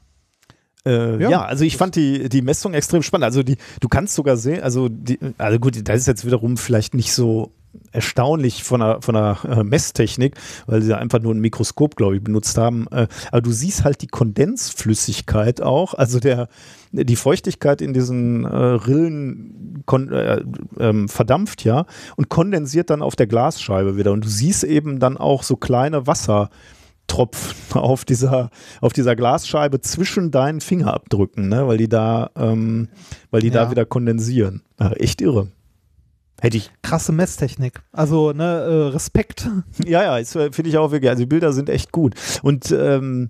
Äh, 0.85 1.23
ja. 1.23 1.31
ja. 1.31 1.45
also 1.45 1.65
ich 1.65 1.77
fand 1.77 1.97
die, 1.97 2.29
die 2.29 2.43
Messung 2.43 2.75
extrem 2.75 3.03
spannend. 3.03 3.25
Also 3.25 3.43
die, 3.43 3.57
du 3.81 3.89
kannst 3.89 4.15
sogar 4.15 4.37
sehen, 4.37 4.63
also 4.63 4.89
die, 4.89 5.19
also 5.39 5.59
gut, 5.59 5.89
das 5.89 6.01
ist 6.01 6.07
jetzt 6.07 6.25
wiederum 6.25 6.57
vielleicht 6.57 6.95
nicht 6.95 7.13
so 7.13 7.53
erstaunlich 7.93 8.65
von 8.65 8.81
der, 8.81 9.03
von 9.03 9.15
der 9.15 9.39
äh, 9.45 9.63
Messtechnik, 9.63 10.37
weil 10.67 10.83
sie 10.83 10.97
einfach 10.97 11.21
nur 11.21 11.35
ein 11.35 11.41
Mikroskop, 11.41 11.97
glaube 11.97 12.17
ich, 12.17 12.23
benutzt 12.23 12.57
haben. 12.59 12.87
Äh, 12.91 13.09
aber 13.31 13.41
du 13.41 13.53
siehst 13.53 13.85
halt 13.85 14.03
die 14.03 14.07
Kondensflüssigkeit 14.07 15.61
auch, 15.61 15.95
also 15.95 16.21
der, 16.21 16.49
die 16.93 17.17
Feuchtigkeit 17.17 17.81
in 17.81 17.93
diesen 17.93 18.45
äh, 18.45 18.57
Rillen 18.57 19.85
äh, 20.11 20.41
ähm, 20.79 21.09
verdampft 21.09 21.65
ja 21.65 21.87
und 22.17 22.29
kondensiert 22.29 22.91
dann 22.91 23.03
auf 23.03 23.17
der 23.17 23.27
Glasscheibe 23.27 23.97
wieder. 23.97 24.13
Und 24.13 24.25
du 24.25 24.29
siehst 24.29 24.65
eben 24.65 24.99
dann 24.99 25.17
auch 25.17 25.43
so 25.43 25.57
kleine 25.57 26.07
Wasser. 26.07 26.51
Tropfen 27.09 27.81
auf 27.81 28.05
dieser, 28.05 28.51
auf 28.81 28.93
dieser 28.93 29.17
Glasscheibe 29.17 29.81
zwischen 29.81 30.31
deinen 30.31 30.61
Fingerabdrücken, 30.61 31.49
ne? 31.49 31.67
weil 31.67 31.79
die 31.79 31.89
da, 31.89 32.31
ähm, 32.37 32.89
weil 33.31 33.41
die 33.41 33.49
ja. 33.49 33.65
da 33.65 33.71
wieder 33.71 33.85
kondensieren. 33.85 34.63
Ja, 34.79 34.93
echt 34.93 35.21
irre. 35.21 35.49
Hätte 36.41 36.57
ich. 36.57 36.71
Krasse 36.83 37.11
Messtechnik. 37.11 37.83
Also, 37.91 38.33
ne, 38.33 38.45
äh, 38.45 38.89
Respekt. 38.91 39.49
Ja, 39.85 40.03
ja, 40.03 40.19
äh, 40.19 40.25
finde 40.25 40.69
ich 40.69 40.79
auch 40.79 40.93
wirklich. 40.93 41.11
Also, 41.11 41.23
die 41.23 41.27
Bilder 41.27 41.53
sind 41.53 41.69
echt 41.69 41.91
gut. 41.91 42.15
Und 42.43 42.71
ähm, 42.71 43.29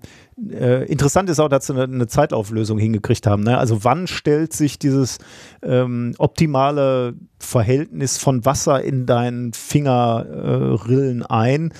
äh, 0.51 0.85
interessant 0.85 1.29
ist 1.29 1.39
auch, 1.39 1.47
dass 1.47 1.65
sie 1.65 1.73
eine, 1.73 1.83
eine 1.83 2.07
Zeitauflösung 2.07 2.77
hingekriegt 2.77 3.25
haben. 3.25 3.43
Ne? 3.43 3.57
Also, 3.57 3.83
wann 3.83 4.05
stellt 4.05 4.53
sich 4.53 4.77
dieses 4.77 5.17
ähm, 5.63 6.13
optimale 6.19 7.15
Verhältnis 7.39 8.19
von 8.19 8.45
Wasser 8.45 8.83
in 8.83 9.07
deinen 9.07 9.53
Fingerrillen 9.53 11.21
äh, 11.21 11.25
ein? 11.29 11.73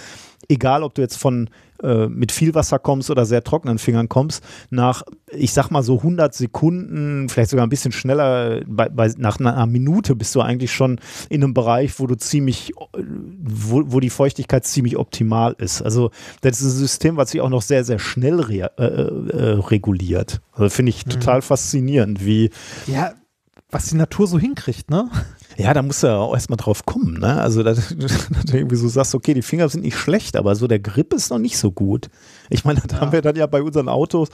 Egal, 0.49 0.83
ob 0.83 0.95
du 0.95 1.01
jetzt 1.01 1.17
von 1.17 1.49
äh, 1.83 2.07
mit 2.07 2.31
viel 2.31 2.55
Wasser 2.55 2.79
kommst 2.79 3.09
oder 3.09 3.25
sehr 3.25 3.43
trockenen 3.43 3.77
Fingern 3.77 4.09
kommst, 4.09 4.43
nach, 4.69 5.03
ich 5.31 5.53
sag 5.53 5.69
mal 5.69 5.83
so 5.83 5.97
100 5.97 6.33
Sekunden, 6.33 7.29
vielleicht 7.29 7.51
sogar 7.51 7.65
ein 7.65 7.69
bisschen 7.69 7.91
schneller, 7.91 8.61
bei, 8.65 8.89
bei, 8.89 9.13
nach 9.17 9.39
einer 9.39 9.65
Minute 9.65 10.15
bist 10.15 10.35
du 10.35 10.41
eigentlich 10.41 10.73
schon 10.73 10.99
in 11.29 11.43
einem 11.43 11.53
Bereich, 11.53 11.99
wo 11.99 12.07
du 12.07 12.15
ziemlich, 12.15 12.73
wo, 13.39 13.83
wo 13.85 13.99
die 13.99 14.09
Feuchtigkeit 14.09 14.65
ziemlich 14.65 14.97
optimal 14.97 15.55
ist. 15.59 15.81
Also 15.81 16.11
das 16.41 16.59
ist 16.59 16.73
ein 16.73 16.79
System, 16.79 17.15
was 17.15 17.31
sich 17.31 17.41
auch 17.41 17.49
noch 17.49 17.61
sehr, 17.61 17.83
sehr 17.83 17.99
schnell 17.99 18.41
re 18.41 18.71
äh, 18.77 18.83
äh, 18.83 19.59
reguliert. 19.59 20.41
Also 20.53 20.69
finde 20.69 20.89
ich 20.89 21.05
mhm. 21.05 21.11
total 21.11 21.41
faszinierend, 21.41 22.25
wie. 22.25 22.49
Ja, 22.87 23.13
was 23.71 23.85
die 23.85 23.95
Natur 23.95 24.27
so 24.27 24.39
hinkriegt, 24.39 24.89
ne? 24.89 25.09
Ja, 25.59 25.73
da 25.73 25.81
musst 25.81 26.03
du 26.03 26.07
ja 26.07 26.17
auch 26.17 26.33
erstmal 26.33 26.55
drauf 26.55 26.85
kommen, 26.85 27.19
ne? 27.19 27.41
Also, 27.41 27.63
dass, 27.63 27.89
dass 27.97 28.45
du 28.45 28.57
irgendwie 28.57 28.77
so 28.77 28.87
sagst, 28.87 29.13
okay, 29.13 29.33
die 29.33 29.41
Finger 29.41 29.67
sind 29.67 29.81
nicht 29.81 29.97
schlecht, 29.97 30.37
aber 30.37 30.55
so 30.55 30.67
der 30.67 30.79
Grip 30.79 31.13
ist 31.13 31.31
noch 31.31 31.37
nicht 31.37 31.57
so 31.57 31.69
gut. 31.69 32.09
Ich 32.49 32.63
meine, 32.63 32.79
das 32.79 32.93
ja. 32.93 33.01
haben 33.01 33.11
wir 33.11 33.21
dann 33.21 33.35
ja 33.35 33.45
bei 33.45 33.61
unseren 33.61 33.89
Autos 33.89 34.29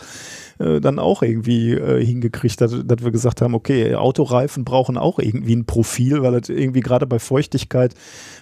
äh, 0.60 0.80
dann 0.80 1.00
auch 1.00 1.24
irgendwie 1.24 1.72
äh, 1.72 2.06
hingekriegt, 2.06 2.62
dass, 2.62 2.76
dass, 2.86 3.04
wir 3.04 3.10
gesagt 3.10 3.42
haben, 3.42 3.56
okay, 3.56 3.96
Autoreifen 3.96 4.66
brauchen 4.66 5.00
auch 5.00 5.18
irgendwie 5.18 5.56
ein 5.56 5.66
Profil, 5.66 6.22
weil 6.22 6.40
das 6.40 6.50
irgendwie 6.50 6.82
gerade 6.82 7.08
bei 7.08 7.18
Feuchtigkeit 7.18 7.96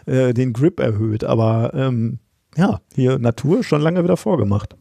äh, 0.06 0.34
den 0.34 0.52
Grip 0.52 0.82
erhöht. 0.82 1.24
Aber 1.24 1.74
ähm, 1.74 2.20
ja, 2.58 2.82
hier 2.94 3.18
Natur 3.18 3.64
schon 3.64 3.82
lange 3.82 4.04
wieder 4.04 4.18
vorgemacht 4.18 4.76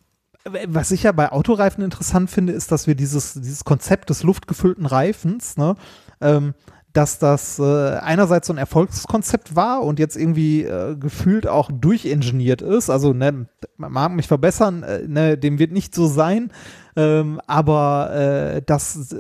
was 0.67 0.91
ich 0.91 1.05
ja 1.05 1.13
bei 1.13 1.31
Autoreifen 1.31 1.85
interessant 1.85 2.29
finde, 2.29 2.53
ist, 2.53 2.73
dass 2.73 2.89
wir 2.89 2.97
dieses, 2.97 3.35
dieses 3.35 3.63
Konzept 3.63 4.11
des 4.11 4.25
luftgefüllten 4.25 4.87
Reifens, 4.87 5.57
ne, 5.57 5.77
ähm, 6.21 6.55
dass 6.93 7.19
das 7.19 7.59
äh, 7.59 7.97
einerseits 7.97 8.47
so 8.47 8.53
ein 8.53 8.59
Erfolgskonzept 8.59 9.57
war 9.57 9.83
und 9.83 9.99
jetzt 9.99 10.17
irgendwie 10.17 10.63
äh, 10.63 10.97
gefühlt 10.97 11.47
auch 11.47 11.71
durchingeniert 11.73 12.63
ist. 12.63 12.91
Also, 12.91 13.13
ne, 13.13 13.47
man 13.77 13.93
mag 13.93 14.13
mich 14.13 14.29
verbessern, 14.29 14.83
äh, 14.83 15.07
ne, 15.07 15.39
dem 15.39 15.59
wird 15.59 15.73
nicht 15.73 15.95
so 15.95 16.07
sein, 16.07 16.51
ähm, 16.97 17.41
aber 17.47 18.13
äh, 18.15 18.63
das 18.65 19.15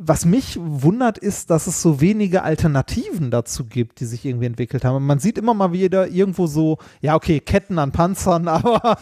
was 0.00 0.24
mich 0.24 0.58
wundert, 0.60 1.18
ist, 1.18 1.50
dass 1.50 1.66
es 1.66 1.82
so 1.82 2.00
wenige 2.00 2.42
Alternativen 2.42 3.30
dazu 3.30 3.64
gibt, 3.64 4.00
die 4.00 4.06
sich 4.06 4.24
irgendwie 4.24 4.46
entwickelt 4.46 4.84
haben. 4.84 5.06
Man 5.06 5.18
sieht 5.18 5.38
immer 5.38 5.54
mal 5.54 5.72
wieder 5.72 6.08
irgendwo 6.08 6.46
so, 6.46 6.78
ja, 7.00 7.14
okay, 7.14 7.40
Ketten 7.40 7.78
an 7.78 7.92
Panzern, 7.92 8.48
aber 8.48 8.98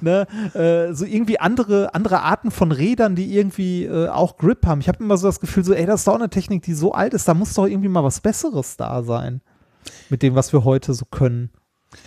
ne, 0.00 0.26
äh, 0.54 0.92
so 0.94 1.04
irgendwie 1.04 1.40
andere, 1.40 1.94
andere 1.94 2.20
Arten 2.22 2.50
von 2.50 2.72
Rädern, 2.72 3.14
die 3.14 3.36
irgendwie 3.36 3.84
äh, 3.84 4.08
auch 4.08 4.36
Grip 4.36 4.66
haben. 4.66 4.80
Ich 4.80 4.88
habe 4.88 5.02
immer 5.02 5.16
so 5.16 5.26
das 5.26 5.40
Gefühl, 5.40 5.64
so, 5.64 5.72
ey, 5.72 5.86
das 5.86 6.00
ist 6.00 6.08
doch 6.08 6.14
eine 6.14 6.30
Technik, 6.30 6.62
die 6.62 6.74
so 6.74 6.92
alt 6.92 7.14
ist, 7.14 7.28
da 7.28 7.34
muss 7.34 7.54
doch 7.54 7.66
irgendwie 7.66 7.88
mal 7.88 8.04
was 8.04 8.20
Besseres 8.20 8.76
da 8.76 9.02
sein. 9.02 9.40
Mit 10.08 10.22
dem, 10.22 10.34
was 10.34 10.52
wir 10.52 10.64
heute 10.64 10.92
so 10.94 11.04
können. 11.04 11.50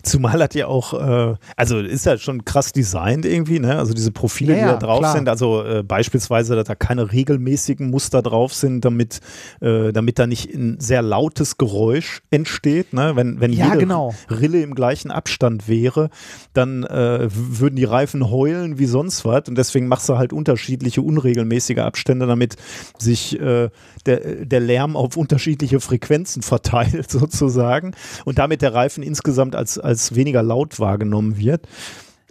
Zumal 0.02 0.42
hat 0.42 0.56
ja 0.56 0.68
auch, 0.68 0.94
äh, 0.94 1.36
also 1.58 1.80
ist 1.80 2.06
ja 2.06 2.18
schon 2.18 2.46
krass 2.46 2.72
designt 2.72 3.26
irgendwie, 3.26 3.60
ne? 3.60 3.78
Also 3.78 3.94
diese 3.94 4.12
Profile, 4.12 4.58
ja, 4.58 4.64
die 4.64 4.72
da 4.72 4.78
drauf 4.78 5.00
klar. 5.00 5.14
sind, 5.14 5.28
also 5.28 5.64
äh, 5.64 5.84
beispielsweise, 5.84 6.56
dass 6.56 6.68
da 6.68 6.76
keine 6.76 7.12
regelmäßigen 7.12 7.90
Muster 7.90 8.22
drauf 8.22 8.54
sind, 8.54 8.86
damit, 8.86 9.20
äh, 9.60 9.92
damit 9.92 10.20
da 10.20 10.28
nicht 10.28 10.54
ein 10.54 10.80
sehr 10.80 11.02
lautes 11.02 11.58
Geräusch 11.58 12.22
entsteht, 12.32 12.94
ne? 12.94 13.16
Wenn, 13.16 13.42
wenn 13.42 13.52
ja, 13.52 13.66
jede 13.66 13.80
genau. 13.80 14.16
Rille 14.30 14.62
im 14.62 14.74
gleichen 14.74 15.12
Abstand 15.12 15.68
wäre, 15.68 16.10
dann 16.54 16.84
äh, 16.84 17.28
würden 17.30 17.76
die 17.76 17.84
Reifen 17.84 18.30
heulen 18.30 18.80
wie 18.80 18.86
sonst 18.86 19.26
was 19.26 19.50
und 19.50 19.58
deswegen 19.58 19.88
machst 19.88 20.08
du 20.08 20.18
halt 20.18 20.32
unterschiedliche 20.32 21.02
unregelmäßige 21.02 21.80
Abstände, 21.80 22.26
damit 22.26 22.56
sich 22.98 23.40
äh, 23.40 23.70
der, 24.06 24.46
der 24.46 24.60
Lärm 24.60 24.96
auf 24.96 25.18
unterschiedliche 25.18 25.80
Frequenzen 25.80 26.42
verteilt 26.42 27.12
sozusagen 27.12 27.94
und 28.24 28.38
damit 28.38 28.62
der 28.62 28.74
Reifen 28.74 29.04
insgesamt 29.04 29.56
als 29.56 29.73
als, 29.80 30.16
weniger 30.16 30.44
laut 30.44 30.80
wahrgenommen 30.80 31.38
wird. 31.38 31.68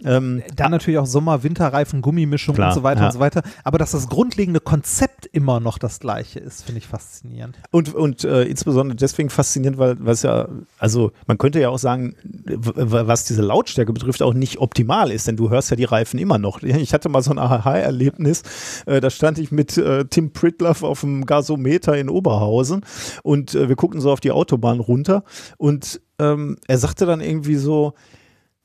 Ähm, 0.03 0.43
Dann 0.55 0.71
natürlich 0.71 0.99
auch 0.99 1.05
Sommer, 1.05 1.43
Winterreifen, 1.43 2.01
Gummimischung 2.01 2.55
Klar, 2.55 2.69
und 2.69 2.75
so 2.75 2.83
weiter 2.83 3.01
ja. 3.01 3.07
und 3.07 3.13
so 3.13 3.19
weiter. 3.19 3.41
Aber 3.63 3.77
dass 3.77 3.91
das 3.91 4.09
grundlegende 4.09 4.59
Konzept 4.59 5.25
immer 5.27 5.59
noch 5.59 5.77
das 5.77 5.99
gleiche 5.99 6.39
ist, 6.39 6.63
finde 6.63 6.79
ich 6.79 6.87
faszinierend. 6.87 7.57
Und, 7.71 7.93
und 7.93 8.23
äh, 8.23 8.43
insbesondere 8.43 8.95
deswegen 8.95 9.29
faszinierend, 9.29 9.77
weil 9.77 9.95
was 9.99 10.23
ja, 10.23 10.49
also 10.77 11.11
man 11.27 11.37
könnte 11.37 11.59
ja 11.59 11.69
auch 11.69 11.79
sagen, 11.79 12.15
was 12.23 13.25
diese 13.25 13.41
Lautstärke 13.41 13.93
betrifft, 13.93 14.21
auch 14.21 14.33
nicht 14.33 14.57
optimal 14.57 15.11
ist, 15.11 15.27
denn 15.27 15.37
du 15.37 15.49
hörst 15.49 15.69
ja 15.69 15.77
die 15.77 15.85
Reifen 15.85 16.19
immer 16.19 16.37
noch. 16.37 16.61
Ich 16.83 16.93
hatte 16.93 17.07
mal 17.07 17.21
so 17.21 17.31
ein 17.31 17.39
Aha-Erlebnis, 17.39 18.41
äh, 18.87 18.99
da 18.99 19.09
stand 19.09 19.37
ich 19.37 19.51
mit 19.51 19.77
äh, 19.77 20.05
Tim 20.05 20.33
Pritloff 20.33 20.83
auf 20.83 20.99
dem 21.01 21.25
Gasometer 21.25 21.95
in 21.95 22.09
Oberhausen 22.09 22.81
und 23.21 23.55
äh, 23.55 23.69
wir 23.69 23.75
guckten 23.77 24.01
so 24.01 24.11
auf 24.11 24.19
die 24.19 24.31
Autobahn 24.31 24.79
runter 24.81 25.23
und 25.57 26.01
ähm, 26.23 26.57
er 26.67 26.77
sagte 26.77 27.05
dann 27.05 27.21
irgendwie 27.21 27.55
so, 27.55 27.93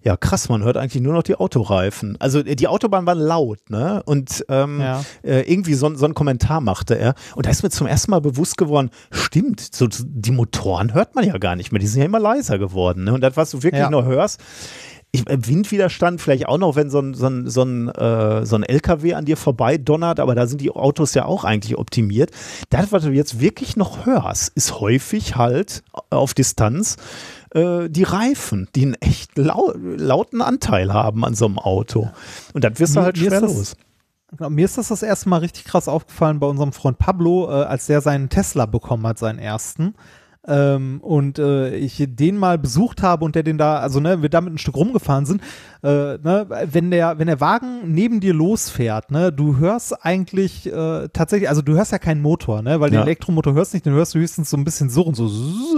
ja, 0.01 0.16
krass, 0.16 0.48
man 0.48 0.62
hört 0.62 0.76
eigentlich 0.76 1.02
nur 1.02 1.12
noch 1.12 1.24
die 1.24 1.35
Autoreifen. 1.35 2.16
Also 2.20 2.39
äh, 2.39 2.55
die 2.55 2.68
Autobahn 2.68 3.05
war 3.05 3.16
laut, 3.16 3.59
ne? 3.68 4.02
Und 4.05 4.44
ähm, 4.48 4.80
ja. 4.80 5.05
äh, 5.22 5.40
irgendwie 5.52 5.74
so, 5.74 5.93
so 5.97 6.05
einen 6.05 6.14
Kommentar 6.14 6.60
machte 6.60 6.97
er. 6.97 7.14
Und 7.35 7.47
da 7.47 7.51
ist 7.51 7.62
mir 7.62 7.70
zum 7.70 7.89
ersten 7.89 8.12
Mal 8.12 8.20
bewusst 8.20 8.56
geworden, 8.56 8.90
stimmt, 9.10 9.60
so, 9.60 9.89
die 9.90 10.30
Motoren 10.30 10.94
hört 10.94 11.16
man 11.16 11.26
ja 11.26 11.36
gar 11.39 11.56
nicht 11.56 11.72
mehr, 11.72 11.80
die 11.80 11.89
sind 11.89 12.01
ja 12.01 12.06
immer 12.06 12.20
leiser 12.20 12.59
geworden. 12.59 13.05
Ne? 13.05 13.14
Und 13.14 13.22
das, 13.22 13.36
was 13.36 13.51
du 13.51 13.62
wirklich 13.64 13.82
ja. 13.82 13.90
nur 13.90 14.05
hörst, 14.05 14.40
ich, 15.10 15.28
äh, 15.28 15.47
Windwiderstand 15.47 16.20
vielleicht 16.20 16.47
auch 16.47 16.59
noch, 16.59 16.76
wenn 16.76 16.90
so 16.90 17.01
ein, 17.01 17.14
so 17.14 17.26
ein, 17.26 17.48
so 17.48 17.62
ein, 17.62 17.89
äh, 17.89 18.47
so 18.47 18.56
ein 18.56 18.62
LKW 18.62 19.14
an 19.14 19.24
dir 19.24 19.36
vorbei 19.36 19.78
donnert, 19.78 20.20
aber 20.20 20.35
da 20.35 20.47
sind 20.47 20.60
die 20.60 20.70
Autos 20.70 21.14
ja 21.14 21.24
auch 21.24 21.44
eigentlich 21.44 21.76
optimiert. 21.76 22.30
Das, 22.70 22.93
was 22.93 23.02
du 23.02 23.10
jetzt 23.10 23.40
wirklich 23.40 23.76
noch 23.76 24.06
hörst, 24.06 24.52
ist 24.55 24.80
häufig 24.80 25.36
halt 25.36 25.82
auf 26.10 26.35
Distanz 26.35 26.97
äh, 27.50 27.88
die 27.88 28.02
Reifen, 28.02 28.68
die 28.74 28.82
einen 28.82 28.94
echt 28.94 29.36
lau 29.36 29.72
lauten 29.74 30.42
Anteil 30.42 30.92
haben 30.92 31.24
an 31.24 31.34
so 31.34 31.46
einem 31.46 31.58
Auto. 31.58 32.10
Und 32.52 32.64
das 32.64 32.78
wirst 32.78 32.96
du 32.96 33.00
halt 33.00 33.18
schwer 33.18 33.40
los. 33.40 33.76
Genau, 34.36 34.50
mir 34.50 34.66
ist 34.66 34.76
das 34.76 34.88
das 34.88 35.02
erste 35.02 35.28
Mal 35.28 35.38
richtig 35.38 35.64
krass 35.64 35.88
aufgefallen 35.88 36.38
bei 36.38 36.46
unserem 36.46 36.72
Freund 36.72 36.98
Pablo, 36.98 37.48
äh, 37.48 37.64
als 37.64 37.86
der 37.86 38.00
seinen 38.02 38.28
Tesla 38.28 38.66
bekommen 38.66 39.06
hat, 39.06 39.18
seinen 39.18 39.38
ersten 39.38 39.94
ähm, 40.48 41.00
und 41.02 41.38
äh, 41.38 41.76
ich 41.76 42.02
den 42.08 42.36
mal 42.36 42.58
besucht 42.58 43.02
habe 43.02 43.24
und 43.24 43.34
der 43.34 43.42
den 43.42 43.58
da, 43.58 43.78
also 43.78 44.00
ne, 44.00 44.22
wir 44.22 44.30
damit 44.30 44.54
ein 44.54 44.58
Stück 44.58 44.76
rumgefahren 44.76 45.26
sind, 45.26 45.42
äh, 45.82 45.88
ne, 45.88 46.46
wenn 46.70 46.90
der, 46.90 47.18
wenn 47.18 47.26
der 47.26 47.40
Wagen 47.40 47.92
neben 47.92 48.20
dir 48.20 48.34
losfährt, 48.34 49.10
ne, 49.10 49.32
du 49.32 49.59
hörst 49.59 50.05
eigentlich 50.05 50.66
äh, 50.66 51.09
tatsächlich, 51.12 51.48
also 51.48 51.62
du 51.62 51.74
hörst 51.74 51.92
ja 51.92 51.98
keinen 51.98 52.22
Motor, 52.22 52.62
ne, 52.62 52.80
weil 52.80 52.92
ja. 52.92 53.00
den 53.00 53.06
Elektromotor 53.06 53.55
hörst 53.55 53.74
nicht, 53.74 53.86
den 53.86 53.92
hörst 53.92 54.14
du 54.14 54.18
höchstens 54.18 54.50
so 54.50 54.56
ein 54.56 54.64
bisschen 54.64 54.90
so 54.90 55.02
und 55.02 55.14
so 55.14 55.28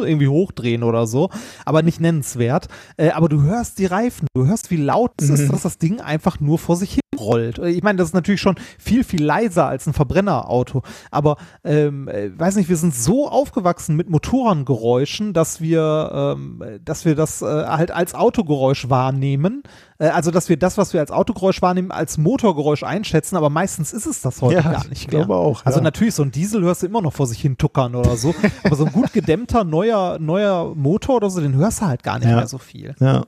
irgendwie 0.05 0.29
hochdrehen 0.29 0.83
oder 0.83 1.07
so, 1.07 1.31
aber 1.65 1.83
nicht 1.83 2.01
nennenswert. 2.01 2.69
Äh, 2.97 3.11
aber 3.11 3.29
du 3.29 3.43
hörst 3.43 3.79
die 3.79 3.87
Reifen, 3.87 4.27
du 4.35 4.47
hörst, 4.47 4.71
wie 4.71 4.77
laut 4.77 5.13
es 5.21 5.29
mhm. 5.29 5.35
ist, 5.35 5.53
dass 5.53 5.63
das 5.63 5.79
Ding 5.79 6.01
einfach 6.01 6.41
nur 6.41 6.59
vor 6.59 6.77
sich 6.77 6.93
hin 6.93 7.01
rollt. 7.21 7.59
Ich 7.59 7.83
meine, 7.83 7.99
das 7.99 8.09
ist 8.09 8.15
natürlich 8.15 8.41
schon 8.41 8.57
viel, 8.79 9.05
viel 9.05 9.23
leiser 9.23 9.67
als 9.67 9.87
ein 9.87 9.93
Verbrennerauto. 9.93 10.83
Aber 11.11 11.37
ähm, 11.65 12.09
äh, 12.09 12.31
weiß 12.37 12.57
nicht, 12.57 12.69
wir 12.69 12.77
sind 12.77 12.95
so 12.95 13.29
aufgewachsen 13.29 13.97
mit 13.97 14.11
Motorengeräuschen, 14.11 15.33
dass 15.33 15.61
wir, 15.61 16.37
ähm, 16.37 16.63
dass 16.85 17.05
wir 17.05 17.15
das 17.15 17.43
äh, 17.43 17.45
halt 17.45 17.91
als 17.91 18.15
Autogeräusch 18.15 18.89
wahrnehmen. 18.89 19.63
Äh, 20.01 20.09
also, 20.09 20.33
dass 20.33 20.49
wir 20.49 20.57
das, 20.57 20.79
was 20.79 20.93
wir 20.93 21.01
als 21.01 21.13
Autogeräusch 21.13 21.63
wahrnehmen, 21.63 21.93
als 21.93 22.19
Motorgeräusch 22.19 22.83
einschätzen, 22.83 23.37
aber 23.37 23.51
meistens 23.51 23.93
ist 23.93 24.07
es 24.07 24.23
das 24.23 24.43
heute 24.43 24.57
ja, 24.57 24.73
gar 24.73 24.89
nicht. 24.89 25.03
Ich 25.03 25.09
glaube 25.09 25.37
auch. 25.37 25.65
Also 25.65 25.81
natürlich, 25.81 26.15
so 26.15 26.23
ein 26.23 26.33
Diesel 26.33 26.63
hörst 26.63 26.83
du 26.83 26.87
immer 26.87 27.03
noch 27.03 27.13
vor 27.13 27.27
sich 27.27 27.41
hin 27.41 27.57
tuckern 27.59 27.95
oder 27.95 28.17
so. 28.17 28.35
aber 28.65 28.75
so 28.75 28.87
ein 28.87 28.93
gut 28.93 29.13
gedämmter 29.13 29.63
neuer, 29.63 30.19
neuer 30.19 30.75
Motor 30.75 31.17
oder 31.17 31.31
so, 31.31 31.41
den 31.41 31.55
hörst 31.55 31.83
du 31.83 31.87
halt 31.87 32.03
gar 32.03 32.19
nicht 32.19 32.29
ja. 32.29 32.37
mehr 32.37 32.49
so 32.49 32.59
viel. 32.59 32.97
Ja. 32.99 33.25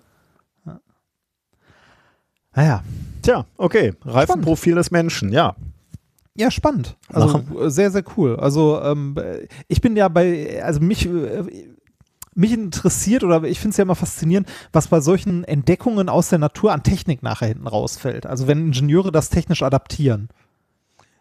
Naja. 2.54 2.82
Tja, 3.22 3.46
okay. 3.56 3.94
Reifenprofil 4.04 4.74
des 4.74 4.90
Menschen, 4.90 5.32
ja. 5.32 5.54
Ja, 6.34 6.50
spannend. 6.50 6.96
Also 7.08 7.26
Machen. 7.28 7.70
Sehr, 7.70 7.90
sehr 7.90 8.04
cool. 8.16 8.36
Also 8.36 8.80
ähm, 8.82 9.14
ich 9.68 9.80
bin 9.80 9.96
ja 9.96 10.08
bei, 10.08 10.62
also 10.62 10.80
mich, 10.80 11.06
äh, 11.06 11.68
mich 12.34 12.52
interessiert 12.52 13.24
oder 13.24 13.42
ich 13.44 13.60
finde 13.60 13.70
es 13.70 13.76
ja 13.76 13.82
immer 13.82 13.94
faszinierend, 13.94 14.48
was 14.72 14.88
bei 14.88 15.00
solchen 15.00 15.44
Entdeckungen 15.44 16.08
aus 16.08 16.28
der 16.28 16.38
Natur 16.38 16.72
an 16.72 16.82
Technik 16.82 17.22
nachher 17.22 17.48
hinten 17.48 17.66
rausfällt. 17.66 18.26
Also 18.26 18.46
wenn 18.46 18.66
Ingenieure 18.66 19.12
das 19.12 19.30
technisch 19.30 19.62
adaptieren. 19.62 20.28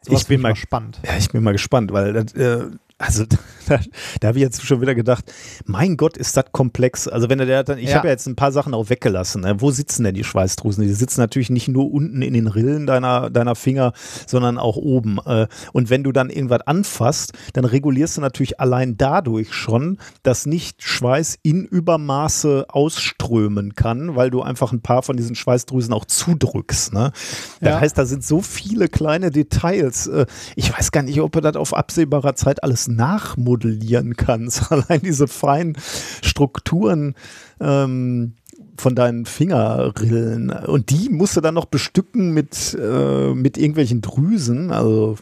ich 0.08 0.28
bin 0.28 0.42
mal 0.42 0.56
spannend. 0.56 1.00
Ja, 1.06 1.18
ich 1.18 1.30
bin 1.30 1.44
mal 1.44 1.52
gespannt, 1.52 1.92
weil 1.92 2.14
das, 2.14 2.34
äh, 2.34 2.68
also 3.02 3.26
da, 3.68 3.80
da 4.20 4.28
habe 4.28 4.38
ich 4.38 4.44
jetzt 4.44 4.66
schon 4.66 4.82
wieder 4.82 4.96
gedacht, 4.96 5.32
mein 5.66 5.98
Gott, 5.98 6.18
ist 6.18 6.38
das 6.38 6.46
komplex. 6.52 7.08
Also 7.08 7.30
wenn 7.30 7.40
er 7.40 7.64
dann, 7.64 7.78
ich 7.78 7.90
ja. 7.90 7.96
habe 7.96 8.08
ja 8.08 8.14
jetzt 8.14 8.28
ein 8.28 8.36
paar 8.36 8.52
Sachen 8.52 8.74
auch 8.74 8.90
weggelassen. 8.90 9.42
Ne? 9.42 9.60
Wo 9.60 9.72
sitzen 9.72 10.04
denn 10.04 10.16
die 10.16 10.24
Schweißdrüsen? 10.24 10.84
Die 10.84 10.94
sitzen 10.94 11.22
natürlich 11.22 11.50
nicht 11.50 11.68
nur 11.68 11.92
unten 11.92 12.22
in 12.22 12.34
den 12.34 12.48
Rillen 12.48 12.86
deiner, 12.86 13.30
deiner 13.30 13.56
Finger, 13.56 13.94
sondern 14.28 14.58
auch 14.58 14.78
oben. 14.78 15.20
Äh, 15.26 15.48
und 15.74 15.90
wenn 15.90 16.04
du 16.04 16.12
dann 16.12 16.30
irgendwas 16.30 16.62
anfasst, 16.62 17.34
dann 17.54 17.66
regulierst 17.66 18.18
du 18.18 18.22
natürlich 18.22 18.60
allein 18.60 18.98
dadurch 18.98 19.54
schon, 19.54 19.98
dass 20.24 20.46
nicht 20.46 20.84
Schweiß 20.84 21.40
in 21.44 21.66
Übermaße 21.66 22.66
ausströmen 22.70 23.76
kann, 23.76 24.16
weil 24.16 24.30
du 24.30 24.42
einfach 24.42 24.72
ein 24.72 24.82
paar 24.82 25.02
von 25.02 25.18
diesen 25.18 25.36
Schweißdrüsen 25.36 25.94
auch 25.94 26.06
zudrückst. 26.06 26.94
Ne? 26.94 27.12
Das 27.60 27.70
ja. 27.70 27.80
heißt, 27.80 27.98
da 27.98 28.06
sind 28.06 28.24
so 28.24 28.42
viele 28.42 28.88
kleine 28.88 29.32
Details. 29.32 30.08
Äh, 30.08 30.26
ich 30.56 30.72
weiß 30.76 30.92
gar 30.92 31.04
nicht, 31.04 31.20
ob 31.22 31.36
er 31.36 31.42
das 31.42 31.56
auf 31.56 31.74
absehbarer 31.74 32.36
Zeit 32.36 32.64
alles 32.64 32.88
nachmodellieren 32.96 34.16
kannst. 34.16 34.72
Allein 34.72 35.02
diese 35.02 35.28
feinen 35.28 35.78
Strukturen 36.22 37.16
ähm, 37.60 38.36
von 38.78 38.96
deinen 38.96 39.26
Fingerrillen. 39.26 40.50
Und 40.50 40.90
die 40.90 41.10
musst 41.10 41.38
du 41.38 41.42
dann 41.42 41.54
noch 41.54 41.66
bestücken 41.66 42.34
mit, 42.34 42.78
äh, 42.80 43.34
mit 43.34 43.58
irgendwelchen 43.58 44.02
Drüsen. 44.02 44.72
Also, 44.72 45.18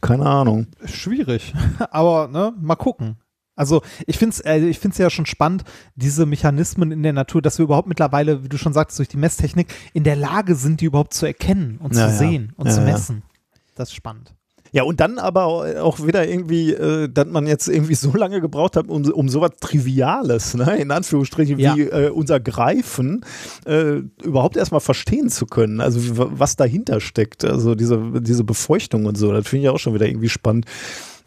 keine 0.00 0.26
Ahnung. 0.26 0.66
Schwierig. 0.84 1.54
Aber, 1.90 2.28
ne, 2.28 2.52
mal 2.60 2.76
gucken. 2.76 3.16
Also 3.58 3.82
ich 4.06 4.18
finde 4.18 4.34
es 4.34 4.40
äh, 4.40 4.58
ich 4.58 4.78
find's 4.78 4.98
ja 4.98 5.10
schon 5.10 5.26
spannend, 5.26 5.64
diese 5.96 6.26
Mechanismen 6.26 6.92
in 6.92 7.02
der 7.02 7.12
Natur, 7.12 7.42
dass 7.42 7.58
wir 7.58 7.64
überhaupt 7.64 7.88
mittlerweile, 7.88 8.44
wie 8.44 8.48
du 8.48 8.56
schon 8.56 8.72
sagst, 8.72 8.96
durch 9.00 9.08
die 9.08 9.16
Messtechnik 9.16 9.66
in 9.92 10.04
der 10.04 10.14
Lage 10.14 10.54
sind, 10.54 10.80
die 10.80 10.84
überhaupt 10.84 11.12
zu 11.12 11.26
erkennen 11.26 11.78
und 11.82 11.96
ja, 11.96 12.08
zu 12.08 12.18
sehen 12.18 12.52
und 12.56 12.68
ja, 12.68 12.74
zu 12.74 12.82
messen. 12.82 13.16
Ja. 13.16 13.60
Das 13.74 13.88
ist 13.88 13.96
spannend. 13.96 14.37
Ja, 14.72 14.82
und 14.82 15.00
dann 15.00 15.18
aber 15.18 15.44
auch 15.82 16.06
wieder 16.06 16.28
irgendwie, 16.28 16.72
äh, 16.72 17.08
dass 17.08 17.26
man 17.26 17.46
jetzt 17.46 17.68
irgendwie 17.68 17.94
so 17.94 18.12
lange 18.14 18.40
gebraucht 18.40 18.76
hat, 18.76 18.88
um, 18.88 19.04
um 19.10 19.28
sowas 19.28 19.52
Triviales, 19.60 20.54
ne, 20.54 20.76
in 20.76 20.90
Anführungsstrichen, 20.90 21.58
ja. 21.58 21.74
wie 21.76 21.82
äh, 21.82 22.10
unser 22.10 22.40
Greifen, 22.40 23.24
äh, 23.66 24.02
überhaupt 24.22 24.56
erstmal 24.56 24.80
verstehen 24.80 25.30
zu 25.30 25.46
können. 25.46 25.80
Also 25.80 26.00
was 26.16 26.56
dahinter 26.56 27.00
steckt, 27.00 27.44
also 27.44 27.74
diese, 27.74 28.20
diese 28.20 28.44
Befeuchtung 28.44 29.06
und 29.06 29.16
so, 29.16 29.32
das 29.32 29.46
finde 29.48 29.64
ich 29.64 29.70
auch 29.70 29.78
schon 29.78 29.94
wieder 29.94 30.06
irgendwie 30.06 30.28
spannend, 30.28 30.66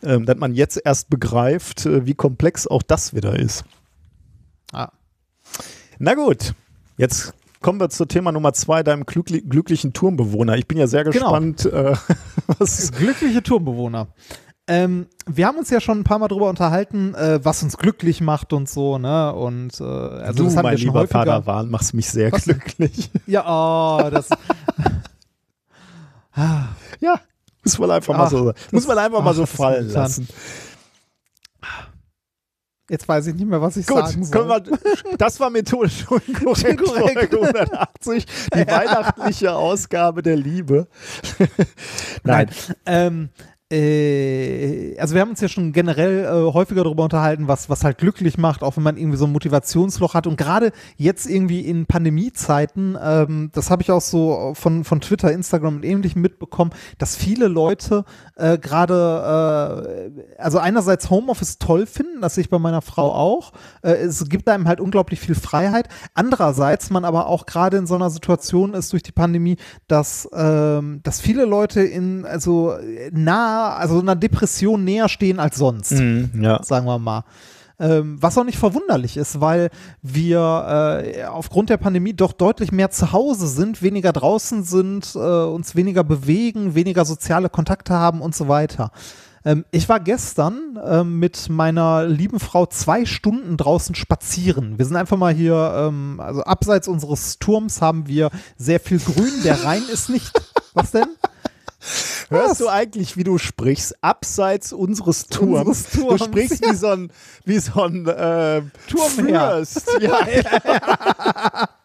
ähm, 0.04 0.26
dass 0.26 0.38
man 0.38 0.54
jetzt 0.54 0.82
erst 0.84 1.10
begreift, 1.10 1.86
äh, 1.86 2.06
wie 2.06 2.14
komplex 2.14 2.68
auch 2.68 2.84
das 2.84 3.14
wieder 3.16 3.38
ist. 3.38 3.64
Ah. 4.72 4.92
Na 6.00 6.16
gut, 6.16 6.54
jetzt 6.98 7.34
kommen 7.62 7.80
wir 7.80 7.90
zu 7.90 8.06
Thema 8.06 8.32
Nummer 8.32 8.54
zwei, 8.54 8.84
deinem 8.84 9.06
glückli 9.06 9.42
glücklichen 9.42 9.94
Turmbewohner. 9.94 10.58
Ich 10.58 10.68
bin 10.68 10.78
ja 10.78 10.88
sehr 10.88 11.04
genau. 11.04 11.32
gespannt. 11.32 11.64
Genau. 11.64 11.92
Äh, 11.92 11.96
was 12.60 12.92
Glückliche 12.92 13.42
Turmbewohner. 13.42 14.08
Ähm, 14.68 15.08
wir 15.26 15.48
haben 15.48 15.58
uns 15.58 15.70
ja 15.70 15.82
schon 15.82 16.00
ein 16.00 16.04
paar 16.04 16.20
Mal 16.20 16.28
darüber 16.28 16.50
unterhalten, 16.50 17.14
äh, 17.16 17.40
was 17.44 17.64
uns 17.64 17.78
glücklich 17.78 18.22
macht 18.22 18.54
und 18.54 18.70
so, 18.70 18.98
ne? 18.98 19.34
Und 19.34 19.80
äh, 19.80 19.84
also 19.84 20.38
du, 20.38 20.44
das 20.46 20.56
haben 20.56 20.64
mein 20.64 20.74
wir 20.74 20.78
schon 20.78 20.88
lieber 20.88 21.00
häufiger. 21.02 21.20
Padawan, 21.20 21.70
machst 21.70 21.94
mich 21.94 22.10
sehr 22.10 22.32
was? 22.32 22.44
glücklich. 22.44 23.10
Ja, 23.26 23.44
oh, 23.46 24.10
das. 24.10 24.30
ja, 27.00 27.20
muss 27.64 27.80
man 27.80 27.92
einfach 27.92 28.14
Ach, 28.14 28.20
mal 28.20 28.30
so, 28.30 28.54
muss 28.72 28.88
man 28.88 28.98
einfach 28.98 29.20
ach, 29.20 29.26
mal 29.26 29.34
so 29.34 29.46
fallen 29.46 29.90
lassen. 29.90 30.28
Jetzt 32.92 33.08
weiß 33.08 33.28
ich 33.28 33.36
nicht 33.36 33.48
mehr, 33.48 33.62
was 33.62 33.78
ich 33.78 33.88
Gut, 33.88 34.06
sagen 34.06 34.26
soll. 34.26 34.50
Wir, 34.50 35.18
das 35.18 35.40
war 35.40 35.50
methodisch 35.50 36.06
unkorrekt, 36.10 36.86
Folge 36.86 37.42
180, 37.42 38.26
die 38.54 38.60
weihnachtliche 38.68 39.54
Ausgabe 39.54 40.22
der 40.22 40.36
Liebe. 40.36 40.88
Nein. 42.26 42.50
Nein. 42.50 42.50
Ähm, 42.86 43.30
äh, 43.34 43.61
also 43.72 45.15
wir 45.15 45.22
haben 45.22 45.30
uns 45.30 45.39
ja 45.39 45.48
schon 45.48 45.72
generell 45.72 46.26
äh, 46.26 46.53
häufiger 46.53 46.84
darüber 46.84 47.03
unterhalten, 47.03 47.48
was, 47.48 47.69
was 47.69 47.84
halt 47.84 47.98
glücklich 47.98 48.38
macht, 48.38 48.64
auch 48.64 48.76
wenn 48.76 48.84
man 48.84 48.98
irgendwie 48.98 49.18
so 49.18 49.26
ein 49.26 49.31
Motivationsloch 49.31 50.14
hat. 50.14 50.27
Und 50.27 50.35
gerade 50.35 50.72
jetzt 50.98 51.30
irgendwie 51.30 51.61
in 51.61 51.85
Pandemiezeiten, 51.85 52.98
ähm, 53.02 53.49
das 53.53 53.69
habe 53.69 53.81
ich 53.81 53.91
auch 53.91 54.02
so 54.02 54.53
von, 54.56 54.84
von 54.84 54.99
Twitter, 54.99 55.31
Instagram 55.31 55.77
und 55.77 55.85
ähnlichem 55.85 56.22
mitbekommen, 56.22 56.72
dass 56.98 57.15
viele 57.15 57.48
Leute 57.48 58.03
äh, 58.35 58.57
gerade, 58.57 60.14
äh, 60.38 60.41
also 60.41 60.57
einerseits 60.57 61.10
Homeoffice 61.10 61.57
toll 61.57 61.85
finden, 61.85 62.22
das 62.22 62.35
sehe 62.35 62.43
ich 62.43 62.49
bei 62.49 62.60
meiner 62.60 62.81
Frau 62.81 63.14
auch. 63.14 63.53
Äh, 63.84 63.93
es 63.93 64.27
gibt 64.27 64.49
einem 64.49 64.68
halt 64.68 64.81
unglaublich 64.81 65.19
viel 65.19 65.35
Freiheit. 65.35 65.88
Andererseits 66.14 66.89
man 66.89 67.06
aber 67.06 67.27
auch 67.27 67.45
gerade 67.45 67.77
in 67.77 67.88
so 67.88 67.95
einer 67.95 68.10
Situation 68.10 68.73
ist 68.73 68.91
durch 68.91 69.03
die 69.03 69.11
Pandemie, 69.11 69.57
dass, 69.88 70.30
ähm, 70.34 70.99
dass 71.03 71.22
viele 71.22 71.45
Leute 71.45 71.81
in, 71.81 72.26
also 72.26 72.73
also 73.70 74.00
einer 74.00 74.16
Depression 74.16 74.84
näher 74.84 75.10
stehen 75.10 75.40
als 75.40 75.58
sonst, 75.58 75.92
mm, 75.92 76.42
ja. 76.42 76.62
sagen 76.64 76.86
wir 76.86 77.00
mal. 77.00 77.24
Ähm, 77.80 78.18
was 78.22 78.38
auch 78.38 78.44
nicht 78.44 78.60
verwunderlich 78.60 79.18
ist, 79.18 79.42
weil 79.42 79.72
wir 80.04 81.02
äh, 81.04 81.24
aufgrund 81.24 81.72
der 81.72 81.78
Pandemie 81.78 82.14
doch 82.14 82.32
deutlich 82.32 82.72
mehr 82.72 82.92
zu 82.92 83.12
Hause 83.12 83.48
sind, 83.48 83.82
weniger 83.82 84.14
draußen 84.14 84.64
sind, 84.64 85.16
äh, 85.16 85.18
uns 85.18 85.76
weniger 85.76 86.04
bewegen, 86.04 86.76
weniger 86.76 87.06
soziale 87.06 87.50
Kontakte 87.50 87.96
haben 87.96 88.22
und 88.22 88.36
so 88.36 88.48
weiter. 88.48 88.92
Ähm, 89.44 89.66
ich 89.72 89.90
war 89.90 90.00
gestern 90.00 90.80
ähm, 90.86 91.20
mit 91.20 91.50
meiner 91.50 92.06
lieben 92.06 92.40
Frau 92.40 92.68
zwei 92.68 93.06
Stunden 93.06 93.58
draußen 93.58 93.96
spazieren. 93.96 94.78
Wir 94.78 94.86
sind 94.86 94.96
einfach 94.96 95.18
mal 95.18 95.34
hier, 95.34 95.74
ähm, 95.76 96.20
also 96.20 96.44
abseits 96.44 96.88
unseres 96.88 97.40
Turms 97.40 97.82
haben 97.82 98.08
wir 98.08 98.30
sehr 98.58 98.80
viel 98.80 99.00
Grün. 99.00 99.42
Der 99.44 99.64
Rhein 99.64 99.84
ist 99.92 100.10
nicht. 100.10 100.32
Was 100.74 100.92
denn? 100.92 101.08
Hörst 102.30 102.62
du 102.62 102.70
eigentlich, 102.70 103.18
wie 103.18 103.24
du 103.24 103.38
sprichst, 103.38 103.95
abseits 104.02 104.72
unseres 104.72 105.26
Turms? 105.28 105.68
Unseres 105.68 105.91
Turms. 105.91 106.22
Du 106.22 106.26
sprichst 106.26 106.66
ja. 106.66 106.72
wie 106.72 106.76
so 106.76 106.88
ein, 106.88 107.12
wie 107.45 107.60
so 107.60 107.82
ein 107.82 108.08
äh, 108.08 108.62
Turmherr. 108.88 109.64
Ja. 109.99 110.28
ja. 110.28 111.70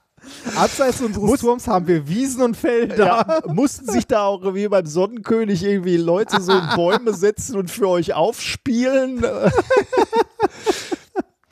Abseits 0.57 1.01
unseres 1.01 1.25
Muss, 1.31 1.41
Turms 1.41 1.69
haben 1.69 1.87
wir 1.87 2.09
Wiesen 2.09 2.43
und 2.43 2.57
Felder. 2.57 3.07
Ja, 3.07 3.53
mussten 3.53 3.91
sich 3.91 4.07
da 4.07 4.25
auch 4.25 4.55
wie 4.55 4.69
beim 4.69 4.87
Sonnenkönig 4.87 5.63
irgendwie 5.63 5.97
Leute 5.97 6.41
so 6.41 6.53
in 6.53 6.69
Bäume 6.75 7.15
setzen 7.15 7.57
und 7.57 7.71
für 7.71 7.89
euch 7.89 8.15
aufspielen? 8.15 9.25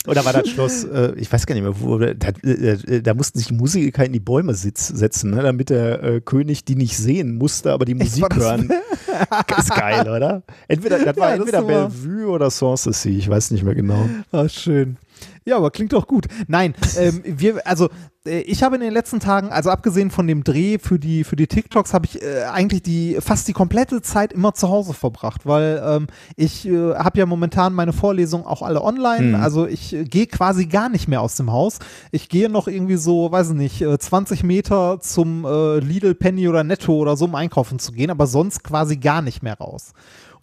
Oder 0.06 0.24
war 0.24 0.34
das 0.34 0.48
Schloss, 0.48 0.84
äh, 0.84 1.12
ich 1.16 1.32
weiß 1.32 1.46
gar 1.46 1.54
nicht 1.54 1.64
mehr, 1.64 1.80
wo, 1.80 1.98
da, 1.98 2.08
äh, 2.42 3.00
da, 3.00 3.14
mussten 3.14 3.38
sich 3.38 3.50
Musiker 3.50 4.04
in 4.04 4.12
die 4.12 4.20
Bäume 4.20 4.54
sitz, 4.54 4.88
setzen, 4.88 5.30
ne, 5.30 5.42
damit 5.42 5.70
der 5.70 6.02
äh, 6.02 6.20
König 6.20 6.64
die 6.64 6.74
nicht 6.74 6.96
sehen 6.96 7.36
musste, 7.36 7.72
aber 7.72 7.86
die 7.86 7.94
Musik 7.94 8.26
hören. 8.34 8.70
ist 9.58 9.74
geil, 9.74 10.08
oder? 10.08 10.42
Entweder, 10.68 10.98
das 10.98 11.16
war 11.16 11.30
ja, 11.30 11.36
entweder 11.36 11.58
das 11.62 11.66
Bellevue 11.66 12.26
oder 12.26 12.50
Sanssouci, 12.50 13.16
ich 13.16 13.28
weiß 13.28 13.50
nicht 13.52 13.64
mehr 13.64 13.74
genau. 13.74 14.08
Ah, 14.30 14.48
schön. 14.48 14.98
Ja, 15.46 15.58
aber 15.58 15.70
klingt 15.70 15.92
doch 15.92 16.06
gut. 16.06 16.26
Nein, 16.48 16.74
ähm, 16.96 17.22
wir, 17.24 17.66
also 17.66 17.90
äh, 18.26 18.40
ich 18.40 18.62
habe 18.62 18.76
in 18.76 18.80
den 18.80 18.92
letzten 18.92 19.20
Tagen, 19.20 19.50
also 19.50 19.68
abgesehen 19.68 20.10
von 20.10 20.26
dem 20.26 20.42
Dreh 20.42 20.78
für 20.78 20.98
die 20.98 21.22
für 21.24 21.36
die 21.36 21.46
TikToks, 21.46 21.92
habe 21.92 22.06
ich 22.06 22.22
äh, 22.22 22.44
eigentlich 22.44 22.82
die 22.82 23.18
fast 23.20 23.46
die 23.46 23.52
komplette 23.52 24.00
Zeit 24.00 24.32
immer 24.32 24.54
zu 24.54 24.70
Hause 24.70 24.94
verbracht, 24.94 25.42
weil 25.44 25.82
ähm, 25.86 26.06
ich 26.36 26.66
äh, 26.66 26.94
habe 26.94 27.18
ja 27.18 27.26
momentan 27.26 27.74
meine 27.74 27.92
Vorlesungen 27.92 28.46
auch 28.46 28.62
alle 28.62 28.82
online. 28.82 29.36
Mhm. 29.36 29.42
Also 29.42 29.66
ich 29.66 29.94
äh, 29.94 30.04
gehe 30.04 30.26
quasi 30.26 30.64
gar 30.64 30.88
nicht 30.88 31.08
mehr 31.08 31.20
aus 31.20 31.36
dem 31.36 31.52
Haus. 31.52 31.78
Ich 32.10 32.30
gehe 32.30 32.48
noch 32.48 32.66
irgendwie 32.66 32.96
so, 32.96 33.30
weiß 33.30 33.50
ich 33.50 33.56
nicht, 33.56 33.84
20 33.98 34.44
Meter 34.44 34.98
zum 35.00 35.44
äh, 35.44 35.78
Lidl, 35.78 36.14
Penny 36.14 36.48
oder 36.48 36.64
Netto 36.64 36.94
oder 36.94 37.16
so, 37.16 37.26
um 37.26 37.34
einkaufen 37.34 37.78
zu 37.78 37.92
gehen, 37.92 38.10
aber 38.10 38.26
sonst 38.26 38.64
quasi 38.64 38.96
gar 38.96 39.20
nicht 39.20 39.42
mehr 39.42 39.58
raus. 39.58 39.92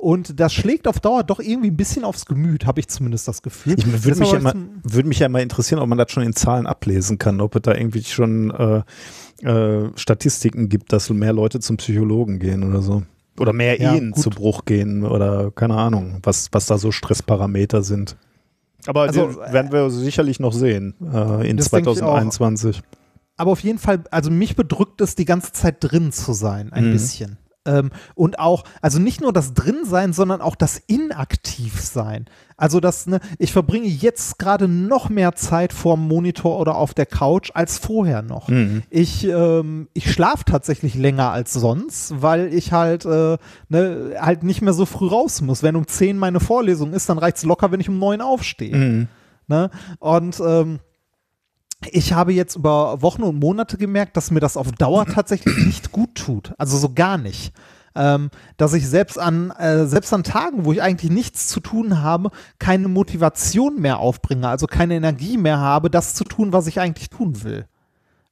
Und 0.02 0.40
das 0.40 0.52
schlägt 0.52 0.88
auf 0.88 1.00
Dauer 1.00 1.24
doch 1.24 1.40
irgendwie 1.40 1.70
ein 1.70 1.78
bisschen 1.78 2.04
aufs 2.04 2.26
Gemüt, 2.26 2.66
habe 2.66 2.80
ich 2.80 2.88
zumindest 2.88 3.28
das 3.28 3.44
Gefühl. 3.44 3.76
Ich 3.78 4.04
würde 4.04 4.20
mich, 4.20 4.32
ja 4.32 4.54
würd 4.84 5.06
mich 5.06 5.20
ja 5.20 5.30
mal 5.30 5.44
interessieren, 5.44 5.80
ob 5.80 5.88
man 5.88 6.00
das 6.00 6.12
schon 6.12 6.24
in 6.24 6.34
Zahlen 6.34 6.66
ablesen 6.66 7.20
kann, 7.20 7.40
ob 7.40 7.56
es 7.56 7.62
da 7.62 7.76
irgendwie 7.76 8.04
schon 8.04 8.50
äh, 8.50 9.48
äh, 9.48 9.92
Statistiken 9.96 10.70
gibt, 10.70 10.92
dass 10.92 11.12
mehr 11.12 11.34
Leute 11.34 11.60
zum 11.60 11.78
Psychologen 11.78 12.40
gehen 12.40 12.64
oder 12.64 12.82
so. 12.82 13.04
Oder 13.40 13.54
mehr 13.54 13.80
ja, 13.80 13.94
Ehen 13.94 14.12
gut. 14.14 14.24
zu 14.24 14.32
Bruch 14.32 14.66
gehen 14.66 15.06
oder 15.06 15.52
keine 15.52 15.76
Ahnung, 15.76 16.18
was, 16.24 16.50
was 16.52 16.66
da 16.66 16.80
so 16.80 16.92
Stressparameter 16.92 17.84
sind. 17.84 18.18
Aber 18.88 19.02
also, 19.02 19.36
werden 19.52 19.72
wir 19.72 19.92
sicherlich 19.92 20.40
noch 20.40 20.54
sehen 20.54 20.96
äh, 21.14 21.48
in 21.48 21.60
2021. 21.60 22.82
Aber 23.38 23.52
auf 23.52 23.60
jeden 23.60 23.78
Fall, 23.78 24.04
also 24.10 24.32
mich 24.32 24.56
bedrückt 24.56 25.00
es, 25.02 25.14
die 25.14 25.26
ganze 25.26 25.52
Zeit 25.52 25.78
drin 25.80 26.12
zu 26.12 26.34
sein, 26.34 26.74
ein 26.74 26.88
mhm. 26.88 26.92
bisschen. 26.94 27.38
Ähm, 27.66 27.92
und 28.16 28.40
auch, 28.40 28.64
also 28.82 28.98
nicht 28.98 29.22
nur 29.22 29.32
das 29.32 29.54
Drinsein, 29.54 30.14
sondern 30.14 30.42
auch 30.42 30.56
das 30.56 30.82
Inaktivsein. 30.88 32.26
Also 32.58 32.80
das, 32.80 33.06
ne, 33.06 33.20
ich 33.38 33.54
verbringe 33.54 33.88
jetzt 33.88 34.40
gerade 34.40 34.68
noch 34.68 35.10
mehr 35.10 35.36
Zeit 35.36 35.72
vorm 35.72 36.08
Monitor 36.08 36.60
oder 36.60 36.76
auf 36.76 36.94
der 36.94 37.06
Couch 37.06 37.52
als 37.54 37.78
vorher 37.78 38.24
noch. 38.24 38.50
Mhm. 38.50 38.84
Ich, 38.90 39.28
ähm, 39.28 39.90
ich 39.94 40.12
schlafe 40.12 40.44
tatsächlich 40.46 40.96
länger 40.96 41.32
als 41.32 41.54
sonst, 41.54 42.22
weil 42.22 42.54
ich 42.54 42.72
halt, 42.72 43.06
äh, 43.06 43.38
ne, 43.70 44.16
halt 44.20 44.44
nicht 44.44 44.62
mehr 44.62 44.74
so 44.74 44.86
früh 44.86 45.08
raus 45.08 45.42
muss. 45.42 45.62
Wenn 45.62 45.76
um 45.76 45.88
10 45.88 46.18
meine 46.18 46.40
Vorlesung 46.40 46.94
ist, 46.94 47.10
dann 47.10 47.20
reicht 47.20 47.38
es 47.38 47.44
locker, 47.44 47.72
wenn 47.72 47.80
ich 47.80 47.90
um 47.90 48.00
9 48.00 48.22
aufstehe. 48.22 48.76
Mhm. 48.76 49.08
Ne? 49.48 49.70
Und 50.00 50.40
ähm, 50.40 50.80
ich 51.90 52.14
habe 52.14 52.34
jetzt 52.34 52.56
über 52.56 53.02
Wochen 53.02 53.24
und 53.24 53.40
Monate 53.40 53.78
gemerkt, 53.78 54.16
dass 54.18 54.32
mir 54.32 54.40
das 54.40 54.58
auf 54.58 54.72
Dauer 54.72 55.06
tatsächlich 55.14 55.58
nicht 55.66 55.92
gut 55.92 56.16
tut. 56.16 56.54
Also 56.58 56.78
so 56.78 56.94
gar 56.94 57.18
nicht. 57.18 57.54
Ähm, 57.94 58.30
dass 58.56 58.74
ich 58.74 58.88
selbst 58.88 59.20
an, 59.20 59.52
äh, 59.52 59.86
selbst 59.86 60.14
an 60.14 60.24
Tagen, 60.24 60.64
wo 60.64 60.72
ich 60.72 60.82
eigentlich 60.82 61.12
nichts 61.12 61.50
zu 61.50 61.60
tun 61.60 62.02
habe, 62.02 62.32
keine 62.58 62.88
Motivation 62.88 63.82
mehr 63.82 64.00
aufbringe, 64.00 64.48
also 64.48 64.66
keine 64.66 64.96
Energie 64.96 65.38
mehr 65.38 65.58
habe, 65.58 65.90
das 65.90 66.14
zu 66.14 66.24
tun, 66.24 66.54
was 66.54 66.68
ich 66.68 66.80
eigentlich 66.80 67.10
tun 67.10 67.44
will. 67.44 67.66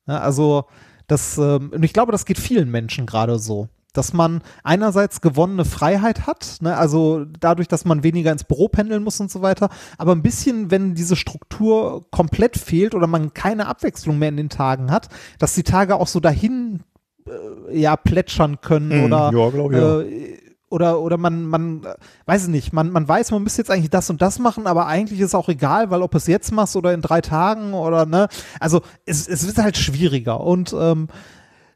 Ja, 0.07 0.19
also 0.19 0.65
das, 1.07 1.37
ähm, 1.37 1.71
und 1.73 1.83
ich 1.83 1.91
glaube, 1.91 2.13
das 2.13 2.25
geht 2.25 2.39
vielen 2.39 2.71
Menschen 2.71 3.05
gerade 3.05 3.37
so 3.37 3.67
dass 3.93 4.13
man 4.13 4.41
einerseits 4.63 5.21
gewonnene 5.21 5.65
Freiheit 5.65 6.27
hat, 6.27 6.57
ne, 6.61 6.77
also 6.77 7.25
dadurch, 7.39 7.67
dass 7.67 7.85
man 7.85 8.03
weniger 8.03 8.31
ins 8.31 8.43
Büro 8.43 8.67
pendeln 8.67 9.03
muss 9.03 9.19
und 9.19 9.31
so 9.31 9.41
weiter, 9.41 9.69
aber 9.97 10.11
ein 10.11 10.21
bisschen, 10.21 10.69
wenn 10.71 10.93
diese 10.93 11.15
Struktur 11.15 12.05
komplett 12.11 12.57
fehlt 12.57 12.93
oder 12.93 13.07
man 13.07 13.33
keine 13.33 13.67
Abwechslung 13.67 14.19
mehr 14.19 14.29
in 14.29 14.37
den 14.37 14.49
Tagen 14.49 14.91
hat, 14.91 15.09
dass 15.39 15.55
die 15.55 15.63
Tage 15.63 15.95
auch 15.95 16.07
so 16.07 16.19
dahin 16.19 16.83
äh, 17.27 17.79
ja 17.79 17.95
plätschern 17.95 18.61
können 18.61 19.01
mm, 19.01 19.05
oder 19.05 19.31
ja, 19.33 19.49
glaub, 19.49 19.71
ja. 19.71 20.01
Äh, 20.01 20.37
oder 20.69 21.01
oder 21.01 21.17
man 21.17 21.45
man 21.45 21.81
weiß 22.27 22.43
ich 22.43 22.49
nicht, 22.49 22.73
man 22.73 22.91
man 22.91 23.07
weiß, 23.07 23.31
man 23.31 23.41
müsste 23.41 23.61
jetzt 23.61 23.71
eigentlich 23.71 23.89
das 23.89 24.09
und 24.11 24.21
das 24.21 24.37
machen, 24.37 24.67
aber 24.67 24.85
eigentlich 24.85 25.19
ist 25.19 25.33
auch 25.33 25.49
egal, 25.49 25.89
weil 25.89 26.03
ob 26.03 26.13
es 26.13 26.27
jetzt 26.27 26.51
machst 26.51 26.75
oder 26.75 26.93
in 26.93 27.01
drei 27.01 27.21
Tagen 27.21 27.73
oder 27.73 28.05
ne, 28.05 28.27
also 28.59 28.81
es 29.05 29.27
es 29.27 29.47
wird 29.47 29.57
halt 29.57 29.77
schwieriger 29.77 30.41
und 30.41 30.75
ähm, 30.79 31.07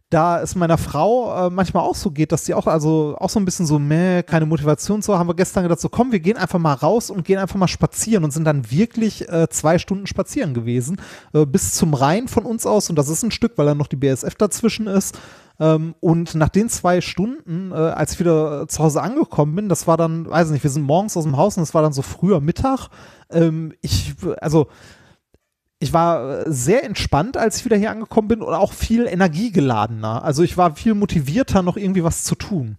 da 0.09 0.41
es 0.41 0.55
meiner 0.55 0.77
Frau 0.77 1.47
äh, 1.47 1.49
manchmal 1.49 1.83
auch 1.83 1.95
so 1.95 2.11
geht, 2.11 2.31
dass 2.31 2.45
sie 2.45 2.53
auch 2.53 2.67
also 2.67 3.15
auch 3.19 3.29
so 3.29 3.39
ein 3.39 3.45
bisschen 3.45 3.65
so 3.65 3.79
meh, 3.79 4.21
keine 4.23 4.45
Motivation 4.45 5.01
so, 5.01 5.17
haben 5.17 5.27
wir 5.27 5.35
gestern 5.35 5.63
gedacht 5.63 5.79
so 5.79 5.89
komm, 5.89 6.11
wir 6.11 6.19
gehen 6.19 6.37
einfach 6.37 6.59
mal 6.59 6.73
raus 6.73 7.09
und 7.09 7.25
gehen 7.25 7.39
einfach 7.39 7.55
mal 7.55 7.67
spazieren 7.67 8.23
und 8.23 8.31
sind 8.31 8.45
dann 8.45 8.69
wirklich 8.69 9.27
äh, 9.29 9.49
zwei 9.49 9.79
Stunden 9.79 10.05
spazieren 10.05 10.53
gewesen 10.53 11.01
äh, 11.33 11.45
bis 11.45 11.73
zum 11.73 11.93
Rhein 11.93 12.27
von 12.27 12.45
uns 12.45 12.65
aus 12.65 12.89
und 12.89 12.95
das 12.95 13.09
ist 13.09 13.23
ein 13.23 13.31
Stück, 13.31 13.53
weil 13.57 13.65
dann 13.65 13.77
noch 13.77 13.87
die 13.87 13.95
BSF 13.95 14.35
dazwischen 14.35 14.87
ist. 14.87 15.17
Ähm, 15.59 15.93
und 15.99 16.35
nach 16.35 16.49
den 16.49 16.69
zwei 16.69 17.01
Stunden, 17.01 17.71
äh, 17.71 17.75
als 17.75 18.13
ich 18.13 18.19
wieder 18.19 18.67
zu 18.67 18.83
Hause 18.83 19.01
angekommen 19.01 19.55
bin, 19.55 19.69
das 19.69 19.87
war 19.87 19.97
dann, 19.97 20.29
weiß 20.29 20.49
nicht, 20.49 20.63
wir 20.63 20.71
sind 20.71 20.83
morgens 20.83 21.15
aus 21.15 21.23
dem 21.23 21.37
Haus 21.37 21.57
und 21.57 21.63
es 21.63 21.73
war 21.73 21.83
dann 21.83 21.93
so 21.93 22.01
früher 22.01 22.41
Mittag. 22.41 22.89
Ähm, 23.29 23.73
ich, 23.81 24.15
also 24.41 24.67
ich 25.83 25.93
war 25.93 26.39
äh, 26.39 26.43
sehr 26.47 26.83
entspannt, 26.83 27.37
als 27.37 27.57
ich 27.57 27.65
wieder 27.65 27.77
hier 27.77 27.91
angekommen 27.91 28.29
bin 28.29 28.41
und 28.41 28.53
auch 28.53 28.73
viel 28.73 29.05
energiegeladener. 29.05 30.23
Also 30.23 30.41
ich 30.41 30.57
war 30.57 30.75
viel 30.75 30.93
motivierter, 30.93 31.61
noch 31.61 31.77
irgendwie 31.77 32.03
was 32.03 32.23
zu 32.23 32.35
tun. 32.35 32.77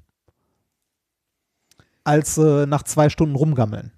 Als 2.02 2.36
äh, 2.38 2.66
nach 2.66 2.82
zwei 2.82 3.08
Stunden 3.08 3.36
rumgammeln. 3.36 3.92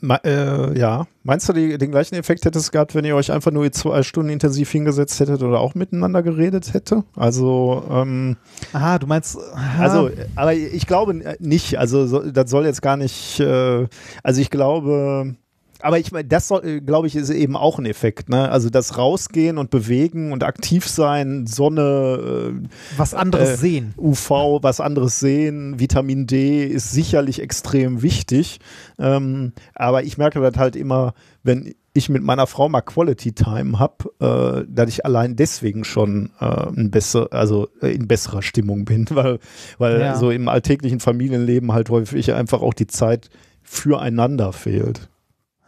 Ma, 0.00 0.16
äh, 0.24 0.78
ja. 0.78 1.06
Meinst 1.24 1.48
du, 1.48 1.52
die, 1.52 1.76
den 1.78 1.90
gleichen 1.90 2.14
Effekt 2.14 2.44
hätte 2.44 2.58
es 2.58 2.70
gehabt, 2.70 2.94
wenn 2.94 3.04
ihr 3.04 3.16
euch 3.16 3.32
einfach 3.32 3.50
nur 3.50 3.70
zwei 3.72 4.02
Stunden 4.02 4.30
intensiv 4.30 4.70
hingesetzt 4.70 5.18
hättet 5.18 5.42
oder 5.42 5.60
auch 5.60 5.74
miteinander 5.74 6.22
geredet 6.22 6.72
hätte? 6.72 7.04
Also, 7.16 7.84
ähm, 7.90 8.36
Aha, 8.72 8.98
du 8.98 9.06
meinst. 9.06 9.38
Aha. 9.54 9.82
Also, 9.82 10.10
aber 10.36 10.54
ich 10.54 10.86
glaube 10.86 11.36
nicht. 11.40 11.78
Also, 11.78 12.06
so, 12.06 12.30
das 12.30 12.50
soll 12.50 12.64
jetzt 12.64 12.82
gar 12.82 12.96
nicht. 12.96 13.40
Äh, 13.40 13.88
also, 14.22 14.40
ich 14.40 14.50
glaube 14.50 15.36
aber 15.80 15.98
ich 15.98 16.12
meine, 16.12 16.26
das 16.26 16.50
äh, 16.50 16.80
glaube 16.80 17.06
ich, 17.06 17.16
ist 17.16 17.30
eben 17.30 17.56
auch 17.56 17.78
ein 17.78 17.86
Effekt. 17.86 18.28
Ne? 18.28 18.50
Also 18.50 18.70
das 18.70 18.98
Rausgehen 18.98 19.58
und 19.58 19.70
bewegen 19.70 20.32
und 20.32 20.44
aktiv 20.44 20.86
sein, 20.86 21.46
Sonne, 21.46 22.52
äh, 22.62 22.68
was 22.96 23.14
anderes 23.14 23.50
äh, 23.50 23.56
sehen, 23.56 23.94
UV, 23.96 24.62
was 24.62 24.80
anderes 24.80 25.20
sehen, 25.20 25.78
Vitamin 25.78 26.26
D 26.26 26.64
ist 26.64 26.92
sicherlich 26.92 27.40
extrem 27.40 28.02
wichtig. 28.02 28.60
Ähm, 28.98 29.52
aber 29.74 30.02
ich 30.02 30.18
merke 30.18 30.40
das 30.40 30.56
halt 30.56 30.76
immer, 30.76 31.14
wenn 31.42 31.74
ich 31.94 32.08
mit 32.08 32.22
meiner 32.22 32.46
Frau 32.46 32.68
mal 32.68 32.80
Quality 32.80 33.32
Time 33.32 33.78
habe, 33.78 34.10
äh, 34.20 34.64
dass 34.68 34.88
ich 34.88 35.04
allein 35.04 35.36
deswegen 35.36 35.84
schon 35.84 36.30
äh, 36.40 36.44
ein 36.44 36.90
besser, 36.90 37.28
also 37.32 37.68
äh, 37.82 37.88
in 37.88 38.08
besserer 38.08 38.42
Stimmung 38.42 38.84
bin, 38.84 39.06
weil, 39.10 39.38
weil 39.78 40.00
ja. 40.00 40.16
so 40.16 40.30
im 40.30 40.48
alltäglichen 40.48 41.00
Familienleben 41.00 41.72
halt 41.72 41.90
häufig 41.90 42.32
einfach 42.32 42.62
auch 42.62 42.74
die 42.74 42.86
Zeit 42.86 43.30
füreinander 43.62 44.52
fehlt. 44.52 45.08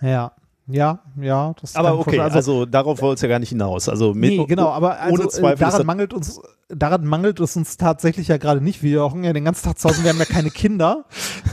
Ja. 0.00 0.32
Ja, 0.72 1.00
ja. 1.20 1.52
Das 1.60 1.74
aber 1.74 1.98
okay, 1.98 2.20
also, 2.20 2.36
also, 2.36 2.66
darauf 2.66 3.02
wollte 3.02 3.14
es 3.16 3.22
ja 3.22 3.28
gar 3.28 3.40
nicht 3.40 3.48
hinaus. 3.48 3.88
Also 3.88 4.14
mit, 4.14 4.30
nee, 4.30 4.44
genau, 4.46 4.68
aber 4.68 5.00
also, 5.00 5.22
ohne 5.22 5.28
Zweifel 5.28 5.58
daran 5.58 5.86
mangelt 5.86 6.12
uns 6.12 6.40
daran 6.68 7.04
mangelt 7.04 7.40
es 7.40 7.56
uns 7.56 7.76
tatsächlich 7.76 8.28
ja 8.28 8.36
gerade 8.36 8.60
nicht. 8.60 8.82
Wir 8.82 9.02
hocken 9.02 9.24
ja 9.24 9.32
den 9.32 9.44
ganzen 9.44 9.64
Tag 9.64 9.78
zu 9.78 9.88
Hause, 9.88 10.04
wir 10.04 10.10
haben 10.10 10.18
ja 10.18 10.24
keine 10.24 10.50
Kinder. 10.50 11.04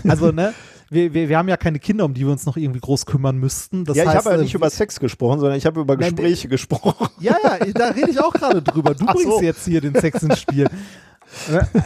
Also, 0.07 0.31
ne? 0.31 0.53
Wir, 0.89 1.13
wir, 1.13 1.29
wir 1.29 1.37
haben 1.37 1.49
ja 1.49 1.57
keine 1.57 1.79
Kinder, 1.79 2.05
um 2.05 2.13
die 2.13 2.25
wir 2.25 2.31
uns 2.31 2.45
noch 2.45 2.57
irgendwie 2.57 2.79
groß 2.79 3.05
kümmern 3.05 3.37
müssten. 3.37 3.85
Das 3.85 3.97
ja, 3.97 4.03
ich 4.03 4.15
habe 4.15 4.29
ja 4.29 4.35
äh, 4.35 4.41
nicht 4.41 4.53
über 4.53 4.69
Sex 4.69 4.99
gesprochen, 4.99 5.39
sondern 5.39 5.57
ich 5.57 5.65
habe 5.65 5.81
über 5.81 5.97
Gespräche 5.97 6.47
nein, 6.47 6.51
gesprochen. 6.51 7.07
Ja, 7.19 7.35
ja, 7.43 7.57
da 7.73 7.87
rede 7.89 8.11
ich 8.11 8.19
auch 8.19 8.33
gerade 8.33 8.61
drüber. 8.61 8.93
Du 8.95 9.05
Ach 9.07 9.13
bringst 9.13 9.37
so. 9.37 9.41
jetzt 9.41 9.65
hier 9.65 9.81
den 9.81 9.95
Sex 9.95 10.23
ins 10.23 10.39
Spiel. 10.39 10.67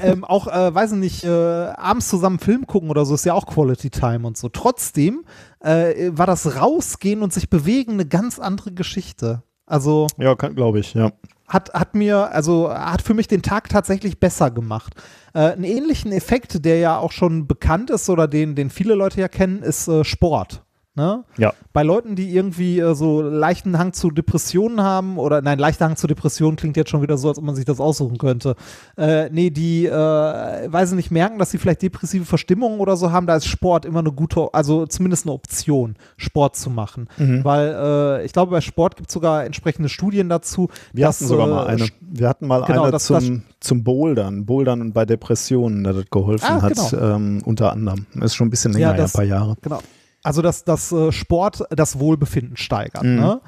ähm, 0.03 0.23
auch, 0.23 0.47
äh, 0.47 0.73
weiß 0.73 0.91
ich 0.93 0.97
nicht, 0.97 1.23
äh, 1.23 1.29
abends 1.29 2.09
zusammen 2.09 2.39
Film 2.39 2.67
gucken 2.67 2.89
oder 2.89 3.05
so 3.05 3.15
ist 3.15 3.25
ja 3.25 3.33
auch 3.33 3.47
Quality 3.47 3.89
Time 3.89 4.27
und 4.27 4.37
so. 4.37 4.49
Trotzdem 4.49 5.23
äh, 5.59 6.11
war 6.11 6.27
das 6.27 6.57
Rausgehen 6.57 7.23
und 7.23 7.33
sich 7.33 7.49
bewegen 7.49 7.93
eine 7.93 8.05
ganz 8.05 8.39
andere 8.39 8.71
Geschichte. 8.71 9.43
Also. 9.65 10.07
Ja, 10.17 10.33
glaube 10.35 10.79
ich, 10.79 10.93
ja. 10.93 11.11
Hat, 11.51 11.73
hat 11.73 11.95
mir, 11.95 12.31
also 12.31 12.73
hat 12.73 13.01
für 13.01 13.13
mich 13.13 13.27
den 13.27 13.41
Tag 13.41 13.67
tatsächlich 13.67 14.19
besser 14.19 14.51
gemacht. 14.51 14.93
Äh, 15.33 15.51
einen 15.51 15.65
ähnlichen 15.65 16.13
Effekt, 16.13 16.63
der 16.63 16.79
ja 16.79 16.97
auch 16.97 17.11
schon 17.11 17.45
bekannt 17.45 17.89
ist 17.89 18.09
oder 18.09 18.27
den, 18.27 18.55
den 18.55 18.69
viele 18.69 18.95
Leute 18.95 19.19
ja 19.19 19.27
kennen, 19.27 19.61
ist 19.61 19.87
äh, 19.89 20.05
Sport. 20.05 20.63
Ne? 20.93 21.23
Ja. 21.37 21.53
Bei 21.71 21.83
Leuten, 21.83 22.17
die 22.17 22.35
irgendwie 22.35 22.79
äh, 22.79 22.93
so 22.95 23.21
leichten 23.21 23.79
Hang 23.79 23.93
zu 23.93 24.11
Depressionen 24.11 24.81
haben, 24.81 25.17
oder 25.17 25.41
nein, 25.41 25.57
leichter 25.57 25.85
Hang 25.85 25.95
zu 25.95 26.05
Depressionen 26.05 26.57
klingt 26.57 26.75
jetzt 26.75 26.89
schon 26.89 27.01
wieder 27.01 27.17
so, 27.17 27.29
als 27.29 27.37
ob 27.37 27.45
man 27.45 27.55
sich 27.55 27.63
das 27.63 27.79
aussuchen 27.79 28.17
könnte. 28.17 28.57
Äh, 28.97 29.29
nee, 29.29 29.51
die, 29.51 29.85
äh, 29.85 29.91
weiß 29.91 30.89
ich 30.89 30.95
nicht, 30.97 31.09
merken, 31.09 31.39
dass 31.39 31.51
sie 31.51 31.59
vielleicht 31.59 31.81
depressive 31.81 32.25
Verstimmungen 32.25 32.81
oder 32.81 32.97
so 32.97 33.09
haben, 33.09 33.25
da 33.25 33.37
ist 33.37 33.45
Sport 33.45 33.85
immer 33.85 33.99
eine 33.99 34.11
gute, 34.11 34.53
also 34.53 34.85
zumindest 34.85 35.25
eine 35.25 35.31
Option, 35.31 35.95
Sport 36.17 36.57
zu 36.57 36.69
machen. 36.69 37.07
Mhm. 37.17 37.45
Weil 37.45 38.19
äh, 38.21 38.25
ich 38.25 38.33
glaube, 38.33 38.51
bei 38.51 38.59
Sport 38.59 38.97
gibt 38.97 39.09
es 39.09 39.13
sogar 39.13 39.45
entsprechende 39.45 39.87
Studien 39.87 40.27
dazu. 40.27 40.67
Wir 40.91 41.05
dass, 41.05 41.21
hatten 41.21 41.27
sogar 41.29 41.47
mal 41.47 41.67
äh, 41.67 41.69
eine. 41.69 41.87
Wir 42.01 42.27
hatten 42.27 42.47
mal 42.47 42.63
genau, 42.63 42.83
eine 42.83 42.91
das, 42.91 43.05
zum, 43.05 43.15
das, 43.15 43.59
zum 43.61 43.85
Bouldern, 43.85 44.45
Bouldern 44.45 44.81
und 44.81 44.91
bei 44.91 45.05
Depressionen, 45.05 45.85
das 45.85 45.95
geholfen 46.11 46.45
ah, 46.49 46.61
hat, 46.61 46.73
genau. 46.73 47.15
ähm, 47.15 47.41
unter 47.45 47.71
anderem. 47.71 48.07
Das 48.13 48.25
ist 48.25 48.35
schon 48.35 48.47
ein 48.47 48.49
bisschen 48.49 48.73
länger, 48.73 48.91
ja, 48.91 48.93
das, 48.93 49.15
ein 49.15 49.19
paar 49.19 49.25
Jahre. 49.25 49.55
Genau. 49.61 49.79
Also, 50.23 50.41
dass 50.41 50.63
das 50.63 50.91
äh, 50.91 51.11
Sport 51.11 51.63
das 51.69 51.99
Wohlbefinden 51.99 52.57
steigert. 52.57 53.03
Mhm. 53.03 53.15
Ne? 53.15 53.41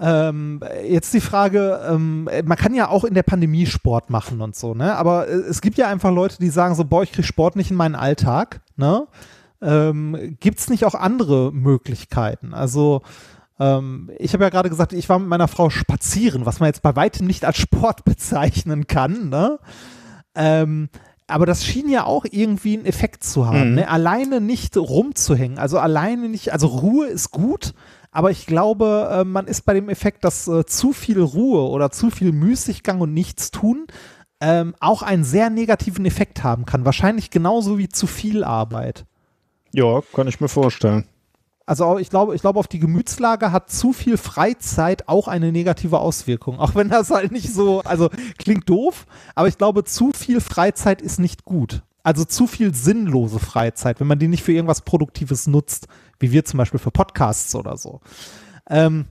Ähm, 0.00 0.60
jetzt 0.86 1.12
die 1.12 1.20
Frage, 1.20 1.80
ähm, 1.88 2.28
man 2.44 2.56
kann 2.56 2.74
ja 2.74 2.88
auch 2.88 3.04
in 3.04 3.14
der 3.14 3.24
Pandemie 3.24 3.66
Sport 3.66 4.10
machen 4.10 4.40
und 4.40 4.54
so, 4.54 4.74
ne? 4.74 4.94
Aber 4.96 5.26
äh, 5.26 5.32
es 5.32 5.60
gibt 5.60 5.76
ja 5.76 5.88
einfach 5.88 6.12
Leute, 6.12 6.38
die 6.38 6.50
sagen 6.50 6.76
so, 6.76 6.84
boah, 6.84 7.02
ich 7.02 7.10
kriege 7.10 7.26
Sport 7.26 7.56
nicht 7.56 7.72
in 7.72 7.76
meinen 7.76 7.96
Alltag, 7.96 8.60
ne? 8.76 9.08
Ähm, 9.60 10.36
gibt 10.38 10.60
es 10.60 10.70
nicht 10.70 10.84
auch 10.84 10.94
andere 10.94 11.52
Möglichkeiten? 11.52 12.54
Also 12.54 13.02
ähm, 13.58 14.08
ich 14.18 14.34
habe 14.34 14.44
ja 14.44 14.50
gerade 14.50 14.70
gesagt, 14.70 14.92
ich 14.92 15.08
war 15.08 15.18
mit 15.18 15.28
meiner 15.28 15.48
Frau 15.48 15.68
spazieren, 15.68 16.46
was 16.46 16.60
man 16.60 16.68
jetzt 16.68 16.82
bei 16.82 16.94
weitem 16.94 17.26
nicht 17.26 17.44
als 17.44 17.58
Sport 17.58 18.04
bezeichnen 18.04 18.86
kann, 18.86 19.30
ne? 19.30 19.58
Aber 21.28 21.46
das 21.46 21.64
schien 21.64 21.88
ja 21.88 22.04
auch 22.04 22.24
irgendwie 22.28 22.76
einen 22.76 22.86
Effekt 22.86 23.22
zu 23.22 23.46
haben. 23.46 23.70
Mhm. 23.70 23.74
Ne? 23.76 23.88
Alleine 23.88 24.40
nicht 24.40 24.76
rumzuhängen, 24.76 25.58
also 25.58 25.78
alleine 25.78 26.28
nicht, 26.28 26.52
also 26.52 26.66
Ruhe 26.66 27.06
ist 27.06 27.30
gut, 27.30 27.74
aber 28.10 28.30
ich 28.30 28.46
glaube, 28.46 29.08
äh, 29.12 29.24
man 29.24 29.46
ist 29.46 29.62
bei 29.62 29.74
dem 29.74 29.88
Effekt, 29.88 30.24
dass 30.24 30.48
äh, 30.48 30.64
zu 30.64 30.92
viel 30.92 31.20
Ruhe 31.20 31.68
oder 31.68 31.90
zu 31.90 32.10
viel 32.10 32.32
Müßiggang 32.32 33.00
und 33.00 33.12
Nichtstun 33.12 33.86
ähm, 34.40 34.74
auch 34.80 35.02
einen 35.02 35.24
sehr 35.24 35.50
negativen 35.50 36.06
Effekt 36.06 36.42
haben 36.42 36.64
kann. 36.64 36.84
Wahrscheinlich 36.84 37.30
genauso 37.30 37.78
wie 37.78 37.88
zu 37.88 38.06
viel 38.06 38.44
Arbeit. 38.44 39.04
Ja, 39.72 40.00
kann 40.14 40.28
ich 40.28 40.40
mir 40.40 40.48
vorstellen. 40.48 41.04
Also 41.68 41.98
ich 41.98 42.08
glaube, 42.08 42.34
ich 42.34 42.40
glaube, 42.40 42.58
auf 42.58 42.66
die 42.66 42.78
Gemütslage 42.78 43.52
hat 43.52 43.70
zu 43.70 43.92
viel 43.92 44.16
Freizeit 44.16 45.06
auch 45.06 45.28
eine 45.28 45.52
negative 45.52 45.98
Auswirkung. 45.98 46.58
Auch 46.58 46.74
wenn 46.74 46.88
das 46.88 47.10
halt 47.10 47.30
nicht 47.30 47.52
so, 47.52 47.82
also 47.82 48.08
klingt 48.38 48.70
doof, 48.70 49.04
aber 49.34 49.48
ich 49.48 49.58
glaube, 49.58 49.84
zu 49.84 50.10
viel 50.16 50.40
Freizeit 50.40 51.02
ist 51.02 51.20
nicht 51.20 51.44
gut. 51.44 51.82
Also 52.02 52.24
zu 52.24 52.46
viel 52.46 52.74
sinnlose 52.74 53.38
Freizeit, 53.38 54.00
wenn 54.00 54.06
man 54.06 54.18
die 54.18 54.28
nicht 54.28 54.42
für 54.42 54.54
irgendwas 54.54 54.80
Produktives 54.80 55.46
nutzt, 55.46 55.88
wie 56.18 56.32
wir 56.32 56.46
zum 56.46 56.56
Beispiel 56.56 56.80
für 56.80 56.90
Podcasts 56.90 57.54
oder 57.54 57.76
so. 57.76 58.00
Ähm, 58.70 59.04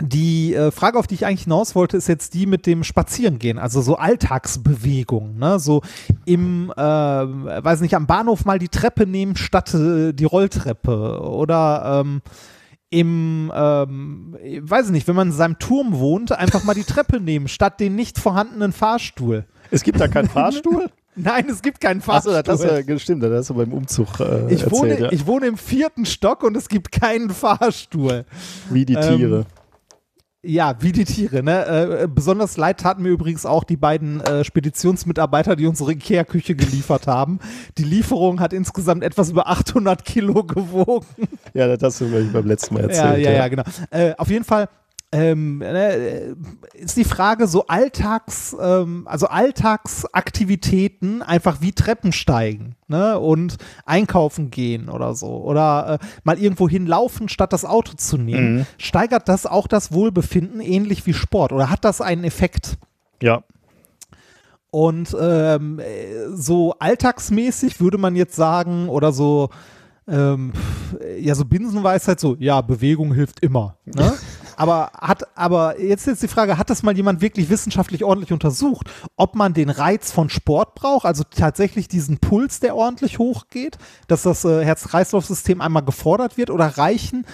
die 0.00 0.54
äh, 0.54 0.70
Frage, 0.70 0.98
auf 0.98 1.06
die 1.06 1.14
ich 1.14 1.26
eigentlich 1.26 1.44
hinaus 1.44 1.74
wollte, 1.74 1.96
ist 1.96 2.08
jetzt 2.08 2.34
die 2.34 2.46
mit 2.46 2.66
dem 2.66 2.82
Spazierengehen, 2.82 3.58
also 3.58 3.82
so 3.82 3.96
Alltagsbewegung, 3.96 5.38
ne? 5.38 5.58
So 5.58 5.82
im, 6.24 6.72
äh, 6.76 6.80
weiß 6.80 7.80
nicht, 7.82 7.94
am 7.94 8.06
Bahnhof 8.06 8.44
mal 8.44 8.58
die 8.58 8.68
Treppe 8.68 9.06
nehmen 9.06 9.36
statt 9.36 9.74
äh, 9.74 10.12
die 10.12 10.24
Rolltreppe 10.24 11.20
oder 11.20 12.00
ähm, 12.00 12.22
im, 12.90 13.52
ähm, 13.54 14.36
weiß 14.60 14.90
nicht, 14.90 15.08
wenn 15.08 15.16
man 15.16 15.28
in 15.28 15.34
seinem 15.34 15.58
Turm 15.58 15.98
wohnt, 15.98 16.32
einfach 16.32 16.64
mal 16.64 16.74
die 16.74 16.84
Treppe 16.84 17.20
nehmen 17.20 17.48
statt 17.48 17.80
den 17.80 17.94
nicht 17.94 18.18
vorhandenen 18.18 18.72
Fahrstuhl. 18.72 19.46
Es 19.70 19.82
gibt 19.82 20.00
da 20.00 20.08
keinen 20.08 20.28
Fahrstuhl? 20.30 20.90
Nein, 21.14 21.46
es 21.48 21.60
gibt 21.60 21.80
keinen 21.80 22.00
Fahrstuhl. 22.00 22.34
Achso, 22.34 22.42
das 22.42 22.60
ist 22.60 22.88
ja, 22.88 22.98
stimmt, 22.98 23.22
das 23.22 23.30
hast 23.32 23.50
du 23.50 23.54
beim 23.54 23.72
Umzug 23.72 24.20
äh, 24.20 24.46
ich 24.52 24.62
erzählt, 24.62 24.72
wohne, 24.72 25.00
ja. 25.00 25.12
Ich 25.12 25.26
wohne 25.26 25.46
im 25.46 25.58
vierten 25.58 26.06
Stock 26.06 26.42
und 26.42 26.56
es 26.56 26.68
gibt 26.68 26.92
keinen 26.92 27.30
Fahrstuhl. 27.30 28.24
Wie 28.70 28.86
die 28.86 28.94
Tiere. 28.94 29.40
Ähm, 29.40 29.61
ja, 30.44 30.74
wie 30.80 30.92
die 30.92 31.04
Tiere. 31.04 31.42
Ne? 31.42 31.66
Äh, 31.66 32.08
besonders 32.08 32.56
leid 32.56 32.80
taten 32.80 33.02
mir 33.02 33.10
übrigens 33.10 33.46
auch 33.46 33.62
die 33.62 33.76
beiden 33.76 34.20
äh, 34.20 34.42
Speditionsmitarbeiter, 34.44 35.54
die 35.54 35.66
unsere 35.66 35.92
Ikea-Küche 35.92 36.56
geliefert 36.56 37.06
haben. 37.06 37.38
Die 37.78 37.84
Lieferung 37.84 38.40
hat 38.40 38.52
insgesamt 38.52 39.04
etwas 39.04 39.30
über 39.30 39.48
800 39.48 40.04
Kilo 40.04 40.42
gewogen. 40.44 41.06
Ja, 41.54 41.68
das 41.68 41.82
hast 41.82 42.00
du 42.00 42.18
ich, 42.18 42.32
beim 42.32 42.46
letzten 42.46 42.74
Mal 42.74 42.84
erzählt. 42.84 43.18
Ja, 43.18 43.30
ja, 43.30 43.30
ja, 43.30 43.36
ja 43.38 43.48
genau. 43.48 43.62
Äh, 43.90 44.14
auf 44.18 44.30
jeden 44.30 44.44
Fall 44.44 44.68
ähm, 45.12 45.60
äh, 45.60 46.32
ist 46.72 46.96
die 46.96 47.04
Frage 47.04 47.46
so 47.46 47.66
Alltags, 47.66 48.56
ähm, 48.58 49.02
also 49.06 49.26
Alltagsaktivitäten 49.26 51.20
einfach 51.20 51.60
wie 51.60 51.72
Treppen 51.72 52.12
steigen 52.12 52.76
ne? 52.88 53.20
und 53.20 53.58
einkaufen 53.84 54.50
gehen 54.50 54.88
oder 54.88 55.14
so 55.14 55.42
oder 55.44 56.00
äh, 56.00 56.06
mal 56.24 56.38
irgendwo 56.38 56.66
hinlaufen, 56.66 57.28
statt 57.28 57.52
das 57.52 57.66
Auto 57.66 57.92
zu 57.94 58.16
nehmen. 58.16 58.56
Mhm. 58.56 58.66
Steigert 58.78 59.28
das 59.28 59.44
auch 59.44 59.66
das 59.66 59.92
Wohlbefinden 59.92 60.60
ähnlich 60.60 61.04
wie 61.06 61.12
Sport 61.12 61.52
oder 61.52 61.68
hat 61.68 61.84
das 61.84 62.00
einen 62.00 62.24
Effekt? 62.24 62.78
Ja. 63.20 63.42
Und 64.70 65.14
ähm, 65.20 65.78
so 66.32 66.74
alltagsmäßig 66.78 67.80
würde 67.80 67.98
man 67.98 68.16
jetzt 68.16 68.34
sagen 68.34 68.88
oder 68.88 69.12
so 69.12 69.50
ähm, 70.08 70.52
ja, 71.18 71.34
so 71.34 71.44
Binsenweisheit, 71.44 72.18
so, 72.18 72.36
ja, 72.38 72.60
Bewegung 72.60 73.14
hilft 73.14 73.40
immer. 73.40 73.76
Ne? 73.84 74.12
Aber 74.56 74.90
hat, 75.00 75.24
aber 75.36 75.80
jetzt 75.80 76.06
ist 76.06 76.22
die 76.22 76.28
Frage, 76.28 76.58
hat 76.58 76.70
das 76.70 76.82
mal 76.82 76.96
jemand 76.96 77.20
wirklich 77.20 77.50
wissenschaftlich 77.50 78.04
ordentlich 78.04 78.32
untersucht, 78.32 78.90
ob 79.16 79.34
man 79.34 79.54
den 79.54 79.70
Reiz 79.70 80.12
von 80.12 80.28
Sport 80.28 80.74
braucht, 80.74 81.06
also 81.06 81.24
tatsächlich 81.24 81.88
diesen 81.88 82.18
Puls, 82.18 82.60
der 82.60 82.76
ordentlich 82.76 83.18
hochgeht, 83.18 83.78
dass 84.08 84.22
das 84.22 84.44
äh, 84.44 84.64
Herz-Kreislauf-System 84.64 85.60
einmal 85.60 85.84
gefordert 85.84 86.36
wird 86.36 86.50
oder 86.50 86.66
reichen 86.78 87.26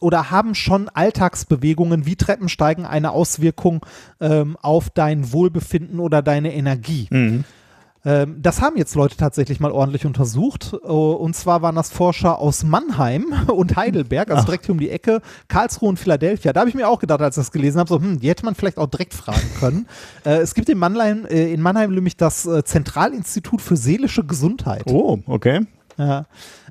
oder 0.00 0.30
haben 0.30 0.54
schon 0.54 0.88
Alltagsbewegungen 0.88 2.06
wie 2.06 2.16
Treppensteigen 2.16 2.84
eine 2.84 3.12
Auswirkung 3.12 3.84
ähm, 4.20 4.56
auf 4.60 4.90
dein 4.90 5.32
Wohlbefinden 5.32 6.00
oder 6.00 6.22
deine 6.22 6.54
Energie? 6.54 7.08
Mhm. 7.10 7.44
Ähm, 8.06 8.36
das 8.40 8.62
haben 8.62 8.76
jetzt 8.76 8.94
Leute 8.94 9.16
tatsächlich 9.16 9.58
mal 9.58 9.72
ordentlich 9.72 10.06
untersucht. 10.06 10.76
Oh, 10.84 11.10
und 11.10 11.34
zwar 11.34 11.60
waren 11.60 11.74
das 11.74 11.90
Forscher 11.90 12.38
aus 12.38 12.62
Mannheim 12.62 13.34
und 13.48 13.74
Heidelberg, 13.74 14.30
also 14.30 14.42
Ach. 14.42 14.44
direkt 14.44 14.66
hier 14.66 14.74
um 14.74 14.78
die 14.78 14.90
Ecke, 14.90 15.20
Karlsruhe 15.48 15.88
und 15.88 15.98
Philadelphia. 15.98 16.52
Da 16.52 16.60
habe 16.60 16.70
ich 16.70 16.76
mir 16.76 16.88
auch 16.88 17.00
gedacht, 17.00 17.20
als 17.20 17.36
ich 17.36 17.42
das 17.42 17.50
gelesen 17.50 17.80
habe, 17.80 17.88
so, 17.88 18.00
hm, 18.00 18.20
die 18.20 18.28
hätte 18.28 18.44
man 18.44 18.54
vielleicht 18.54 18.78
auch 18.78 18.86
direkt 18.86 19.12
fragen 19.12 19.50
können. 19.58 19.88
äh, 20.24 20.36
es 20.36 20.54
gibt 20.54 20.68
in 20.68 20.78
Mannheim, 20.78 21.26
äh, 21.28 21.52
in 21.52 21.60
Mannheim 21.60 21.92
nämlich 21.92 22.16
das 22.16 22.46
äh, 22.46 22.62
Zentralinstitut 22.62 23.60
für 23.60 23.76
seelische 23.76 24.24
Gesundheit. 24.24 24.84
Oh, 24.86 25.18
okay. 25.26 25.66
Ja. 25.98 26.26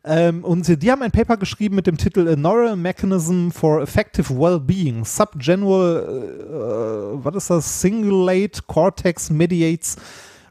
Ähm, 0.05 0.45
und 0.45 0.81
die 0.81 0.91
haben 0.91 1.01
ein 1.01 1.11
Paper 1.11 1.35
geschrieben 1.35 1.75
mit 1.75 1.87
dem 1.87 1.97
Titel 1.97 2.29
A 2.29 2.37
Neural 2.37 2.77
Mechanism 2.77 3.49
for 3.49 3.81
Effective 3.81 4.37
Well-Being. 4.37 5.03
Subgenual, 5.03 7.17
äh, 7.19 7.25
was 7.25 7.35
ist 7.35 7.49
das? 7.49 7.81
Singulate 7.81 8.61
Cortex 8.67 9.31
Mediates 9.31 9.97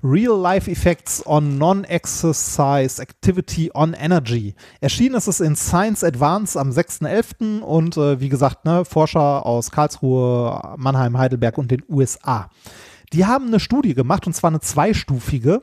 Real-Life 0.05 0.71
Effects 0.71 1.23
on 1.25 1.57
Non-Exercise 1.57 3.01
Activity 3.01 3.71
on 3.73 3.95
Energy. 3.95 4.55
Erschienen 4.83 5.15
ist 5.15 5.29
es 5.29 5.41
in 5.41 5.57
Science 5.57 6.05
Advance 6.05 6.61
am 6.61 6.69
6.11. 6.69 7.61
und 7.61 7.97
äh, 7.97 8.21
wie 8.21 8.29
gesagt, 8.29 8.67
ne, 8.67 8.85
Forscher 8.85 9.47
aus 9.47 9.71
Karlsruhe, 9.71 10.75
Mannheim, 10.77 11.17
Heidelberg 11.17 11.57
und 11.57 11.71
den 11.71 11.83
USA. 11.89 12.51
Die 13.15 13.25
haben 13.25 13.47
eine 13.47 13.61
Studie 13.61 13.95
gemacht 13.95 14.27
und 14.27 14.35
zwar 14.35 14.51
eine 14.51 14.61
zweistufige 14.61 15.63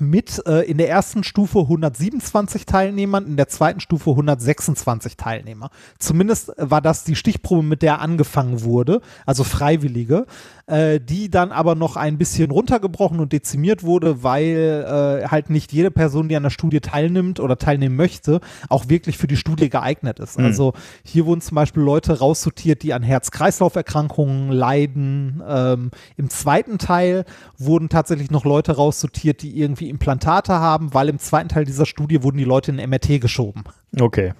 mit 0.00 0.42
äh, 0.46 0.62
in 0.62 0.78
der 0.78 0.88
ersten 0.88 1.24
Stufe 1.24 1.60
127 1.60 2.66
Teilnehmern, 2.66 3.26
in 3.26 3.36
der 3.36 3.48
zweiten 3.48 3.80
Stufe 3.80 4.10
126 4.10 5.16
Teilnehmer. 5.16 5.70
Zumindest 5.98 6.52
war 6.56 6.80
das 6.80 7.04
die 7.04 7.16
Stichprobe, 7.16 7.62
mit 7.62 7.82
der 7.82 8.00
angefangen 8.00 8.62
wurde, 8.62 9.00
also 9.24 9.44
Freiwillige, 9.44 10.26
äh, 10.66 11.00
die 11.00 11.30
dann 11.30 11.52
aber 11.52 11.74
noch 11.74 11.96
ein 11.96 12.18
bisschen 12.18 12.50
runtergebrochen 12.50 13.20
und 13.20 13.32
dezimiert 13.32 13.82
wurde, 13.82 14.22
weil 14.22 14.84
äh, 15.24 15.28
halt 15.28 15.50
nicht 15.50 15.72
jede 15.72 15.90
Person, 15.90 16.28
die 16.28 16.36
an 16.36 16.42
der 16.42 16.50
Studie 16.50 16.80
teilnimmt 16.80 17.40
oder 17.40 17.56
teilnehmen 17.56 17.96
möchte, 17.96 18.40
auch 18.68 18.88
wirklich 18.88 19.18
für 19.18 19.26
die 19.26 19.36
Studie 19.36 19.68
geeignet 19.68 20.18
ist. 20.18 20.38
Mhm. 20.38 20.44
Also 20.44 20.72
hier 21.04 21.26
wurden 21.26 21.40
zum 21.40 21.54
Beispiel 21.54 21.82
Leute 21.82 22.18
raussortiert, 22.18 22.82
die 22.82 22.92
an 22.94 23.02
Herz-Kreislauf-Erkrankungen 23.02 24.50
leiden. 24.50 25.42
Ähm, 25.46 25.90
Im 26.16 26.30
zweiten 26.30 26.78
Teil 26.78 27.24
wurden 27.58 27.88
tatsächlich 27.88 28.30
noch 28.30 28.44
Leute 28.44 28.72
raussortiert, 28.76 29.42
die 29.42 29.58
irgendwie 29.58 29.85
Implantate 29.88 30.54
haben, 30.54 30.94
weil 30.94 31.08
im 31.08 31.18
zweiten 31.18 31.48
Teil 31.48 31.64
dieser 31.64 31.86
Studie 31.86 32.22
wurden 32.22 32.38
die 32.38 32.44
Leute 32.44 32.70
in 32.70 32.90
MRT 32.90 33.20
geschoben. 33.20 33.64
Okay. 33.98 34.32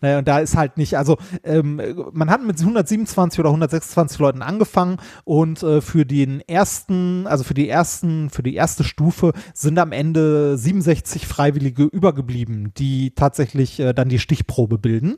Naja, 0.00 0.18
und 0.18 0.28
da 0.28 0.40
ist 0.40 0.56
halt 0.56 0.76
nicht, 0.76 0.98
also 0.98 1.16
ähm, 1.42 1.80
man 2.12 2.28
hat 2.30 2.44
mit 2.44 2.60
127 2.60 3.40
oder 3.40 3.48
126 3.48 4.18
Leuten 4.18 4.42
angefangen 4.42 4.98
und 5.24 5.62
äh, 5.62 5.80
für 5.80 6.04
den 6.04 6.40
ersten, 6.40 7.26
also 7.26 7.44
für 7.44 7.54
die 7.54 7.68
ersten, 7.68 8.28
für 8.28 8.42
die 8.42 8.54
erste 8.54 8.84
Stufe 8.84 9.32
sind 9.54 9.78
am 9.78 9.92
Ende 9.92 10.58
67 10.58 11.26
Freiwillige 11.26 11.84
übergeblieben, 11.84 12.72
die 12.76 13.14
tatsächlich 13.14 13.80
äh, 13.80 13.94
dann 13.94 14.08
die 14.08 14.18
Stichprobe 14.18 14.78
bilden 14.78 15.16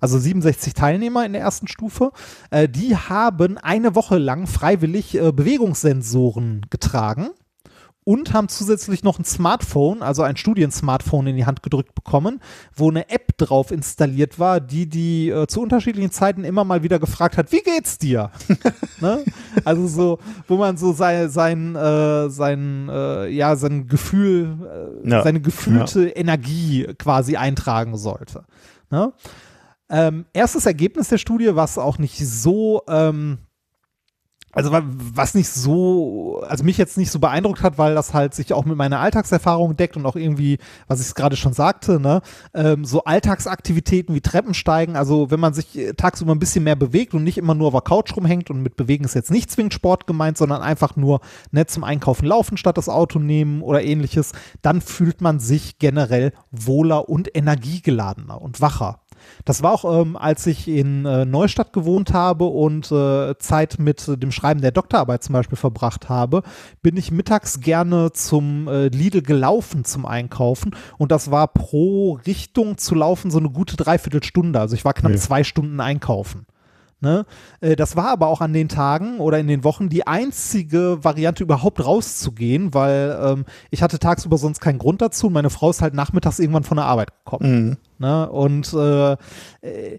also 0.00 0.18
67 0.18 0.74
Teilnehmer 0.74 1.24
in 1.24 1.32
der 1.32 1.40
ersten 1.40 1.66
Stufe, 1.66 2.12
äh, 2.50 2.68
die 2.68 2.94
haben 2.94 3.56
eine 3.56 3.94
Woche 3.94 4.18
lang 4.18 4.46
freiwillig 4.46 5.14
äh, 5.14 5.32
Bewegungssensoren 5.32 6.66
getragen 6.68 7.30
und 8.04 8.34
haben 8.34 8.48
zusätzlich 8.48 9.02
noch 9.02 9.18
ein 9.18 9.24
Smartphone, 9.24 10.02
also 10.02 10.22
ein 10.22 10.36
Studiensmartphone 10.36 11.28
in 11.28 11.36
die 11.36 11.46
Hand 11.46 11.62
gedrückt 11.62 11.94
bekommen, 11.94 12.40
wo 12.74 12.90
eine 12.90 13.08
App 13.08 13.36
drauf 13.38 13.70
installiert 13.70 14.38
war, 14.38 14.60
die 14.60 14.86
die 14.86 15.30
äh, 15.30 15.46
zu 15.46 15.62
unterschiedlichen 15.62 16.10
Zeiten 16.10 16.44
immer 16.44 16.64
mal 16.64 16.82
wieder 16.82 16.98
gefragt 16.98 17.38
hat, 17.38 17.50
wie 17.50 17.62
geht's 17.62 17.98
dir? 17.98 18.30
ne? 19.00 19.24
Also 19.64 19.86
so, 19.88 20.18
wo 20.46 20.56
man 20.56 20.76
so 20.76 20.92
sein, 20.92 21.30
sein, 21.30 21.74
äh, 21.74 22.28
sein, 22.28 22.88
äh, 22.90 23.28
ja, 23.28 23.56
sein 23.56 23.86
Gefühl, 23.86 25.00
äh, 25.04 25.08
ja. 25.08 25.22
seine 25.22 25.40
gefühlte 25.40 26.08
ja. 26.08 26.16
Energie 26.16 26.86
quasi 26.98 27.36
eintragen 27.36 27.96
sollte. 27.96 28.44
Ne? 28.90 29.12
Ähm, 29.88 30.26
erstes 30.32 30.66
Ergebnis 30.66 31.08
der 31.08 31.18
Studie, 31.18 31.54
was 31.54 31.78
auch 31.78 31.98
nicht 31.98 32.18
so 32.18 32.82
ähm, 32.88 33.38
also 34.54 34.70
was 34.72 35.34
nicht 35.34 35.48
so, 35.48 36.42
also 36.48 36.64
mich 36.64 36.78
jetzt 36.78 36.96
nicht 36.96 37.10
so 37.10 37.18
beeindruckt 37.18 37.62
hat, 37.62 37.78
weil 37.78 37.94
das 37.94 38.14
halt 38.14 38.34
sich 38.34 38.52
auch 38.52 38.64
mit 38.64 38.76
meiner 38.76 39.00
Alltagserfahrung 39.00 39.76
deckt 39.76 39.96
und 39.96 40.06
auch 40.06 40.16
irgendwie, 40.16 40.58
was 40.86 41.06
ich 41.06 41.14
gerade 41.14 41.36
schon 41.36 41.52
sagte, 41.52 42.00
ne, 42.00 42.22
ähm, 42.54 42.84
so 42.84 43.04
Alltagsaktivitäten 43.04 44.14
wie 44.14 44.20
Treppensteigen, 44.20 44.96
also 44.96 45.30
wenn 45.30 45.40
man 45.40 45.54
sich 45.54 45.76
äh, 45.76 45.92
tagsüber 45.94 46.32
ein 46.32 46.38
bisschen 46.38 46.64
mehr 46.64 46.76
bewegt 46.76 47.14
und 47.14 47.24
nicht 47.24 47.38
immer 47.38 47.54
nur 47.54 47.68
auf 47.68 47.74
der 47.74 47.82
Couch 47.82 48.16
rumhängt 48.16 48.50
und 48.50 48.62
mit 48.62 48.76
Bewegen 48.76 49.04
ist 49.04 49.14
jetzt 49.14 49.30
nicht 49.30 49.50
zwingend 49.50 49.74
Sport 49.74 50.06
gemeint, 50.06 50.38
sondern 50.38 50.62
einfach 50.62 50.96
nur 50.96 51.20
ne, 51.50 51.66
zum 51.66 51.84
Einkaufen 51.84 52.26
laufen 52.26 52.56
statt 52.56 52.78
das 52.78 52.88
Auto 52.88 53.18
nehmen 53.18 53.62
oder 53.62 53.82
ähnliches, 53.82 54.32
dann 54.62 54.80
fühlt 54.80 55.20
man 55.20 55.40
sich 55.40 55.78
generell 55.78 56.32
wohler 56.50 57.08
und 57.08 57.36
energiegeladener 57.36 58.40
und 58.40 58.60
wacher. 58.60 59.00
Das 59.44 59.62
war 59.62 59.72
auch, 59.72 60.02
ähm, 60.02 60.16
als 60.16 60.46
ich 60.46 60.68
in 60.68 61.04
äh, 61.04 61.24
Neustadt 61.24 61.72
gewohnt 61.72 62.12
habe 62.12 62.44
und 62.44 62.90
äh, 62.90 63.36
Zeit 63.38 63.78
mit 63.78 64.22
dem 64.22 64.32
Schreiben 64.32 64.60
der 64.60 64.72
Doktorarbeit 64.72 65.22
zum 65.22 65.32
Beispiel 65.32 65.58
verbracht 65.58 66.08
habe, 66.08 66.42
bin 66.82 66.96
ich 66.96 67.10
mittags 67.10 67.60
gerne 67.60 68.12
zum 68.12 68.68
äh, 68.68 68.88
Lidl 68.88 69.22
gelaufen 69.22 69.84
zum 69.84 70.06
Einkaufen 70.06 70.74
und 70.98 71.12
das 71.12 71.30
war 71.30 71.48
pro 71.48 72.18
Richtung 72.26 72.78
zu 72.78 72.94
laufen 72.94 73.30
so 73.30 73.38
eine 73.38 73.50
gute 73.50 73.76
Dreiviertelstunde. 73.76 74.58
Also 74.60 74.74
ich 74.74 74.84
war 74.84 74.94
knapp 74.94 75.12
ja. 75.12 75.18
zwei 75.18 75.44
Stunden 75.44 75.80
einkaufen. 75.80 76.46
Ne? 77.04 77.26
Äh, 77.60 77.76
das 77.76 77.96
war 77.96 78.08
aber 78.08 78.28
auch 78.28 78.40
an 78.40 78.52
den 78.52 78.68
Tagen 78.68 79.20
oder 79.20 79.38
in 79.38 79.46
den 79.46 79.62
Wochen 79.62 79.90
die 79.90 80.06
einzige 80.06 81.04
Variante, 81.04 81.44
überhaupt 81.44 81.84
rauszugehen, 81.84 82.72
weil 82.72 83.16
ähm, 83.22 83.44
ich 83.70 83.82
hatte 83.82 83.98
tagsüber 83.98 84.38
sonst 84.38 84.60
keinen 84.60 84.78
Grund 84.78 85.02
dazu. 85.02 85.28
Meine 85.28 85.50
Frau 85.50 85.70
ist 85.70 85.82
halt 85.82 85.94
nachmittags 85.94 86.38
irgendwann 86.38 86.64
von 86.64 86.78
der 86.78 86.86
Arbeit 86.86 87.10
gekommen. 87.24 87.66
Mhm. 87.66 87.76
Ne? 88.04 88.28
Und 88.30 88.70
äh, 88.74 89.12
äh, 89.62 89.98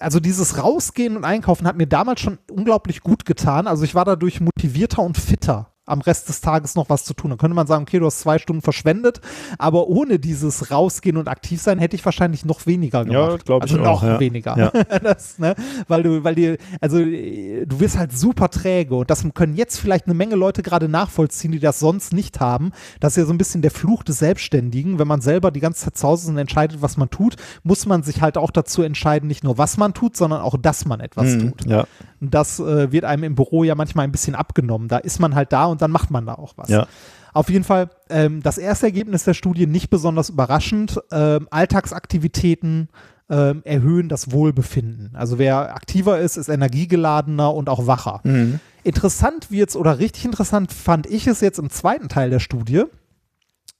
also 0.00 0.18
dieses 0.18 0.62
Rausgehen 0.62 1.16
und 1.16 1.24
Einkaufen 1.24 1.66
hat 1.66 1.76
mir 1.76 1.86
damals 1.86 2.20
schon 2.20 2.38
unglaublich 2.50 3.02
gut 3.02 3.26
getan. 3.26 3.66
Also 3.66 3.84
ich 3.84 3.94
war 3.94 4.06
dadurch 4.06 4.40
motivierter 4.40 5.02
und 5.02 5.18
fitter 5.18 5.71
am 5.92 6.00
Rest 6.00 6.28
des 6.28 6.40
Tages 6.40 6.74
noch 6.74 6.88
was 6.88 7.04
zu 7.04 7.14
tun. 7.14 7.30
Dann 7.30 7.38
könnte 7.38 7.54
man 7.54 7.66
sagen, 7.66 7.82
okay, 7.82 7.98
du 7.98 8.06
hast 8.06 8.20
zwei 8.20 8.38
Stunden 8.38 8.62
verschwendet, 8.62 9.20
aber 9.58 9.88
ohne 9.88 10.18
dieses 10.18 10.70
Rausgehen 10.70 11.16
und 11.16 11.28
aktiv 11.28 11.60
sein 11.60 11.78
hätte 11.78 11.94
ich 11.94 12.04
wahrscheinlich 12.04 12.44
noch 12.44 12.66
weniger 12.66 13.04
gemacht. 13.04 13.48
Ja, 13.48 13.58
also 13.58 13.76
noch 13.76 14.02
ja. 14.02 14.18
weniger. 14.18 14.56
Ja. 14.58 14.70
das, 15.02 15.38
ne? 15.38 15.54
Weil 15.86 16.02
du, 16.02 16.24
weil 16.24 16.34
dir, 16.34 16.56
also 16.80 16.98
du 16.98 17.80
wirst 17.80 17.98
halt 17.98 18.12
super 18.12 18.48
träge 18.48 18.94
und 18.94 19.10
das 19.10 19.24
können 19.34 19.54
jetzt 19.54 19.78
vielleicht 19.78 20.06
eine 20.06 20.14
Menge 20.14 20.34
Leute 20.34 20.62
gerade 20.62 20.88
nachvollziehen, 20.88 21.52
die 21.52 21.60
das 21.60 21.78
sonst 21.78 22.12
nicht 22.12 22.40
haben. 22.40 22.72
Das 23.00 23.12
ist 23.12 23.16
ja 23.18 23.24
so 23.26 23.32
ein 23.32 23.38
bisschen 23.38 23.62
der 23.62 23.70
Fluch 23.70 24.02
des 24.02 24.18
Selbstständigen. 24.18 24.98
Wenn 24.98 25.08
man 25.08 25.20
selber 25.20 25.50
die 25.50 25.60
ganze 25.60 25.84
Zeit 25.84 25.98
zu 25.98 26.08
Hause 26.08 26.24
ist 26.24 26.28
und 26.30 26.38
entscheidet, 26.38 26.80
was 26.80 26.96
man 26.96 27.10
tut, 27.10 27.36
muss 27.62 27.86
man 27.86 28.02
sich 28.02 28.22
halt 28.22 28.38
auch 28.38 28.50
dazu 28.50 28.82
entscheiden, 28.82 29.26
nicht 29.28 29.44
nur 29.44 29.58
was 29.58 29.76
man 29.76 29.92
tut, 29.92 30.16
sondern 30.16 30.40
auch, 30.40 30.56
dass 30.56 30.86
man 30.86 31.00
etwas 31.00 31.34
mhm, 31.34 31.40
tut. 31.40 31.66
Ja. 31.66 31.84
Das 32.30 32.60
äh, 32.60 32.92
wird 32.92 33.04
einem 33.04 33.24
im 33.24 33.34
Büro 33.34 33.64
ja 33.64 33.74
manchmal 33.74 34.04
ein 34.04 34.12
bisschen 34.12 34.34
abgenommen. 34.34 34.88
Da 34.88 34.98
ist 34.98 35.18
man 35.18 35.34
halt 35.34 35.52
da 35.52 35.66
und 35.66 35.82
dann 35.82 35.90
macht 35.90 36.10
man 36.10 36.26
da 36.26 36.34
auch 36.34 36.54
was. 36.56 36.68
Ja. 36.68 36.86
Auf 37.32 37.48
jeden 37.48 37.64
Fall 37.64 37.90
ähm, 38.10 38.42
das 38.42 38.58
erste 38.58 38.86
Ergebnis 38.86 39.24
der 39.24 39.34
Studie 39.34 39.66
nicht 39.66 39.90
besonders 39.90 40.28
überraschend. 40.28 41.00
Ähm, 41.10 41.48
Alltagsaktivitäten 41.50 42.88
ähm, 43.30 43.62
erhöhen 43.64 44.08
das 44.08 44.30
Wohlbefinden. 44.30 45.16
Also 45.16 45.38
wer 45.38 45.74
aktiver 45.74 46.20
ist, 46.20 46.36
ist 46.36 46.48
energiegeladener 46.48 47.52
und 47.52 47.68
auch 47.68 47.86
wacher. 47.86 48.20
Mhm. 48.24 48.60
Interessant 48.84 49.50
wird's 49.50 49.76
oder 49.76 49.98
richtig 49.98 50.26
interessant 50.26 50.72
fand 50.72 51.06
ich 51.06 51.26
es 51.26 51.40
jetzt 51.40 51.58
im 51.58 51.70
zweiten 51.70 52.08
Teil 52.08 52.30
der 52.30 52.40
Studie. 52.40 52.84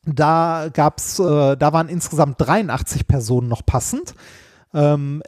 Da 0.05 0.69
gab's, 0.73 1.19
äh, 1.19 1.57
da 1.57 1.73
waren 1.73 1.89
insgesamt 1.89 2.37
83 2.41 3.07
Personen 3.07 3.49
noch 3.49 3.65
passend. 3.67 4.15
Ähm, 4.75 5.23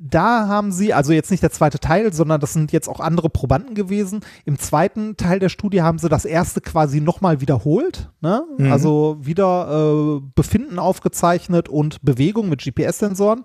da 0.00 0.48
haben 0.48 0.72
sie, 0.72 0.92
also 0.92 1.12
jetzt 1.12 1.30
nicht 1.30 1.42
der 1.42 1.50
zweite 1.50 1.78
Teil, 1.78 2.12
sondern 2.12 2.40
das 2.40 2.52
sind 2.52 2.72
jetzt 2.72 2.88
auch 2.88 3.00
andere 3.00 3.30
Probanden 3.30 3.74
gewesen. 3.74 4.20
Im 4.44 4.58
zweiten 4.58 5.16
Teil 5.16 5.38
der 5.38 5.48
Studie 5.48 5.82
haben 5.82 5.98
sie 5.98 6.08
das 6.08 6.24
erste 6.24 6.60
quasi 6.60 7.00
nochmal 7.00 7.40
wiederholt. 7.40 8.10
Ne? 8.20 8.42
Mhm. 8.58 8.72
Also 8.72 9.18
wieder 9.20 10.18
äh, 10.18 10.20
Befinden 10.34 10.78
aufgezeichnet 10.78 11.68
und 11.68 12.02
Bewegung 12.02 12.48
mit 12.48 12.62
GPS-Sensoren 12.62 13.42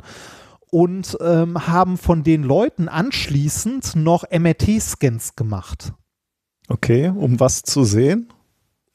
und 0.71 1.17
ähm, 1.21 1.67
haben 1.67 1.97
von 1.97 2.23
den 2.23 2.41
Leuten 2.41 2.89
anschließend 2.89 3.95
noch 3.95 4.23
MRT-Scans 4.31 5.35
gemacht. 5.35 5.93
Okay, 6.67 7.09
um 7.15 7.39
was 7.39 7.61
zu 7.61 7.84
sehen? 7.84 8.34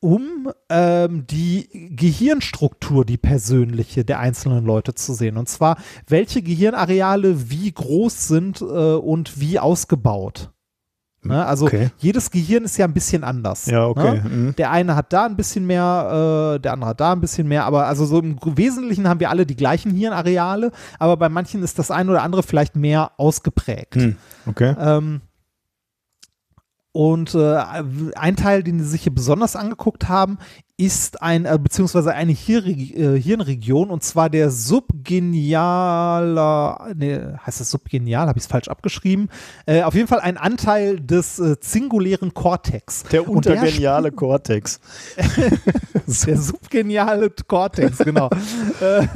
Um 0.00 0.50
ähm, 0.68 1.26
die 1.26 1.90
Gehirnstruktur, 1.94 3.04
die 3.04 3.16
persönliche 3.16 4.04
der 4.04 4.20
einzelnen 4.20 4.64
Leute 4.64 4.94
zu 4.94 5.12
sehen. 5.12 5.36
Und 5.36 5.48
zwar, 5.48 5.76
welche 6.06 6.42
Gehirnareale 6.42 7.50
wie 7.50 7.72
groß 7.72 8.28
sind 8.28 8.60
äh, 8.60 8.64
und 8.64 9.40
wie 9.40 9.58
ausgebaut. 9.58 10.50
Ne? 11.22 11.44
Also 11.44 11.66
okay. 11.66 11.90
jedes 11.98 12.30
Gehirn 12.30 12.64
ist 12.64 12.76
ja 12.76 12.86
ein 12.86 12.94
bisschen 12.94 13.24
anders. 13.24 13.66
Ja, 13.66 13.86
okay. 13.86 14.20
Ne? 14.22 14.30
Mhm. 14.30 14.56
Der 14.56 14.70
eine 14.70 14.94
hat 14.94 15.12
da 15.12 15.26
ein 15.26 15.36
bisschen 15.36 15.66
mehr, 15.66 16.54
äh, 16.56 16.60
der 16.60 16.72
andere 16.74 16.90
hat 16.90 17.00
da 17.00 17.12
ein 17.12 17.20
bisschen 17.20 17.48
mehr, 17.48 17.64
aber 17.64 17.86
also 17.86 18.06
so 18.06 18.20
im 18.20 18.38
Wesentlichen 18.56 19.08
haben 19.08 19.18
wir 19.18 19.28
alle 19.28 19.44
die 19.44 19.56
gleichen 19.56 19.90
Hirnareale, 19.90 20.70
aber 21.00 21.16
bei 21.16 21.28
manchen 21.28 21.62
ist 21.64 21.78
das 21.78 21.90
eine 21.90 22.12
oder 22.12 22.22
andere 22.22 22.44
vielleicht 22.44 22.76
mehr 22.76 23.12
ausgeprägt. 23.16 23.96
Mhm. 23.96 24.16
Okay. 24.46 24.76
Ähm, 24.78 25.20
und 26.98 27.34
äh, 27.36 27.62
ein 28.16 28.34
Teil, 28.34 28.64
den 28.64 28.80
sie 28.80 28.88
sich 28.88 29.04
hier 29.04 29.14
besonders 29.14 29.54
angeguckt 29.54 30.08
haben, 30.08 30.38
ist 30.76 31.22
ein, 31.22 31.44
äh, 31.44 31.56
beziehungsweise 31.56 32.12
eine 32.12 32.32
Hirnreg 32.32 32.96
äh, 32.96 33.20
Hirnregion, 33.20 33.90
und 33.90 34.02
zwar 34.02 34.28
der 34.28 34.50
subgenialer, 34.50 36.92
ne, 36.96 37.38
heißt 37.46 37.60
das 37.60 37.70
subgenial, 37.70 38.26
habe 38.26 38.36
ich 38.36 38.46
es 38.46 38.50
falsch 38.50 38.66
abgeschrieben, 38.66 39.30
äh, 39.66 39.82
auf 39.82 39.94
jeden 39.94 40.08
Fall 40.08 40.18
ein 40.18 40.36
Anteil 40.36 40.98
des 40.98 41.38
äh, 41.38 41.54
singulären 41.60 42.34
Kortex. 42.34 43.04
Der 43.04 43.28
untergeniale 43.28 44.10
Kortex. 44.10 44.80
der 46.26 46.36
subgeniale 46.36 47.30
Kortex, 47.30 47.98
genau. 47.98 48.28
Äh, 48.80 49.06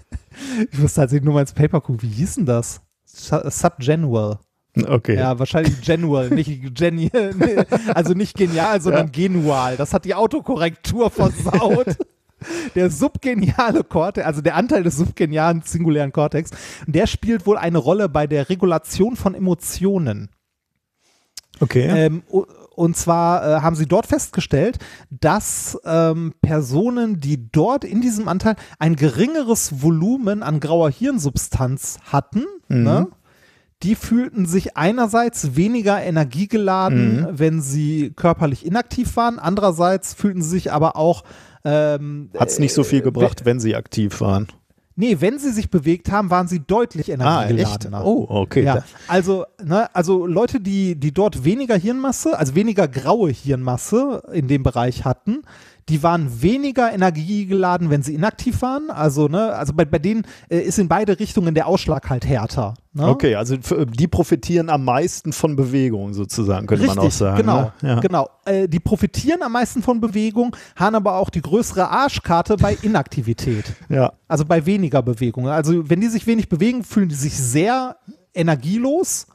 ich 0.72 0.78
muss 0.78 0.94
tatsächlich 0.94 1.26
nur 1.26 1.34
mal 1.34 1.42
ins 1.42 1.52
Paper 1.52 1.82
gucken, 1.82 2.00
wie 2.00 2.08
hieß 2.08 2.36
denn 2.36 2.46
das? 2.46 2.80
Subgenual. 3.04 4.38
Okay. 4.76 5.16
Ja, 5.16 5.38
wahrscheinlich 5.38 5.80
Genual, 5.80 6.30
nicht 6.30 6.74
Geni 6.74 7.10
also 7.94 8.12
nicht 8.12 8.36
genial, 8.36 8.80
sondern 8.80 9.06
ja. 9.06 9.12
genual. 9.12 9.76
Das 9.76 9.94
hat 9.94 10.04
die 10.04 10.14
Autokorrektur 10.14 11.10
versaut. 11.10 11.96
der 12.74 12.90
subgeniale 12.90 13.82
Kortex, 13.82 14.26
also 14.26 14.42
der 14.42 14.56
Anteil 14.56 14.82
des 14.82 14.96
subgenialen 14.96 15.62
singulären 15.62 16.12
Kortex, 16.12 16.50
der 16.86 17.06
spielt 17.06 17.46
wohl 17.46 17.56
eine 17.56 17.78
Rolle 17.78 18.08
bei 18.08 18.26
der 18.26 18.50
Regulation 18.50 19.16
von 19.16 19.34
Emotionen. 19.34 20.28
Okay. 21.60 21.86
Ähm, 21.86 22.22
und 22.76 22.96
zwar 22.96 23.42
äh, 23.42 23.60
haben 23.62 23.74
sie 23.74 23.86
dort 23.86 24.06
festgestellt, 24.06 24.78
dass 25.08 25.78
ähm, 25.84 26.34
Personen, 26.42 27.20
die 27.20 27.50
dort 27.50 27.84
in 27.84 28.02
diesem 28.02 28.28
Anteil 28.28 28.56
ein 28.78 28.96
geringeres 28.96 29.82
Volumen 29.82 30.42
an 30.42 30.60
grauer 30.60 30.90
Hirnsubstanz 30.90 31.98
hatten, 32.12 32.44
mhm. 32.68 32.82
ne, 32.82 33.08
die 33.82 33.94
fühlten 33.94 34.46
sich 34.46 34.76
einerseits 34.76 35.54
weniger 35.56 36.02
energiegeladen, 36.02 37.20
mhm. 37.20 37.28
wenn 37.32 37.60
sie 37.60 38.12
körperlich 38.16 38.64
inaktiv 38.64 39.16
waren, 39.16 39.38
andererseits 39.38 40.14
fühlten 40.14 40.42
sie 40.42 40.50
sich 40.50 40.72
aber 40.72 40.96
auch 40.96 41.24
ähm, 41.64 42.30
Hat 42.38 42.48
es 42.48 42.58
nicht 42.58 42.72
so 42.72 42.84
viel 42.84 43.00
äh, 43.00 43.02
gebracht, 43.02 43.44
wenn 43.44 43.60
sie 43.60 43.74
aktiv 43.74 44.20
waren? 44.20 44.46
Nee, 44.98 45.18
wenn 45.20 45.38
sie 45.38 45.50
sich 45.52 45.68
bewegt 45.70 46.10
haben, 46.10 46.30
waren 46.30 46.48
sie 46.48 46.60
deutlich 46.60 47.10
energiegeladener. 47.10 47.98
Ah, 47.98 48.00
echt? 48.00 48.06
Oh, 48.06 48.26
okay. 48.30 48.62
Ja, 48.62 48.82
also, 49.08 49.44
ne, 49.62 49.94
also 49.94 50.26
Leute, 50.26 50.58
die, 50.58 50.94
die 50.98 51.12
dort 51.12 51.44
weniger 51.44 51.76
Hirnmasse, 51.76 52.38
also 52.38 52.54
weniger 52.54 52.88
graue 52.88 53.30
Hirnmasse 53.30 54.22
in 54.32 54.48
dem 54.48 54.62
Bereich 54.62 55.04
hatten, 55.04 55.42
die 55.88 56.02
waren 56.02 56.42
weniger 56.42 56.92
energiegeladen, 56.92 57.90
wenn 57.90 58.02
sie 58.02 58.14
inaktiv 58.14 58.60
waren. 58.62 58.90
Also, 58.90 59.28
ne, 59.28 59.52
also 59.54 59.72
bei, 59.72 59.84
bei 59.84 60.00
denen 60.00 60.24
äh, 60.48 60.58
ist 60.58 60.78
in 60.78 60.88
beide 60.88 61.18
Richtungen 61.20 61.54
der 61.54 61.68
Ausschlag 61.68 62.10
halt 62.10 62.26
härter. 62.26 62.74
Ne? 62.92 63.06
Okay, 63.06 63.36
also 63.36 63.56
die 63.56 64.08
profitieren 64.08 64.68
am 64.68 64.84
meisten 64.84 65.32
von 65.32 65.54
Bewegung 65.54 66.12
sozusagen, 66.12 66.66
könnte 66.66 66.84
Richtig, 66.84 66.96
man 66.96 67.06
auch 67.06 67.12
sagen. 67.12 67.36
Genau, 67.36 67.60
ne? 67.82 67.88
ja. 67.88 68.00
genau. 68.00 68.28
Äh, 68.44 68.68
die 68.68 68.80
profitieren 68.80 69.42
am 69.42 69.52
meisten 69.52 69.82
von 69.82 70.00
Bewegung, 70.00 70.56
haben 70.74 70.96
aber 70.96 71.16
auch 71.16 71.30
die 71.30 71.42
größere 71.42 71.88
Arschkarte 71.88 72.56
bei 72.56 72.76
Inaktivität. 72.82 73.66
ja. 73.88 74.12
Also 74.26 74.44
bei 74.44 74.66
weniger 74.66 75.02
Bewegung. 75.02 75.48
Also 75.48 75.88
wenn 75.88 76.00
die 76.00 76.08
sich 76.08 76.26
wenig 76.26 76.48
bewegen, 76.48 76.82
fühlen 76.82 77.08
die 77.08 77.14
sich 77.14 77.36
sehr 77.36 77.96
energielos 78.34 79.28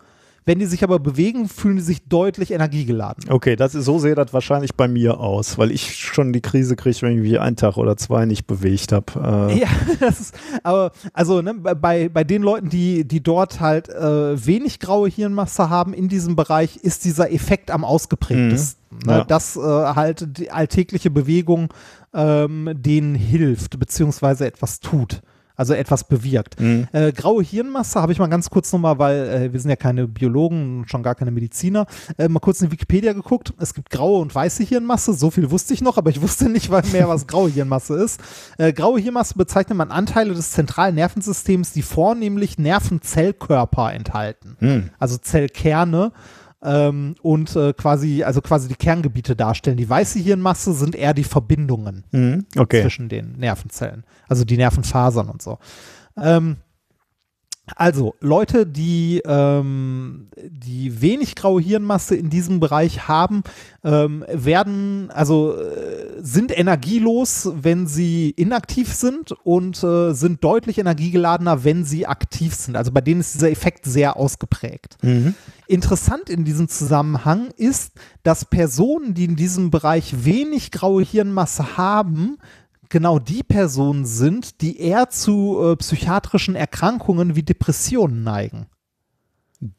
wenn 0.46 0.58
die 0.58 0.66
sich 0.66 0.84
aber 0.84 1.00
bewegen, 1.00 1.48
fühlen 1.48 1.76
die 1.76 1.84
sich 1.84 2.08
deutlich 2.08 2.52
energiegeladen. 2.52 3.30
Okay, 3.30 3.56
das 3.56 3.76
ist, 3.76 3.86
so 3.86 4.00
sehe 4.00 4.16
das 4.16 4.34
wahrscheinlich 4.34 4.74
bei 4.76 4.88
mir 4.88 5.20
aus, 5.20 5.58
weil 5.58 5.72
ich 5.72 5.96
schon 5.96 6.34
die 6.34 6.42
Krise 6.42 6.76
kriege, 6.76 6.98
wenn 7.02 7.16
ich 7.16 7.22
mich 7.22 7.40
einen 7.40 7.56
Tag 7.56 7.78
oder 7.78 7.96
zwei 7.96 8.26
nicht 8.26 8.48
bewegt 8.48 8.92
habe. 8.92 9.50
Äh. 9.52 9.60
Ja, 9.60 9.68
das 10.00 10.20
ist, 10.20 10.36
aber 10.64 10.92
also 11.14 11.42
ne, 11.42 11.54
bei, 11.54 12.10
bei 12.10 12.24
den 12.24 12.42
Leuten, 12.42 12.70
die, 12.70 13.08
die 13.08 13.22
dort 13.22 13.60
halt 13.60 13.90
äh, 13.90 14.46
wenig 14.46 14.80
graue 14.80 15.10
Hirnmasse 15.10 15.70
haben 15.70 15.94
in 15.94 16.08
diesem 16.08 16.36
Bereich, 16.36 16.78
ist 16.78 17.06
dieser 17.06 17.32
Effekt 17.32 17.70
am 17.70 17.86
ausgeprägtesten. 17.86 18.82
Mhm. 18.90 18.98
Ne, 19.06 19.18
ja. 19.20 19.24
Dass 19.24 19.56
äh, 19.56 19.60
halt 19.62 20.38
die 20.38 20.52
alltägliche 20.52 21.12
Bewegung 21.12 21.72
ähm, 22.14 22.70
denen 22.74 23.16
hilft, 23.16 23.80
beziehungsweise 23.80 24.46
etwas 24.46 24.80
tut 24.80 25.22
also 25.56 25.74
etwas 25.74 26.04
bewirkt. 26.04 26.60
Mhm. 26.60 26.88
Äh, 26.92 27.12
graue 27.12 27.44
Hirnmasse 27.44 28.02
habe 28.02 28.12
ich 28.12 28.20
mal 28.20 28.28
ganz 28.28 28.50
kurz 28.50 28.72
nochmal, 28.72 29.00
weil 29.00 29.28
äh, 29.28 29.54
wir 29.54 29.60
sind 29.60 29.70
ja 29.70 29.76
keine 29.76 30.08
Biologen, 30.08 30.86
schon 30.88 31.04
gar 31.04 31.16
keine 31.16 31.32
Mediziner, 31.32 31.86
äh, 32.18 32.28
mal 32.28 32.40
kurz 32.40 32.62
in 32.62 32.72
Wikipedia 32.72 33.14
geguckt. 33.14 33.54
Es 33.60 33.74
gibt 33.74 33.90
graue 33.90 34.22
und 34.22 34.34
weiße 34.34 34.64
Hirnmasse, 34.64 35.14
so 35.14 35.32
viel 35.32 35.52
wusste 35.52 35.74
ich 35.74 35.82
noch, 35.82 35.98
aber 35.98 36.10
ich 36.10 36.22
wusste 36.22 36.50
nicht 36.50 36.70
mehr, 36.92 37.08
was 37.08 37.28
graue 37.28 37.50
Hirnmasse 37.50 37.96
ist. 37.96 38.20
Äh, 38.58 38.74
graue 38.74 39.00
Hirnmasse 39.00 39.36
bezeichnet 39.36 39.78
man 39.78 39.92
Anteile 39.92 40.34
des 40.34 40.52
zentralen 40.52 40.96
Nervensystems, 40.96 41.74
die 41.74 41.82
vornehmlich 41.82 42.58
Nervenzellkörper 42.58 43.94
enthalten. 43.94 44.58
Mhm. 44.60 44.90
Also 45.00 45.18
Zellkerne 45.18 46.12
ähm, 46.64 47.16
und 47.22 47.56
äh, 47.56 47.74
quasi, 47.74 48.24
also 48.24 48.42
quasi 48.42 48.68
die 48.68 48.76
Kerngebiete 48.76 49.36
darstellen. 49.36 49.78
Die 49.78 49.90
weiße 49.90 50.20
Hirnmasse 50.20 50.74
sind 50.74 50.96
eher 50.96 51.14
die 51.14 51.24
Verbindungen 51.24 52.04
mhm, 52.12 52.46
okay. 52.58 52.82
zwischen 52.82 53.10
den 53.10 53.34
Nervenzellen, 53.38 54.04
also 54.28 54.46
die 54.46 54.58
Nervenfasern 54.58 55.30
und 55.30 55.42
so. 55.42 55.58
Ähm, 56.18 56.58
also 57.76 58.16
Leute, 58.20 58.66
die, 58.66 59.22
ähm, 59.26 60.28
die 60.38 61.02
wenig 61.02 61.36
graue 61.36 61.62
Hirnmasse 61.62 62.16
in 62.16 62.30
diesem 62.30 62.60
Bereich 62.60 63.08
haben, 63.08 63.44
ähm, 63.84 64.26
werden, 64.28 65.10
also 65.12 65.56
äh, 65.58 66.20
sind 66.22 66.58
energielos, 66.58 67.52
wenn 67.54 67.88
sie 67.88 68.32
inaktiv 68.32 68.94
sind 68.94 69.32
und 69.44 69.84
äh, 69.84 70.14
sind 70.14 70.44
deutlich 70.44 70.80
energiegeladener, 70.80 71.64
wenn 71.64 71.86
sie 71.86 72.08
aktiv 72.08 72.56
sind. 72.56 72.76
Also 72.76 72.92
bei 72.92 73.02
denen 73.02 73.22
ist 73.22 73.36
dieser 73.36 73.52
Effekt 73.52 73.86
sehr 73.86 74.18
ausgeprägt. 74.18 74.98
Mhm. 75.02 75.36
Interessant 75.68 76.30
in 76.30 76.44
diesem 76.44 76.68
Zusammenhang 76.68 77.52
ist, 77.56 77.94
dass 78.24 78.44
Personen, 78.44 79.14
die 79.14 79.26
in 79.26 79.36
diesem 79.36 79.72
Bereich 79.72 80.26
wenig 80.26 80.72
graue 80.72 81.04
Hirnmasse 81.04 81.78
haben, 81.78 82.38
genau 82.92 83.18
die 83.18 83.42
Personen 83.42 84.06
sind, 84.06 84.62
die 84.62 84.80
eher 84.80 85.10
zu 85.10 85.72
äh, 85.72 85.76
psychiatrischen 85.78 86.56
Erkrankungen 86.56 87.36
wie 87.36 87.42
Depressionen 87.42 88.24
neigen. 88.24 88.68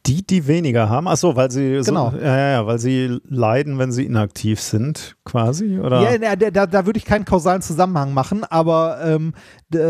Die, 0.07 0.25
die 0.25 0.47
weniger 0.47 0.89
haben, 0.89 1.09
achso, 1.09 1.35
weil 1.35 1.51
sie 1.51 1.81
genau. 1.85 2.13
so, 2.13 2.17
ja, 2.17 2.51
ja, 2.51 2.67
weil 2.69 2.79
sie 2.79 3.19
leiden, 3.29 3.81
wenn 3.81 3.91
sie 3.91 4.05
inaktiv 4.05 4.61
sind, 4.61 5.17
quasi, 5.25 5.81
oder? 5.81 6.21
Ja, 6.21 6.37
da, 6.37 6.51
da, 6.53 6.67
da 6.69 6.87
würde 6.87 6.99
ich 6.99 7.05
keinen 7.05 7.25
kausalen 7.25 7.63
Zusammenhang 7.63 8.15
machen, 8.15 8.45
aber 8.45 9.01
ähm, 9.03 9.35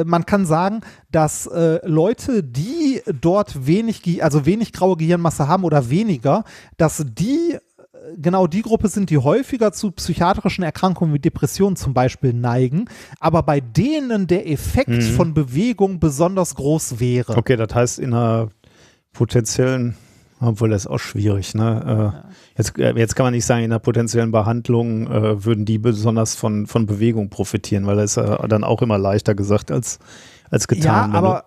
man 0.06 0.24
kann 0.24 0.46
sagen, 0.46 0.80
dass 1.10 1.46
äh, 1.46 1.86
Leute, 1.86 2.42
die 2.42 3.02
dort 3.20 3.66
wenig, 3.66 4.24
also 4.24 4.46
wenig 4.46 4.72
graue 4.72 4.96
Gehirnmasse 4.96 5.46
haben 5.46 5.62
oder 5.62 5.90
weniger, 5.90 6.44
dass 6.78 7.04
die 7.06 7.58
genau 8.16 8.46
die 8.46 8.62
Gruppe 8.62 8.88
sind, 8.88 9.10
die 9.10 9.18
häufiger 9.18 9.72
zu 9.72 9.90
psychiatrischen 9.90 10.64
Erkrankungen 10.64 11.14
wie 11.14 11.18
Depressionen 11.18 11.76
zum 11.76 11.94
Beispiel 11.94 12.32
neigen, 12.32 12.86
aber 13.20 13.42
bei 13.42 13.60
denen 13.60 14.26
der 14.26 14.48
Effekt 14.50 14.88
mhm. 14.90 15.00
von 15.02 15.34
Bewegung 15.34 16.00
besonders 16.00 16.54
groß 16.54 17.00
wäre. 17.00 17.36
Okay, 17.36 17.56
das 17.56 17.74
heißt 17.74 17.98
in 17.98 18.14
einer 18.14 18.48
potenziellen, 19.12 19.96
obwohl 20.40 20.70
das 20.70 20.82
ist 20.82 20.90
auch 20.90 20.98
schwierig, 20.98 21.54
ne? 21.54 21.82
Äh, 21.84 21.90
ja. 21.90 22.24
jetzt, 22.56 22.78
äh, 22.78 22.92
jetzt 22.96 23.14
kann 23.16 23.24
man 23.24 23.34
nicht 23.34 23.46
sagen, 23.46 23.64
in 23.64 23.70
einer 23.70 23.78
potenziellen 23.78 24.32
Behandlung 24.32 25.06
äh, 25.06 25.44
würden 25.44 25.64
die 25.64 25.78
besonders 25.78 26.34
von, 26.34 26.66
von 26.66 26.86
Bewegung 26.86 27.30
profitieren, 27.30 27.86
weil 27.86 27.96
das 27.96 28.16
ist 28.16 28.24
äh, 28.24 28.48
dann 28.48 28.64
auch 28.64 28.82
immer 28.82 28.98
leichter 28.98 29.34
gesagt 29.34 29.70
als, 29.70 29.98
als 30.50 30.66
getan. 30.68 31.12
Ja, 31.12 31.18
aber 31.18 31.44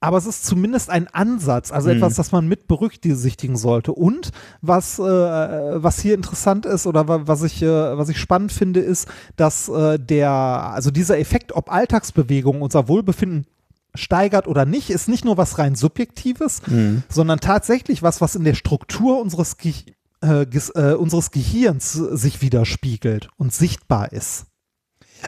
aber 0.00 0.16
es 0.16 0.26
ist 0.26 0.46
zumindest 0.46 0.88
ein 0.88 1.08
Ansatz, 1.08 1.70
also 1.70 1.90
mhm. 1.90 1.96
etwas, 1.96 2.14
das 2.14 2.32
man 2.32 2.48
mit 2.48 2.66
berücksichtigen 2.66 3.56
sollte. 3.56 3.92
Und 3.92 4.30
was, 4.62 4.98
äh, 4.98 5.02
was 5.02 6.00
hier 6.00 6.14
interessant 6.14 6.64
ist 6.64 6.86
oder 6.86 7.06
was 7.28 7.42
ich, 7.42 7.62
äh, 7.62 7.98
was 7.98 8.08
ich 8.08 8.18
spannend 8.18 8.50
finde, 8.50 8.80
ist, 8.80 9.08
dass 9.36 9.68
äh, 9.68 9.98
der, 9.98 10.30
also 10.30 10.90
dieser 10.90 11.18
Effekt, 11.18 11.52
ob 11.52 11.70
Alltagsbewegung 11.70 12.62
unser 12.62 12.88
Wohlbefinden 12.88 13.46
steigert 13.94 14.48
oder 14.48 14.64
nicht, 14.64 14.88
ist 14.88 15.08
nicht 15.08 15.24
nur 15.24 15.36
was 15.36 15.58
rein 15.58 15.74
Subjektives, 15.74 16.62
mhm. 16.66 17.02
sondern 17.10 17.40
tatsächlich 17.40 18.02
was, 18.02 18.22
was 18.22 18.36
in 18.36 18.44
der 18.44 18.54
Struktur 18.54 19.20
unseres, 19.20 19.58
Ge 19.58 19.74
äh, 20.22 20.42
äh, 20.42 20.94
unseres 20.94 21.30
Gehirns 21.30 21.92
sich 21.92 22.40
widerspiegelt 22.40 23.28
und 23.36 23.52
sichtbar 23.52 24.12
ist. 24.12 24.46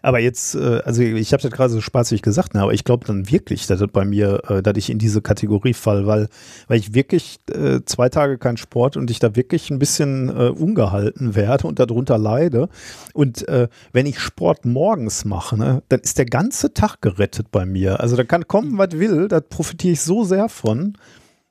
Aber 0.01 0.19
jetzt, 0.19 0.55
äh, 0.55 0.81
also 0.85 1.03
ich 1.03 1.33
habe 1.33 1.43
das 1.43 1.51
gerade 1.53 1.71
so 1.71 1.81
spaßig 1.81 2.23
gesagt, 2.23 2.55
ne, 2.55 2.63
aber 2.63 2.73
ich 2.73 2.85
glaube 2.85 3.07
dann 3.07 3.31
wirklich, 3.31 3.67
dass 3.67 3.81
das 3.81 3.91
bei 3.93 4.05
mir, 4.05 4.43
äh, 4.49 4.63
dass 4.63 4.77
ich 4.77 4.91
in 4.91 4.99
diese 4.99 5.21
Kategorie 5.21 5.75
fall, 5.75 6.07
weil, 6.07 6.29
weil 6.69 6.79
ich 6.79 6.95
wirklich 6.95 7.41
äh, 7.51 7.81
zwei 7.85 8.09
Tage 8.09 8.39
kein 8.39 8.57
Sport 8.57 8.97
und 8.97 9.11
ich 9.11 9.19
da 9.19 9.37
wirklich 9.37 9.71
ein 9.71 9.79
bisschen 9.79 10.31
ungehalten 10.31 11.35
werde 11.35 11.67
und 11.67 11.79
darunter 11.79 12.19
leide. 12.19 12.69
Und 13.13 13.45
wenn 13.93 14.07
ich 14.07 14.19
Sport 14.19 14.65
morgens 14.65 15.25
mache, 15.25 15.57
ne, 15.57 15.83
dann 15.89 16.01
ist 16.01 16.19
der 16.19 16.27
ganze 16.27 16.73
Tag 16.73 17.01
gerettet 17.01 17.51
bei 17.51 17.67
mir. 17.67 18.01
Also 18.01 18.17
da 18.17 18.25
kann 18.25 18.47
kommen, 18.47 18.79
was 18.79 18.93
will, 18.93 19.29
da 19.29 19.41
profitiere 19.41 19.93
ich 19.93 20.01
so 20.01 20.25
sehr 20.25 20.49
von. 20.49 20.97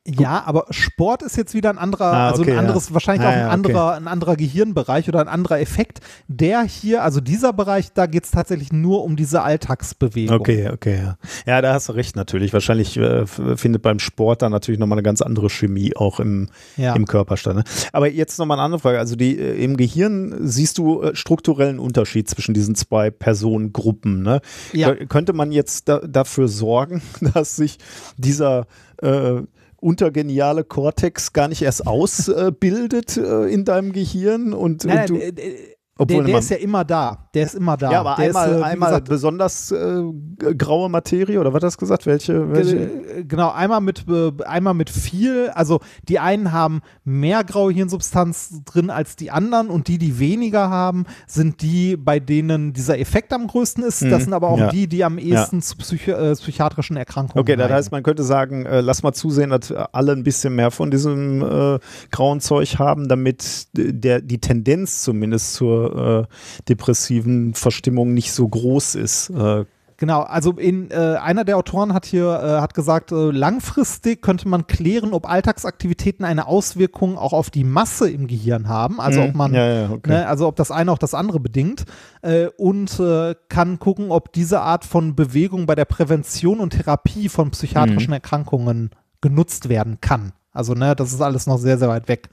Ja, 0.07 0.41
aber 0.47 0.65
Sport 0.71 1.21
ist 1.21 1.37
jetzt 1.37 1.53
wieder 1.53 1.69
ein 1.69 1.77
anderer, 1.77 2.11
ah, 2.11 2.29
also 2.31 2.41
ein 2.41 2.57
anderes, 2.57 2.89
ja. 2.89 2.95
wahrscheinlich 2.95 3.23
ah, 3.23 3.29
auch 3.29 3.35
ein, 3.35 3.49
anderer, 3.49 3.87
okay. 3.89 3.97
ein 3.97 4.07
anderer 4.07 4.35
Gehirnbereich 4.35 5.07
oder 5.07 5.19
ein 5.19 5.27
anderer 5.27 5.59
Effekt. 5.59 5.99
Der 6.27 6.63
hier, 6.63 7.03
also 7.03 7.21
dieser 7.21 7.53
Bereich, 7.53 7.93
da 7.93 8.07
geht 8.07 8.23
es 8.23 8.31
tatsächlich 8.31 8.73
nur 8.73 9.03
um 9.03 9.15
diese 9.15 9.43
Alltagsbewegung. 9.43 10.39
Okay, 10.39 10.71
okay, 10.73 10.97
ja. 11.03 11.17
Ja, 11.45 11.61
da 11.61 11.75
hast 11.75 11.87
du 11.87 11.93
recht 11.93 12.15
natürlich. 12.15 12.51
Wahrscheinlich 12.51 12.97
äh, 12.97 13.27
findet 13.27 13.83
beim 13.83 13.99
Sport 13.99 14.41
dann 14.41 14.51
natürlich 14.51 14.79
nochmal 14.79 14.97
eine 14.97 15.03
ganz 15.03 15.21
andere 15.21 15.51
Chemie 15.51 15.95
auch 15.95 16.19
im, 16.19 16.49
ja. 16.77 16.95
im 16.95 17.05
Körper 17.05 17.37
statt. 17.37 17.57
Ne? 17.57 17.63
Aber 17.93 18.09
jetzt 18.09 18.39
nochmal 18.39 18.57
eine 18.57 18.65
andere 18.65 18.79
Frage. 18.79 18.97
Also 18.97 19.15
die, 19.15 19.37
äh, 19.37 19.63
im 19.63 19.77
Gehirn 19.77 20.35
siehst 20.39 20.79
du 20.79 21.03
äh, 21.03 21.15
strukturellen 21.15 21.77
Unterschied 21.77 22.27
zwischen 22.27 22.55
diesen 22.55 22.73
zwei 22.73 23.11
Personengruppen. 23.11 24.23
Ne? 24.23 24.41
Ja. 24.73 24.95
Könnte 24.95 25.33
man 25.33 25.51
jetzt 25.51 25.89
da, 25.89 25.99
dafür 25.99 26.47
sorgen, 26.47 27.03
dass 27.35 27.55
sich 27.55 27.77
dieser 28.17 28.65
äh, 29.03 29.41
untergeniale 29.81 30.63
Cortex 30.63 31.33
gar 31.33 31.47
nicht 31.47 31.61
erst 31.61 31.85
ausbildet 31.85 33.17
äh, 33.17 33.47
in 33.47 33.65
deinem 33.65 33.91
Gehirn 33.91 34.53
und, 34.53 34.85
nein, 34.85 35.01
und 35.01 35.09
du, 35.09 35.13
nein, 35.15 35.35
obwohl 36.01 36.23
der, 36.23 36.31
der 36.31 36.39
ist 36.39 36.49
ja 36.49 36.57
immer 36.57 36.83
da. 36.83 37.29
Der 37.35 37.45
ist 37.45 37.53
immer 37.53 37.77
da. 37.77 37.91
Ja, 37.91 37.99
aber 37.99 38.15
der 38.15 38.25
einmal, 38.25 38.49
ist, 38.49 38.59
äh, 38.59 38.63
einmal 38.63 38.89
gesagt, 38.89 39.09
besonders 39.09 39.71
äh, 39.71 40.03
graue 40.57 40.89
Materie 40.89 41.39
oder 41.39 41.53
was 41.53 41.63
hast 41.63 41.75
du 41.75 41.81
gesagt? 41.81 42.07
Welche? 42.07 42.51
welche? 42.51 43.23
Genau, 43.27 43.51
einmal 43.51 43.81
mit, 43.81 44.05
äh, 44.09 44.31
einmal 44.45 44.73
mit 44.73 44.89
viel. 44.89 45.49
Also 45.53 45.79
die 46.09 46.17
einen 46.17 46.51
haben 46.51 46.81
mehr 47.03 47.43
graue 47.43 47.71
Hirnsubstanz 47.71 48.63
drin 48.65 48.89
als 48.89 49.15
die 49.15 49.29
anderen 49.29 49.69
und 49.69 49.87
die, 49.87 49.99
die 49.99 50.17
weniger 50.17 50.71
haben, 50.71 51.05
sind 51.27 51.61
die, 51.61 51.97
bei 51.97 52.19
denen 52.19 52.73
dieser 52.73 52.97
Effekt 52.97 53.31
am 53.31 53.45
größten 53.45 53.83
ist. 53.83 54.01
Mhm. 54.01 54.09
Das 54.09 54.23
sind 54.23 54.33
aber 54.33 54.49
auch 54.49 54.57
ja. 54.57 54.69
die, 54.69 54.87
die 54.87 55.03
am 55.03 55.19
ehesten 55.19 55.57
ja. 55.57 55.61
zu 55.61 55.77
psychi 55.77 56.11
äh, 56.11 56.33
psychiatrischen 56.33 56.97
Erkrankungen 56.97 57.39
Okay, 57.39 57.55
das 57.55 57.71
heißt, 57.71 57.91
man 57.91 58.01
könnte 58.01 58.23
sagen, 58.23 58.65
äh, 58.65 58.81
lass 58.81 59.03
mal 59.03 59.13
zusehen, 59.13 59.51
dass 59.51 59.71
alle 59.71 60.13
ein 60.13 60.23
bisschen 60.23 60.55
mehr 60.55 60.71
von 60.71 60.89
diesem 60.89 61.43
äh, 61.43 61.79
grauen 62.09 62.39
Zeug 62.39 62.79
haben, 62.79 63.07
damit 63.07 63.67
der, 63.73 64.21
die 64.21 64.41
Tendenz 64.41 65.03
zumindest 65.03 65.53
zur 65.53 65.90
äh, 65.91 66.23
depressiven 66.67 67.53
Verstimmung 67.53 68.13
nicht 68.13 68.31
so 68.31 68.47
groß 68.47 68.95
ist. 68.95 69.29
Äh, 69.29 69.65
Genau, 70.01 70.21
also 70.21 70.53
in, 70.53 70.89
äh, 70.89 70.95
einer 70.95 71.43
der 71.43 71.57
Autoren 71.57 71.93
hat 71.93 72.07
hier 72.07 72.25
äh, 72.25 72.59
hat 72.59 72.73
gesagt, 72.73 73.11
äh, 73.11 73.29
langfristig 73.29 74.23
könnte 74.23 74.47
man 74.47 74.65
klären, 74.65 75.13
ob 75.13 75.29
Alltagsaktivitäten 75.29 76.25
eine 76.25 76.47
Auswirkung 76.47 77.19
auch 77.19 77.33
auf 77.33 77.51
die 77.51 77.63
Masse 77.63 78.09
im 78.09 78.25
Gehirn 78.25 78.67
haben. 78.67 78.99
Also 78.99 79.21
mhm. 79.21 79.27
ob 79.27 79.35
man, 79.35 79.53
ja, 79.53 79.67
ja, 79.67 79.91
okay. 79.91 80.09
ne, 80.09 80.27
also 80.27 80.47
ob 80.47 80.55
das 80.55 80.71
eine 80.71 80.91
auch 80.91 80.97
das 80.97 81.13
andere 81.13 81.39
bedingt 81.39 81.85
äh, 82.23 82.47
und 82.57 82.99
kann 83.47 83.77
gucken, 83.77 84.09
ob 84.09 84.33
diese 84.33 84.61
Art 84.61 84.85
von 84.85 85.15
Bewegung 85.15 85.67
bei 85.67 85.75
der 85.75 85.85
Prävention 85.85 86.61
und 86.61 86.71
Therapie 86.71 87.29
von 87.29 87.51
psychiatrischen 87.51 88.09
mhm. 88.09 88.15
Erkrankungen 88.15 88.89
genutzt 89.21 89.69
werden 89.69 89.99
kann. 90.01 90.33
Also 90.51 90.73
ne, 90.73 90.95
das 90.95 91.13
ist 91.13 91.21
alles 91.21 91.45
noch 91.45 91.59
sehr 91.59 91.77
sehr 91.77 91.89
weit 91.89 92.07
weg. 92.07 92.29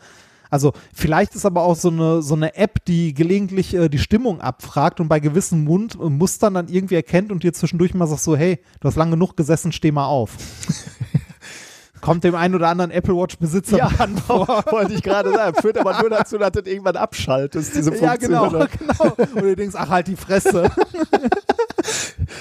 Also 0.50 0.72
vielleicht 0.94 1.34
ist 1.34 1.46
aber 1.46 1.62
auch 1.62 1.76
so 1.76 1.88
eine, 1.88 2.22
so 2.22 2.34
eine 2.34 2.56
App, 2.56 2.84
die 2.86 3.14
gelegentlich 3.14 3.74
äh, 3.74 3.88
die 3.88 3.98
Stimmung 3.98 4.40
abfragt 4.40 5.00
und 5.00 5.08
bei 5.08 5.20
gewissen 5.20 5.64
Mund 5.64 5.96
äh, 6.00 6.08
Mustern 6.08 6.54
dann 6.54 6.68
irgendwie 6.68 6.94
erkennt 6.96 7.30
und 7.32 7.42
dir 7.42 7.52
zwischendurch 7.52 7.94
mal 7.94 8.06
sagt 8.06 8.22
so, 8.22 8.36
hey, 8.36 8.58
du 8.80 8.88
hast 8.88 8.96
lang 8.96 9.10
genug 9.10 9.36
gesessen, 9.36 9.72
steh 9.72 9.92
mal 9.92 10.06
auf. 10.06 10.32
Kommt 12.00 12.22
dem 12.22 12.36
einen 12.36 12.54
oder 12.54 12.68
anderen 12.68 12.90
Apple 12.92 13.14
Watch-Besitzer 13.16 13.78
Ja, 13.78 13.90
vor. 14.26 14.46
wollte 14.70 14.94
ich 14.94 15.02
gerade 15.02 15.32
sagen. 15.32 15.60
Führt 15.60 15.78
aber 15.78 16.00
nur 16.00 16.10
dazu, 16.10 16.38
dass 16.38 16.52
du 16.52 16.62
das 16.62 16.72
irgendwann 16.72 16.96
abschaltest, 16.96 17.74
diese 17.74 17.90
Funktion. 17.90 18.08
Ja, 18.08 18.16
genau, 18.16 18.48
genau. 18.50 19.16
Und 19.34 19.42
du 19.42 19.56
denkst, 19.56 19.74
ach 19.76 19.88
halt 19.88 20.06
die 20.06 20.16
Fresse. 20.16 20.70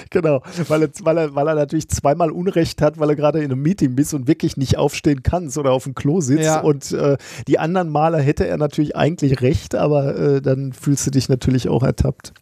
Genau, 0.18 0.42
weil 0.68 0.82
er, 0.82 0.88
weil, 1.02 1.18
er, 1.18 1.34
weil 1.34 1.48
er 1.48 1.54
natürlich 1.54 1.88
zweimal 1.88 2.30
Unrecht 2.30 2.80
hat, 2.82 2.98
weil 2.98 3.10
er 3.10 3.16
gerade 3.16 3.38
in 3.38 3.52
einem 3.52 3.62
Meeting 3.62 3.94
bist 3.94 4.14
und 4.14 4.26
wirklich 4.26 4.56
nicht 4.56 4.78
aufstehen 4.78 5.22
kannst 5.22 5.58
oder 5.58 5.72
auf 5.72 5.84
dem 5.84 5.94
Klo 5.94 6.20
sitzt. 6.20 6.44
Ja. 6.44 6.60
Und 6.60 6.92
äh, 6.92 7.16
die 7.46 7.58
anderen 7.58 7.90
Male 7.90 8.18
hätte 8.18 8.46
er 8.46 8.56
natürlich 8.56 8.96
eigentlich 8.96 9.40
recht, 9.42 9.74
aber 9.74 10.16
äh, 10.16 10.42
dann 10.42 10.72
fühlst 10.72 11.06
du 11.06 11.10
dich 11.10 11.28
natürlich 11.28 11.68
auch 11.68 11.82
ertappt. 11.82 12.32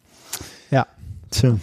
Ja. 0.71 0.87
Tja. 1.31 1.57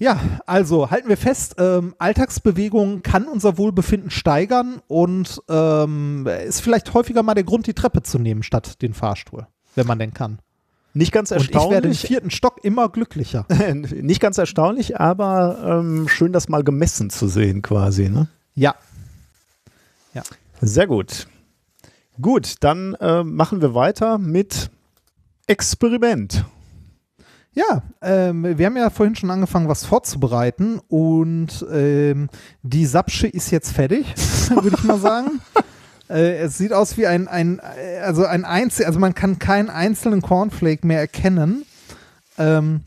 Ja, 0.00 0.20
also 0.46 0.90
halten 0.90 1.08
wir 1.08 1.16
fest, 1.16 1.56
ähm, 1.58 1.94
Alltagsbewegung 1.98 3.02
kann 3.02 3.26
unser 3.26 3.58
Wohlbefinden 3.58 4.10
steigern 4.10 4.80
und 4.86 5.42
ähm, 5.48 6.24
ist 6.46 6.60
vielleicht 6.60 6.94
häufiger 6.94 7.24
mal 7.24 7.34
der 7.34 7.42
Grund, 7.42 7.66
die 7.66 7.74
Treppe 7.74 8.02
zu 8.02 8.20
nehmen, 8.20 8.44
statt 8.44 8.80
den 8.80 8.94
Fahrstuhl, 8.94 9.48
wenn 9.74 9.88
man 9.88 9.98
denn 9.98 10.14
kann. 10.14 10.38
Nicht 10.94 11.12
ganz 11.12 11.30
Und 11.30 11.42
ich 11.42 11.54
werde 11.54 11.66
im 11.66 11.72
erstaunlich. 11.72 12.00
vierten 12.00 12.30
Stock 12.30 12.64
immer 12.64 12.88
glücklicher. 12.88 13.46
nicht 13.90 14.20
ganz 14.20 14.38
erstaunlich, 14.38 14.98
aber 14.98 15.80
ähm, 15.80 16.08
schön, 16.08 16.32
das 16.32 16.48
mal 16.48 16.64
gemessen 16.64 17.10
zu 17.10 17.28
sehen 17.28 17.62
quasi. 17.62 18.08
Ne? 18.08 18.28
Ja. 18.54 18.74
Sehr 20.60 20.86
gut. 20.86 21.28
Gut, 22.20 22.56
dann 22.60 22.94
äh, 22.94 23.22
machen 23.22 23.60
wir 23.60 23.74
weiter 23.74 24.18
mit 24.18 24.70
Experiment. 25.46 26.44
Ja, 27.52 27.82
ähm, 28.02 28.58
wir 28.58 28.66
haben 28.66 28.76
ja 28.76 28.90
vorhin 28.90 29.16
schon 29.16 29.30
angefangen, 29.30 29.68
was 29.68 29.84
vorzubereiten 29.84 30.80
und 30.88 31.64
ähm, 31.72 32.28
die 32.62 32.86
Sapsche 32.86 33.26
ist 33.26 33.50
jetzt 33.50 33.72
fertig, 33.72 34.06
würde 34.50 34.76
ich 34.76 34.84
mal 34.84 34.98
sagen. 34.98 35.40
Äh, 36.08 36.38
es 36.38 36.58
sieht 36.58 36.72
aus 36.72 36.96
wie 36.96 37.06
ein, 37.06 37.28
ein 37.28 37.60
also 38.02 38.24
ein 38.24 38.44
Einzel, 38.44 38.86
also 38.86 38.98
man 38.98 39.14
kann 39.14 39.38
keinen 39.38 39.70
einzelnen 39.70 40.22
Cornflake 40.22 40.86
mehr 40.86 41.00
erkennen. 41.00 41.64
Ähm, 42.38 42.82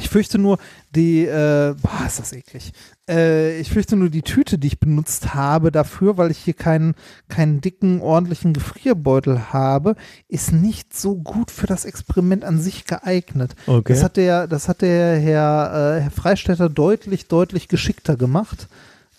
ich 0.00 0.08
fürchte 0.08 0.38
nur, 0.38 0.58
die, 0.94 1.24
äh, 1.24 1.74
boah, 1.80 2.06
ist 2.06 2.18
das 2.18 2.32
eklig. 2.32 2.72
Äh, 3.08 3.58
ich 3.60 3.70
fürchte 3.70 3.96
nur 3.96 4.10
die 4.10 4.22
Tüte, 4.22 4.58
die 4.58 4.66
ich 4.66 4.80
benutzt 4.80 5.34
habe 5.34 5.72
dafür, 5.72 6.16
weil 6.16 6.30
ich 6.30 6.38
hier 6.38 6.54
keinen, 6.54 6.94
keinen 7.28 7.60
dicken, 7.60 8.00
ordentlichen 8.00 8.52
Gefrierbeutel 8.52 9.52
habe, 9.52 9.96
ist 10.28 10.52
nicht 10.52 10.96
so 10.96 11.16
gut 11.16 11.50
für 11.50 11.66
das 11.66 11.84
Experiment 11.84 12.44
an 12.44 12.60
sich 12.60 12.84
geeignet. 12.84 13.54
Okay. 13.66 13.92
Das 13.92 14.02
hat 14.02 14.16
der, 14.16 14.46
das 14.46 14.68
hat 14.68 14.82
der 14.82 15.18
Herr, 15.18 15.96
äh, 15.96 16.00
Herr 16.02 16.10
Freistetter 16.10 16.68
deutlich, 16.68 17.28
deutlich 17.28 17.68
geschickter 17.68 18.16
gemacht. 18.16 18.68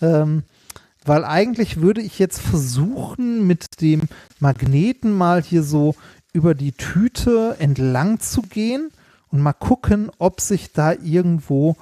Ähm, 0.00 0.44
weil 1.04 1.24
eigentlich 1.24 1.80
würde 1.80 2.00
ich 2.00 2.18
jetzt 2.18 2.40
versuchen, 2.40 3.46
mit 3.46 3.80
dem 3.80 4.02
Magneten 4.40 5.12
mal 5.12 5.42
hier 5.42 5.62
so 5.62 5.94
über 6.32 6.54
die 6.54 6.72
Tüte 6.72 7.56
entlang 7.58 8.20
zu 8.20 8.42
gehen 8.42 8.90
und 9.28 9.40
mal 9.40 9.52
gucken, 9.52 10.10
ob 10.18 10.40
sich 10.40 10.72
da 10.72 10.92
irgendwo 10.92 11.76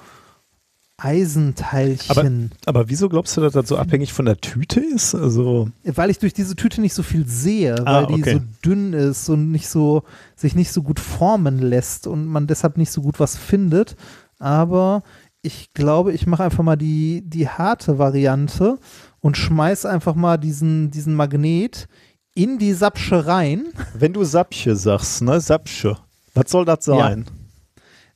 Eisenteilchen, 0.99 2.51
Aber 2.65 2.89
wieso 2.89 3.07
glaubst 3.07 3.37
du, 3.37 3.41
dass 3.41 3.53
das 3.53 3.67
so 3.67 3.77
abhängig 3.77 4.13
von 4.13 4.25
der 4.25 4.37
Tüte 4.37 4.79
ist? 4.79 5.13
Also, 5.13 5.69
weil 5.83 6.09
ich 6.09 6.17
durch 6.17 6.33
diese 6.33 6.55
Tüte 6.55 6.81
nicht 6.81 6.95
so 6.95 7.03
viel 7.03 7.27
sehe, 7.27 7.75
Ah, 7.85 8.01
weil 8.01 8.07
die 8.07 8.21
okay. 8.21 8.33
so 8.33 8.41
dünn 8.65 8.93
ist 8.93 9.29
und 9.29 9.51
nicht 9.51 9.67
so, 9.69 10.03
sich 10.35 10.55
nicht 10.55 10.71
so 10.71 10.81
gut 10.81 10.99
formen 10.99 11.59
lässt 11.59 12.07
und 12.07 12.25
man 12.25 12.47
deshalb 12.47 12.77
nicht 12.77 12.91
so 12.91 13.03
gut 13.03 13.19
was 13.19 13.37
findet. 13.37 13.95
Aber 14.39 15.03
ich 15.43 15.71
glaube, 15.75 16.13
ich 16.13 16.25
mache 16.25 16.43
einfach 16.43 16.63
mal 16.63 16.77
die, 16.77 17.21
die 17.23 17.47
harte 17.47 17.99
Variante 17.99 18.79
und 19.21 19.37
schmeiß 19.37 19.85
einfach 19.85 20.15
mal 20.15 20.37
diesen, 20.37 20.91
diesen 20.91 21.15
Magnet 21.15 21.87
in 22.33 22.57
die 22.59 22.73
Sapsche 22.73 23.25
rein. 23.27 23.65
wenn 23.93 24.13
du 24.13 24.23
Sapsche 24.23 24.75
sagst, 24.75 25.21
ne? 25.21 25.39
Sapsche. 25.41 25.97
Was 26.33 26.51
soll 26.51 26.65
das 26.65 26.85
sein? 26.85 27.25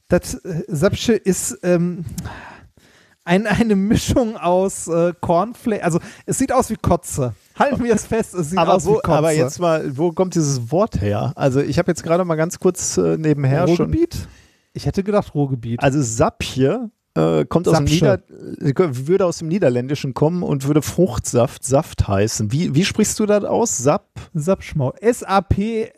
Das 0.07 0.35
äh, 0.35 0.63
Sapsche 0.67 1.13
ist 1.13 1.57
ähm, 1.63 2.05
ein, 3.23 3.47
eine 3.47 3.75
Mischung 3.75 4.37
aus 4.37 4.87
äh, 4.87 5.13
Cornflake. 5.21 5.83
Also 5.83 5.99
es 6.25 6.37
sieht 6.37 6.51
aus 6.51 6.69
wie 6.69 6.75
Kotze. 6.75 7.33
Halten 7.57 7.83
wir 7.83 7.93
es 7.95 8.05
fest, 8.05 8.33
es 8.33 8.49
sieht 8.49 8.59
Aber, 8.59 8.75
aus 8.75 8.85
wie 8.85 8.89
wo, 8.89 8.95
Kotze. 8.95 9.11
aber 9.17 9.31
jetzt 9.31 9.59
mal, 9.59 9.97
wo 9.97 10.11
kommt 10.11 10.35
dieses 10.35 10.71
Wort 10.71 11.01
her? 11.01 11.33
Also 11.35 11.61
ich 11.61 11.79
habe 11.79 11.89
jetzt 11.91 12.03
gerade 12.03 12.25
mal 12.25 12.35
ganz 12.35 12.59
kurz 12.59 12.97
äh, 12.97 13.17
nebenher 13.17 13.67
schon. 13.67 13.77
Ruhrgebiet? 13.77 14.27
Ich 14.73 14.85
hätte 14.85 15.03
gedacht 15.03 15.33
Ruhrgebiet. 15.33 15.81
Also 15.81 16.01
Sapje 16.01 16.89
äh, 17.15 17.45
kommt 17.45 17.67
aus 17.67 17.75
dem 17.77 17.85
Nieder 17.85 18.19
äh, 18.61 18.73
würde 19.07 19.25
aus 19.25 19.39
dem 19.39 19.47
Niederländischen 19.49 20.13
kommen 20.13 20.43
und 20.43 20.65
würde 20.67 20.81
Fruchtsaft, 20.81 21.63
Saft 21.63 22.07
heißen. 22.07 22.51
Wie, 22.51 22.73
wie 22.75 22.85
sprichst 22.85 23.19
du 23.19 23.25
das 23.25 23.43
aus? 23.43 23.77
Sap, 23.77 24.07
Sapschmau. 24.33 24.93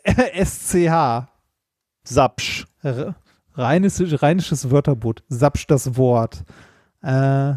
S-A-P-S-C-H. 0.04 1.28
Sapsch. 2.04 2.66
R- 2.82 3.14
Rheinisch, 3.56 3.94
rheinisches 4.20 4.70
Wörterbuch. 4.70 5.14
Sapsch 5.28 5.66
das 5.68 5.96
Wort. 5.96 6.42
Äh, 7.02 7.54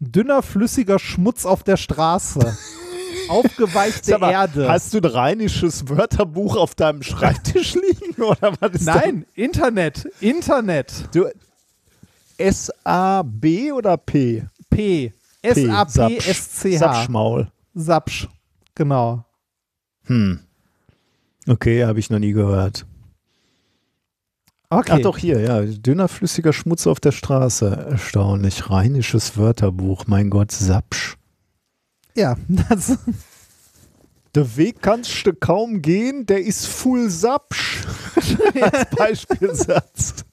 dünner, 0.00 0.42
flüssiger 0.42 0.98
Schmutz 0.98 1.46
auf 1.46 1.62
der 1.62 1.76
Straße. 1.76 2.40
Aufgeweichte 3.28 4.18
mal, 4.18 4.32
Erde. 4.32 4.68
Hast 4.68 4.94
du 4.94 4.98
ein 4.98 5.04
rheinisches 5.04 5.88
Wörterbuch 5.88 6.56
auf 6.56 6.74
deinem 6.74 7.02
Schreibtisch 7.02 7.74
liegen 7.74 8.22
oder 8.22 8.54
was 8.60 8.80
Nein, 8.82 9.26
Internet. 9.34 10.08
Internet. 10.20 10.90
das? 10.90 11.10
Du, 11.12 11.26
S-A-B 12.38 13.72
oder 13.72 13.96
P? 13.96 14.46
P. 14.70 15.12
S-A-P-S-C-H. 15.42 16.78
Sapschmaul. 16.78 17.50
Sapsch. 17.74 18.28
Genau. 18.74 19.24
Hm. 20.04 20.40
Okay, 21.46 21.84
habe 21.84 21.98
ich 21.98 22.10
noch 22.10 22.18
nie 22.18 22.32
gehört. 22.32 22.86
Okay. 24.70 24.92
Ach 24.96 25.00
doch, 25.00 25.16
hier, 25.18 25.40
ja. 25.40 25.62
Dünner, 25.62 26.08
flüssiger 26.08 26.52
Schmutz 26.52 26.86
auf 26.86 27.00
der 27.00 27.12
Straße. 27.12 27.86
Erstaunlich. 27.90 28.68
Rheinisches 28.68 29.36
Wörterbuch. 29.36 30.06
Mein 30.06 30.28
Gott, 30.28 30.52
Sapsch. 30.52 31.16
Ja, 32.14 32.36
das, 32.48 32.98
Der 34.34 34.56
Weg 34.56 34.82
kannst 34.82 35.26
du 35.26 35.32
kaum 35.32 35.80
gehen, 35.80 36.26
der 36.26 36.42
ist 36.42 36.66
full 36.66 37.08
Sapsch. 37.08 37.86
Als 38.60 38.90
Beispielsatz. 38.94 40.24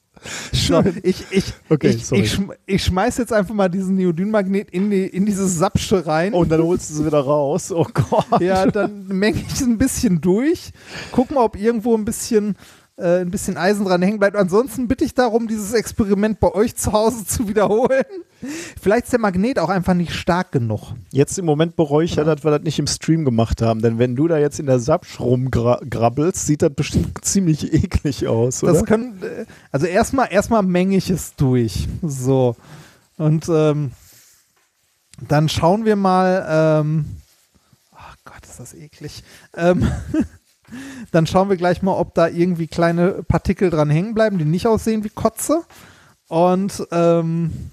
So, 0.52 0.82
ich, 1.02 1.24
ich, 1.30 1.44
Okay, 1.68 1.88
ich, 1.90 2.06
sorry. 2.06 2.22
ich, 2.22 2.38
ich 2.66 2.84
schmeiß 2.84 3.18
jetzt 3.18 3.32
einfach 3.32 3.54
mal 3.54 3.68
diesen 3.68 3.96
Neodynmagnet 3.96 4.70
in, 4.70 4.90
die, 4.90 5.06
in 5.06 5.26
dieses 5.26 5.56
Sapsche 5.56 6.06
rein. 6.06 6.32
Und 6.34 6.50
dann 6.50 6.62
holst 6.62 6.90
du 6.90 6.94
sie 6.94 7.06
wieder 7.06 7.20
raus. 7.20 7.72
Oh 7.72 7.86
Gott. 7.92 8.40
Ja, 8.40 8.66
dann 8.66 9.06
menge 9.08 9.38
ich 9.40 9.52
es 9.52 9.62
ein 9.62 9.78
bisschen 9.78 10.20
durch. 10.20 10.70
Guck 11.12 11.30
mal, 11.30 11.44
ob 11.44 11.56
irgendwo 11.56 11.94
ein 11.96 12.04
bisschen, 12.04 12.56
äh, 12.98 13.20
ein 13.20 13.30
bisschen 13.30 13.56
Eisen 13.56 13.84
dran 13.84 14.00
hängen 14.00 14.18
bleibt. 14.18 14.36
Ansonsten 14.36 14.88
bitte 14.88 15.04
ich 15.04 15.14
darum, 15.14 15.48
dieses 15.48 15.72
Experiment 15.74 16.40
bei 16.40 16.52
euch 16.52 16.76
zu 16.76 16.92
Hause 16.92 17.26
zu 17.26 17.48
wiederholen. 17.48 18.04
Vielleicht 18.80 19.04
ist 19.04 19.12
der 19.12 19.20
Magnet 19.20 19.58
auch 19.58 19.68
einfach 19.68 19.94
nicht 19.94 20.14
stark 20.14 20.52
genug. 20.52 20.94
Jetzt 21.10 21.38
im 21.38 21.44
Moment 21.44 21.76
bereue 21.76 22.04
ich 22.04 22.16
ja, 22.16 22.24
dass 22.24 22.44
wir 22.44 22.50
das 22.50 22.62
nicht 22.62 22.78
im 22.78 22.86
Stream 22.86 23.24
gemacht 23.24 23.60
haben. 23.60 23.82
Denn 23.82 23.98
wenn 23.98 24.16
du 24.16 24.28
da 24.28 24.38
jetzt 24.38 24.58
in 24.60 24.66
der 24.66 24.78
Sapsch 24.78 25.20
rumgrabbelst, 25.20 26.46
sieht 26.46 26.62
das 26.62 26.72
bestimmt 26.74 27.22
ziemlich 27.24 27.72
eklig 27.72 28.26
aus, 28.28 28.62
oder? 28.62 28.72
Das 28.72 28.84
können, 28.84 29.22
äh, 29.22 29.44
also 29.72 29.86
erstmal, 29.86 30.28
erstmal 30.30 30.62
menge 30.62 30.96
ich 30.96 31.10
es 31.10 31.34
durch. 31.34 31.88
So. 32.02 32.56
Und 33.18 33.46
ähm, 33.48 33.92
dann 35.28 35.48
schauen 35.48 35.84
wir 35.84 35.96
mal, 35.96 36.46
ähm, 36.48 37.06
ach 37.94 38.16
Gott, 38.24 38.44
ist 38.44 38.60
das 38.60 38.74
eklig. 38.74 39.22
Ähm, 39.54 39.86
dann 41.12 41.26
schauen 41.26 41.48
wir 41.48 41.56
gleich 41.56 41.82
mal, 41.82 41.92
ob 41.94 42.14
da 42.14 42.28
irgendwie 42.28 42.66
kleine 42.66 43.22
Partikel 43.22 43.70
dran 43.70 43.90
hängen 43.90 44.14
bleiben, 44.14 44.38
die 44.38 44.44
nicht 44.44 44.66
aussehen 44.66 45.04
wie 45.04 45.08
Kotze. 45.10 45.62
Und 46.28 46.86
ähm, 46.90 47.70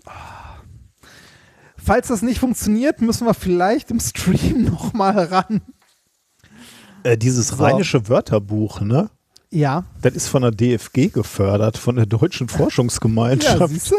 falls 1.78 2.08
das 2.10 2.22
nicht 2.22 2.40
funktioniert, 2.40 3.02
müssen 3.02 3.26
wir 3.26 3.34
vielleicht 3.34 3.92
im 3.92 4.00
Stream 4.00 4.64
nochmal 4.72 5.18
ran. 5.26 5.62
äh, 7.04 7.18
dieses 7.18 7.50
So. 7.50 7.56
rheinische 7.64 8.08
Wörterbuch, 8.10 8.82
ne? 8.82 9.10
Ja, 9.50 9.84
Das 10.02 10.14
ist 10.14 10.30
von 10.30 10.42
der 10.42 10.50
DFG 10.52 11.10
gefördert, 11.14 11.78
von 11.78 11.96
der 11.96 12.08
Deutschen 12.08 12.48
ja 12.52 12.58
Forschungsgemeinschaft. 12.58 13.92
du? 13.92 13.96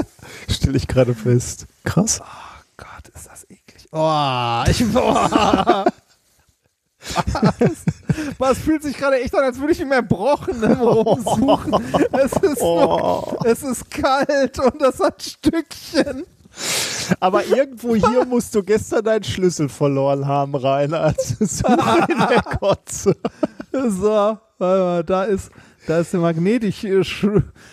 Stelle 0.52 0.76
ich 0.76 0.88
gerade 0.88 1.14
fest. 1.14 1.66
Krass. 1.84 2.20
Gott, 2.76 3.08
ist 3.14 3.28
das 3.28 3.44
eklig. 3.48 3.86
Oh, 3.92 4.64
ich. 4.68 4.84
Boah. 4.92 5.84
Was? 7.58 7.84
Was 8.38 8.58
fühlt 8.58 8.82
sich 8.82 8.96
gerade 8.96 9.20
echt 9.20 9.34
an, 9.36 9.44
als 9.44 9.58
würde 9.58 9.72
ich 9.72 9.80
im 9.80 9.92
Erbrochenen 9.92 10.80
rumsuchen. 10.80 11.74
Es 12.12 12.32
ist, 12.42 12.60
Oh. 12.62 13.36
es 13.44 13.62
ist 13.62 13.90
kalt 13.90 14.58
und 14.58 14.80
das 14.80 15.00
hat 15.00 15.22
Stückchen. 15.22 16.24
Aber 17.20 17.44
irgendwo 17.44 17.94
hier 17.96 18.24
musst 18.24 18.54
du 18.54 18.62
gestern 18.62 19.04
deinen 19.04 19.24
Schlüssel 19.24 19.68
verloren 19.68 20.26
haben, 20.26 20.54
Rainer. 20.54 21.00
als 21.00 21.36
Suche 21.40 22.06
in 22.08 22.18
der 22.18 22.42
Kotze. 22.42 23.16
So, 23.72 24.38
da 24.58 25.24
ist, 25.24 25.50
da 25.88 25.98
ist 25.98 26.12
der 26.12 26.20
Magnet. 26.20 26.62
Ich 26.64 26.84
äh, 26.84 27.02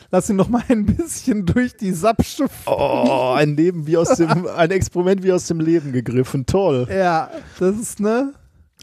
lass 0.10 0.30
ihn 0.30 0.36
noch 0.36 0.50
mal 0.50 0.64
ein 0.68 0.86
bisschen 0.86 1.46
durch 1.46 1.78
die 1.78 1.92
Sapsche. 1.94 2.48
Oh, 2.66 3.34
ein 3.38 3.56
Leben 3.56 3.86
wie 3.86 3.98
aus 3.98 4.10
dem, 4.16 4.48
ein 4.48 4.72
Experiment 4.72 5.22
wie 5.24 5.32
aus 5.32 5.46
dem 5.46 5.60
Leben 5.60 5.92
gegriffen. 5.92 6.46
Toll. 6.48 6.88
Ja, 6.92 7.30
das 7.60 7.78
ist, 7.78 8.00
ne? 8.00 8.34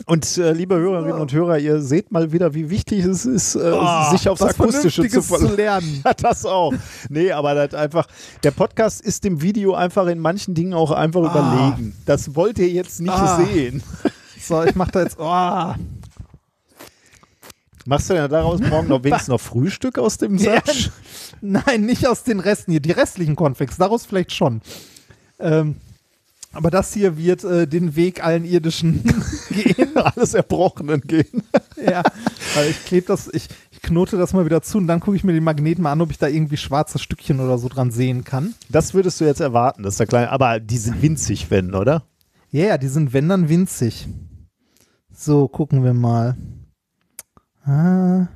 Und 0.06 0.38
äh, 0.38 0.52
liebe 0.52 0.76
Hörerinnen 0.76 1.20
und 1.20 1.32
Hörer, 1.32 1.58
ihr 1.58 1.80
seht 1.80 2.12
mal 2.12 2.32
wieder, 2.32 2.54
wie 2.54 2.70
wichtig 2.70 3.04
es 3.04 3.26
ist, 3.26 3.56
äh, 3.56 3.72
oh, 3.74 4.10
sich 4.10 4.28
aufs 4.28 4.42
Akustische 4.42 5.08
zu, 5.08 5.20
zu 5.20 5.54
lernen. 5.54 6.02
Ja, 6.04 6.14
das 6.14 6.46
auch. 6.46 6.72
Nee, 7.08 7.32
aber 7.32 7.54
das 7.54 7.74
einfach, 7.74 8.06
der 8.42 8.52
Podcast 8.52 9.00
ist 9.00 9.24
dem 9.24 9.42
Video 9.42 9.74
einfach 9.74 10.06
in 10.06 10.18
manchen 10.18 10.54
Dingen 10.54 10.74
auch 10.74 10.90
einfach 10.90 11.22
ah. 11.22 11.30
überlegen. 11.30 11.96
Das 12.06 12.34
wollt 12.36 12.58
ihr 12.58 12.68
jetzt 12.68 13.00
nicht 13.00 13.12
ah. 13.12 13.44
sehen. 13.44 13.82
So, 14.40 14.62
ich 14.62 14.76
mach 14.76 14.90
da 14.90 15.02
jetzt, 15.02 15.18
oh. 15.18 15.74
Machst 17.84 18.08
du 18.08 18.14
denn 18.14 18.30
daraus 18.30 18.60
morgen 18.60 18.88
noch 18.88 19.02
wenigstens 19.02 19.28
noch 19.28 19.40
Frühstück 19.40 19.98
aus 19.98 20.16
dem 20.16 20.38
Satz? 20.38 20.84
Ja, 20.84 20.90
nein, 21.40 21.84
nicht 21.84 22.06
aus 22.06 22.22
den 22.22 22.38
Resten 22.38 22.70
hier. 22.70 22.80
Die 22.80 22.92
restlichen 22.92 23.34
Cornflakes, 23.34 23.76
daraus 23.76 24.06
vielleicht 24.06 24.32
schon. 24.32 24.62
Ähm, 25.40 25.76
aber 26.58 26.72
das 26.72 26.92
hier 26.92 27.16
wird 27.16 27.44
äh, 27.44 27.68
den 27.68 27.94
Weg 27.94 28.24
allen 28.24 28.44
irdischen 28.44 29.04
gehen. 29.48 29.96
Alles 29.96 30.34
Erbrochenen 30.34 31.00
gehen. 31.02 31.44
ja, 31.76 32.02
weil 32.56 32.70
ich 32.70 32.84
klebe 32.84 33.06
das, 33.06 33.30
ich, 33.32 33.46
ich 33.70 33.80
knote 33.80 34.16
das 34.16 34.32
mal 34.32 34.44
wieder 34.44 34.60
zu 34.60 34.78
und 34.78 34.88
dann 34.88 34.98
gucke 34.98 35.16
ich 35.16 35.22
mir 35.22 35.32
den 35.32 35.44
Magneten 35.44 35.84
mal 35.84 35.92
an, 35.92 36.00
ob 36.00 36.10
ich 36.10 36.18
da 36.18 36.26
irgendwie 36.26 36.56
schwarze 36.56 36.98
Stückchen 36.98 37.38
oder 37.38 37.58
so 37.58 37.68
dran 37.68 37.92
sehen 37.92 38.24
kann. 38.24 38.54
Das 38.68 38.92
würdest 38.92 39.20
du 39.20 39.24
jetzt 39.24 39.38
erwarten, 39.40 39.84
das 39.84 39.94
ist 39.94 40.00
der 40.00 40.08
kleine, 40.08 40.30
aber 40.32 40.58
die 40.58 40.78
sind 40.78 41.00
winzig, 41.00 41.48
wenn, 41.48 41.74
oder? 41.74 42.02
Ja, 42.50 42.64
ja, 42.66 42.78
die 42.78 42.88
sind 42.88 43.12
wenn 43.12 43.28
dann 43.28 43.48
winzig. 43.48 44.08
So, 45.14 45.46
gucken 45.46 45.84
wir 45.84 45.94
mal. 45.94 46.36
Ah. 47.64 48.26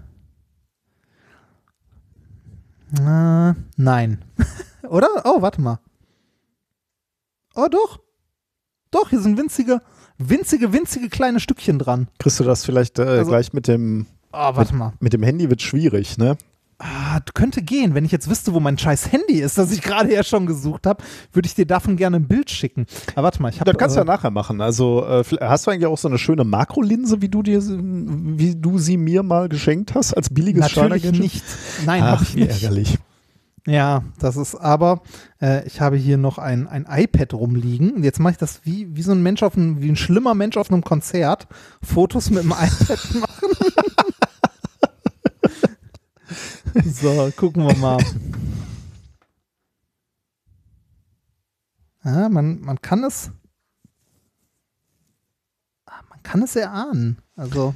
Ah, 3.01 3.57
nein. 3.77 4.25
oder? 4.89 5.09
Oh, 5.25 5.43
warte 5.43 5.61
mal. 5.61 5.81
Oh, 7.57 7.67
doch. 7.69 7.99
Doch, 8.93 9.11
hier 9.11 9.21
sind 9.21 9.37
winzige, 9.37 9.81
winzige, 10.19 10.73
winzige 10.73 11.09
kleine 11.09 11.41
Stückchen 11.41 11.81
dran. 11.81 12.07
Kriegst 12.19 12.39
du 12.39 12.45
das 12.45 12.65
vielleicht 12.65 13.01
äh, 13.01 13.03
also, 13.03 13.31
gleich 13.31 13.53
mit 13.53 13.67
dem. 13.67 14.07
Oh, 14.33 14.51
warte 14.55 14.75
mal. 14.75 14.93
Mit 15.01 15.13
dem 15.13 15.23
Handy 15.23 15.51
wird 15.51 15.61
schwierig, 15.63 16.19
ne? 16.19 16.37
Ah, 16.79 17.21
könnte 17.35 17.63
gehen. 17.63 17.95
Wenn 17.95 18.05
ich 18.05 18.11
jetzt 18.11 18.29
wüsste, 18.29 18.55
wo 18.55 18.61
mein 18.61 18.77
scheiß 18.77 19.13
Handy 19.13 19.41
ist, 19.41 19.57
das 19.57 19.71
ich 19.71 19.83
gerade 19.83 20.13
ja 20.13 20.25
schon 20.25 20.47
gesucht 20.47 20.87
habe, 20.87 21.03
würde 21.33 21.47
ich 21.47 21.55
dir 21.55 21.65
davon 21.65 21.97
gerne 21.97 22.17
ein 22.17 22.27
Bild 22.27 22.51
schicken. 22.51 22.87
Aber 23.15 23.25
warte 23.25 23.41
mal, 23.41 23.51
ich 23.51 23.61
habe. 23.61 23.71
Das 23.71 23.79
kannst 23.79 23.97
du 23.97 24.01
äh, 24.01 24.05
ja 24.05 24.05
nachher 24.05 24.31
machen. 24.31 24.61
Also 24.61 25.05
äh, 25.07 25.23
hast 25.41 25.67
du 25.67 25.71
eigentlich 25.71 25.87
auch 25.87 25.99
so 25.99 26.09
eine 26.09 26.19
schöne 26.19 26.45
Makrolinse, 26.45 27.23
wie 27.23 27.29
du 27.29 27.43
dir, 27.43 27.63
wie 27.63 28.57
du 28.57 28.79
sie 28.79 28.97
mir 28.97 29.23
mal 29.23 29.49
geschenkt 29.49 29.95
hast, 29.95 30.13
als 30.13 30.29
billiges 30.29 30.61
Natürlich 30.61 31.13
nicht. 31.13 31.45
Nein, 31.87 32.03
habe 32.03 32.25
ich 32.25 32.35
nicht. 32.35 32.51
ärgerlich. 32.51 32.99
Ja, 33.67 34.03
das 34.19 34.37
ist 34.37 34.57
aber, 34.57 35.03
äh, 35.41 35.65
ich 35.67 35.81
habe 35.81 35.97
hier 35.97 36.19
noch 36.19 36.39
ein, 36.39 36.67
ein 36.67 36.85
iPad 36.89 37.33
rumliegen. 37.33 38.03
Jetzt 38.03 38.19
mache 38.19 38.33
ich 38.33 38.39
das 38.39 38.65
wie, 38.65 38.97
wie 38.97 39.03
so 39.03 39.13
ein 39.13 39.23
Mensch 39.23 39.45
auf 39.45 39.57
einem, 39.57 39.81
wie 39.81 39.89
ein 39.89 39.97
schlimmer 39.97 40.35
Mensch 40.35 40.57
auf 40.57 40.71
einem 40.71 40.83
Konzert. 40.83 41.47
Fotos 41.81 42.31
mit 42.31 42.43
dem 42.43 42.51
iPad 42.51 43.15
machen. 43.15 43.49
so, 46.93 47.31
gucken 47.37 47.65
wir 47.65 47.77
mal. 47.77 47.99
Ja, 52.05 52.29
man, 52.29 52.61
man 52.61 52.83
kann 52.83 53.05
es. 53.05 53.31
Ah, 55.87 56.03
man 56.11 56.21
kann 56.25 56.43
es 56.43 56.57
erahnen. 56.57 57.23
Also. 57.37 57.75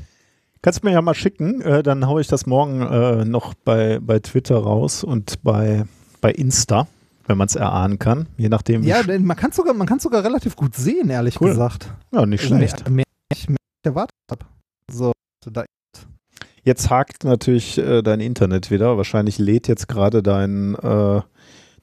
Kannst 0.62 0.82
du 0.82 0.86
mir 0.86 0.92
ja 0.92 1.02
mal 1.02 1.14
schicken, 1.14 1.60
äh, 1.60 1.82
dann 1.82 2.06
haue 2.06 2.20
ich 2.20 2.26
das 2.26 2.46
morgen 2.46 2.82
äh, 2.82 3.24
noch 3.24 3.54
bei, 3.54 3.98
bei 4.00 4.18
Twitter 4.18 4.56
raus 4.56 5.04
und 5.04 5.42
bei, 5.42 5.84
bei 6.20 6.32
Insta, 6.32 6.88
wenn 7.26 7.38
man 7.38 7.46
es 7.46 7.56
erahnen 7.56 7.98
kann, 7.98 8.26
je 8.36 8.48
nachdem. 8.48 8.82
Ja, 8.82 9.02
man 9.18 9.36
kann 9.36 9.50
es 9.50 9.56
sogar, 9.56 9.74
sogar 9.98 10.24
relativ 10.24 10.56
gut 10.56 10.74
sehen, 10.74 11.10
ehrlich 11.10 11.40
cool. 11.40 11.50
gesagt. 11.50 11.92
Ja, 12.12 12.26
nicht 12.26 12.44
also 12.44 12.56
schlecht. 12.56 12.88
Mehr, 12.88 13.04
mehr, 13.30 13.38
mehr 13.48 13.58
erwartet 13.84 14.16
habe. 14.30 14.46
So, 14.90 15.12
da. 15.44 15.64
Jetzt 16.62 16.90
hakt 16.90 17.22
natürlich 17.22 17.78
äh, 17.78 18.02
dein 18.02 18.18
Internet 18.18 18.72
wieder. 18.72 18.96
Wahrscheinlich 18.96 19.38
lädt 19.38 19.68
jetzt 19.68 19.86
gerade 19.86 20.20
dein 20.20 20.74
äh, 20.74 21.20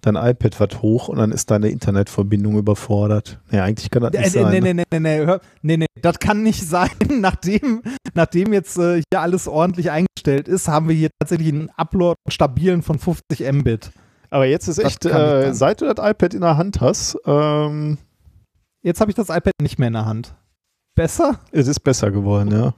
dein 0.05 0.15
iPad 0.15 0.59
wird 0.59 0.81
hoch 0.81 1.07
und 1.07 1.17
dann 1.17 1.31
ist 1.31 1.49
deine 1.51 1.69
Internetverbindung 1.69 2.57
überfordert. 2.57 3.39
Nee, 3.51 3.59
eigentlich 3.59 3.89
kann 3.89 4.03
das 4.03 4.11
nicht 4.11 4.21
nee, 4.21 4.41
sein. 4.41 4.51
Nee, 4.51 4.61
nee, 4.61 4.73
nee, 4.73 4.83
nee, 4.91 4.99
nee, 4.99 5.25
hör, 5.25 5.41
nee, 5.61 5.77
nee, 5.77 5.85
das 6.01 6.19
kann 6.19 6.43
nicht 6.43 6.61
sein. 6.67 6.91
Nachdem, 7.09 7.81
nachdem 8.13 8.53
jetzt 8.53 8.77
äh, 8.77 9.01
hier 9.11 9.21
alles 9.21 9.47
ordentlich 9.47 9.91
eingestellt 9.91 10.47
ist, 10.47 10.67
haben 10.67 10.87
wir 10.87 10.95
hier 10.95 11.09
tatsächlich 11.19 11.49
einen 11.49 11.69
Upload 11.75 12.17
stabilen 12.29 12.81
von 12.81 12.99
50 12.99 13.51
Mbit. 13.51 13.91
Aber 14.29 14.45
jetzt 14.45 14.67
ist 14.67 14.79
echt, 14.79 15.05
äh, 15.05 15.53
seit 15.53 15.81
du 15.81 15.85
das 15.85 16.03
iPad 16.03 16.33
in 16.33 16.41
der 16.41 16.57
Hand 16.57 16.81
hast, 16.81 17.17
ähm, 17.25 17.97
Jetzt 18.83 18.99
habe 18.99 19.09
ich 19.09 19.15
das 19.15 19.29
iPad 19.29 19.53
nicht 19.61 19.79
mehr 19.79 19.87
in 19.87 19.93
der 19.93 20.05
Hand. 20.05 20.35
Besser? 20.93 21.39
Es 21.51 21.67
ist 21.67 21.79
besser 21.79 22.11
geworden, 22.11 22.51
ja. 22.51 22.73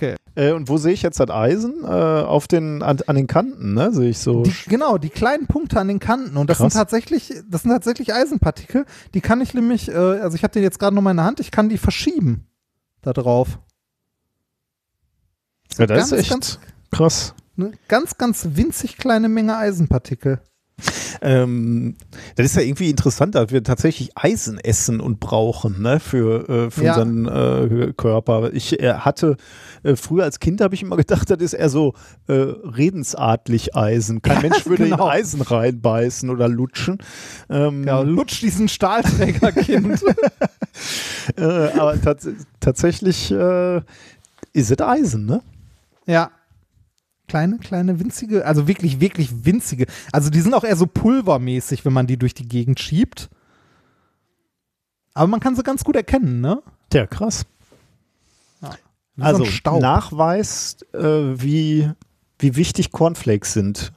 Okay. 0.00 0.16
Äh, 0.34 0.52
und 0.52 0.70
wo 0.70 0.78
sehe 0.78 0.94
ich 0.94 1.02
jetzt 1.02 1.20
das 1.20 1.28
Eisen? 1.28 1.84
Äh, 1.84 1.86
auf 1.86 2.48
den, 2.48 2.82
an, 2.82 2.98
an, 3.06 3.16
den 3.16 3.26
Kanten, 3.26 3.74
ne? 3.74 3.92
Sehe 3.92 4.08
ich 4.08 4.18
so. 4.18 4.42
Die, 4.44 4.54
genau, 4.66 4.96
die 4.96 5.10
kleinen 5.10 5.46
Punkte 5.46 5.78
an 5.78 5.88
den 5.88 5.98
Kanten. 5.98 6.38
Und 6.38 6.48
das 6.48 6.58
Krass. 6.58 6.72
sind 6.72 6.80
tatsächlich, 6.80 7.34
das 7.50 7.62
sind 7.62 7.70
tatsächlich 7.70 8.14
Eisenpartikel. 8.14 8.86
Die 9.12 9.20
kann 9.20 9.42
ich 9.42 9.52
nämlich, 9.52 9.88
äh, 9.88 9.92
also 9.94 10.36
ich 10.36 10.42
habe 10.42 10.52
den 10.52 10.62
jetzt 10.62 10.78
gerade 10.78 10.94
noch 10.94 11.02
mal 11.02 11.10
in 11.10 11.18
der 11.18 11.26
Hand, 11.26 11.40
ich 11.40 11.50
kann 11.50 11.68
die 11.68 11.76
verschieben. 11.76 12.46
Da 13.02 13.12
drauf. 13.12 13.58
So 15.74 15.82
ja, 15.82 15.86
das 15.86 15.98
ganz, 15.98 16.12
ist 16.12 16.18
echt 16.18 16.30
ganz, 16.30 16.58
krass. 16.90 17.34
Eine 17.58 17.72
ganz, 17.88 18.16
ganz 18.16 18.48
winzig 18.52 18.96
kleine 18.96 19.28
Menge 19.28 19.56
Eisenpartikel. 19.56 20.40
Ähm, 21.22 21.96
das 22.36 22.46
ist 22.46 22.56
ja 22.56 22.62
irgendwie 22.62 22.90
interessant, 22.90 23.34
dass 23.34 23.50
wir 23.50 23.62
tatsächlich 23.62 24.10
Eisen 24.16 24.58
essen 24.58 25.00
und 25.00 25.20
brauchen 25.20 25.82
ne, 25.82 26.00
für, 26.00 26.48
äh, 26.48 26.70
für 26.70 26.84
ja. 26.84 26.94
unseren 26.94 27.26
äh, 27.26 27.92
Körper. 27.96 28.52
Ich 28.52 28.80
äh, 28.80 28.94
hatte 28.94 29.36
äh, 29.82 29.96
früher 29.96 30.24
als 30.24 30.40
Kind 30.40 30.60
habe 30.60 30.74
ich 30.74 30.82
immer 30.82 30.96
gedacht, 30.96 31.30
das 31.30 31.38
ist 31.40 31.52
eher 31.52 31.68
so 31.68 31.94
äh, 32.28 32.32
redensartlich 32.32 33.76
Eisen. 33.76 34.22
Kein 34.22 34.36
ja, 34.36 34.42
Mensch 34.48 34.66
würde 34.66 34.84
genau. 34.84 35.06
in 35.06 35.12
Eisen 35.12 35.42
reinbeißen 35.42 36.30
oder 36.30 36.48
lutschen. 36.48 36.98
Ähm, 37.48 37.84
ja, 37.84 38.00
lutsch 38.00 38.40
diesen 38.40 38.68
Stahlträger, 38.68 39.52
Kind. 39.52 40.04
Äh, 41.36 41.42
aber 41.78 42.00
tats 42.00 42.28
tatsächlich 42.58 43.30
ist 43.30 44.70
es 44.70 44.80
Eisen, 44.80 45.26
ne? 45.26 45.42
Ja, 46.06 46.30
kleine, 47.30 47.58
kleine, 47.58 48.00
winzige, 48.00 48.44
also 48.44 48.66
wirklich, 48.66 48.98
wirklich 48.98 49.44
winzige. 49.44 49.86
Also 50.10 50.30
die 50.30 50.40
sind 50.40 50.52
auch 50.52 50.64
eher 50.64 50.74
so 50.74 50.86
pulvermäßig, 50.86 51.84
wenn 51.84 51.92
man 51.92 52.08
die 52.08 52.16
durch 52.16 52.34
die 52.34 52.48
Gegend 52.48 52.80
schiebt. 52.80 53.30
Aber 55.14 55.28
man 55.28 55.38
kann 55.38 55.54
sie 55.54 55.62
ganz 55.62 55.84
gut 55.84 55.94
erkennen, 55.94 56.40
ne? 56.40 56.60
Ja, 56.92 57.06
krass. 57.06 57.46
Ja, 58.60 58.74
also 59.20 59.44
so 59.44 59.78
Nachweis, 59.78 60.78
äh, 60.92 60.98
wie, 60.98 61.88
wie 62.40 62.56
wichtig 62.56 62.90
Cornflakes 62.90 63.52
sind. 63.52 63.92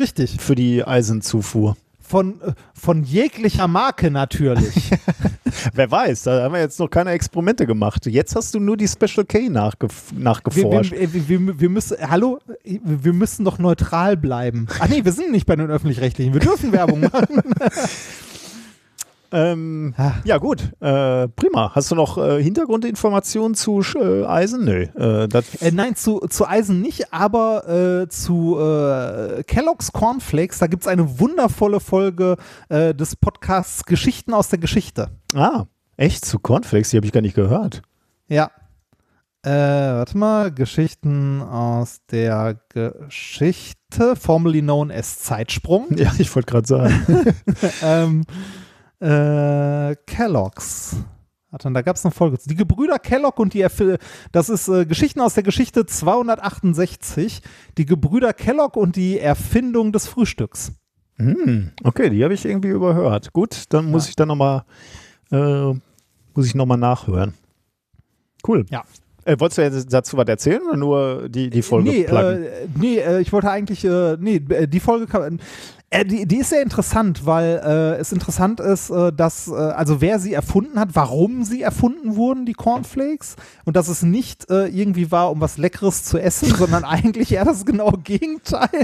Richtig. 0.00 0.40
Für 0.40 0.56
die 0.56 0.84
Eisenzufuhr. 0.84 1.76
Von, 2.12 2.42
äh, 2.42 2.52
von 2.74 3.04
jeglicher 3.04 3.66
Marke 3.68 4.10
natürlich. 4.10 4.90
Wer 5.72 5.90
weiß, 5.90 6.24
da 6.24 6.42
haben 6.42 6.52
wir 6.52 6.60
jetzt 6.60 6.78
noch 6.78 6.88
keine 6.88 7.12
Experimente 7.12 7.66
gemacht. 7.66 8.04
Jetzt 8.04 8.36
hast 8.36 8.52
du 8.52 8.60
nur 8.60 8.76
die 8.76 8.86
Special 8.86 9.24
K 9.24 9.48
nachgef 9.48 10.12
nachgeforscht. 10.12 10.92
Wir, 10.92 11.14
wir, 11.14 11.28
wir, 11.28 11.60
wir, 11.60 11.68
müssen, 11.70 11.96
hallo, 12.10 12.38
wir 12.64 13.14
müssen 13.14 13.46
doch 13.46 13.58
neutral 13.58 14.18
bleiben. 14.18 14.66
Ach 14.78 14.88
nee, 14.88 15.02
wir 15.02 15.12
sind 15.12 15.32
nicht 15.32 15.46
bei 15.46 15.56
den 15.56 15.70
Öffentlich-Rechtlichen. 15.70 16.34
Wir 16.34 16.40
dürfen 16.40 16.70
Werbung 16.72 17.00
machen. 17.00 17.40
Ähm, 19.32 19.94
ah. 19.96 20.12
Ja, 20.24 20.38
gut. 20.38 20.72
Äh, 20.80 21.28
prima. 21.28 21.74
Hast 21.74 21.90
du 21.90 21.94
noch 21.94 22.18
äh, 22.18 22.42
Hintergrundinformationen 22.42 23.54
zu 23.54 23.80
äh, 23.96 24.24
Eisen? 24.24 24.64
Nö. 24.64 24.82
Äh, 24.94 25.24
äh, 25.24 25.70
nein, 25.72 25.96
zu, 25.96 26.20
zu 26.28 26.46
Eisen 26.46 26.80
nicht, 26.80 27.12
aber 27.12 28.02
äh, 28.02 28.08
zu 28.08 28.52
Kellogg's 29.46 29.92
Cornflakes, 29.92 30.58
da 30.58 30.66
gibt 30.66 30.82
es 30.82 30.88
eine 30.88 31.18
wundervolle 31.18 31.80
Folge 31.80 32.36
des 32.70 33.16
Podcasts 33.16 33.84
Geschichten 33.84 34.34
aus 34.34 34.48
der 34.48 34.58
Geschichte. 34.58 35.10
Ah, 35.34 35.64
echt? 35.96 36.24
Zu 36.24 36.38
Cornflakes? 36.38 36.90
Die 36.90 36.96
habe 36.96 37.06
ich 37.06 37.12
gar 37.12 37.20
nicht 37.20 37.34
gehört. 37.34 37.82
Ja. 38.28 38.50
warte 39.42 40.18
mal. 40.18 40.52
Geschichten 40.52 41.40
aus 41.42 42.00
der 42.10 42.60
Geschichte, 42.70 44.16
formerly 44.16 44.60
known 44.60 44.90
as 44.90 45.18
Zeitsprung. 45.20 45.88
Ja, 45.96 46.12
ich 46.18 46.34
wollte 46.34 46.50
gerade 46.50 46.66
sagen. 46.66 47.34
ähm, 47.82 48.24
äh, 49.02 49.96
Kellogg's. 50.06 50.96
Da 51.50 51.82
gab 51.82 51.96
es 51.96 52.04
eine 52.04 52.12
Folge. 52.12 52.38
Die 52.46 52.54
Gebrüder 52.54 52.98
Kellogg 52.98 53.38
und 53.38 53.52
die 53.52 53.60
Erf 53.60 53.82
das 54.32 54.48
ist 54.48 54.68
äh, 54.68 54.86
Geschichten 54.86 55.20
aus 55.20 55.34
der 55.34 55.42
Geschichte 55.42 55.84
268. 55.84 57.42
Die 57.76 57.84
Gebrüder 57.84 58.32
Kellogg 58.32 58.78
und 58.78 58.96
die 58.96 59.18
Erfindung 59.18 59.92
des 59.92 60.06
Frühstücks. 60.06 60.72
Hm, 61.16 61.72
okay, 61.84 62.08
die 62.08 62.24
habe 62.24 62.32
ich 62.32 62.46
irgendwie 62.46 62.70
überhört. 62.70 63.34
Gut, 63.34 63.64
dann 63.68 63.90
muss 63.90 64.06
ja. 64.06 64.10
ich 64.10 64.16
dann 64.16 64.28
nochmal 64.28 64.64
äh, 65.30 65.74
muss 66.34 66.46
ich 66.46 66.54
noch 66.54 66.66
mal 66.66 66.76
nachhören. 66.76 67.34
Cool. 68.46 68.64
Ja. 68.70 68.82
Äh, 69.24 69.38
wolltest 69.38 69.58
du 69.58 69.62
jetzt 69.62 69.92
dazu 69.92 70.16
was 70.16 70.26
erzählen 70.26 70.62
oder 70.62 70.76
nur 70.76 71.28
die, 71.28 71.48
die 71.48 71.62
Folge 71.62 71.90
nee, 71.90 72.02
äh, 72.02 72.66
nee, 72.74 72.98
äh, 72.98 73.20
ich 73.20 73.32
wollte 73.32 73.50
eigentlich, 73.50 73.84
äh, 73.84 74.16
nee, 74.18 74.40
die 74.40 74.80
Folge 74.80 75.06
kann, 75.06 75.38
äh, 75.38 75.42
die, 76.04 76.26
die, 76.26 76.38
ist 76.38 76.50
sehr 76.50 76.62
interessant, 76.62 77.26
weil 77.26 77.60
äh, 77.64 78.00
es 78.00 78.12
interessant 78.12 78.60
ist, 78.60 78.90
äh, 78.90 79.12
dass, 79.12 79.48
äh, 79.48 79.52
also 79.52 80.00
wer 80.00 80.18
sie 80.18 80.32
erfunden 80.32 80.78
hat, 80.78 80.90
warum 80.94 81.44
sie 81.44 81.62
erfunden 81.62 82.16
wurden, 82.16 82.46
die 82.46 82.54
Cornflakes, 82.54 83.36
und 83.64 83.76
dass 83.76 83.88
es 83.88 84.02
nicht 84.02 84.50
äh, 84.50 84.66
irgendwie 84.68 85.10
war, 85.10 85.30
um 85.30 85.40
was 85.40 85.58
Leckeres 85.58 86.04
zu 86.04 86.18
essen, 86.18 86.54
sondern 86.56 86.84
eigentlich 86.84 87.32
eher 87.32 87.44
das 87.44 87.64
genaue 87.64 87.98
Gegenteil. 87.98 88.68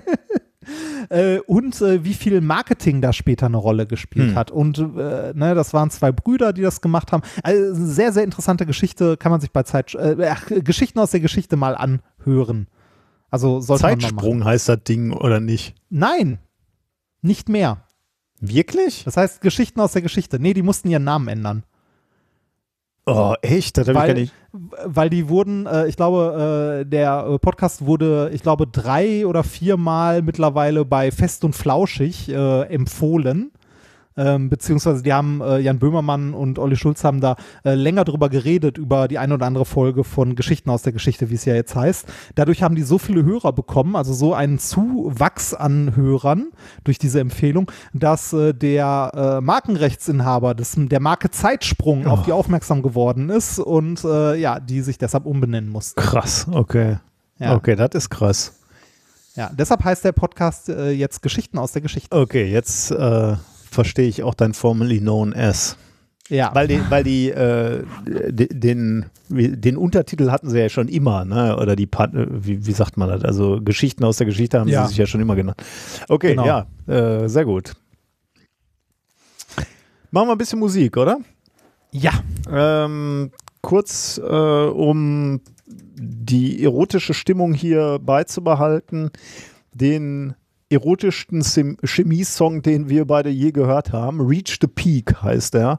Äh, 1.09 1.39
und 1.47 1.81
wie 1.81 2.13
viel 2.13 2.43
Marketing 2.43 3.01
da 3.01 3.15
später 3.15 3.47
eine 3.47 3.57
Rolle 3.57 3.87
gespielt 3.87 4.31
hm. 4.31 4.35
hat. 4.35 4.51
Und 4.51 4.77
ne, 4.77 5.55
das 5.55 5.73
waren 5.73 5.89
zwei 5.89 6.13
Brüder, 6.13 6.53
die 6.53 6.61
das 6.61 6.83
gemacht 6.83 7.11
haben. 7.11 7.23
Also 7.43 7.87
sehr, 7.87 8.13
sehr 8.13 8.23
interessante 8.23 8.67
Geschichte, 8.67 9.17
kann 9.17 9.33
man 9.33 9.41
sich 9.41 9.51
bei 9.51 9.63
Zeit, 9.63 9.97
Geschichten 10.65 10.99
aus 10.99 11.13
der 11.13 11.21
Geschichte 11.21 11.57
mal 11.57 11.75
anhören. 11.75 12.67
Also 13.31 13.61
sollte 13.61 13.83
Zeitsprung 13.83 14.45
heißt 14.45 14.69
das 14.69 14.83
Ding 14.85 15.13
oder 15.13 15.41
nicht? 15.41 15.75
Nein, 15.89 16.39
nicht 17.23 17.49
mehr. 17.49 17.85
Wirklich? 18.40 19.05
Das 19.05 19.16
heißt 19.16 19.40
Geschichten 19.40 19.81
aus 19.81 19.93
der 19.93 20.03
Geschichte. 20.03 20.39
Nee, 20.39 20.55
die 20.55 20.62
mussten 20.62 20.89
ihren 20.89 21.05
Namen 21.05 21.28
ändern. 21.28 21.65
Oh, 23.07 23.35
echt? 23.40 23.78
Das 23.78 23.86
weil, 23.95 24.19
ich 24.19 24.32
weil 24.53 25.11
die 25.11 25.28
wurden, 25.28 25.66
äh, 25.66 25.86
ich 25.89 25.97
glaube, 25.97 26.82
äh, 26.82 26.89
der 26.89 27.27
äh, 27.27 27.39
Podcast 27.39 27.85
wurde, 27.85 28.31
ich 28.32 28.43
glaube, 28.43 28.66
drei 28.66 29.27
oder 29.27 29.45
viermal 29.45 30.23
mittlerweile 30.23 30.85
bei 30.85 31.11
Fest 31.11 31.45
und 31.45 31.55
Flauschig 31.55 32.28
äh, 32.28 32.62
empfohlen 32.62 33.51
ähm, 34.19 34.51
beziehungsweise 34.51 35.03
die 35.03 35.12
haben, 35.12 35.40
äh, 35.40 35.59
Jan 35.59 35.78
Böhmermann 35.78 36.35
und 36.35 36.59
Olli 36.59 36.77
Schulz 36.77 37.05
haben 37.05 37.20
da 37.20 37.36
äh, 37.65 37.74
länger 37.74 38.05
drüber 38.05 38.28
geredet, 38.28 38.77
über 38.77 39.09
die 39.09 39.19
eine 39.19 39.35
oder 39.35 39.47
andere 39.47 39.65
Folge 39.65 40.05
von 40.05 40.35
Geschichten 40.35 40.69
aus 40.70 40.82
der 40.82 40.93
Geschichte, 40.93 41.31
wie 41.31 41.35
es 41.35 41.45
ja 41.45 41.55
jetzt 41.55 41.74
heißt. 41.77 42.07
Dadurch 42.35 42.62
haben 42.62 42.74
die 42.74 42.82
so 42.82 42.99
viele 42.99 43.24
Hörer 43.24 43.53
bekommen, 43.53 43.97
also 43.97 44.12
so 44.12 44.35
einen 44.35 44.59
Zuwachs 44.59 45.55
an 45.55 45.95
Hörern 45.95 46.49
durch 46.85 46.99
diese 46.99 47.20
Empfehlung, 47.20 47.70
dass 47.95 48.32
äh, 48.32 48.53
der 48.53 49.39
äh, 49.39 49.40
Markenrechtsinhaber 49.40 50.55
des, 50.55 50.74
der 50.77 51.01
Marke 51.01 51.31
Zeitsprung 51.31 52.07
oh. 52.07 52.11
auf 52.11 52.24
die 52.24 52.32
aufmerksam 52.32 52.82
geworden 52.82 53.31
ist 53.31 53.61
und 53.61 54.05
äh, 54.05 54.35
ja, 54.35 54.59
die 54.59 54.81
sich 54.81 54.99
deshalb 54.99 55.27
umbenennen 55.27 55.70
mussten. 55.70 56.01
Krass, 56.01 56.47
okay. 56.51 56.99
Ja. 57.39 57.55
Okay, 57.55 57.77
das 57.77 57.90
ist 57.93 58.11
krass. 58.11 58.55
Ja, 59.36 59.51
deshalb 59.57 59.85
heißt 59.85 60.05
der 60.05 60.11
Podcast 60.11 60.69
äh, 60.69 60.90
jetzt 60.90 61.23
Geschichten 61.23 61.59
aus 61.59 61.70
der 61.70 61.81
Geschichte. 61.82 62.16
Okay, 62.16 62.51
jetzt 62.51 62.90
äh, 62.90 63.36
verstehe 63.70 64.09
ich 64.09 64.23
auch 64.23 64.35
dein 64.35 64.55
formerly 64.55 65.01
known 65.01 65.35
as. 65.35 65.77
Ja. 66.28 66.55
Weil 66.55 66.69
die, 66.69 66.81
weil 66.90 67.05
die 67.05 67.31
äh, 67.31 67.85
den, 68.07 69.07
den 69.28 69.77
Untertitel 69.77 70.31
hatten 70.31 70.51
sie 70.51 70.59
ja 70.59 70.69
schon 70.69 70.89
immer, 70.89 71.24
ne? 71.24 71.57
Oder 71.57 71.74
die 71.74 71.89
wie, 71.89 72.66
wie 72.66 72.73
sagt 72.73 72.97
man 72.99 73.09
das? 73.09 73.24
Also 73.24 73.61
Geschichten 73.62 74.05
aus 74.05 74.19
der 74.19 74.27
Geschichte 74.27 74.61
haben 74.61 74.69
ja. 74.69 74.82
sie 74.82 74.89
sich 74.89 74.99
ja 74.99 75.07
schon 75.07 75.23
immer 75.23 75.36
genannt. 75.36 75.62
Okay, 76.09 76.35
genau. 76.35 76.47
ja, 76.47 76.66
äh, 76.86 77.28
sehr 77.28 77.45
gut. 77.45 77.73
Machen 80.11 80.28
wir 80.28 80.32
ein 80.32 80.39
bisschen 80.39 80.59
Musik, 80.59 80.97
oder? 80.97 81.19
Ja. 81.93 82.12
Ähm, 82.51 83.31
kurz, 83.62 84.19
äh, 84.19 84.23
um 84.23 85.40
die 85.66 86.62
erotische 86.62 87.15
Stimmung 87.15 87.53
hier 87.53 87.99
beizubehalten, 87.99 89.11
den 89.73 90.35
erotischsten 90.70 91.43
Chemie-Song, 91.82 92.62
den 92.62 92.89
wir 92.89 93.07
beide 93.07 93.31
je 93.31 93.53
gehört 93.53 93.93
haben. 93.93 94.20
Reach 94.20 94.59
the 94.61 94.66
Peak 94.66 95.23
heißt 95.23 95.55
er 95.55 95.78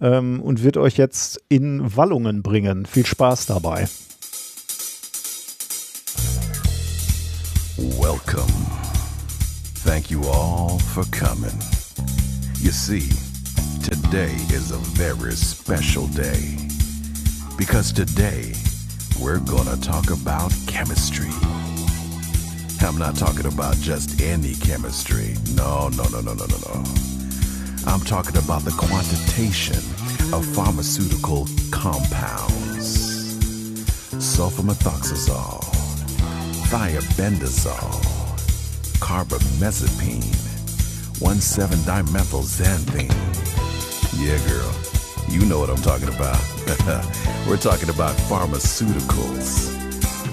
ähm, 0.00 0.40
und 0.40 0.62
wird 0.62 0.76
euch 0.76 0.96
jetzt 0.96 1.40
in 1.48 1.96
Wallungen 1.96 2.42
bringen. 2.42 2.86
Viel 2.86 3.06
Spaß 3.06 3.46
dabei. 3.46 3.88
Welcome. 7.76 8.52
Thank 9.84 10.10
you 10.10 10.20
all 10.22 10.78
for 10.78 11.04
coming. 11.10 11.58
You 12.60 12.70
see, 12.70 13.10
today 13.82 14.32
is 14.54 14.72
a 14.72 14.78
very 14.96 15.32
special 15.32 16.06
day. 16.08 16.56
Because 17.56 17.92
today, 17.92 18.54
we're 19.20 19.40
gonna 19.40 19.76
talk 19.76 20.10
about 20.10 20.52
chemistry. 20.66 21.30
I'm 22.84 22.98
not 22.98 23.16
talking 23.16 23.46
about 23.46 23.76
just 23.76 24.20
any 24.20 24.54
chemistry. 24.56 25.36
No, 25.54 25.88
no, 25.96 26.04
no, 26.10 26.20
no, 26.20 26.34
no, 26.34 26.44
no, 26.44 26.58
no. 26.58 26.84
I'm 27.86 28.00
talking 28.00 28.36
about 28.36 28.60
the 28.62 28.72
quantitation 28.76 29.78
of 30.34 30.44
pharmaceutical 30.54 31.48
compounds. 31.70 33.36
Sulfamethoxazole, 34.20 35.64
thiabendazole, 36.68 38.02
carbamazepine, 39.00 40.36
1,7-dimethylxanthine. 41.20 43.10
Yeah, 44.20 44.38
girl, 44.46 44.72
you 45.32 45.46
know 45.46 45.58
what 45.58 45.70
I'm 45.70 45.80
talking 45.82 46.08
about. 46.08 46.38
We're 47.48 47.56
talking 47.56 47.88
about 47.88 48.14
pharmaceuticals. 48.28 49.72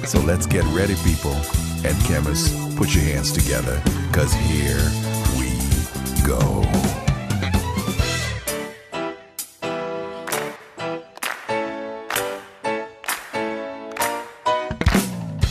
So 0.06 0.20
let's 0.20 0.46
get 0.46 0.66
ready, 0.66 0.96
people 1.06 1.36
and 1.84 1.98
chemists, 2.06 2.54
put 2.76 2.94
your 2.94 3.04
hands 3.04 3.32
together, 3.32 3.82
cause 4.12 4.34
here 4.34 4.82
we 5.38 5.50
go. 6.26 6.64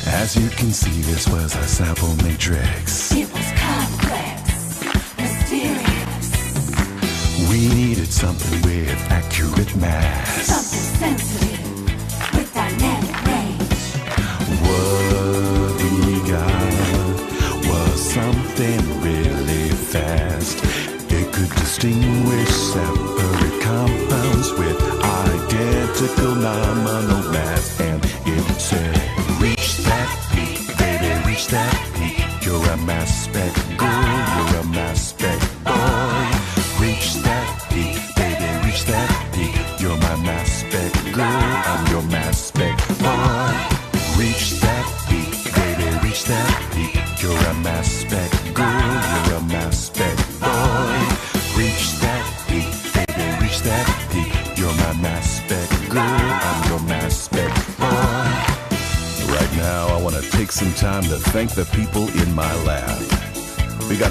As 0.06 0.36
you 0.36 0.48
can 0.50 0.70
see, 0.70 1.00
this 1.02 1.26
was 1.28 1.54
a 1.56 1.66
sample 1.66 2.14
matrix. 2.24 3.12
It 3.12 3.32
was 3.32 3.52
complex, 3.56 4.84
mysterious. 5.16 6.30
We 7.50 7.68
needed 7.74 8.12
something 8.12 8.62
with 8.62 9.10
accurate 9.10 9.74
mass. 9.76 10.69
una 26.40 26.72
mano. 26.72 27.19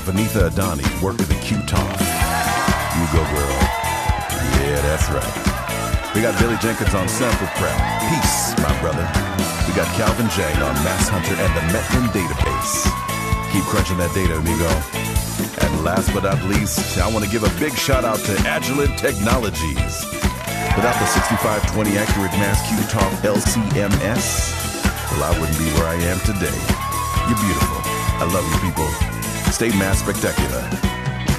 Vanitha 0.10 0.50
Adani 0.50 0.82
working 1.06 1.30
the 1.30 1.38
Q-Talk. 1.38 1.78
You 1.78 3.06
go, 3.14 3.22
girl. 3.30 3.58
Yeah, 4.58 4.82
that's 4.82 5.06
right. 5.14 5.38
We 6.18 6.26
got 6.26 6.34
Billy 6.42 6.58
Jenkins 6.58 6.98
on 6.98 7.06
sample 7.06 7.46
prep. 7.62 7.78
Peace, 8.10 8.58
my 8.58 8.74
brother. 8.82 9.06
We 9.70 9.78
got 9.78 9.86
Calvin 9.94 10.26
Jang 10.34 10.58
on 10.66 10.74
Mass 10.82 11.14
Hunter 11.14 11.38
and 11.38 11.54
the 11.54 11.62
Metlin 11.70 12.10
database. 12.10 12.90
Keep 13.54 13.70
crunching 13.70 14.02
that 14.02 14.10
data, 14.18 14.34
amigo. 14.42 14.66
And 15.62 15.86
last 15.86 16.10
but 16.10 16.26
not 16.26 16.42
least, 16.50 16.98
I 16.98 17.06
want 17.14 17.24
to 17.24 17.30
give 17.30 17.46
a 17.46 17.54
big 17.62 17.78
shout 17.78 18.02
out 18.02 18.18
to 18.18 18.34
Agilent 18.50 18.98
Technologies. 18.98 20.10
Without 20.74 20.98
the 20.98 21.06
6520 21.06 22.02
Accurate 22.02 22.34
Mass 22.42 22.58
Q 22.66 22.82
Talk 22.90 23.14
LCMS, 23.22 24.58
well, 25.14 25.30
I 25.30 25.38
wouldn't 25.38 25.60
be 25.62 25.70
where 25.78 25.86
I 25.86 26.02
am 26.02 26.18
today. 26.26 26.58
You're 27.30 27.38
beautiful. 27.46 27.78
I 28.18 28.26
love 28.26 28.42
you, 28.50 28.58
people. 28.74 29.09
Stay 29.60 29.74
mass 29.76 30.00
spectacular. 30.00 30.64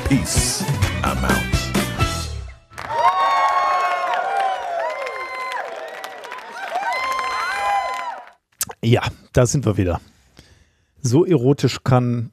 Peace. 0.06 0.62
I'm 1.02 1.24
out. 1.24 1.40
Ja, 8.84 9.00
da 9.32 9.46
sind 9.46 9.64
wir 9.64 9.78
wieder. 9.78 10.02
So 11.00 11.24
erotisch 11.24 11.82
kann 11.82 12.30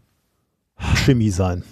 Chemie 1.06 1.30
sein. 1.30 1.64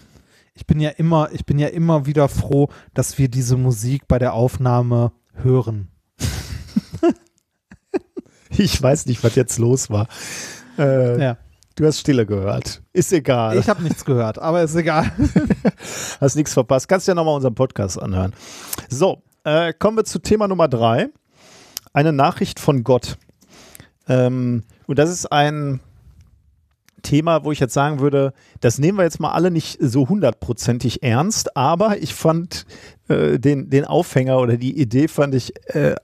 Ich 0.53 0.65
bin 0.65 0.79
ja 0.79 0.91
immer, 0.91 1.29
ich 1.33 1.45
bin 1.45 1.59
ja 1.59 1.67
immer 1.67 2.05
wieder 2.05 2.29
froh, 2.29 2.69
dass 2.93 3.17
wir 3.17 3.27
diese 3.27 3.57
Musik 3.57 4.07
bei 4.07 4.17
der 4.17 4.33
Aufnahme 4.33 5.11
hören. 5.33 5.89
Ich 8.57 8.81
weiß 8.81 9.07
nicht, 9.07 9.21
was 9.25 9.35
jetzt 9.35 9.59
los 9.59 9.89
war. 9.89 10.07
Äh, 10.77 11.21
Ja. 11.21 11.37
Du 11.75 11.85
hast 11.85 11.99
Stille 11.99 12.25
gehört. 12.25 12.81
Ist 12.93 13.11
egal. 13.11 13.57
Ich 13.57 13.67
habe 13.67 13.83
nichts 13.83 14.05
gehört, 14.05 14.39
aber 14.39 14.63
ist 14.63 14.75
egal. 14.75 15.11
Hast 16.21 16.37
nichts 16.37 16.53
verpasst. 16.53 16.87
Kannst 16.87 17.05
ja 17.05 17.13
nochmal 17.13 17.35
unseren 17.35 17.53
Podcast 17.53 18.01
anhören. 18.01 18.31
So, 18.89 19.21
äh, 19.43 19.73
kommen 19.73 19.97
wir 19.97 20.05
zu 20.05 20.19
Thema 20.19 20.47
Nummer 20.47 20.69
drei. 20.69 21.09
Eine 21.91 22.13
Nachricht 22.13 22.61
von 22.61 22.85
Gott. 22.85 23.17
Ähm, 24.07 24.63
und 24.87 24.97
das 24.99 25.09
ist 25.09 25.29
ein 25.33 25.81
Thema, 27.01 27.43
wo 27.43 27.51
ich 27.51 27.59
jetzt 27.59 27.73
sagen 27.73 27.99
würde, 27.99 28.31
das 28.61 28.79
nehmen 28.79 28.97
wir 28.97 29.03
jetzt 29.03 29.19
mal 29.19 29.33
alle 29.33 29.51
nicht 29.51 29.77
so 29.81 30.07
hundertprozentig 30.07 31.03
ernst, 31.03 31.57
aber 31.57 31.97
ich 31.97 32.13
fand 32.13 32.65
äh, 33.09 33.37
den, 33.37 33.69
den 33.69 33.83
Aufhänger 33.83 34.39
oder 34.39 34.55
die 34.55 34.79
Idee 34.79 35.09
fand 35.09 35.35
ich 35.35 35.53
äh, 35.75 35.95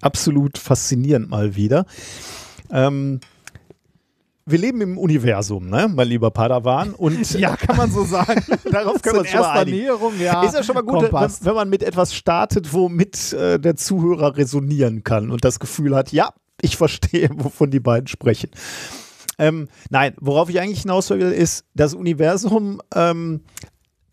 absolut 0.00 0.58
faszinierend 0.58 1.30
mal 1.30 1.54
wieder. 1.54 1.86
Ähm, 2.72 3.20
wir 4.50 4.58
leben 4.58 4.80
im 4.80 4.98
Universum, 4.98 5.68
ne, 5.68 5.90
mein 5.92 6.08
lieber 6.08 6.30
Padawan. 6.30 6.94
Und 6.94 7.30
ja, 7.38 7.56
kann 7.56 7.76
man 7.76 7.90
so 7.90 8.04
sagen. 8.04 8.42
darauf 8.70 9.02
können 9.02 9.16
wir 9.16 9.20
uns 9.20 9.30
schon 9.30 9.40
mal 9.40 9.60
einigen. 9.60 9.78
Näherung, 9.78 10.12
ja. 10.20 10.42
Ist 10.42 10.54
ja 10.54 10.62
schon 10.62 10.74
mal 10.74 10.82
gut, 10.82 11.12
wenn, 11.12 11.46
wenn 11.46 11.54
man 11.54 11.68
mit 11.68 11.82
etwas 11.82 12.14
startet, 12.14 12.72
womit 12.72 13.32
äh, 13.32 13.58
der 13.58 13.76
Zuhörer 13.76 14.36
resonieren 14.36 15.04
kann 15.04 15.30
und 15.30 15.44
das 15.44 15.58
Gefühl 15.58 15.94
hat, 15.94 16.12
ja, 16.12 16.32
ich 16.60 16.76
verstehe, 16.76 17.30
wovon 17.34 17.70
die 17.70 17.80
beiden 17.80 18.06
sprechen. 18.06 18.50
Ähm, 19.38 19.68
nein, 19.88 20.14
worauf 20.20 20.50
ich 20.50 20.60
eigentlich 20.60 20.82
hinaus 20.82 21.08
will, 21.10 21.32
ist, 21.32 21.64
das 21.74 21.94
Universum, 21.94 22.80
ähm, 22.94 23.40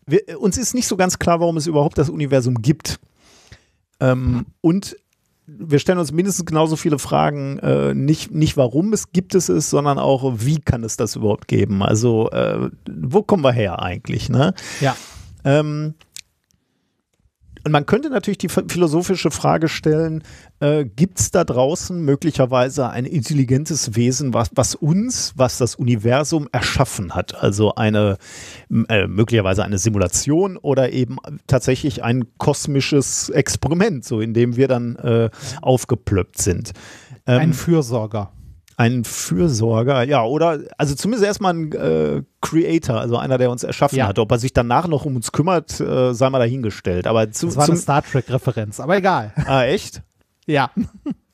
wir, 0.06 0.40
uns 0.40 0.56
ist 0.56 0.74
nicht 0.74 0.86
so 0.86 0.96
ganz 0.96 1.18
klar, 1.18 1.40
warum 1.40 1.58
es 1.58 1.66
überhaupt 1.66 1.98
das 1.98 2.08
Universum 2.08 2.62
gibt. 2.62 2.98
Ähm, 4.00 4.46
und 4.60 4.96
wir 5.48 5.78
stellen 5.78 5.98
uns 5.98 6.12
mindestens 6.12 6.44
genauso 6.44 6.76
viele 6.76 6.98
Fragen, 6.98 7.58
äh, 7.60 7.94
nicht, 7.94 8.32
nicht 8.32 8.56
warum 8.56 8.92
es 8.92 9.12
gibt 9.12 9.34
es 9.34 9.48
ist, 9.48 9.70
sondern 9.70 9.98
auch, 9.98 10.34
wie 10.36 10.60
kann 10.60 10.84
es 10.84 10.96
das 10.96 11.16
überhaupt 11.16 11.48
geben? 11.48 11.82
Also, 11.82 12.30
äh, 12.30 12.68
wo 12.88 13.22
kommen 13.22 13.42
wir 13.42 13.52
her 13.52 13.80
eigentlich? 13.80 14.28
Ne? 14.28 14.52
Ja. 14.80 14.94
Ähm, 15.44 15.94
und 17.64 17.72
man 17.72 17.86
könnte 17.86 18.10
natürlich 18.10 18.38
die 18.38 18.48
philosophische 18.48 19.30
Frage 19.30 19.68
stellen, 19.68 20.22
äh, 20.60 20.84
gibt 20.84 21.20
es 21.20 21.30
da 21.30 21.44
draußen 21.44 22.00
möglicherweise 22.04 22.90
ein 22.90 23.04
intelligentes 23.04 23.94
Wesen, 23.94 24.34
was, 24.34 24.50
was 24.54 24.74
uns, 24.74 25.32
was 25.36 25.58
das 25.58 25.74
Universum 25.74 26.48
erschaffen 26.52 27.14
hat? 27.14 27.34
Also 27.34 27.74
eine 27.74 28.18
äh, 28.88 29.06
möglicherweise 29.06 29.64
eine 29.64 29.78
Simulation 29.78 30.56
oder 30.56 30.92
eben 30.92 31.18
tatsächlich 31.46 32.02
ein 32.02 32.24
kosmisches 32.38 33.28
Experiment, 33.30 34.04
so 34.04 34.20
in 34.20 34.34
dem 34.34 34.56
wir 34.56 34.68
dann 34.68 34.96
äh, 34.96 35.30
aufgeplöppt 35.62 36.38
sind. 36.38 36.72
Ähm, 37.26 37.38
Ein 37.38 37.52
Fürsorger. 37.52 38.32
Ein 38.78 39.04
Fürsorger, 39.04 40.04
ja, 40.04 40.24
oder 40.24 40.60
also 40.78 40.94
zumindest 40.94 41.26
erstmal 41.26 41.52
ein 41.52 41.72
äh, 41.72 42.22
Creator, 42.40 42.98
also 43.00 43.16
einer, 43.18 43.36
der 43.36 43.50
uns 43.50 43.64
erschaffen 43.64 43.98
Ja. 43.98 44.06
hat. 44.06 44.18
Ob 44.18 44.30
er 44.32 44.38
sich 44.38 44.52
danach 44.52 44.86
noch 44.88 45.04
um 45.04 45.16
uns 45.16 45.32
kümmert, 45.32 45.80
äh, 45.80 46.14
sei 46.14 46.30
mal 46.30 46.38
dahingestellt. 46.38 47.06
Aber 47.06 47.30
zu, 47.30 47.46
Das 47.46 47.56
war 47.56 47.64
zum, 47.66 47.72
eine 47.74 47.80
Star 47.82 48.02
Trek-Referenz, 48.02 48.80
aber 48.80 48.96
egal. 48.96 49.32
ah, 49.46 49.64
echt? 49.64 50.02
Ja. 50.46 50.70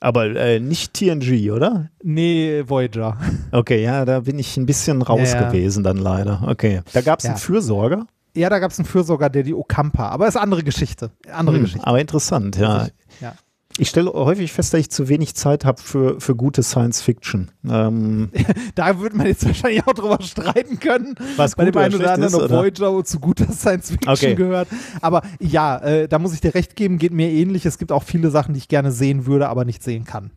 Aber 0.01 0.27
äh, 0.35 0.59
nicht 0.59 0.93
TNG, 0.95 1.53
oder? 1.53 1.89
Nee, 2.03 2.65
Voyager. 2.66 3.16
Okay, 3.53 3.81
ja, 3.81 4.05
da 4.05 4.21
bin 4.21 4.41
ich 4.41 4.57
ein 4.57 4.66
bisschen 4.66 5.03
raus 5.03 5.33
Ja, 5.33 5.43
ja. 5.43 5.49
gewesen 5.51 5.85
dann 5.85 5.99
leider. 5.99 6.43
Okay. 6.49 6.81
Da 6.93 7.01
gab 7.01 7.21
es 7.21 7.25
einen 7.27 7.37
Fürsorger. 7.37 8.07
Ja, 8.35 8.51
da 8.51 8.59
gab 8.59 8.73
es 8.73 8.79
einen 8.81 8.87
Fürsorger, 8.87 9.31
der 9.31 9.45
die 9.45 9.55
Okampa, 9.55 10.09
aber 10.09 10.27
ist 10.27 10.37
andere 10.37 10.65
Geschichte. 10.65 11.12
Andere 11.33 11.57
Hm, 11.59 11.62
Geschichte. 11.62 11.87
aber 11.87 12.01
interessant, 12.01 12.57
ja. 12.57 12.89
Ja. 13.21 13.35
Ich 13.76 13.88
stelle 13.88 14.12
häufig 14.12 14.52
fest, 14.52 14.72
dass 14.72 14.80
ich 14.80 14.90
zu 14.90 15.09
wenig 15.09 15.34
Zeit 15.34 15.64
habe 15.64 15.82
für, 15.82 16.20
für 16.20 16.36
gute 16.36 16.62
Science 16.62 17.02
Fiction. 17.02 17.51
Ähm, 17.68 18.30
Da 18.76 19.01
würde 19.01 19.16
man 19.16 19.26
jetzt 19.26 19.44
wahrscheinlich 19.44 19.84
auch 19.86 19.94
drüber 19.94 20.22
streiten 20.22 20.78
können. 20.78 21.16
Was 21.36 21.56
bei 21.56 21.64
dem 21.64 21.76
einen 21.76 21.94
oder 21.96 22.12
anderen, 22.12 22.32
ist, 22.32 22.40
ob? 22.40 22.51
Voyager 22.51 23.05
zu 23.05 23.18
guter 23.18 23.51
Science 23.52 23.90
Fiction 23.90 24.12
Okay. 24.12 24.34
gehört. 24.36 24.68
Aber 25.01 25.22
ja, 25.40 25.78
äh, 25.78 26.09
da 26.09 26.20
muss 26.20 26.34
ich 26.34 26.40
dir 26.40 26.55
recht 26.55 26.76
geben, 26.76 26.98
geht 26.98 27.12
mir 27.12 27.30
ähnlich. 27.30 27.66
Es 27.66 27.78
gibt 27.78 27.90
auch 27.90 28.05
viele 28.05 28.30
Sachen, 28.30 28.55
die 28.55 28.59
ich 28.59 28.68
gerne 28.68 28.92
sehen 28.92 29.26
würde, 29.26 29.48
aber 29.48 29.64
nicht 29.64 29.82
sehen 29.82 30.05
kann. 30.05 30.30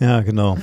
Ja, 0.00 0.20
genau. 0.20 0.58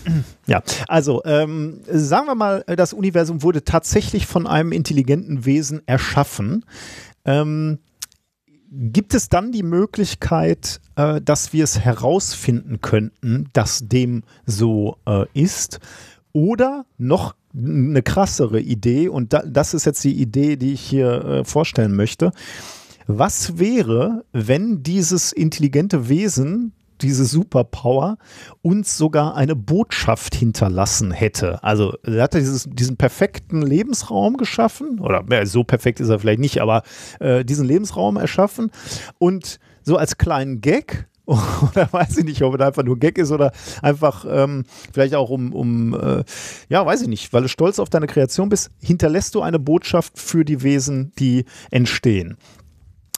Ja, 0.45 0.61
also 0.87 1.23
ähm, 1.25 1.81
sagen 1.87 2.27
wir 2.27 2.35
mal, 2.35 2.63
das 2.67 2.93
Universum 2.93 3.41
wurde 3.43 3.63
tatsächlich 3.63 4.27
von 4.27 4.45
einem 4.47 4.71
intelligenten 4.71 5.45
Wesen 5.45 5.81
erschaffen. 5.87 6.65
Ähm, 7.25 7.79
gibt 8.71 9.13
es 9.13 9.29
dann 9.29 9.51
die 9.51 9.63
Möglichkeit, 9.63 10.79
äh, 10.95 11.21
dass 11.21 11.53
wir 11.53 11.63
es 11.63 11.79
herausfinden 11.79 12.81
könnten, 12.81 13.49
dass 13.53 13.87
dem 13.87 14.23
so 14.45 14.97
äh, 15.05 15.25
ist? 15.33 15.79
Oder 16.31 16.85
noch 16.97 17.35
eine 17.53 18.03
krassere 18.03 18.61
Idee, 18.61 19.09
und 19.09 19.33
da, 19.33 19.41
das 19.41 19.73
ist 19.73 19.85
jetzt 19.85 20.03
die 20.03 20.21
Idee, 20.21 20.55
die 20.55 20.73
ich 20.73 20.81
hier 20.81 21.25
äh, 21.25 21.43
vorstellen 21.43 21.95
möchte. 21.95 22.31
Was 23.07 23.57
wäre, 23.57 24.23
wenn 24.33 24.83
dieses 24.83 25.31
intelligente 25.31 26.09
Wesen, 26.09 26.73
diese 27.01 27.25
Superpower, 27.25 28.17
uns 28.61 28.97
sogar 28.97 29.35
eine 29.35 29.55
Botschaft 29.55 30.35
hinterlassen 30.35 31.11
hätte? 31.11 31.63
Also, 31.63 31.93
er 32.03 32.23
hat 32.23 32.33
dieses, 32.33 32.67
diesen 32.69 32.97
perfekten 32.97 33.61
Lebensraum 33.61 34.37
geschaffen, 34.37 34.99
oder 34.99 35.23
ja, 35.31 35.45
so 35.45 35.63
perfekt 35.63 35.99
ist 35.99 36.09
er 36.09 36.19
vielleicht 36.19 36.39
nicht, 36.39 36.61
aber 36.61 36.83
äh, 37.19 37.43
diesen 37.43 37.65
Lebensraum 37.65 38.17
erschaffen 38.17 38.71
und 39.17 39.59
so 39.83 39.97
als 39.97 40.17
kleinen 40.17 40.61
Gag 40.61 41.09
oder 41.29 41.87
weiß 41.91 42.17
ich 42.17 42.25
nicht, 42.25 42.41
ob 42.41 42.55
es 42.55 42.61
einfach 42.61 42.83
nur 42.83 42.97
Gag 42.97 43.19
ist 43.19 43.31
oder 43.31 43.51
einfach 43.83 44.25
ähm, 44.27 44.63
vielleicht 44.91 45.13
auch 45.13 45.29
um, 45.29 45.53
um 45.53 45.93
äh, 45.93 46.23
ja, 46.69 46.83
weiß 46.83 47.03
ich 47.03 47.07
nicht, 47.07 47.31
weil 47.33 47.43
du 47.43 47.47
stolz 47.47 47.77
auf 47.77 47.89
deine 47.89 48.07
Kreation 48.07 48.49
bist, 48.49 48.71
hinterlässt 48.81 49.35
du 49.35 49.41
eine 49.41 49.59
Botschaft 49.59 50.17
für 50.17 50.43
die 50.43 50.63
Wesen, 50.63 51.11
die 51.19 51.45
entstehen. 51.69 52.37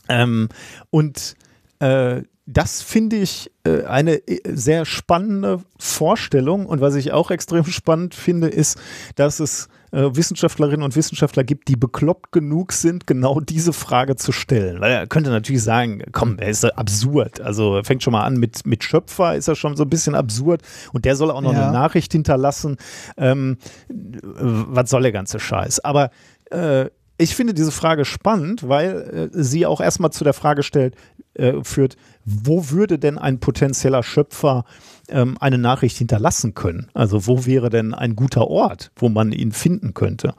Ähm, 0.09 0.49
und 0.89 1.37
äh, 1.79 2.23
das 2.51 2.81
finde 2.81 3.17
ich 3.17 3.51
äh, 3.63 3.83
eine 3.83 4.15
äh, 4.27 4.39
sehr 4.53 4.85
spannende 4.85 5.61
Vorstellung. 5.79 6.65
Und 6.65 6.81
was 6.81 6.95
ich 6.95 7.11
auch 7.11 7.31
extrem 7.31 7.65
spannend 7.65 8.15
finde, 8.15 8.47
ist, 8.47 8.79
dass 9.15 9.39
es 9.39 9.69
äh, 9.91 10.09
Wissenschaftlerinnen 10.13 10.83
und 10.83 10.95
Wissenschaftler 10.95 11.43
gibt, 11.43 11.67
die 11.67 11.75
bekloppt 11.75 12.31
genug 12.31 12.73
sind, 12.73 13.07
genau 13.07 13.39
diese 13.39 13.73
Frage 13.73 14.15
zu 14.15 14.31
stellen. 14.31 14.79
Weil 14.81 14.91
er 14.91 15.07
könnte 15.07 15.29
natürlich 15.29 15.63
sagen, 15.63 16.01
komm, 16.11 16.37
er 16.39 16.49
ist 16.49 16.65
absurd. 16.65 17.41
Also 17.41 17.81
fängt 17.83 18.03
schon 18.03 18.13
mal 18.13 18.23
an 18.23 18.37
mit, 18.37 18.65
mit 18.65 18.83
Schöpfer, 18.83 19.35
ist 19.35 19.47
er 19.47 19.55
schon 19.55 19.75
so 19.75 19.83
ein 19.83 19.89
bisschen 19.89 20.15
absurd. 20.15 20.61
Und 20.93 21.05
der 21.05 21.15
soll 21.15 21.31
auch 21.31 21.41
noch 21.41 21.53
Ja. 21.53 21.63
eine 21.63 21.73
Nachricht 21.73 22.11
hinterlassen. 22.11 22.77
Ähm, 23.17 23.57
was 23.89 24.89
soll 24.89 25.03
der 25.03 25.11
ganze 25.11 25.39
Scheiß? 25.39 25.79
Aber 25.81 26.09
äh, 26.51 26.89
ich 27.17 27.35
finde 27.35 27.53
diese 27.53 27.71
Frage 27.71 28.03
spannend, 28.03 28.67
weil 28.67 29.29
äh, 29.33 29.43
sie 29.43 29.65
auch 29.65 29.79
erstmal 29.79 30.11
zu 30.11 30.23
der 30.23 30.33
Frage 30.33 30.63
stellt, 30.63 30.95
äh, 31.35 31.63
führt, 31.63 31.95
wo 32.25 32.69
würde 32.69 32.99
denn 32.99 33.17
ein 33.17 33.39
potenzieller 33.39 34.03
Schöpfer 34.03 34.65
ähm, 35.09 35.37
eine 35.39 35.57
Nachricht 35.57 35.97
hinterlassen 35.97 36.53
können? 36.53 36.87
Also 36.93 37.27
wo 37.27 37.45
wäre 37.45 37.69
denn 37.69 37.93
ein 37.93 38.15
guter 38.15 38.47
Ort, 38.47 38.91
wo 38.95 39.09
man 39.09 39.31
ihn 39.31 39.51
finden 39.51 39.93
könnte? 39.93 40.33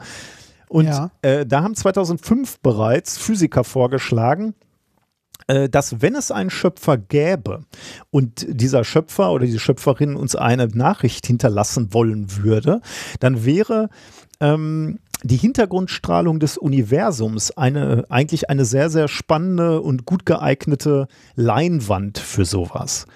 Und 0.69 0.87
Ja. 0.87 1.11
äh, 1.23 1.45
da 1.45 1.63
haben 1.63 1.75
2005 1.75 2.61
bereits 2.61 3.19
Physiker 3.19 3.63
vorgeschlagen, 3.65 4.55
äh, 5.49 5.69
dass 5.69 6.01
wenn 6.01 6.15
es 6.15 6.31
einen 6.31 6.51
Schöpfer 6.51 6.97
gäbe 6.97 7.65
und 8.11 8.47
dieser 8.49 8.85
Schöpfer 8.85 9.33
oder 9.33 9.45
diese 9.45 9.59
Schöpferin 9.59 10.15
uns 10.17 10.35
eine 10.37 10.69
Nachricht 10.69 11.27
hinterlassen 11.27 11.93
wollen 11.93 12.37
würde, 12.43 12.81
dann 13.21 13.45
wäre 13.45 13.91
ähm, 14.41 14.99
die 15.23 15.37
Hintergrundstrahlung 15.37 16.41
des 16.41 16.59
Universums 16.59 17.51
eine, 17.53 18.05
eigentlich 18.09 18.51
eine 18.51 18.65
sehr, 18.65 18.91
sehr 18.91 19.09
spannende 19.09 19.81
und 19.81 20.05
gut 20.05 20.27
geeignete 20.27 21.09
Leinwand 21.35 22.19
für 22.19 22.45
sowas. 22.45 23.07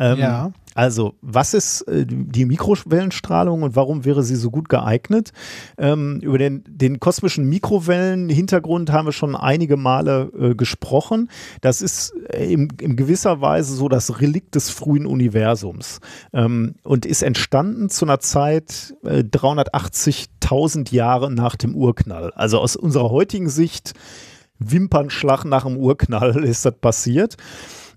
Ähm, 0.00 0.18
Ja. 0.18 0.52
Also, 0.74 1.14
was 1.20 1.52
ist 1.52 1.82
äh, 1.82 2.06
die 2.06 2.44
Mikrowellenstrahlung 2.44 3.64
und 3.64 3.74
warum 3.74 4.04
wäre 4.04 4.22
sie 4.22 4.36
so 4.36 4.50
gut 4.50 4.68
geeignet? 4.68 5.32
Ähm, 5.76 6.20
über 6.22 6.38
den, 6.38 6.62
den 6.66 7.00
kosmischen 7.00 7.48
Mikrowellen-Hintergrund 7.48 8.90
haben 8.92 9.06
wir 9.06 9.12
schon 9.12 9.34
einige 9.34 9.76
Male 9.76 10.30
äh, 10.38 10.54
gesprochen. 10.54 11.28
Das 11.60 11.82
ist 11.82 12.14
äh, 12.28 12.52
in, 12.52 12.68
in 12.80 12.94
gewisser 12.94 13.40
Weise 13.40 13.74
so 13.74 13.88
das 13.88 14.20
Relikt 14.20 14.54
des 14.54 14.70
frühen 14.70 15.06
Universums 15.06 16.00
ähm, 16.32 16.76
und 16.84 17.04
ist 17.04 17.22
entstanden 17.22 17.90
zu 17.90 18.04
einer 18.04 18.20
Zeit 18.20 18.94
äh, 19.04 19.18
380.000 19.24 20.94
Jahre 20.94 21.32
nach 21.32 21.56
dem 21.56 21.74
Urknall. 21.74 22.32
Also 22.34 22.58
aus 22.60 22.76
unserer 22.76 23.10
heutigen 23.10 23.48
Sicht 23.48 23.94
Wimpernschlag 24.60 25.44
nach 25.44 25.64
dem 25.64 25.76
Urknall 25.76 26.44
ist 26.44 26.64
das 26.64 26.74
passiert. 26.80 27.36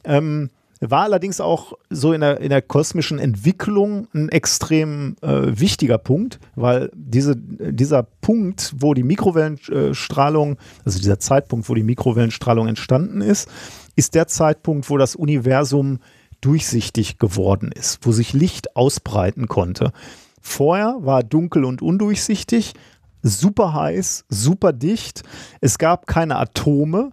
Ähm, 0.04 0.50
war 0.90 1.04
allerdings 1.04 1.40
auch 1.40 1.74
so 1.90 2.14
in 2.14 2.22
der, 2.22 2.40
in 2.42 2.50
der 2.50 2.62
kosmischen 2.62 3.20
Entwicklung 3.20 4.08
ein 4.14 4.30
extrem 4.30 5.16
äh, 5.22 5.60
wichtiger 5.60 5.98
Punkt, 5.98 6.40
weil 6.56 6.92
diese, 6.94 7.36
dieser 7.38 8.04
Punkt, 8.04 8.74
wo 8.78 8.94
die 8.94 9.04
Mikrowellenstrahlung, 9.04 10.58
also 10.84 11.00
dieser 11.00 11.20
Zeitpunkt, 11.20 11.70
wo 11.70 11.76
die 11.76 11.84
Mikrowellenstrahlung 11.84 12.68
entstanden 12.68 13.22
ist, 13.22 13.50
ist 13.96 14.16
der 14.16 14.28
Zeitpunkt, 14.28 14.90
wo 14.90 14.98
das 14.98 15.16
Universum 15.16 16.00
durchsichtig 16.42 17.20
geworden 17.20 17.72
ist, 17.72 18.00
wo 18.02 18.12
sich 18.12 18.34
Licht 18.34 18.76
ausbreiten 18.76 19.48
konnte. 19.48 19.94
Vorher 20.42 20.98
war 21.00 21.24
dunkel 21.24 21.64
und 21.64 21.82
undurchsichtig, 21.82 22.74
super 23.22 23.74
heiß, 23.74 24.26
super 24.28 24.74
dicht. 24.74 25.24
Es 25.62 25.78
gab 25.78 26.06
keine 26.08 26.38
Atome. 26.38 27.12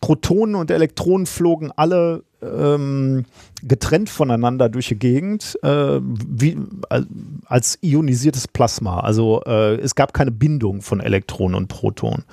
Protonen 0.00 0.54
und 0.54 0.70
Elektronen 0.70 1.26
flogen 1.26 1.72
alle 1.74 2.22
ähm, 2.42 3.24
getrennt 3.62 4.10
voneinander 4.10 4.68
durch 4.68 4.88
die 4.88 4.98
Gegend, 4.98 5.58
äh, 5.62 6.00
wie, 6.00 6.56
als 7.46 7.78
ionisiertes 7.82 8.48
Plasma. 8.48 9.00
Also 9.00 9.42
äh, 9.44 9.76
es 9.76 9.94
gab 9.94 10.14
keine 10.14 10.30
Bindung 10.30 10.82
von 10.82 11.00
Elektronen 11.00 11.54
und 11.54 11.68
Protonen. 11.68 12.24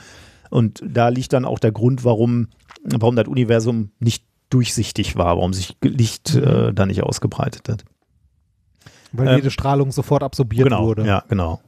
Und 0.50 0.84
da 0.86 1.10
liegt 1.10 1.34
dann 1.34 1.46
auch 1.46 1.60
der 1.60 1.72
Grund, 1.72 2.04
warum, 2.04 2.48
warum 2.84 3.16
das 3.16 3.28
Universum 3.28 3.92
nicht 4.00 4.24
durchsichtig 4.50 5.16
war, 5.16 5.38
warum 5.38 5.54
sich 5.54 5.76
Licht 5.82 6.36
äh, 6.36 6.74
da 6.74 6.86
nicht 6.86 7.04
ausgebreitet 7.04 7.68
hat. 7.68 7.84
Weil 9.12 9.28
Ähm, 9.30 9.36
jede 9.38 9.52
Strahlung 9.52 9.92
sofort 9.92 10.24
absorbiert 10.24 10.66
genau, 10.66 10.86
wurde. 10.86 11.06
Ja, 11.06 11.24
genau. 11.28 11.62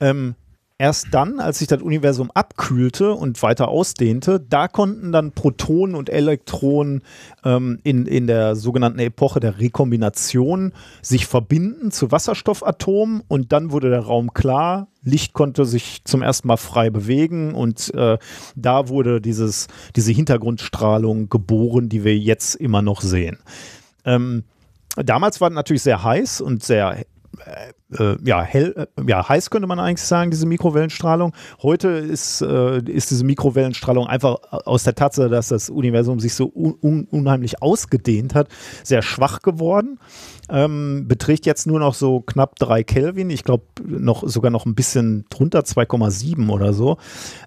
Ähm, 0.00 0.34
erst 0.80 1.08
dann, 1.12 1.40
als 1.40 1.58
sich 1.58 1.68
das 1.68 1.82
Universum 1.82 2.30
abkühlte 2.30 3.12
und 3.12 3.42
weiter 3.42 3.68
ausdehnte, 3.68 4.40
da 4.40 4.66
konnten 4.66 5.12
dann 5.12 5.32
Protonen 5.32 5.94
und 5.94 6.08
Elektronen 6.08 7.02
ähm, 7.44 7.78
in, 7.82 8.06
in 8.06 8.26
der 8.26 8.56
sogenannten 8.56 8.98
Epoche 8.98 9.40
der 9.40 9.60
Rekombination 9.60 10.72
sich 11.02 11.26
verbinden 11.26 11.90
zu 11.90 12.10
Wasserstoffatomen 12.10 13.22
und 13.28 13.52
dann 13.52 13.72
wurde 13.72 13.90
der 13.90 14.00
Raum 14.00 14.32
klar. 14.32 14.88
Licht 15.02 15.34
konnte 15.34 15.66
sich 15.66 16.00
zum 16.04 16.22
ersten 16.22 16.48
Mal 16.48 16.56
frei 16.56 16.88
bewegen 16.88 17.54
und 17.54 17.92
äh, 17.94 18.16
da 18.56 18.88
wurde 18.88 19.20
dieses, 19.20 19.66
diese 19.96 20.12
Hintergrundstrahlung 20.12 21.28
geboren, 21.28 21.90
die 21.90 22.04
wir 22.04 22.16
jetzt 22.16 22.54
immer 22.54 22.80
noch 22.80 23.02
sehen. 23.02 23.38
Ähm, 24.06 24.44
damals 24.96 25.42
war 25.42 25.48
es 25.48 25.54
natürlich 25.54 25.82
sehr 25.82 26.02
heiß 26.02 26.40
und 26.40 26.64
sehr 26.64 27.04
äh, 27.98 28.16
ja, 28.24 28.42
hell, 28.42 28.74
äh, 28.76 29.02
ja, 29.06 29.28
heiß 29.28 29.50
könnte 29.50 29.66
man 29.66 29.78
eigentlich 29.78 30.06
sagen, 30.06 30.30
diese 30.30 30.46
Mikrowellenstrahlung. 30.46 31.32
Heute 31.62 31.88
ist, 31.88 32.40
äh, 32.40 32.78
ist 32.82 33.10
diese 33.10 33.24
Mikrowellenstrahlung 33.24 34.06
einfach 34.06 34.38
aus 34.50 34.84
der 34.84 34.94
Tatsache, 34.94 35.28
dass 35.28 35.48
das 35.48 35.70
Universum 35.70 36.20
sich 36.20 36.34
so 36.34 36.50
un 36.54 36.74
un 36.80 37.06
unheimlich 37.10 37.62
ausgedehnt 37.62 38.34
hat, 38.34 38.48
sehr 38.82 39.02
schwach 39.02 39.42
geworden. 39.42 39.98
Ähm, 40.48 41.06
beträgt 41.06 41.46
jetzt 41.46 41.66
nur 41.66 41.78
noch 41.78 41.94
so 41.94 42.20
knapp 42.20 42.56
3 42.58 42.82
Kelvin, 42.82 43.30
ich 43.30 43.44
glaube 43.44 43.64
noch 43.86 44.26
sogar 44.26 44.50
noch 44.50 44.66
ein 44.66 44.74
bisschen 44.74 45.24
drunter, 45.30 45.60
2,7 45.60 46.50
oder 46.50 46.72
so. 46.72 46.96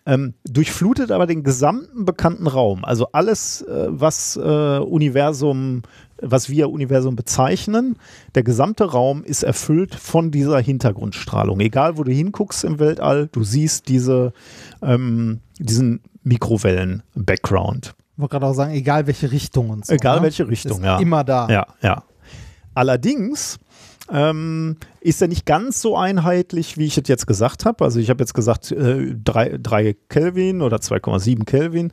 Ähm, 0.06 0.34
durchflutet 0.46 1.12
aber 1.12 1.28
den 1.28 1.44
gesamten 1.44 2.06
bekannten 2.06 2.48
Raum. 2.48 2.86
Also 2.86 3.08
alles, 3.12 3.62
äh, 3.64 3.88
was 3.90 4.38
äh, 4.38 4.78
Universum 4.80 5.82
was 6.24 6.50
wir 6.50 6.70
Universum 6.70 7.16
bezeichnen, 7.16 7.98
der 8.36 8.44
gesamte 8.44 8.86
Raum 8.86 9.24
ist 9.24 9.44
erfüllt 9.44 9.94
von 9.96 10.32
dieser 10.32 10.60
Hintergrundstrahlung. 10.60 11.60
Egal, 11.60 11.98
wo 11.98 12.04
du 12.04 12.12
hinguckst 12.12 12.64
im 12.64 12.80
Weltall, 12.80 13.28
du 13.32 13.44
siehst 13.44 13.90
diese, 13.90 14.34
ähm, 14.82 15.42
diesen 15.60 16.02
Mikrowellen-Background. 16.24 17.96
Ich 18.16 18.20
wollte 18.20 18.32
gerade 18.32 18.46
auch 18.46 18.54
sagen, 18.54 18.74
egal 18.74 19.08
welche 19.08 19.32
Richtung 19.32 19.70
und 19.70 19.86
so. 19.86 19.94
Egal 19.94 20.18
ne? 20.18 20.24
welche 20.24 20.48
Richtung, 20.48 20.80
ist 20.80 20.86
ja. 20.86 21.00
Immer 21.00 21.24
da. 21.24 21.48
Ja, 21.50 21.68
ja. 21.82 22.04
Allerdings 22.74 23.60
ähm, 24.12 24.78
ist 25.02 25.22
er 25.22 25.28
nicht 25.28 25.46
ganz 25.46 25.82
so 25.82 25.98
einheitlich, 25.98 26.78
wie 26.78 26.86
ich 26.86 26.98
es 26.98 27.08
jetzt 27.08 27.28
gesagt 27.28 27.66
habe. 27.66 27.84
Also 27.84 28.00
ich 28.00 28.10
habe 28.10 28.22
jetzt 28.22 28.34
gesagt, 28.34 28.72
äh, 28.72 29.16
3, 29.16 29.58
3 29.62 29.96
Kelvin 30.10 30.62
oder 30.62 30.78
2,7 30.78 31.46
Kelvin. 31.46 31.92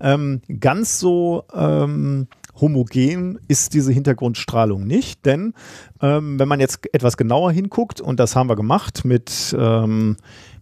Ähm, 0.00 0.42
ganz 0.60 0.98
so 0.98 1.44
ähm, 1.54 2.28
homogen 2.60 3.38
ist 3.48 3.74
diese 3.74 3.92
Hintergrundstrahlung 3.92 4.86
nicht, 4.86 5.24
denn 5.26 5.54
ähm, 6.00 6.38
wenn 6.38 6.48
man 6.48 6.60
jetzt 6.60 6.80
etwas 6.92 7.16
genauer 7.16 7.52
hinguckt, 7.52 8.00
und 8.00 8.20
das 8.20 8.36
haben 8.36 8.48
wir 8.48 8.56
gemacht 8.56 9.04
mit, 9.04 9.56
ähm, 9.58 10.16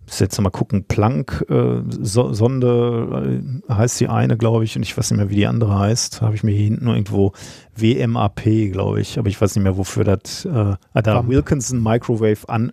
muss 0.07 0.19
jetzt 0.19 0.41
mal 0.41 0.51
gucken, 0.51 0.85
Planck, 0.87 1.45
äh, 1.49 1.79
äh, 1.79 3.43
heißt 3.69 4.01
die 4.01 4.09
eine, 4.09 4.37
glaube 4.37 4.65
ich, 4.65 4.77
und 4.77 4.83
ich 4.83 4.97
weiß 4.97 5.11
nicht 5.11 5.19
mehr, 5.19 5.31
wie 5.31 5.37
die 5.37 5.47
andere 5.47 5.79
heißt. 5.79 6.23
Habe 6.23 6.35
ich 6.35 6.43
mir 6.43 6.53
hier 6.53 6.65
hinten 6.65 6.89
irgendwo 6.89 7.33
WMAP, 7.77 8.73
glaube 8.73 9.01
ich, 9.01 9.19
aber 9.19 9.29
ich 9.29 9.41
weiß 9.41 9.55
nicht 9.55 9.65
mehr, 9.65 9.77
wofür 9.77 10.05
das. 10.05 10.45
Äh, 10.45 10.49
ah, 10.49 11.03
da. 11.03 11.27
Wilkinson 11.27 11.83
Microwave 11.83 12.47
Un 12.51 12.73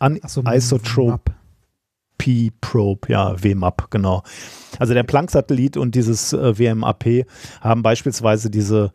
Ach 0.00 0.28
so, 0.28 0.42
Unisotrope 0.42 1.32
Map. 2.18 2.28
P-Probe, 2.28 3.08
ja, 3.08 3.42
WMAP, 3.42 3.90
genau. 3.90 4.22
Also 4.78 4.92
der 4.92 5.04
Planck-Satellit 5.04 5.76
und 5.76 5.94
dieses 5.94 6.32
äh, 6.32 6.58
WMAP 6.58 7.26
haben 7.60 7.82
beispielsweise 7.82 8.50
diese, 8.50 8.92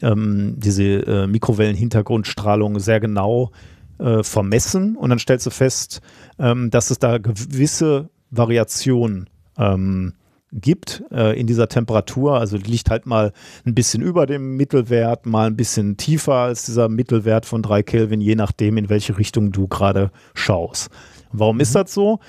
ähm, 0.00 0.54
diese 0.58 0.82
äh, 0.82 1.26
Mikrowellen-Hintergrundstrahlung 1.26 2.80
sehr 2.80 2.98
genau 2.98 3.52
äh, 3.98 4.22
vermessen 4.22 4.96
und 4.96 5.10
dann 5.10 5.18
stellst 5.18 5.46
du 5.46 5.50
fest, 5.50 6.00
ähm, 6.38 6.70
dass 6.70 6.90
es 6.90 6.98
da 6.98 7.18
gewisse 7.18 8.10
Variationen 8.30 9.28
ähm, 9.58 10.14
gibt 10.52 11.02
äh, 11.10 11.38
in 11.38 11.46
dieser 11.46 11.68
Temperatur. 11.68 12.38
Also 12.38 12.58
die 12.58 12.70
liegt 12.70 12.90
halt 12.90 13.06
mal 13.06 13.32
ein 13.64 13.74
bisschen 13.74 14.02
über 14.02 14.26
dem 14.26 14.56
Mittelwert, 14.56 15.24
mal 15.24 15.46
ein 15.46 15.56
bisschen 15.56 15.96
tiefer 15.96 16.34
als 16.34 16.64
dieser 16.66 16.88
Mittelwert 16.88 17.46
von 17.46 17.62
3 17.62 17.82
Kelvin, 17.82 18.20
je 18.20 18.34
nachdem, 18.34 18.76
in 18.76 18.88
welche 18.88 19.16
Richtung 19.18 19.52
du 19.52 19.68
gerade 19.68 20.10
schaust. 20.34 20.90
Warum 21.32 21.60
ist 21.60 21.74
das 21.74 21.94
so? 21.94 22.20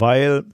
Weil 0.00 0.44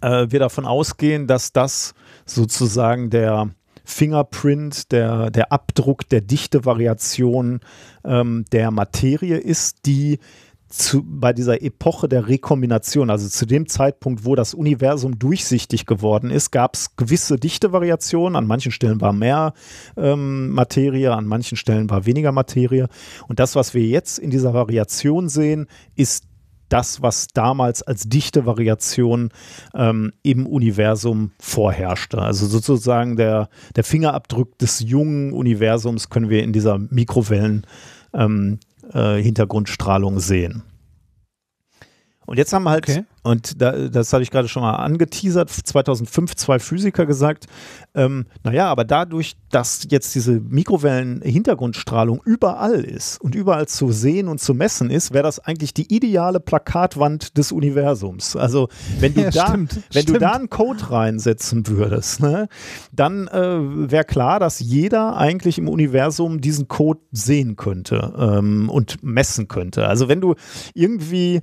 äh, 0.00 0.26
wir 0.28 0.38
davon 0.38 0.66
ausgehen, 0.66 1.26
dass 1.26 1.52
das 1.52 1.94
sozusagen 2.26 3.10
der 3.10 3.50
Fingerprint, 3.84 4.92
der, 4.92 5.30
der 5.30 5.52
Abdruck 5.52 6.08
der 6.08 6.20
Dichtevariation 6.20 7.60
ähm, 8.04 8.44
der 8.52 8.70
Materie 8.70 9.36
ist, 9.36 9.86
die 9.86 10.18
zu, 10.70 11.02
bei 11.04 11.32
dieser 11.32 11.62
Epoche 11.62 12.08
der 12.08 12.28
Rekombination, 12.28 13.10
also 13.10 13.28
zu 13.28 13.44
dem 13.44 13.66
Zeitpunkt, 13.66 14.24
wo 14.24 14.36
das 14.36 14.54
Universum 14.54 15.18
durchsichtig 15.18 15.84
geworden 15.84 16.30
ist, 16.30 16.52
gab 16.52 16.76
es 16.76 16.94
gewisse 16.94 17.36
Dichtevariationen. 17.36 18.36
An 18.36 18.46
manchen 18.46 18.70
Stellen 18.70 19.00
war 19.00 19.12
mehr 19.12 19.52
ähm, 19.96 20.50
Materie, 20.50 21.12
an 21.12 21.26
manchen 21.26 21.56
Stellen 21.56 21.90
war 21.90 22.06
weniger 22.06 22.30
Materie. 22.30 22.88
Und 23.26 23.40
das, 23.40 23.56
was 23.56 23.74
wir 23.74 23.82
jetzt 23.82 24.20
in 24.20 24.30
dieser 24.30 24.54
Variation 24.54 25.28
sehen, 25.28 25.66
ist 25.96 26.29
das, 26.70 27.02
was 27.02 27.26
damals 27.28 27.82
als 27.82 28.08
dichte 28.08 28.46
Variation 28.46 29.30
ähm, 29.74 30.12
im 30.22 30.46
Universum 30.46 31.32
vorherrschte. 31.38 32.22
Also 32.22 32.46
sozusagen 32.46 33.16
der, 33.16 33.48
der 33.76 33.84
Fingerabdruck 33.84 34.58
des 34.58 34.80
jungen 34.80 35.32
Universums 35.32 36.08
können 36.08 36.30
wir 36.30 36.42
in 36.42 36.52
dieser 36.52 36.78
Mikrowellen 36.78 37.66
ähm, 38.14 38.58
äh, 38.92 39.22
Hintergrundstrahlung 39.22 40.18
sehen. 40.20 40.62
Und 42.30 42.36
jetzt 42.36 42.52
haben 42.52 42.62
wir 42.62 42.70
halt, 42.70 42.88
Okay. 42.88 43.02
und 43.24 43.60
da, 43.60 43.72
das 43.88 44.12
habe 44.12 44.22
ich 44.22 44.30
gerade 44.30 44.46
schon 44.46 44.62
mal 44.62 44.76
angeteasert, 44.76 45.50
2005 45.50 46.36
zwei 46.36 46.60
Physiker 46.60 47.04
gesagt, 47.04 47.46
ähm, 47.92 48.26
naja, 48.44 48.68
aber 48.68 48.84
dadurch, 48.84 49.34
dass 49.50 49.88
jetzt 49.90 50.14
diese 50.14 50.38
Mikrowellen-Hintergrundstrahlung 50.38 52.22
überall 52.24 52.84
ist 52.84 53.20
und 53.20 53.34
überall 53.34 53.66
zu 53.66 53.90
sehen 53.90 54.28
und 54.28 54.40
zu 54.40 54.54
messen 54.54 54.90
ist, 54.90 55.12
wäre 55.12 55.24
das 55.24 55.40
eigentlich 55.40 55.74
die 55.74 55.92
ideale 55.92 56.38
Plakatwand 56.38 57.36
des 57.36 57.50
Universums. 57.50 58.36
Also 58.36 58.68
wenn 59.00 59.12
du 59.14 59.22
Ja, 59.22 59.30
da, 59.32 59.48
stimmt, 59.48 59.72
wenn 59.92 60.04
du 60.04 60.10
stimmt. 60.12 60.22
da 60.22 60.32
einen 60.34 60.50
Code 60.50 60.88
reinsetzen 60.92 61.66
würdest, 61.66 62.20
ne, 62.20 62.46
dann 62.92 63.26
äh, 63.26 63.90
wäre 63.90 64.04
klar, 64.04 64.38
dass 64.38 64.60
jeder 64.60 65.16
eigentlich 65.16 65.58
im 65.58 65.68
Universum 65.68 66.40
diesen 66.40 66.68
Code 66.68 67.00
sehen 67.10 67.56
könnte 67.56 68.14
ähm, 68.16 68.68
und 68.70 69.02
messen 69.02 69.48
könnte. 69.48 69.88
Also 69.88 70.08
wenn 70.08 70.20
du 70.20 70.36
irgendwie 70.74 71.40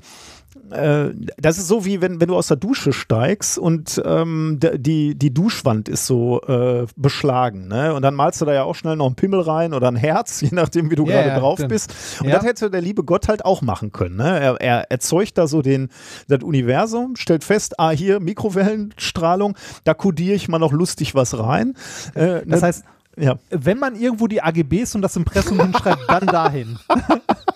äh, 0.71 1.09
das 1.37 1.57
ist 1.57 1.67
so 1.67 1.85
wie 1.85 2.01
wenn, 2.01 2.19
wenn 2.21 2.27
du 2.27 2.35
aus 2.35 2.47
der 2.47 2.57
Dusche 2.57 2.93
steigst 2.93 3.57
und 3.57 4.01
ähm, 4.05 4.59
die, 4.61 5.15
die 5.15 5.33
Duschwand 5.33 5.89
ist 5.89 6.05
so 6.05 6.41
äh, 6.41 6.85
beschlagen, 6.95 7.67
ne? 7.67 7.93
Und 7.93 8.01
dann 8.01 8.15
malst 8.15 8.41
du 8.41 8.45
da 8.45 8.53
ja 8.53 8.63
auch 8.63 8.75
schnell 8.75 8.95
noch 8.95 9.05
einen 9.05 9.15
Pimmel 9.15 9.41
rein 9.41 9.73
oder 9.73 9.87
ein 9.87 9.95
Herz, 9.95 10.41
je 10.41 10.49
nachdem, 10.51 10.89
wie 10.91 10.95
du 10.95 11.05
Ja, 11.05 11.21
gerade 11.23 11.39
drauf 11.39 11.59
bist. 11.67 11.93
Und 12.21 12.27
Ja. 12.29 12.35
das 12.35 12.45
hätte 12.45 12.69
der 12.69 12.81
liebe 12.81 13.03
Gott 13.03 13.27
halt 13.27 13.45
auch 13.45 13.61
machen 13.61 13.91
können. 13.91 14.17
Ne? 14.17 14.39
Er, 14.39 14.55
er 14.61 14.91
erzeugt 14.91 15.37
da 15.37 15.47
so 15.47 15.61
den, 15.61 15.89
das 16.27 16.43
Universum, 16.43 17.15
stellt 17.15 17.43
fest, 17.43 17.79
ah, 17.79 17.91
hier 17.91 18.19
Mikrowellenstrahlung, 18.19 19.55
da 19.83 19.93
kodiere 19.93 20.35
ich 20.35 20.47
mal 20.47 20.59
noch 20.59 20.71
lustig 20.71 21.15
was 21.15 21.37
rein. 21.39 21.73
Äh, 22.13 22.41
Das 22.45 22.61
ne- 22.61 22.67
heißt, 22.67 22.83
ja, 23.19 23.35
wenn 23.49 23.79
man 23.79 23.95
irgendwo 23.95 24.27
die 24.27 24.43
AGBs 24.43 24.93
und 24.93 25.01
das 25.01 25.15
Impressum 25.15 25.59
hinschreibt, 25.59 26.03
dann 26.07 26.27
dahin. 26.27 26.77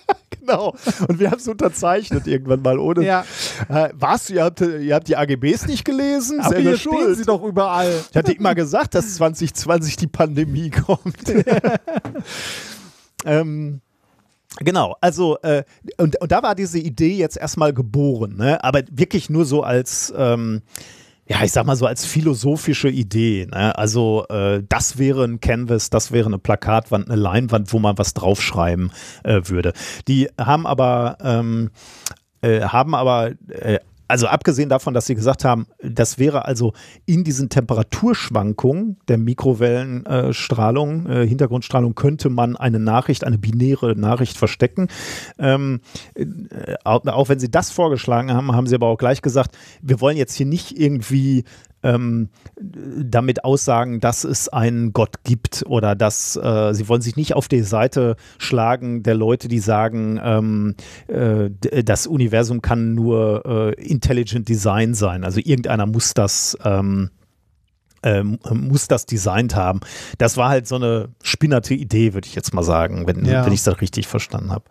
genau. 0.51 0.75
Und 1.07 1.19
wir 1.19 1.31
haben 1.31 1.39
es 1.39 1.47
unterzeichnet 1.47 2.27
irgendwann 2.27 2.61
mal 2.61 2.79
ohne. 2.79 3.03
Ja. 3.03 3.25
Äh, 3.69 3.89
was? 3.93 4.29
Ihr 4.29 4.43
habt, 4.43 4.61
ihr 4.61 4.95
habt 4.95 5.07
die 5.07 5.15
AGBs 5.15 5.67
nicht 5.67 5.85
gelesen? 5.85 6.39
Aber 6.39 6.49
Selber 6.49 6.69
hier 6.69 6.77
stehen 6.77 7.15
sie 7.15 7.25
doch 7.25 7.43
überall. 7.43 7.91
Ich 8.09 8.17
hatte 8.17 8.33
immer 8.33 8.55
gesagt, 8.55 8.95
dass 8.95 9.15
2020 9.15 9.95
die 9.97 10.07
Pandemie 10.07 10.69
kommt. 10.69 11.15
ähm, 13.25 13.81
genau, 14.59 14.95
also 15.01 15.37
äh, 15.41 15.63
und, 15.97 16.19
und 16.21 16.31
da 16.31 16.43
war 16.43 16.55
diese 16.55 16.79
Idee 16.79 17.15
jetzt 17.15 17.37
erstmal 17.37 17.73
geboren, 17.73 18.35
ne? 18.37 18.63
aber 18.63 18.81
wirklich 18.91 19.29
nur 19.29 19.45
so 19.45 19.63
als 19.63 20.13
ähm, 20.15 20.61
ja, 21.31 21.43
ich 21.45 21.53
sag 21.53 21.65
mal 21.65 21.77
so 21.77 21.85
als 21.85 22.03
philosophische 22.03 22.89
Idee. 22.89 23.47
Ne? 23.49 23.77
Also 23.77 24.25
äh, 24.27 24.63
das 24.67 24.97
wäre 24.97 25.23
ein 25.23 25.39
Canvas, 25.39 25.89
das 25.89 26.11
wäre 26.11 26.25
eine 26.25 26.37
Plakatwand, 26.37 27.09
eine 27.09 27.19
Leinwand, 27.19 27.71
wo 27.71 27.79
man 27.79 27.97
was 27.97 28.13
draufschreiben 28.13 28.91
äh, 29.23 29.39
würde. 29.45 29.71
Die 30.09 30.27
haben 30.37 30.67
aber 30.67 31.17
ähm, 31.23 31.69
äh, 32.41 32.63
haben 32.63 32.93
aber 32.93 33.31
äh, 33.47 33.79
also 34.11 34.27
abgesehen 34.27 34.67
davon, 34.67 34.93
dass 34.93 35.05
sie 35.05 35.15
gesagt 35.15 35.45
haben, 35.45 35.67
das 35.81 36.19
wäre 36.19 36.43
also 36.43 36.73
in 37.05 37.23
diesen 37.23 37.47
Temperaturschwankungen 37.47 38.97
der 39.07 39.17
Mikrowellenstrahlung, 39.17 41.07
äh, 41.07 41.25
Hintergrundstrahlung, 41.25 41.95
könnte 41.95 42.29
man 42.29 42.57
eine 42.57 42.79
Nachricht, 42.79 43.23
eine 43.23 43.37
binäre 43.37 43.95
Nachricht 43.95 44.37
verstecken. 44.37 44.89
Ähm, 45.39 45.79
äh, 46.15 46.25
auch, 46.83 47.05
auch, 47.05 47.29
wenn 47.29 47.39
sie 47.39 47.49
das 47.49 47.71
vorgeschlagen 47.71 48.33
haben, 48.33 48.51
haben 48.51 48.67
sie 48.67 48.75
aber 48.75 48.87
auch 48.87 48.97
gleich 48.97 49.21
gesagt, 49.21 49.57
wir 49.81 50.01
wollen 50.01 50.17
jetzt 50.17 50.35
hier 50.35 50.45
nicht 50.45 50.77
irgendwie 50.77 51.45
ähm, 51.83 52.29
damit 52.59 53.43
aussagen, 53.43 53.99
dass 53.99 54.23
es 54.23 54.49
einen 54.49 54.93
Gott 54.93 55.23
gibt 55.23 55.63
oder 55.67 55.95
dass 55.95 56.35
äh, 56.35 56.73
sie 56.73 56.87
wollen 56.87 57.01
sich 57.01 57.15
nicht 57.15 57.35
auf 57.35 57.47
die 57.47 57.61
Seite 57.61 58.15
schlagen 58.37 59.03
der 59.03 59.15
Leute, 59.15 59.47
die 59.47 59.59
sagen, 59.59 60.19
ähm, 60.23 60.75
äh, 61.07 61.49
das 61.83 62.07
Universum 62.07 62.61
kann 62.61 62.93
nur 62.93 63.43
äh, 63.45 63.83
Intelligent 63.83 64.47
Design 64.47 64.93
sein. 64.93 65.23
Also 65.23 65.39
irgendeiner 65.43 65.85
muss 65.85 66.13
das 66.13 66.57
ähm, 66.63 67.09
ähm, 68.03 68.39
muss 68.53 68.87
das 68.87 69.05
designt 69.05 69.55
haben. 69.55 69.81
Das 70.17 70.37
war 70.37 70.49
halt 70.49 70.67
so 70.67 70.75
eine 70.75 71.09
spinnerte 71.21 71.73
Idee, 71.73 72.13
würde 72.13 72.27
ich 72.27 72.35
jetzt 72.35 72.53
mal 72.53 72.63
sagen, 72.63 73.05
wenn, 73.05 73.25
ja. 73.25 73.45
wenn 73.45 73.53
ich 73.53 73.63
das 73.63 73.79
richtig 73.81 74.07
verstanden 74.07 74.51
habe. 74.51 74.65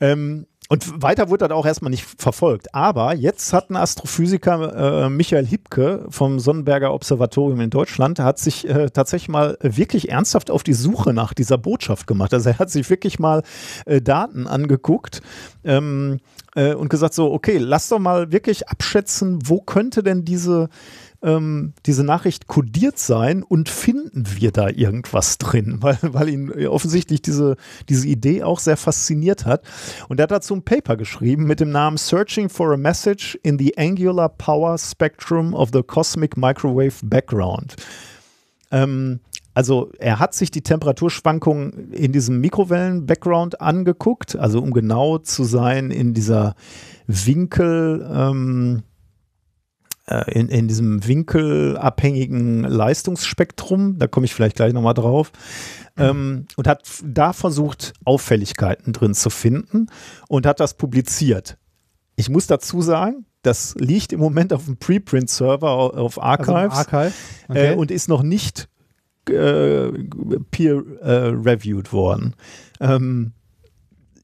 Ähm, 0.00 0.46
und 0.70 1.02
weiter 1.02 1.28
wurde 1.28 1.46
das 1.46 1.56
auch 1.56 1.66
erstmal 1.66 1.90
nicht 1.90 2.06
verfolgt. 2.18 2.74
Aber 2.74 3.14
jetzt 3.14 3.52
hat 3.52 3.68
ein 3.68 3.76
Astrophysiker, 3.76 5.04
äh, 5.04 5.10
Michael 5.10 5.44
Hipke 5.44 6.06
vom 6.08 6.40
Sonnenberger 6.40 6.94
Observatorium 6.94 7.60
in 7.60 7.68
Deutschland, 7.68 8.18
hat 8.18 8.38
sich 8.38 8.66
äh, 8.66 8.88
tatsächlich 8.88 9.28
mal 9.28 9.58
wirklich 9.60 10.08
ernsthaft 10.08 10.50
auf 10.50 10.62
die 10.62 10.72
Suche 10.72 11.12
nach 11.12 11.34
dieser 11.34 11.58
Botschaft 11.58 12.06
gemacht. 12.06 12.32
Also 12.32 12.48
er 12.48 12.58
hat 12.58 12.70
sich 12.70 12.88
wirklich 12.88 13.18
mal 13.18 13.42
äh, 13.84 14.00
Daten 14.00 14.46
angeguckt 14.46 15.20
ähm, 15.64 16.20
äh, 16.54 16.72
und 16.72 16.88
gesagt 16.88 17.12
so, 17.12 17.30
okay, 17.30 17.58
lass 17.58 17.90
doch 17.90 17.98
mal 17.98 18.32
wirklich 18.32 18.68
abschätzen, 18.68 19.40
wo 19.44 19.60
könnte 19.60 20.02
denn 20.02 20.24
diese 20.24 20.70
ähm, 21.24 21.72
diese 21.86 22.04
Nachricht 22.04 22.46
kodiert 22.46 22.98
sein 22.98 23.42
und 23.42 23.68
finden 23.68 24.24
wir 24.36 24.52
da 24.52 24.68
irgendwas 24.68 25.38
drin, 25.38 25.78
weil, 25.80 25.98
weil 26.02 26.28
ihn 26.28 26.66
offensichtlich 26.66 27.22
diese, 27.22 27.56
diese 27.88 28.06
Idee 28.06 28.42
auch 28.42 28.60
sehr 28.60 28.76
fasziniert 28.76 29.46
hat. 29.46 29.62
Und 30.08 30.20
er 30.20 30.24
hat 30.24 30.30
dazu 30.30 30.54
ein 30.54 30.62
Paper 30.62 30.96
geschrieben 30.96 31.44
mit 31.44 31.60
dem 31.60 31.70
Namen 31.70 31.96
Searching 31.96 32.48
for 32.48 32.72
a 32.72 32.76
Message 32.76 33.38
in 33.42 33.58
the 33.58 33.76
Angular 33.78 34.28
Power 34.28 34.78
Spectrum 34.78 35.54
of 35.54 35.70
the 35.72 35.82
Cosmic 35.82 36.36
Microwave 36.36 36.94
Background. 37.02 37.76
Ähm, 38.70 39.20
also 39.54 39.92
er 39.98 40.18
hat 40.18 40.34
sich 40.34 40.50
die 40.50 40.62
Temperaturschwankungen 40.62 41.92
in 41.92 42.12
diesem 42.12 42.40
Mikrowellen-Background 42.40 43.60
angeguckt, 43.60 44.36
also 44.36 44.60
um 44.60 44.72
genau 44.72 45.18
zu 45.18 45.44
sein 45.44 45.92
in 45.92 46.12
dieser 46.12 46.56
Winkel, 47.06 48.04
ähm, 48.12 48.78
äh, 48.78 48.93
in, 50.06 50.48
in 50.48 50.68
diesem 50.68 51.06
winkelabhängigen 51.06 52.64
Leistungsspektrum, 52.64 53.98
da 53.98 54.06
komme 54.06 54.26
ich 54.26 54.34
vielleicht 54.34 54.56
gleich 54.56 54.74
nochmal 54.74 54.94
drauf, 54.94 55.32
ähm, 55.96 56.46
und 56.56 56.66
hat 56.66 56.82
da 57.04 57.32
versucht, 57.32 57.94
Auffälligkeiten 58.04 58.92
drin 58.92 59.14
zu 59.14 59.30
finden 59.30 59.86
und 60.28 60.46
hat 60.46 60.60
das 60.60 60.76
publiziert. 60.76 61.56
Ich 62.16 62.28
muss 62.28 62.46
dazu 62.46 62.82
sagen, 62.82 63.26
das 63.42 63.74
liegt 63.78 64.12
im 64.12 64.20
Moment 64.20 64.52
auf 64.52 64.64
dem 64.64 64.76
Preprint-Server 64.76 65.68
auf 65.68 66.20
Archives 66.22 66.78
also 66.78 66.96
Archive? 66.96 67.12
Äh, 67.48 67.50
okay. 67.50 67.72
äh, 67.72 67.74
und 67.76 67.90
ist 67.90 68.08
noch 68.08 68.22
nicht 68.22 68.68
äh, 69.28 69.90
peer-reviewed 70.50 71.88
äh, 71.88 71.92
worden. 71.92 72.34
Ähm, 72.80 73.32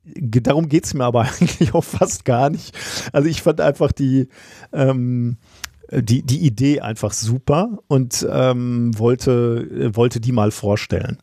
darum 0.04 0.68
geht 0.68 0.86
es 0.86 0.94
mir 0.94 1.04
aber 1.04 1.22
eigentlich 1.40 1.74
auch 1.74 1.84
fast 1.84 2.24
gar 2.24 2.50
nicht. 2.50 2.76
Also 3.12 3.28
ich 3.28 3.42
fand 3.42 3.60
einfach 3.60 3.92
die, 3.92 4.28
ähm, 4.72 5.36
die, 5.90 6.22
die 6.22 6.44
Idee 6.46 6.80
einfach 6.80 7.12
super 7.12 7.78
und 7.88 8.26
ähm, 8.30 8.98
wollte, 8.98 9.94
wollte 9.94 10.20
die 10.20 10.32
mal 10.32 10.50
vorstellen. 10.50 11.18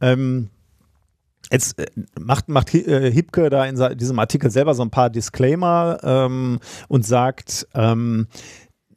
Ähm, 0.00 0.50
Jetzt 1.50 1.78
äh, 1.78 1.86
macht, 2.18 2.48
macht 2.48 2.74
äh, 2.74 3.10
Hipke 3.12 3.50
da 3.50 3.64
in 3.66 3.98
diesem 3.98 4.18
Artikel 4.18 4.50
selber 4.50 4.74
so 4.74 4.82
ein 4.82 4.90
paar 4.90 5.10
Disclaimer 5.10 5.98
ähm, 6.02 6.58
und 6.88 7.06
sagt, 7.06 7.66
ähm, 7.74 8.28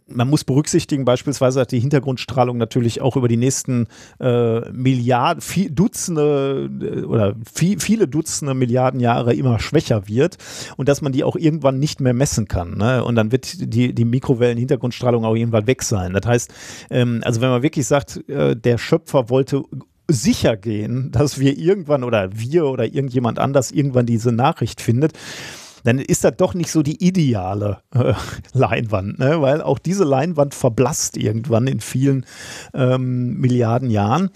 man 0.10 0.30
muss 0.30 0.44
berücksichtigen, 0.44 1.06
beispielsweise, 1.06 1.60
dass 1.60 1.68
die 1.68 1.80
Hintergrundstrahlung 1.80 2.58
natürlich 2.58 3.02
auch 3.02 3.16
über 3.16 3.28
die 3.28 3.38
nächsten 3.38 3.88
äh, 4.20 4.62
Milliarden, 4.72 5.42
viel, 5.42 5.70
Dutzende 5.70 6.70
äh, 6.82 7.02
oder 7.04 7.36
viel, 7.54 7.80
viele 7.80 8.08
Dutzende 8.08 8.54
Milliarden 8.54 9.00
Jahre 9.00 9.34
immer 9.34 9.60
schwächer 9.60 10.08
wird 10.08 10.38
und 10.78 10.90
dass 10.90 11.02
man 11.02 11.12
die 11.12 11.24
auch 11.24 11.36
irgendwann 11.36 11.80
nicht 11.80 12.02
mehr 12.02 12.14
messen 12.14 12.48
kann. 12.48 12.78
Ne? 12.78 13.04
Und 13.04 13.16
dann 13.16 13.32
wird 13.32 13.74
die, 13.74 13.94
die 13.94 14.06
Mikrowellen-Hintergrundstrahlung 14.06 15.26
auch 15.26 15.36
irgendwann 15.36 15.68
weg 15.68 15.84
sein. 15.84 16.14
Das 16.14 16.26
heißt, 16.26 16.54
ähm, 16.90 17.22
also 17.24 17.42
wenn 17.42 17.50
man 17.50 17.64
wirklich 17.64 17.86
sagt, 17.86 18.28
äh, 18.30 18.56
der 18.56 18.78
Schöpfer 18.78 19.30
wollte 19.30 19.64
sicher 20.08 20.56
gehen, 20.56 21.12
dass 21.12 21.40
wir 21.40 21.58
irgendwann 21.58 22.04
oder 22.04 22.30
wir 22.34 22.66
oder 22.66 22.86
irgendjemand 22.86 23.40
anders 23.40 23.72
irgendwann 23.72 24.06
diese 24.06 24.32
Nachricht 24.32 24.82
findet, 24.82 25.14
dann 25.88 26.00
ist 26.00 26.26
das 26.26 26.36
doch 26.36 26.54
nicht 26.54 26.70
so 26.70 26.84
die 26.84 27.02
ideale 27.02 27.78
äh, 27.96 28.14
Leinwand, 28.52 29.20
ne? 29.20 29.42
weil 29.42 29.62
auch 29.62 29.80
diese 29.80 30.04
Leinwand 30.04 30.54
verblasst 30.54 31.16
irgendwann 31.16 31.66
in 31.66 31.80
vielen 31.80 32.26
ähm, 32.74 33.40
Milliarden 33.40 33.90
Jahren. 33.90 34.30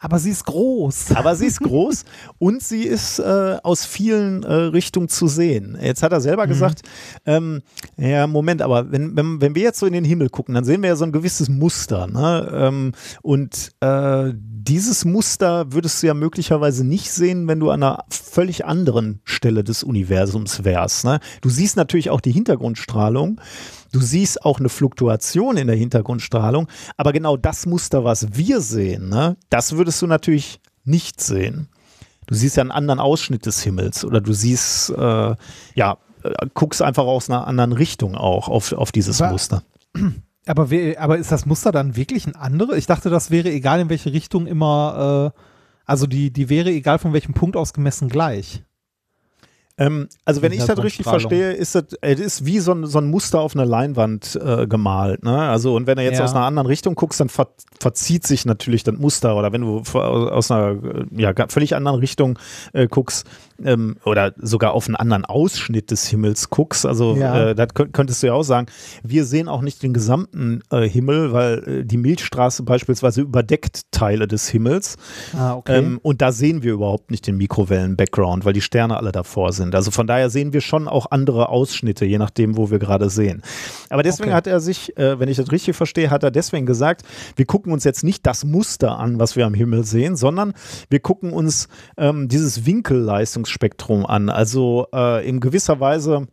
Aber 0.00 0.18
sie 0.18 0.30
ist 0.30 0.44
groß. 0.44 1.10
Aber 1.14 1.34
sie 1.34 1.46
ist 1.46 1.60
groß 1.60 2.04
und 2.38 2.62
sie 2.62 2.82
ist 2.84 3.18
äh, 3.18 3.56
aus 3.62 3.84
vielen 3.84 4.42
äh, 4.44 4.52
Richtungen 4.52 5.08
zu 5.08 5.26
sehen. 5.26 5.76
Jetzt 5.80 6.02
hat 6.02 6.12
er 6.12 6.20
selber 6.20 6.46
mhm. 6.46 6.50
gesagt, 6.50 6.82
ähm, 7.26 7.62
ja, 7.96 8.26
Moment, 8.26 8.62
aber 8.62 8.90
wenn, 8.92 9.16
wenn, 9.16 9.40
wenn 9.40 9.54
wir 9.54 9.62
jetzt 9.62 9.80
so 9.80 9.86
in 9.86 9.92
den 9.92 10.04
Himmel 10.04 10.28
gucken, 10.28 10.54
dann 10.54 10.64
sehen 10.64 10.82
wir 10.82 10.90
ja 10.90 10.96
so 10.96 11.04
ein 11.04 11.12
gewisses 11.12 11.48
Muster. 11.48 12.06
Ne? 12.06 12.50
Ähm, 12.52 12.92
und 13.22 13.72
äh, 13.80 14.32
dieses 14.34 15.04
Muster 15.04 15.72
würdest 15.72 16.02
du 16.02 16.06
ja 16.08 16.14
möglicherweise 16.14 16.86
nicht 16.86 17.10
sehen, 17.10 17.48
wenn 17.48 17.58
du 17.58 17.70
an 17.70 17.82
einer 17.82 18.04
völlig 18.10 18.66
anderen 18.66 19.20
Stelle 19.24 19.64
des 19.64 19.82
Universums 19.82 20.64
wärst. 20.64 21.04
Ne? 21.04 21.20
Du 21.40 21.48
siehst 21.48 21.76
natürlich 21.76 22.10
auch 22.10 22.20
die 22.20 22.32
Hintergrundstrahlung. 22.32 23.40
Du 23.92 24.00
siehst 24.00 24.44
auch 24.44 24.58
eine 24.58 24.68
Fluktuation 24.68 25.56
in 25.56 25.66
der 25.66 25.76
Hintergrundstrahlung, 25.76 26.68
aber 26.96 27.12
genau 27.12 27.36
das 27.36 27.66
Muster, 27.66 28.04
was 28.04 28.36
wir 28.36 28.60
sehen, 28.60 29.08
ne, 29.08 29.36
das 29.50 29.72
würdest 29.72 30.02
du 30.02 30.06
natürlich 30.06 30.60
nicht 30.84 31.20
sehen. 31.20 31.68
Du 32.26 32.34
siehst 32.34 32.56
ja 32.56 32.60
einen 32.60 32.70
anderen 32.70 33.00
Ausschnitt 33.00 33.46
des 33.46 33.62
Himmels 33.62 34.04
oder 34.04 34.20
du 34.20 34.34
siehst, 34.34 34.90
äh, 34.90 35.34
ja, 35.74 35.98
äh, 36.22 36.46
guckst 36.52 36.82
einfach 36.82 37.04
aus 37.04 37.30
einer 37.30 37.46
anderen 37.46 37.72
Richtung 37.72 38.14
auch 38.14 38.48
auf, 38.48 38.72
auf 38.72 38.92
dieses 38.92 39.22
aber, 39.22 39.32
Muster. 39.32 39.62
Aber, 40.46 40.66
aber 40.96 41.18
ist 41.18 41.30
das 41.30 41.44
Muster 41.44 41.72
dann 41.72 41.94
wirklich 41.94 42.26
ein 42.26 42.34
anderes? 42.34 42.78
Ich 42.78 42.86
dachte, 42.86 43.10
das 43.10 43.30
wäre 43.30 43.50
egal 43.50 43.80
in 43.80 43.90
welche 43.90 44.14
Richtung 44.14 44.46
immer, 44.46 45.34
äh, 45.36 45.40
also 45.84 46.06
die, 46.06 46.32
die 46.32 46.48
wäre 46.48 46.70
egal 46.70 46.98
von 46.98 47.12
welchem 47.12 47.34
Punkt 47.34 47.54
aus 47.54 47.74
gemessen 47.74 48.08
gleich. 48.08 48.62
Ähm, 49.78 50.08
also 50.24 50.42
wenn 50.42 50.52
ich 50.52 50.64
das 50.64 50.82
richtig 50.82 51.06
verstehe, 51.06 51.52
ist 51.52 51.76
das, 51.76 51.84
es 52.00 52.18
ist 52.18 52.44
wie 52.44 52.58
so 52.58 52.72
ein, 52.72 52.86
so 52.86 52.98
ein 52.98 53.06
Muster 53.06 53.40
auf 53.40 53.54
einer 53.54 53.64
Leinwand 53.64 54.38
äh, 54.42 54.66
gemalt. 54.66 55.22
Ne? 55.22 55.38
Also 55.48 55.76
und 55.76 55.86
wenn 55.86 55.96
du 55.96 56.02
jetzt 56.02 56.18
ja. 56.18 56.24
aus 56.24 56.34
einer 56.34 56.44
anderen 56.44 56.66
Richtung 56.66 56.96
guckst, 56.96 57.20
dann 57.20 57.28
ver 57.28 57.48
verzieht 57.80 58.26
sich 58.26 58.44
natürlich 58.44 58.82
das 58.82 58.96
Muster. 58.96 59.36
Oder 59.36 59.52
wenn 59.52 59.60
du 59.60 59.82
aus 59.94 60.50
einer 60.50 60.70
äh, 60.72 61.04
ja, 61.16 61.32
völlig 61.48 61.76
anderen 61.76 62.00
Richtung 62.00 62.38
äh, 62.72 62.88
guckst, 62.88 63.24
ähm, 63.64 63.96
oder 64.04 64.34
sogar 64.38 64.72
auf 64.72 64.86
einen 64.86 64.96
anderen 64.96 65.24
Ausschnitt 65.24 65.90
des 65.90 66.06
Himmels 66.06 66.50
guckst, 66.50 66.86
also 66.86 67.16
ja. 67.16 67.50
äh, 67.50 67.54
das 67.54 67.68
könntest 67.74 68.22
du 68.22 68.28
ja 68.28 68.34
auch 68.34 68.42
sagen, 68.42 68.66
wir 69.02 69.24
sehen 69.24 69.48
auch 69.48 69.62
nicht 69.62 69.82
den 69.82 69.92
gesamten 69.92 70.62
äh, 70.70 70.88
Himmel, 70.88 71.32
weil 71.32 71.68
äh, 71.68 71.84
die 71.84 71.96
Milchstraße 71.96 72.62
beispielsweise 72.62 73.22
überdeckt 73.22 73.82
Teile 73.90 74.28
des 74.28 74.48
Himmels. 74.48 74.96
Ah, 75.36 75.54
okay. 75.54 75.78
Ähm, 75.78 75.98
und 76.02 76.22
da 76.22 76.32
sehen 76.32 76.62
wir 76.62 76.72
überhaupt 76.72 77.10
nicht 77.10 77.26
den 77.26 77.36
Mikrowellen-Background, 77.36 78.44
weil 78.44 78.52
die 78.52 78.60
Sterne 78.60 78.96
alle 78.96 79.12
davor 79.12 79.52
sind. 79.52 79.74
Also 79.74 79.90
von 79.90 80.06
daher 80.06 80.30
sehen 80.30 80.52
wir 80.52 80.60
schon 80.60 80.88
auch 80.88 81.06
andere 81.10 81.48
Ausschnitte, 81.48 82.04
je 82.04 82.18
nachdem, 82.18 82.56
wo 82.56 82.70
wir 82.70 82.78
gerade 82.78 83.10
sehen. 83.10 83.42
Aber 83.90 84.02
deswegen 84.02 84.30
okay. 84.30 84.36
hat 84.36 84.46
er 84.46 84.60
sich, 84.60 84.96
äh, 84.96 85.18
wenn 85.18 85.28
ich 85.28 85.36
das 85.36 85.50
richtig 85.50 85.76
verstehe, 85.76 86.10
hat 86.10 86.22
er 86.22 86.30
deswegen 86.30 86.66
gesagt, 86.66 87.02
wir 87.36 87.46
gucken 87.46 87.72
uns 87.72 87.84
jetzt 87.84 88.04
nicht 88.04 88.26
das 88.26 88.44
Muster 88.44 88.98
an, 88.98 89.18
was 89.18 89.36
wir 89.36 89.46
am 89.46 89.54
Himmel 89.54 89.84
sehen, 89.84 90.16
sondern 90.16 90.54
wir 90.90 91.00
gucken 91.00 91.32
uns 91.32 91.68
ähm, 91.96 92.28
dieses 92.28 92.66
Winkelleistungs 92.66 93.47
Spektrum 93.48 94.06
an. 94.06 94.28
Also 94.28 94.86
äh, 94.92 95.28
in 95.28 95.40
gewisser 95.40 95.80
Weise 95.80 96.28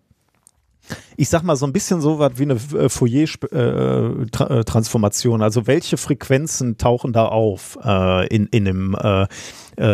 ich 1.18 1.30
sag 1.30 1.42
mal 1.44 1.56
so 1.56 1.66
ein 1.66 1.72
bisschen 1.74 2.00
so 2.02 2.20
was 2.20 2.38
wie 2.38 2.44
eine 2.44 2.56
äh, 2.56 2.90
Fourier-Transformation. 2.90 5.40
Äh, 5.40 5.44
äh, 5.44 5.46
also 5.46 5.66
welche 5.68 5.98
Frequenzen 5.98 6.78
tauchen 6.78 7.14
da 7.14 7.26
auf 7.26 7.80
äh, 7.84 8.28
in, 8.28 8.46
in, 8.48 8.66
dem, 8.66 8.96
äh, 8.96 9.28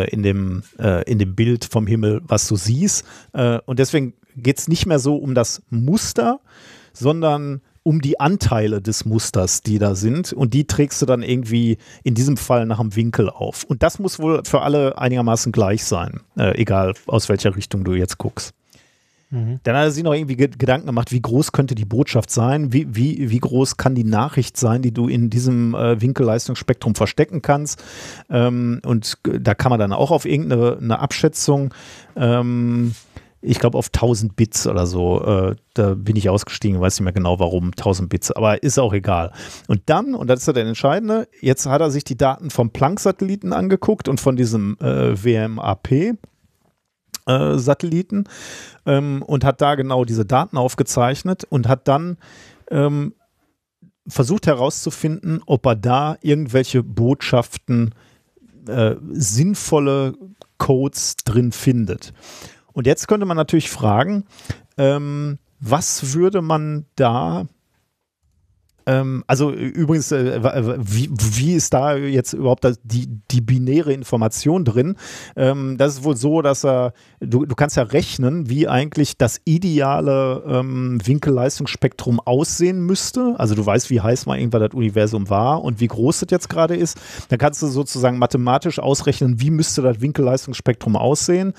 in, 0.09 0.23
dem, 0.23 0.63
äh, 0.79 1.03
in 1.09 1.19
dem 1.19 1.35
Bild 1.35 1.65
vom 1.65 1.85
Himmel, 1.87 2.21
was 2.23 2.47
du 2.47 2.55
siehst. 2.55 3.05
und 3.33 3.79
deswegen 3.79 4.13
geht 4.35 4.59
es 4.59 4.67
nicht 4.67 4.85
mehr 4.85 4.99
so 4.99 5.15
um 5.17 5.33
das 5.35 5.63
Muster, 5.69 6.39
sondern 6.93 7.61
um 7.83 8.01
die 8.01 8.19
Anteile 8.19 8.81
des 8.81 9.05
Musters, 9.05 9.61
die 9.61 9.79
da 9.79 9.95
sind. 9.95 10.33
Und 10.33 10.53
die 10.53 10.65
trägst 10.65 11.01
du 11.01 11.05
dann 11.05 11.23
irgendwie 11.23 11.77
in 12.03 12.13
diesem 12.13 12.37
Fall 12.37 12.65
nach 12.65 12.79
dem 12.79 12.95
Winkel 12.95 13.29
auf. 13.29 13.63
Und 13.63 13.83
das 13.83 13.99
muss 13.99 14.19
wohl 14.19 14.43
für 14.45 14.61
alle 14.61 14.97
einigermaßen 14.97 15.51
gleich 15.51 15.83
sein, 15.83 16.21
äh, 16.37 16.57
egal 16.59 16.93
aus 17.07 17.29
welcher 17.29 17.55
Richtung 17.55 17.83
du 17.83 17.93
jetzt 17.93 18.17
guckst. 18.17 18.53
Dann 19.63 19.77
hat 19.77 19.83
er 19.85 19.91
sich 19.91 20.03
noch 20.03 20.13
irgendwie 20.13 20.35
ge- 20.35 20.49
Gedanken 20.57 20.87
gemacht, 20.87 21.13
wie 21.13 21.21
groß 21.21 21.53
könnte 21.53 21.73
die 21.73 21.85
Botschaft 21.85 22.29
sein, 22.31 22.73
wie, 22.73 22.93
wie, 22.93 23.29
wie 23.29 23.39
groß 23.39 23.77
kann 23.77 23.95
die 23.95 24.03
Nachricht 24.03 24.57
sein, 24.57 24.81
die 24.81 24.91
du 24.91 25.07
in 25.07 25.29
diesem 25.29 25.73
äh, 25.73 26.01
Winkelleistungsspektrum 26.01 26.95
verstecken 26.95 27.41
kannst. 27.41 27.81
Ähm, 28.29 28.81
und 28.85 29.19
g- 29.23 29.39
da 29.39 29.55
kann 29.55 29.69
man 29.69 29.79
dann 29.79 29.93
auch 29.93 30.11
auf 30.11 30.25
irgendeine 30.25 30.77
eine 30.77 30.99
Abschätzung, 30.99 31.73
ähm, 32.17 32.93
ich 33.41 33.59
glaube 33.59 33.77
auf 33.77 33.87
1000 33.87 34.35
Bits 34.35 34.67
oder 34.67 34.85
so, 34.85 35.23
äh, 35.23 35.55
da 35.73 35.95
bin 35.95 36.15
ich 36.15 36.29
ausgestiegen, 36.29 36.79
weiß 36.79 36.99
nicht 36.99 37.03
mehr 37.03 37.13
genau 37.13 37.39
warum, 37.39 37.71
1000 37.71 38.09
Bits, 38.09 38.31
aber 38.31 38.61
ist 38.63 38.79
auch 38.79 38.93
egal. 38.93 39.31
Und 39.67 39.81
dann, 39.87 40.13
und 40.13 40.27
das 40.27 40.41
ist 40.41 40.47
ja 40.47 40.53
der 40.53 40.65
Entscheidende, 40.65 41.27
jetzt 41.41 41.65
hat 41.65 41.81
er 41.81 41.91
sich 41.91 42.03
die 42.03 42.17
Daten 42.17 42.49
vom 42.49 42.71
Planck-Satelliten 42.71 43.53
angeguckt 43.53 44.07
und 44.07 44.19
von 44.19 44.35
diesem 44.35 44.77
äh, 44.79 45.15
WMAP. 45.23 46.17
Äh, 47.27 47.59
Satelliten 47.59 48.23
ähm, 48.87 49.21
und 49.21 49.45
hat 49.45 49.61
da 49.61 49.75
genau 49.75 50.05
diese 50.05 50.25
Daten 50.25 50.57
aufgezeichnet 50.57 51.43
und 51.47 51.67
hat 51.67 51.87
dann 51.87 52.17
ähm, 52.71 53.13
versucht 54.07 54.47
herauszufinden, 54.47 55.43
ob 55.45 55.67
er 55.67 55.75
da 55.75 56.17
irgendwelche 56.21 56.81
Botschaften, 56.81 57.93
äh, 58.67 58.95
sinnvolle 59.11 60.15
Codes 60.57 61.17
drin 61.17 61.51
findet. 61.51 62.13
Und 62.73 62.87
jetzt 62.87 63.07
könnte 63.07 63.25
man 63.25 63.37
natürlich 63.37 63.69
fragen, 63.69 64.25
ähm, 64.77 65.37
was 65.59 66.13
würde 66.13 66.41
man 66.41 66.85
da 66.95 67.45
ähm, 68.91 69.23
also 69.27 69.51
übrigens, 69.51 70.11
äh, 70.11 70.43
wa- 70.43 70.75
wie, 70.79 71.09
wie 71.11 71.53
ist 71.53 71.73
da 71.73 71.95
jetzt 71.95 72.33
überhaupt 72.33 72.63
das, 72.63 72.79
die, 72.83 73.07
die 73.31 73.41
binäre 73.41 73.93
Information 73.93 74.65
drin? 74.65 74.95
Ähm, 75.35 75.77
das 75.77 75.93
ist 75.93 76.03
wohl 76.03 76.17
so, 76.17 76.41
dass 76.41 76.65
er, 76.65 76.93
du, 77.19 77.45
du 77.45 77.55
kannst 77.55 77.77
ja 77.77 77.83
rechnen, 77.83 78.49
wie 78.49 78.67
eigentlich 78.67 79.17
das 79.17 79.39
ideale 79.45 80.43
ähm, 80.47 80.99
Winkelleistungsspektrum 81.03 82.19
aussehen 82.19 82.81
müsste. 82.85 83.35
Also 83.37 83.55
du 83.55 83.65
weißt, 83.65 83.89
wie 83.89 84.01
heiß 84.01 84.25
mal 84.25 84.37
irgendwann 84.37 84.61
das 84.61 84.73
Universum 84.73 85.29
war 85.29 85.63
und 85.63 85.79
wie 85.79 85.87
groß 85.87 86.19
das 86.21 86.29
jetzt 86.31 86.49
gerade 86.49 86.75
ist. 86.75 86.97
Dann 87.29 87.39
kannst 87.39 87.61
du 87.61 87.67
sozusagen 87.67 88.17
mathematisch 88.17 88.79
ausrechnen, 88.79 89.39
wie 89.39 89.51
müsste 89.51 89.81
das 89.81 90.01
Winkelleistungsspektrum 90.01 90.95
aussehen. 90.95 91.53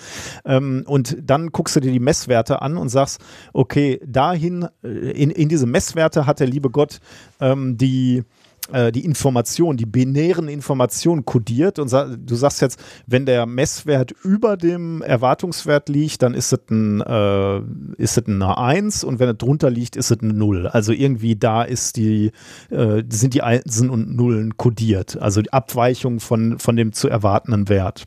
Ähm, 0.44 0.84
und 0.86 1.16
dann 1.22 1.50
guckst 1.50 1.76
du 1.76 1.80
dir 1.80 1.92
die 1.92 2.00
Messwerte 2.00 2.60
an 2.62 2.76
und 2.76 2.88
sagst, 2.88 3.20
okay, 3.52 4.00
dahin, 4.06 4.66
äh, 4.84 4.88
in, 4.88 5.30
in 5.30 5.48
diese 5.48 5.66
Messwerte 5.66 6.26
hat 6.26 6.40
der 6.40 6.46
liebe 6.46 6.70
Gott 6.70 6.98
ähm, 7.40 7.77
die 7.77 8.23
äh, 8.70 8.93
die 8.93 9.05
Information, 9.05 9.77
die 9.77 9.86
binären 9.86 10.49
Informationen 10.49 11.24
kodiert 11.24 11.78
und 11.81 11.89
sa 11.89 12.05
du 12.05 12.35
sagst 12.36 12.61
jetzt, 12.61 12.78
wenn 13.07 13.27
der 13.27 13.44
Messwert 13.44 14.12
über 14.23 14.57
dem 14.57 15.03
Erwartungswert 15.03 15.89
liegt, 15.89 16.23
dann 16.23 16.32
ist 16.32 16.53
es 16.53 16.61
ein, 16.70 17.01
äh, 17.01 17.59
ist 18.01 18.19
es 18.19 18.27
eine 18.27 18.57
1 18.57 19.03
und 19.03 19.19
wenn 19.19 19.28
es 19.28 19.39
drunter 19.39 19.69
liegt, 19.69 19.97
ist 19.97 20.12
es 20.12 20.20
eine 20.20 20.32
0. 20.32 20.69
Also 20.69 20.93
irgendwie 20.93 21.35
da 21.35 21.65
ist 21.65 21.97
die, 21.97 22.31
äh, 22.70 23.03
sind 23.09 23.35
die 23.35 23.43
Einsen 23.43 23.90
und 23.90 24.15
Nullen 24.15 24.57
kodiert, 24.57 25.20
also 25.20 25.43
die 25.43 25.53
Abweichung 25.53 26.20
von, 26.20 26.59
von 26.61 26.77
dem 26.77 26.93
zu 26.93 27.09
erwartenden 27.09 27.69
Wert. 27.69 28.07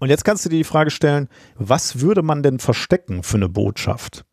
Und 0.00 0.08
jetzt 0.08 0.24
kannst 0.24 0.46
du 0.46 0.48
dir 0.48 0.56
die 0.56 0.64
Frage 0.64 0.90
stellen, 0.90 1.28
was 1.56 2.00
würde 2.00 2.22
man 2.22 2.42
denn 2.42 2.58
verstecken 2.58 3.22
für 3.22 3.36
eine 3.36 3.50
Botschaft? 3.50 4.24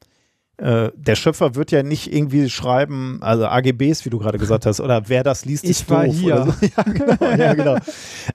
Äh, 0.58 0.92
der 0.96 1.16
Schöpfer 1.16 1.56
wird 1.56 1.72
ja 1.72 1.84
nicht 1.84 2.14
irgendwie 2.14 2.50
schreiben, 2.50 3.18
also 3.22 3.46
AGBs, 3.46 4.06
wie 4.06 4.10
du 4.10 4.20
gerade 4.20 4.38
gesagt 4.38 4.66
hast, 4.66 4.80
oder 4.80 5.10
wer 5.10 5.22
das 5.22 5.44
liest, 5.44 5.66
Ich 5.66 5.72
ist 5.72 5.90
war 5.90 6.06
doof. 6.06 6.16
hier. 6.16 6.46
So. 6.46 6.68
Ja, 6.78 6.84
genau. 6.84 7.36
Ja, 7.38 7.54
genau. 7.54 7.78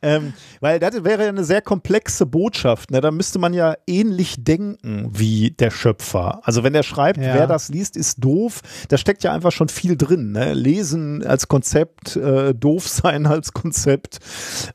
ähm, 0.02 0.32
weil 0.60 0.78
das 0.78 1.02
wäre 1.02 1.22
ja 1.22 1.28
eine 1.30 1.44
sehr 1.44 1.62
komplexe 1.62 2.26
Botschaft. 2.26 2.90
Ne? 2.90 3.00
Da 3.00 3.10
müsste 3.10 3.38
man 3.38 3.54
ja 3.54 3.74
ähnlich 3.86 4.44
denken 4.44 5.08
wie 5.12 5.52
der 5.52 5.70
Schöpfer. 5.70 6.40
Also 6.44 6.62
wenn 6.62 6.74
der 6.74 6.82
schreibt, 6.82 7.18
Ja. 7.18 7.32
wer 7.34 7.46
das 7.46 7.70
liest, 7.70 7.96
ist 7.96 8.22
doof, 8.22 8.60
da 8.88 8.98
steckt 8.98 9.22
ja 9.24 9.32
einfach 9.32 9.52
schon 9.52 9.70
viel 9.70 9.96
drin. 9.96 10.32
Ne? 10.32 10.52
Lesen 10.52 11.24
als 11.26 11.48
Konzept, 11.48 12.16
äh, 12.16 12.54
doof 12.54 12.86
sein 12.86 13.26
als 13.26 13.52
Konzept. 13.54 14.18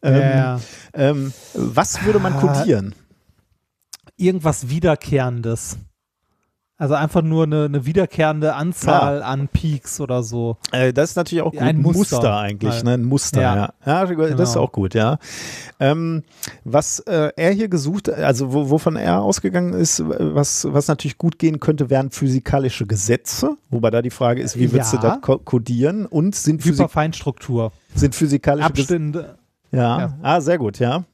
Ähm, 0.02 0.16
Ja. 0.22 0.60
ähm, 0.94 1.32
was 1.54 2.04
würde 2.04 2.18
man 2.20 2.34
Ah. 2.34 2.40
kodieren? 2.40 2.96
Irgendwas 4.18 4.70
Wiederkehrendes. 4.70 5.78
Also 6.78 6.94
einfach 6.94 7.22
nur 7.22 7.44
eine, 7.44 7.66
eine 7.66 7.86
wiederkehrende 7.86 8.54
Anzahl 8.54 9.24
an 9.24 9.48
Peaks 9.48 10.02
oder 10.02 10.24
so. 10.24 10.58
Äh, 10.74 10.92
das 10.92 11.12
ist 11.12 11.16
natürlich 11.16 11.42
auch 11.42 11.52
gut. 11.54 11.62
Ein 11.62 11.82
Muster. 11.82 12.38
eigentlich, 12.38 12.74
Halt. 12.74 12.84
ne? 12.84 12.94
Ein 12.96 13.06
Muster, 13.06 13.42
ja. 13.42 13.56
Ja. 13.56 13.74
Ja, 13.86 14.06
das 14.06 14.50
ist 14.50 14.54
Genau. 14.56 14.66
auch 14.66 14.72
gut, 14.74 14.94
ja. 14.94 15.18
Ähm, 15.80 16.24
was 16.66 17.00
äh, 17.00 17.32
er 17.38 17.52
hier 17.52 17.70
gesucht, 17.70 18.10
also 18.10 18.52
wo, 18.52 18.70
wovon 18.70 18.98
er 18.98 19.22
ausgegangen 19.22 19.72
ist, 19.74 20.04
was, 20.06 20.68
was 20.70 20.90
natürlich 20.90 21.18
gut 21.18 21.40
gehen 21.40 21.62
könnte, 21.62 21.90
wären 21.90 22.12
physikalische 22.12 22.86
Gesetze. 22.86 23.56
Wobei 23.70 23.90
da 23.90 24.02
die 24.02 24.10
Frage 24.10 24.42
ist, 24.42 24.58
wie 24.60 24.74
willst 24.74 24.92
du 24.92 24.98
Ja. 24.98 25.02
das 25.04 25.22
ko 25.22 25.38
kodieren? 25.38 26.06
Und 26.06 26.36
sind, 26.36 26.62
Physik 26.62 26.80
Hyperfeinstruktur. 26.80 27.72
sind 27.94 28.16
physikalische. 28.16 28.68
Abstände. 28.68 29.38
Ja. 29.72 30.00
Ja. 30.00 30.18
ah, 30.22 30.42
sehr 30.42 30.58
gut, 30.58 30.80
ja. 30.80 31.06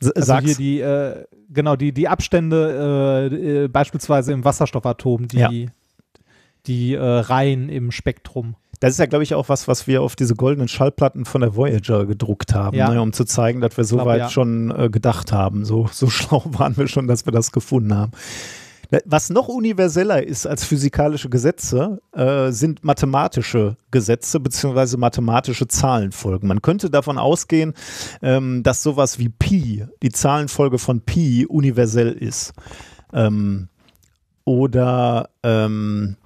S 0.00 0.10
Also 0.10 0.26
sag's. 0.26 0.44
hier 0.46 0.54
die, 0.56 0.80
äh, 0.80 1.24
genau, 1.52 1.76
die, 1.76 1.92
die 1.92 2.08
Abstände 2.08 3.28
äh, 3.30 3.64
äh, 3.64 3.68
beispielsweise 3.68 4.32
im 4.32 4.44
Wasserstoffatom, 4.44 5.28
die, 5.28 5.36
Ja. 5.38 5.50
die 6.66 6.94
äh, 6.94 7.00
Reihen 7.00 7.68
im 7.68 7.90
Spektrum. 7.90 8.56
Das 8.80 8.92
ist 8.94 8.98
ja, 8.98 9.06
glaube 9.06 9.22
ich, 9.22 9.34
auch 9.34 9.48
was, 9.48 9.68
was 9.68 9.86
wir 9.86 10.02
auf 10.02 10.16
diese 10.16 10.34
goldenen 10.34 10.66
Schallplatten 10.66 11.24
von 11.24 11.40
der 11.40 11.54
Voyager 11.54 12.04
gedruckt 12.04 12.52
haben, 12.52 12.76
Ja. 12.76 12.90
ne, 12.92 13.00
um 13.00 13.12
zu 13.12 13.24
zeigen, 13.24 13.60
dass 13.60 13.76
wir 13.76 13.84
so 13.84 13.96
Glaub, 13.96 14.08
weit 14.08 14.18
ja. 14.18 14.28
schon 14.28 14.72
äh, 14.76 14.88
gedacht 14.90 15.30
haben. 15.32 15.64
So, 15.64 15.88
so 15.92 16.10
schlau 16.10 16.42
waren 16.46 16.76
wir 16.76 16.88
schon, 16.88 17.06
dass 17.06 17.24
wir 17.24 17.32
das 17.32 17.52
gefunden 17.52 17.94
haben. 17.94 18.10
Was 19.06 19.30
noch 19.30 19.48
universeller 19.48 20.22
ist 20.26 20.46
als 20.46 20.64
physikalische 20.64 21.30
Gesetze, 21.30 22.02
äh, 22.12 22.50
sind 22.50 22.84
mathematische 22.84 23.76
Gesetze 23.90 24.38
beziehungsweise 24.38 24.98
mathematische 24.98 25.66
Zahlenfolgen. 25.66 26.46
Man 26.46 26.60
könnte 26.60 26.90
davon 26.90 27.16
ausgehen, 27.16 27.72
ähm, 28.20 28.62
dass 28.62 28.82
sowas 28.82 29.18
wie 29.18 29.30
Pi, 29.30 29.86
die 30.02 30.10
Zahlenfolge 30.10 30.78
von 30.78 31.00
Pi, 31.00 31.46
universell 31.46 32.12
ist. 32.12 32.52
Ähm, 33.14 33.68
oder 34.44 35.30
ähm, 35.42 36.16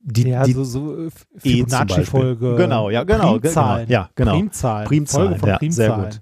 die, 0.00 0.28
ja, 0.28 0.44
die 0.44 0.52
so, 0.52 0.64
so 0.64 0.96
äh, 0.96 1.10
E 1.42 1.64
Fibonacci-Folge. 1.64 2.56
Genau, 2.56 2.90
ja, 2.90 3.04
genau, 3.04 3.38
Primzahlen. 3.38 3.86
genau, 3.86 4.00
ja, 4.00 4.10
genau. 4.14 4.32
Primzahlen. 4.32 4.88
Primzahlen, 4.88 5.28
Folge 5.28 5.40
von 5.40 5.48
ja, 5.48 5.58
Primzahlen. 5.58 5.92
sehr 5.92 6.10
gut. 6.10 6.20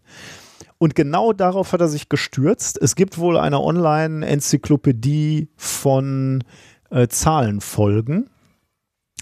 Und 0.78 0.94
genau 0.94 1.32
darauf 1.32 1.72
hat 1.72 1.80
er 1.80 1.88
sich 1.88 2.08
gestürzt. 2.08 2.78
Es 2.80 2.94
gibt 2.94 3.18
wohl 3.18 3.36
eine 3.36 3.60
Online-Enzyklopädie 3.60 5.48
von 5.56 6.44
äh, 6.90 7.08
Zahlenfolgen. 7.08 8.30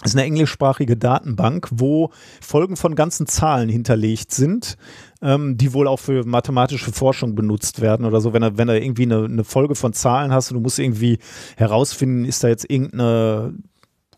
Das 0.03 0.12
ist 0.12 0.19
eine 0.19 0.27
englischsprachige 0.27 0.99
Datenbank, 0.99 1.69
wo 1.73 2.11
Folgen 2.43 2.77
von 2.77 2.95
ganzen 2.95 3.27
Zahlen 3.27 3.70
hinterlegt 3.70 4.31
sind, 4.31 4.77
ähm, 5.23 5.57
die 5.57 5.73
wohl 5.73 5.89
auch 5.89 5.99
für 5.99 6.27
mathematische 6.27 6.93
Forschung 6.93 7.35
benutzt 7.35 7.81
werden 7.81 8.05
oder 8.05 8.20
so. 8.20 8.35
Wenn 8.35 8.43
du, 8.43 8.59
wenn 8.59 8.69
du 8.69 8.78
irgendwie 8.78 9.05
eine, 9.05 9.24
eine 9.24 9.45
Folge 9.45 9.74
von 9.74 9.95
Zahlen 9.95 10.33
hast 10.33 10.51
und 10.51 10.57
du 10.57 10.61
musst 10.61 10.78
irgendwie 10.78 11.19
herausfinden, 11.57 12.27
ist 12.27 12.45
da 12.45 12.49
jetzt 12.49 12.70
irgendeine 12.70 13.55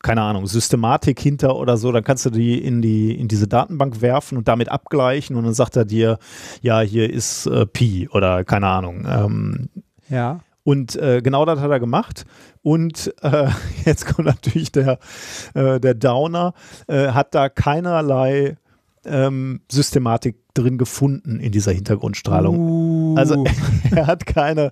keine 0.02 0.22
Ahnung, 0.22 0.46
Systematik 0.46 1.20
hinter 1.20 1.56
oder 1.56 1.76
so, 1.76 1.90
dann 1.92 2.04
kannst 2.04 2.26
du 2.26 2.30
die 2.30 2.62
in 2.62 2.82
die 2.82 3.18
in 3.18 3.28
diese 3.28 3.48
Datenbank 3.48 4.00
werfen 4.00 4.38
und 4.38 4.48
damit 4.48 4.68
abgleichen 4.68 5.36
und 5.36 5.44
dann 5.44 5.54
sagt 5.54 5.76
er 5.76 5.84
dir, 5.84 6.18
ja, 6.62 6.80
hier 6.80 7.12
ist 7.12 7.46
äh, 7.46 7.66
Pi 7.66 8.08
oder 8.12 8.44
keine 8.44 8.66
Ahnung. 8.68 9.06
Ähm, 9.08 9.68
Ja. 10.08 10.40
und 10.64 10.96
äh, 10.96 11.20
genau 11.22 11.44
das 11.44 11.60
hat 11.60 11.70
er 11.70 11.80
gemacht. 11.80 12.24
Und 12.62 13.12
äh, 13.22 13.48
jetzt 13.84 14.06
kommt 14.06 14.26
natürlich 14.26 14.70
der, 14.72 14.98
äh, 15.54 15.80
der 15.80 15.94
Downer, 15.94 16.54
äh, 16.86 17.08
hat 17.08 17.34
da 17.34 17.48
keinerlei 17.48 18.56
ähm, 19.04 19.60
Systematik 19.70 20.36
drin 20.54 20.76
gefunden 20.76 21.40
in 21.40 21.52
dieser 21.52 21.72
Hintergrundstrahlung. 21.72 22.58
Uh, 22.58 23.14
Also 23.16 23.44
er 23.94 24.06
hat 24.06 24.26
keine, 24.26 24.70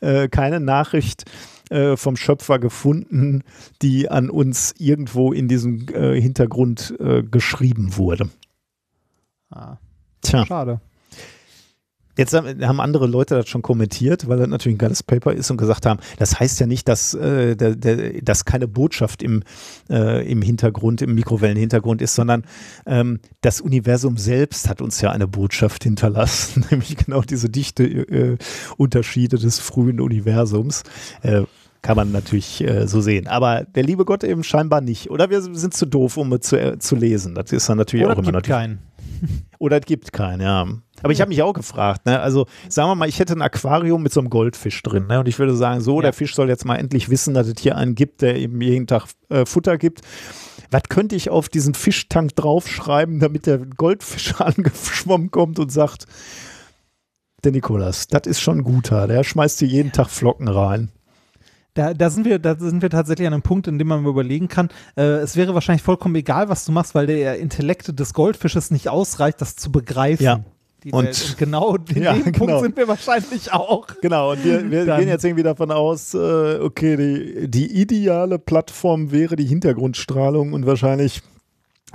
äh, 0.00 0.28
keine 0.28 0.60
Nachricht 0.60 1.24
äh, 1.70 1.96
vom 1.96 2.16
Schöpfer 2.16 2.58
gefunden, 2.58 3.42
die 3.80 4.10
an 4.10 4.28
uns 4.28 4.74
irgendwo 4.78 5.32
in 5.32 5.48
diesem 5.48 5.86
äh, 5.88 6.20
Hintergrund 6.20 6.94
äh, 6.98 7.22
geschrieben 7.22 7.96
wurde. 7.96 8.28
ah, 9.50 9.76
Tja, 10.20 10.44
schade. 10.46 10.80
jetzt 12.18 12.34
haben 12.34 12.80
andere 12.80 13.06
Leute 13.06 13.36
das 13.36 13.48
schon 13.48 13.62
kommentiert, 13.62 14.28
weil 14.28 14.38
das 14.38 14.48
natürlich 14.48 14.74
ein 14.76 14.78
geiles 14.78 15.02
Paper 15.02 15.32
ist 15.32 15.50
und 15.50 15.56
gesagt 15.56 15.86
haben, 15.86 16.00
das 16.18 16.38
heißt 16.38 16.60
ja 16.60 16.66
nicht, 16.66 16.88
dass, 16.88 17.14
äh, 17.14 17.56
der, 17.56 17.76
der, 17.76 18.20
dass 18.20 18.44
keine 18.44 18.68
Botschaft 18.68 19.22
im, 19.22 19.42
äh, 19.88 20.30
im 20.30 20.42
Hintergrund, 20.42 21.02
im 21.02 21.14
Mikrowellenhintergrund 21.14 22.02
ist, 22.02 22.14
sondern 22.14 22.44
ähm, 22.84 23.20
das 23.40 23.60
Universum 23.60 24.16
selbst 24.18 24.68
hat 24.68 24.82
uns 24.82 25.00
ja 25.00 25.10
eine 25.12 25.28
Botschaft 25.28 25.84
hinterlassen, 25.84 26.66
nämlich 26.70 26.96
genau 26.96 27.22
diese 27.22 27.48
dichte 27.48 27.84
äh, 27.84 28.36
Unterschiede 28.76 29.38
des 29.38 29.58
frühen 29.60 30.00
Universums. 30.00 30.82
Kann 31.82 31.96
man 31.96 32.12
natürlich 32.12 32.60
äh, 32.62 32.86
so 32.86 33.00
sehen. 33.00 33.26
Aber 33.26 33.64
der 33.64 33.82
liebe 33.82 34.04
Gott 34.04 34.22
eben 34.22 34.44
scheinbar 34.44 34.80
nicht. 34.82 35.10
Oder 35.10 35.30
wir 35.30 35.40
sind 35.40 35.72
zu 35.74 35.86
doof, 35.86 36.18
um 36.18 36.32
es 36.34 36.40
zu, 36.40 36.60
äh, 36.60 36.78
zu 36.78 36.94
lesen. 36.94 37.34
Das 37.34 37.52
ist 37.52 37.68
dann 37.68 37.78
natürlich 37.78 38.04
Oder 38.04 38.14
auch 38.14 38.18
immer 38.18 38.26
gibt 38.32 38.48
natürlich. 38.48 38.56
keinen. 38.56 38.78
Oder 39.58 39.78
es 39.78 39.86
gibt 39.86 40.12
keinen, 40.12 40.40
ja. 40.42 40.66
Aber 41.02 41.12
ich 41.12 41.20
habe 41.22 41.30
mich 41.30 41.42
auch 41.42 41.54
gefragt, 41.54 42.04
ne? 42.04 42.20
Also 42.20 42.46
sagen 42.68 42.90
wir 42.90 42.94
mal, 42.94 43.08
ich 43.08 43.18
hätte 43.18 43.32
ein 43.34 43.40
Aquarium 43.42 44.02
mit 44.02 44.12
so 44.12 44.20
einem 44.20 44.28
Goldfisch 44.28 44.82
drin, 44.82 45.06
ne? 45.06 45.20
Und 45.20 45.28
ich 45.28 45.38
würde 45.38 45.56
sagen, 45.56 45.80
so, 45.80 45.96
Ja. 45.96 46.02
der 46.02 46.12
Fisch 46.12 46.34
soll 46.34 46.48
jetzt 46.50 46.64
mal 46.66 46.76
endlich 46.76 47.08
wissen, 47.08 47.32
dass 47.32 47.46
es 47.46 47.54
hier 47.60 47.76
einen 47.76 47.94
gibt, 47.94 48.20
der 48.22 48.36
eben 48.36 48.60
jeden 48.60 48.86
Tag 48.86 49.06
äh, 49.30 49.46
Futter 49.46 49.78
gibt. 49.78 50.02
Was 50.70 50.82
könnte 50.88 51.16
ich 51.16 51.30
auf 51.30 51.48
diesen 51.48 51.74
Fischtank 51.74 52.36
draufschreiben, 52.36 53.20
damit 53.20 53.46
der 53.46 53.58
Goldfisch 53.58 54.34
angeschwommen 54.40 55.30
kommt 55.30 55.58
und 55.58 55.72
sagt, 55.72 56.04
der 57.42 57.52
Nikolas, 57.52 58.06
das 58.08 58.26
ist 58.26 58.40
schon 58.40 58.58
ein 58.58 58.64
guter, 58.64 59.06
der 59.08 59.24
schmeißt 59.24 59.62
dir 59.62 59.66
jeden 59.66 59.92
Tag 59.92 60.10
Flocken 60.10 60.46
rein. 60.48 60.90
Da, 61.80 61.94
da, 61.94 62.10
sind 62.10 62.26
wir, 62.26 62.38
da 62.38 62.56
sind 62.58 62.82
wir 62.82 62.90
tatsächlich 62.90 63.26
an 63.26 63.32
einem 63.32 63.42
Punkt, 63.42 63.66
in 63.66 63.78
dem 63.78 63.88
man 63.88 64.04
überlegen 64.04 64.48
kann, 64.48 64.68
äh, 64.98 65.02
es 65.02 65.34
wäre 65.34 65.54
wahrscheinlich 65.54 65.82
vollkommen 65.82 66.14
egal, 66.14 66.50
was 66.50 66.66
du 66.66 66.72
machst, 66.72 66.94
weil 66.94 67.06
der 67.06 67.38
Intellekt 67.38 67.98
des 67.98 68.12
Goldfisches 68.12 68.70
nicht 68.70 68.90
ausreicht, 68.90 69.40
das 69.40 69.56
zu 69.56 69.72
begreifen. 69.72 70.22
Ja. 70.22 70.40
Die 70.84 70.92
Und- 70.92 71.06
Welt. 71.06 71.26
und 71.30 71.38
genau 71.38 71.76
in 71.94 72.02
Ja, 72.02 72.12
dem 72.12 72.24
genau. 72.32 72.38
Punkt 72.38 72.60
sind 72.64 72.76
wir 72.76 72.86
wahrscheinlich 72.86 73.50
auch. 73.54 73.86
Genau, 74.02 74.32
und 74.32 74.44
wir, 74.44 74.70
wir 74.70 74.84
gehen 74.84 75.08
jetzt 75.08 75.24
irgendwie 75.24 75.42
davon 75.42 75.70
aus, 75.70 76.12
äh, 76.12 76.58
okay, 76.60 76.96
die, 76.98 77.48
die 77.50 77.80
ideale 77.80 78.38
Plattform 78.38 79.10
wäre 79.10 79.36
die 79.36 79.46
Hintergrundstrahlung 79.46 80.52
und 80.52 80.66
wahrscheinlich 80.66 81.22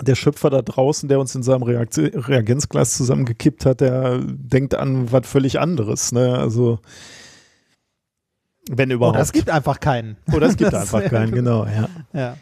der 0.01 0.15
Schöpfer 0.15 0.49
da 0.49 0.63
draußen, 0.63 1.07
der 1.09 1.19
uns 1.19 1.35
in 1.35 1.43
seinem 1.43 1.61
Reakt 1.61 1.95
Reagenzglas 1.97 2.97
zusammengekippt 2.97 3.65
hat, 3.67 3.81
der 3.81 4.17
denkt 4.23 4.73
an 4.73 5.11
was 5.11 5.27
völlig 5.27 5.59
anderes. 5.59 6.11
Ne? 6.11 6.35
Also, 6.37 6.79
wenn 8.71 8.91
überhaupt. 8.91 9.15
Oder 9.15 9.23
es 9.23 9.31
gibt 9.31 9.49
einfach 9.49 9.79
keinen. 9.79 10.17
Oder 10.33 10.47
es 10.47 10.57
gibt 10.57 10.73
einfach 10.73 11.03
keinen, 11.05 11.31
genau, 11.31 11.65
ja. 11.65 11.89
Ja. 12.13 12.37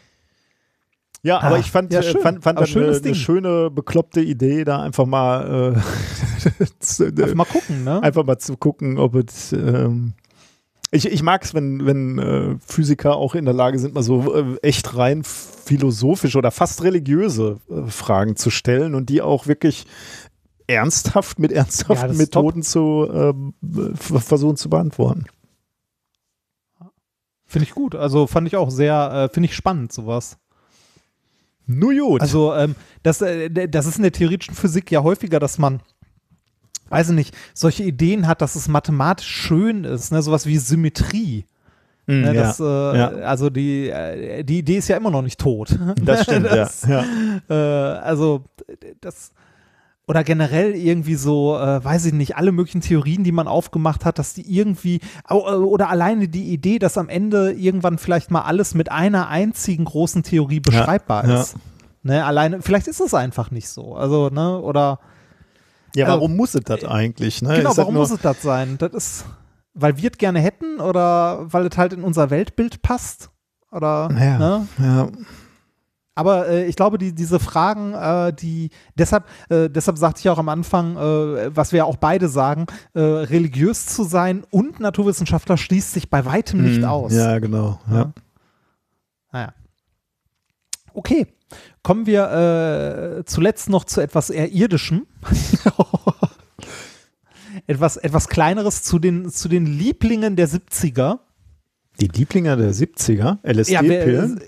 Ja, 1.22 1.40
aber 1.40 1.56
Ah, 1.56 1.58
ich 1.58 1.70
fand, 1.70 1.90
ja, 1.90 2.00
äh, 2.00 2.02
schön. 2.02 2.20
fand, 2.20 2.42
fand 2.42 2.60
das 2.60 2.76
eine, 2.76 2.94
eine 2.96 3.14
schöne, 3.14 3.70
bekloppte 3.70 4.20
Idee, 4.20 4.64
da 4.64 4.82
einfach 4.82 5.06
mal, 5.06 5.74
äh, 5.74 6.64
zu- 6.80 7.06
Einfach 7.16 7.34
mal 7.34 7.44
gucken, 7.46 7.82
ne? 7.84 8.02
einfach 8.02 8.24
mal 8.24 8.36
zu 8.38 8.56
gucken, 8.58 8.98
ob 8.98 9.14
es. 9.14 9.52
Ähm, 9.54 10.12
ich 10.90 11.06
ich 11.10 11.22
mag 11.22 11.42
es, 11.42 11.54
wenn, 11.54 11.86
wenn 11.86 12.18
äh, 12.18 12.56
Physiker 12.64 13.16
auch 13.16 13.34
in 13.34 13.46
der 13.46 13.54
Lage 13.54 13.78
sind, 13.78 13.94
mal 13.94 14.02
so 14.02 14.34
äh, 14.36 14.56
echt 14.60 14.96
rein 14.98 15.22
philosophische 15.24 16.36
oder 16.36 16.50
fast 16.50 16.82
religiöse 16.84 17.56
äh, 17.70 17.90
Fragen 17.90 18.36
zu 18.36 18.50
stellen 18.50 18.94
und 18.94 19.08
die 19.08 19.22
auch 19.22 19.46
wirklich 19.46 19.86
ernsthaft 20.66 21.38
mit 21.38 21.52
Ja, 21.52 21.58
ernsthaften 21.58 22.08
das 22.08 22.18
ist 22.18 22.32
top. 22.34 22.42
Methoden 22.44 22.62
zu 22.62 23.34
v- 23.98 24.18
versuchen 24.18 24.56
zu 24.56 24.68
beantworten. 24.68 25.24
Finde 27.54 27.68
ich 27.68 27.74
gut. 27.76 27.94
Also 27.94 28.26
fand 28.26 28.48
ich 28.48 28.56
auch 28.56 28.68
sehr, 28.68 29.28
äh, 29.30 29.32
finde 29.32 29.48
ich 29.48 29.54
spannend, 29.54 29.92
sowas. 29.92 30.38
Nur 31.66 31.94
gut. 31.94 32.20
Also, 32.20 32.52
ähm, 32.52 32.74
das, 33.04 33.22
äh, 33.22 33.68
das 33.68 33.86
ist 33.86 33.94
in 33.94 34.02
der 34.02 34.10
theoretischen 34.10 34.56
Physik 34.56 34.90
ja 34.90 35.04
häufiger, 35.04 35.38
dass 35.38 35.56
man, 35.56 35.78
weiß 36.88 37.10
ich 37.10 37.14
nicht, 37.14 37.36
solche 37.54 37.84
Ideen 37.84 38.26
hat, 38.26 38.42
dass 38.42 38.56
es 38.56 38.66
mathematisch 38.66 39.28
schön 39.28 39.84
ist, 39.84 40.10
ne? 40.10 40.20
sowas 40.20 40.46
wie 40.46 40.58
Symmetrie. 40.58 41.44
Mm, 42.08 42.22
Ne? 42.22 42.34
ja. 42.34 42.42
das, 42.42 42.58
äh, 42.58 42.64
ja. 42.64 43.08
Also 43.22 43.50
die, 43.50 43.88
äh, 43.88 44.42
die 44.42 44.58
Idee 44.58 44.78
ist 44.78 44.88
ja 44.88 44.96
immer 44.96 45.12
noch 45.12 45.22
nicht 45.22 45.38
tot. 45.38 45.78
das 46.02 46.24
stimmt, 46.24 46.46
das, 46.50 46.82
ja. 46.88 47.04
ja. 47.48 47.94
Äh, 47.94 47.98
also 48.00 48.46
das 49.00 49.30
oder 50.06 50.22
generell 50.22 50.74
irgendwie 50.74 51.14
so, 51.14 51.56
äh, 51.56 51.82
weiß 51.82 52.04
ich 52.06 52.12
nicht, 52.12 52.36
alle 52.36 52.52
möglichen 52.52 52.82
Theorien, 52.82 53.24
die 53.24 53.32
man 53.32 53.48
aufgemacht 53.48 54.04
hat, 54.04 54.18
dass 54.18 54.34
die 54.34 54.42
irgendwie 54.42 55.00
äh, 55.28 55.34
oder 55.34 55.88
alleine 55.88 56.28
die 56.28 56.52
Idee, 56.52 56.78
dass 56.78 56.98
am 56.98 57.08
Ende 57.08 57.52
irgendwann 57.52 57.98
vielleicht 57.98 58.30
mal 58.30 58.42
alles 58.42 58.74
mit 58.74 58.92
einer 58.92 59.28
einzigen 59.28 59.84
großen 59.86 60.22
Theorie 60.22 60.60
beschreibbar 60.60 61.26
ja. 61.26 61.40
ist. 61.40 61.56
Ne, 62.02 62.22
alleine, 62.22 62.60
vielleicht 62.60 62.86
ist 62.86 63.00
es 63.00 63.14
einfach 63.14 63.50
nicht 63.50 63.68
so. 63.68 63.94
Also, 63.94 64.28
ne, 64.28 64.60
oder 64.60 65.00
Ja, 65.94 66.04
Also, 66.06 66.18
warum 66.18 66.36
muss 66.36 66.54
es 66.54 66.64
das 66.64 66.84
eigentlich? 66.84 67.40
Ne? 67.40 67.56
genau, 67.56 67.74
warum 67.74 67.94
muss 67.94 68.10
es 68.10 68.20
das 68.20 68.42
sein? 68.42 68.76
Das 68.76 68.92
ist, 68.92 69.24
weil 69.72 69.96
wir 69.96 70.10
es 70.12 70.18
gerne 70.18 70.40
hätten 70.40 70.80
oder 70.80 71.50
weil 71.50 71.66
es 71.66 71.78
halt 71.78 71.94
in 71.94 72.04
unser 72.04 72.28
Weltbild 72.28 72.82
passt? 72.82 73.30
Oder 73.72 74.10
Ja. 74.12 74.38
ne? 74.38 74.68
Ja. 74.78 75.08
Aber 76.16 76.48
äh, 76.48 76.66
ich 76.66 76.76
glaube, 76.76 76.96
die, 76.98 77.12
diese 77.12 77.40
Fragen, 77.40 77.92
äh, 77.94 78.32
die 78.32 78.70
deshalb, 78.96 79.24
äh, 79.48 79.68
deshalb 79.68 79.98
sagte 79.98 80.20
ich 80.20 80.28
auch 80.30 80.38
am 80.38 80.48
Anfang, 80.48 80.96
äh, 80.96 81.56
was 81.56 81.72
wir 81.72 81.78
ja 81.78 81.84
auch 81.84 81.96
beide 81.96 82.28
sagen, 82.28 82.66
äh, 82.94 83.00
religiös 83.00 83.86
zu 83.86 84.04
sein 84.04 84.44
und 84.50 84.78
Naturwissenschaftler 84.78 85.56
schließt 85.56 85.92
sich 85.92 86.10
bei 86.10 86.24
weitem 86.24 86.62
nicht 86.62 86.82
Mm, 86.82 86.84
aus. 86.84 87.12
Ja, 87.12 87.38
genau. 87.40 87.80
Ja. 87.90 88.12
Naja. 89.32 89.54
Okay. 90.92 91.26
Kommen 91.82 92.06
wir 92.06 92.30
äh, 93.18 93.24
zuletzt 93.26 93.68
noch 93.68 93.84
zu 93.84 94.00
etwas 94.00 94.30
eher 94.30 94.52
irdischem. 94.52 95.06
etwas, 97.66 97.96
etwas 97.96 98.28
kleineres 98.28 98.82
zu 98.82 98.98
den, 98.98 99.30
zu 99.30 99.48
den 99.48 99.66
Lieblingen 99.66 100.36
der 100.36 100.48
70er. 100.48 101.18
Die 102.00 102.08
Lieblinger 102.08 102.56
der 102.56 102.72
70er, 102.72 103.38
wer- 103.42 103.54
LSD-Pillen. 103.54 104.40
äh, 104.40 104.44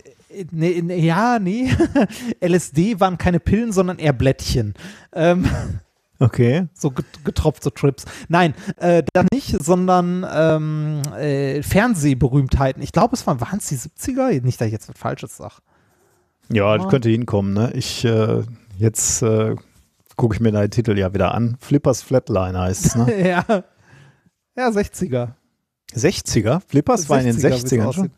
nee, 0.51 0.83
nee, 0.83 0.99
ja, 0.99 1.39
nee. 1.39 1.71
LSD 2.41 3.01
waren 3.01 3.19
keine 3.19 3.41
Pillen, 3.41 3.73
sondern 3.73 3.99
eher 3.99 4.13
Blättchen. 4.13 4.75
Ähm, 5.13 5.47
okay. 6.19 6.69
so 6.75 6.91
get- 6.91 7.25
getropfte 7.25 7.73
Trips. 7.73 8.05
Nein, 8.29 8.55
äh, 8.77 9.03
das 9.13 9.27
nicht, 9.33 9.63
sondern 9.63 10.27
ähm, 10.31 11.03
äh, 11.19 11.63
Fernsehberühmtheiten. 11.63 12.83
Ich 12.83 12.93
glaube, 12.93 13.15
es 13.15 13.27
waren, 13.27 13.41
waren 13.41 13.59
es 13.59 13.69
die 13.69 13.77
70er? 13.77 14.43
Nicht, 14.43 14.61
dass 14.61 14.67
ich 14.67 14.73
jetzt 14.73 14.89
was 14.89 14.99
Falsches 14.99 15.37
sage. 15.37 15.55
Ja, 16.53 16.77
das 16.77 16.89
könnte 16.89 17.09
hinkommen. 17.09 17.55
Ne? 17.55 17.73
Ich, 17.75 18.05
äh, 18.05 18.43
jetzt 18.79 19.23
äh, 19.23 19.57
gucke 20.17 20.35
ich 20.35 20.41
mir 20.41 20.53
den 20.53 20.71
Titel 20.71 20.97
ja 20.99 21.13
wieder 21.13 21.35
an. 21.35 21.57
Flippers 21.61 22.03
Flatline 22.03 22.59
heißt 22.59 22.87
es. 22.87 22.95
Ne? 22.97 23.29
ja. 23.29 23.45
Ja, 24.57 24.69
60er. 24.69 25.33
60er? 25.95 26.61
Flippers 26.67 27.09
war 27.09 27.21
in 27.21 27.27
den 27.27 27.37
60er, 27.37 27.51
wie's 27.51 27.73
60ern 27.73 27.93
schon? 27.93 28.11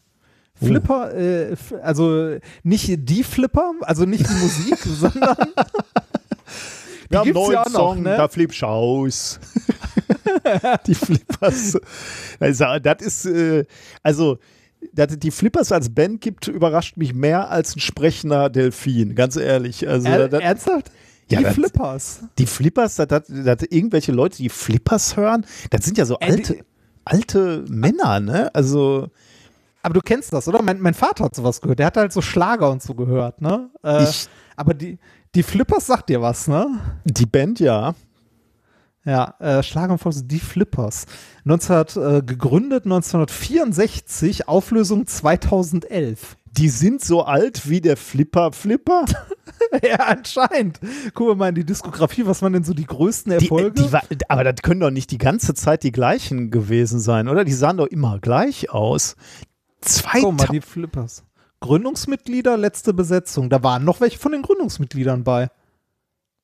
Flipper, 0.67 1.15
äh, 1.15 1.51
f- 1.53 1.75
also 1.83 2.37
nicht 2.63 2.91
die 3.09 3.23
Flipper, 3.23 3.73
also 3.83 4.05
nicht 4.05 4.29
die 4.29 4.35
Musik, 4.35 4.79
sondern 4.85 5.37
Wir 7.11 7.19
haben 7.21 7.25
gibt's 7.27 7.41
einen 7.41 7.53
ja 7.53 7.55
neuen 7.55 7.57
auch 7.59 7.65
noch, 7.67 7.73
Song, 7.95 8.03
ne? 8.03 8.17
da 8.17 8.29
flippst 8.29 8.63
du 8.63 8.67
aus. 8.67 9.41
die 10.87 10.95
Flippers. 10.95 11.79
Also, 12.41 12.65
das 12.83 13.03
ist, 13.03 13.27
äh, 13.27 13.65
also, 14.03 14.39
dass 14.93 15.13
es 15.13 15.19
die 15.19 15.31
Flippers 15.31 15.73
als 15.73 15.91
Band 15.91 16.21
gibt, 16.21 16.49
überrascht 16.49 16.97
mich 16.97 17.15
mehr 17.15 17.51
als 17.51 17.77
ein 17.77 17.81
sprechender 17.81 18.49
Delfin, 18.51 19.15
ganz 19.15 19.37
ehrlich. 19.37 19.89
Also, 19.89 20.09
er, 20.09 20.29
das, 20.29 20.41
ernsthaft? 20.43 20.91
Ja, 21.31 21.39
die 21.39 21.45
das- 21.45 21.55
Flippers. 21.55 22.21
die 22.39 22.47
Flippers, 22.47 22.97
dass, 22.97 23.29
irgendwelche 23.71 24.13
Leute 24.13 24.39
die 24.39 24.49
Flippers 24.49 25.17
hören, 25.17 25.45
das 25.71 25.85
sind 25.85 25.99
ja 25.99 26.05
so 26.07 26.17
Äh, 26.21 26.31
alte, 26.31 26.55
die- 26.55 26.63
alte 27.05 27.65
Männer, 27.69 28.21
ne? 28.21 28.55
Also, 28.55 29.09
Aber 29.89 29.95
du 29.95 30.01
kennst 30.03 30.35
das, 30.35 30.47
oder? 30.49 30.61
Mein, 30.61 30.81
mein 30.83 30.93
Vater 30.93 31.25
hat 31.25 31.35
sowas 31.35 31.63
gehört. 31.63 31.79
Der 31.79 31.87
hat 31.87 31.97
halt 31.97 32.13
so 32.13 32.21
Schlager 32.21 32.71
und 32.71 32.83
so 32.83 32.93
gehört, 32.95 33.41
ne? 33.41 33.71
Äh, 33.83 34.03
Ich- 34.05 34.29
aber 34.55 34.75
die, 34.75 34.99
die 35.35 35.43
Flippers 35.43 35.87
sagt 35.87 36.11
dir 36.11 36.21
was, 36.21 36.47
ne? 36.47 36.67
die 37.07 37.25
Band 37.25 37.59
ja. 37.59 37.95
Ja, 39.07 39.35
äh, 39.39 39.63
Schlager 39.63 39.93
und 39.93 39.99
Volks, 39.99 40.27
die 40.27 40.41
Flippers. 40.41 41.07
19, 41.45 41.77
äh, 41.97 42.23
gegründet 42.23 42.85
1964, 42.85 44.47
Auflösung 44.47 45.07
2011. 45.07 46.37
Die 46.53 46.69
sind 46.69 47.01
so 47.03 47.23
alt 47.25 47.71
wie 47.71 47.81
der 47.81 47.97
Flipper 47.97 48.53
Flipper. 48.53 49.07
ja, 49.83 49.97
anscheinend. 50.01 50.81
Gucken 51.15 51.29
wir 51.29 51.35
mal 51.37 51.49
in 51.49 51.55
die 51.55 51.65
Diskografie, 51.65 52.27
was 52.27 52.43
waren 52.43 52.53
denn 52.53 52.65
so 52.65 52.75
die 52.75 52.85
größten 52.85 53.39
Die, 53.39 53.47
Erfolge? 53.47 53.83
die, 53.83 53.91
wa- 53.91 54.03
aber 54.29 54.45
das 54.45 54.57
können 54.63 54.81
doch 54.81 54.91
nicht 54.91 55.11
die 55.13 55.19
ganze 55.19 55.55
Zeit 55.55 55.83
die 55.83 55.93
gleichen 55.93 56.51
gewesen 56.51 57.01
sein, 57.01 57.29
oder? 57.29 57.45
Die 57.45 57.53
sahen 57.55 57.79
doch 57.79 57.87
immer 57.87 58.19
gleich 58.19 58.69
aus. 58.71 59.17
Zwei 59.81 60.21
Guck 60.21 60.39
mal, 60.39 60.47
die 60.49 60.61
Flippers. 60.61 61.25
Gründungsmitglieder, 61.61 62.57
letzte 62.57 62.95
Besetzung. 62.95 63.51
Da 63.51 63.63
waren 63.63 63.85
noch 63.85 64.01
welche 64.01 64.19
von 64.19 64.33
den 64.33 64.43
Gründungsmitgliedern 64.43 65.25
bei. 65.25 65.49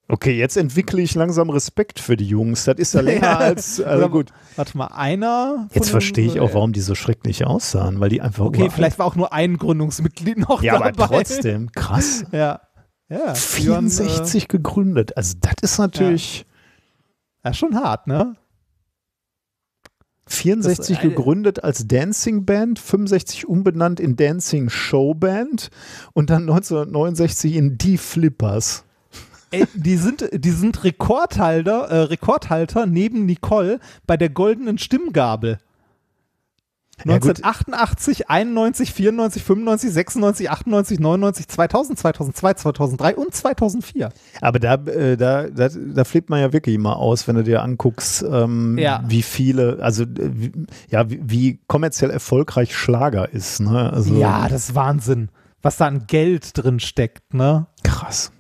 Okay, 0.06 0.36
jetzt 0.36 0.56
entwickle 0.58 1.00
ich 1.00 1.14
langsam 1.14 1.48
Respekt 1.48 1.98
für 1.98 2.16
die 2.16 2.26
Jungs. 2.26 2.64
Das 2.64 2.76
ist 2.78 2.92
ja 2.94 3.00
länger 3.02 3.22
Ja. 3.22 3.38
als. 3.38 3.80
Also 3.80 4.08
gut. 4.10 4.32
Warte 4.56 4.76
mal, 4.76 4.88
einer. 4.88 5.68
Jetzt 5.72 5.88
verstehe 5.90 6.26
ich 6.26 6.40
auch, 6.40 6.50
äh, 6.50 6.54
warum 6.54 6.72
die 6.72 6.80
so 6.80 6.94
schrecklich 6.94 7.46
aussahen, 7.46 8.00
weil 8.00 8.10
die 8.10 8.20
einfach. 8.20 8.44
Okay, 8.44 8.68
vielleicht 8.70 8.98
war 8.98 9.06
auch 9.06 9.16
nur 9.16 9.32
ein 9.32 9.56
Gründungsmitglied 9.56 10.36
noch 10.38 10.62
Ja, 10.62 10.74
dabei. 10.74 10.88
aber 10.90 11.06
trotzdem, 11.08 11.72
krass. 11.72 12.24
Ja. 12.32 12.60
Ja. 13.08 13.34
die 13.58 13.68
waren, 13.68 13.88
64 13.90 14.48
gegründet. 14.48 15.16
Also, 15.16 15.36
das 15.40 15.54
ist 15.62 15.78
natürlich. 15.78 16.44
Äh, 17.42 17.48
ja, 17.48 17.54
schon 17.54 17.74
hart, 17.76 18.06
ne? 18.06 18.36
64 20.26 20.96
Das, 20.96 21.04
äh, 21.04 21.08
gegründet 21.08 21.64
als 21.64 21.86
Dancing 21.86 22.44
Band, 22.44 22.78
65 22.78 23.46
umbenannt 23.46 24.00
in 24.00 24.16
Dancing 24.16 24.70
Show 24.70 25.14
Band 25.14 25.70
und 26.12 26.30
dann 26.30 26.42
1969 26.42 27.56
in 27.56 27.78
Die 27.78 27.98
Flippers. 27.98 28.84
Ey, 29.50 29.66
die 29.74 29.96
sind, 29.96 30.28
die 30.32 30.50
sind 30.50 30.82
Rekordhalter, 30.82 31.84
äh, 31.88 31.98
Rekordhalter 32.04 32.86
neben 32.86 33.26
Nicole 33.26 33.78
bei 34.06 34.16
der 34.16 34.30
goldenen 34.30 34.78
Stimmgabel. 34.78 35.58
Ja, 37.05 37.18
gut. 37.18 37.42
1988, 37.44 38.31
91, 38.31 38.92
94, 38.92 39.42
95, 39.42 39.92
96, 39.92 40.50
98, 40.50 41.00
99, 41.00 41.48
2000, 41.48 41.98
2002, 41.98 42.55
2003 42.55 43.16
und 43.16 43.34
2004. 43.34 44.10
Aber 44.40 44.58
da, 44.58 44.74
äh, 44.74 45.16
da, 45.16 45.48
da, 45.48 45.68
da 45.68 46.05
flippt 46.05 46.31
man 46.31 46.40
ja 46.40 46.52
wirklich 46.52 46.74
immer 46.76 46.97
aus, 46.97 47.26
wenn 47.26 47.36
du 47.36 47.42
dir 47.44 47.62
anguckst, 47.62 48.23
ähm, 48.23 48.78
Ja. 48.78 49.02
wie 49.06 49.23
viele, 49.23 49.78
also 49.82 50.05
äh, 50.05 50.08
wie, 50.32 50.52
ja, 50.89 51.10
wie, 51.10 51.20
wie 51.24 51.60
kommerziell 51.66 52.10
erfolgreich 52.10 52.76
Schlager 52.76 53.28
ist. 53.32 53.60
Ne? 53.60 53.92
Also, 53.92 54.14
Ja, 54.14 54.48
das 54.48 54.68
ist 54.70 54.74
Wahnsinn, 54.74 55.31
was 55.62 55.76
da 55.78 55.86
an 55.86 56.06
Geld 56.06 56.50
drin 56.56 56.78
steckt, 56.81 57.34
ne? 57.34 57.66
krass. 57.82 58.31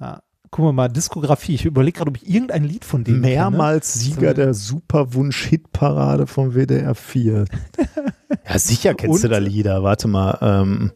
Ja. 0.00 0.20
Gucken 0.50 0.68
wir 0.68 0.72
mal, 0.72 0.88
Diskografie. 0.88 1.54
Ich 1.54 1.64
überlege 1.66 1.98
gerade, 1.98 2.10
ob 2.10 2.16
ich 2.16 2.28
irgendein 2.28 2.64
Lied 2.64 2.84
von 2.84 3.04
denen 3.04 3.20
Mehrmals 3.20 3.94
Sieger 3.94 4.30
So. 4.30 4.34
der 4.34 4.54
Superwunsch-Hitparade 4.54 6.26
vom 6.26 6.54
WDR 6.54 6.94
4. 6.94 7.44
ja, 8.48 8.58
sicher 8.58 8.94
kennst 8.94 9.22
du 9.22 9.26
Und- 9.28 9.32
da 9.32 9.38
Lieder. 9.38 9.82
Warte 9.82 10.08
mal. 10.08 10.38
Ähm, 10.40 10.92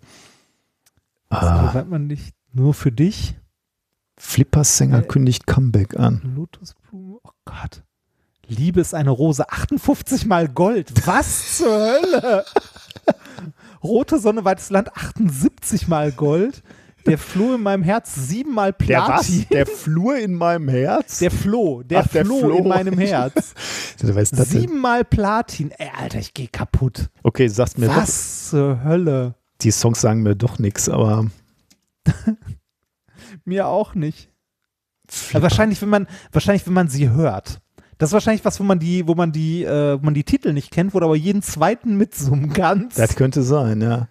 kenne. 1.31 1.43
ah, 1.51 1.85
man 1.89 2.07
nicht. 2.07 2.35
Nur 2.53 2.73
für 2.75 2.93
dich? 2.93 3.35
Flippersänger 4.19 5.01
Äh, 5.01 5.07
kündigt 5.07 5.47
Comeback 5.47 5.99
an. 5.99 6.33
Lotusblume, 6.37 7.19
oh 7.23 7.31
Gott. 7.45 7.83
Liebe 8.47 8.81
ist 8.81 8.95
eine 8.95 9.11
Rose, 9.11 9.49
58 9.51 10.27
mal 10.27 10.49
Gold. 10.49 11.07
Was 11.07 11.59
zur 11.59 11.73
Hölle? 11.73 12.45
Rote 13.83 14.19
Sonne, 14.19 14.45
weites 14.45 14.71
Land, 14.71 14.95
78 14.97 15.89
mal 15.89 16.13
Gold. 16.13 16.63
Der 17.07 17.19
Floh 17.19 17.55
in 17.55 17.63
meinem 17.63 17.83
Herz, 17.83 18.15
7 18.15 18.53
mal 18.53 18.73
Der 18.73 19.01
was? 19.01 19.27
Platin. 19.27 19.47
Der 19.51 19.67
Flur 19.67 20.17
in 20.19 20.35
meinem 20.35 20.69
Herz? 20.69 21.19
Der 21.19 21.31
Floh, 21.31 21.83
der, 21.83 22.01
Ach, 22.01 22.09
der 22.09 22.25
Floh, 22.25 22.39
Floh. 22.41 22.59
in 22.59 22.69
meinem 22.69 22.99
Herz. 22.99 23.55
Siebenmal 24.33 25.05
Platin. 25.05 25.71
Ey, 25.73 25.89
Alter, 25.99 26.19
ich 26.19 26.35
geh 26.35 26.47
kaputt. 26.47 27.11
Okay, 27.23 27.49
sagst 27.49 27.79
mir 27.79 27.87
doch. 27.87 27.97
Was 27.97 28.51
zur 28.51 28.83
Hölle? 28.85 29.35
Die 29.61 29.71
Songs 29.71 30.01
sagen 30.01 30.23
mir 30.23 30.35
doch 30.37 30.59
nichts, 30.59 30.89
aber 30.89 31.27
Mir 33.45 33.67
auch 33.67 33.95
nicht. 33.95 34.29
Aber 35.33 35.43
wahrscheinlich, 35.43 35.81
wenn 35.83 35.89
man, 35.89 36.07
wahrscheinlich, 36.33 36.67
wenn 36.67 36.73
man 36.75 36.89
sie 36.89 37.11
hört. 37.11 37.61
Das 37.99 38.09
ist 38.11 38.15
wahrscheinlich 38.15 38.45
was, 38.45 38.59
wo 38.59 38.65
man 38.65 38.79
die, 38.79 39.07
wo 39.07 39.15
man 39.15 39.31
die, 39.31 39.63
äh, 39.65 40.01
wo 40.01 40.05
man 40.05 40.15
die 40.15 40.25
Titel 40.25 40.53
nicht 40.53 40.71
kennt, 40.71 40.95
wo 40.95 41.01
du 41.01 41.07
aber 41.07 41.17
jeden 41.17 41.43
zweiten 41.43 41.97
mitsummen 41.97 42.53
kannst. 42.53 42.99
das 42.99 43.15
könnte 43.15 43.43
sein, 43.43 43.81
ja. 43.81 44.09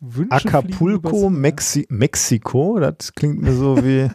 Wünsche 0.00 0.40
fliegen 0.40 0.56
Acapulco. 0.56 1.30
Mexi 1.30 1.86
Mexiko, 1.88 2.78
das 2.78 3.14
klingt 3.14 3.40
mir 3.40 3.52
so 3.52 3.82
wie 3.82 4.10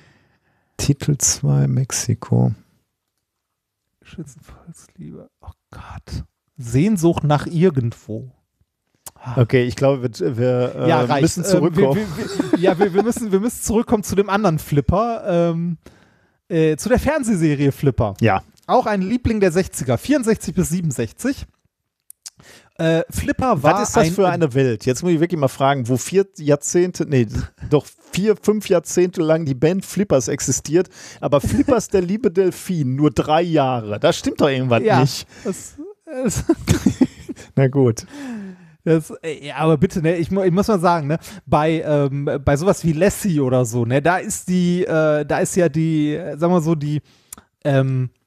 Titel 0.76 1.16
2 1.16 1.66
Mexiko. 1.68 2.52
Schützenvolksliebe. 4.02 5.28
Oh 5.40 5.50
Gott. 5.70 6.24
Sehnsucht 6.56 7.24
nach 7.24 7.46
irgendwo. 7.46 8.30
Okay, 9.34 9.64
ich 9.64 9.76
glaube, 9.76 10.02
wir, 10.02 10.36
wir 10.36 10.74
äh, 10.76 10.88
ja, 10.88 11.00
reicht. 11.02 11.22
müssen 11.22 11.44
zurückkommen. 11.44 11.96
wir, 11.96 12.06
wir, 12.06 12.52
wir, 12.52 12.58
ja, 12.58 12.78
wir, 12.78 12.94
wir, 12.94 13.02
müssen, 13.02 13.32
wir 13.32 13.40
müssen 13.40 13.62
zurückkommen 13.62 14.04
zu 14.04 14.14
dem 14.14 14.30
anderen 14.30 14.58
Flipper. 14.58 15.24
Ähm, 15.26 15.78
äh, 16.48 16.76
zu 16.76 16.88
der 16.88 17.00
Fernsehserie 17.00 17.72
Flipper. 17.72 18.14
ja, 18.20 18.42
Auch 18.66 18.86
ein 18.86 19.02
Liebling 19.02 19.40
der 19.40 19.52
60er, 19.52 19.96
64 19.96 20.54
bis 20.54 20.68
67. 20.68 21.46
Äh, 22.78 23.04
Flipper 23.08 23.62
war 23.62 23.74
was 23.74 23.88
ist 23.88 23.96
das 23.96 24.06
ein, 24.08 24.12
für 24.12 24.28
eine 24.28 24.52
Welt? 24.52 24.84
Jetzt 24.84 25.02
muss 25.02 25.12
ich 25.12 25.20
wirklich 25.20 25.40
mal 25.40 25.48
fragen, 25.48 25.88
wo 25.88 25.96
vier 25.96 26.26
Jahrzehnte, 26.36 27.06
nee, 27.08 27.26
doch 27.70 27.86
vier, 28.12 28.36
fünf 28.36 28.68
Jahrzehnte 28.68 29.22
lang 29.22 29.46
die 29.46 29.54
Band 29.54 29.86
Flippers 29.86 30.28
existiert, 30.28 30.88
aber 31.20 31.40
Flippers 31.40 31.88
der 31.88 32.02
liebe 32.02 32.30
Delfin 32.30 32.94
nur 32.94 33.10
drei 33.10 33.42
Jahre. 33.42 33.98
Da 33.98 34.12
stimmt 34.12 34.40
doch 34.40 34.48
irgendwas 34.48 34.82
ja, 34.82 35.00
nicht. 35.00 35.26
Das, 35.44 35.76
das, 36.04 36.44
Na 37.56 37.68
gut. 37.68 38.06
das, 38.84 39.12
ja, 39.40 39.56
aber 39.56 39.78
bitte, 39.78 40.02
ne, 40.02 40.16
ich, 40.16 40.30
ich 40.30 40.52
muss 40.52 40.68
mal 40.68 40.78
sagen, 40.78 41.06
ne, 41.06 41.18
bei, 41.46 41.80
ähm, 41.80 42.28
bei 42.44 42.56
sowas 42.58 42.84
wie 42.84 42.92
Lassie 42.92 43.40
oder 43.40 43.64
so, 43.64 43.86
ne, 43.86 44.02
da 44.02 44.18
ist 44.18 44.48
die, 44.48 44.84
äh, 44.84 45.24
da 45.24 45.38
ist 45.38 45.56
ja 45.56 45.70
die, 45.70 46.14
äh, 46.14 46.36
sagen 46.36 46.52
wir 46.52 46.60
so, 46.60 46.74
die, 46.74 47.00
ähm, 47.64 48.10
äh, 48.10 48.25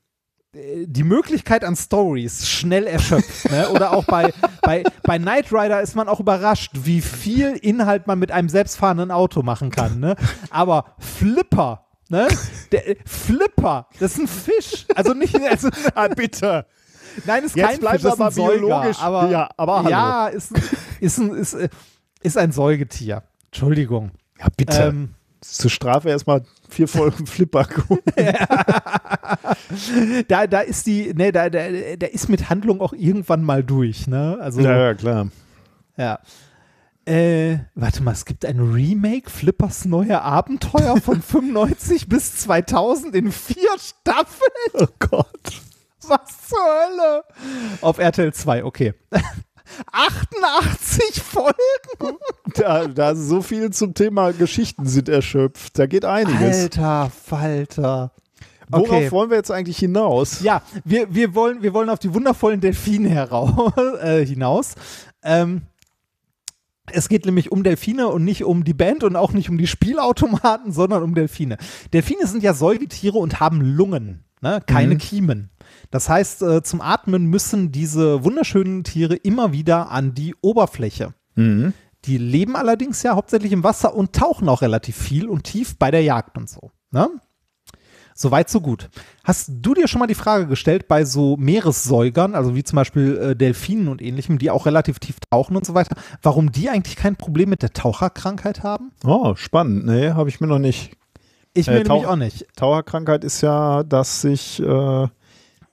die 0.53 1.03
Möglichkeit 1.03 1.63
an 1.63 1.75
Stories 1.75 2.47
schnell 2.49 2.87
erschöpft. 2.87 3.51
ne? 3.51 3.69
Oder 3.69 3.93
auch 3.93 4.05
bei, 4.05 4.33
bei, 4.63 4.83
bei 5.03 5.19
Knight 5.19 5.51
Rider 5.53 5.81
ist 5.81 5.95
man 5.95 6.07
auch 6.07 6.19
überrascht, 6.19 6.71
wie 6.73 7.01
viel 7.01 7.51
Inhalt 7.51 8.07
man 8.07 8.17
mit 8.17 8.31
einem 8.31 8.49
selbstfahrenden 8.49 9.11
Auto 9.11 9.43
machen 9.43 9.69
kann. 9.69 9.99
Ne? 9.99 10.15
Aber 10.49 10.95
Flipper, 10.97 11.85
ne? 12.09 12.27
Der, 12.71 12.81
Flipper, 13.05 13.87
das 13.99 14.13
ist 14.13 14.19
ein 14.21 14.27
Fisch. 14.27 14.85
Also 14.95 15.13
nicht, 15.13 15.39
also, 15.39 15.69
Ah, 15.93 16.07
bitte. 16.07 16.65
nein, 17.25 17.43
ist 17.43 17.55
Jetzt 17.55 17.67
kein 17.69 17.79
bleiben 17.79 17.99
Fisch, 17.99 18.05
ist 18.11 18.17
ein 18.17 18.21
aber 18.21 18.31
Säuger, 18.31 18.53
biologisch. 18.59 18.99
Aber, 18.99 19.29
Ja, 19.29 19.49
aber. 19.55 19.89
Ja, 19.89 20.27
ist, 20.29 20.51
ist, 20.99 21.17
ein, 21.19 21.35
ist, 21.35 21.53
äh, 21.53 21.69
ist 22.23 22.37
ein 22.37 22.51
Säugetier. 22.51 23.21
Entschuldigung. 23.51 24.11
Ja, 24.39 24.47
bitte. 24.57 24.81
Ähm, 24.81 25.13
Zur 25.41 25.69
Strafe 25.69 26.09
erstmal 26.09 26.41
vier 26.69 26.87
Folgen 26.87 27.25
Flipper 27.27 27.65
gucken. 27.65 28.13
da, 30.27 30.47
da 30.47 30.59
ist 30.61 30.87
die, 30.87 31.13
ne, 31.13 31.31
da, 31.31 31.49
da, 31.49 31.69
der 31.69 32.13
ist 32.13 32.29
mit 32.29 32.49
Handlung 32.49 32.81
auch 32.81 32.93
irgendwann 32.93 33.43
mal 33.43 33.63
durch, 33.63 34.07
ne? 34.07 34.37
Also, 34.39 34.61
Ja, 34.61 34.77
ja, 34.77 34.93
klar. 34.93 35.29
Ja. 35.97 36.19
Äh, 37.05 37.59
warte 37.73 38.03
mal, 38.03 38.11
es 38.11 38.25
gibt 38.25 38.45
ein 38.45 38.59
Remake, 38.59 39.29
Flippers 39.29 39.85
neue 39.85 40.21
Abenteuer 40.21 40.97
von 40.97 41.21
95 41.23 42.07
bis 42.07 42.35
2000 42.37 43.15
in 43.15 43.31
vier 43.31 43.71
Staffeln. 43.79 44.51
Oh 44.73 44.87
Gott. 44.99 45.61
Was 46.07 46.47
zur 46.47 46.59
Hölle? 46.59 47.23
Auf 47.81 47.97
RTL 47.97 48.33
2, 48.33 48.63
okay. 48.63 48.93
88 49.91 51.21
Folgen? 51.21 52.17
Da, 52.55 52.87
da 52.87 53.15
so 53.15 53.41
viel 53.41 53.71
zum 53.71 53.93
Thema 53.93 54.31
Geschichten 54.31 54.85
sind 54.85 55.09
erschöpft. 55.09 55.77
Da 55.77 55.85
geht 55.85 56.05
einiges. 56.05 56.63
Alter 56.63 57.11
Falter. 57.25 58.11
Worauf 58.69 58.89
okay. 58.89 59.11
wollen 59.11 59.29
wir 59.31 59.37
jetzt 59.37 59.51
eigentlich 59.51 59.79
hinaus? 59.79 60.41
Ja, 60.41 60.61
wir, 60.85 61.13
wir, 61.13 61.33
wollen, 61.33 61.63
wir 61.63 61.73
wollen 61.73 61.89
auf 61.89 61.99
die 61.99 62.13
wundervollen 62.13 62.61
Delfine 62.61 63.09
herau 63.09 63.71
äh, 64.01 64.23
hinaus. 64.23 64.75
Ähm, 65.23 65.63
es 66.91 67.09
geht 67.09 67.25
nämlich 67.25 67.51
um 67.51 67.63
Delfine 67.63 68.07
und 68.07 68.23
nicht 68.23 68.43
um 68.43 68.63
die 68.63 68.73
Band 68.73 69.03
und 69.03 69.15
auch 69.15 69.31
nicht 69.33 69.49
um 69.49 69.57
die 69.57 69.67
Spielautomaten, 69.67 70.71
sondern 70.71 71.03
um 71.03 71.15
Delfine. 71.15 71.57
Delfine 71.93 72.27
sind 72.27 72.43
ja 72.43 72.53
Säugetiere 72.53 73.17
und 73.17 73.39
haben 73.39 73.61
Lungen, 73.61 74.23
ne? 74.41 74.61
keine 74.65 74.97
Kiemen. 74.97 75.49
Das 75.91 76.09
heißt, 76.09 76.41
äh, 76.41 76.63
zum 76.63 76.81
Atmen 76.81 77.25
müssen 77.25 77.71
diese 77.71 78.23
wunderschönen 78.23 78.83
Tiere 78.83 79.15
immer 79.15 79.53
wieder 79.53 79.91
an 79.91 80.13
die 80.13 80.35
Oberfläche. 80.41 81.13
Mhm. 81.35 81.73
Die 82.05 82.17
leben 82.17 82.55
allerdings 82.55 83.03
ja 83.03 83.15
hauptsächlich 83.15 83.51
im 83.51 83.63
Wasser 83.63 83.93
und 83.93 84.13
tauchen 84.13 84.47
auch 84.47 84.61
relativ 84.61 84.95
viel 84.95 85.27
und 85.27 85.43
tief 85.43 85.77
bei 85.77 85.91
der 85.91 86.03
Jagd 86.03 86.37
und 86.37 86.49
so. 86.49 86.71
Ne? 86.91 87.09
Soweit, 88.15 88.49
so 88.49 88.59
gut. 88.59 88.89
Hast 89.23 89.49
du 89.49 89.73
dir 89.73 89.87
schon 89.87 89.99
mal 89.99 90.07
die 90.07 90.13
Frage 90.13 90.45
gestellt, 90.45 90.89
bei 90.89 91.05
so 91.05 91.37
Meeressäugern, 91.37 92.35
also 92.35 92.53
wie 92.53 92.65
zum 92.65 92.75
Beispiel 92.75 93.17
äh, 93.17 93.35
Delfinen 93.35 93.87
und 93.87 94.01
ähnlichem, 94.01 94.37
die 94.39 94.51
auch 94.51 94.65
relativ 94.65 94.99
tief 94.99 95.15
tauchen 95.31 95.55
und 95.55 95.65
so 95.65 95.73
weiter, 95.73 95.95
warum 96.21 96.51
die 96.51 96.69
eigentlich 96.69 96.97
kein 96.97 97.15
Problem 97.15 97.49
mit 97.49 97.61
der 97.61 97.71
Taucherkrankheit 97.71 98.61
haben? 98.61 98.91
Oh, 99.05 99.35
spannend. 99.35 99.85
Nee, 99.85 100.09
habe 100.09 100.27
ich 100.27 100.41
mir 100.41 100.47
noch 100.47 100.59
nicht. 100.59 100.97
Ich 101.59 101.67
Äh, 101.67 101.71
mir 101.71 101.77
nämlich 101.83 101.87
Tauch- 102.03 102.11
auch 102.11 102.15
nicht. 102.15 102.45
Taucherkrankheit 102.55 103.23
ist 103.23 103.41
ja, 103.41 103.83
dass 103.83 104.21
sich. 104.21 104.59
Äh, 104.61 105.07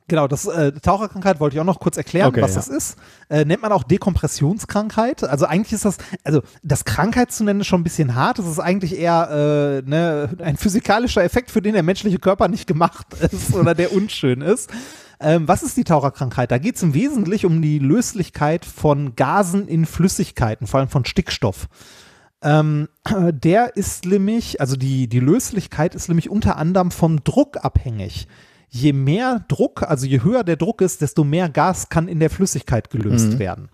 Genau, 0.08 0.28
das 0.28 0.46
äh, 0.46 0.70
Taucherkrankheit 0.70 1.40
wollte 1.40 1.56
ich 1.56 1.60
auch 1.60 1.64
noch 1.64 1.80
kurz 1.80 1.96
erklären, 1.96 2.28
Okay, 2.28 2.40
was 2.40 2.50
ja. 2.52 2.58
das 2.58 2.68
ist. 2.68 2.96
Äh, 3.28 3.44
nennt 3.44 3.60
man 3.60 3.72
auch 3.72 3.82
Dekompressionskrankheit. 3.82 5.24
Also 5.24 5.46
eigentlich 5.46 5.72
ist 5.72 5.84
das, 5.84 5.98
also 6.22 6.42
das 6.62 6.84
Krankheit 6.84 7.32
zu 7.32 7.42
nennen 7.42 7.60
ist 7.62 7.66
schon 7.66 7.80
ein 7.80 7.84
bisschen 7.84 8.14
hart. 8.14 8.38
Das 8.38 8.46
ist 8.46 8.60
eigentlich 8.60 8.96
eher 8.96 9.82
äh, 9.84 9.88
ne, 9.88 10.30
ein 10.40 10.56
physikalischer 10.56 11.24
Effekt, 11.24 11.50
für 11.50 11.60
den 11.60 11.72
der 11.74 11.82
menschliche 11.82 12.20
Körper 12.20 12.46
nicht 12.46 12.68
gemacht 12.68 13.06
ist 13.32 13.52
oder 13.54 13.74
der 13.74 13.92
unschön 13.92 14.42
ist. 14.42 14.70
Ähm, 15.18 15.48
was 15.48 15.64
ist 15.64 15.76
die 15.76 15.82
Taucherkrankheit? 15.84 16.52
Da 16.52 16.58
geht 16.58 16.76
es 16.76 16.84
im 16.84 16.94
Wesentlichen 16.94 17.46
um 17.46 17.60
die 17.60 17.80
Löslichkeit 17.80 18.64
von 18.64 19.16
Gasen 19.16 19.66
in 19.66 19.86
Flüssigkeiten, 19.86 20.66
vor 20.68 20.78
allem 20.78 20.88
von 20.88 21.04
Stickstoff. 21.04 21.66
Ähm, 22.42 22.88
der 23.30 23.76
ist 23.76 24.04
nämlich, 24.04 24.60
also 24.60 24.76
die, 24.76 25.08
die 25.08 25.20
Löslichkeit 25.20 25.94
ist 25.94 26.08
nämlich 26.08 26.30
unter 26.30 26.56
anderem 26.56 26.90
vom 26.90 27.22
Druck 27.24 27.64
abhängig. 27.64 28.28
Je 28.68 28.92
mehr 28.92 29.44
Druck, 29.48 29.84
also 29.84 30.06
je 30.06 30.22
höher 30.22 30.44
der 30.44 30.56
Druck 30.56 30.80
ist, 30.80 31.00
desto 31.00 31.24
mehr 31.24 31.48
Gas 31.48 31.88
kann 31.88 32.08
in 32.08 32.20
der 32.20 32.30
Flüssigkeit 32.30 32.90
gelöst 32.90 33.38
werden. 33.38 33.68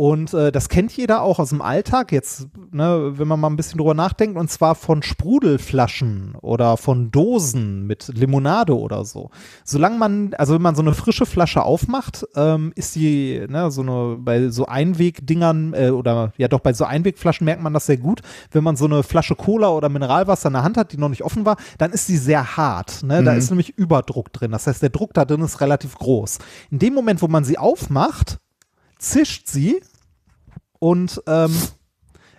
Und 0.00 0.32
äh, 0.32 0.50
das 0.50 0.70
kennt 0.70 0.96
jeder 0.96 1.20
auch 1.20 1.38
aus 1.38 1.50
dem 1.50 1.60
Alltag, 1.60 2.10
jetzt, 2.10 2.48
ne, 2.72 3.18
wenn 3.18 3.28
man 3.28 3.38
mal 3.38 3.50
ein 3.50 3.56
bisschen 3.56 3.76
drüber 3.76 3.92
nachdenkt, 3.92 4.38
und 4.38 4.50
zwar 4.50 4.74
von 4.74 5.02
Sprudelflaschen 5.02 6.36
oder 6.40 6.78
von 6.78 7.10
Dosen 7.10 7.86
mit 7.86 8.08
Limonade 8.08 8.78
oder 8.78 9.04
so. 9.04 9.28
Solange 9.62 9.98
man, 9.98 10.32
also 10.38 10.54
wenn 10.54 10.62
man 10.62 10.74
so 10.74 10.80
eine 10.80 10.94
frische 10.94 11.26
Flasche 11.26 11.64
aufmacht, 11.64 12.26
ähm, 12.34 12.72
ist 12.76 12.94
die, 12.94 13.44
ne, 13.46 13.70
so 13.70 13.82
eine, 13.82 14.16
bei 14.18 14.48
so 14.48 14.64
Einwegdingern 14.64 15.74
äh, 15.74 15.90
oder 15.90 16.32
ja 16.38 16.48
doch 16.48 16.60
bei 16.60 16.72
so 16.72 16.86
Einwegflaschen 16.86 17.44
merkt 17.44 17.62
man 17.62 17.74
das 17.74 17.84
sehr 17.84 17.98
gut. 17.98 18.22
Wenn 18.52 18.64
man 18.64 18.76
so 18.76 18.86
eine 18.86 19.02
Flasche 19.02 19.34
Cola 19.34 19.68
oder 19.68 19.90
Mineralwasser 19.90 20.46
in 20.46 20.54
der 20.54 20.62
Hand 20.62 20.78
hat, 20.78 20.92
die 20.92 20.96
noch 20.96 21.10
nicht 21.10 21.24
offen 21.24 21.44
war, 21.44 21.58
dann 21.76 21.90
ist 21.90 22.08
die 22.08 22.16
sehr 22.16 22.56
hart. 22.56 23.02
Ne? 23.02 23.22
Da 23.22 23.34
ist 23.34 23.50
nämlich 23.50 23.76
Überdruck 23.76 24.32
drin. 24.32 24.52
Das 24.52 24.66
heißt, 24.66 24.80
der 24.80 24.88
Druck 24.88 25.12
da 25.12 25.26
drin 25.26 25.42
ist 25.42 25.60
relativ 25.60 25.94
groß. 25.96 26.38
In 26.70 26.78
dem 26.78 26.94
Moment, 26.94 27.20
wo 27.20 27.28
man 27.28 27.44
sie 27.44 27.58
aufmacht, 27.58 28.38
zischt 29.00 29.46
sie 29.46 29.80
und 30.80 31.22
ähm, 31.28 31.54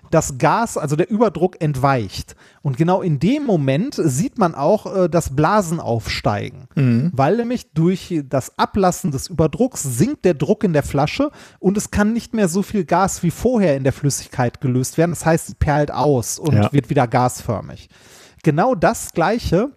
das 0.10 0.38
Gas, 0.38 0.78
also 0.78 0.98
der 0.98 1.10
Überdruck 1.10 1.62
entweicht. 1.62 2.36
Und 2.62 2.76
genau 2.76 3.02
in 3.02 3.18
dem 3.20 3.46
Moment 3.46 3.96
sieht 3.98 4.38
man 4.38 4.56
auch 4.56 4.94
äh, 4.94 5.08
das 5.10 5.38
Blasen 5.38 5.80
aufsteigen, 5.80 6.68
weil 7.16 7.38
nämlich 7.38 7.72
durch 7.72 8.22
das 8.28 8.58
Ablassen 8.60 9.12
des 9.12 9.30
Überdrucks 9.30 9.84
sinkt 9.84 10.26
der 10.26 10.34
Druck 10.34 10.66
in 10.66 10.74
der 10.74 10.84
Flasche 10.84 11.32
und 11.60 11.78
es 11.78 11.92
kann 11.92 12.12
nicht 12.12 12.34
mehr 12.34 12.50
so 12.50 12.62
viel 12.62 12.84
Gas 12.84 13.24
wie 13.24 13.32
vorher 13.32 13.78
in 13.78 13.86
der 13.86 13.94
Flüssigkeit 13.94 14.60
gelöst 14.60 14.98
werden. 14.98 15.12
Das 15.12 15.26
heißt, 15.26 15.48
es 15.48 15.56
perlt 15.56 15.92
aus 15.94 16.40
und 16.40 16.56
Ja. 16.56 16.74
wird 16.74 16.90
wieder 16.90 17.08
gasförmig. 17.08 17.88
Genau 18.44 18.76
das 18.76 19.14
Gleiche 19.14 19.70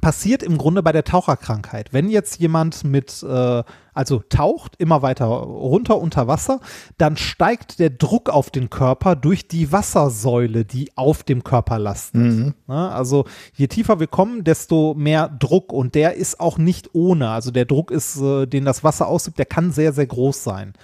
passiert 0.00 0.42
im 0.42 0.58
Grunde 0.58 0.82
bei 0.82 0.92
der 0.92 1.04
Taucherkrankheit. 1.04 1.92
Wenn 1.92 2.08
jetzt 2.10 2.38
jemand 2.38 2.84
mit, 2.84 3.22
äh, 3.22 3.62
also 3.94 4.22
taucht 4.28 4.74
immer 4.78 5.02
weiter 5.02 5.26
runter 5.26 5.98
unter 5.98 6.26
Wasser, 6.28 6.60
dann 6.98 7.16
steigt 7.16 7.78
der 7.78 7.90
Druck 7.90 8.28
auf 8.28 8.50
den 8.50 8.70
Körper 8.70 9.16
durch 9.16 9.48
die 9.48 9.72
Wassersäule, 9.72 10.64
die 10.64 10.96
auf 10.96 11.22
dem 11.22 11.44
Körper 11.44 11.78
lastet. 11.78 12.20
Ne? 12.66 12.90
Also 12.90 13.24
je 13.54 13.66
tiefer 13.68 14.00
wir 14.00 14.06
kommen, 14.06 14.44
desto 14.44 14.94
mehr 14.94 15.28
Druck 15.28 15.72
und 15.72 15.94
der 15.94 16.14
ist 16.14 16.40
auch 16.40 16.58
nicht 16.58 16.90
ohne. 16.94 17.30
Also 17.30 17.50
der 17.50 17.64
Druck 17.64 17.90
ist, 17.90 18.20
äh, 18.20 18.46
den 18.46 18.64
das 18.64 18.84
Wasser 18.84 19.08
ausübt, 19.08 19.38
der 19.38 19.46
kann 19.46 19.72
sehr, 19.72 19.92
sehr 19.92 20.06
groß 20.06 20.42
sein. 20.42 20.74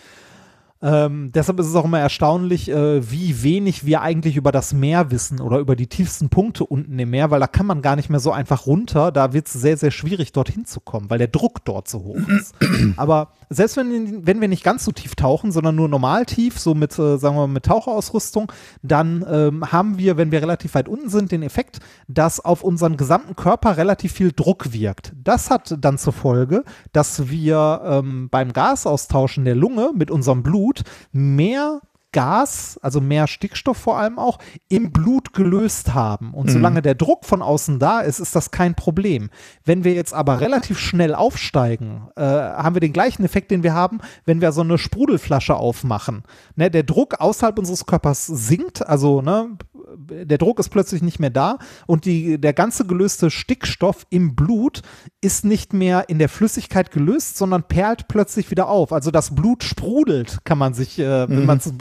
Ähm, 0.82 1.30
deshalb 1.32 1.60
ist 1.60 1.68
es 1.68 1.76
auch 1.76 1.84
immer 1.84 2.00
erstaunlich, 2.00 2.68
äh, 2.68 3.08
wie 3.08 3.42
wenig 3.44 3.86
wir 3.86 4.02
eigentlich 4.02 4.36
über 4.36 4.50
das 4.50 4.72
Meer 4.72 5.12
wissen 5.12 5.40
oder 5.40 5.58
über 5.58 5.76
die 5.76 5.86
tiefsten 5.86 6.28
Punkte 6.28 6.64
unten 6.64 6.98
im 6.98 7.10
Meer, 7.10 7.30
weil 7.30 7.38
da 7.38 7.46
kann 7.46 7.66
man 7.66 7.82
gar 7.82 7.94
nicht 7.94 8.10
mehr 8.10 8.18
so 8.18 8.32
einfach 8.32 8.66
runter. 8.66 9.12
Da 9.12 9.32
wird 9.32 9.46
es 9.46 9.52
sehr, 9.52 9.76
sehr 9.76 9.92
schwierig, 9.92 10.32
dorthin 10.32 10.64
zu 10.64 10.80
kommen, 10.80 11.08
weil 11.08 11.18
der 11.18 11.28
Druck 11.28 11.64
dort 11.64 11.88
so 11.88 12.02
hoch 12.02 12.28
ist. 12.28 12.54
Aber 12.96 13.28
selbst 13.48 13.76
wenn, 13.76 14.26
wenn 14.26 14.40
wir 14.40 14.48
nicht 14.48 14.64
ganz 14.64 14.84
so 14.84 14.90
tief 14.90 15.14
tauchen, 15.14 15.52
sondern 15.52 15.76
nur 15.76 15.88
normal 15.88 16.26
tief, 16.26 16.58
so 16.58 16.74
mit, 16.74 16.98
äh, 16.98 17.16
sagen 17.16 17.36
wir 17.36 17.46
mal, 17.46 17.52
mit 17.52 17.64
Taucherausrüstung, 17.64 18.50
dann 18.82 19.24
ähm, 19.30 19.70
haben 19.70 19.98
wir, 19.98 20.16
wenn 20.16 20.32
wir 20.32 20.42
relativ 20.42 20.74
weit 20.74 20.88
unten 20.88 21.10
sind, 21.10 21.30
den 21.30 21.42
Effekt, 21.42 21.78
dass 22.08 22.40
auf 22.40 22.64
unseren 22.64 22.96
gesamten 22.96 23.36
Körper 23.36 23.76
relativ 23.76 24.12
viel 24.12 24.32
Druck 24.32 24.72
wirkt. 24.72 25.12
Das 25.22 25.50
hat 25.50 25.76
dann 25.80 25.98
zur 25.98 26.12
Folge, 26.12 26.64
dass 26.92 27.28
wir 27.28 27.82
ähm, 27.84 28.28
beim 28.30 28.52
Gasaustauschen 28.52 29.44
der 29.44 29.54
Lunge 29.54 29.92
mit 29.94 30.10
unserem 30.10 30.42
Blut 30.42 30.71
mehr 31.12 31.80
Gas, 32.12 32.78
also 32.82 33.00
mehr 33.00 33.26
Stickstoff 33.26 33.78
vor 33.78 33.98
allem 33.98 34.18
auch, 34.18 34.38
im 34.68 34.92
Blut 34.92 35.32
gelöst 35.32 35.94
haben. 35.94 36.34
Und 36.34 36.50
solange 36.50 36.82
der 36.82 36.94
Druck 36.94 37.24
von 37.24 37.40
außen 37.40 37.78
da 37.78 38.00
ist, 38.00 38.20
ist 38.20 38.36
das 38.36 38.50
kein 38.50 38.74
Problem. 38.74 39.30
Wenn 39.64 39.82
wir 39.82 39.94
jetzt 39.94 40.12
aber 40.12 40.40
relativ 40.40 40.78
schnell 40.78 41.14
aufsteigen, 41.14 42.08
äh, 42.16 42.22
haben 42.22 42.76
wir 42.76 42.80
den 42.80 42.92
gleichen 42.92 43.24
Effekt, 43.24 43.50
den 43.50 43.62
wir 43.62 43.72
haben, 43.72 44.00
wenn 44.26 44.42
wir 44.42 44.52
so 44.52 44.60
eine 44.60 44.76
Sprudelflasche 44.76 45.56
aufmachen. 45.56 46.22
Ne, 46.54 46.70
der 46.70 46.82
Druck 46.82 47.18
außerhalb 47.18 47.58
unseres 47.58 47.86
Körpers 47.86 48.26
sinkt, 48.26 48.86
also 48.86 49.22
ne, 49.22 49.56
der 49.96 50.38
Druck 50.38 50.58
ist 50.58 50.68
plötzlich 50.68 51.02
nicht 51.02 51.18
mehr 51.18 51.30
da 51.30 51.58
und 51.86 52.04
die, 52.04 52.40
der 52.40 52.52
ganze 52.52 52.86
gelöste 52.86 53.30
Stickstoff 53.30 54.06
im 54.10 54.34
Blut 54.34 54.82
ist 55.20 55.44
nicht 55.44 55.72
mehr 55.72 56.08
in 56.08 56.18
der 56.18 56.28
Flüssigkeit 56.28 56.90
gelöst, 56.90 57.36
sondern 57.36 57.64
perlt 57.64 58.08
plötzlich 58.08 58.50
wieder 58.50 58.68
auf. 58.68 58.92
Also 58.92 59.10
das 59.10 59.34
Blut 59.34 59.64
sprudelt, 59.64 60.38
kann 60.44 60.58
man 60.58 60.74
sich, 60.74 60.98
äh, 60.98 61.28
wenn 61.28 61.46
man 61.46 61.58
es 61.58 61.72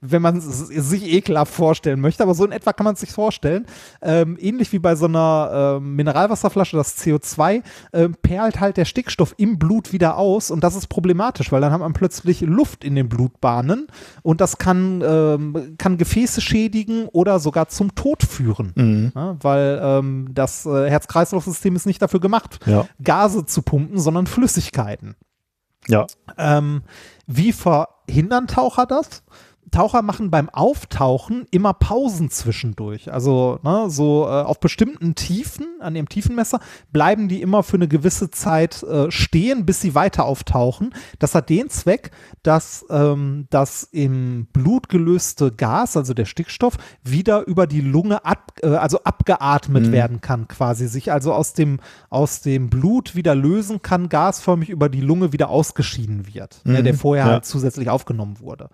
wenn 0.00 0.22
man 0.22 0.36
es 0.36 0.68
sich 0.68 1.04
ekelhaft 1.12 1.52
vorstellen 1.52 2.00
möchte, 2.00 2.22
aber 2.22 2.34
so 2.34 2.44
in 2.44 2.52
etwa 2.52 2.72
kann 2.72 2.84
man 2.84 2.94
es 2.94 3.00
sich 3.00 3.12
vorstellen. 3.12 3.66
Ähm, 4.02 4.36
ähnlich 4.40 4.72
wie 4.72 4.78
bei 4.78 4.94
so 4.94 5.06
einer 5.06 5.78
ähm, 5.78 5.96
Mineralwasserflasche, 5.96 6.76
das 6.76 6.96
CO2, 6.98 7.62
ähm, 7.92 8.14
perlt 8.22 8.60
halt 8.60 8.76
der 8.76 8.84
Stickstoff 8.84 9.34
im 9.38 9.58
Blut 9.58 9.92
wieder 9.92 10.16
aus 10.16 10.50
und 10.50 10.62
das 10.62 10.76
ist 10.76 10.88
problematisch, 10.88 11.50
weil 11.52 11.60
dann 11.60 11.72
hat 11.72 11.80
man 11.80 11.92
plötzlich 11.92 12.40
Luft 12.42 12.84
in 12.84 12.94
den 12.94 13.08
Blutbahnen 13.08 13.88
und 14.22 14.40
das 14.40 14.58
kann, 14.58 15.02
ähm, 15.04 15.74
kann 15.78 15.98
Gefäße 15.98 16.40
schädigen 16.40 17.06
oder 17.08 17.38
sogar 17.40 17.68
zum 17.68 17.94
Tod 17.94 18.22
führen, 18.22 19.12
ja, 19.14 19.36
weil 19.40 19.80
ähm, 19.82 20.28
das 20.32 20.66
äh, 20.66 20.88
Herz-Kreislauf-System 20.90 21.74
ist 21.76 21.86
nicht 21.86 22.02
dafür 22.02 22.20
gemacht, 22.20 22.60
Ja. 22.66 22.86
Gase 23.02 23.46
zu 23.46 23.62
pumpen, 23.62 23.98
sondern 23.98 24.26
Flüssigkeiten. 24.26 25.16
Ja. 25.88 26.06
Ähm, 26.36 26.82
wie 27.26 27.52
verhindern 27.52 28.46
Taucher 28.46 28.86
das? 28.86 29.22
Taucher 29.70 30.02
machen 30.02 30.30
beim 30.30 30.48
Auftauchen 30.48 31.46
immer 31.50 31.74
Pausen 31.74 32.30
zwischendurch. 32.30 33.12
Also 33.12 33.58
ne, 33.62 33.86
so 33.88 34.24
äh, 34.24 34.42
auf 34.42 34.60
bestimmten 34.60 35.14
Tiefen, 35.14 35.66
an 35.80 35.94
dem 35.94 36.08
Tiefenmesser, 36.08 36.60
bleiben 36.92 37.28
die 37.28 37.42
immer 37.42 37.62
für 37.62 37.76
eine 37.76 37.88
gewisse 37.88 38.30
Zeit 38.30 38.82
äh, 38.82 39.10
stehen, 39.10 39.66
bis 39.66 39.80
sie 39.80 39.94
weiter 39.94 40.24
auftauchen. 40.24 40.94
Das 41.18 41.34
hat 41.34 41.48
den 41.48 41.70
Zweck, 41.70 42.10
dass 42.42 42.84
ähm, 42.90 43.46
das 43.50 43.84
im 43.84 44.46
Blut 44.52 44.88
gelöste 44.88 45.52
Gas, 45.52 45.96
also 45.96 46.14
der 46.14 46.24
Stickstoff, 46.24 46.76
wieder 47.02 47.46
über 47.46 47.66
die 47.66 47.80
Lunge 47.80 48.24
ab, 48.24 48.52
äh, 48.62 48.68
also 48.68 49.02
abgeatmet 49.04 49.92
werden 49.92 50.20
kann, 50.20 50.48
quasi 50.48 50.88
sich 50.88 51.12
also 51.12 51.32
aus 51.32 51.52
dem, 51.52 51.80
aus 52.10 52.40
dem 52.40 52.70
Blut 52.70 53.14
wieder 53.14 53.34
lösen 53.34 53.82
kann, 53.82 54.08
gasförmig 54.08 54.68
über 54.68 54.88
die 54.88 55.00
Lunge 55.00 55.32
wieder 55.32 55.48
ausgeschieden 55.48 56.32
wird, 56.32 56.60
ne, 56.64 56.82
der 56.82 56.94
vorher 56.94 57.26
ja. 57.26 57.32
halt 57.32 57.44
zusätzlich 57.44 57.88
aufgenommen 57.90 58.40
wurde. 58.40 58.70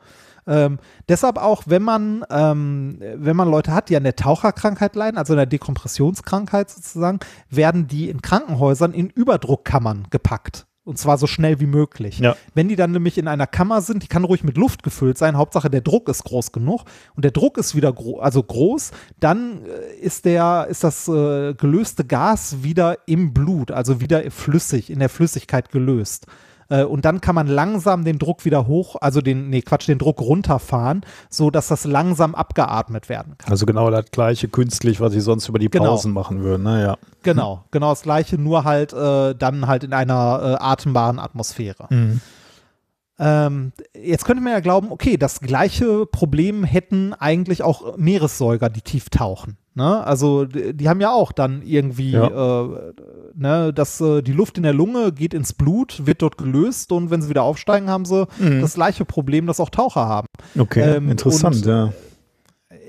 Ähm, 0.47 0.79
deshalb 1.09 1.39
auch, 1.39 1.65
wenn 1.67 1.83
man, 1.83 2.25
ähm, 2.31 2.99
wenn 3.01 3.37
man 3.37 3.51
Leute 3.51 3.73
hat, 3.73 3.89
die 3.89 3.97
an 3.97 4.05
der 4.05 4.17
Taucherkrankheit 4.17 4.95
leiden, 4.95 5.19
also 5.19 5.33
einer 5.33 5.47
Dekompressionskrankheit 5.47 6.71
sozusagen, 6.71 7.21
werden 7.51 7.87
die 7.87 8.11
in 8.11 8.23
Krankenhäusern 8.23 8.93
in 8.93 9.09
Überdruckkammern 9.09 10.09
gepackt. 10.11 10.67
Und 10.87 10.99
zwar 10.99 11.17
so 11.17 11.27
schnell 11.27 11.61
wie 11.61 11.67
möglich. 11.67 12.19
Ja. 12.19 12.37
Wenn 12.53 12.69
die 12.69 12.77
dann 12.77 12.93
nämlich 12.93 13.17
in 13.17 13.27
einer 13.27 13.47
Kammer 13.47 13.81
sind, 13.81 14.03
die 14.03 14.07
kann 14.07 14.23
ruhig 14.23 14.45
mit 14.45 14.59
Luft 14.59 14.83
gefüllt 14.83 15.17
sein, 15.17 15.39
Hauptsache 15.39 15.71
der 15.71 15.81
Druck 15.81 16.11
ist 16.11 16.25
groß 16.25 16.53
genug 16.53 16.83
und 17.17 17.25
der 17.25 17.31
Druck 17.31 17.57
ist 17.57 17.75
wieder 17.75 17.91
gro 17.91 18.19
also 18.19 18.43
groß, 18.43 18.91
dann 19.19 19.65
äh, 19.65 19.95
ist 19.99 20.27
der, 20.27 20.67
ist 20.69 20.85
das 20.85 21.09
äh, 21.09 21.55
gelöste 21.55 22.05
Gas 22.05 22.63
wieder 22.63 22.99
im 23.07 23.33
Blut, 23.33 23.71
also 23.71 24.03
wieder 24.03 24.31
flüssig, 24.31 24.91
in 24.91 24.99
der 24.99 25.09
Flüssigkeit 25.09 25.71
gelöst. 25.71 26.27
Äh, 26.69 26.85
Und 26.85 27.05
dann 27.05 27.21
kann 27.21 27.35
man 27.35 27.47
langsam 27.47 28.05
den 28.05 28.19
Druck 28.19 28.45
wieder 28.45 28.67
hoch, 28.67 28.97
also 29.01 29.21
den, 29.21 29.51
nee, 29.51 29.63
Quatsch, 29.63 29.87
den 29.89 29.99
Druck 29.99 30.21
runterfahren, 30.21 31.05
so 31.29 31.51
dass 31.51 31.69
das 31.69 31.85
langsam 31.85 32.35
abgeatmet 32.35 33.09
werden 33.09 33.37
kann. 33.39 33.51
Also 33.51 33.67
genau 33.67 33.91
das 33.91 34.07
gleiche 34.11 34.49
künstlich, 34.49 35.01
was 35.01 35.13
sie 35.13 35.21
sonst 35.21 35.49
über 35.49 35.59
die 35.59 35.69
Genau. 35.69 35.87
Pausen 35.87 36.13
machen 36.13 36.43
würden. 36.43 36.63
Ne? 36.63 36.83
Ja. 36.83 36.97
Genau, 37.23 37.65
genau 37.71 37.91
das 37.91 38.03
gleiche, 38.03 38.39
nur 38.39 38.65
halt 38.65 38.93
äh, 38.93 39.35
dann 39.35 39.67
halt 39.67 39.85
in 39.85 39.93
einer 39.93 40.59
äh, 40.61 40.63
atembaren 40.65 41.19
Atmosphäre. 41.19 41.89
Ähm, 43.17 43.73
jetzt 43.95 44.25
könnte 44.25 44.43
man 44.43 44.53
ja 44.53 44.61
glauben, 44.61 44.91
okay, 44.91 45.17
das 45.17 45.41
gleiche 45.41 46.05
Problem 46.07 46.65
hätten 46.65 47.13
eigentlich 47.15 47.63
auch 47.63 47.97
Meeressäuger, 47.97 48.69
die 48.69 48.81
tief 48.81 49.09
tauchen. 49.09 49.57
Ne? 49.77 50.05
Also 50.07 50.45
die, 50.45 50.73
die 50.75 50.89
haben 50.89 51.01
ja 51.01 51.13
auch 51.13 51.33
dann 51.33 51.63
irgendwie, 51.63 52.13
Ja. 52.13 52.63
äh, 52.63 52.69
ne, 53.35 53.73
dass 53.73 54.01
äh, 54.01 54.23
die 54.23 54.33
Luft 54.33 54.57
in 54.57 54.63
der 54.63 54.73
Lunge 54.73 55.13
geht 55.13 55.35
ins 55.35 55.53
Blut, 55.53 56.03
wird 56.07 56.23
dort 56.23 56.39
gelöst 56.39 56.93
und 56.93 57.11
wenn 57.11 57.21
sie 57.23 57.29
wieder 57.29 57.43
aufsteigen, 57.43 57.91
haben 57.91 58.05
sie 58.05 58.27
das 58.61 58.75
gleiche 58.75 59.05
Problem, 59.05 59.47
das 59.47 59.59
auch 59.61 59.71
Taucher 59.71 60.07
haben. 60.07 60.29
Okay, 60.59 60.97
Ähm, 60.97 61.11
interessant, 61.11 61.57
und- 61.57 61.67
ja. 61.67 61.93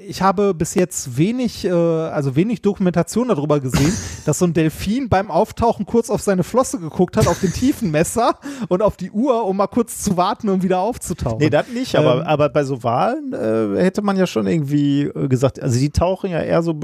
Ich 0.07 0.21
habe 0.21 0.53
bis 0.53 0.75
jetzt 0.75 1.17
wenig, 1.17 1.65
äh, 1.65 1.71
also 1.71 2.35
wenig 2.35 2.61
Dokumentation 2.61 3.27
darüber 3.27 3.59
gesehen, 3.59 3.93
dass 4.25 4.39
so 4.39 4.45
ein 4.45 4.53
Delfin 4.53 5.09
beim 5.09 5.31
Auftauchen 5.31 5.85
kurz 5.85 6.09
auf 6.09 6.21
seine 6.21 6.43
Flosse 6.43 6.79
geguckt 6.79 7.17
hat, 7.17 7.27
auf 7.27 7.39
den 7.39 7.53
Tiefenmesser 7.53 8.37
und 8.69 8.81
auf 8.81 8.97
die 8.97 9.11
Uhr, 9.11 9.45
um 9.45 9.57
mal 9.57 9.67
kurz 9.67 10.01
zu 10.01 10.17
warten, 10.17 10.49
um 10.49 10.63
wieder 10.63 10.79
aufzutauchen. 10.79 11.39
Nee, 11.39 11.49
das 11.49 11.67
nicht, 11.67 11.95
aber, 11.95 12.17
Ähm, 12.17 12.21
aber 12.23 12.49
bei 12.49 12.63
so 12.63 12.83
Wahlen 12.83 13.33
äh, 13.33 13.81
hätte 13.81 14.01
man 14.01 14.17
ja 14.17 14.27
schon 14.27 14.47
irgendwie 14.47 15.03
äh, 15.03 15.27
gesagt, 15.27 15.59
also 15.61 15.79
die 15.79 15.89
tauchen 15.89 16.31
ja 16.31 16.41
eher 16.41 16.63
so 16.63 16.75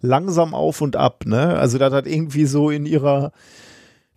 langsam 0.00 0.54
auf 0.54 0.80
und 0.80 0.96
ab, 0.96 1.24
ne? 1.26 1.56
Also 1.56 1.78
das 1.78 1.92
hat 1.92 2.06
irgendwie 2.06 2.46
so 2.46 2.70
in 2.70 2.86
ihrer 2.86 3.32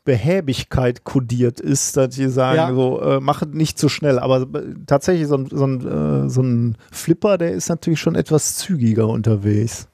Behäbigkeit 0.06 1.04
kodiert 1.04 1.60
ist, 1.60 1.96
dass 1.98 2.16
die 2.16 2.28
sagen, 2.30 2.58
Ja. 2.58 2.74
so, 2.74 3.02
äh, 3.02 3.20
machet 3.20 3.54
nicht 3.54 3.78
zu 3.80 3.88
schnell. 3.90 4.20
Aber 4.20 4.42
äh, 4.60 4.74
tatsächlich, 4.86 5.28
so 5.28 5.38
ein, 5.38 5.48
so, 5.50 5.66
ein, 5.66 6.26
äh, 6.26 6.30
so 6.30 6.42
ein 6.42 6.78
Flipper, 6.92 7.38
der 7.38 7.52
ist 7.52 7.70
natürlich 7.70 8.00
schon 8.00 8.16
etwas 8.16 8.56
zügiger 8.58 9.08
unterwegs. 9.08 9.88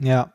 Ja. 0.00 0.32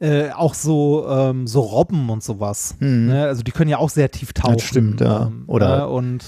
Äh, 0.00 0.30
auch 0.30 0.54
so, 0.54 1.06
ähm, 1.08 1.46
so 1.46 1.60
Robben 1.60 2.08
und 2.10 2.22
sowas. 2.22 2.76
Mhm. 2.78 3.06
Ne? 3.06 3.24
Also 3.26 3.42
die 3.42 3.50
können 3.50 3.70
ja 3.70 3.78
auch 3.78 3.90
sehr 3.90 4.10
tief 4.10 4.32
tauchen. 4.32 4.60
stimmt, 4.60 5.00
ja. 5.00 5.26
Ähm, 5.26 5.44
Oder- 5.46 5.78
ne? 5.78 5.88
und 5.88 6.24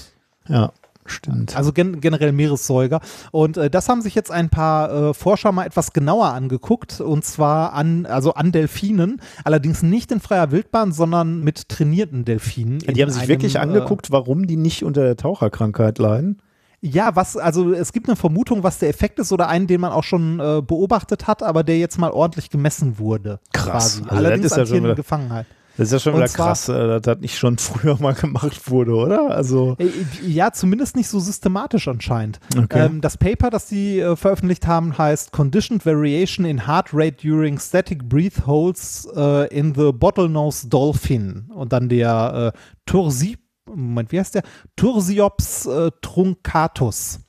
Ja. 0.47 0.71
Stimmt. 1.05 1.55
Also 1.55 1.73
gen 1.73 1.99
generell 2.01 2.31
Meeressäuger. 2.31 3.01
Und 3.31 3.57
äh, 3.57 3.69
das 3.69 3.89
haben 3.89 4.01
sich 4.01 4.15
jetzt 4.15 4.31
ein 4.31 4.49
paar 4.49 5.09
äh, 5.09 5.13
Forscher 5.13 5.51
mal 5.51 5.65
etwas 5.65 5.93
genauer 5.93 6.27
angeguckt. 6.27 7.01
Und 7.01 7.25
zwar 7.25 7.73
an, 7.73 8.05
also 8.05 8.33
an 8.33 8.51
Delfinen. 8.51 9.21
Allerdings 9.43 9.83
nicht 9.83 10.11
in 10.11 10.19
freier 10.19 10.51
Wildbahn, 10.51 10.91
sondern 10.91 11.43
mit 11.43 11.69
trainierten 11.69 12.25
Delfinen. 12.25 12.79
die 12.79 13.01
haben 13.01 13.09
sich 13.09 13.23
einem, 13.23 13.29
wirklich 13.29 13.55
äh, 13.55 13.59
angeguckt, 13.59 14.11
warum 14.11 14.47
die 14.47 14.57
nicht 14.57 14.83
unter 14.83 15.03
der 15.03 15.17
Taucherkrankheit 15.17 15.97
leiden. 15.97 16.41
Ja, 16.83 17.15
was, 17.15 17.37
also 17.37 17.73
es 17.73 17.93
gibt 17.93 18.09
eine 18.09 18.15
Vermutung, 18.15 18.63
was 18.63 18.79
der 18.79 18.89
Effekt 18.89 19.19
ist 19.19 19.31
oder 19.31 19.47
einen, 19.47 19.67
den 19.67 19.79
man 19.79 19.91
auch 19.91 20.03
schon 20.03 20.39
äh, 20.39 20.63
beobachtet 20.65 21.27
hat, 21.27 21.43
aber 21.43 21.63
der 21.63 21.77
jetzt 21.77 21.99
mal 21.99 22.09
ordentlich 22.09 22.49
gemessen 22.49 22.97
wurde. 22.97 23.39
Krass. 23.53 23.97
Quasi. 23.97 23.99
Also 23.99 24.09
das 24.09 24.17
Allerdings 24.17 24.45
ist 24.45 24.57
ja 24.57 24.63
an 24.63 24.67
schon 24.67 24.95
Gefangenheit. 24.95 25.45
Das 25.77 25.87
ist 25.87 25.93
ja 25.93 25.99
schon 25.99 26.13
Und 26.13 26.19
wieder 26.19 26.27
zwar- 26.29 26.47
krass, 26.47 26.69
äh, 26.69 26.87
dass 26.87 27.01
das 27.03 27.19
nicht 27.19 27.37
schon 27.37 27.57
früher 27.59 27.97
mal 27.99 28.13
gemacht 28.13 28.69
wurde, 28.69 28.93
oder? 28.93 29.31
Also, 29.31 29.75
Äh, 29.79 29.89
Ja, 30.27 30.51
zumindest 30.51 30.95
nicht 30.95 31.07
so 31.07 31.19
systematisch 31.19 31.87
anscheinend. 31.87 32.39
Okay. 32.57 32.85
Ähm, 32.87 33.01
das 33.01 33.17
Paper, 33.17 33.49
das 33.49 33.67
die 33.67 33.99
äh, 33.99 34.15
veröffentlicht 34.15 34.67
haben, 34.67 34.97
heißt 34.97 35.31
Conditioned 35.31 35.85
Variation 35.85 36.45
in 36.45 36.67
Heart 36.67 36.89
Rate 36.93 37.17
During 37.21 37.57
Static 37.59 38.07
Breath 38.09 38.45
Holes 38.45 39.07
äh, 39.15 39.47
in 39.57 39.73
the 39.73 39.91
Bottlenose 39.93 40.67
Dolphin. 40.67 41.49
Und 41.53 41.71
dann 41.73 41.87
der 41.89 42.53
äh, 42.53 42.59
Tursi, 42.85 43.37
Moment, 43.65 44.11
wie 44.11 44.19
heißt 44.19 44.35
der? 44.35 44.43
Tursiops 44.75 45.65
äh, 45.67 45.91
truncatus. 46.01 47.19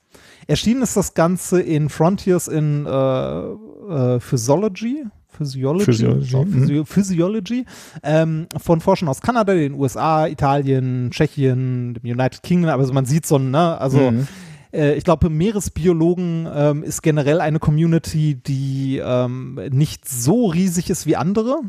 Erschienen 0.47 0.81
ist 0.81 0.97
das 0.97 1.13
Ganze 1.13 1.61
in 1.61 1.87
Frontiers 1.87 2.49
in 2.49 2.85
äh, 2.85 2.89
äh, 2.89 4.19
Physiology. 4.19 5.05
Physiology, 5.33 5.85
Physiology, 5.85 6.29
So, 6.29 6.43
mhm. 6.45 6.51
Physio 6.51 6.85
Physiology 6.85 7.65
ähm, 8.03 8.47
von 8.57 8.79
Forschern 8.81 9.09
aus 9.09 9.21
Kanada, 9.21 9.53
den 9.53 9.73
USA, 9.73 10.27
Italien, 10.27 11.09
Tschechien, 11.11 11.95
dem 11.95 12.03
United 12.11 12.43
Kingdom, 12.43 12.69
also 12.79 12.93
man 12.93 13.05
sieht 13.05 13.25
so, 13.25 13.37
ein, 13.37 13.51
ne, 13.51 13.77
also 13.79 14.11
Mhm. 14.11 14.27
äh, 14.73 14.93
ich 14.95 15.03
glaube, 15.03 15.29
Meeresbiologen 15.29 16.47
ähm, 16.53 16.83
ist 16.83 17.01
generell 17.01 17.41
eine 17.41 17.59
Community, 17.59 18.35
die 18.35 19.01
ähm, 19.03 19.59
nicht 19.71 20.07
so 20.07 20.47
riesig 20.47 20.89
ist 20.89 21.05
wie 21.05 21.15
andere. 21.15 21.59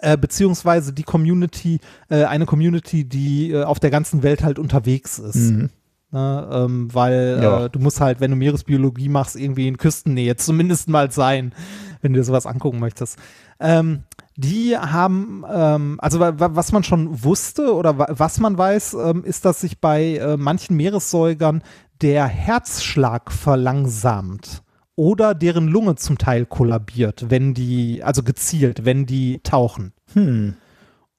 Äh, 0.00 0.16
beziehungsweise 0.16 0.92
die 0.92 1.02
Community, 1.02 1.80
äh, 2.08 2.24
eine 2.24 2.46
Community, 2.46 3.04
die 3.04 3.50
äh, 3.50 3.64
auf 3.64 3.80
der 3.80 3.90
ganzen 3.90 4.22
Welt 4.22 4.44
halt 4.44 4.58
unterwegs 4.58 5.18
ist. 5.18 5.50
Mhm. 5.52 5.70
Ne, 6.10 6.48
ähm, 6.52 6.94
weil 6.94 7.38
Ja. 7.42 7.64
äh, 7.64 7.70
du 7.70 7.78
musst 7.80 8.00
halt, 8.00 8.20
wenn 8.20 8.30
du 8.30 8.36
Meeresbiologie 8.36 9.08
machst, 9.08 9.34
irgendwie 9.36 9.66
in 9.68 9.76
Küstennähe 9.76 10.36
zumindest 10.36 10.88
mal 10.88 11.10
sein, 11.10 11.52
wenn 12.02 12.12
du 12.12 12.20
dir 12.20 12.24
sowas 12.24 12.46
angucken 12.46 12.78
möchtest. 12.80 13.18
Ähm, 13.60 14.04
die 14.36 14.76
haben, 14.76 15.44
ähm, 15.52 15.98
also 16.00 16.20
wa- 16.20 16.38
wa- 16.38 16.50
was 16.52 16.72
man 16.72 16.84
schon 16.84 17.24
wusste 17.24 17.74
oder 17.74 17.98
wa 17.98 18.06
was 18.10 18.38
man 18.40 18.56
weiß, 18.56 18.94
ähm, 18.94 19.24
ist, 19.24 19.44
dass 19.44 19.60
sich 19.60 19.80
bei 19.80 20.16
äh, 20.16 20.36
manchen 20.36 20.76
Meeressäugern 20.76 21.62
der 22.00 22.26
Herzschlag 22.26 23.32
verlangsamt 23.32 24.62
oder 24.94 25.34
deren 25.34 25.68
Lunge 25.68 25.96
zum 25.96 26.18
Teil 26.18 26.46
kollabiert, 26.46 27.26
wenn 27.28 27.54
die, 27.54 28.02
also 28.02 28.22
gezielt, 28.22 28.84
wenn 28.84 29.06
die 29.06 29.40
tauchen. 29.42 29.92
Hm. 30.12 30.54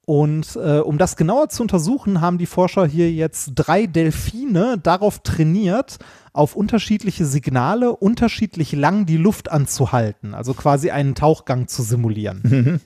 Und 0.10 0.56
äh, 0.56 0.80
um 0.80 0.98
das 0.98 1.18
genauer 1.18 1.50
zu 1.50 1.62
untersuchen, 1.62 2.20
haben 2.20 2.40
die 2.40 2.48
Forscher 2.48 2.88
hier 2.88 3.12
jetzt 3.12 3.52
drei 3.54 3.86
Delfine 3.86 4.80
darauf 4.80 5.20
trainiert, 5.20 6.00
auf 6.34 6.56
unterschiedliche 6.56 7.28
Signale 7.28 7.96
unterschiedlich 7.96 8.72
lang 8.72 9.06
die 9.06 9.18
Luft 9.18 9.52
anzuhalten, 9.52 10.34
also 10.34 10.56
quasi 10.56 10.90
einen 10.90 11.14
Tauchgang 11.14 11.68
zu 11.68 11.84
simulieren. 11.84 12.82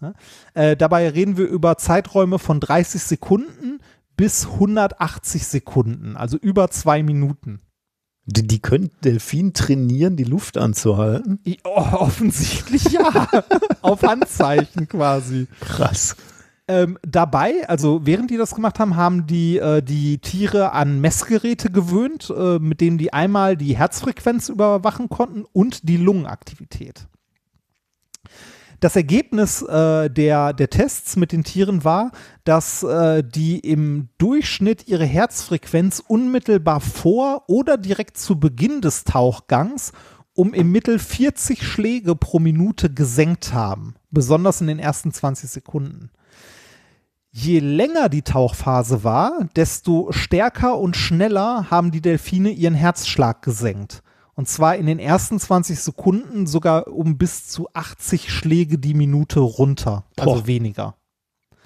Ja? 0.00 0.14
Äh, 0.54 0.76
dabei 0.76 1.08
reden 1.10 1.36
wir 1.36 1.48
über 1.48 1.76
Zeiträume 1.76 2.38
von 2.38 2.60
30 2.60 3.02
Sekunden 3.02 3.80
bis 4.16 4.46
180 4.46 5.44
Sekunden, 5.44 6.16
also 6.16 6.38
über 6.38 6.70
zwei 6.70 7.02
Minuten. 7.02 7.60
Die, 8.24 8.46
die 8.46 8.60
können 8.60 8.90
Delfin 9.02 9.54
trainieren, 9.54 10.16
die 10.16 10.24
Luft 10.24 10.56
anzuhalten. 10.56 11.40
Oh, 11.64 11.76
offensichtlich 11.92 12.84
ja. 12.84 13.28
auf 13.82 14.02
Handzeichen 14.02 14.86
quasi. 14.88 15.46
Krass. 15.60 16.14
Ähm, 16.70 16.98
dabei, 17.00 17.66
also 17.66 18.04
während 18.04 18.30
die 18.30 18.36
das 18.36 18.54
gemacht 18.54 18.78
haben, 18.78 18.94
haben 18.94 19.26
die 19.26 19.56
äh, 19.56 19.82
die 19.82 20.18
Tiere 20.18 20.72
an 20.72 21.00
Messgeräte 21.00 21.70
gewöhnt, 21.70 22.30
äh, 22.36 22.58
mit 22.58 22.82
denen 22.82 22.98
die 22.98 23.12
einmal 23.12 23.56
die 23.56 23.74
Herzfrequenz 23.74 24.50
überwachen 24.50 25.08
konnten 25.08 25.46
und 25.50 25.88
die 25.88 25.96
Lungenaktivität. 25.96 27.08
Das 28.80 28.94
Ergebnis 28.94 29.62
äh, 29.62 30.08
der, 30.08 30.52
der 30.52 30.70
Tests 30.70 31.16
mit 31.16 31.32
den 31.32 31.42
Tieren 31.42 31.84
war, 31.84 32.12
dass 32.44 32.82
äh, 32.82 33.24
die 33.24 33.58
im 33.58 34.10
Durchschnitt 34.18 34.86
ihre 34.86 35.06
Herzfrequenz 35.06 36.02
unmittelbar 36.06 36.80
vor 36.80 37.44
oder 37.48 37.78
direkt 37.78 38.18
zu 38.18 38.38
Beginn 38.38 38.82
des 38.82 39.04
Tauchgangs 39.04 39.92
um 40.34 40.54
im 40.54 40.70
Mittel 40.70 41.00
40 41.00 41.66
Schläge 41.66 42.14
pro 42.14 42.38
Minute 42.38 42.92
gesenkt 42.94 43.52
haben, 43.52 43.96
besonders 44.12 44.60
in 44.60 44.68
den 44.68 44.78
ersten 44.78 45.10
20 45.12 45.50
Sekunden. 45.50 46.10
Je 47.40 47.60
länger 47.60 48.08
die 48.08 48.22
Tauchphase 48.22 49.04
war, 49.04 49.46
desto 49.54 50.10
stärker 50.10 50.76
und 50.76 50.96
schneller 50.96 51.70
haben 51.70 51.92
die 51.92 52.00
Delfine 52.00 52.50
ihren 52.50 52.74
Herzschlag 52.74 53.42
gesenkt. 53.42 54.02
Und 54.34 54.48
zwar 54.48 54.74
in 54.74 54.86
den 54.86 54.98
ersten 54.98 55.38
20 55.38 55.78
Sekunden 55.78 56.48
sogar 56.48 56.88
um 56.88 57.16
bis 57.16 57.46
zu 57.46 57.68
80 57.74 58.32
Schläge 58.32 58.78
die 58.78 58.94
Minute 58.94 59.38
runter, 59.38 60.02
also 60.16 60.40
Boah. 60.40 60.46
weniger. 60.48 60.96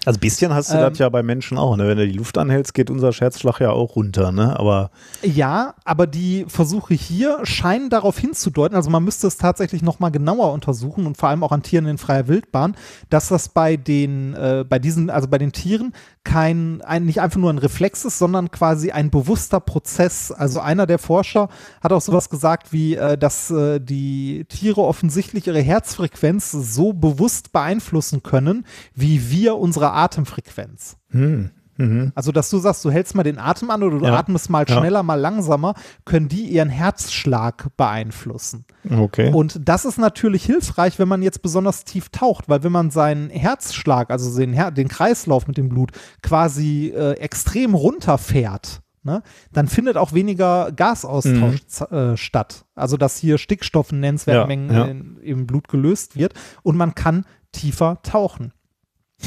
Also 0.04 0.18
ein 0.18 0.20
bisschen 0.20 0.52
hast 0.52 0.72
du 0.72 0.76
Ähm, 0.76 0.80
das 0.80 0.98
ja 0.98 1.08
bei 1.08 1.22
Menschen 1.22 1.58
auch, 1.58 1.76
ne? 1.76 1.86
Wenn 1.86 1.96
du 1.96 2.06
die 2.06 2.16
Luft 2.16 2.36
anhältst, 2.36 2.74
geht 2.74 2.90
unser 2.90 3.12
Herzschlag 3.12 3.60
ja 3.60 3.70
auch 3.70 3.94
runter, 3.94 4.32
ne? 4.32 4.58
Aber 4.58 4.90
Ja, 5.22 5.74
aber 5.84 6.08
die 6.08 6.44
Versuche 6.48 6.94
hier 6.94 7.38
scheinen 7.44 7.88
darauf 7.88 8.18
hinzudeuten, 8.18 8.74
also 8.76 8.90
man 8.90 9.04
müsste 9.04 9.28
es 9.28 9.36
tatsächlich 9.36 9.82
nochmal 9.82 10.10
genauer 10.10 10.52
untersuchen 10.52 11.06
und 11.06 11.16
vor 11.16 11.28
allem 11.28 11.44
auch 11.44 11.52
an 11.52 11.62
Tieren 11.62 11.86
in 11.86 11.98
freier 11.98 12.26
Wildbahn, 12.26 12.74
dass 13.10 13.28
das 13.28 13.48
bei 13.48 13.76
den, 13.76 14.34
äh, 14.34 14.64
bei 14.68 14.80
diesen, 14.80 15.08
also 15.08 15.28
bei 15.28 15.38
den 15.38 15.52
Tieren 15.52 15.92
kein, 16.24 16.82
ein, 16.82 17.04
nicht 17.04 17.20
einfach 17.20 17.38
nur 17.38 17.50
ein 17.50 17.58
Reflex 17.58 18.04
ist, 18.04 18.18
sondern 18.18 18.50
quasi 18.50 18.90
ein 18.90 19.10
bewusster 19.10 19.60
Prozess. 19.60 20.30
Also 20.30 20.60
einer 20.60 20.86
der 20.86 20.98
Forscher 20.98 21.48
hat 21.82 21.92
auch 21.92 22.00
sowas 22.00 22.30
gesagt 22.30 22.72
wie, 22.72 22.94
äh, 22.94 23.18
dass 23.18 23.50
äh, 23.50 23.80
die 23.80 24.44
Tiere 24.48 24.82
offensichtlich 24.82 25.46
ihre 25.46 25.60
Herzfrequenz 25.60 26.52
so 26.52 26.92
bewusst 26.92 27.52
beeinflussen 27.52 28.22
können, 28.22 28.66
wie 28.94 29.30
wir 29.30 29.56
unsere 29.56 29.92
Atemfrequenz. 29.92 30.96
hm, 31.10 31.50
mhm. 31.76 32.12
Also, 32.14 32.32
dass 32.32 32.50
du 32.50 32.58
sagst, 32.58 32.84
du 32.84 32.90
hältst 32.90 33.14
mal 33.14 33.22
den 33.22 33.38
Atem 33.38 33.70
an 33.70 33.82
oder 33.82 33.98
du 33.98 34.04
Ja. 34.06 34.16
atmest 34.18 34.50
mal 34.50 34.64
Ja. 34.68 34.78
schneller, 34.78 35.02
mal 35.02 35.14
langsamer, 35.20 35.74
können 36.04 36.28
die 36.28 36.44
ihren 36.46 36.68
Herzschlag 36.68 37.68
beeinflussen. 37.76 38.64
okay. 38.90 39.32
Und 39.32 39.60
das 39.68 39.84
ist 39.84 39.98
natürlich 39.98 40.44
hilfreich, 40.44 40.98
wenn 40.98 41.08
man 41.08 41.22
jetzt 41.22 41.42
besonders 41.42 41.84
tief 41.84 42.08
taucht, 42.10 42.48
weil 42.48 42.62
wenn 42.62 42.72
man 42.72 42.90
seinen 42.90 43.30
Herzschlag, 43.30 44.10
also 44.10 44.36
den, 44.38 44.52
Her 44.52 44.70
den 44.70 44.88
Kreislauf 44.88 45.46
mit 45.46 45.56
dem 45.56 45.68
Blut, 45.68 45.92
quasi 46.22 46.88
äh, 46.94 47.12
extrem 47.18 47.74
runterfährt, 47.74 48.80
ne, 49.04 49.22
dann 49.52 49.66
findet 49.68 49.96
auch 49.96 50.12
weniger 50.12 50.70
Gasaustausch 50.72 51.66
z- 51.66 51.90
äh, 51.90 52.16
statt. 52.16 52.64
Also, 52.74 52.96
dass 52.96 53.16
hier 53.16 53.38
Stickstoff 53.38 53.92
in 53.92 54.00
nennenswerten 54.00 54.40
Ja, 54.42 54.46
Mengen 54.46 54.72
ja. 54.72 54.84
in, 54.84 55.16
im 55.22 55.46
Blut 55.46 55.68
gelöst 55.68 56.16
wird 56.16 56.34
und 56.62 56.76
man 56.76 56.94
kann 56.94 57.24
tiefer 57.52 58.00
tauchen. 58.02 58.52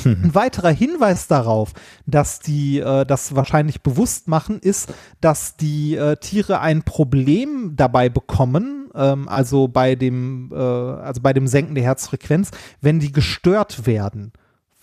Ein 0.04 0.36
weiterer 0.36 0.72
Hinweis 0.72 1.28
darauf, 1.28 1.74
dass 2.06 2.40
die 2.40 2.80
äh, 2.80 3.06
das 3.06 3.36
wahrscheinlich 3.36 3.82
bewusst 3.82 4.28
machen, 4.28 4.60
ist, 4.60 4.94
dass 5.22 5.56
die 5.56 5.96
äh, 5.96 6.18
Tiere 6.18 6.60
ein 6.60 6.84
Problem 6.84 7.74
dabei 7.76 8.10
bekommen, 8.10 8.90
ähm, 8.94 9.28
also 9.28 9.68
bei 9.68 9.96
dem, 9.96 10.52
äh, 10.54 10.58
also 10.58 11.22
bei 11.22 11.34
dem 11.34 11.48
Senken 11.48 11.76
der 11.76 11.84
Herzfrequenz, 11.84 12.52
wenn 12.82 13.00
die 13.00 13.12
gestört 13.12 13.86
werden. 13.86 14.32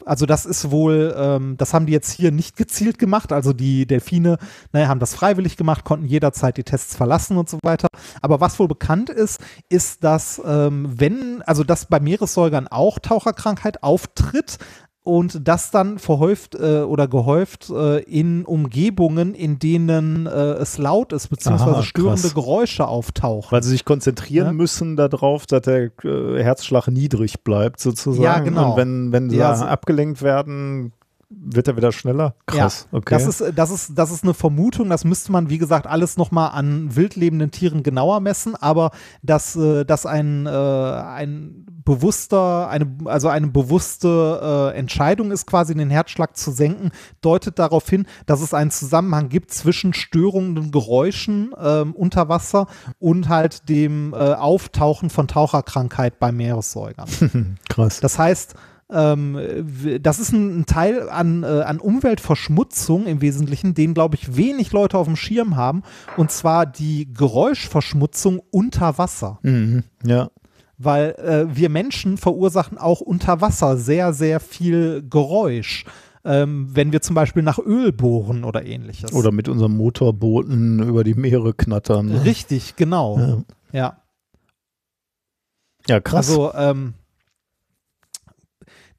Also 0.06 0.26
das 0.26 0.46
ist 0.46 0.70
wohl, 0.70 1.14
ähm, 1.16 1.56
das 1.56 1.74
haben 1.74 1.86
die 1.86 1.92
jetzt 1.92 2.10
hier 2.10 2.32
nicht 2.32 2.56
gezielt 2.56 2.98
gemacht. 2.98 3.32
Also 3.32 3.52
die 3.52 3.86
Delfine 3.86 4.38
naja, 4.72 4.88
haben 4.88 5.00
das 5.00 5.14
freiwillig 5.14 5.56
gemacht, 5.56 5.84
konnten 5.84 6.06
jederzeit 6.06 6.56
die 6.56 6.64
Tests 6.64 6.96
verlassen 6.96 7.36
und 7.36 7.48
so 7.48 7.58
weiter. 7.62 7.88
Aber 8.20 8.40
was 8.40 8.58
wohl 8.58 8.68
bekannt 8.68 9.10
ist, 9.10 9.40
ist, 9.68 10.04
dass 10.04 10.40
ähm, 10.44 10.92
wenn, 10.96 11.42
also 11.42 11.64
dass 11.64 11.86
bei 11.86 12.00
Meeressäugern 12.00 12.68
auch 12.68 12.98
Taucherkrankheit 12.98 13.82
auftritt, 13.82 14.58
und 15.04 15.48
das 15.48 15.70
dann 15.72 15.98
verhäuft 15.98 16.54
äh, 16.54 16.82
oder 16.82 17.08
gehäuft 17.08 17.70
äh, 17.70 17.98
in 18.04 18.44
Umgebungen, 18.44 19.34
in 19.34 19.58
denen 19.58 20.26
äh, 20.26 20.30
es 20.30 20.78
laut 20.78 21.12
ist, 21.12 21.28
beziehungsweise 21.28 21.72
Aha, 21.76 21.82
störende 21.82 22.20
krass. 22.22 22.34
Geräusche 22.34 22.86
auftauchen. 22.86 23.50
Weil 23.50 23.62
sie 23.64 23.70
sich 23.70 23.84
konzentrieren 23.84 24.46
Ja. 24.46 24.52
müssen 24.52 24.96
darauf, 24.96 25.46
dass 25.46 25.62
der 25.62 25.90
äh, 26.04 26.42
Herzschlag 26.42 26.86
niedrig 26.88 27.42
bleibt, 27.42 27.80
sozusagen. 27.80 28.22
Ja, 28.22 28.38
genau. 28.38 28.70
Und 28.72 28.76
wenn, 28.76 29.12
wenn 29.12 29.28
sie 29.30 29.36
Ja, 29.38 29.56
so- 29.56 29.64
abgelenkt 29.64 30.22
werden, 30.22 30.92
wird 31.40 31.68
er 31.68 31.76
wieder 31.76 31.92
schneller? 31.92 32.34
Krass, 32.46 32.88
ja, 32.90 32.98
okay. 32.98 33.14
Das 33.14 33.26
ist, 33.26 33.52
das, 33.56 33.70
ist, 33.70 33.92
das 33.96 34.10
ist 34.10 34.24
eine 34.24 34.34
Vermutung, 34.34 34.88
das 34.88 35.04
müsste 35.04 35.32
man, 35.32 35.50
wie 35.50 35.58
gesagt, 35.58 35.86
alles 35.86 36.16
nochmal 36.16 36.50
an 36.52 36.94
wildlebenden 36.94 37.50
Tieren 37.50 37.82
genauer 37.82 38.20
messen, 38.20 38.54
aber 38.56 38.90
dass, 39.22 39.56
äh, 39.56 39.84
dass 39.84 40.06
ein, 40.06 40.46
äh, 40.46 40.50
ein 40.50 41.66
bewusster, 41.84 42.68
eine, 42.68 42.86
also 43.06 43.28
eine 43.28 43.48
bewusste 43.48 44.72
äh, 44.74 44.78
Entscheidung 44.78 45.30
ist, 45.30 45.46
quasi 45.46 45.74
den 45.74 45.90
Herzschlag 45.90 46.36
zu 46.36 46.50
senken, 46.50 46.90
deutet 47.20 47.58
darauf 47.58 47.88
hin, 47.88 48.06
dass 48.26 48.40
es 48.40 48.54
einen 48.54 48.70
Zusammenhang 48.70 49.28
gibt 49.28 49.52
zwischen 49.52 49.92
störenden 49.92 50.70
Geräuschen 50.70 51.52
ähm, 51.60 51.92
unter 51.92 52.28
Wasser 52.28 52.66
und 52.98 53.28
halt 53.28 53.68
dem 53.68 54.14
äh, 54.14 54.16
Auftauchen 54.16 55.10
von 55.10 55.28
Taucherkrankheit 55.28 56.18
bei 56.18 56.32
Meeressäugern. 56.32 57.08
Krass. 57.68 58.00
Das 58.00 58.18
heißt, 58.18 58.54
das 58.88 60.18
ist 60.18 60.32
ein, 60.32 60.66
Teil 60.66 61.08
an, 61.08 61.42
äh, 61.44 61.46
an 61.46 61.80
Umweltverschmutzung 61.80 63.06
im 63.06 63.20
Wesentlichen, 63.20 63.74
den, 63.74 63.94
glaube 63.94 64.16
ich, 64.16 64.36
wenig 64.36 64.72
Leute 64.72 64.98
auf 64.98 65.06
dem 65.06 65.16
Schirm 65.16 65.56
haben. 65.56 65.82
Und 66.16 66.30
zwar 66.30 66.66
die 66.66 67.12
Geräuschverschmutzung 67.12 68.42
unter 68.50 68.98
Wasser. 68.98 69.38
Mhm. 69.42 69.84
Ja. 70.04 70.30
Weil 70.76 71.12
äh, 71.12 71.56
wir 71.56 71.70
Menschen 71.70 72.18
verursachen 72.18 72.76
auch 72.76 73.00
unter 73.00 73.40
Wasser 73.40 73.76
sehr, 73.76 74.12
sehr 74.12 74.40
viel 74.40 75.02
Geräusch. 75.08 75.84
Ähm, 76.24 76.68
wenn 76.72 76.92
wir 76.92 77.02
zum 77.02 77.14
Beispiel 77.14 77.42
nach 77.42 77.58
Öl 77.58 77.92
bohren 77.92 78.44
oder 78.44 78.64
ähnliches. 78.64 79.12
Oder 79.12 79.32
mit 79.32 79.48
unserem 79.48 79.76
Motorbooten 79.76 80.80
über 80.80 81.02
die 81.02 81.14
Meere 81.14 81.52
knattern. 81.52 82.06
ne? 82.06 82.24
Richtig, 82.24 82.76
genau. 82.76 83.18
Ja. 83.18 83.42
Ja. 83.72 83.96
Ja, 85.88 86.00
krass. 86.00 86.28
Also, 86.28 86.52
ähm, 86.54 86.94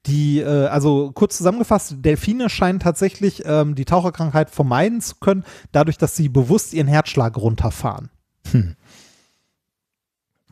die, 0.06 0.40
äh, 0.40 0.66
also 0.66 1.12
kurz 1.12 1.38
zusammengefasst, 1.38 1.96
Delfine 1.98 2.50
scheinen 2.50 2.80
tatsächlich 2.80 3.42
ähm, 3.46 3.74
die 3.74 3.84
Taucherkrankheit 3.84 4.50
vermeiden 4.50 5.00
zu 5.00 5.16
können, 5.16 5.44
dadurch, 5.72 5.98
dass 5.98 6.16
sie 6.16 6.28
bewusst 6.28 6.74
ihren 6.74 6.88
Herzschlag 6.88 7.36
runterfahren. 7.36 8.10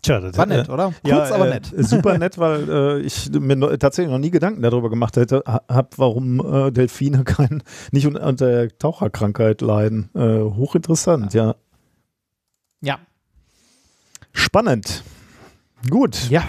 Tja, 0.02 0.18
das 0.18 0.36
War 0.36 0.46
nett, 0.46 0.68
oder? 0.68 0.86
Kurz, 0.86 0.98
ja, 1.06 1.34
aber 1.34 1.46
äh, 1.46 1.50
nett. 1.50 1.72
Super 1.76 2.18
nett, 2.18 2.36
weil 2.36 2.68
äh, 2.68 3.00
ich 3.02 3.30
mir 3.30 3.54
no, 3.54 3.76
tatsächlich 3.76 4.10
noch 4.10 4.18
nie 4.18 4.30
Gedanken 4.30 4.60
darüber 4.62 4.90
gemacht 4.90 5.16
hätte, 5.16 5.44
ha, 5.46 5.62
hab, 5.68 5.96
warum 5.98 6.40
äh, 6.40 6.72
Delfine 6.72 7.22
kein, 7.24 7.62
nicht 7.92 8.06
un, 8.06 8.16
unter 8.16 8.46
der 8.46 8.78
Taucherkrankheit 8.78 9.60
leiden. 9.60 10.10
Äh, 10.14 10.40
hochinteressant, 10.40 11.34
ja. 11.34 11.54
Ja. 12.80 12.98
Spannend. 14.32 15.04
Gut, 15.88 16.28
Ja. 16.30 16.42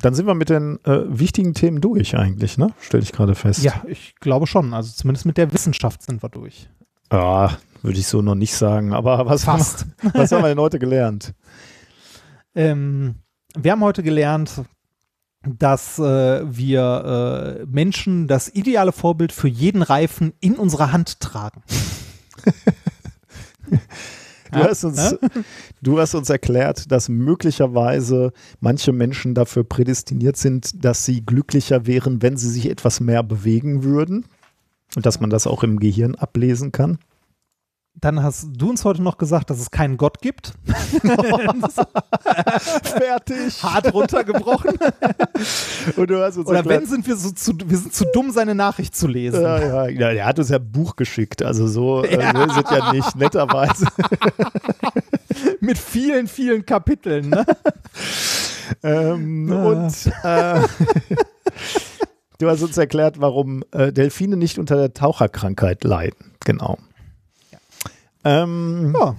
Dann 0.00 0.14
sind 0.14 0.26
wir 0.26 0.34
mit 0.34 0.48
den 0.50 0.78
äh, 0.84 1.00
wichtigen 1.08 1.54
Themen 1.54 1.80
durch 1.80 2.16
eigentlich, 2.16 2.58
ne? 2.58 2.72
Stell 2.80 3.02
ich 3.02 3.12
gerade 3.12 3.34
fest. 3.34 3.62
Ja, 3.62 3.82
ich 3.86 4.14
glaube 4.20 4.46
schon. 4.46 4.74
Also 4.74 4.92
zumindest 4.94 5.26
mit 5.26 5.36
der 5.36 5.52
Wissenschaft 5.52 6.02
sind 6.02 6.22
wir 6.22 6.28
durch. 6.28 6.68
Ah, 7.10 7.52
würde 7.82 7.98
ich 7.98 8.06
so 8.06 8.22
noch 8.22 8.34
nicht 8.34 8.54
sagen. 8.54 8.92
Aber 8.92 9.26
was, 9.26 9.44
Fast. 9.44 9.82
Haben, 9.82 9.92
wir- 10.02 10.14
was 10.14 10.32
haben 10.32 10.42
wir 10.42 10.48
denn 10.48 10.60
heute 10.60 10.78
gelernt? 10.78 11.34
Ähm, 12.54 13.14
wir 13.56 13.70
haben 13.72 13.82
heute 13.84 14.02
gelernt, 14.02 14.62
dass 15.46 15.98
äh, 16.00 16.42
wir 16.44 17.60
äh, 17.62 17.66
Menschen 17.66 18.26
das 18.26 18.52
ideale 18.52 18.90
Vorbild 18.90 19.30
für 19.30 19.46
jeden 19.46 19.82
Reifen 19.82 20.32
in 20.40 20.56
unserer 20.56 20.90
Hand 20.90 21.20
tragen. 21.20 21.62
Du, 24.52 24.58
hast 24.58 24.84
uns, 24.84 25.16
du 25.82 25.98
hast 25.98 26.14
uns 26.14 26.30
erklärt, 26.30 26.90
dass 26.90 27.08
möglicherweise 27.08 28.32
manche 28.60 28.92
Menschen 28.92 29.34
dafür 29.34 29.64
prädestiniert 29.64 30.36
sind, 30.36 30.84
dass 30.84 31.04
sie 31.04 31.24
glücklicher 31.24 31.86
wären, 31.86 32.22
wenn 32.22 32.36
sie 32.36 32.50
sich 32.50 32.70
etwas 32.70 33.00
mehr 33.00 33.22
bewegen 33.22 33.84
würden. 33.84 34.26
Und 34.96 35.04
dass 35.04 35.20
man 35.20 35.28
das 35.28 35.46
auch 35.46 35.62
im 35.62 35.78
Gehirn 35.80 36.14
ablesen 36.14 36.72
kann. 36.72 36.98
Dann 38.00 38.22
hast 38.22 38.46
du 38.52 38.70
uns 38.70 38.84
heute 38.84 39.02
noch 39.02 39.18
gesagt, 39.18 39.50
dass 39.50 39.58
es 39.58 39.70
keinen 39.70 39.96
Gott 39.96 40.20
gibt. 40.20 40.52
Fertig. 42.82 43.62
Hart 43.62 43.92
runtergebrochen. 43.92 44.78
Und 45.96 46.10
du 46.10 46.22
hast 46.22 46.36
uns 46.36 46.46
Oder 46.46 46.58
erklärt, 46.58 46.82
wenn 46.82 46.88
sind 46.88 47.06
wir 47.06 47.16
so 47.16 47.30
zu, 47.30 47.54
wir 47.64 47.76
sind 47.78 47.92
zu 47.92 48.04
dumm, 48.12 48.30
seine 48.30 48.54
Nachricht 48.54 48.94
zu 48.94 49.08
lesen. 49.08 49.42
ja, 49.42 49.58
ja, 49.58 49.88
ja, 49.88 50.10
er 50.10 50.26
hat 50.26 50.38
uns 50.38 50.48
ja 50.48 50.58
ein 50.58 50.70
Buch 50.70 50.96
geschickt, 50.96 51.42
also 51.42 51.66
so 51.66 52.04
äh, 52.04 52.32
so 52.32 52.42
ist 52.44 52.64
es 52.64 52.70
ja 52.70 52.92
nicht, 52.92 53.16
netterweise. 53.16 53.86
Mit 55.60 55.78
vielen, 55.78 56.26
vielen 56.28 56.64
Kapiteln. 56.66 57.30
Ne? 57.30 57.46
Ähm, 58.82 59.52
Ah. 59.52 59.68
Und 59.68 60.12
äh, 60.24 61.16
du 62.38 62.48
hast 62.48 62.62
uns 62.62 62.76
erklärt, 62.76 63.20
warum 63.20 63.62
äh, 63.72 63.92
Delfine 63.92 64.36
nicht 64.36 64.58
unter 64.58 64.76
der 64.76 64.92
Taucherkrankheit 64.94 65.84
leiden. 65.84 66.32
Genau. 66.44 66.78
Ähm, 68.24 68.94
Ja. 68.98 69.14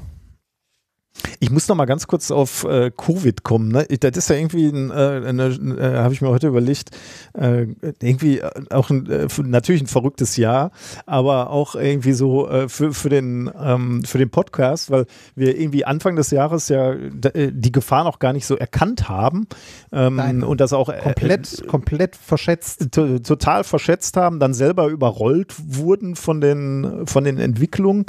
Ich 1.41 1.49
muss 1.51 1.67
noch 1.67 1.75
mal 1.75 1.85
ganz 1.85 2.07
kurz 2.07 2.31
auf 2.31 2.63
äh, 2.63 2.91
Covid 2.95 3.43
kommen. 3.43 3.69
Ne? 3.69 3.85
Das 3.99 4.15
ist 4.15 4.29
ja 4.29 4.37
irgendwie, 4.37 4.67
ein, 4.67 4.89
äh, 4.89 5.19
äh, 5.19 5.97
habe 5.97 6.13
ich 6.13 6.21
mir 6.21 6.29
heute 6.29 6.47
überlegt, 6.47 6.91
äh, 7.33 7.67
irgendwie 8.01 8.39
äh, 8.39 8.49
auch 8.69 8.89
ein, 8.89 9.09
äh, 9.09 9.27
natürlich 9.43 9.81
ein 9.81 9.87
verrücktes 9.87 10.37
Jahr, 10.37 10.71
aber 11.05 11.49
auch 11.49 11.75
irgendwie 11.75 12.13
so 12.13 12.47
für, 12.67 12.93
für, 12.93 13.09
den, 13.09 13.51
ähm, 13.61 14.03
für 14.05 14.17
den 14.17 14.29
Podcast, 14.29 14.91
weil 14.91 15.07
wir 15.35 15.59
irgendwie 15.59 15.83
Anfang 15.83 16.15
des 16.15 16.31
Jahres 16.31 16.69
ja 16.69 16.95
die 16.95 17.71
Gefahr 17.71 18.05
noch 18.05 18.19
gar 18.19 18.31
nicht 18.31 18.45
so 18.45 18.55
erkannt 18.55 19.09
haben 19.09 19.47
ähm, 19.91 20.15
Nein. 20.15 20.43
und 20.43 20.61
das 20.61 20.71
auch 20.71 20.89
Komplett, 21.03 21.67
komplett 21.67 22.15
verschätzt. 22.15 22.91
to- 22.91 23.19
total 23.19 23.65
verschätzt 23.65 24.15
haben, 24.15 24.39
dann 24.39 24.53
selber 24.53 24.87
überrollt 24.87 25.53
wurden 25.67 26.15
von 26.15 26.39
den, 26.39 27.05
von 27.07 27.25
den 27.25 27.39
Entwicklungen. 27.39 28.05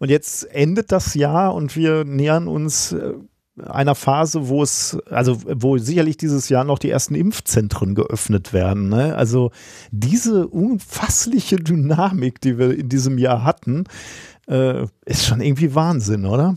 Und 0.00 0.10
jetzt 0.10 0.44
endet 0.52 0.92
das 0.92 1.14
Jahr 1.14 1.54
und 1.54 1.76
wir 1.76 2.04
nähern 2.04 2.48
uns 2.48 2.92
äh, 2.92 3.14
einer 3.64 3.94
Phase, 3.94 4.48
wo 4.48 4.62
es, 4.62 4.98
also 5.10 5.38
wo 5.46 5.78
sicherlich 5.78 6.16
dieses 6.16 6.48
Jahr 6.48 6.64
noch 6.64 6.78
die 6.78 6.90
ersten 6.90 7.14
Impfzentren 7.14 7.94
geöffnet 7.94 8.52
werden. 8.52 8.88
Ne? 8.88 9.14
Also 9.16 9.50
diese 9.90 10.46
unfassliche 10.48 11.56
Dynamik, 11.56 12.40
die 12.40 12.58
wir 12.58 12.76
in 12.76 12.88
diesem 12.88 13.18
Jahr 13.18 13.44
hatten, 13.44 13.84
äh, 14.46 14.86
ist 15.04 15.24
schon 15.24 15.40
irgendwie 15.40 15.74
Wahnsinn, 15.74 16.26
oder? 16.26 16.56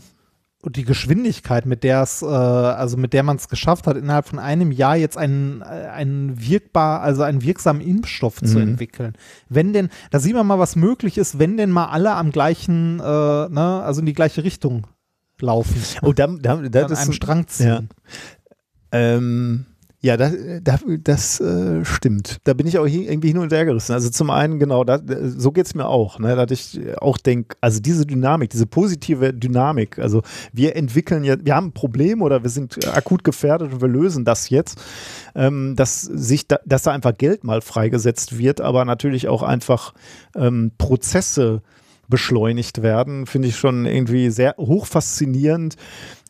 Und 0.62 0.76
die 0.76 0.84
Geschwindigkeit, 0.84 1.64
mit 1.64 1.84
der 1.84 2.02
es, 2.02 2.20
äh, 2.20 2.26
also 2.26 2.98
mit 2.98 3.14
der 3.14 3.22
man 3.22 3.36
es 3.36 3.48
geschafft 3.48 3.86
hat, 3.86 3.96
innerhalb 3.96 4.28
von 4.28 4.38
einem 4.38 4.72
Jahr 4.72 4.94
jetzt 4.94 5.16
einen, 5.16 5.62
einen 5.62 6.38
wirkbar, 6.38 7.00
also 7.00 7.22
einen 7.22 7.42
wirksamen 7.42 7.80
Impfstoff 7.80 8.42
zu 8.42 8.56
Mhm. 8.58 8.68
entwickeln. 8.70 9.14
Wenn 9.48 9.72
denn, 9.72 9.88
da 10.10 10.20
sieht 10.20 10.34
man 10.34 10.46
mal, 10.46 10.58
was 10.58 10.76
möglich 10.76 11.16
ist, 11.16 11.38
wenn 11.38 11.56
denn 11.56 11.70
mal 11.70 11.86
alle 11.86 12.12
am 12.12 12.30
gleichen, 12.30 13.00
äh, 13.00 13.02
ne, 13.02 13.82
also 13.82 14.00
in 14.00 14.06
die 14.06 14.12
gleiche 14.12 14.44
Richtung 14.44 14.86
laufen. 15.40 15.82
Oh, 16.02 16.12
da, 16.12 16.26
da, 16.26 16.56
da, 16.56 16.84
an 16.84 16.94
einem 16.94 17.12
Strang 17.14 17.46
ziehen. 17.48 17.88
Ähm, 18.92 19.64
ja, 20.02 20.16
da, 20.16 20.30
da, 20.62 20.78
das 21.04 21.40
äh, 21.40 21.84
stimmt. 21.84 22.38
Da 22.44 22.54
bin 22.54 22.66
ich 22.66 22.78
auch 22.78 22.86
irgendwie 22.86 23.28
hin 23.28 23.38
und 23.38 23.52
her 23.52 23.66
gerissen. 23.66 23.92
Also 23.92 24.08
zum 24.08 24.30
einen, 24.30 24.58
genau, 24.58 24.82
da, 24.82 24.98
so 25.26 25.52
geht 25.52 25.66
es 25.66 25.74
mir 25.74 25.86
auch, 25.86 26.18
ne, 26.18 26.34
dass 26.36 26.50
ich 26.50 26.80
auch 26.98 27.18
denke, 27.18 27.56
also 27.60 27.80
diese 27.80 28.06
Dynamik, 28.06 28.48
diese 28.48 28.66
positive 28.66 29.34
Dynamik, 29.34 29.98
also 29.98 30.22
wir 30.54 30.74
entwickeln 30.74 31.22
jetzt, 31.22 31.44
wir 31.44 31.54
haben 31.54 31.66
ein 31.66 31.72
Problem 31.72 32.22
oder 32.22 32.42
wir 32.42 32.48
sind 32.48 32.88
akut 32.88 33.24
gefährdet 33.24 33.74
und 33.74 33.82
wir 33.82 33.88
lösen 33.88 34.24
das 34.24 34.48
jetzt, 34.48 34.80
ähm, 35.34 35.76
dass 35.76 36.00
sich 36.00 36.48
da, 36.48 36.58
dass 36.64 36.84
da 36.84 36.92
einfach 36.92 37.16
Geld 37.18 37.44
mal 37.44 37.60
freigesetzt 37.60 38.38
wird, 38.38 38.62
aber 38.62 38.86
natürlich 38.86 39.28
auch 39.28 39.42
einfach 39.42 39.92
ähm, 40.34 40.72
Prozesse 40.78 41.60
beschleunigt 42.10 42.82
werden, 42.82 43.26
finde 43.26 43.48
ich 43.48 43.56
schon 43.56 43.86
irgendwie 43.86 44.30
sehr 44.30 44.54
hoch 44.58 44.86
faszinierend 44.86 45.76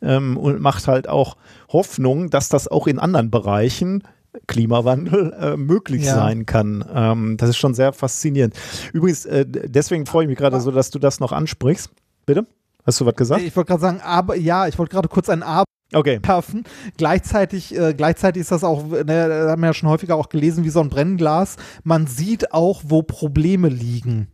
ähm, 0.01 0.37
und 0.37 0.61
macht 0.61 0.87
halt 0.87 1.09
auch 1.09 1.35
Hoffnung, 1.69 2.29
dass 2.29 2.47
das 2.49 2.67
auch 2.69 2.87
in 2.87 2.99
anderen 2.99 3.29
Bereichen 3.31 4.03
Klimawandel 4.47 5.33
äh, 5.33 5.57
möglich 5.57 6.05
Ja. 6.05 6.15
sein 6.15 6.45
kann. 6.45 6.85
Ähm, 6.93 7.35
das 7.37 7.49
ist 7.49 7.57
schon 7.57 7.73
sehr 7.73 7.91
faszinierend. 7.91 8.53
Übrigens, 8.93 9.25
äh, 9.25 9.45
deswegen 9.45 10.05
freue 10.05 10.23
ich 10.23 10.29
mich 10.29 10.37
gerade 10.37 10.61
so, 10.61 10.71
dass 10.71 10.89
du 10.89 10.99
das 10.99 11.19
noch 11.19 11.31
ansprichst. 11.33 11.89
Bitte? 12.25 12.45
Hast 12.85 13.01
du 13.01 13.05
was 13.05 13.15
gesagt? 13.15 13.41
Ich 13.41 13.55
wollte 13.55 13.67
gerade 13.69 13.81
sagen, 13.81 14.01
aber 14.01 14.35
ja, 14.37 14.67
ich 14.67 14.79
wollte 14.79 14.91
gerade 14.93 15.09
kurz 15.09 15.29
ein 15.29 15.43
Aber 15.43 15.65
Okay. 15.93 16.19
werfen. 16.23 16.63
Gleichzeitig, 16.95 17.77
äh, 17.77 17.93
gleichzeitig 17.93 18.41
ist 18.41 18.51
das 18.53 18.63
auch, 18.63 18.87
ne, 18.87 19.03
da 19.05 19.49
haben 19.51 19.61
wir 19.61 19.67
ja 19.67 19.73
schon 19.73 19.89
häufiger 19.89 20.15
auch 20.15 20.29
gelesen, 20.29 20.63
wie 20.63 20.69
so 20.69 20.79
ein 20.79 20.87
Brennglas. 20.89 21.57
Man 21.83 22.07
sieht 22.07 22.53
auch, 22.53 22.81
wo 22.85 23.01
Probleme 23.03 23.67
liegen. 23.67 24.29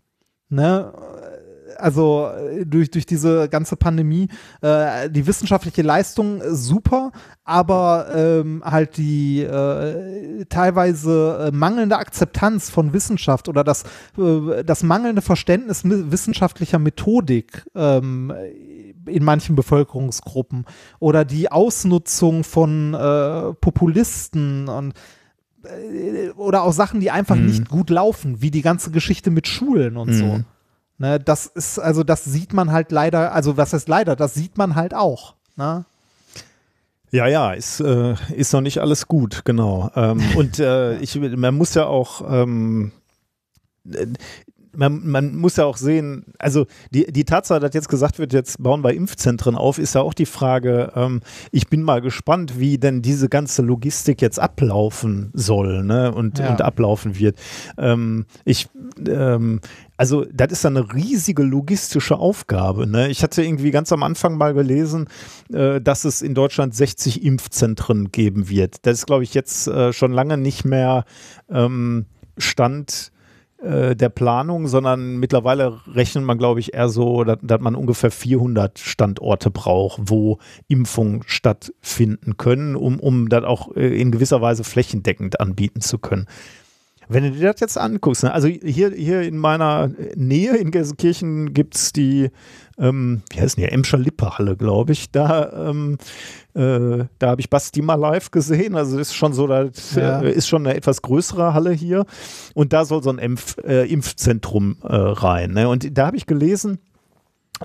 Ne? 0.49 0.93
Also 1.79 2.29
äh, 2.29 2.65
durch, 2.65 2.91
durch 2.91 3.05
diese 3.05 3.49
ganze 3.49 3.75
Pandemie, 3.75 4.29
äh, 4.61 5.09
die 5.09 5.27
wissenschaftliche 5.27 5.81
Leistung 5.81 6.41
äh, 6.41 6.53
super, 6.53 7.11
aber 7.43 8.07
ähm, 8.13 8.61
halt 8.65 8.97
die 8.97 9.41
äh, 9.41 10.45
teilweise 10.45 11.47
äh, 11.47 11.55
mangelnde 11.55 11.97
Akzeptanz 11.97 12.69
von 12.69 12.93
Wissenschaft 12.93 13.47
oder 13.47 13.63
das, 13.63 13.83
äh, 14.17 14.63
das 14.63 14.83
mangelnde 14.83 15.21
Verständnis 15.21 15.81
wissenschaftlicher 15.83 16.79
Methodik 16.79 17.65
ähm, 17.75 18.33
in 19.05 19.23
manchen 19.23 19.55
Bevölkerungsgruppen 19.55 20.65
oder 20.99 21.23
die 21.23 21.49
Ausnutzung 21.49 22.43
von 22.43 22.91
Populisten 23.61 24.67
und 24.67 24.93
oder 26.35 26.63
auch 26.63 26.73
Sachen, 26.73 26.99
die 26.99 27.11
einfach 27.11 27.35
nicht 27.35 27.69
gut 27.69 27.89
laufen, 27.89 28.41
wie 28.41 28.51
die 28.51 28.61
ganze 28.61 28.91
Geschichte 28.91 29.31
mit 29.31 29.47
Schulen 29.47 29.97
und 29.97 30.13
so. 30.13 30.39
Ne, 30.99 31.19
das 31.19 31.45
ist, 31.45 31.77
also 31.77 32.03
das 32.03 32.25
sieht 32.25 32.53
man 32.53 32.71
halt 32.71 32.91
leider, 32.91 33.31
also 33.31 33.55
was 33.55 33.73
heißt 33.73 33.87
leider, 33.87 34.15
das 34.15 34.33
sieht 34.33 34.57
man 34.57 34.75
halt 34.75 34.95
auch. 34.95 35.35
Ne? 35.55 35.85
Ja, 37.11 37.27
ja, 37.27 37.53
ist, 37.53 37.79
äh, 37.79 38.15
ist 38.35 38.51
noch 38.51 38.61
nicht 38.61 38.79
alles 38.79 39.07
gut, 39.07 39.43
genau. 39.45 39.91
Ähm, 39.95 40.21
und 40.35 40.59
äh, 40.59 40.97
ich, 40.99 41.15
man 41.19 41.55
muss 41.55 41.75
ja 41.75 41.85
auch, 41.85 42.21
ähm, 42.29 42.91
äh, 43.91 44.07
man, 44.77 45.05
man 45.07 45.35
muss 45.35 45.57
ja 45.57 45.65
auch 45.65 45.77
sehen, 45.77 46.25
also 46.37 46.67
die, 46.91 47.11
die 47.11 47.25
Tatsache, 47.25 47.59
dass 47.59 47.73
jetzt 47.73 47.89
gesagt 47.89 48.19
wird, 48.19 48.31
jetzt 48.31 48.61
bauen 48.61 48.83
wir 48.83 48.93
Impfzentren 48.93 49.55
auf, 49.55 49.79
ist 49.79 49.95
ja 49.95 50.01
auch 50.01 50.13
die 50.13 50.27
Frage, 50.27 50.91
ähm, 50.95 51.21
ich 51.51 51.67
bin 51.67 51.81
mal 51.81 51.99
gespannt, 51.99 52.59
wie 52.59 52.77
denn 52.77 53.01
diese 53.01 53.27
ganze 53.27 53.63
Logistik 53.63 54.21
jetzt 54.21 54.39
ablaufen 54.39 55.31
soll 55.33 55.83
ne, 55.83 56.13
und, 56.13 56.37
Ja. 56.37 56.51
und 56.51 56.61
ablaufen 56.61 57.17
wird. 57.17 57.39
Ähm, 57.77 58.25
ich, 58.45 58.69
ähm, 59.07 59.61
also 59.97 60.25
das 60.31 60.51
ist 60.51 60.65
eine 60.65 60.93
riesige 60.93 61.41
logistische 61.41 62.17
Aufgabe. 62.17 62.85
Ne? 62.85 63.07
Ich 63.09 63.23
hatte 63.23 63.43
irgendwie 63.43 63.71
ganz 63.71 63.91
am 63.91 64.03
Anfang 64.03 64.37
mal 64.37 64.53
gelesen, 64.53 65.07
äh, 65.51 65.81
dass 65.81 66.05
es 66.05 66.21
in 66.21 66.35
Deutschland 66.35 66.75
60 66.75 67.23
Impfzentren 67.23 68.11
geben 68.11 68.47
wird. 68.47 68.85
Das 68.85 68.99
ist, 68.99 69.07
glaube 69.07 69.23
ich, 69.23 69.33
jetzt 69.33 69.67
äh, 69.67 69.91
schon 69.91 70.11
lange 70.11 70.37
nicht 70.37 70.65
mehr 70.65 71.03
ähm, 71.49 72.05
Stand 72.37 73.11
äh, 73.59 73.95
der 73.95 74.09
Planung, 74.09 74.67
sondern 74.67 75.17
mittlerweile 75.17 75.79
rechnet 75.87 76.23
man, 76.23 76.37
glaube 76.37 76.59
ich, 76.59 76.73
eher 76.75 76.89
so, 76.89 77.23
dass, 77.23 77.39
dass 77.41 77.59
man 77.59 77.75
ungefähr 77.75 78.11
400 78.11 78.77
Standorte 78.77 79.49
braucht, 79.49 79.99
wo 80.05 80.37
Impfungen 80.67 81.23
stattfinden 81.25 82.37
können, 82.37 82.75
um, 82.75 82.99
um 82.99 83.29
das 83.29 83.43
auch 83.43 83.75
äh, 83.75 83.99
in 83.99 84.11
gewisser 84.11 84.41
Weise 84.41 84.63
flächendeckend 84.63 85.39
anbieten 85.39 85.81
zu 85.81 85.97
können. 85.97 86.27
Wenn 87.09 87.23
du 87.23 87.31
dir 87.31 87.51
das 87.51 87.61
jetzt 87.61 87.77
anguckst, 87.77 88.23
ne, 88.23 88.33
also 88.33 88.47
hier, 88.47 88.91
hier 88.91 89.21
in 89.21 89.37
meiner 89.37 89.91
Nähe 90.15 90.57
in 90.57 90.71
Gelsenkirchen 90.71 91.53
gibt 91.53 91.75
es 91.75 91.93
die, 91.93 92.29
ähm, 92.79 93.21
wie 93.31 93.41
heißt 93.41 93.57
denn 93.57 93.65
Emscher 93.65 93.97
Lippe 93.97 94.37
Halle, 94.37 94.55
glaube 94.55 94.91
ich. 94.93 95.11
Da, 95.11 95.69
ähm, 95.69 95.97
äh, 96.53 97.05
da 97.19 97.27
habe 97.29 97.41
ich 97.41 97.49
Basti 97.49 97.81
mal 97.81 97.95
live 97.95 98.31
gesehen. 98.31 98.75
Also 98.75 98.97
das 98.97 99.09
ist 99.09 99.15
schon 99.15 99.33
so, 99.33 99.47
das 99.47 99.95
Ja. 99.95 100.21
äh, 100.21 100.31
ist 100.31 100.47
schon 100.47 100.65
eine 100.65 100.75
etwas 100.75 101.01
größere 101.01 101.53
Halle 101.53 101.71
hier. 101.71 102.05
Und 102.53 102.73
da 102.73 102.85
soll 102.85 103.01
so 103.03 103.09
ein 103.09 103.17
Impf, 103.19 103.57
äh, 103.65 103.85
Impfzentrum 103.91 104.77
äh, 104.83 104.95
rein. 104.95 105.51
Ne? 105.53 105.67
Und 105.69 105.97
da 105.97 106.07
habe 106.07 106.17
ich 106.17 106.25
gelesen, 106.25 106.79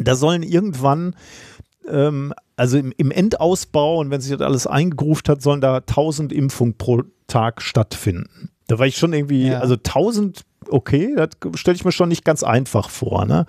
da 0.01 0.15
sollen 0.15 0.43
irgendwann 0.43 1.15
ähm, 1.89 2.33
also 2.57 2.79
im, 2.79 2.93
im 2.97 3.11
Endausbau 3.11 3.99
und 3.99 4.11
wenn 4.11 4.21
sich 4.21 4.31
das 4.33 4.41
alles 4.47 4.67
eingegruft 4.67 5.29
hat, 5.29 5.43
sollen 5.43 5.61
da 5.61 5.77
1000 5.79 6.33
Impfungen 6.33 6.77
pro 6.79 7.03
Tag 7.27 7.61
stattfinden. 7.61 8.51
Da 8.69 8.79
war 8.79 8.87
ich 8.87 8.97
schon 8.97 9.13
irgendwie, 9.13 9.49
Ja. 9.49 9.59
also 9.61 9.75
1000, 9.77 10.43
okay, 10.73 11.15
das 11.17 11.29
stelle 11.55 11.77
ich 11.77 11.85
mir 11.85 11.93
schon 11.93 12.09
nicht 12.09 12.25
ganz 12.25 12.43
einfach 12.43 12.91
vor. 12.91 13.25
Ne? 13.25 13.47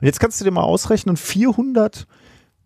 Und 0.00 0.06
jetzt 0.06 0.20
kannst 0.20 0.40
du 0.40 0.44
dir 0.44 0.50
mal 0.50 0.62
ausrechnen, 0.62 1.16
400, 1.16 2.06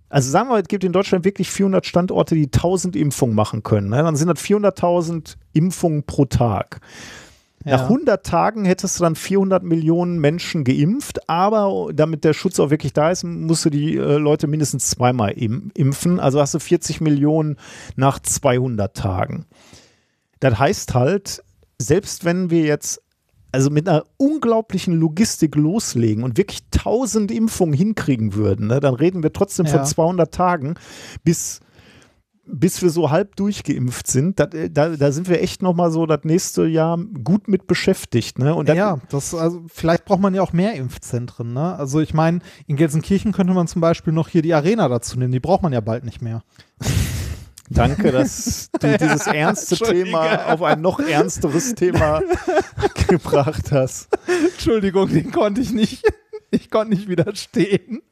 also 0.08 0.30
sagen 0.30 0.48
wir, 0.48 0.58
es 0.58 0.68
gibt 0.68 0.84
in 0.84 0.92
Deutschland 0.92 1.24
wirklich 1.24 1.50
400 1.50 1.84
Standorte, 1.84 2.34
die 2.34 2.46
1000 2.46 2.96
Impfungen 2.96 3.34
machen 3.34 3.62
können. 3.62 3.90
Ne? 3.90 4.02
Dann 4.02 4.16
sind 4.16 4.28
das 4.28 4.38
400.000 4.38 5.36
Impfungen 5.52 6.04
pro 6.04 6.24
Tag. 6.24 6.80
Nach 7.64 7.80
Ja. 7.80 7.86
100 7.88 8.24
Tagen 8.24 8.64
hättest 8.64 9.00
du 9.00 9.02
dann 9.02 9.16
400 9.16 9.64
Millionen 9.64 10.20
Menschen 10.20 10.62
geimpft, 10.62 11.28
aber 11.28 11.90
damit 11.92 12.22
der 12.22 12.32
Schutz 12.32 12.60
auch 12.60 12.70
wirklich 12.70 12.92
da 12.92 13.10
ist, 13.10 13.24
musst 13.24 13.64
du 13.64 13.70
die 13.70 13.96
äh, 13.96 14.18
Leute 14.18 14.46
mindestens 14.46 14.88
zweimal 14.88 15.32
im, 15.32 15.72
impfen. 15.74 16.20
Also 16.20 16.40
hast 16.40 16.54
du 16.54 16.60
40 16.60 17.00
Millionen 17.00 17.56
nach 17.96 18.20
200 18.20 18.96
Tagen. 18.96 19.46
Das 20.38 20.60
heißt 20.60 20.94
halt, 20.94 21.42
selbst 21.80 22.24
wenn 22.24 22.50
wir 22.50 22.62
jetzt 22.62 23.02
also 23.56 23.70
mit 23.70 23.88
einer 23.88 24.04
unglaublichen 24.18 24.94
Logistik 24.94 25.56
loslegen 25.56 26.24
und 26.24 26.36
wirklich 26.36 26.60
1000 26.74 27.30
Impfungen 27.30 27.74
hinkriegen 27.74 28.34
würden, 28.34 28.66
ne, 28.66 28.80
dann 28.80 28.94
reden 28.94 29.22
wir 29.22 29.32
trotzdem 29.32 29.64
von 29.64 29.78
Ja. 29.78 29.84
200 29.84 30.32
Tagen, 30.32 30.74
bis 31.24 31.60
bis 32.48 32.80
wir 32.80 32.90
so 32.90 33.10
halb 33.10 33.34
durchgeimpft 33.34 34.06
sind, 34.06 34.38
da, 34.38 34.46
da, 34.46 34.90
da 34.90 35.10
sind 35.10 35.28
wir 35.28 35.42
echt 35.42 35.62
nochmal 35.62 35.90
so 35.90 36.06
das 36.06 36.20
nächste 36.22 36.64
Jahr 36.66 36.96
gut 37.24 37.48
mit 37.48 37.66
beschäftigt. 37.66 38.38
Ne? 38.38 38.54
Und 38.54 38.68
ja, 38.68 38.98
das, 39.08 39.34
also 39.34 39.64
vielleicht 39.66 40.04
braucht 40.04 40.20
man 40.20 40.32
ja 40.32 40.42
auch 40.42 40.52
mehr 40.52 40.74
Impfzentren, 40.74 41.52
ne? 41.52 41.74
Also 41.74 41.98
ich 41.98 42.14
meine, 42.14 42.38
in 42.68 42.76
Gelsenkirchen 42.76 43.32
könnte 43.32 43.52
man 43.52 43.66
zum 43.66 43.80
Beispiel 43.80 44.12
noch 44.12 44.28
hier 44.28 44.42
die 44.42 44.54
Arena 44.54 44.86
dazu 44.86 45.18
nehmen, 45.18 45.32
die 45.32 45.40
braucht 45.40 45.62
man 45.62 45.72
ja 45.72 45.80
bald 45.80 46.04
nicht 46.04 46.22
mehr. 46.22 46.44
danke, 47.70 48.12
dass 48.12 48.70
du 48.80 48.98
dieses 48.98 49.26
ernste 49.26 49.76
Thema 49.76 50.52
auf 50.52 50.62
ein 50.62 50.80
noch 50.80 51.00
ernsteres 51.00 51.74
Thema 51.74 52.22
gebracht 53.08 53.72
hast. 53.72 54.08
Entschuldigung, 54.52 55.08
den 55.08 55.30
konnte 55.32 55.60
ich 55.60 55.72
nicht. 55.72 56.04
Ich 56.52 56.70
konnte 56.70 56.94
nicht 56.94 57.08
widerstehen. 57.08 58.02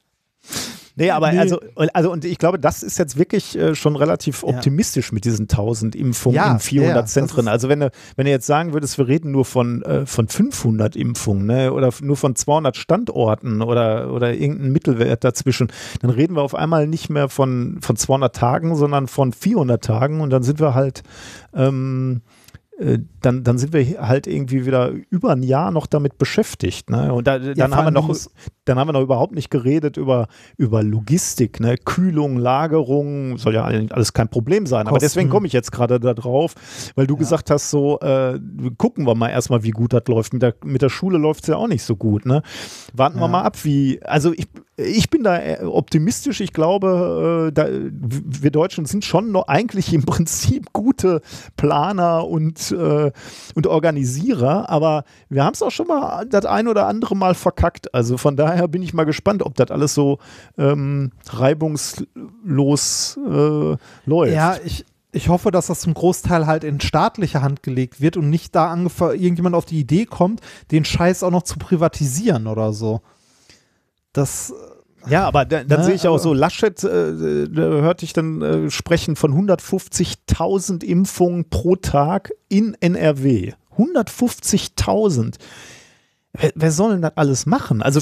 Nee, 0.96 1.10
aber 1.10 1.32
Nee. 1.32 1.38
also, 1.38 1.58
also, 1.92 2.12
und 2.12 2.24
ich 2.24 2.38
glaube, 2.38 2.58
das 2.60 2.84
ist 2.84 2.98
jetzt 2.98 3.18
wirklich 3.18 3.58
äh, 3.58 3.74
schon 3.74 3.96
relativ 3.96 4.42
Ja. 4.42 4.48
optimistisch 4.50 5.10
mit 5.10 5.24
diesen 5.24 5.48
1000 5.48 5.96
Impfungen 5.96 6.36
Ja, 6.36 6.52
in 6.52 6.58
400 6.60 6.96
ja, 6.96 7.04
Zentren. 7.06 7.48
Also, 7.48 7.68
wenn 7.68 7.80
du, 7.80 7.90
wenn 8.14 8.26
du 8.26 8.30
jetzt 8.30 8.46
sagen 8.46 8.72
würdest, 8.72 8.96
wir 8.98 9.08
reden 9.08 9.32
nur 9.32 9.44
von, 9.44 9.82
äh, 9.82 10.06
von 10.06 10.28
500 10.28 10.94
Impfungen, 10.94 11.46
ne, 11.46 11.72
oder 11.72 11.90
nur 12.00 12.16
von 12.16 12.36
200 12.36 12.76
Standorten 12.76 13.60
oder, 13.62 14.12
oder 14.12 14.32
irgendein 14.34 14.70
Mittelwert 14.70 15.24
dazwischen, 15.24 15.68
dann 16.00 16.10
reden 16.10 16.36
wir 16.36 16.42
auf 16.42 16.54
einmal 16.54 16.86
nicht 16.86 17.10
mehr 17.10 17.28
von, 17.28 17.78
von 17.80 17.96
200 17.96 18.34
Tagen, 18.34 18.76
sondern 18.76 19.08
von 19.08 19.32
400 19.32 19.82
Tagen 19.82 20.20
und 20.20 20.30
dann 20.30 20.44
sind 20.44 20.60
wir 20.60 20.74
halt, 20.74 21.02
ähm, 21.54 22.20
äh, 22.22 22.30
dann, 23.20 23.44
dann 23.44 23.56
sind 23.56 23.72
wir 23.72 24.06
halt 24.06 24.26
irgendwie 24.26 24.66
wieder 24.66 24.90
über 25.08 25.30
ein 25.30 25.44
Jahr 25.44 25.70
noch 25.70 25.86
damit 25.86 26.18
beschäftigt. 26.18 26.90
Ne? 26.90 27.12
Und 27.12 27.26
da, 27.26 27.38
dann, 27.38 27.54
vor 27.70 27.76
haben 27.76 27.86
wir 27.86 27.90
noch, 27.92 28.12
dann 28.64 28.78
haben 28.78 28.88
wir 28.88 28.92
noch 28.92 29.02
überhaupt 29.02 29.34
nicht 29.34 29.48
geredet 29.48 29.96
über, 29.96 30.26
über 30.56 30.82
Logistik, 30.82 31.60
ne? 31.60 31.76
Kühlung, 31.76 32.36
Lagerung, 32.36 33.38
soll 33.38 33.54
ja 33.54 33.64
alles 33.64 34.12
kein 34.12 34.28
Problem 34.28 34.66
sein. 34.66 34.82
Aber 34.88 34.96
Kosten. 34.96 35.04
deswegen 35.04 35.30
komme 35.30 35.46
ich 35.46 35.52
jetzt 35.52 35.70
gerade 35.70 36.00
da 36.00 36.14
drauf, 36.14 36.54
weil 36.96 37.06
du 37.06 37.16
gesagt 37.16 37.50
hast, 37.50 37.70
so 37.70 38.00
äh, 38.00 38.40
gucken 38.76 39.06
wir 39.06 39.14
mal 39.14 39.28
erstmal, 39.28 39.62
wie 39.62 39.70
gut 39.70 39.92
das 39.92 40.02
läuft. 40.08 40.32
Mit 40.32 40.42
der, 40.42 40.54
mit 40.64 40.82
der 40.82 40.88
Schule 40.88 41.18
läuft 41.18 41.44
es 41.44 41.48
ja 41.48 41.56
auch 41.56 41.68
nicht 41.68 41.84
so 41.84 41.94
gut. 41.94 42.26
Ne? 42.26 42.42
Warten 42.92 43.16
wir 43.18 43.22
Ja. 43.22 43.28
mal 43.28 43.42
ab, 43.42 43.56
wie. 43.64 44.02
Also 44.02 44.32
ich, 44.32 44.48
ich 44.76 45.08
bin 45.10 45.22
da 45.22 45.38
äh, 45.38 45.64
optimistisch. 45.64 46.40
Ich 46.40 46.52
glaube, 46.52 47.48
äh, 47.48 47.52
da, 47.52 47.68
wir 47.70 48.50
Deutschen 48.50 48.86
sind 48.86 49.04
schon 49.04 49.30
noch 49.30 49.46
eigentlich 49.46 49.92
im 49.92 50.02
Prinzip 50.06 50.72
gute 50.72 51.20
Planer 51.56 52.26
und, 52.26 52.72
äh, 52.72 53.12
und 53.54 53.66
Organisierer, 53.66 54.68
aber 54.68 55.04
wir 55.28 55.44
haben 55.44 55.54
es 55.54 55.62
auch 55.62 55.70
schon 55.70 55.86
mal 55.86 56.26
das 56.26 56.44
ein 56.46 56.68
oder 56.68 56.86
andere 56.86 57.16
Mal 57.16 57.34
verkackt. 57.34 57.94
Also 57.94 58.16
von 58.16 58.36
daher 58.36 58.68
bin 58.68 58.82
ich 58.82 58.94
mal 58.94 59.04
gespannt, 59.04 59.42
ob 59.42 59.54
das 59.54 59.70
alles 59.70 59.94
so 59.94 60.18
ähm, 60.58 61.12
reibungslos 61.28 63.18
äh, 63.24 63.76
läuft. 64.06 64.34
Ja, 64.34 64.56
ich, 64.64 64.84
ich 65.12 65.28
hoffe, 65.28 65.52
dass 65.52 65.68
das 65.68 65.80
zum 65.80 65.94
Großteil 65.94 66.46
halt 66.46 66.64
in 66.64 66.80
staatliche 66.80 67.40
Hand 67.40 67.62
gelegt 67.62 68.00
wird 68.00 68.16
und 68.16 68.30
nicht 68.30 68.54
da 68.54 68.74
irgendjemand 68.74 69.54
auf 69.54 69.64
die 69.64 69.78
Idee 69.78 70.06
kommt, 70.06 70.40
den 70.72 70.84
Scheiß 70.84 71.22
auch 71.22 71.30
noch 71.30 71.44
zu 71.44 71.58
privatisieren 71.58 72.48
oder 72.48 72.72
so. 72.72 73.00
Das, 74.14 74.54
Ja, 75.06 75.26
aber 75.26 75.44
da, 75.44 75.62
dann 75.64 75.80
Ne, 75.80 75.84
sehe 75.84 75.94
ich 75.94 76.06
auch 76.08 76.12
aber- 76.14 76.18
so, 76.22 76.32
Laschet, 76.32 76.82
äh, 76.82 76.88
hörte 76.88 78.06
ich 78.06 78.14
dann 78.14 78.40
äh, 78.40 78.70
sprechen 78.70 79.16
von 79.16 79.34
150.000 79.34 80.82
Impfungen 80.82 81.50
pro 81.50 81.76
Tag 81.76 82.32
in 82.48 82.74
NRW. 82.80 83.52
150.000. 83.76 85.36
Wer, 86.32 86.52
wer 86.54 86.70
soll 86.72 86.92
denn 86.92 87.02
das 87.02 87.16
alles 87.16 87.46
machen? 87.46 87.82
Also 87.82 88.00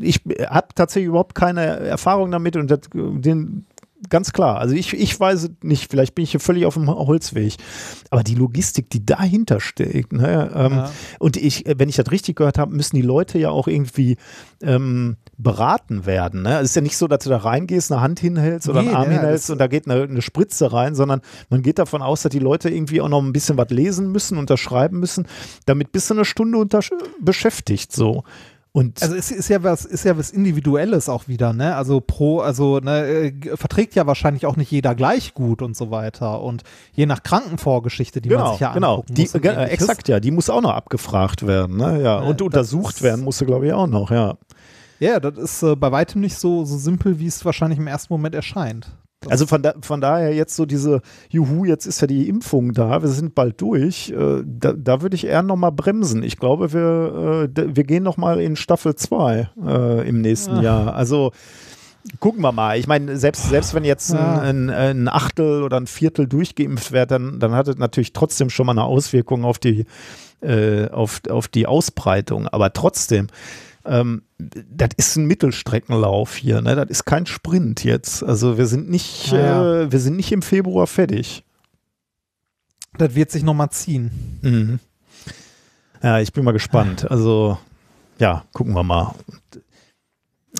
ich 0.00 0.22
habe 0.48 0.68
tatsächlich 0.74 1.08
überhaupt 1.08 1.34
keine 1.34 1.64
Erfahrung 1.64 2.30
damit 2.30 2.56
und 2.56 2.70
das, 2.70 2.80
den 2.92 3.66
ganz 4.10 4.32
klar. 4.32 4.58
Also 4.58 4.74
ich, 4.74 4.92
ich 4.94 5.18
weiß 5.18 5.50
nicht, 5.62 5.90
vielleicht 5.90 6.14
bin 6.14 6.22
ich 6.24 6.30
hier 6.32 6.40
völlig 6.40 6.66
auf 6.66 6.74
dem 6.74 6.88
Holzweg. 6.88 7.54
Aber 8.10 8.22
die 8.22 8.34
Logistik, 8.34 8.90
die 8.90 9.04
dahinter 9.04 9.60
steckt, 9.60 10.12
ne, 10.12 10.50
ähm, 10.54 10.72
Ja. 10.72 10.90
und 11.18 11.36
ich, 11.36 11.64
wenn 11.66 11.88
ich 11.88 11.96
das 11.96 12.10
richtig 12.10 12.36
gehört 12.36 12.58
habe, 12.58 12.74
müssen 12.74 12.96
die 12.96 13.02
Leute 13.02 13.38
ja 13.38 13.50
auch 13.50 13.68
irgendwie 13.68 14.16
ähm, 14.62 15.16
beraten 15.36 16.06
werden. 16.06 16.42
Ne? 16.42 16.58
Es 16.58 16.70
ist 16.70 16.76
ja 16.76 16.82
nicht 16.82 16.96
so, 16.96 17.06
dass 17.08 17.24
du 17.24 17.30
da 17.30 17.38
reingehst, 17.38 17.92
eine 17.92 18.00
Hand 18.00 18.20
hinhältst 18.20 18.68
oder 18.68 18.82
Nee, 18.82 18.88
einen 18.88 18.96
Arm 18.96 19.10
ja, 19.12 19.18
hinhältst 19.18 19.50
und 19.50 19.58
da 19.58 19.66
geht 19.66 19.88
eine, 19.88 20.02
eine 20.02 20.22
Spritze 20.22 20.72
rein, 20.72 20.94
sondern 20.94 21.20
man 21.50 21.62
geht 21.62 21.78
davon 21.78 22.02
aus, 22.02 22.22
dass 22.22 22.30
die 22.30 22.38
Leute 22.38 22.68
irgendwie 22.70 23.00
auch 23.00 23.08
noch 23.08 23.22
ein 23.22 23.32
bisschen 23.32 23.56
was 23.58 23.70
lesen 23.70 24.10
müssen, 24.12 24.38
unterschreiben 24.38 24.98
müssen, 24.98 25.26
damit 25.66 25.92
bist 25.92 26.10
du 26.10 26.14
eine 26.14 26.24
Stunde 26.24 26.58
unter 26.58 26.80
beschäftigt 27.20 27.92
so. 27.92 28.24
Und 28.72 29.02
also 29.02 29.14
es 29.14 29.30
ist 29.30 29.48
ja 29.48 29.62
was, 29.62 29.84
ist 29.84 30.04
ja 30.04 30.16
was 30.18 30.30
Individuelles 30.30 31.08
auch 31.08 31.26
wieder, 31.26 31.52
ne? 31.52 31.74
Also 31.74 32.00
pro, 32.00 32.40
also 32.40 32.78
ne, 32.78 33.06
äh, 33.06 33.56
verträgt 33.56 33.94
ja 33.94 34.06
wahrscheinlich 34.06 34.46
auch 34.46 34.56
nicht 34.56 34.70
jeder 34.70 34.94
gleich 34.94 35.34
gut 35.34 35.62
und 35.62 35.76
so 35.76 35.90
weiter. 35.90 36.42
Und 36.42 36.62
je 36.92 37.06
nach 37.06 37.22
Krankenvorgeschichte, 37.22 38.20
die 38.20 38.28
man 38.28 38.38
genau, 38.38 38.50
sich 38.52 38.60
ja 38.60 38.72
genau, 38.72 38.90
angucken 38.96 39.14
die, 39.14 39.22
muss. 39.22 39.34
und 39.34 39.44
äh, 39.44 39.64
exakt, 39.64 40.08
ja, 40.08 40.20
die 40.20 40.30
muss 40.30 40.50
auch 40.50 40.60
noch 40.60 40.74
abgefragt 40.74 41.46
werden, 41.46 41.76
ne? 41.76 42.02
Ja, 42.02 42.18
und 42.18 42.40
das 42.40 42.44
untersucht 42.44 43.02
werden 43.02 43.24
musste, 43.24 43.46
glaube 43.46 43.66
ich, 43.66 43.72
auch 43.72 43.86
noch, 43.86 44.10
ja. 44.10 44.36
Ja, 45.00 45.18
das 45.20 45.36
ist 45.38 45.62
äh, 45.62 45.76
bei 45.76 45.90
weitem 45.90 46.20
nicht 46.20 46.36
so, 46.36 46.64
so 46.64 46.76
simpel, 46.76 47.18
wie 47.18 47.26
es 47.26 47.44
wahrscheinlich 47.44 47.78
im 47.78 47.86
ersten 47.86 48.12
Moment 48.12 48.34
erscheint. 48.34 48.88
Also 49.26 49.46
von, 49.46 49.62
da, 49.62 49.74
von 49.80 50.00
daher 50.00 50.32
jetzt 50.32 50.54
so 50.54 50.64
diese, 50.64 51.00
juhu, 51.28 51.64
jetzt 51.64 51.86
ist 51.86 52.00
ja 52.00 52.06
die 52.06 52.28
Impfung 52.28 52.72
da, 52.72 53.02
wir 53.02 53.08
sind 53.08 53.34
bald 53.34 53.60
durch, 53.60 54.10
äh, 54.10 54.42
da, 54.46 54.72
da 54.72 55.02
würde 55.02 55.16
ich 55.16 55.26
eher 55.26 55.42
nochmal 55.42 55.72
bremsen. 55.72 56.22
Ich 56.22 56.36
glaube, 56.38 56.72
wir, 56.72 57.48
äh, 57.56 57.76
wir 57.76 57.84
gehen 57.84 58.04
nochmal 58.04 58.40
in 58.40 58.54
Staffel 58.54 58.94
2 58.94 59.50
äh, 59.66 60.08
im 60.08 60.20
nächsten 60.20 60.56
Ja. 60.56 60.62
Jahr. 60.62 60.94
Also 60.94 61.32
gucken 62.20 62.42
wir 62.42 62.52
mal. 62.52 62.78
Ich 62.78 62.86
meine, 62.86 63.16
selbst, 63.16 63.48
selbst 63.48 63.74
wenn 63.74 63.84
jetzt 63.84 64.14
ein, 64.14 64.68
ein, 64.68 64.70
ein 64.70 65.08
Achtel 65.08 65.64
oder 65.64 65.78
ein 65.78 65.88
Viertel 65.88 66.28
durchgeimpft 66.28 66.92
wird, 66.92 67.10
dann, 67.10 67.40
dann 67.40 67.52
hat 67.52 67.66
es 67.66 67.76
natürlich 67.76 68.12
trotzdem 68.12 68.50
schon 68.50 68.66
mal 68.66 68.72
eine 68.72 68.84
Auswirkung 68.84 69.44
auf 69.44 69.58
die, 69.58 69.84
äh, 70.40 70.88
auf, 70.90 71.22
auf 71.28 71.48
die 71.48 71.66
Ausbreitung. 71.66 72.46
Aber 72.46 72.72
trotzdem, 72.72 73.26
ähm, 73.88 74.22
das 74.38 74.90
ist 74.96 75.16
ein 75.16 75.26
Mittelstreckenlauf 75.26 76.36
hier, 76.36 76.60
ne? 76.60 76.76
Das 76.76 76.88
ist 76.88 77.04
kein 77.04 77.26
Sprint 77.26 77.84
jetzt. 77.84 78.22
Also 78.22 78.58
wir 78.58 78.66
sind 78.66 78.88
nicht, 78.90 79.32
Ja. 79.32 79.82
Äh, 79.82 79.92
wir 79.92 80.00
sind 80.00 80.16
nicht 80.16 80.32
im 80.32 80.42
Februar 80.42 80.86
fertig. 80.86 81.44
Das 82.96 83.14
wird 83.14 83.30
sich 83.30 83.42
nochmal 83.42 83.70
ziehen. 83.70 84.38
Mhm. 84.42 84.78
Ja, 86.02 86.20
ich 86.20 86.32
bin 86.32 86.44
mal 86.44 86.52
gespannt. 86.52 87.10
Also, 87.10 87.58
ja, 88.18 88.44
gucken 88.52 88.74
wir 88.74 88.82
mal. 88.82 89.14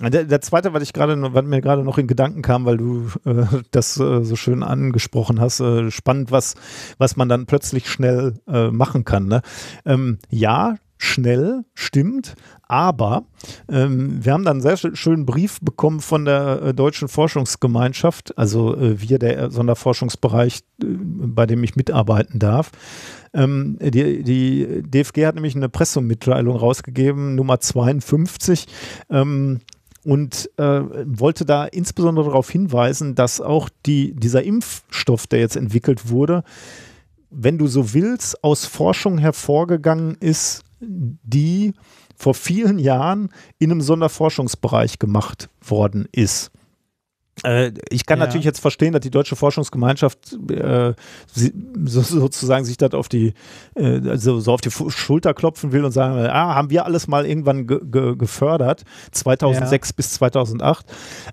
Der, 0.01 0.23
der 0.23 0.41
zweite, 0.41 0.71
was 0.73 0.83
ich 0.83 0.93
gerade, 0.93 1.17
was 1.33 1.45
mir 1.45 1.61
gerade 1.61 1.83
noch 1.83 1.97
in 1.97 2.07
Gedanken 2.07 2.41
kam, 2.41 2.65
weil 2.65 2.77
du 2.77 3.09
äh, 3.25 3.45
das 3.71 3.99
äh, 3.99 4.23
so 4.23 4.35
schön 4.35 4.63
angesprochen 4.63 5.41
hast, 5.41 5.59
äh, 5.59 5.91
spannend, 5.91 6.31
was, 6.31 6.55
was 6.97 7.17
man 7.17 7.27
dann 7.27 7.47
plötzlich 7.47 7.89
schnell 7.89 8.35
äh, 8.47 8.69
machen 8.69 9.03
kann. 9.03 9.27
Ne? 9.27 9.41
Ähm, 9.85 10.19
ja, 10.29 10.75
schnell, 10.99 11.63
stimmt, 11.73 12.35
aber 12.67 13.23
ähm, 13.69 14.23
wir 14.23 14.33
haben 14.33 14.43
dann 14.43 14.57
einen 14.57 14.61
sehr 14.61 14.77
sch- 14.77 14.95
schönen 14.95 15.25
Brief 15.25 15.59
bekommen 15.61 16.01
von 16.01 16.25
der 16.25 16.61
äh, 16.61 16.73
Deutschen 16.73 17.07
Forschungsgemeinschaft, 17.07 18.37
also 18.37 18.75
äh, 18.75 19.01
wir, 19.01 19.17
der 19.17 19.49
Sonderforschungsbereich, 19.49 20.59
äh, 20.83 20.85
bei 20.85 21.45
dem 21.45 21.63
ich 21.63 21.77
mitarbeiten 21.77 22.37
darf. 22.37 22.71
Ähm, 23.33 23.77
die, 23.79 24.23
die 24.23 24.83
DFG 24.83 25.25
hat 25.25 25.35
nämlich 25.35 25.55
eine 25.55 25.69
Pressemitteilung 25.69 26.55
rausgegeben, 26.57 27.33
Nummer 27.35 27.59
52. 27.59 28.67
Ähm, 29.09 29.61
und 30.05 30.49
äh, 30.57 30.81
wollte 31.05 31.45
da 31.45 31.65
insbesondere 31.65 32.25
darauf 32.25 32.49
hinweisen, 32.49 33.15
dass 33.15 33.41
auch 33.41 33.69
die, 33.85 34.13
dieser 34.13 34.43
Impfstoff, 34.43 35.27
der 35.27 35.39
jetzt 35.39 35.55
entwickelt 35.57 36.09
wurde, 36.09 36.43
wenn 37.29 37.57
du 37.57 37.67
so 37.67 37.93
willst, 37.93 38.43
aus 38.43 38.65
Forschung 38.65 39.17
hervorgegangen 39.17 40.15
ist, 40.19 40.63
die 40.79 41.73
vor 42.15 42.33
vielen 42.33 42.79
Jahren 42.79 43.29
in 43.57 43.71
einem 43.71 43.81
Sonderforschungsbereich 43.81 44.99
gemacht 44.99 45.49
worden 45.61 46.07
ist. 46.11 46.51
Äh, 47.43 47.71
ich 47.89 48.05
kann 48.05 48.19
Ja. 48.19 48.25
natürlich 48.25 48.45
jetzt 48.45 48.59
verstehen, 48.59 48.93
dass 48.93 49.01
die 49.01 49.11
deutsche 49.11 49.35
Forschungsgemeinschaft 49.35 50.37
äh, 50.51 50.93
sie, 51.33 51.53
so, 51.85 52.01
sozusagen 52.01 52.65
sich 52.65 52.77
das 52.77 52.93
auf 52.93 53.09
die 53.09 53.33
äh, 53.75 54.01
also 54.09 54.39
so 54.39 54.53
auf 54.53 54.61
die 54.61 54.71
Schulter 54.71 55.33
klopfen 55.33 55.71
will 55.71 55.85
und 55.85 55.91
sagen, 55.91 56.15
ah, 56.27 56.55
haben 56.55 56.69
wir 56.69 56.85
alles 56.85 57.07
mal 57.07 57.25
irgendwann 57.25 57.67
ge 57.67 57.79
ge 57.83 58.15
gefördert, 58.15 58.83
2006 59.11 59.93
bis 59.93 60.11
2008. 60.13 60.85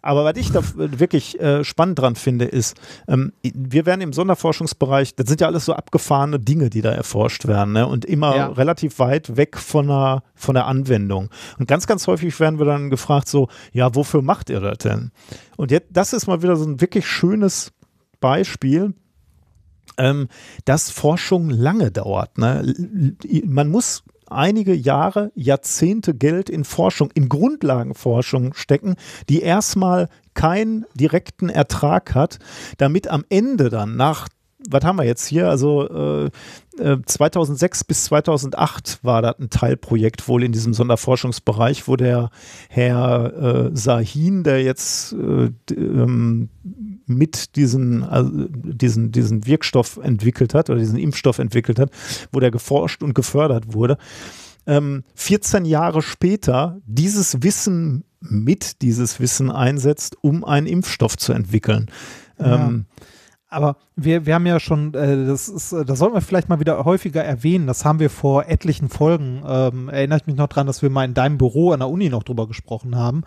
Aber 0.03 0.25
was 0.25 0.37
ich 0.37 0.51
da 0.53 0.61
wirklich 0.77 1.39
äh, 1.41 1.65
spannend 1.65 1.99
dran 1.99 2.15
finde, 2.17 2.45
ist, 2.47 2.77
ähm, 3.09 3.33
wir 3.43 3.87
werden 3.87 4.01
im 4.01 4.13
Sonderforschungsbereich, 4.13 5.15
das 5.15 5.29
sind 5.29 5.41
ja 5.41 5.47
alles 5.47 5.65
so 5.65 5.73
abgefahrene 5.75 6.39
Dinge, 6.39 6.71
die 6.71 6.83
da 6.83 6.91
erforscht 6.93 7.47
werden, 7.47 7.73
ne? 7.73 7.87
und 7.87 8.05
immer 8.05 8.37
Ja. 8.37 8.47
relativ 8.49 8.99
weit 8.99 9.37
weg 9.37 9.57
von 9.57 9.87
der, 9.89 10.23
von 10.37 10.55
der 10.55 10.67
Anwendung. 10.67 11.31
Und 11.59 11.67
ganz, 11.67 11.87
ganz 11.87 12.07
häufig 12.07 12.39
werden 12.39 12.59
wir 12.59 12.67
dann 12.67 12.91
gefragt, 12.91 13.29
so, 13.29 13.49
ja, 13.73 13.95
wofür 13.95 14.23
macht 14.23 14.51
ihr 14.51 14.61
das 14.61 14.79
denn? 14.79 15.11
Und 15.57 15.71
jetzt, 15.71 15.89
das 15.91 16.13
ist 16.13 16.27
mal 16.27 16.43
wieder 16.43 16.57
so 16.57 16.67
ein 16.67 16.81
wirklich 16.81 17.07
schönes 17.07 17.73
Beispiel, 18.21 18.95
ähm, 19.99 20.29
dass 20.65 20.91
Forschung 20.91 21.51
lange 21.51 21.91
dauert. 21.91 22.39
Ne? 22.39 22.75
Man 23.45 23.69
muss 23.69 24.05
einige 24.29 24.75
Jahre, 24.75 25.31
Jahrzehnte 25.35 26.15
Geld 26.15 26.51
in 26.51 26.65
Forschung, 26.65 27.11
in 27.15 27.29
Grundlagenforschung 27.29 28.55
stecken, 28.55 28.97
die 29.29 29.41
erstmal 29.41 30.09
keinen 30.35 30.85
direkten 30.95 31.49
Ertrag 31.49 32.15
hat, 32.15 32.39
damit 32.77 33.09
am 33.09 33.25
Ende 33.29 33.71
dann 33.71 33.97
nach 33.97 34.29
was 34.71 34.85
haben 34.85 34.97
wir 34.97 35.05
jetzt 35.05 35.27
hier? 35.27 35.49
Also 35.49 35.89
äh, 35.89 36.31
äh, 36.79 36.99
2006 37.05 37.85
bis 37.85 38.05
2008 38.05 39.01
war 39.03 39.23
das 39.23 39.39
ein 39.39 39.51
Teilprojekt 39.51 40.29
wohl 40.29 40.43
in 40.43 40.53
diesem 40.53 40.75
Sonderforschungsbereich, 40.75 41.89
wo 41.89 41.97
der 41.97 42.31
Herr 42.69 43.71
äh, 43.73 43.77
Sahin, 43.77 44.45
der 44.45 44.63
jetzt 44.63 45.13
äh, 45.13 45.51
ähm, 45.75 46.49
mit 47.07 47.57
diesen, 47.57 48.03
also 48.03 48.31
diesen, 48.51 49.13
diesen 49.13 49.47
Wirkstoff 49.47 49.99
entwickelt 50.03 50.55
hat 50.55 50.71
oder 50.71 50.79
diesen 50.79 50.99
Impfstoff 50.99 51.39
entwickelt 51.39 51.79
hat, 51.79 51.91
wo 52.33 52.41
der 52.41 52.51
geforscht 52.51 53.03
und 53.03 53.15
gefördert 53.15 53.73
wurde. 53.73 53.97
Ähm, 54.67 55.05
14 55.15 55.65
Jahre 55.65 56.03
später 56.03 56.81
dieses 56.87 57.43
Wissen 57.43 58.05
mit 58.21 58.83
dieses 58.83 59.21
Wissen 59.21 59.51
einsetzt, 59.51 60.17
um 60.23 60.45
einen 60.45 60.67
Impfstoff 60.67 61.17
zu 61.17 61.33
entwickeln. 61.33 61.91
Ja. 62.39 62.67
Ähm, 62.67 62.87
Aber 63.57 63.77
wir, 63.97 64.27
wir 64.27 64.35
haben 64.35 64.45
ja 64.45 64.61
schon, 64.61 64.93
äh, 64.93 65.25
das 65.25 65.49
ist, 65.49 65.73
äh, 65.73 65.87
das 65.87 65.99
sollten 65.99 66.15
wir 66.15 66.21
vielleicht 66.21 66.51
mal 66.51 66.61
wieder 66.61 66.85
häufiger 66.85 67.25
erwähnen. 67.25 67.67
Das 67.67 67.87
haben 67.87 68.01
wir 68.01 68.11
vor 68.11 68.45
etlichen 68.49 68.91
Folgen, 68.91 69.43
ähm, 69.49 69.89
erinnere 69.89 70.19
ich 70.19 70.27
mich 70.27 70.37
noch 70.37 70.49
dran, 70.49 70.67
dass 70.67 70.83
wir 70.83 70.91
mal 70.91 71.07
in 71.07 71.15
deinem 71.15 71.39
Büro 71.39 71.73
an 71.73 71.81
der 71.81 71.89
Uni 71.89 72.11
noch 72.11 72.23
drüber 72.23 72.47
gesprochen 72.47 72.97
haben, 72.97 73.25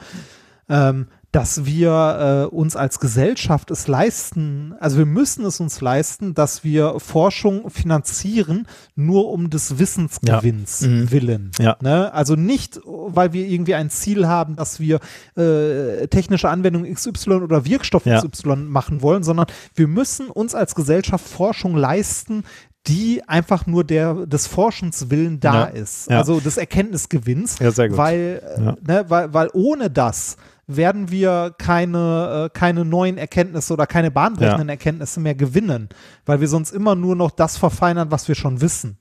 ähm, 0.70 1.08
dass 1.32 1.66
wir 1.66 2.48
äh, 2.52 2.56
uns 2.56 2.76
als 2.76 3.00
Gesellschaft 3.00 3.70
es 3.70 3.88
leisten, 3.88 4.74
also 4.80 4.98
wir 4.98 5.06
müssen 5.06 5.46
es 5.46 5.60
uns 5.60 5.80
leisten, 5.80 6.34
dass 6.34 6.64
wir 6.64 7.00
Forschung 7.00 7.70
finanzieren, 7.70 8.68
nur 8.96 9.30
um 9.32 9.50
des 9.52 9.78
Wissensgewinns 9.78 10.82
Ja. 10.82 10.88
Mhm. 10.88 11.12
willen. 11.12 11.52
Ja. 11.60 11.78
Ne? 11.82 12.12
Also 12.14 12.36
nicht, 12.36 12.80
weil 12.86 13.32
wir 13.34 13.46
irgendwie 13.48 13.76
ein 13.76 13.92
Ziel 13.92 14.28
haben, 14.28 14.56
dass 14.56 14.80
wir 14.80 15.00
äh, 15.38 16.08
technische 16.08 16.50
Anwendung 16.50 16.92
XY 16.92 17.32
oder 17.44 17.64
Wirkstoff 17.64 18.06
Ja. 18.08 18.22
XY 18.22 18.56
machen 18.56 19.02
wollen, 19.04 19.22
sondern 19.24 19.46
wir 19.76 19.88
müssen 19.88 20.30
uns 20.30 20.56
als 20.56 20.74
Gesellschaft 20.74 21.28
Forschung 21.28 21.76
leisten, 21.76 22.44
die 22.88 23.22
einfach 23.28 23.68
nur 23.68 23.84
der 23.84 24.26
des 24.26 24.48
Forschens 24.48 25.10
willen 25.12 25.40
da 25.40 25.66
ist. 25.66 26.10
Also 26.10 26.40
des 26.40 26.58
Erkenntnisgewinns. 26.58 27.60
Ja, 27.60 27.70
sehr 27.72 27.90
gut. 27.90 27.98
Weil, 27.98 28.42
äh, 28.58 28.62
ne, 28.92 29.06
weil, 29.10 29.32
weil 29.34 29.50
ohne 29.54 29.92
das 29.92 30.38
werden 30.70 31.10
wir 31.10 31.56
keine, 31.58 32.46
äh, 32.46 32.58
keine 32.58 32.86
neuen 32.86 33.18
Erkenntnisse 33.18 33.74
oder 33.74 33.88
keine 33.88 34.12
bahnbrechenden 34.12 34.70
Erkenntnisse 34.70 35.20
mehr 35.20 35.36
gewinnen, 35.36 35.90
weil 36.26 36.42
wir 36.42 36.48
sonst 36.48 36.72
immer 36.72 36.94
nur 36.94 37.16
noch 37.16 37.32
das 37.32 37.58
verfeinern, 37.58 38.12
was 38.12 38.28
wir 38.28 38.36
schon 38.36 38.62
wissen. 38.62 38.98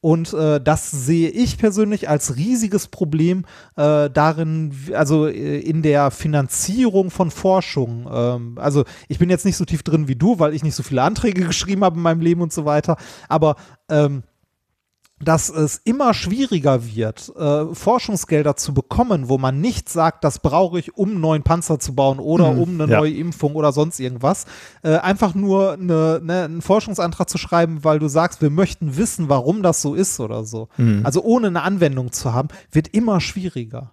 Und 0.00 0.34
äh, 0.34 0.60
das 0.60 0.90
sehe 0.90 1.30
ich 1.30 1.58
persönlich 1.58 2.08
als 2.08 2.36
riesiges 2.36 2.88
Problem 2.88 3.44
äh, 3.76 4.10
darin, 4.10 4.74
also 4.94 5.28
äh, 5.28 5.60
in 5.60 5.82
der 5.82 6.10
Finanzierung 6.10 7.12
von 7.12 7.30
Forschung. 7.30 8.10
Ähm, 8.12 8.58
also 8.58 8.82
ich 9.06 9.20
bin 9.20 9.30
jetzt 9.30 9.44
nicht 9.44 9.56
so 9.56 9.64
tief 9.64 9.84
drin 9.84 10.08
wie 10.08 10.16
du, 10.16 10.40
weil 10.40 10.54
ich 10.54 10.64
nicht 10.64 10.74
so 10.74 10.82
viele 10.82 11.02
Anträge 11.02 11.44
geschrieben 11.46 11.84
habe 11.84 11.98
in 11.98 12.02
meinem 12.02 12.20
Leben 12.20 12.42
und 12.42 12.52
so 12.52 12.64
weiter. 12.64 12.96
Aber 13.28 13.54
ähm, 13.88 14.24
dass 15.24 15.48
es 15.48 15.80
immer 15.84 16.14
schwieriger 16.14 16.84
wird, 16.94 17.32
äh, 17.36 17.66
Forschungsgelder 17.74 18.56
zu 18.56 18.74
bekommen, 18.74 19.28
wo 19.28 19.38
man 19.38 19.60
nicht 19.60 19.88
sagt, 19.88 20.24
das 20.24 20.40
brauche 20.40 20.78
ich, 20.78 20.96
um 20.96 21.10
einen 21.10 21.20
neuen 21.20 21.42
Panzer 21.42 21.78
zu 21.78 21.94
bauen 21.94 22.18
oder 22.18 22.52
Mhm, 22.52 22.58
um 22.60 22.80
eine 22.80 22.90
ja. 22.92 22.98
neue 22.98 23.12
Impfung 23.14 23.54
oder 23.54 23.72
sonst 23.72 24.00
irgendwas. 24.00 24.46
Äh, 24.82 24.96
einfach 24.96 25.34
nur 25.34 25.72
eine, 25.74 26.20
ne, 26.22 26.44
einen 26.44 26.62
Forschungsantrag 26.62 27.28
zu 27.30 27.38
schreiben, 27.38 27.84
weil 27.84 27.98
du 27.98 28.08
sagst, 28.08 28.42
wir 28.42 28.50
möchten 28.50 28.96
wissen, 28.96 29.28
warum 29.28 29.62
das 29.62 29.80
so 29.82 29.94
ist 29.94 30.18
oder 30.20 30.44
so. 30.44 30.68
Mhm. 30.76 31.02
Also 31.04 31.22
ohne 31.22 31.46
eine 31.46 31.62
Anwendung 31.62 32.12
zu 32.12 32.32
haben, 32.32 32.48
wird 32.70 32.88
immer 32.88 33.20
schwieriger. 33.20 33.92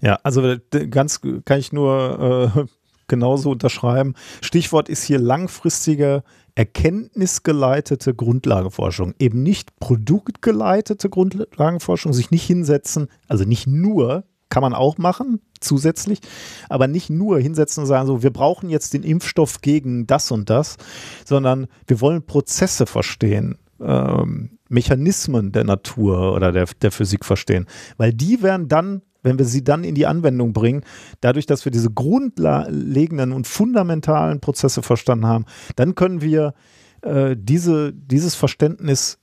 Ja, 0.00 0.18
also 0.24 0.56
d- 0.56 0.88
ganz 0.88 1.20
kann 1.44 1.58
ich 1.58 1.72
nur 1.72 2.52
äh, 2.56 2.64
genauso 3.08 3.50
unterschreiben. 3.52 4.14
Stichwort 4.42 4.88
ist 4.88 5.04
hier 5.04 5.18
langfristige 5.20 6.22
erkenntnisgeleitete 6.56 8.14
Grundlagenforschung. 8.14 9.14
Eben 9.20 9.42
nicht 9.42 9.78
produktgeleitete 9.78 11.08
Grundlagenforschung, 11.08 12.12
sich 12.12 12.32
nicht 12.32 12.44
hinsetzen, 12.44 13.08
also 13.28 13.44
nicht 13.44 13.68
nur, 13.68 14.24
kann 14.48 14.62
man 14.62 14.74
auch 14.74 14.96
machen, 14.96 15.40
zusätzlich, 15.60 16.20
aber 16.68 16.88
nicht 16.88 17.10
nur 17.10 17.38
hinsetzen 17.38 17.82
und 17.82 17.86
sagen, 17.86 18.06
so, 18.06 18.22
wir 18.22 18.32
brauchen 18.32 18.70
jetzt 18.70 18.94
den 18.94 19.02
Impfstoff 19.02 19.60
gegen 19.60 20.06
das 20.06 20.30
und 20.30 20.50
das, 20.50 20.76
sondern 21.24 21.66
wir 21.86 22.00
wollen 22.00 22.24
Prozesse 22.24 22.86
verstehen. 22.86 23.58
Ähm, 23.80 24.58
Mechanismen 24.68 25.52
der 25.52 25.64
Natur 25.64 26.32
oder 26.34 26.50
der, 26.50 26.66
der 26.80 26.90
Physik 26.90 27.24
verstehen. 27.24 27.66
Weil 27.98 28.12
die 28.12 28.42
werden 28.42 28.68
dann 28.68 29.02
wenn 29.26 29.38
wir 29.38 29.44
sie 29.44 29.64
dann 29.64 29.84
in 29.84 29.94
die 29.94 30.06
Anwendung 30.06 30.52
bringen, 30.52 30.82
dadurch, 31.20 31.46
dass 31.46 31.64
wir 31.64 31.72
diese 31.72 31.90
grundlegenden 31.90 33.32
und 33.32 33.46
fundamentalen 33.46 34.40
Prozesse 34.40 34.82
verstanden 34.82 35.26
haben, 35.26 35.44
dann 35.74 35.94
können 35.94 36.22
wir 36.22 36.54
äh, 37.02 37.36
diese, 37.38 37.92
dieses 37.92 38.34
Verständnis 38.34 39.18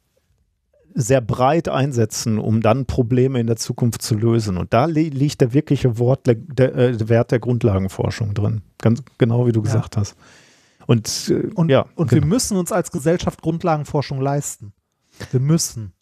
sehr 0.94 1.22
breit 1.22 1.70
einsetzen, 1.70 2.38
um 2.38 2.62
dann 2.62 2.86
Probleme 2.86 3.40
in 3.40 3.48
der 3.48 3.56
Zukunft 3.56 4.04
zu 4.04 4.16
lösen. 4.16 4.58
Und 4.58 4.74
da 4.74 4.86
li 4.86 5.10
liegt 5.10 5.42
der 5.42 5.54
wirkliche 5.54 5.98
Wort, 5.98 6.28
der, 6.28 6.36
äh, 6.76 7.10
Wert 7.10 7.32
der 7.32 7.40
Grundlagenforschung 7.40 8.34
drin. 8.36 8.62
Ganz 8.80 9.02
genau 9.18 9.48
wie 9.48 9.52
du 9.52 9.62
gesagt 9.62 9.98
hast. 9.98 10.16
Und, 10.86 11.30
äh, 11.30 11.50
Und, 11.56 11.72
ja, 11.72 11.86
und 11.96 12.10
genau. 12.10 12.22
wir 12.22 12.28
müssen 12.28 12.58
uns 12.58 12.72
als 12.72 12.92
Gesellschaft 12.92 13.42
Grundlagenforschung 13.42 14.22
leisten. 14.22 14.74
Wir 15.32 15.40
müssen. 15.40 15.94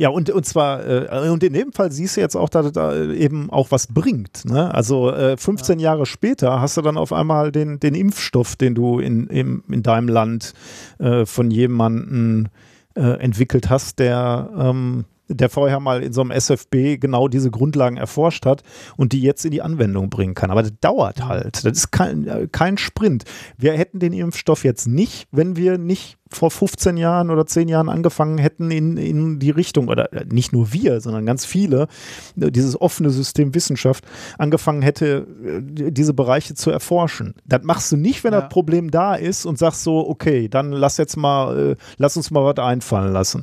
Ja, 0.00 0.10
und, 0.10 0.30
und 0.30 0.46
zwar, 0.46 0.86
äh, 0.86 1.28
und 1.28 1.42
in 1.42 1.52
dem 1.52 1.72
Fall 1.72 1.90
siehst 1.90 2.16
du 2.16 2.20
jetzt 2.20 2.36
auch, 2.36 2.48
dass 2.48 2.70
da 2.70 3.04
eben 3.04 3.50
auch 3.50 3.72
was 3.72 3.88
bringt. 3.88 4.44
Ne? 4.44 4.72
Also 4.72 5.10
äh, 5.10 5.36
15 5.36 5.80
Jahre 5.80 6.06
später 6.06 6.60
hast 6.60 6.76
du 6.76 6.82
dann 6.82 6.96
auf 6.96 7.12
einmal 7.12 7.50
den, 7.50 7.80
den 7.80 7.96
Impfstoff, 7.96 8.54
den 8.54 8.76
du 8.76 9.00
in, 9.00 9.26
im, 9.26 9.64
in 9.68 9.82
deinem 9.82 10.06
Land 10.06 10.54
äh, 11.00 11.26
von 11.26 11.50
jemandem 11.50 12.46
äh, 12.94 13.18
entwickelt 13.18 13.70
hast, 13.70 13.98
der, 13.98 14.48
ähm, 14.56 15.04
der 15.28 15.48
vorher 15.50 15.80
mal 15.80 16.02
in 16.02 16.12
so 16.12 16.20
einem 16.22 16.30
SFB 16.30 16.98
genau 16.98 17.28
diese 17.28 17.50
Grundlagen 17.50 17.96
erforscht 17.96 18.46
hat 18.46 18.62
und 18.96 19.12
die 19.12 19.20
jetzt 19.20 19.44
in 19.44 19.50
die 19.50 19.62
Anwendung 19.62 20.10
bringen 20.10 20.34
kann. 20.34 20.50
Aber 20.50 20.62
das 20.62 20.72
dauert 20.80 21.24
halt. 21.24 21.64
Das 21.64 21.76
ist 21.78 21.90
kein, 21.90 22.26
äh, 22.26 22.48
kein 22.50 22.78
Sprint. 22.78 23.24
Wir 23.56 23.72
hätten 23.72 23.98
den 23.98 24.12
Impfstoff 24.12 24.64
jetzt 24.64 24.86
nicht, 24.88 25.28
wenn 25.30 25.56
wir 25.56 25.78
nicht 25.78 26.16
vor 26.30 26.50
15 26.50 26.98
Jahren 26.98 27.30
oder 27.30 27.46
10 27.46 27.68
Jahren 27.68 27.88
angefangen 27.88 28.36
hätten 28.36 28.70
in, 28.70 28.98
in 28.98 29.38
die 29.38 29.50
Richtung, 29.50 29.88
oder 29.88 30.12
äh, 30.12 30.26
nicht 30.30 30.52
nur 30.52 30.72
wir, 30.72 31.00
sondern 31.00 31.24
ganz 31.24 31.44
viele, 31.46 31.88
äh, 32.38 32.50
dieses 32.50 32.78
offene 32.80 33.10
System 33.10 33.54
Wissenschaft 33.54 34.04
angefangen 34.38 34.82
hätte, 34.82 35.26
diese 35.70 36.12
Bereiche 36.14 36.54
zu 36.54 36.70
erforschen. 36.70 37.34
Das 37.46 37.62
machst 37.62 37.92
du 37.92 37.96
nicht, 37.96 38.24
wenn 38.24 38.32
Ja. 38.32 38.42
das 38.42 38.50
Problem 38.50 38.90
da 38.90 39.14
ist 39.14 39.46
und 39.46 39.58
sagst 39.58 39.82
so, 39.82 40.06
okay, 40.08 40.48
dann 40.48 40.72
lass 40.72 40.96
jetzt 40.98 41.16
mal, 41.16 41.76
lass 41.96 42.16
uns 42.16 42.30
mal 42.30 42.44
was 42.44 42.62
einfallen 42.64 43.12
lassen. 43.12 43.42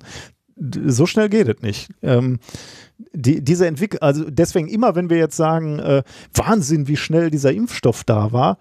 So 0.57 1.05
schnell 1.05 1.29
geht 1.29 1.47
es 1.49 1.61
nicht. 1.61 1.89
Ähm, 2.01 2.39
die, 3.13 3.41
diese 3.43 3.67
Entwicklung, 3.67 4.01
also 4.01 4.29
deswegen 4.29 4.67
immer, 4.69 4.95
wenn 4.95 5.09
wir 5.09 5.17
jetzt 5.17 5.35
sagen, 5.35 5.79
äh, 5.79 6.03
Wahnsinn, 6.33 6.87
wie 6.87 6.95
schnell 6.95 7.29
dieser 7.29 7.51
Impfstoff 7.51 8.03
da 8.05 8.31
war, 8.31 8.57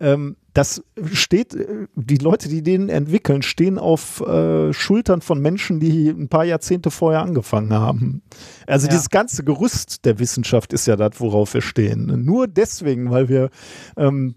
ähm, 0.00 0.36
das 0.54 0.82
steht, 1.12 1.54
äh, 1.54 1.86
die 1.94 2.16
Leute, 2.16 2.48
die 2.48 2.62
den 2.62 2.88
entwickeln, 2.88 3.42
stehen 3.42 3.78
auf 3.78 4.20
äh, 4.22 4.72
Schultern 4.72 5.20
von 5.20 5.40
Menschen, 5.40 5.80
die 5.80 6.08
ein 6.08 6.28
paar 6.28 6.44
Jahrzehnte 6.44 6.90
vorher 6.90 7.22
angefangen 7.22 7.72
haben. 7.72 8.22
Also 8.66 8.86
Ja. 8.86 8.92
dieses 8.92 9.10
ganze 9.10 9.44
Gerüst 9.44 10.04
der 10.04 10.18
Wissenschaft 10.18 10.72
ist 10.72 10.86
ja 10.86 10.96
das, 10.96 11.20
worauf 11.20 11.52
wir 11.54 11.60
stehen. 11.62 12.24
Nur 12.24 12.46
deswegen, 12.48 13.10
weil 13.10 13.28
wir 13.28 13.50
ähm, 13.96 14.36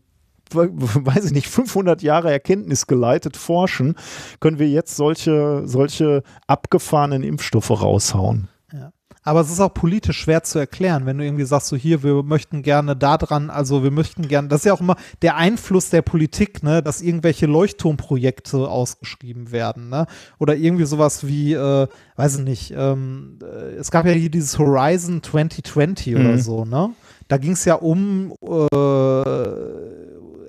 weiß 0.56 1.26
ich 1.26 1.32
nicht, 1.32 1.48
500 1.48 2.02
Jahre 2.02 2.32
erkenntnisgeleitet 2.32 3.38
forschen, 3.38 3.96
können 4.40 4.60
wir 4.60 4.70
jetzt 4.70 4.96
solche, 4.96 5.64
solche 5.66 6.24
abgefahrenen 6.48 7.24
Impfstoffe 7.24 7.70
raushauen. 7.72 8.48
Ja. 8.74 8.92
Aber 9.24 9.42
es 9.42 9.52
ist 9.52 9.60
auch 9.60 9.74
politisch 9.74 10.20
schwer 10.22 10.44
zu 10.44 10.58
erklären, 10.58 11.06
wenn 11.06 11.18
du 11.18 11.26
irgendwie 11.26 11.44
sagst, 11.44 11.68
so 11.68 11.76
hier, 11.76 12.02
wir 12.02 12.24
möchten 12.24 12.62
gerne 12.62 12.96
da 12.96 13.18
dran, 13.18 13.50
also 13.50 13.84
wir 13.84 13.92
möchten 13.92 14.30
gerne, 14.30 14.48
das 14.48 14.62
ist 14.62 14.66
ja 14.68 14.74
auch 14.74 14.80
immer 14.80 14.96
der 15.22 15.36
Einfluss 15.36 15.90
der 15.90 16.02
Politik, 16.02 16.64
ne, 16.64 16.82
dass 16.82 17.02
irgendwelche 17.02 17.46
Leuchtturmprojekte 17.46 18.70
ausgeschrieben 18.70 19.52
werden, 19.52 19.90
ne? 19.90 20.08
Oder 20.40 20.56
irgendwie 20.56 20.86
sowas 20.86 21.28
wie, 21.28 21.52
äh, 21.54 21.88
weiß 22.16 22.38
ich 22.38 22.44
nicht, 22.46 22.74
ähm, 22.78 23.40
äh, 23.44 23.76
es 23.76 23.92
gab 23.92 24.06
ja 24.06 24.14
hier 24.14 24.32
dieses 24.32 24.58
Horizon 24.60 25.22
2020 25.22 26.16
oder 26.16 26.24
Mhm. 26.32 26.40
so, 26.40 26.64
ne? 26.64 26.92
Da 27.28 27.36
ging 27.36 27.52
es 27.52 27.66
ja 27.66 27.74
um, 27.76 28.32
äh, 28.42 29.97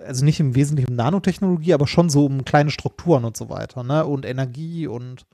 also 0.08 0.24
nicht 0.24 0.40
im 0.40 0.54
Wesentlichen 0.54 0.90
um 0.90 0.96
Nanotechnologie, 0.96 1.74
aber 1.74 1.86
schon 1.86 2.10
so 2.10 2.26
um 2.26 2.44
kleine 2.44 2.70
Strukturen 2.70 3.24
und 3.24 3.36
so 3.36 3.48
weiter, 3.48 3.82
ne? 3.84 4.04
Und 4.06 4.26
Energie 4.26 4.86
und 4.86 5.26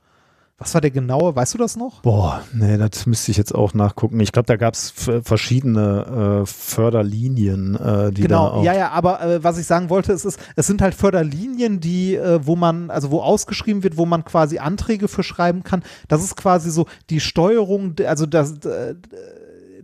was 0.57 0.73
war 0.73 0.79
der 0.79 0.91
genaue, 0.91 1.35
weißt 1.35 1.53
du 1.55 1.57
das 1.57 1.75
noch? 1.75 2.01
Boah, 2.01 2.41
nee, 2.53 2.77
das 2.77 3.05
müsste 3.05 3.29
ich 3.29 3.35
jetzt 3.35 3.53
auch 3.53 3.73
nachgucken. 3.73 4.21
Ich 4.21 4.31
glaube, 4.31 4.45
da 4.45 4.55
gab 4.55 4.73
es 4.73 4.93
verschiedene 5.23 6.43
äh, 6.43 6.45
Förderlinien, 6.45 7.75
äh, 7.75 8.11
die 8.13 8.21
da 8.21 8.27
Genau, 8.27 8.47
auch. 8.47 8.63
ja, 8.63 8.73
ja, 8.73 8.91
aber 8.91 9.21
äh, 9.21 9.43
was 9.43 9.57
ich 9.57 9.65
sagen 9.65 9.89
wollte, 9.89 10.13
es 10.13 10.23
ist, 10.23 10.39
es 10.55 10.65
sind 10.65 10.81
halt 10.81 10.95
Förderlinien, 10.95 11.81
die, 11.81 12.15
äh, 12.15 12.39
wo 12.45 12.55
man, 12.55 12.89
also 12.89 13.11
wo 13.11 13.19
ausgeschrieben 13.21 13.83
wird, 13.83 13.97
wo 13.97 14.05
man 14.05 14.23
quasi 14.23 14.57
Anträge 14.59 15.09
für 15.09 15.23
schreiben 15.23 15.63
kann. 15.63 15.83
Das 16.07 16.23
ist 16.23 16.37
quasi 16.37 16.71
so 16.71 16.85
die 17.09 17.19
Steuerung, 17.19 17.95
also 18.07 18.25
das, 18.25 18.53
äh, 18.65 18.95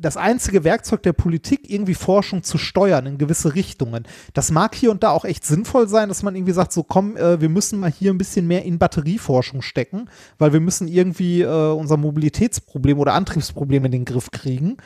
das 0.01 0.17
einzige 0.17 0.63
Werkzeug 0.63 1.03
der 1.03 1.13
Politik, 1.13 1.69
irgendwie 1.69 1.93
Forschung 1.93 2.43
zu 2.43 2.57
steuern 2.57 3.05
in 3.05 3.17
gewisse 3.17 3.55
Richtungen. 3.55 4.07
Das 4.33 4.51
mag 4.51 4.75
hier 4.75 4.91
und 4.91 5.03
da 5.03 5.11
auch 5.11 5.25
echt 5.25 5.45
sinnvoll 5.45 5.87
sein, 5.87 6.09
dass 6.09 6.23
man 6.23 6.35
irgendwie 6.35 6.53
sagt, 6.53 6.73
so 6.73 6.83
komm, 6.83 7.15
äh, 7.17 7.39
wir 7.39 7.49
müssen 7.49 7.79
mal 7.79 7.91
hier 7.91 8.11
ein 8.11 8.17
bisschen 8.17 8.47
mehr 8.47 8.65
in 8.65 8.79
Batterieforschung 8.79 9.61
stecken, 9.61 10.09
weil 10.37 10.53
wir 10.53 10.59
müssen 10.59 10.87
irgendwie 10.87 11.41
äh, 11.41 11.71
unser 11.71 11.97
Mobilitätsproblem 11.97 12.99
oder 12.99 13.13
Antriebsproblem 13.13 13.85
in 13.85 13.91
den 13.91 14.05
Griff 14.05 14.31
kriegen. 14.31 14.77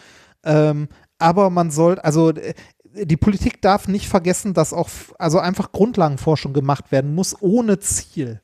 Ähm, 0.44 0.90
aber 1.18 1.50
man 1.50 1.72
soll, 1.72 1.98
also 2.00 2.32
äh, 2.32 2.54
die 2.94 3.18
Politik 3.18 3.62
darf 3.62 3.88
nicht 3.88 4.08
vergessen, 4.08 4.54
dass 4.54 4.74
auch 4.74 4.90
also 5.20 5.40
einfach 5.40 5.72
Grundlagenforschung 5.72 6.54
gemacht 6.54 6.92
werden 6.92 7.14
muss 7.14 7.36
ohne 7.42 7.80
Ziel. 7.80 8.42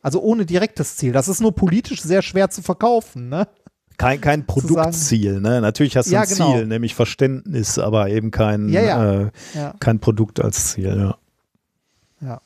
Also 0.00 0.20
ohne 0.20 0.44
direktes 0.44 0.96
Ziel. 0.96 1.12
Das 1.12 1.28
ist 1.28 1.40
nur 1.40 1.54
politisch 1.54 2.02
sehr 2.02 2.22
schwer 2.22 2.50
zu 2.50 2.62
verkaufen, 2.62 3.28
ne? 3.28 3.46
Kein, 4.02 4.20
kein 4.20 4.46
Produktziel, 4.46 5.40
ne? 5.40 5.60
Natürlich 5.60 5.96
hast 5.96 6.08
du 6.08 6.14
Ja, 6.14 6.22
ein 6.22 6.28
genau. 6.28 6.54
Ziel, 6.54 6.66
nämlich 6.66 6.94
Verständnis, 6.94 7.78
aber 7.78 8.08
eben 8.10 8.30
kein, 8.30 8.68
Ja, 8.68 8.82
ja. 8.82 9.20
Äh, 9.22 9.30
kein 9.78 10.00
Produkt 10.00 10.40
als 10.40 10.72
Ziel, 10.72 10.84
ja. 10.86 11.16
Ja. 12.20 12.40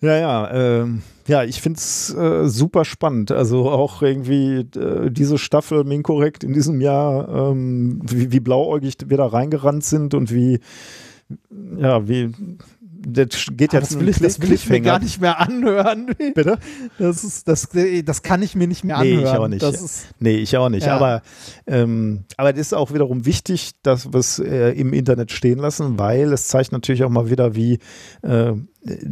Ja, 0.00 0.16
ja, 0.16 0.50
ähm, 0.52 1.02
ja, 1.26 1.44
ich 1.44 1.60
finde 1.60 1.78
es 1.78 2.14
äh, 2.14 2.48
super 2.48 2.84
spannend. 2.84 3.32
Also 3.32 3.70
auch 3.70 4.00
irgendwie 4.00 4.60
äh, 4.78 5.10
diese 5.10 5.38
Staffel 5.38 5.84
Minkorrekt 5.84 6.42
in 6.42 6.52
diesem 6.52 6.80
Jahr, 6.80 7.28
ähm, 7.50 8.00
wie, 8.04 8.32
wie 8.32 8.40
blauäugig 8.40 8.94
wir 9.06 9.16
da 9.16 9.26
reingerannt 9.26 9.84
sind 9.84 10.14
und 10.14 10.32
wie, 10.32 10.60
ja, 11.76 12.08
wie, 12.08 12.32
das 13.00 13.46
geht 13.52 13.70
Aber 13.70 13.80
jetzt 13.80 13.92
das 13.92 14.00
will, 14.00 14.08
ich, 14.08 14.18
das 14.18 14.40
will 14.40 14.52
ich 14.52 14.68
mir 14.68 14.80
gar 14.80 14.98
nicht 14.98 15.20
mehr 15.20 15.40
anhören. 15.40 16.06
Bitte? 16.34 16.58
Das, 16.98 17.24
ist, 17.24 17.46
das, 17.48 17.68
das 18.04 18.22
kann 18.22 18.42
ich 18.42 18.54
mir 18.54 18.66
nicht 18.66 18.84
mehr 18.84 18.98
Nee, 19.00 19.18
anhören. 19.18 19.24
ich 19.34 19.38
auch 19.40 19.48
nicht. 19.48 19.62
Das 19.62 19.82
ist, 19.82 20.06
Nee, 20.18 20.36
ich 20.36 20.56
auch 20.56 20.68
nicht. 20.68 20.86
Ja. 20.86 20.96
Aber, 20.96 21.22
ähm, 21.66 22.24
aber 22.36 22.52
es 22.54 22.58
ist 22.58 22.74
auch 22.74 22.92
wiederum 22.92 23.24
wichtig, 23.24 23.72
dass 23.82 24.12
wir 24.12 24.18
es 24.18 24.38
äh, 24.38 24.70
im 24.72 24.92
Internet 24.92 25.32
stehen 25.32 25.58
lassen, 25.58 25.98
weil 25.98 26.32
es 26.32 26.48
zeigt 26.48 26.72
natürlich 26.72 27.04
auch 27.04 27.10
mal 27.10 27.30
wieder, 27.30 27.54
wie, 27.54 27.78
äh, 28.22 28.52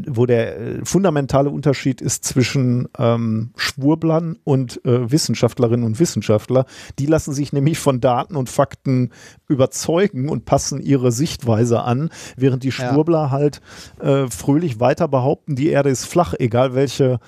wo 0.06 0.26
der 0.26 0.58
äh, 0.58 0.84
fundamentale 0.84 1.50
Unterschied 1.50 2.00
ist 2.00 2.24
zwischen 2.24 2.88
ähm, 2.98 3.50
Schwurblern 3.56 4.38
und 4.44 4.84
äh, 4.84 5.10
Wissenschaftlerinnen 5.10 5.84
und 5.84 5.98
Wissenschaftler. 5.98 6.66
Die 6.98 7.06
lassen 7.06 7.32
sich 7.32 7.52
nämlich 7.52 7.78
von 7.78 8.00
Daten 8.00 8.36
und 8.36 8.48
Fakten 8.48 9.10
überzeugen 9.48 10.28
und 10.28 10.44
passen 10.44 10.80
ihre 10.80 11.10
Sichtweise 11.12 11.82
an, 11.82 12.10
während 12.36 12.62
die 12.62 12.68
Ja. 12.68 12.72
Schwurbler 12.72 13.30
halt 13.30 13.60
äh, 14.00 14.28
fröhlich 14.28 14.78
weiter 14.80 15.08
behaupten, 15.08 15.56
die 15.56 15.68
Erde 15.68 15.90
ist 15.90 16.04
flach, 16.04 16.34
egal 16.38 16.74
welche 16.74 17.18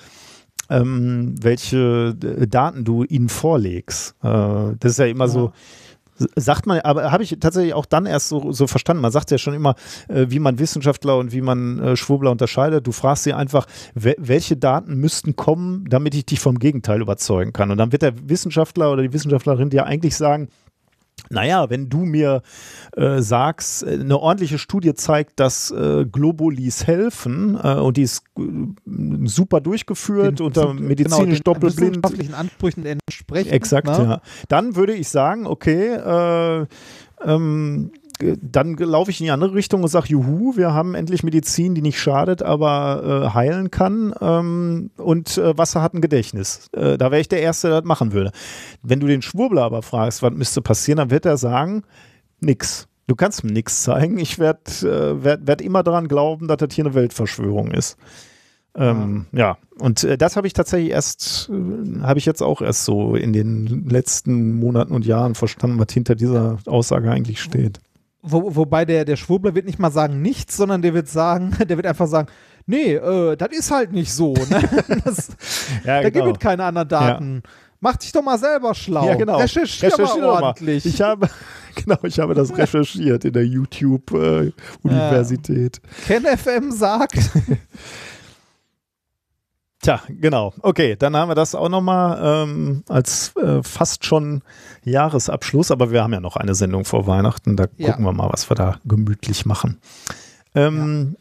ähm, 0.69 1.33
welche 1.41 2.15
äh, 2.23 2.47
Daten 2.47 2.83
du 2.83 3.03
ihnen 3.03 3.29
vorlegst. 3.29 4.15
Äh, 4.21 4.75
das 4.79 4.91
ist 4.91 4.99
ja 4.99 5.05
immer 5.05 5.27
so. 5.27 5.51
Sagt 6.35 6.65
man, 6.65 6.79
aber 6.81 7.11
habe 7.11 7.23
ich 7.23 7.37
tatsächlich 7.39 7.73
auch 7.73 7.85
dann 7.85 8.05
erst 8.05 8.29
so, 8.29 8.51
so 8.51 8.67
verstanden. 8.67 9.01
Man 9.01 9.11
sagt 9.11 9.31
ja 9.31 9.37
schon 9.37 9.53
immer, 9.53 9.75
äh, 10.07 10.25
wie 10.29 10.39
man 10.39 10.59
Wissenschaftler 10.59 11.17
und 11.17 11.31
wie 11.31 11.41
man 11.41 11.79
äh, 11.79 11.95
Schwurbler 11.95 12.31
unterscheidet. 12.31 12.85
Du 12.85 12.91
fragst 12.91 13.23
sie 13.23 13.33
einfach, 13.33 13.65
wel 13.95 14.15
welche 14.17 14.57
Daten 14.57 14.95
müssten 14.95 15.35
kommen, 15.35 15.85
damit 15.89 16.15
ich 16.15 16.25
dich 16.25 16.39
vom 16.39 16.59
Gegenteil 16.59 17.01
überzeugen 17.01 17.53
kann. 17.53 17.71
Und 17.71 17.77
dann 17.77 17.91
wird 17.91 18.01
der 18.01 18.13
Wissenschaftler 18.29 18.91
oder 18.91 19.01
die 19.01 19.13
Wissenschaftlerin 19.13 19.69
dir 19.69 19.85
eigentlich 19.85 20.15
sagen, 20.15 20.49
naja, 21.29 21.69
wenn 21.69 21.89
du 21.89 21.99
mir 22.05 22.41
äh, 22.95 23.21
sagst, 23.21 23.83
äh, 23.83 23.91
eine 23.93 24.19
ordentliche 24.19 24.57
Studie 24.57 24.93
zeigt, 24.93 25.39
dass 25.39 25.71
äh, 25.71 26.05
Globulis 26.05 26.87
helfen 26.87 27.59
äh, 27.61 27.75
und 27.75 27.97
die 27.97 28.03
ist 28.03 28.23
äh, 28.37 28.41
super 29.25 29.61
durchgeführt 29.61 30.41
unter 30.41 30.73
medizinisch 30.73 31.17
genau, 31.17 31.33
den 31.33 31.43
doppelblind. 31.43 31.97
wissenschaftlichen 31.97 32.33
Ansprüchen 32.33 32.85
entsprechen. 32.85 33.51
Exakt, 33.51 33.87
ne? 33.87 34.03
ja. 34.03 34.21
Dann 34.47 34.75
würde 34.75 34.93
ich 34.93 35.09
sagen, 35.09 35.45
okay, 35.45 35.93
äh, 35.93 36.65
ähm, 37.25 37.91
dann 38.41 38.75
laufe 38.75 39.11
ich 39.11 39.19
in 39.19 39.25
die 39.25 39.31
andere 39.31 39.53
Richtung 39.53 39.81
und 39.81 39.89
sage, 39.89 40.09
juhu, 40.09 40.57
wir 40.57 40.73
haben 40.73 40.95
endlich 40.95 41.23
Medizin, 41.23 41.75
die 41.75 41.81
nicht 41.81 41.99
schadet, 41.99 42.43
aber 42.43 43.29
äh, 43.31 43.33
heilen 43.33 43.71
kann 43.71 44.13
ähm, 44.19 44.91
und 44.97 45.37
äh, 45.37 45.57
Wasser 45.57 45.81
hat 45.81 45.93
ein 45.93 46.01
Gedächtnis. 46.01 46.69
Äh, 46.73 46.97
da 46.97 47.11
wäre 47.11 47.21
ich 47.21 47.29
der 47.29 47.41
Erste, 47.41 47.69
der 47.69 47.81
das 47.81 47.87
machen 47.87 48.11
würde. 48.11 48.31
Wenn 48.83 48.99
du 48.99 49.07
den 49.07 49.21
Schwurbler 49.21 49.63
aber 49.63 49.81
fragst, 49.81 50.21
was 50.21 50.33
müsste 50.33 50.61
passieren, 50.61 50.97
dann 50.97 51.11
wird 51.11 51.25
er 51.25 51.37
sagen, 51.37 51.83
nix. 52.41 52.87
Du 53.07 53.15
kannst 53.15 53.43
mir 53.43 53.51
nichts 53.51 53.81
zeigen. 53.83 54.19
Ich 54.19 54.37
werde 54.37 54.59
äh, 54.81 55.23
werd, 55.23 55.47
werd 55.47 55.61
immer 55.61 55.81
daran 55.81 56.07
glauben, 56.07 56.47
dass 56.47 56.57
das 56.57 56.73
hier 56.73 56.85
eine 56.85 56.93
Weltverschwörung 56.93 57.71
ist. 57.71 57.97
Ähm, 58.75 59.25
ja. 59.31 59.57
und 59.79 60.03
äh, 60.03 60.15
das 60.15 60.35
habe 60.35 60.45
ich 60.45 60.53
tatsächlich 60.53 60.91
erst, 60.91 61.49
äh, 61.51 62.01
habe 62.01 62.19
ich 62.19 62.25
jetzt 62.25 62.43
auch 62.43 62.61
erst 62.61 62.85
so 62.85 63.15
in 63.15 63.33
den 63.33 63.89
letzten 63.89 64.59
Monaten 64.59 64.93
und 64.93 65.07
Jahren 65.07 65.33
verstanden, 65.33 65.79
was 65.79 65.91
hinter 65.91 66.13
dieser 66.13 66.59
Aussage 66.67 67.09
eigentlich 67.09 67.41
steht. 67.41 67.79
Wo, 68.21 68.53
wobei 68.55 68.83
der, 68.83 69.05
der 69.05 69.15
Schwurbler 69.15 69.55
wird 69.55 69.65
nicht 69.65 69.79
mal 69.79 69.91
sagen 69.91 70.21
nichts, 70.21 70.57
sondern 70.57 70.81
der 70.81 70.93
wird 70.93 71.07
sagen, 71.07 71.55
der 71.67 71.77
wird 71.77 71.87
einfach 71.87 72.07
sagen, 72.07 72.27
nee, 72.65 72.95
äh, 72.95 73.37
das 73.37 73.49
ist 73.51 73.71
halt 73.71 73.93
nicht 73.93 74.13
so. 74.13 74.33
Ne? 74.33 74.61
Das, 75.05 75.29
Ja, 75.85 76.01
da 76.01 76.09
gibt 76.09 76.27
es 76.27 76.39
keine 76.39 76.65
anderen 76.65 76.89
Daten. 76.89 77.43
Mach 77.81 77.95
dich 77.95 78.11
doch 78.11 78.21
mal 78.21 78.37
selber 78.37 78.75
schlau. 78.75 79.07
Ja, 79.07 79.15
genau. 79.15 79.37
Recherchier 79.37 79.87
Recherchier 79.87 80.15
mal 80.15 80.21
doch 80.21 80.41
mal. 80.41 80.47
ordentlich. 80.47 80.85
Ich 80.85 81.01
habe, 81.01 81.29
genau, 81.75 81.95
ich 82.03 82.19
habe 82.19 82.33
das 82.33 82.57
recherchiert 82.57 83.23
in 83.23 83.31
der 83.31 83.45
YouTube-Universität. 83.45 85.79
KenFM 86.05 86.71
sagt. 86.71 87.17
Tja, 89.81 90.01
genau. 90.09 90.53
Okay, 90.61 90.95
dann 90.97 91.15
haben 91.15 91.29
wir 91.29 91.35
das 91.35 91.55
auch 91.55 91.69
nochmal 91.69 92.19
ähm, 92.21 92.83
als 92.89 93.33
äh, 93.37 93.63
fast 93.63 94.03
schon 94.05 94.41
Jahresabschluss, 94.83 95.71
aber 95.71 95.91
wir 95.91 96.03
haben 96.03 96.11
ja 96.11 96.19
noch 96.19 96.35
eine 96.35 96.53
Sendung 96.53 96.83
vor 96.83 97.07
Weihnachten, 97.07 97.55
da 97.55 97.67
Ja. 97.77 97.91
gucken 97.91 98.03
wir 98.05 98.11
mal, 98.11 98.29
was 98.31 98.49
wir 98.49 98.55
da 98.55 98.77
gemütlich 98.85 99.45
machen. 99.45 99.79
Ähm, 100.53 101.15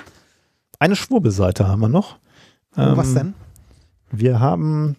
Eine 0.81 0.97
Schwurbelseite 0.97 1.69
haben 1.69 1.81
wir 1.81 1.89
noch. 1.89 2.17
Oh, 2.77 2.97
was 2.97 3.09
Ähm, 3.11 3.15
denn? 3.15 3.35
Wir 4.11 4.41
haben, 4.41 4.97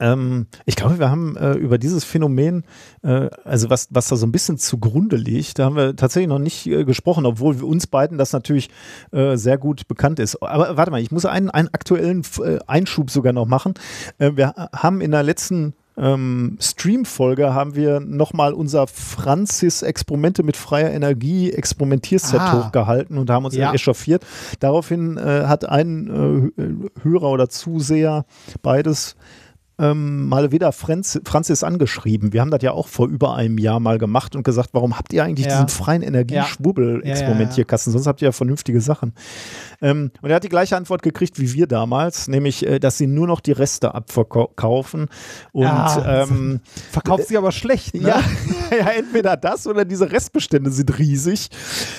ähm, 0.00 0.46
ich 0.66 0.76
glaube, 0.76 0.98
wir 0.98 1.10
haben 1.10 1.36
äh, 1.36 1.52
über 1.54 1.78
dieses 1.78 2.04
Phänomen, 2.04 2.64
äh, 3.02 3.28
also 3.44 3.70
was, 3.70 3.88
was 3.90 4.08
da 4.08 4.16
so 4.16 4.26
ein 4.26 4.32
bisschen 4.32 4.58
zugrunde 4.58 5.16
liegt, 5.16 5.58
da 5.58 5.64
haben 5.66 5.76
wir 5.76 5.96
tatsächlich 5.96 6.28
noch 6.28 6.38
nicht 6.38 6.66
äh, 6.66 6.84
gesprochen, 6.84 7.26
obwohl 7.26 7.58
wir 7.60 7.66
uns 7.66 7.86
beiden 7.86 8.18
das 8.18 8.32
natürlich 8.32 8.70
äh, 9.12 9.36
sehr 9.36 9.58
gut 9.58 9.86
bekannt 9.88 10.18
ist. 10.18 10.42
Aber 10.42 10.76
warte 10.76 10.90
mal, 10.90 11.00
ich 11.00 11.10
muss 11.10 11.26
einen, 11.26 11.50
einen 11.50 11.68
aktuellen 11.72 12.22
äh, 12.42 12.58
Einschub 12.66 13.10
sogar 13.10 13.32
noch 13.32 13.46
machen. 13.46 13.74
Äh, 14.18 14.32
wir 14.34 14.54
haben 14.74 15.00
in 15.00 15.10
der 15.12 15.22
letzten 15.22 15.74
ähm, 15.96 16.58
Stream-Folge 16.60 17.54
haben 17.54 17.76
wir 17.76 18.00
nochmal 18.00 18.52
unser 18.52 18.88
Franzis 18.88 19.82
Experimente 19.82 20.42
mit 20.42 20.56
freier 20.56 20.90
Energie 20.90 21.52
Experimentierset 21.52 22.40
Ah. 22.40 22.52
hochgehalten 22.64 23.16
und 23.16 23.30
haben 23.30 23.44
uns 23.44 23.54
Ja. 23.54 23.72
echauffiert. 23.72 24.26
Daraufhin 24.58 25.20
hat 25.20 25.68
ein 25.68 26.52
Hörer 27.00 27.30
oder 27.30 27.48
Zuseher 27.48 28.24
beides 28.60 29.14
ähm, 29.78 30.28
mal 30.28 30.52
wieder 30.52 30.70
Franz, 30.72 31.20
Franzis 31.24 31.62
angeschrieben. 31.64 32.32
Wir 32.32 32.40
haben 32.40 32.50
das 32.50 32.62
ja 32.62 32.72
auch 32.72 32.86
vor 32.88 33.08
über 33.08 33.34
einem 33.34 33.58
Jahr 33.58 33.80
mal 33.80 33.98
gemacht 33.98 34.36
und 34.36 34.42
gesagt, 34.44 34.70
warum 34.72 34.96
habt 34.96 35.12
ihr 35.12 35.24
eigentlich 35.24 35.46
Ja. 35.46 35.52
diesen 35.62 35.68
freien 35.68 36.02
Energieschwubbel-Experimentierkasten? 36.02 37.92
Sonst 37.92 38.06
habt 38.06 38.22
ihr 38.22 38.26
ja 38.28 38.32
vernünftige 38.32 38.80
Sachen. 38.80 39.12
Ähm, 39.82 40.10
und 40.22 40.30
er 40.30 40.36
hat 40.36 40.44
die 40.44 40.48
gleiche 40.48 40.76
Antwort 40.76 41.02
gekriegt 41.02 41.40
wie 41.40 41.52
wir 41.54 41.66
damals, 41.66 42.28
nämlich, 42.28 42.66
äh, 42.66 42.78
dass 42.78 42.98
sie 42.98 43.06
nur 43.06 43.26
noch 43.26 43.40
die 43.40 43.52
Reste 43.52 43.94
abverkaufen. 43.94 45.08
Und 45.52 45.62
Ja, 45.64 46.22
ähm, 46.24 46.60
Verkauft 46.90 47.28
sie 47.28 47.36
aber 47.36 47.52
schlecht, 47.52 47.94
ne? 47.94 48.08
ja, 48.08 48.20
ja, 48.78 48.90
entweder 48.96 49.36
das 49.36 49.66
oder 49.66 49.84
diese 49.84 50.10
Restbestände 50.12 50.70
sind 50.70 50.98
riesig. 50.98 51.48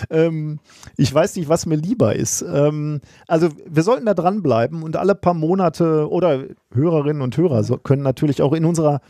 Ähm, 0.10 0.60
ich 0.98 1.14
weiß 1.14 1.36
nicht, 1.36 1.50
was 1.50 1.66
mir 1.66 1.76
lieber 1.76 2.16
ist. 2.16 2.42
Ähm, 2.42 3.02
also 3.28 3.50
wir 3.68 3.84
sollten 3.84 4.06
da 4.06 4.14
dranbleiben 4.14 4.84
und 4.84 4.96
alle 4.96 5.16
paar 5.16 5.34
Monate 5.34 6.10
oder 6.10 6.44
Hörerinnen 6.74 7.22
und 7.22 7.36
Hörer 7.38 7.64
so, 7.66 7.78
können 7.78 8.04
natürlich 8.04 8.42
auch 8.42 8.54
in 8.54 8.66
unserer 8.66 9.02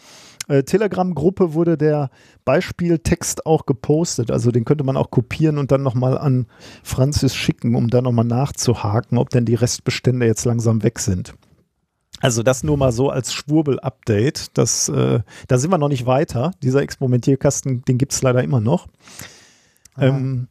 äh, 0.47 0.63
Telegram-Gruppe 0.63 1.53
wurde 1.53 1.77
der 1.77 2.09
Beispieltext 2.43 3.45
auch 3.45 3.65
gepostet. 3.65 4.31
Also 4.31 4.51
den 4.51 4.65
könnte 4.65 4.83
man 4.83 4.97
auch 4.97 5.11
kopieren 5.11 5.57
und 5.57 5.71
dann 5.71 5.83
nochmal 5.83 6.17
an 6.17 6.47
Franzis 6.83 7.35
schicken, 7.35 7.75
um 7.75 7.89
da 7.89 8.01
nochmal 8.01 8.25
nachzuhaken, 8.25 9.17
ob 9.17 9.29
denn 9.29 9.45
die 9.45 9.55
Restbestände 9.55 10.25
jetzt 10.25 10.45
langsam 10.45 10.83
weg 10.83 10.99
sind. 10.99 11.33
Also 12.21 12.43
das 12.43 12.63
nur 12.63 12.77
mal 12.77 12.91
so 12.91 13.09
als 13.09 13.33
Schwurbel-Update. 13.33 14.57
Das, 14.57 14.89
äh, 14.89 15.19
da 15.47 15.57
sind 15.57 15.71
wir 15.71 15.77
noch 15.77 15.89
nicht 15.89 16.05
weiter. 16.05 16.51
Dieser 16.63 16.81
Experimentierkasten, 16.81 17.83
den 17.83 17.97
gibt 17.97 18.13
es 18.13 18.21
leider 18.21 18.43
immer 18.43 18.61
noch. 18.61 18.87
Ähm, 19.97 20.47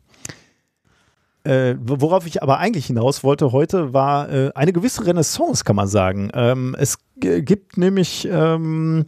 äh, 1.44 1.76
worauf 1.81 2.26
ich 2.26 2.42
aber 2.42 2.58
eigentlich 2.58 2.86
hinaus 2.86 3.23
wollte 3.23 3.52
heute, 3.52 3.92
war 3.92 4.31
äh, 4.31 4.50
eine 4.55 4.73
gewisse 4.73 5.06
Renaissance, 5.06 5.64
kann 5.64 5.76
man 5.76 5.89
sagen. 5.89 6.31
Ähm, 6.34 6.74
es 6.78 6.98
gibt 7.20 7.76
nämlich, 7.76 8.28
ähm, 8.31 9.05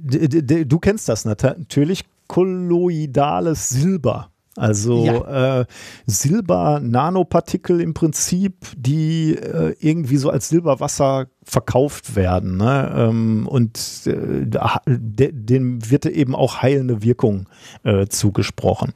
du 0.00 0.78
kennst 0.78 1.08
das 1.08 1.24
nat- 1.24 1.42
natürlich, 1.42 2.04
kolloidales 2.26 3.68
Silber. 3.68 4.30
Also 4.56 5.04
äh, 5.24 5.64
Silber-Nanopartikel 6.06 7.80
im 7.80 7.92
Prinzip, 7.92 8.54
die 8.76 9.34
äh, 9.34 9.74
irgendwie 9.80 10.16
so 10.16 10.30
als 10.30 10.48
Silberwasser 10.48 11.26
verkauft 11.42 12.14
werden. 12.14 12.58
Ne? 12.58 12.94
Ähm, 12.96 13.48
und 13.48 13.76
äh, 14.06 14.46
de, 14.86 15.32
dem 15.32 15.90
wird 15.90 16.06
eben 16.06 16.36
auch 16.36 16.62
heilende 16.62 17.02
Wirkung 17.02 17.48
äh, 17.82 18.06
zugesprochen. 18.06 18.92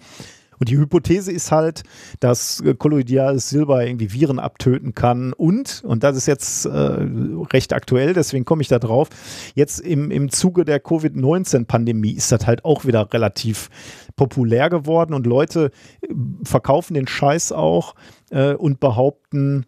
Und 0.59 0.69
die 0.69 0.77
Hypothese 0.77 1.33
ist 1.33 1.53
halt, 1.53 1.83
dass 2.21 2.61
äh, 2.61 2.75
kolloidales 2.75 3.49
Silber 3.49 3.87
irgendwie 3.87 4.13
Viren 4.13 4.39
abtöten 4.39 4.95
kann 4.95 5.33
und, 5.33 5.83
und 5.85 6.03
das 6.03 6.17
ist 6.17 6.27
jetzt 6.27 6.67
äh, 6.67 6.71
recht 6.71 7.73
aktuell, 7.73 8.13
deswegen 8.13 8.45
komme 8.45 8.63
ich 8.63 8.69
da 8.69 8.79
drauf, 8.79 9.09
jetzt 9.55 9.81
im, 9.81 10.11
im 10.11 10.31
Zuge 10.31 10.65
der 10.65 10.81
Covid-19-Pandemie 10.81 12.13
ist 12.13 12.33
das 12.33 12.47
halt 12.47 12.65
auch 12.65 12.85
wieder 12.85 13.13
relativ 13.13 13.71
populär 14.17 14.69
geworden 14.69 15.15
und 15.15 15.27
Leute 15.27 15.71
äh, 16.03 16.09
verkaufen 16.45 16.95
den 16.95 17.07
Scheiß 17.07 17.53
auch 17.53 17.95
äh, 18.31 18.55
und 18.55 18.81
behaupten, 18.81 19.67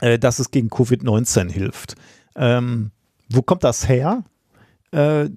äh, 0.00 0.18
dass 0.18 0.38
es 0.38 0.50
gegen 0.50 0.68
Covid-19 0.68 1.50
hilft. 1.50 1.94
Ähm, 2.36 2.90
wo 3.30 3.42
kommt 3.42 3.64
das 3.64 3.88
her? 3.88 4.24
Äh, 4.92 5.28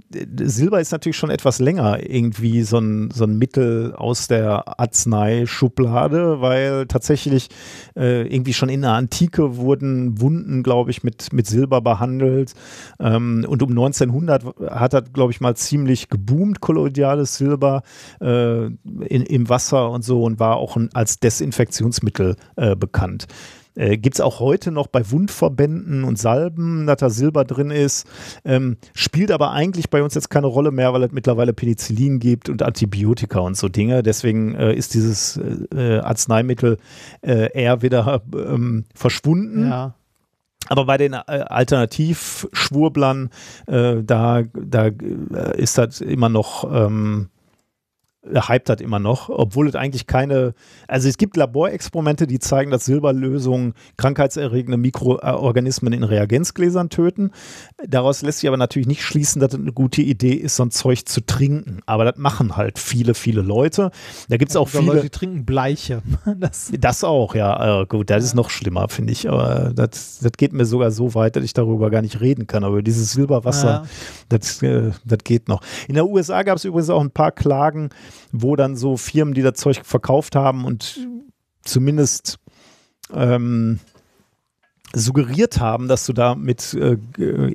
Silber 0.45 0.81
ist 0.81 0.91
natürlich 0.91 1.17
schon 1.17 1.29
etwas 1.29 1.59
länger 1.59 2.09
irgendwie 2.09 2.63
so 2.63 2.79
ein, 2.79 3.11
so 3.11 3.25
ein 3.25 3.37
Mittel 3.37 3.93
aus 3.93 4.27
der 4.27 4.79
Arzneischublade, 4.79 6.41
weil 6.41 6.87
tatsächlich 6.87 7.49
äh, 7.95 8.27
irgendwie 8.27 8.53
schon 8.53 8.69
in 8.69 8.81
der 8.81 8.93
Antike 8.93 9.57
wurden 9.57 10.19
Wunden, 10.19 10.63
glaube 10.63 10.89
ich, 10.89 11.03
mit, 11.03 11.31
mit 11.33 11.45
Silber 11.45 11.81
behandelt. 11.81 12.53
Ähm, 12.99 13.45
und 13.47 13.61
um 13.61 13.69
1900 13.69 14.43
hat 14.71 14.93
das, 14.93 15.13
glaube 15.13 15.31
ich, 15.31 15.39
mal 15.39 15.55
ziemlich 15.55 16.09
geboomt, 16.09 16.59
kolloidales 16.59 17.35
Silber 17.35 17.83
äh, 18.21 18.65
in, 18.65 18.81
im 19.05 19.49
Wasser 19.49 19.91
und 19.91 20.03
so 20.03 20.23
und 20.23 20.39
war 20.39 20.55
auch 20.55 20.77
ein, 20.77 20.89
als 20.93 21.19
Desinfektionsmittel 21.19 22.37
äh, 22.55 22.75
bekannt. 22.75 23.27
Äh, 23.75 23.97
Gibt 23.97 24.15
es 24.15 24.21
auch 24.21 24.39
heute 24.39 24.71
noch 24.71 24.87
bei 24.87 25.09
Wundverbänden 25.09 26.03
und 26.03 26.17
Salben, 26.17 26.85
dass 26.85 26.97
da 26.97 27.09
Silber 27.09 27.45
drin 27.45 27.71
ist. 27.71 28.07
Ähm, 28.45 28.77
spielt 28.93 29.31
aber 29.31 29.51
eigentlich 29.51 29.89
bei 29.89 30.03
uns 30.03 30.15
jetzt 30.15 30.29
keine 30.29 30.47
Rolle 30.47 30.71
mehr, 30.71 30.93
weil 30.93 31.03
es 31.03 31.11
mittlerweile 31.11 31.53
Penicillin 31.53 32.19
gibt 32.19 32.49
und 32.49 32.61
Antibiotika 32.61 33.39
und 33.39 33.57
so 33.57 33.69
Dinge. 33.69 34.03
Deswegen 34.03 34.55
äh, 34.55 34.73
ist 34.73 34.93
dieses 34.93 35.39
äh, 35.73 35.99
Arzneimittel 35.99 36.77
äh, 37.21 37.51
eher 37.53 37.81
wieder 37.81 38.21
ähm, 38.35 38.85
verschwunden. 38.93 39.67
Ja. 39.67 39.95
Aber 40.69 40.85
bei 40.85 40.97
den 40.97 41.13
äh, 41.13 41.17
Alternativschwurblern, 41.17 43.29
äh, 43.67 44.03
da, 44.03 44.43
da 44.53 44.87
äh, 44.87 45.57
ist 45.57 45.77
das 45.77 46.01
immer 46.01 46.29
noch, 46.29 46.63
ähm, 46.71 47.29
hypt 48.25 48.69
das 48.69 48.81
immer 48.81 48.99
noch, 48.99 49.29
obwohl 49.29 49.67
es 49.67 49.75
eigentlich 49.75 50.07
keine, 50.07 50.53
also 50.87 51.09
es 51.09 51.17
gibt 51.17 51.35
Laborexperimente, 51.37 52.25
die 52.27 52.39
zeigen, 52.39 52.71
dass 52.71 52.85
Silberlösungen 52.85 53.73
krankheitserregende 53.97 54.77
Mikroorganismen 54.77 55.93
in 55.93 56.03
Reagenzgläsern 56.03 56.89
töten. 56.89 57.31
Daraus 57.87 58.21
lässt 58.21 58.39
sich 58.39 58.47
aber 58.47 58.57
natürlich 58.57 58.87
nicht 58.87 59.03
schließen, 59.03 59.39
dass 59.41 59.53
es 59.53 59.59
eine 59.59 59.73
gute 59.73 60.01
Idee 60.01 60.33
ist, 60.33 60.55
so 60.55 60.63
ein 60.63 60.71
Zeug 60.71 61.05
zu 61.07 61.25
trinken. 61.25 61.79
Aber 61.85 62.05
das 62.05 62.17
machen 62.17 62.55
halt 62.55 62.79
viele, 62.79 63.13
viele 63.13 63.41
Leute. 63.41 63.91
Da 64.29 64.37
gibt 64.37 64.51
es 64.51 64.55
auch 64.55 64.69
Oder 64.73 64.79
Leute, 64.81 64.91
viele. 64.91 65.01
die 65.03 65.09
trinken 65.09 65.45
Bleiche. 65.45 66.01
Das, 66.37 66.71
Das 66.77 67.03
auch, 67.03 67.35
ja. 67.35 67.81
Äh, 67.81 67.85
gut, 67.85 68.09
das 68.09 68.23
ist 68.23 68.33
noch 68.35 68.49
schlimmer, 68.49 68.89
finde 68.89 69.13
ich. 69.13 69.29
Aber 69.29 69.71
das, 69.75 70.19
das 70.21 70.31
geht 70.33 70.51
mir 70.53 70.65
sogar 70.65 70.91
so 70.91 71.13
weit, 71.15 71.35
dass 71.35 71.43
ich 71.43 71.53
darüber 71.53 71.89
gar 71.89 72.01
nicht 72.01 72.21
reden 72.21 72.47
kann. 72.47 72.63
Aber 72.63 72.81
dieses 72.81 73.11
Silberwasser, 73.11 73.67
Ja. 73.67 73.83
das, 74.29 74.61
äh, 74.63 74.91
das 75.05 75.19
geht 75.23 75.47
noch. 75.47 75.61
In 75.87 75.95
der 75.95 76.07
USA 76.07 76.43
gab 76.43 76.57
es 76.57 76.65
übrigens 76.65 76.89
auch 76.89 77.01
ein 77.01 77.11
paar 77.11 77.31
Klagen, 77.31 77.89
wo 78.31 78.55
dann 78.55 78.75
so 78.75 78.97
Firmen, 78.97 79.33
die 79.33 79.41
das 79.41 79.55
Zeug 79.55 79.81
verkauft 79.83 80.35
haben 80.35 80.65
und 80.65 81.07
zumindest 81.63 82.39
ähm, 83.13 83.79
suggeriert 84.93 85.59
haben, 85.59 85.87
dass 85.87 86.05
du 86.05 86.13
damit 86.13 86.73
äh, 86.73 86.97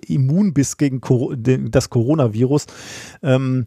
immun 0.06 0.52
bist 0.52 0.78
gegen 0.78 1.00
den, 1.42 1.70
das 1.70 1.90
Coronavirus, 1.90 2.66
ähm, 3.22 3.66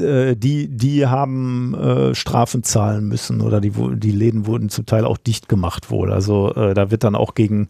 äh, 0.00 0.36
die, 0.36 0.68
die 0.68 1.06
haben 1.06 1.74
äh, 1.74 2.14
Strafen 2.14 2.62
zahlen 2.62 3.08
müssen 3.08 3.40
oder 3.40 3.60
die, 3.60 3.72
die 3.96 4.12
Läden 4.12 4.46
wurden 4.46 4.68
zum 4.68 4.86
Teil 4.86 5.04
auch 5.04 5.18
dicht 5.18 5.48
gemacht 5.48 5.90
wohl. 5.90 6.12
Also 6.12 6.54
äh, 6.54 6.74
da 6.74 6.90
wird 6.90 7.04
dann 7.04 7.16
auch 7.16 7.34
gegen 7.34 7.68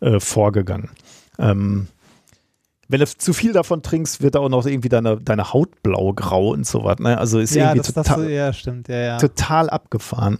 äh, 0.00 0.20
vorgegangen. 0.20 0.90
Ähm, 1.38 1.88
wenn 2.90 3.00
du 3.00 3.06
zu 3.06 3.32
viel 3.32 3.52
davon 3.52 3.82
trinkst, 3.82 4.20
wird 4.20 4.36
auch 4.36 4.48
noch 4.48 4.66
irgendwie 4.66 4.88
deine, 4.88 5.18
deine 5.18 5.52
Haut 5.52 5.82
blau-grau 5.82 6.50
und 6.50 6.66
so 6.66 6.84
was. 6.84 6.98
Ne? 6.98 7.16
Also 7.16 7.38
ist 7.38 7.54
ja, 7.54 7.70
irgendwie 7.70 7.78
das, 7.78 7.94
das, 7.94 8.06
total, 8.06 8.30
ja, 8.30 8.52
stimmt, 8.52 8.88
ja, 8.88 8.98
ja. 8.98 9.18
total 9.18 9.70
abgefahren. 9.70 10.38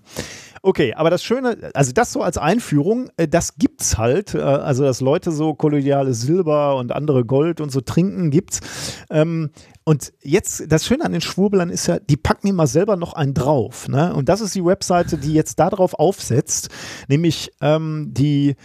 Okay, 0.62 0.92
aber 0.92 1.08
das 1.08 1.22
Schöne, 1.24 1.70
also 1.72 1.92
das 1.92 2.12
so 2.12 2.22
als 2.22 2.36
Einführung, 2.36 3.08
äh, 3.16 3.26
das 3.26 3.56
gibt's 3.56 3.96
halt. 3.96 4.34
äh, 4.34 4.40
Also, 4.40 4.84
dass 4.84 5.00
Leute 5.00 5.32
so 5.32 5.54
koloniales 5.54 6.20
Silber 6.20 6.76
und 6.76 6.92
andere 6.92 7.24
Gold 7.24 7.62
und 7.62 7.70
so 7.70 7.80
trinken, 7.80 8.30
gibt's. 8.30 8.60
Ähm, 9.08 9.50
Und 9.84 10.12
jetzt, 10.22 10.70
das 10.70 10.84
Schöne 10.86 11.04
an 11.04 11.12
den 11.12 11.22
Schwurbelern 11.22 11.70
ist 11.70 11.86
ja, 11.86 11.98
die 11.98 12.18
packen 12.18 12.46
immer 12.48 12.66
selber 12.66 12.96
noch 12.96 13.14
einen 13.14 13.32
drauf. 13.32 13.88
Ne? 13.88 14.12
Und 14.14 14.28
das 14.28 14.40
ist 14.42 14.54
die 14.54 14.64
Webseite, 14.64 15.16
die 15.16 15.32
jetzt 15.32 15.58
darauf 15.58 15.94
aufsetzt, 15.94 16.68
nämlich 17.08 17.50
ähm, 17.62 18.08
die 18.12 18.56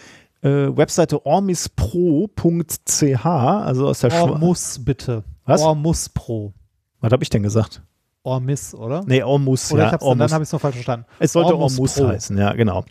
Webseite 0.49 1.25
ormispro.ch, 1.25 3.25
also 3.25 3.87
aus 3.87 3.99
der 3.99 4.09
Schwa 4.11 4.21
Ormus, 4.21 4.79
bitte. 4.83 5.23
Was? 5.45 5.61
Ormus 5.61 6.09
Pro. 6.09 6.53
Was 6.99 7.11
habe 7.11 7.23
ich 7.23 7.29
denn 7.29 7.43
gesagt? 7.43 7.81
Ormis, 8.23 8.73
oder? 8.73 9.03
Nee, 9.05 9.21
Ormus, 9.23 9.71
Oder 9.71 9.91
ja. 9.91 10.01
Ormus. 10.01 10.17
dann 10.17 10.31
habe 10.33 10.43
ich 10.43 10.47
es 10.49 10.53
noch 10.53 10.61
falsch 10.61 10.75
verstanden. 10.75 11.05
Es 11.19 11.33
sollte 11.33 11.53
Ormus 11.53 11.77
Ormus 11.77 12.01
heißen, 12.01 12.37
ja, 12.37 12.53
genau. 12.53 12.83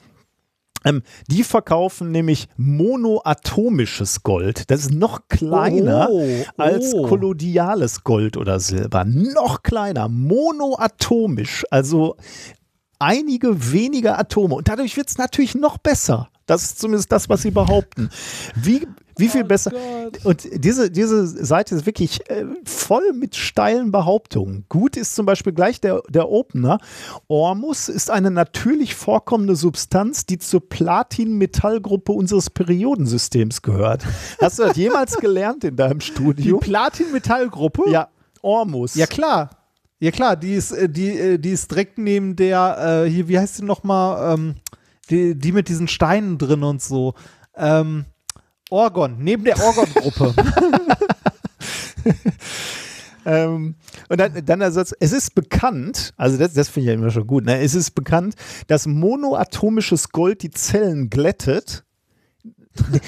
Ähm, 0.84 1.02
die 1.28 1.42
verkaufen 1.44 2.10
nämlich 2.12 2.46
monoatomisches 2.56 4.22
Gold. 4.22 4.70
Das 4.70 4.80
ist 4.80 4.92
noch 4.92 5.28
kleiner 5.28 6.08
Oh, 6.10 6.26
als 6.58 6.92
oh. 6.94 7.08
kolodiales 7.08 8.04
Gold 8.04 8.36
oder 8.36 8.60
Silber. 8.60 9.04
Noch 9.04 9.62
kleiner, 9.62 10.08
monoatomisch. 10.08 11.64
Also 11.70 12.16
einige 12.98 13.72
weniger 13.72 14.18
Atome. 14.18 14.54
Und 14.54 14.68
dadurch 14.68 14.96
wird 14.96 15.08
es 15.08 15.18
natürlich 15.18 15.54
noch 15.54 15.78
besser. 15.78 16.28
Das 16.46 16.62
ist 16.62 16.78
zumindest 16.78 17.10
das, 17.10 17.28
was 17.28 17.42
sie 17.42 17.50
behaupten. 17.50 18.10
Wie, 18.54 18.86
wie 19.16 19.28
viel 19.28 19.44
besser. 19.44 19.72
Und 20.24 20.46
diese, 20.52 20.90
diese 20.90 21.26
Seite 21.26 21.74
ist 21.74 21.86
wirklich 21.86 22.28
äh, 22.28 22.44
voll 22.64 23.12
mit 23.12 23.34
steilen 23.36 23.90
Behauptungen. 23.90 24.64
Gut 24.68 24.96
ist 24.96 25.14
zum 25.14 25.24
Beispiel 25.24 25.52
gleich 25.52 25.80
der, 25.80 26.02
der 26.08 26.28
Opener. 26.28 26.78
Ormus 27.28 27.88
ist 27.88 28.10
eine 28.10 28.30
natürlich 28.30 28.94
vorkommende 28.94 29.56
Substanz, 29.56 30.26
die 30.26 30.38
zur 30.38 30.68
Platin-Metallgruppe 30.68 32.12
unseres 32.12 32.50
Periodensystems 32.50 33.62
gehört. 33.62 34.04
Hast 34.40 34.58
du 34.58 34.64
das 34.64 34.76
jemals 34.76 35.16
gelernt 35.16 35.64
in 35.64 35.76
deinem 35.76 36.00
Die 36.00 36.06
Studium? 36.06 36.60
Platin-Metallgruppe? 36.60 37.90
Ja, 37.90 38.08
Ormus. 38.42 38.94
Ja, 38.94 39.06
klar. 39.06 39.50
Ja, 40.00 40.10
klar, 40.10 40.36
die 40.36 40.54
ist, 40.54 40.72
äh, 40.72 40.88
die, 40.88 41.18
äh, 41.18 41.38
die 41.38 41.50
ist 41.50 41.70
direkt 41.70 41.96
neben 41.96 42.36
der, 42.36 43.04
äh, 43.06 43.10
hier, 43.10 43.28
wie 43.28 43.38
heißt 43.38 43.60
die 43.60 43.64
nochmal? 43.64 44.34
Ähm, 44.34 44.56
die, 45.06 45.36
die 45.36 45.52
mit 45.52 45.68
diesen 45.68 45.88
Steinen 45.88 46.38
drin 46.38 46.62
und 46.62 46.82
so. 46.82 47.14
Ähm, 47.56 48.06
Orgon, 48.70 49.18
neben 49.18 49.44
der 49.44 49.60
Orgon-Gruppe. 49.60 50.34
Ähm, 53.26 53.76
und 54.08 54.20
dann, 54.20 54.44
dann 54.44 54.60
der 54.60 54.72
Satz, 54.72 54.94
es 55.00 55.12
ist 55.12 55.34
bekannt, 55.34 56.12
also 56.16 56.36
das, 56.36 56.52
das 56.52 56.68
finde 56.68 56.80
ich 56.80 56.86
ja 56.88 57.00
immer 57.00 57.10
schon 57.10 57.26
gut, 57.26 57.44
ne? 57.44 57.58
es 57.60 57.74
ist 57.74 57.92
bekannt, 57.92 58.34
dass 58.66 58.86
monoatomisches 58.86 60.10
Gold 60.10 60.42
die 60.42 60.50
Zellen 60.50 61.10
glättet. 61.10 61.83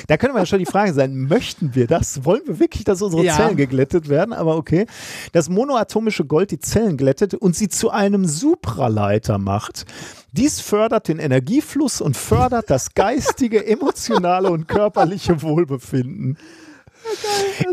Da 0.07 0.17
könnte 0.17 0.35
man 0.35 0.43
ja 0.43 0.47
schon 0.47 0.61
die 0.61 0.67
Frage 0.67 0.93
sein, 0.93 1.15
möchten 1.17 1.75
wir 1.75 1.87
das? 1.87 2.25
Wollen 2.25 2.43
wir 2.47 2.59
wirklich, 2.61 2.85
dass 2.85 3.03
unsere 3.03 3.25
Ja. 3.25 3.37
Zellen 3.37 3.57
geglättet 3.57 4.09
werden? 4.09 4.33
Aber 4.33 4.57
okay. 4.57 4.87
Das 5.33 5.49
monoatomische 5.49 6.25
Gold 6.25 6.51
die 6.53 6.61
Zellen 6.61 6.97
glättet 6.97 7.35
und 7.35 7.57
sie 7.57 7.69
zu 7.69 7.91
einem 7.91 8.27
Supraleiter 8.27 9.39
macht. 9.39 9.85
Dies 10.33 10.61
fördert 10.61 11.09
den 11.09 11.19
Energiefluss 11.19 12.01
und 12.01 12.17
fördert 12.17 12.71
das 12.71 12.95
geistige, 12.95 13.67
emotionale 13.67 14.51
und 14.51 14.69
körperliche 14.69 15.43
Wohlbefinden. 15.43 16.39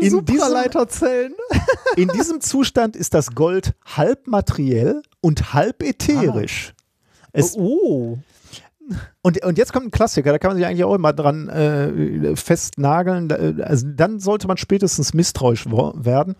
diesem, 0.00 0.24
in 1.96 2.08
diesem 2.08 2.40
Zustand 2.40 2.96
ist 2.96 3.14
das 3.14 3.34
Gold 3.34 3.74
halb 3.84 4.26
materiell 4.26 5.02
und 5.20 5.52
halb 5.54 5.82
ätherisch. 5.82 6.72
Es, 7.32 7.56
oh. 7.56 8.18
Und, 9.22 9.42
und 9.44 9.58
jetzt 9.58 9.72
kommt 9.72 9.86
ein 9.86 9.90
Klassiker, 9.90 10.32
da 10.32 10.38
kann 10.38 10.50
man 10.50 10.56
sich 10.58 10.66
eigentlich 10.66 10.84
auch 10.84 10.94
immer 10.94 11.12
dran 11.12 11.48
äh, 11.48 12.36
festnageln. 12.36 13.30
Äh, 13.30 13.62
Also 13.62 13.86
dann 13.88 14.20
sollte 14.20 14.46
man 14.46 14.56
spätestens 14.56 15.14
misstrauisch 15.14 15.66
werden. 15.66 16.36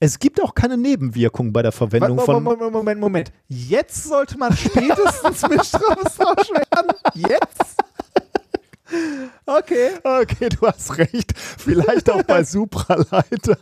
Es 0.00 0.18
gibt 0.18 0.42
auch 0.42 0.54
keine 0.54 0.76
Nebenwirkungen 0.76 1.52
bei 1.52 1.62
der 1.62 1.72
Verwendung 1.72 2.16
Moment, 2.16 2.24
von. 2.26 2.42
Moment, 2.42 2.72
Moment, 2.72 3.00
Moment. 3.00 3.32
Jetzt 3.48 4.04
sollte 4.04 4.38
man 4.38 4.56
spätestens 4.56 5.42
misstrauisch 5.48 6.50
werden. 6.50 6.92
Jetzt? 7.14 7.76
Okay. 9.46 9.90
Okay, 10.02 10.48
du 10.48 10.66
hast 10.66 10.98
recht. 10.98 11.32
Vielleicht 11.36 12.10
auch 12.10 12.22
bei 12.22 12.44
Supraleiter. 12.44 13.56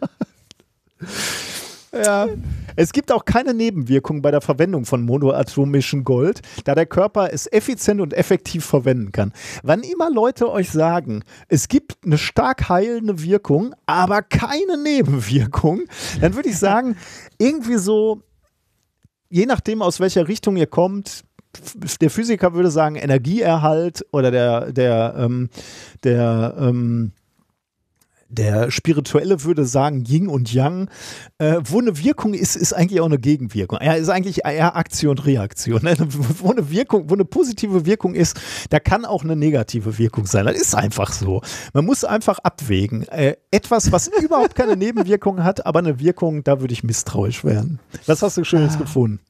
Ja. 1.94 2.28
Es 2.74 2.92
gibt 2.92 3.12
auch 3.12 3.24
keine 3.24 3.52
Nebenwirkungen 3.52 4.22
bei 4.22 4.30
der 4.30 4.40
Verwendung 4.40 4.86
von 4.86 5.02
monoatomischem 5.02 6.04
Gold, 6.04 6.40
da 6.64 6.74
der 6.74 6.86
Körper 6.86 7.32
es 7.32 7.50
effizient 7.52 8.00
und 8.00 8.14
effektiv 8.14 8.64
verwenden 8.64 9.12
kann. 9.12 9.32
Wann 9.62 9.82
immer 9.82 10.10
Leute 10.10 10.50
euch 10.50 10.70
sagen, 10.70 11.22
es 11.48 11.68
gibt 11.68 11.98
eine 12.04 12.16
stark 12.16 12.68
heilende 12.68 13.22
Wirkung, 13.22 13.74
aber 13.84 14.22
keine 14.22 14.82
Nebenwirkung, 14.82 15.82
dann 16.20 16.34
würde 16.34 16.48
ich 16.48 16.58
sagen, 16.58 16.96
irgendwie 17.38 17.76
so, 17.76 18.22
je 19.28 19.44
nachdem 19.44 19.82
aus 19.82 20.00
welcher 20.00 20.28
Richtung 20.28 20.56
ihr 20.56 20.66
kommt, 20.66 21.24
der 22.00 22.08
Physiker 22.08 22.54
würde 22.54 22.70
sagen 22.70 22.96
Energieerhalt 22.96 24.06
oder 24.10 24.30
der, 24.30 24.72
der, 24.72 25.14
ähm, 25.18 25.50
der, 26.02 26.54
ähm, 26.58 27.12
der 28.32 28.70
Spirituelle 28.70 29.44
würde 29.44 29.64
sagen 29.64 30.04
Yin 30.04 30.28
und 30.28 30.52
Yang. 30.52 30.88
Äh, 31.38 31.60
wo 31.64 31.78
eine 31.78 31.98
Wirkung 31.98 32.34
ist, 32.34 32.56
ist 32.56 32.72
eigentlich 32.72 33.00
auch 33.00 33.06
eine 33.06 33.18
Gegenwirkung. 33.18 33.78
Ja, 33.82 33.92
ist 33.92 34.08
eigentlich 34.08 34.44
eher 34.44 34.76
Aktion 34.76 35.12
und 35.12 35.26
Reaktion. 35.26 35.82
Ne? 35.82 35.96
Wo 36.38 36.50
eine 36.50 36.70
Wirkung, 36.70 37.10
wo 37.10 37.14
eine 37.14 37.24
positive 37.24 37.84
Wirkung 37.84 38.14
ist, 38.14 38.40
da 38.70 38.80
kann 38.80 39.04
auch 39.04 39.22
eine 39.24 39.36
negative 39.36 39.98
Wirkung 39.98 40.26
sein. 40.26 40.46
Das 40.46 40.56
ist 40.56 40.74
einfach 40.74 41.12
so. 41.12 41.42
Man 41.72 41.84
muss 41.84 42.04
einfach 42.04 42.38
abwägen. 42.38 43.06
Äh, 43.08 43.36
etwas, 43.50 43.92
was 43.92 44.08
überhaupt 44.08 44.54
keine 44.54 44.76
Nebenwirkung 44.76 45.44
hat, 45.44 45.66
aber 45.66 45.80
eine 45.80 45.98
Wirkung, 45.98 46.44
da 46.44 46.60
würde 46.60 46.72
ich 46.72 46.82
misstrauisch 46.82 47.44
werden. 47.44 47.80
Was 48.06 48.22
hast 48.22 48.36
du 48.36 48.44
Schönes 48.44 48.78
gefunden? 48.78 49.20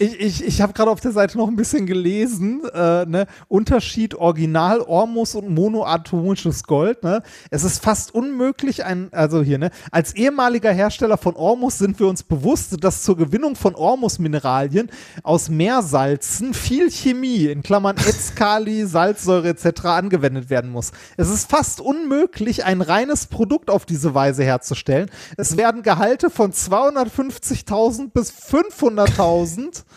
Ich, 0.00 0.20
ich, 0.20 0.44
ich 0.44 0.60
habe 0.60 0.74
gerade 0.74 0.92
auf 0.92 1.00
der 1.00 1.10
Seite 1.10 1.36
noch 1.36 1.48
ein 1.48 1.56
bisschen 1.56 1.84
gelesen, 1.84 2.62
äh, 2.72 3.04
ne? 3.04 3.26
Unterschied 3.48 4.14
Original 4.14 4.80
Ormus 4.80 5.34
und 5.34 5.50
monoatomisches 5.50 6.62
Gold. 6.62 7.02
Ne? 7.02 7.20
Es 7.50 7.64
ist 7.64 7.82
fast 7.82 8.14
unmöglich, 8.14 8.84
ein, 8.84 9.08
also 9.12 9.42
hier, 9.42 9.58
ne? 9.58 9.70
Als 9.90 10.14
ehemaliger 10.14 10.70
Hersteller 10.70 11.18
von 11.18 11.34
Ormus 11.34 11.78
sind 11.78 11.98
wir 11.98 12.06
uns 12.06 12.22
bewusst, 12.22 12.76
dass 12.84 13.02
zur 13.02 13.16
Gewinnung 13.16 13.56
von 13.56 13.74
Ormus-Mineralien 13.74 14.88
aus 15.24 15.48
Meersalzen 15.48 16.54
viel 16.54 16.92
Chemie, 16.92 17.46
in 17.46 17.64
Klammern 17.64 17.96
Etz, 18.06 18.36
Kali, 18.36 18.86
Salzsäure 18.86 19.48
etc. 19.48 19.84
angewendet 19.86 20.48
werden 20.48 20.70
muss. 20.70 20.92
Es 21.16 21.28
ist 21.28 21.50
fast 21.50 21.80
unmöglich, 21.80 22.64
ein 22.64 22.82
reines 22.82 23.26
Produkt 23.26 23.68
auf 23.68 23.84
diese 23.84 24.14
Weise 24.14 24.44
herzustellen. 24.44 25.10
Es 25.36 25.56
werden 25.56 25.82
Gehalte 25.82 26.30
von 26.30 26.52
250.000 26.52 28.12
bis 28.12 28.30
500.000 28.30 29.87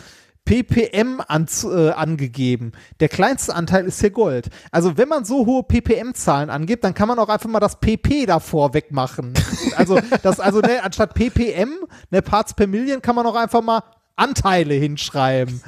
ppm 0.46 1.22
an, 1.28 1.48
äh, 1.64 1.92
angegeben. 1.92 2.72
Der 3.00 3.10
kleinste 3.10 3.56
Anteil 3.56 3.86
ist 3.86 4.02
hier 4.02 4.10
Gold. 4.10 4.50
Also 4.72 4.98
wenn 4.98 5.08
man 5.08 5.24
so 5.26 5.46
hohe 5.46 5.64
ppm-Zahlen 5.64 6.50
angibt, 6.50 6.84
dann 6.84 6.94
kann 6.94 7.08
man 7.08 7.20
auch 7.20 7.30
einfach 7.30 7.50
mal 7.50 7.60
das 7.60 7.80
pp 7.80 8.26
davor 8.26 8.74
wegmachen. 8.74 9.34
also 9.76 10.00
das, 10.24 10.40
also 10.40 10.60
ne, 10.60 10.84
anstatt 10.84 11.14
ppm, 11.14 11.72
ne, 12.10 12.22
Parts 12.22 12.54
per 12.54 12.68
Million, 12.68 13.02
kann 13.02 13.16
man 13.16 13.26
auch 13.26 13.36
einfach 13.36 13.62
mal 13.62 13.84
Anteile 14.16 14.74
hinschreiben. 14.74 15.62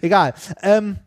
Egal. 0.00 0.34
Ähm, 0.62 0.98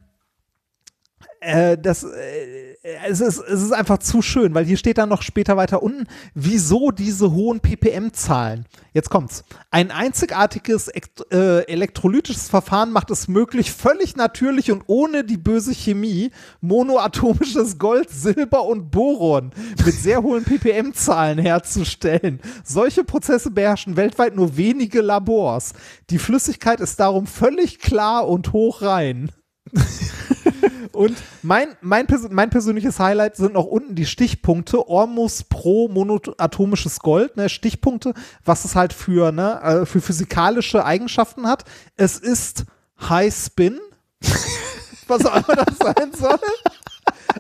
äh, 1.41 1.75
das, 1.75 2.03
äh, 2.03 2.77
es, 3.07 3.19
ist, 3.19 3.39
es 3.39 3.61
ist 3.63 3.71
einfach 3.71 3.97
zu 3.97 4.21
schön, 4.21 4.53
weil 4.53 4.65
hier 4.65 4.77
steht 4.77 4.99
dann 4.99 5.09
noch 5.09 5.23
später 5.23 5.57
weiter 5.57 5.81
unten, 5.81 6.05
wieso 6.35 6.91
diese 6.91 7.31
hohen 7.31 7.59
ppm-Zahlen. 7.59 8.65
Jetzt 8.93 9.09
kommt's. 9.09 9.43
Ein 9.71 9.89
einzigartiges 9.89 10.87
äh, 10.87 11.63
elektrolytisches 11.65 12.47
Verfahren 12.47 12.91
macht 12.91 13.09
es 13.09 13.27
möglich, 13.27 13.71
völlig 13.71 14.15
natürlich 14.15 14.71
und 14.71 14.83
ohne 14.85 15.23
die 15.23 15.37
böse 15.37 15.73
Chemie 15.73 16.29
monoatomisches 16.61 17.79
Gold, 17.79 18.11
Silber 18.11 18.63
und 18.65 18.91
Boron 18.91 19.51
mit 19.83 19.95
sehr 19.95 20.21
hohen 20.21 20.43
ppm-Zahlen 20.43 21.39
herzustellen. 21.39 22.39
Solche 22.63 23.03
Prozesse 23.03 23.49
beherrschen 23.49 23.97
weltweit 23.97 24.35
nur 24.35 24.57
wenige 24.57 25.01
Labors. 25.01 25.73
Die 26.11 26.19
Flüssigkeit 26.19 26.79
ist 26.79 26.99
darum 26.99 27.25
völlig 27.25 27.79
klar 27.79 28.27
und 28.27 28.53
hochrein. 28.53 29.31
Und 30.91 31.17
mein, 31.41 31.69
mein, 31.81 32.05
mein 32.29 32.49
persönliches 32.49 32.99
Highlight 32.99 33.35
sind 33.35 33.53
noch 33.53 33.65
unten 33.65 33.95
die 33.95 34.05
Stichpunkte. 34.05 34.87
Ormus 34.87 35.43
pro 35.43 35.87
monoatomisches 35.87 36.99
Gold, 36.99 37.37
ne, 37.37 37.49
Stichpunkte, 37.49 38.13
was 38.43 38.65
es 38.65 38.75
halt 38.75 38.93
für, 38.93 39.31
ne, 39.31 39.61
äh, 39.61 39.85
für 39.85 40.01
physikalische 40.01 40.85
Eigenschaften 40.85 41.47
hat. 41.47 41.63
Es 41.95 42.17
ist 42.17 42.65
High 43.09 43.33
Spin, 43.33 43.79
was 45.07 45.25
auch 45.25 45.35
immer 45.35 45.55
das 45.55 45.77
sein 45.77 46.11
soll. 46.13 46.39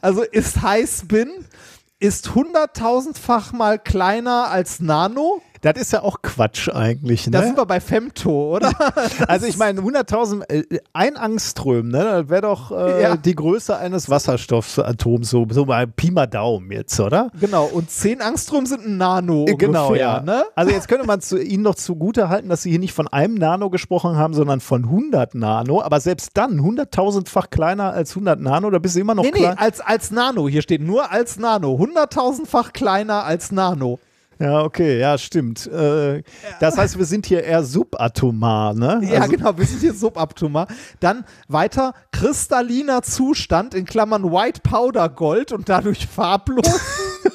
Also 0.01 0.23
ist 0.23 0.61
High 0.61 0.89
Spin, 0.89 1.29
ist 1.99 2.33
hunderttausendfach 2.33 3.51
mal 3.51 3.77
kleiner 3.77 4.49
als 4.49 4.79
Nano. 4.79 5.41
Das 5.61 5.73
ist 5.79 5.93
ja 5.93 6.01
auch 6.01 6.21
Quatsch 6.23 6.69
eigentlich. 6.69 7.27
Ne? 7.27 7.31
Da 7.33 7.43
sind 7.43 7.55
wir 7.57 7.65
bei 7.65 7.79
Femto, 7.79 8.55
oder? 8.55 8.71
Also 9.27 9.45
ich 9.45 9.57
meine, 9.57 9.81
100.000, 9.81 10.49
äh, 10.49 10.79
ein 10.93 11.17
Angström, 11.17 11.89
ne, 11.89 12.03
das 12.03 12.29
wäre 12.29 12.41
doch 12.41 12.71
äh, 12.71 13.01
Ja. 13.03 13.15
die 13.15 13.35
Größe 13.35 13.77
eines 13.77 14.09
Wasserstoffatoms, 14.09 15.29
so, 15.29 15.45
so 15.49 15.65
mal 15.65 15.87
Pi 15.87 16.11
mal 16.11 16.25
Daumen 16.27 16.71
jetzt, 16.71 16.99
oder? 16.99 17.29
genau, 17.39 17.65
und 17.65 17.89
10 17.89 18.21
Angstrom 18.21 18.65
sind 18.65 18.85
ein 18.85 18.97
Nano. 18.97 19.45
Äh, 19.47 19.55
Genau, 19.55 19.87
ungefähr, 19.89 20.05
ja. 20.05 20.21
Ne? 20.21 20.43
Also 20.55 20.71
jetzt 20.71 20.87
könnte 20.87 21.05
man 21.05 21.21
zu, 21.21 21.37
Ihnen 21.41 21.63
noch 21.63 21.75
zugute 21.75 22.29
halten, 22.29 22.49
dass 22.49 22.63
Sie 22.63 22.71
hier 22.71 22.79
nicht 22.79 22.93
von 22.93 23.07
einem 23.07 23.35
Nano 23.35 23.69
gesprochen 23.69 24.17
haben, 24.17 24.33
sondern 24.33 24.59
von 24.59 24.85
100 24.85 25.35
Nano. 25.35 25.81
Aber 25.81 25.99
selbst 25.99 26.31
dann, 26.35 26.59
100.000-fach 26.59 27.49
kleiner 27.51 27.93
als 27.93 28.11
100 28.11 28.39
Nano, 28.39 28.69
da 28.71 28.79
bist 28.79 28.95
du 28.95 28.99
immer 28.99 29.13
noch 29.15 29.23
Nee, 29.23 29.31
nee, 29.33 29.39
klein. 29.39 29.57
als, 29.57 29.79
als 29.81 30.11
Nano. 30.11 30.47
Hier 30.47 30.61
steht 30.63 30.81
nur 30.81 31.11
als 31.11 31.37
Nano. 31.37 31.77
Hunderttausendfach 31.77 32.73
kleiner 32.73 33.23
als 33.25 33.51
Nano. 33.51 33.99
Ja, 34.41 34.63
okay, 34.63 34.99
ja, 34.99 35.17
stimmt. 35.17 35.67
Äh, 35.67 36.23
das 36.59 36.75
heißt, 36.77 36.97
wir 36.97 37.05
sind 37.05 37.25
hier 37.27 37.43
eher 37.43 37.63
subatomar, 37.63 38.73
ne? 38.73 39.01
Ja, 39.03 39.21
Also- 39.21 39.31
genau, 39.33 39.57
wir 39.57 39.65
sind 39.65 39.81
hier 39.81 39.93
suboptimal. 39.93 40.65
Dann 40.99 41.25
weiter 41.47 41.93
kristalliner 42.11 43.03
Zustand 43.03 43.73
in 43.75 43.85
Klammern 43.85 44.23
White 44.31 44.61
Powder 44.63 45.09
Gold 45.09 45.51
und 45.51 45.69
dadurch 45.69 46.07
farblos. 46.07 46.65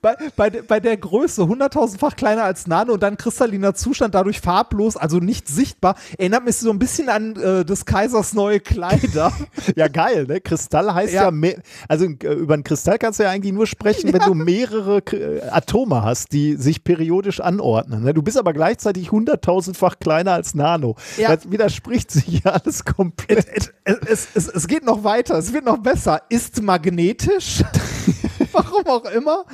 bei, 0.00 0.16
bei, 0.36 0.50
bei 0.50 0.80
der 0.80 0.96
Größe 0.96 1.42
100.000-fach 1.42 2.16
kleiner 2.16 2.44
als 2.44 2.66
Nano 2.66 2.94
und 2.94 3.02
dann 3.02 3.16
kristalliner 3.16 3.74
Zustand, 3.74 4.14
dadurch 4.14 4.40
farblos, 4.40 4.96
also 4.96 5.18
nicht 5.18 5.48
sichtbar. 5.48 5.96
Erinnert 6.18 6.44
mich 6.44 6.56
so 6.56 6.70
ein 6.70 6.78
bisschen 6.78 7.08
an 7.08 7.36
äh, 7.36 7.64
des 7.64 7.84
Kaisers 7.84 8.34
neue 8.34 8.60
Kleider. 8.60 9.32
Ja, 9.76 9.88
geil, 9.88 10.26
ne? 10.26 10.40
Kristall 10.40 10.92
heißt 10.94 11.12
ja, 11.12 11.24
Ja. 11.24 11.30
mehr, 11.30 11.58
also 11.88 12.06
äh, 12.06 12.32
über 12.34 12.54
einen 12.54 12.64
Kristall 12.64 12.98
kannst 12.98 13.18
du 13.18 13.24
ja 13.24 13.30
eigentlich 13.30 13.52
nur 13.52 13.66
sprechen, 13.66 14.12
wenn 14.12 14.20
du 14.20 14.34
mehrere 14.34 14.98
äh, 15.12 15.42
Atome 15.50 16.02
hast, 16.02 16.32
die 16.32 16.54
sich 16.56 16.84
periodisch 16.84 17.40
anordnen. 17.40 18.02
Ne? 18.04 18.14
Du 18.14 18.22
bist 18.22 18.38
aber 18.38 18.52
gleichzeitig 18.52 19.12
hunderttausendfach 19.12 19.98
kleiner 19.98 20.32
als 20.32 20.54
Nano. 20.54 20.96
Ja. 21.16 21.34
Das 21.34 21.50
widerspricht 21.50 22.10
sich 22.10 22.42
ja 22.44 22.52
alles 22.52 22.84
komplett. 22.84 23.72
es, 23.84 23.98
es, 24.06 24.28
es, 24.34 24.48
es 24.48 24.66
geht 24.68 24.84
noch 24.84 25.04
weiter, 25.04 25.36
es 25.36 25.52
wird 25.52 25.64
noch 25.64 25.78
besser. 25.78 26.22
Ist 26.28 26.62
magnetisch, 26.62 27.62
warum 28.52 28.86
auch 28.86 29.04
immer, 29.10 29.44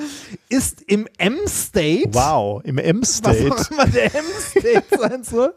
ist 0.48 0.82
im 0.82 1.06
M-State, 1.18 2.10
Wow, 2.12 2.62
im 2.64 2.76
was 2.76 2.84
M-State. 2.84 3.52
auch 3.52 3.70
immer 3.70 3.86
der 3.86 4.14
M-State 4.14 4.84
sein 4.98 5.24
soll, 5.24 5.54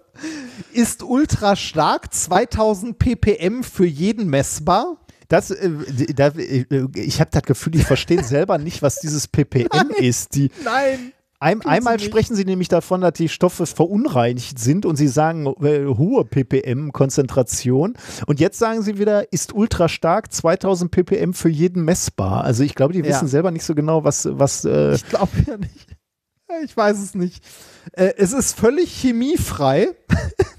ist 0.74 1.04
ultra 1.04 1.56
stark, 1.56 2.14
2000 2.14 2.98
ppm 2.98 3.64
für 3.64 3.86
jeden 3.86 4.28
messbar. 4.30 4.98
Das, 5.30 5.52
äh, 5.52 5.70
da, 6.16 6.28
äh, 6.30 6.66
ich 6.96 7.20
habe 7.20 7.30
das 7.32 7.44
Gefühl, 7.44 7.74
die 7.74 7.80
verstehen 7.84 8.24
selber 8.24 8.58
nicht, 8.58 8.82
was 8.82 9.00
dieses 9.00 9.28
ppm 9.28 9.90
ist. 9.98 10.36
Die, 10.36 10.50
Nein. 10.64 11.14
Ein, 11.40 11.62
einmal 11.62 12.00
sprechen 12.00 12.36
sie 12.36 12.46
nämlich 12.46 12.68
davon, 12.68 13.02
dass 13.02 13.14
die 13.14 13.30
Stoffe 13.30 13.66
verunreinigt 13.68 14.58
sind 14.58 14.86
und 14.86 14.96
sie 14.96 15.08
sagen 15.08 15.46
äh, 15.62 15.86
hohe 15.86 16.26
ppm-Konzentration. 16.26 17.94
Und 18.26 18.40
jetzt 18.40 18.58
sagen 18.58 18.82
sie 18.82 18.98
wieder, 18.98 19.32
ist 19.32 19.54
ultra 19.54 19.88
stark, 19.88 20.32
2000 20.34 20.90
ppm 20.90 21.34
für 21.34 21.50
jeden 21.50 21.84
messbar. 21.86 22.44
Also 22.44 22.64
ich 22.64 22.74
glaube, 22.76 22.94
die 22.94 23.00
Ja. 23.00 23.06
wissen 23.06 23.28
selber 23.28 23.52
nicht 23.52 23.66
so 23.66 23.76
genau, 23.76 24.04
was, 24.04 24.28
was 24.32 24.66
äh, 24.66 24.96
Ich 24.96 25.08
glaube 25.10 25.32
ja 25.46 25.58
nicht. 25.58 25.88
Ich 26.64 26.76
weiß 26.78 26.98
es 27.00 27.14
nicht. 27.14 27.44
Äh, 27.92 28.14
es 28.18 28.32
ist 28.32 28.58
völlig 28.58 28.90
chemiefrei 28.92 29.90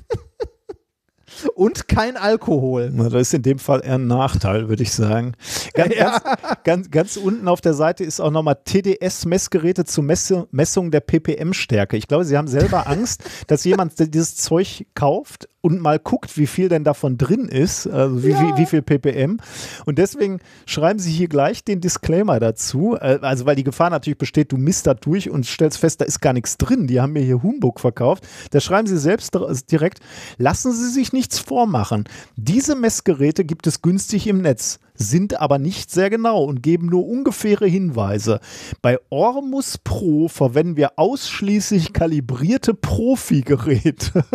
und 1.54 1.88
kein 1.88 2.16
Alkohol. 2.16 2.90
Na, 2.92 3.08
das 3.08 3.22
ist 3.22 3.34
in 3.34 3.42
dem 3.42 3.58
Fall 3.58 3.82
eher 3.84 3.96
ein 3.96 4.06
Nachteil, 4.06 4.68
würde 4.68 4.82
ich 4.82 4.92
sagen. 4.92 5.32
Ganz, 5.74 5.94
ganz, 5.94 6.22
ganz, 6.64 6.90
ganz 6.90 7.16
unten 7.16 7.48
auf 7.48 7.60
der 7.60 7.74
Seite 7.74 8.04
ist 8.04 8.20
auch 8.20 8.30
nochmal 8.30 8.58
TDS-Messgeräte 8.64 9.84
zur 9.84 10.04
Messung 10.04 10.90
der 10.90 11.00
ppm-Stärke. 11.00 11.96
Ich 11.96 12.08
glaube, 12.08 12.24
sie 12.24 12.36
haben 12.36 12.48
selber 12.48 12.86
Angst, 12.86 13.22
dass 13.46 13.64
jemand 13.64 13.92
dieses 14.14 14.36
Zeug 14.36 14.86
kauft 14.94 15.48
und 15.60 15.80
mal 15.80 15.98
guckt, 15.98 16.36
wie 16.36 16.46
viel 16.46 16.68
denn 16.68 16.84
davon 16.84 17.18
drin 17.18 17.48
ist, 17.48 17.86
also 17.88 18.22
wie, 18.22 18.34
wie, 18.34 18.56
wie 18.58 18.66
viel 18.66 18.82
ppm. 18.82 19.38
Und 19.86 19.98
deswegen 19.98 20.38
schreiben 20.66 20.98
sie 21.00 21.10
hier 21.10 21.28
gleich 21.28 21.64
den 21.64 21.80
Disclaimer 21.80 22.38
dazu, 22.38 22.96
äh, 22.96 23.18
also 23.22 23.44
weil 23.44 23.56
die 23.56 23.64
Gefahr 23.64 23.90
natürlich 23.90 24.18
besteht, 24.18 24.52
du 24.52 24.56
misst 24.56 24.86
da 24.86 24.94
durch 24.94 25.30
und 25.30 25.46
stellst 25.46 25.78
fest, 25.78 26.00
da 26.00 26.04
ist 26.04 26.20
gar 26.20 26.32
nichts 26.32 26.58
drin. 26.58 26.86
Die 26.86 27.00
haben 27.00 27.12
mir 27.12 27.22
hier 27.22 27.42
Humbug 27.42 27.80
verkauft. 27.80 28.26
Da 28.52 28.60
schreiben 28.60 28.86
sie 28.86 28.98
selbst 28.98 29.34
dr- 29.34 29.52
direkt, 29.70 29.98
lassen 30.36 30.72
Sie 30.72 30.90
sich 30.90 31.12
nichts 31.12 31.38
vormachen. 31.38 32.04
Diese 32.36 32.76
Messgeräte 32.76 33.44
gibt 33.44 33.66
es 33.66 33.82
günstig 33.82 34.26
im 34.28 34.40
Netz, 34.42 34.78
sind 34.94 35.40
aber 35.40 35.58
nicht 35.58 35.90
sehr 35.90 36.10
genau 36.10 36.44
und 36.44 36.62
geben 36.62 36.86
nur 36.86 37.06
ungefähre 37.06 37.66
Hinweise. 37.66 38.40
Bei 38.82 38.98
Ormus 39.10 39.78
Pro 39.78 40.28
verwenden 40.28 40.76
wir 40.76 40.92
ausschließlich 40.98 41.92
kalibrierte 41.92 42.74
Profi-Geräte. 42.74 44.24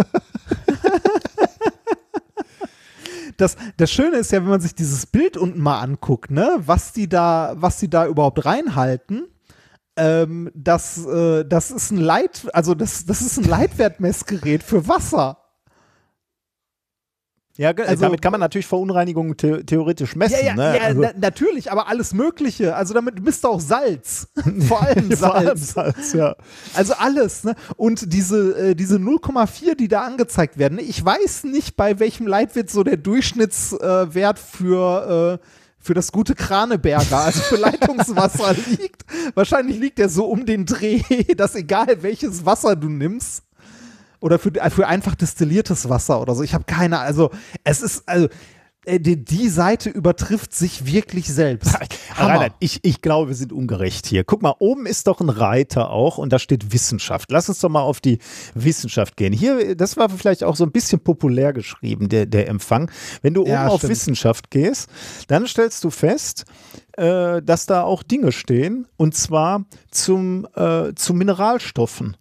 Das, 3.44 3.58
das 3.76 3.92
Schöne 3.92 4.16
ist 4.16 4.32
ja, 4.32 4.42
wenn 4.42 4.50
man 4.50 4.62
sich 4.62 4.74
dieses 4.74 5.06
Bild 5.06 5.36
unten 5.36 5.60
mal 5.60 5.82
anguckt, 5.82 6.32
ne, 6.32 6.62
was 6.66 6.94
die 6.94 7.10
da, 7.10 7.54
was 7.58 7.78
die 7.78 7.90
da 7.90 8.08
überhaupt 8.08 8.46
reinhalten. 8.46 9.28
Ähm, 9.98 10.50
das, 10.56 11.06
äh, 11.06 11.44
das 11.44 11.70
ist 11.70 11.92
ein 11.92 11.98
Leit, 11.98 12.48
also 12.54 12.74
das, 12.74 13.06
das 13.06 13.22
ist 13.22 13.38
ein 13.38 13.44
Leitwertmessgerät 13.44 14.64
für 14.64 14.88
Wasser. 14.88 15.43
Ja, 17.56 17.72
ge- 17.72 17.86
Also- 17.86 18.02
damit 18.02 18.22
kann 18.22 18.32
man 18.32 18.40
natürlich 18.42 18.66
Verunreinigungen 18.66 19.36
the 19.40 19.64
theoretisch 19.64 20.16
messen. 20.16 20.38
Ja, 20.40 20.46
ja, 20.48 20.56
ne? 20.56 20.76
ja 20.78 20.84
Also- 20.84 21.02
na, 21.02 21.12
natürlich, 21.20 21.72
aber 21.72 21.88
alles 21.88 22.14
Mögliche. 22.14 22.76
Also 22.76 22.96
damit 22.96 23.24
misst 23.24 23.44
du 23.44 23.50
auch 23.50 23.60
Salz. 23.60 24.28
Vor 24.68 24.82
allem 24.82 25.12
Vor 25.12 25.36
allem 25.36 25.56
Salz. 25.58 25.74
Salz, 25.74 26.14
ja. 26.14 26.36
Also 26.74 26.94
alles, 26.96 27.44
ne? 27.44 27.54
Und 27.78 28.12
diese, 28.12 28.70
äh, 28.72 28.76
diese 28.76 28.98
0,4, 28.98 29.76
die 29.76 29.88
da 29.88 30.02
angezeigt 30.02 30.58
werden, 30.58 30.76
ne? 30.78 30.82
ich 30.82 31.04
weiß 31.06 31.44
nicht, 31.44 31.76
bei 31.76 32.00
welchem 32.00 32.26
Leitwert 32.26 32.72
so 32.72 32.84
der 32.84 32.98
Durchschnittswert 32.98 34.38
äh, 34.38 34.42
für, 34.42 35.40
äh, 35.40 35.46
für 35.78 35.94
das 35.94 36.12
gute 36.12 36.34
Kraneberger, 36.34 37.20
also 37.20 37.42
für 37.42 37.58
Leitungswasser 37.58 38.56
liegt. 38.80 39.04
Wahrscheinlich 39.36 39.78
liegt 39.80 40.00
der 40.00 40.10
so 40.10 40.26
um 40.26 40.46
den 40.48 40.66
Dreh, 40.66 41.02
dass 41.38 41.54
egal 41.56 42.02
welches 42.02 42.46
Wasser 42.46 42.76
du 42.76 42.90
nimmst. 42.90 43.44
Oder 44.24 44.40
für, 44.40 44.56
äh, 44.56 44.70
für 44.70 44.88
einfach 44.88 45.16
destilliertes 45.16 45.90
Wasser 45.90 46.22
oder 46.22 46.34
so. 46.34 46.44
Ich 46.44 46.54
habe 46.54 46.64
keine, 46.64 47.00
also 47.00 47.30
es 47.66 47.82
ist, 47.82 48.08
also 48.08 48.30
äh, 48.86 48.98
die, 48.98 49.22
die 49.22 49.50
Seite 49.50 49.90
übertrifft 49.90 50.54
sich 50.54 50.86
wirklich 50.86 51.28
selbst. 51.28 51.78
Reinhard, 52.16 52.54
ich, 52.60 52.80
ich 52.84 53.02
glaube, 53.02 53.28
wir 53.28 53.36
sind 53.36 53.52
ungerecht 53.52 54.06
hier. 54.06 54.24
Guck 54.24 54.42
mal, 54.42 54.56
oben 54.60 54.86
ist 54.86 55.08
doch 55.08 55.20
ein 55.20 55.28
Reiter 55.28 55.90
auch 55.90 56.20
und 56.20 56.32
da 56.32 56.40
steht 56.40 56.72
Wissenschaft. 56.72 57.32
Lass 57.32 57.50
uns 57.50 57.60
doch 57.60 57.68
mal 57.68 57.82
auf 57.82 58.00
die 58.00 58.20
Wissenschaft 58.54 59.18
gehen. 59.18 59.34
Hier, 59.34 59.76
das 59.76 59.98
war 59.98 60.10
vielleicht 60.10 60.46
auch 60.46 60.56
so 60.56 60.64
ein 60.64 60.72
bisschen 60.72 61.02
populär 61.02 61.52
geschrieben, 61.52 62.08
der, 62.08 62.26
der 62.26 62.48
Empfang. 62.48 62.90
Wenn 63.24 63.34
du 63.34 63.42
oben 63.42 63.52
Ja, 63.52 63.68
auf. 63.68 63.84
Wissenschaft 63.84 64.52
gehst, 64.52 64.90
dann 65.28 65.48
stellst 65.48 65.84
du 65.84 65.90
fest, 65.90 66.46
äh, 66.94 67.42
dass 67.42 67.66
da 67.66 67.84
auch 67.84 68.04
Dinge 68.04 68.32
stehen 68.32 68.88
und 68.96 69.16
zwar 69.16 69.66
zum, 69.92 70.48
äh, 70.56 70.94
zu 70.96 71.14
Mineralstoffen. 71.14 72.16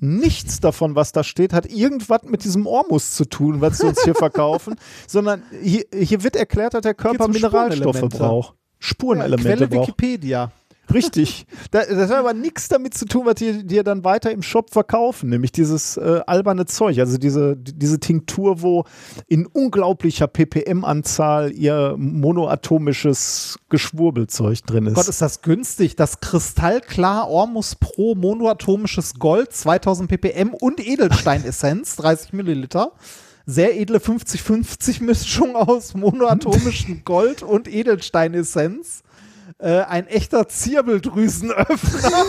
Nichts 0.00 0.60
davon, 0.60 0.94
was 0.94 1.12
da 1.12 1.22
steht, 1.22 1.52
hat 1.52 1.66
irgendwas 1.66 2.22
mit 2.24 2.42
diesem 2.44 2.66
Ormus 2.66 3.14
zu 3.14 3.26
tun, 3.26 3.60
was 3.60 3.78
sie 3.78 3.86
uns 3.86 4.02
hier 4.02 4.14
verkaufen, 4.16 4.76
sondern 5.06 5.42
hier, 5.62 5.84
hier 5.92 6.22
wird 6.22 6.36
erklärt, 6.36 6.72
dass 6.74 6.82
der 6.82 6.94
Körper 6.94 7.28
Mineralstoffe 7.28 7.96
Spurenelemente. 7.96 8.18
braucht. 8.18 8.54
Ja, 8.54 8.56
Spurenelemente 8.78 9.42
Quelle 9.42 9.68
braucht. 9.68 9.88
Wikipedia. 9.88 10.52
Richtig. 10.92 11.46
Da, 11.70 11.84
das 11.84 12.10
hat 12.10 12.18
aber 12.18 12.34
nichts 12.34 12.68
damit 12.68 12.94
zu 12.94 13.04
tun, 13.04 13.26
was 13.26 13.36
die 13.36 13.66
dir 13.66 13.84
dann 13.84 14.04
weiter 14.04 14.30
im 14.30 14.42
Shop 14.42 14.70
verkaufen, 14.70 15.30
nämlich 15.30 15.52
dieses 15.52 15.96
äh, 15.96 16.20
alberne 16.26 16.66
Zeug, 16.66 16.98
also 16.98 17.18
diese, 17.18 17.56
diese 17.56 18.00
Tinktur, 18.00 18.62
wo 18.62 18.84
in 19.26 19.46
unglaublicher 19.46 20.26
ppm-Anzahl 20.26 21.52
ihr 21.52 21.94
monoatomisches 21.96 23.58
Geschwurbelzeug 23.68 24.64
drin 24.64 24.86
ist. 24.86 24.94
Gott, 24.94 25.08
ist 25.08 25.22
das 25.22 25.42
günstig. 25.42 25.96
Das 25.96 26.20
kristallklar 26.20 27.28
Ormus 27.28 27.76
Pro 27.76 28.14
monoatomisches 28.14 29.14
Gold, 29.14 29.52
2000 29.52 30.08
ppm 30.08 30.54
und 30.54 30.84
Edelsteinessenz, 30.86 31.96
30 32.00 32.32
Milliliter. 32.32 32.92
Sehr 33.46 33.80
edle 33.80 33.98
50-50 33.98 35.02
Mischung 35.02 35.56
aus 35.56 35.94
monoatomischem 35.94 37.02
Gold 37.04 37.42
und 37.42 37.66
Edelsteinessenz. 37.66 39.02
Äh, 39.60 39.80
ein 39.82 40.06
echter 40.06 40.48
Zirbeldrüsenöffner. 40.48 42.24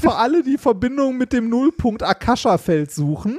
Für 0.00 0.14
alle, 0.14 0.42
die 0.42 0.56
Verbindung 0.58 1.16
mit 1.18 1.32
dem 1.32 1.48
Nullpunkt 1.48 2.02
Akasha-Feld 2.02 2.90
suchen. 2.90 3.38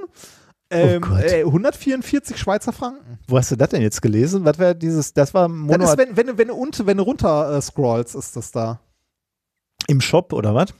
Ähm, 0.69 1.01
Gott. 1.01 1.23
äh, 1.23 1.43
144 1.43 2.37
Schweizer 2.37 2.73
Franken. 2.73 3.17
Wo 3.27 3.37
hast 3.37 3.51
du 3.51 3.55
das 3.55 3.69
denn 3.69 3.81
jetzt 3.81 4.01
gelesen? 4.01 4.43
Was 4.45 4.59
wäre 4.59 4.75
dieses, 4.75 5.13
das 5.13 5.33
war 5.33 5.47
Das 5.47 5.57
Mono 5.57 5.83
ist, 5.85 5.97
wenn, 5.97 6.15
wenn, 6.17 6.27
du- 6.27 6.37
wenn, 6.37 6.51
unten, 6.51 6.85
wenn 6.85 6.97
du 6.97 7.03
runter 7.03 7.55
äh, 7.57 7.61
scrollst, 7.61 8.15
ist 8.15 8.35
das 8.35 8.51
da. 8.51 8.79
im 9.87 10.01
Shop 10.01 10.33
oder 10.33 10.53
was? 10.53 10.73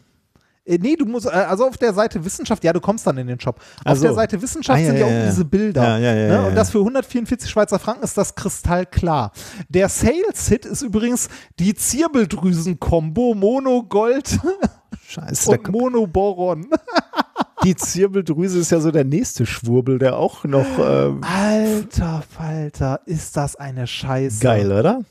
Äh, 0.68 0.78
nee, 0.80 0.96
du 0.96 1.06
musst, 1.06 1.26
äh, 1.26 1.30
also 1.30 1.66
auf 1.66 1.78
der 1.78 1.94
Seite 1.94 2.24
Wissenschaft, 2.24 2.64
ja, 2.64 2.74
du 2.74 2.82
kommst 2.82 3.08
dann 3.08 3.18
in 3.18 3.28
den 3.28 3.40
Shop. 3.40 3.60
Auf 3.86 3.98
so. 3.98 4.04
der 4.04 4.14
Seite 4.14 4.42
Wissenschaft 4.42 4.78
Ah, 4.78 4.82
ja, 4.82 4.88
sind 4.88 4.98
ja, 5.00 5.06
auch 5.06 5.10
ja. 5.12 5.26
diese 5.26 5.46
Bilder. 5.46 5.84
Ja, 5.84 5.98
ja, 5.98 6.16
ja, 6.16 6.42
ne? 6.42 6.48
Und 6.50 6.56
das 6.56 6.72
für 6.72 6.80
144 6.80 7.50
Schweizer 7.50 7.80
Franken 7.80 8.04
ist 8.04 8.18
das 8.18 8.36
kristallklar. 8.36 9.32
Der 9.70 9.88
Sales-Hit 9.88 10.66
ist 10.66 10.82
übrigens 10.82 11.30
die 11.60 11.74
Zirbeldrüsen-Kombo 11.74 13.34
Mono 13.34 13.84
Gold 13.84 14.40
Scheiße. 15.08 15.52
und 15.52 15.70
Mono 15.70 16.06
Boron. 16.06 16.68
die 17.64 17.76
Zirbeldrüse 17.76 18.60
ist 18.60 18.72
ja 18.72 18.80
so 18.82 18.92
der 18.92 19.06
nächste 19.06 19.46
Schwurbel, 19.46 20.00
der 20.00 20.18
auch 20.18 20.44
noch 20.44 20.66
ähm, 20.80 21.22
Alter 21.24 22.24
Falter, 22.30 23.00
ist 23.06 23.38
das 23.38 23.56
eine 23.56 23.88
Scheiße. 23.88 24.40
geil, 24.42 24.72
oder? 24.72 25.02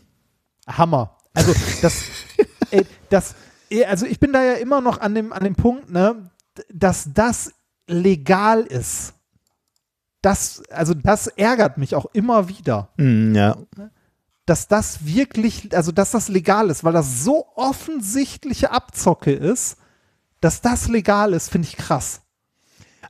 Hammer. 0.69 1.17
Also 1.33 1.53
das, 1.83 2.05
ey, 2.71 2.85
das, 3.11 3.35
also 3.87 4.07
ich 4.07 4.21
bin 4.21 4.33
da 4.33 4.43
ja 4.43 4.55
immer 4.55 4.81
noch 4.81 5.01
an 5.01 5.15
dem, 5.15 5.33
an 5.33 5.45
dem 5.45 5.55
Punkt, 5.55 5.91
ne, 5.91 6.31
dass 6.73 7.13
das 7.13 7.53
legal 7.87 8.63
ist. 8.63 9.15
Das, 10.23 10.63
also 10.71 10.95
das 10.95 11.29
ärgert 11.29 11.79
mich 11.79 11.95
auch 11.95 12.07
immer 12.13 12.49
wieder. 12.49 12.89
Mm, 12.97 13.35
ja. 13.35 13.57
dass 14.45 14.69
das 14.69 15.05
wirklich, 15.05 15.77
also 15.77 15.93
dass 15.93 16.13
das 16.13 16.29
legal 16.29 16.71
ist, 16.71 16.85
weil 16.85 16.93
das 16.93 17.23
so 17.23 17.47
offensichtliche 17.55 18.71
Abzocke 18.71 19.33
ist, 19.33 19.77
dass 20.41 20.61
das 20.61 20.89
legal 20.89 21.33
ist, 21.33 21.51
finde 21.51 21.69
ich 21.69 21.77
krass. 21.77 22.23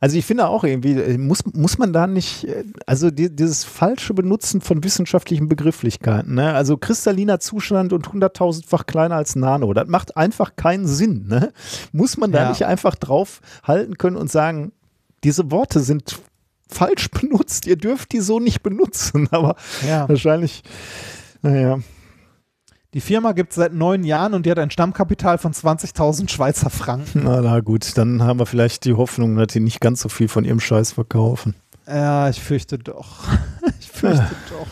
Also 0.00 0.16
ich 0.18 0.24
finde 0.26 0.48
auch 0.48 0.64
irgendwie, 0.64 0.92
äh, 0.92 1.18
muss, 1.18 1.44
muss 1.54 1.78
man 1.78 1.92
da 1.92 2.06
nicht, 2.06 2.44
äh, 2.44 2.64
also 2.86 3.10
die, 3.10 3.34
dieses 3.34 3.64
falsche 3.64 4.14
Benutzen 4.14 4.60
von 4.60 4.84
wissenschaftlichen 4.84 5.48
Begrifflichkeiten, 5.48 6.34
ne? 6.34 6.52
also 6.54 6.76
kristalliner 6.76 7.40
Zustand 7.40 7.92
und 7.92 8.12
hunderttausendfach 8.12 8.86
kleiner 8.86 9.16
als 9.16 9.36
Nano, 9.36 9.72
das 9.72 9.88
macht 9.88 10.16
einfach 10.16 10.56
keinen 10.56 10.86
Sinn. 10.86 11.26
Ne? 11.28 11.52
Muss 11.92 12.16
man 12.16 12.32
da 12.32 12.42
Ja. 12.44 12.48
nicht 12.50 12.66
einfach 12.66 12.94
drauf 12.94 13.40
halten 13.64 13.96
können 13.98 14.16
und 14.16 14.30
sagen, 14.30 14.72
diese 15.24 15.50
Worte 15.50 15.80
sind 15.80 16.18
falsch 16.68 17.10
benutzt, 17.10 17.66
ihr 17.66 17.76
dürft 17.76 18.12
die 18.12 18.20
so 18.20 18.38
nicht 18.40 18.62
benutzen, 18.62 19.28
aber 19.30 19.56
Ja. 19.86 20.08
wahrscheinlich, 20.08 20.62
naja, 21.42 21.78
Die 22.96 23.02
Firma 23.02 23.32
gibt 23.32 23.50
es 23.50 23.56
seit 23.56 23.74
neun 23.74 24.04
Jahren 24.04 24.32
und 24.32 24.46
die 24.46 24.50
hat 24.50 24.58
ein 24.58 24.70
Stammkapital 24.70 25.36
von 25.36 25.52
20.000 25.52 26.30
Schweizer 26.30 26.70
Franken. 26.70 27.24
na, 27.24 27.42
na 27.42 27.60
gut, 27.60 27.98
dann 27.98 28.22
haben 28.22 28.38
wir 28.38 28.46
vielleicht 28.46 28.86
die 28.86 28.94
Hoffnung, 28.94 29.36
dass 29.36 29.48
die 29.48 29.60
nicht 29.60 29.82
ganz 29.82 30.00
so 30.00 30.08
viel 30.08 30.28
von 30.28 30.46
ihrem 30.46 30.60
Scheiß 30.60 30.92
verkaufen. 30.92 31.54
Ja, 31.86 32.30
ich 32.30 32.40
fürchte 32.40 32.78
doch. 32.78 33.18
Ich 33.80 33.90
fürchte 33.90 34.34
doch. 34.48 34.66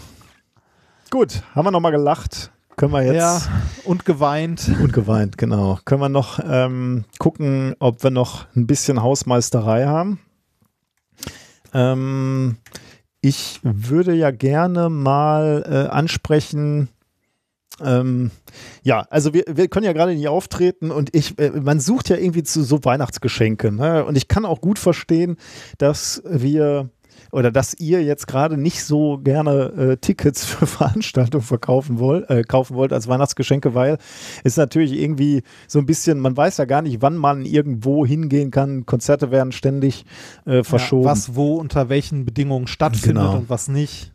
Gut, 1.11 1.43
haben 1.55 1.67
wir 1.67 1.71
nochmal 1.71 1.93
gelacht. 1.93 2.51
Können 2.77 2.93
wir 2.93 3.03
jetzt. 3.03 3.17
Ja, 3.17 3.43
und 3.85 4.07
geweint. 4.07 4.71
Und 4.81 4.95
geweint, 4.95 5.37
genau. 5.37 5.79
Können 5.85 6.01
wir 6.01 6.09
noch 6.09 6.41
ähm, 6.43 7.05
gucken, 7.19 7.75
ob 7.79 8.03
wir 8.03 8.11
noch 8.11 8.47
ein 8.57 8.67
bisschen 8.67 9.03
Hausmeisterei 9.03 9.85
haben. 9.85 10.19
Ähm, 11.75 12.57
ich 13.21 13.61
würde 13.63 14.15
ja 14.15 14.31
gerne 14.31 14.89
mal 14.89 15.65
äh, 15.67 15.91
ansprechen. 15.91 16.89
Ähm, 17.83 18.31
ja, 18.83 19.07
also 19.11 19.35
wir, 19.35 19.45
wir 19.49 19.69
können 19.69 19.85
ja 19.87 19.93
gerade 19.93 20.15
nicht 20.15 20.29
auftreten 20.29 20.91
und 20.91 21.15
ich, 21.15 21.39
äh, 21.39 21.51
man 21.51 21.81
sucht 21.81 22.09
ja 22.09 22.17
irgendwie 22.17 22.43
zu 22.45 22.63
so 22.63 22.85
Weihnachtsgeschenke. 22.85 23.73
Ne? 23.73 24.05
Und 24.05 24.17
ich 24.17 24.29
kann 24.29 24.45
auch 24.45 24.61
gut 24.61 24.79
verstehen, 24.79 25.37
dass 25.79 26.23
wir 26.25 26.91
oder 27.33 27.51
dass 27.51 27.75
ihr 27.75 28.01
jetzt 28.05 28.29
gerade 28.29 28.57
nicht 28.57 28.85
so 28.85 29.19
gerne 29.19 29.73
äh, 29.77 29.97
Tickets 29.97 30.45
für 30.45 30.67
Veranstaltungen 30.67 31.43
verkaufen 31.43 31.99
wollt, 31.99 32.31
äh, 32.31 32.43
kaufen 32.45 32.77
wollt 32.77 32.93
als 32.93 33.09
Weihnachtsgeschenke, 33.09 33.75
weil 33.75 33.99
es 34.45 34.57
natürlich 34.57 34.93
irgendwie 34.93 35.43
so 35.67 35.81
ein 35.81 35.87
bisschen, 35.87 36.21
man 36.21 36.37
weiß 36.37 36.59
ja 36.59 36.65
gar 36.65 36.81
nicht, 36.83 37.03
wann 37.03 37.17
man 37.17 37.45
irgendwo 37.45 38.07
hingehen 38.07 38.53
kann. 38.53 38.87
Konzerte 38.87 39.33
werden 39.33 39.51
ständig 39.51 40.05
äh, 40.47 40.63
verschoben. 40.63 41.07
Ja, 41.07 41.11
was 41.11 41.35
wo 41.35 41.57
unter 41.57 41.89
welchen 41.89 42.25
Bedingungen 42.25 42.69
stattfindet 42.69 43.25
Genau. 43.25 43.37
und 43.39 43.51
was 43.51 43.67
nicht. 43.67 44.13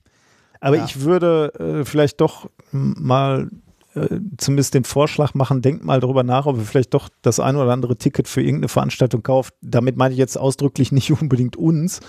Aber 0.61 0.77
Ja. 0.77 0.85
ich 0.85 1.01
würde 1.01 1.53
äh, 1.81 1.85
vielleicht 1.85 2.21
doch 2.21 2.49
mal 2.71 3.49
äh, 3.95 4.19
zumindest 4.37 4.73
den 4.73 4.83
Vorschlag 4.83 5.33
machen, 5.33 5.61
denkt 5.61 5.83
mal 5.83 5.99
darüber 5.99 6.23
nach, 6.23 6.45
ob 6.45 6.57
ihr 6.57 6.63
vielleicht 6.63 6.93
doch 6.93 7.09
das 7.21 7.39
ein 7.39 7.55
oder 7.55 7.71
andere 7.71 7.97
Ticket 7.97 8.27
für 8.27 8.41
irgendeine 8.41 8.69
Veranstaltung 8.69 9.23
kauft. 9.23 9.53
Damit 9.61 9.97
meine 9.97 10.13
ich 10.13 10.19
jetzt 10.19 10.37
ausdrücklich 10.37 10.91
nicht 10.91 11.11
unbedingt 11.21 11.55
uns, 11.55 11.99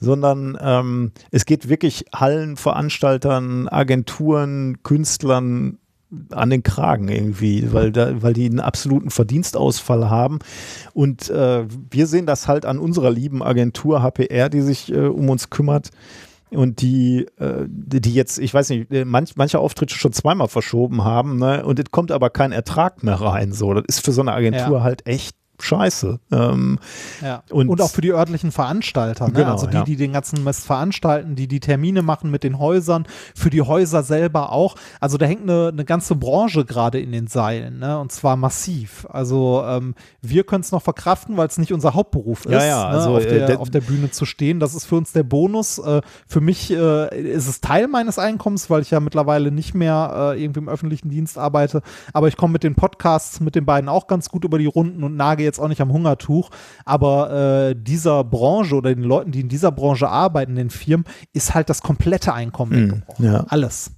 sondern 0.00 0.58
ähm, 0.60 1.12
es 1.30 1.46
geht 1.46 1.68
wirklich 1.68 2.04
Hallen, 2.14 2.56
Veranstaltern, 2.56 3.68
Agenturen, 3.68 4.82
Künstlern 4.82 5.78
an 6.30 6.50
den 6.50 6.62
Kragen 6.62 7.08
irgendwie, 7.08 7.72
weil, 7.72 7.90
da, 7.90 8.22
weil 8.22 8.34
die 8.34 8.46
einen 8.46 8.60
absoluten 8.60 9.10
Verdienstausfall 9.10 10.10
haben. 10.10 10.38
Und 10.92 11.28
äh, 11.30 11.64
wir 11.90 12.06
sehen 12.06 12.26
das 12.26 12.46
halt 12.46 12.66
an 12.66 12.78
unserer 12.78 13.10
lieben 13.10 13.42
Agentur 13.42 14.02
HPR, 14.02 14.48
die 14.48 14.60
sich 14.60 14.92
äh, 14.92 15.06
um 15.06 15.28
uns 15.30 15.50
kümmert 15.50 15.90
und 16.56 16.80
die, 16.80 17.26
äh, 17.38 17.66
die 17.68 18.14
jetzt, 18.14 18.38
ich 18.38 18.52
weiß 18.54 18.70
nicht, 18.70 18.90
manch, 19.04 19.32
manche 19.36 19.58
Auftritte 19.58 19.94
schon 19.94 20.12
zweimal 20.12 20.48
verschoben 20.48 21.04
haben, 21.04 21.38
ne? 21.38 21.64
Und 21.64 21.78
es 21.78 21.90
kommt 21.90 22.10
aber 22.12 22.30
kein 22.30 22.52
Ertrag 22.52 23.02
mehr 23.02 23.20
rein. 23.20 23.52
So, 23.52 23.74
das 23.74 23.84
ist 23.86 24.04
für 24.04 24.12
so 24.12 24.20
eine 24.20 24.32
Agentur 24.32 24.78
Ja. 24.78 24.82
halt 24.82 25.06
echt 25.06 25.36
scheiße. 25.60 26.18
Ähm, 26.32 26.78
Ja. 27.22 27.42
Und- 27.50 27.68
Und, 27.68 27.80
auch 27.80 27.90
für 27.90 28.00
die 28.00 28.12
örtlichen 28.12 28.52
Veranstalter. 28.52 29.26
Ne? 29.28 29.32
Genau, 29.34 29.52
also 29.52 29.66
die, 29.66 29.74
ja. 29.76 29.84
die 29.84 29.96
den 29.96 30.12
ganzen 30.12 30.42
Mist 30.44 30.66
veranstalten, 30.66 31.36
die 31.36 31.46
die 31.48 31.60
Termine 31.60 32.02
machen 32.02 32.30
mit 32.30 32.42
den 32.44 32.58
Häusern, 32.58 33.06
für 33.34 33.50
die 33.50 33.62
Häuser 33.62 34.02
selber 34.02 34.52
auch. 34.52 34.76
Also 35.00 35.16
da 35.16 35.26
hängt 35.26 35.42
eine, 35.42 35.68
eine 35.72 35.84
ganze 35.84 36.14
Branche 36.16 36.64
gerade 36.64 37.00
in 37.00 37.12
den 37.12 37.26
Seilen. 37.26 37.78
Ne? 37.78 37.98
Und 37.98 38.12
zwar 38.12 38.36
massiv. 38.36 39.06
Also 39.10 39.62
ähm, 39.66 39.94
wir 40.22 40.44
können 40.44 40.62
es 40.62 40.72
noch 40.72 40.82
verkraften, 40.82 41.36
weil 41.36 41.46
es 41.48 41.58
nicht 41.58 41.72
unser 41.72 41.94
Hauptberuf 41.94 42.46
ist, 42.46 42.52
Ja, 42.52 42.64
ja, 42.64 42.90
ne? 42.90 42.96
also, 42.98 43.16
auf, 43.16 43.24
äh, 43.24 43.28
der, 43.28 43.46
der- 43.46 43.60
auf 43.60 43.70
der 43.70 43.80
Bühne 43.80 44.10
zu 44.10 44.24
stehen. 44.26 44.60
Das 44.60 44.74
ist 44.74 44.84
für 44.86 44.96
uns 44.96 45.12
der 45.12 45.22
Bonus. 45.22 45.78
Äh, 45.78 46.00
für 46.26 46.40
mich 46.40 46.70
äh, 46.72 47.32
ist 47.32 47.48
es 47.48 47.60
Teil 47.60 47.88
meines 47.88 48.18
Einkommens, 48.18 48.70
weil 48.70 48.82
ich 48.82 48.90
ja 48.90 49.00
mittlerweile 49.00 49.50
nicht 49.50 49.74
mehr 49.74 50.32
äh, 50.34 50.42
irgendwie 50.42 50.60
im 50.60 50.68
öffentlichen 50.68 51.10
Dienst 51.10 51.38
arbeite. 51.38 51.82
Aber 52.12 52.28
ich 52.28 52.36
komme 52.36 52.52
mit 52.54 52.62
den 52.64 52.74
Podcasts 52.74 53.40
mit 53.40 53.54
den 53.54 53.64
beiden 53.64 53.88
auch 53.88 54.06
ganz 54.06 54.28
gut 54.28 54.44
über 54.44 54.58
die 54.58 54.66
Runden 54.66 55.04
und 55.04 55.16
nage 55.16 55.42
jetzt 55.42 55.53
auch 55.60 55.68
nicht 55.68 55.80
am 55.80 55.92
Hungertuch. 55.92 56.50
Aber 56.84 57.70
äh, 57.70 57.74
dieser 57.76 58.24
Branche 58.24 58.74
oder 58.76 58.94
den 58.94 59.04
Leuten, 59.04 59.32
die 59.32 59.40
in 59.40 59.48
dieser 59.48 59.72
Branche 59.72 60.08
arbeiten, 60.08 60.54
den 60.56 60.70
Firmen, 60.70 61.04
ist 61.32 61.54
halt 61.54 61.68
das 61.70 61.82
komplette 61.82 62.32
Einkommen 62.34 62.72
Mhm, 62.72 62.82
weggebrochen. 62.92 63.24
ja. 63.24 63.44
Alles. 63.48 63.90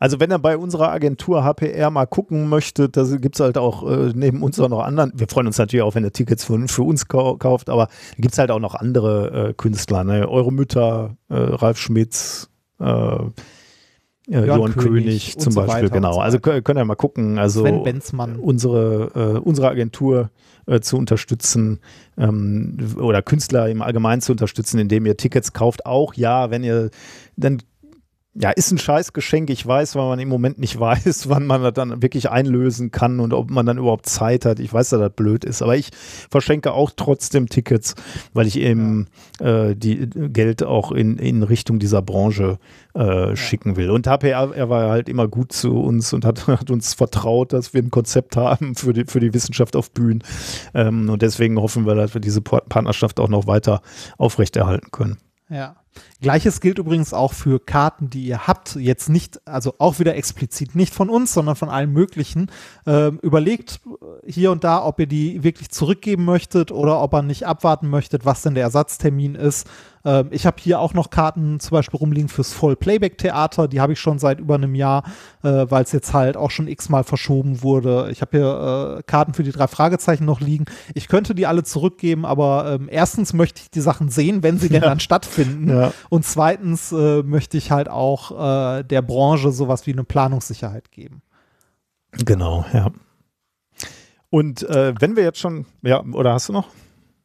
Also 0.00 0.18
wenn 0.20 0.32
ihr 0.32 0.38
bei 0.38 0.56
unserer 0.56 0.90
Agentur 0.90 1.44
HPR 1.44 1.90
mal 1.90 2.06
gucken 2.06 2.48
möchtet, 2.48 2.96
da 2.96 3.04
gibt 3.16 3.36
es 3.36 3.40
halt 3.40 3.56
auch 3.56 3.88
äh, 3.88 4.10
neben 4.14 4.42
uns 4.42 4.58
auch 4.58 4.68
noch 4.68 4.80
anderen, 4.82 5.12
wir 5.14 5.28
freuen 5.28 5.46
uns 5.46 5.58
natürlich 5.58 5.82
auch, 5.82 5.94
wenn 5.94 6.04
ihr 6.04 6.12
Tickets 6.12 6.44
für, 6.44 6.66
für 6.66 6.82
uns 6.82 7.06
kau 7.06 7.36
kauft, 7.36 7.68
aber 7.70 7.86
da 7.86 8.16
gibt 8.22 8.32
es 8.32 8.38
halt 8.38 8.50
auch 8.50 8.58
noch 8.58 8.74
andere 8.74 9.50
äh, 9.50 9.54
Künstler, 9.54 10.02
ne? 10.02 10.28
Eure 10.28 10.52
Mütter, 10.52 11.16
äh, 11.28 11.34
Ralf 11.36 11.78
Schmitz, 11.78 12.50
äh, 12.80 13.16
äh, 14.30 14.46
Johann 14.46 14.72
König 14.72 15.04
König 15.04 15.34
und 15.36 15.42
zum 15.42 15.54
Beispiel, 15.54 15.90
genau. 15.90 16.14
so 16.14 16.20
Also 16.20 16.38
kö- 16.38 16.62
könnt 16.62 16.78
ihr 16.78 16.84
mal 16.84 16.94
gucken, 16.94 17.38
also 17.38 17.62
unsere, 18.38 19.10
äh, 19.14 19.38
unsere 19.38 19.68
Agentur 19.68 20.30
äh, 20.66 20.80
zu 20.80 20.96
unterstützen 20.96 21.80
ähm, 22.16 22.78
oder 22.98 23.22
Künstler 23.22 23.68
im 23.68 23.82
Allgemeinen 23.82 24.22
zu 24.22 24.32
unterstützen, 24.32 24.78
indem 24.78 25.04
ihr 25.06 25.16
Tickets 25.16 25.52
kauft. 25.52 25.84
Auch 25.86 26.14
ja, 26.14 26.50
wenn 26.50 26.64
ihr 26.64 26.90
dann 27.36 27.58
ja, 28.36 28.50
ist 28.50 28.72
ein 28.72 28.78
Scheißgeschenk, 28.78 29.48
ich 29.50 29.64
weiß, 29.64 29.94
weil 29.94 30.08
man 30.08 30.18
im 30.18 30.28
Moment 30.28 30.58
nicht 30.58 30.78
weiß, 30.80 31.28
wann 31.28 31.46
man 31.46 31.62
das 31.62 31.74
dann 31.74 32.02
wirklich 32.02 32.30
einlösen 32.30 32.90
kann 32.90 33.20
und 33.20 33.32
ob 33.32 33.50
man 33.50 33.64
dann 33.66 33.78
überhaupt 33.78 34.06
Zeit 34.06 34.44
hat. 34.44 34.58
Ich 34.58 34.72
weiß, 34.72 34.90
dass 34.90 35.00
das 35.00 35.12
blöd 35.12 35.44
ist, 35.44 35.62
aber 35.62 35.76
ich 35.76 35.90
verschenke 36.30 36.72
auch 36.72 36.90
trotzdem 36.96 37.48
Tickets, 37.48 37.94
weil 38.32 38.46
ich 38.46 38.58
eben 38.58 39.06
äh, 39.40 39.76
die 39.76 40.08
Geld 40.10 40.62
auch 40.62 40.90
in, 40.90 41.18
in 41.18 41.42
Richtung 41.42 41.78
dieser 41.78 42.02
Branche 42.02 42.58
äh, 42.94 43.36
schicken 43.36 43.76
will. 43.76 43.90
Und 43.90 44.06
HPR, 44.06 44.52
er 44.54 44.68
war 44.68 44.90
halt 44.90 45.08
immer 45.08 45.28
gut 45.28 45.52
zu 45.52 45.78
uns 45.78 46.12
und 46.12 46.24
hat, 46.24 46.46
hat 46.48 46.70
uns 46.70 46.94
vertraut, 46.94 47.52
dass 47.52 47.72
wir 47.72 47.82
ein 47.82 47.90
Konzept 47.90 48.36
haben 48.36 48.74
für 48.74 48.92
die, 48.92 49.04
für 49.04 49.20
die 49.20 49.32
Wissenschaft 49.32 49.76
auf 49.76 49.92
Bühnen. 49.92 50.22
Ähm, 50.74 51.08
und 51.08 51.22
deswegen 51.22 51.58
hoffen 51.60 51.86
wir, 51.86 51.94
dass 51.94 52.14
wir 52.14 52.20
diese 52.20 52.40
Par- 52.40 52.62
Partnerschaft 52.68 53.20
auch 53.20 53.28
noch 53.28 53.46
weiter 53.46 53.80
aufrechterhalten 54.18 54.90
können. 54.90 55.18
Ja. 55.48 55.76
Gleiches 56.20 56.60
gilt 56.60 56.78
übrigens 56.78 57.12
auch 57.12 57.32
für 57.32 57.60
Karten, 57.60 58.08
die 58.08 58.24
ihr 58.24 58.46
habt. 58.46 58.76
Jetzt 58.76 59.08
nicht, 59.08 59.40
also 59.46 59.74
auch 59.78 59.98
wieder 59.98 60.16
explizit 60.16 60.74
nicht 60.74 60.94
von 60.94 61.10
uns, 61.10 61.34
sondern 61.34 61.56
von 61.56 61.68
allen 61.68 61.92
möglichen. 61.92 62.50
Ähm, 62.86 63.18
überlegt 63.22 63.80
hier 64.26 64.50
und 64.50 64.64
da, 64.64 64.84
ob 64.84 65.00
ihr 65.00 65.06
die 65.06 65.42
wirklich 65.42 65.70
zurückgeben 65.70 66.24
möchtet 66.24 66.72
oder 66.72 67.02
ob 67.02 67.14
ihr 67.14 67.22
nicht 67.22 67.46
abwarten 67.46 67.88
möchtet, 67.88 68.24
was 68.24 68.42
denn 68.42 68.54
der 68.54 68.64
Ersatztermin 68.64 69.34
ist. 69.34 69.68
Ähm, 70.04 70.28
ich 70.30 70.46
habe 70.46 70.56
hier 70.60 70.80
auch 70.80 70.94
noch 70.94 71.10
Karten 71.10 71.60
zum 71.60 71.70
Beispiel 71.76 71.98
rumliegen 71.98 72.28
fürs 72.28 72.52
Voll-Playback-Theater. 72.52 73.68
Die 73.68 73.80
habe 73.80 73.94
ich 73.94 74.00
schon 74.00 74.18
seit 74.18 74.38
über 74.40 74.54
einem 74.54 74.74
Jahr, 74.74 75.04
äh, 75.42 75.66
weil 75.68 75.84
es 75.84 75.92
jetzt 75.92 76.12
halt 76.12 76.36
auch 76.36 76.50
schon 76.50 76.68
x-mal 76.68 77.04
verschoben 77.04 77.62
wurde. 77.62 78.08
Ich 78.10 78.20
habe 78.20 78.36
hier 78.36 78.98
äh, 78.98 79.02
Karten 79.02 79.34
für 79.34 79.42
die 79.42 79.52
drei 79.52 79.66
Fragezeichen 79.66 80.24
noch 80.24 80.40
liegen. 80.40 80.66
Ich 80.94 81.08
könnte 81.08 81.34
die 81.34 81.46
alle 81.46 81.64
zurückgeben, 81.64 82.24
aber 82.26 82.78
ähm, 82.80 82.88
erstens 82.90 83.32
möchte 83.32 83.62
ich 83.62 83.70
die 83.70 83.80
Sachen 83.80 84.08
sehen, 84.08 84.42
wenn 84.42 84.58
sie 84.58 84.68
denn 84.68 84.82
dann 84.82 85.00
stattfinden. 85.00 85.68
Ja. 85.68 85.83
Und 86.08 86.24
zweitens 86.24 86.92
äh, 86.92 87.22
möchte 87.22 87.56
ich 87.56 87.70
halt 87.70 87.88
auch 87.88 88.78
äh, 88.78 88.82
der 88.84 89.02
Branche 89.02 89.52
sowas 89.52 89.86
wie 89.86 89.92
eine 89.92 90.04
Planungssicherheit 90.04 90.90
geben. 90.90 91.22
Genau, 92.12 92.64
ja. 92.72 92.90
Und 94.30 94.62
äh, 94.64 94.94
wenn 94.98 95.16
wir 95.16 95.22
jetzt 95.22 95.38
schon, 95.38 95.66
ja, 95.82 96.02
oder 96.02 96.32
hast 96.32 96.48
du 96.48 96.52
noch? 96.52 96.68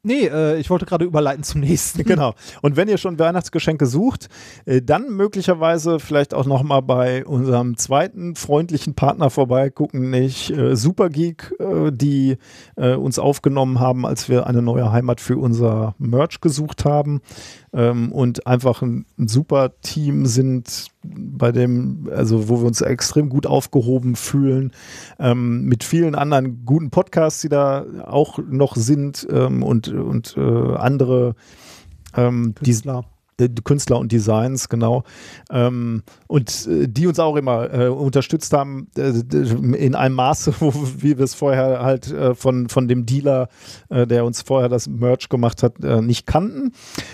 Nee, 0.01 0.27
äh, 0.27 0.57
ich 0.57 0.69
wollte 0.69 0.85
gerade 0.85 1.03
überleiten 1.03 1.43
zum 1.43 1.61
nächsten. 1.61 2.03
Genau. 2.09 2.33
Und 2.61 2.75
wenn 2.75 2.87
ihr 2.87 2.97
schon 2.97 3.19
Weihnachtsgeschenke 3.19 3.85
sucht, 3.85 4.29
äh, 4.65 4.81
dann 4.81 5.09
möglicherweise 5.09 5.99
vielleicht 5.99 6.33
auch 6.33 6.45
nochmal 6.45 6.81
bei 6.81 7.25
unserem 7.25 7.77
zweiten 7.77 8.35
freundlichen 8.35 8.95
Partner 8.95 9.29
vorbeigucken, 9.29 10.09
nicht 10.09 10.49
äh, 10.51 10.75
Supergeek, 10.75 11.53
äh, 11.59 11.91
die 11.91 12.37
äh, 12.77 12.95
uns 12.95 13.19
aufgenommen 13.19 13.79
haben, 13.79 14.05
als 14.05 14.29
wir 14.29 14.47
eine 14.47 14.61
neue 14.61 14.91
Heimat 14.91 15.19
für 15.19 15.37
unser 15.37 15.95
Merch 15.99 16.39
gesucht 16.39 16.85
haben 16.85 17.21
ähm, 17.73 18.11
und 18.11 18.47
einfach 18.47 18.81
ein, 18.81 19.05
ein 19.17 19.27
super 19.27 19.71
Team 19.81 20.25
sind, 20.25 20.87
bei 21.03 21.51
dem, 21.51 22.09
also 22.13 22.49
wo 22.49 22.59
wir 22.59 22.67
uns 22.67 22.81
extrem 22.81 23.29
gut 23.29 23.47
aufgehoben 23.47 24.15
fühlen, 24.15 24.71
ähm, 25.19 25.65
mit 25.65 25.83
vielen 25.83 26.15
anderen 26.15 26.65
guten 26.65 26.89
Podcasts, 26.89 27.41
die 27.41 27.49
da 27.49 27.85
auch 28.05 28.39
noch 28.39 28.75
sind 28.75 29.27
ähm, 29.31 29.63
und, 29.63 29.87
und 29.89 30.35
äh, 30.37 30.75
andere 30.75 31.35
ähm, 32.15 32.55
die, 32.61 32.75
Künstler. 33.39 33.45
äh, 33.45 33.79
Künstler 33.79 33.99
und 33.99 34.11
Designs, 34.11 34.69
genau. 34.69 35.03
Ähm, 35.49 36.03
und 36.27 36.67
äh, 36.67 36.87
die 36.87 37.07
uns 37.07 37.19
auch 37.19 37.35
immer 37.35 37.73
äh, 37.73 37.87
unterstützt 37.87 38.53
haben, 38.53 38.87
äh, 38.97 39.09
in 39.09 39.95
einem 39.95 40.15
Maße, 40.15 40.53
wo, 40.59 40.73
wie 40.73 41.17
wir 41.17 41.23
es 41.23 41.33
vorher 41.33 41.81
halt 41.81 42.11
äh, 42.11 42.35
von, 42.35 42.69
von 42.69 42.87
dem 42.87 43.05
Dealer, 43.05 43.49
äh, 43.89 44.05
der 44.05 44.25
uns 44.25 44.41
vorher 44.41 44.69
das 44.69 44.87
Merch 44.87 45.29
gemacht 45.29 45.63
hat, 45.63 45.83
äh, 45.83 46.01
nicht 46.01 46.27
kannten. 46.27 46.73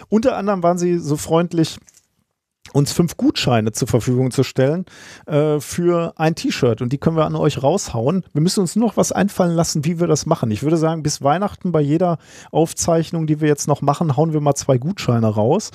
Unter 0.09 0.37
anderem 0.37 0.63
waren 0.63 0.77
sie 0.77 0.97
so 0.97 1.17
freundlich, 1.17 1.77
uns 2.75 2.91
fünf 2.91 3.15
Gutscheine 3.15 3.71
zur 3.71 3.87
Verfügung 3.87 4.31
zu 4.31 4.43
stellen 4.43 4.85
äh, 5.27 5.61
für 5.61 6.13
ein 6.17 6.35
T-Shirt 6.35 6.81
und 6.81 6.91
die 6.91 6.97
können 6.97 7.15
wir 7.15 7.25
an 7.25 7.37
euch 7.37 7.63
raushauen. 7.63 8.25
Wir 8.33 8.41
müssen 8.41 8.59
uns 8.59 8.75
nur 8.75 8.89
noch 8.89 8.97
was 8.97 9.13
einfallen 9.13 9.55
lassen, 9.55 9.85
wie 9.85 10.01
wir 10.01 10.07
das 10.07 10.25
machen. 10.25 10.51
Ich 10.51 10.61
würde 10.61 10.75
sagen, 10.75 11.01
bis 11.01 11.21
Weihnachten 11.21 11.71
bei 11.71 11.79
jeder 11.79 12.17
Aufzeichnung, 12.51 13.27
die 13.27 13.39
wir 13.39 13.47
jetzt 13.47 13.69
noch 13.69 13.81
machen, 13.81 14.17
hauen 14.17 14.33
wir 14.33 14.41
mal 14.41 14.55
zwei 14.55 14.77
Gutscheine 14.77 15.27
raus. 15.27 15.71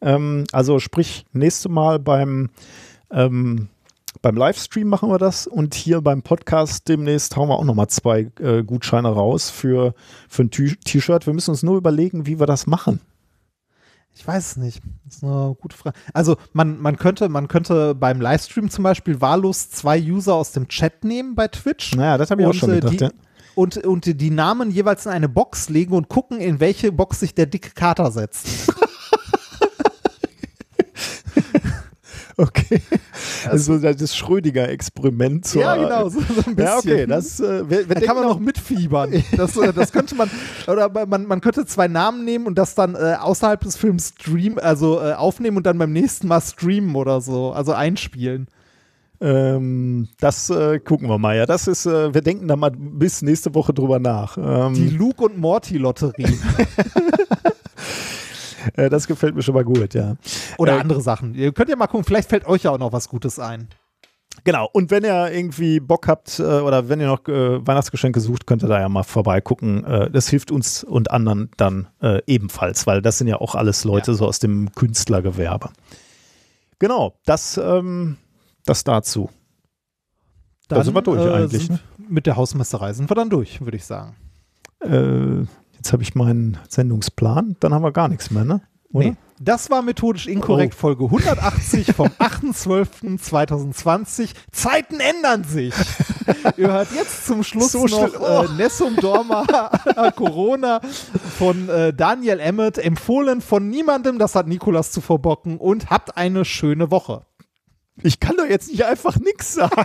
Ähm, 0.00 0.44
also 0.52 0.78
sprich, 0.78 1.26
nächste 1.32 1.68
Mal 1.68 1.98
beim 1.98 2.50
ähm, 3.10 3.68
beim 4.22 4.36
Livestream 4.36 4.86
machen 4.86 5.10
wir 5.10 5.18
das 5.18 5.48
und 5.48 5.74
hier 5.74 6.00
beim 6.02 6.22
Podcast 6.22 6.88
demnächst 6.88 7.34
hauen 7.34 7.48
wir 7.48 7.58
auch 7.58 7.64
nochmal 7.64 7.88
zwei 7.88 8.30
äh, 8.40 8.62
Gutscheine 8.62 9.08
raus 9.08 9.50
für, 9.50 9.92
für 10.28 10.44
ein 10.44 10.50
T-Shirt. 10.52 11.26
Wir 11.26 11.34
müssen 11.34 11.50
uns 11.50 11.64
nur 11.64 11.76
überlegen, 11.76 12.26
wie 12.26 12.38
wir 12.38 12.46
das 12.46 12.68
machen. 12.68 13.00
Ich 14.16 14.26
weiß 14.26 14.52
es 14.52 14.56
nicht. 14.56 14.80
Das 15.04 15.16
ist 15.16 15.24
eine 15.24 15.56
gute 15.60 15.76
Frage. 15.76 15.98
Also 16.12 16.36
man, 16.52 16.80
man, 16.80 16.96
könnte, 16.96 17.28
man 17.28 17.48
könnte 17.48 17.94
beim 17.94 18.20
Livestream 18.20 18.70
zum 18.70 18.84
Beispiel 18.84 19.20
wahllos 19.20 19.70
zwei 19.70 20.00
User 20.00 20.34
aus 20.34 20.52
dem 20.52 20.68
Chat 20.68 21.04
nehmen 21.04 21.34
bei 21.34 21.48
Twitch. 21.48 21.94
Naja, 21.94 22.16
das 22.16 22.30
habe 22.30 22.42
ich 22.42 22.48
auch 22.48 22.54
schon 22.54 22.70
äh, 22.70 22.74
gedacht. 22.76 22.92
die, 22.92 23.04
ja. 23.04 23.10
und, 23.56 23.76
und 23.78 24.20
die 24.20 24.30
Namen 24.30 24.70
jeweils 24.70 25.06
in 25.06 25.12
eine 25.12 25.28
Box 25.28 25.68
legen 25.68 25.94
und 25.94 26.08
gucken, 26.08 26.38
in 26.38 26.60
welche 26.60 26.92
Box 26.92 27.20
sich 27.20 27.34
der 27.34 27.46
dicke 27.46 27.70
Kater 27.70 28.12
setzt. 28.12 28.72
Okay. 32.36 32.80
Also 33.48 33.78
das 33.78 34.16
Schrödinger-Experiment. 34.16 35.54
ja, 35.54 35.76
genau, 35.76 36.08
so, 36.08 36.20
so 36.20 36.26
ein 36.46 36.56
bisschen. 36.56 36.56
Ja, 36.58 36.78
okay, 36.78 37.06
das 37.06 37.38
äh, 37.40 37.68
wir, 37.68 37.88
wir 37.88 37.94
Da 37.94 38.00
kann 38.00 38.16
man 38.16 38.26
noch 38.26 38.40
mitfiebern. 38.40 39.12
Das, 39.36 39.56
äh, 39.56 39.72
das 39.72 39.92
könnte 39.92 40.14
man, 40.14 40.30
oder 40.66 40.90
man, 41.06 41.26
man 41.26 41.40
könnte 41.40 41.64
zwei 41.66 41.88
Namen 41.88 42.24
nehmen 42.24 42.46
und 42.46 42.56
das 42.56 42.74
dann 42.74 42.94
äh, 42.94 43.16
außerhalb 43.20 43.60
des 43.60 43.76
Films 43.76 44.14
stream, 44.18 44.58
also 44.60 45.00
äh, 45.00 45.12
aufnehmen 45.12 45.56
und 45.56 45.66
dann 45.66 45.78
beim 45.78 45.92
nächsten 45.92 46.28
Mal 46.28 46.40
streamen 46.40 46.94
oder 46.96 47.20
so, 47.20 47.52
also 47.52 47.72
einspielen. 47.72 48.48
Ähm, 49.20 50.08
das 50.18 50.50
äh, 50.50 50.80
gucken 50.80 51.08
wir 51.08 51.18
mal. 51.18 51.36
Ja, 51.36 51.46
das 51.46 51.68
ist, 51.68 51.86
äh, 51.86 52.12
wir 52.12 52.20
denken 52.20 52.48
da 52.48 52.56
mal 52.56 52.72
bis 52.72 53.22
nächste 53.22 53.54
Woche 53.54 53.72
drüber 53.72 53.98
nach. 53.98 54.36
Ähm, 54.36 54.74
Die 54.74 54.90
Luke 54.90 55.24
und 55.24 55.38
Morty 55.38 55.78
Lotterie 55.78 56.38
äh, 58.74 58.88
das 58.90 59.06
gefällt 59.06 59.34
mir 59.34 59.42
schon 59.42 59.54
mal 59.54 59.64
gut, 59.64 59.94
ja. 59.94 60.16
oder 60.58 60.76
Äh, 60.76 60.80
andere 60.80 61.00
Sachen. 61.00 61.34
Ihr 61.34 61.52
könnt 61.52 61.68
ja 61.70 61.76
mal 61.76 61.86
gucken, 61.86 62.04
vielleicht 62.04 62.28
fällt 62.30 62.46
euch 62.46 62.62
ja 62.64 62.70
auch 62.70 62.78
noch 62.78 62.92
was 62.92 63.08
Gutes 63.08 63.38
ein. 63.38 63.68
Genau. 64.42 64.68
Und 64.72 64.90
wenn 64.90 65.04
ihr 65.04 65.30
irgendwie 65.30 65.78
Bock 65.78 66.08
habt 66.08 66.40
äh, 66.40 66.42
oder 66.42 66.88
wenn 66.88 67.00
ihr 67.00 67.06
noch 67.06 67.26
äh, 67.28 67.64
Weihnachtsgeschenke 67.66 68.18
sucht, 68.20 68.46
könnt 68.46 68.64
ihr 68.64 68.68
da 68.68 68.80
ja 68.80 68.88
mal 68.88 69.04
vorbeigucken. 69.04 69.84
Äh, 69.84 70.10
das 70.10 70.28
hilft 70.28 70.50
uns 70.50 70.82
und 70.82 71.10
anderen 71.12 71.50
dann 71.56 71.86
äh, 72.02 72.20
ebenfalls, 72.26 72.86
weil 72.86 73.00
das 73.00 73.18
sind 73.18 73.28
ja 73.28 73.36
auch 73.40 73.54
alles 73.54 73.84
Leute 73.84 74.14
so 74.14 74.26
aus 74.26 74.40
dem 74.40 74.72
Künstlergewerbe. 74.74 75.70
Genau. 76.80 77.14
Das, 77.26 77.56
ähm, 77.58 78.16
das 78.66 78.82
dazu. 78.82 79.30
Da 80.66 80.82
sind 80.82 80.94
wir 80.94 81.02
durch 81.02 81.20
eigentlich, 81.32 81.66
sind- 81.66 81.80
Mit 82.08 82.26
der 82.26 82.36
Hausmeisterei 82.36 82.92
sind 82.92 83.08
wir 83.08 83.14
dann 83.14 83.30
durch, 83.30 83.60
würde 83.60 83.76
ich 83.76 83.84
sagen. 83.84 84.16
Äh, 84.80 85.46
jetzt 85.84 85.92
habe 85.92 86.02
ich 86.02 86.14
meinen 86.14 86.56
Sendungsplan. 86.66 87.56
Dann 87.60 87.74
haben 87.74 87.82
wir 87.82 87.92
gar 87.92 88.08
nichts 88.08 88.30
mehr, 88.30 88.46
ne? 88.46 88.62
Oder? 88.94 89.08
Nee. 89.10 89.16
Das 89.38 89.68
war 89.68 89.82
methodisch 89.82 90.26
inkorrekt, 90.28 90.72
Oh. 90.78 90.80
Folge 90.80 91.04
180 91.04 91.92
vom 91.92 92.06
8.12.2020. 92.18 94.30
Zeiten 94.50 94.98
ändern 95.00 95.44
sich. 95.44 95.74
Ihr 96.56 96.68
hört 96.72 96.88
jetzt 96.94 97.26
zum 97.26 97.42
Schluss 97.42 97.72
So 97.72 97.84
noch 97.86 98.08
schnell. 98.08 98.12
Oh. 98.18 98.44
äh, 98.44 98.48
Nessum 98.56 98.96
Dorma 98.96 99.44
Corona 100.16 100.80
von 101.38 101.68
äh, 101.68 101.92
Daniel 101.92 102.40
Emmett, 102.40 102.78
empfohlen 102.78 103.42
von 103.42 103.68
niemandem, 103.68 104.18
das 104.18 104.34
hat 104.36 104.48
Nikolas 104.48 104.90
zu 104.90 105.02
verbocken 105.02 105.58
und 105.58 105.90
habt 105.90 106.16
eine 106.16 106.46
schöne 106.46 106.90
Woche. 106.90 107.26
Ich 108.02 108.20
kann 108.20 108.38
doch 108.38 108.46
jetzt 108.46 108.70
nicht 108.70 108.86
einfach 108.86 109.16
nichts 109.18 109.52
sagen. 109.52 109.76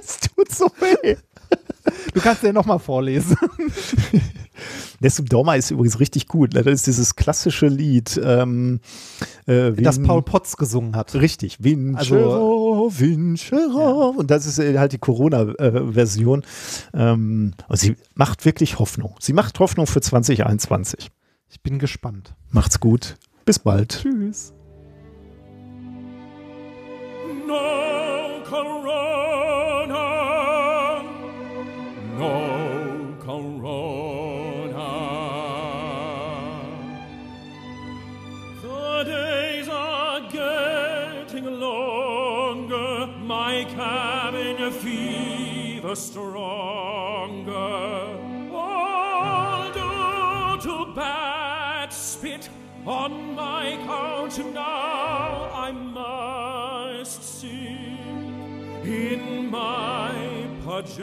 Es 0.00 0.20
tut 0.20 0.52
so 0.52 0.66
weh. 0.78 1.16
Du 2.14 2.20
kannst 2.20 2.44
den 2.44 2.54
nochmal 2.54 2.78
vorlesen. 2.78 3.36
Nessum 5.00 5.26
Dorma 5.26 5.54
ist 5.54 5.70
übrigens 5.70 6.00
richtig 6.00 6.26
gut. 6.28 6.54
ne? 6.54 6.62
Das 6.62 6.72
ist 6.74 6.86
dieses 6.86 7.16
klassische 7.16 7.66
Lied. 7.68 8.20
Ähm, 8.22 8.80
äh, 9.46 9.72
das 9.72 10.02
Paul 10.02 10.22
Potts 10.22 10.56
gesungen 10.56 10.96
hat. 10.96 11.14
Richtig, 11.14 11.62
Vincero, 11.62 12.86
Also, 12.86 12.92
Vincero. 12.98 14.10
Und 14.16 14.30
das 14.30 14.46
ist 14.46 14.58
äh, 14.58 14.78
halt 14.78 14.92
die 14.92 14.98
Corona-Version. 14.98 16.42
Ähm, 16.94 17.52
und 17.68 17.76
sie 17.78 17.96
macht 18.14 18.44
wirklich 18.44 18.78
Hoffnung. 18.78 19.14
Sie 19.20 19.32
macht 19.32 19.58
Hoffnung 19.58 19.86
für 19.86 20.00
2021. 20.00 21.10
Ich 21.48 21.60
bin 21.62 21.78
gespannt. 21.78 22.34
Macht's 22.50 22.78
gut. 22.80 23.16
Bis 23.44 23.58
bald. 23.58 24.00
Tschüss. 24.02 24.52
No 27.46 28.42
corona, 28.48 30.04
no 32.18 32.59
my 43.50 43.64
cabin 43.64 44.70
fever 44.70 45.96
stronger. 45.96 47.50
All 48.52 49.72
due 49.72 50.60
to 50.66 50.74
bad 50.94 51.92
spit 51.92 52.48
on 52.86 53.34
my 53.34 53.76
couch 53.88 54.38
now 54.38 55.50
I 55.66 55.72
must 55.72 57.22
sing 57.40 57.98
in 58.84 59.50
my 59.50 60.14
pajamas. 60.64 61.00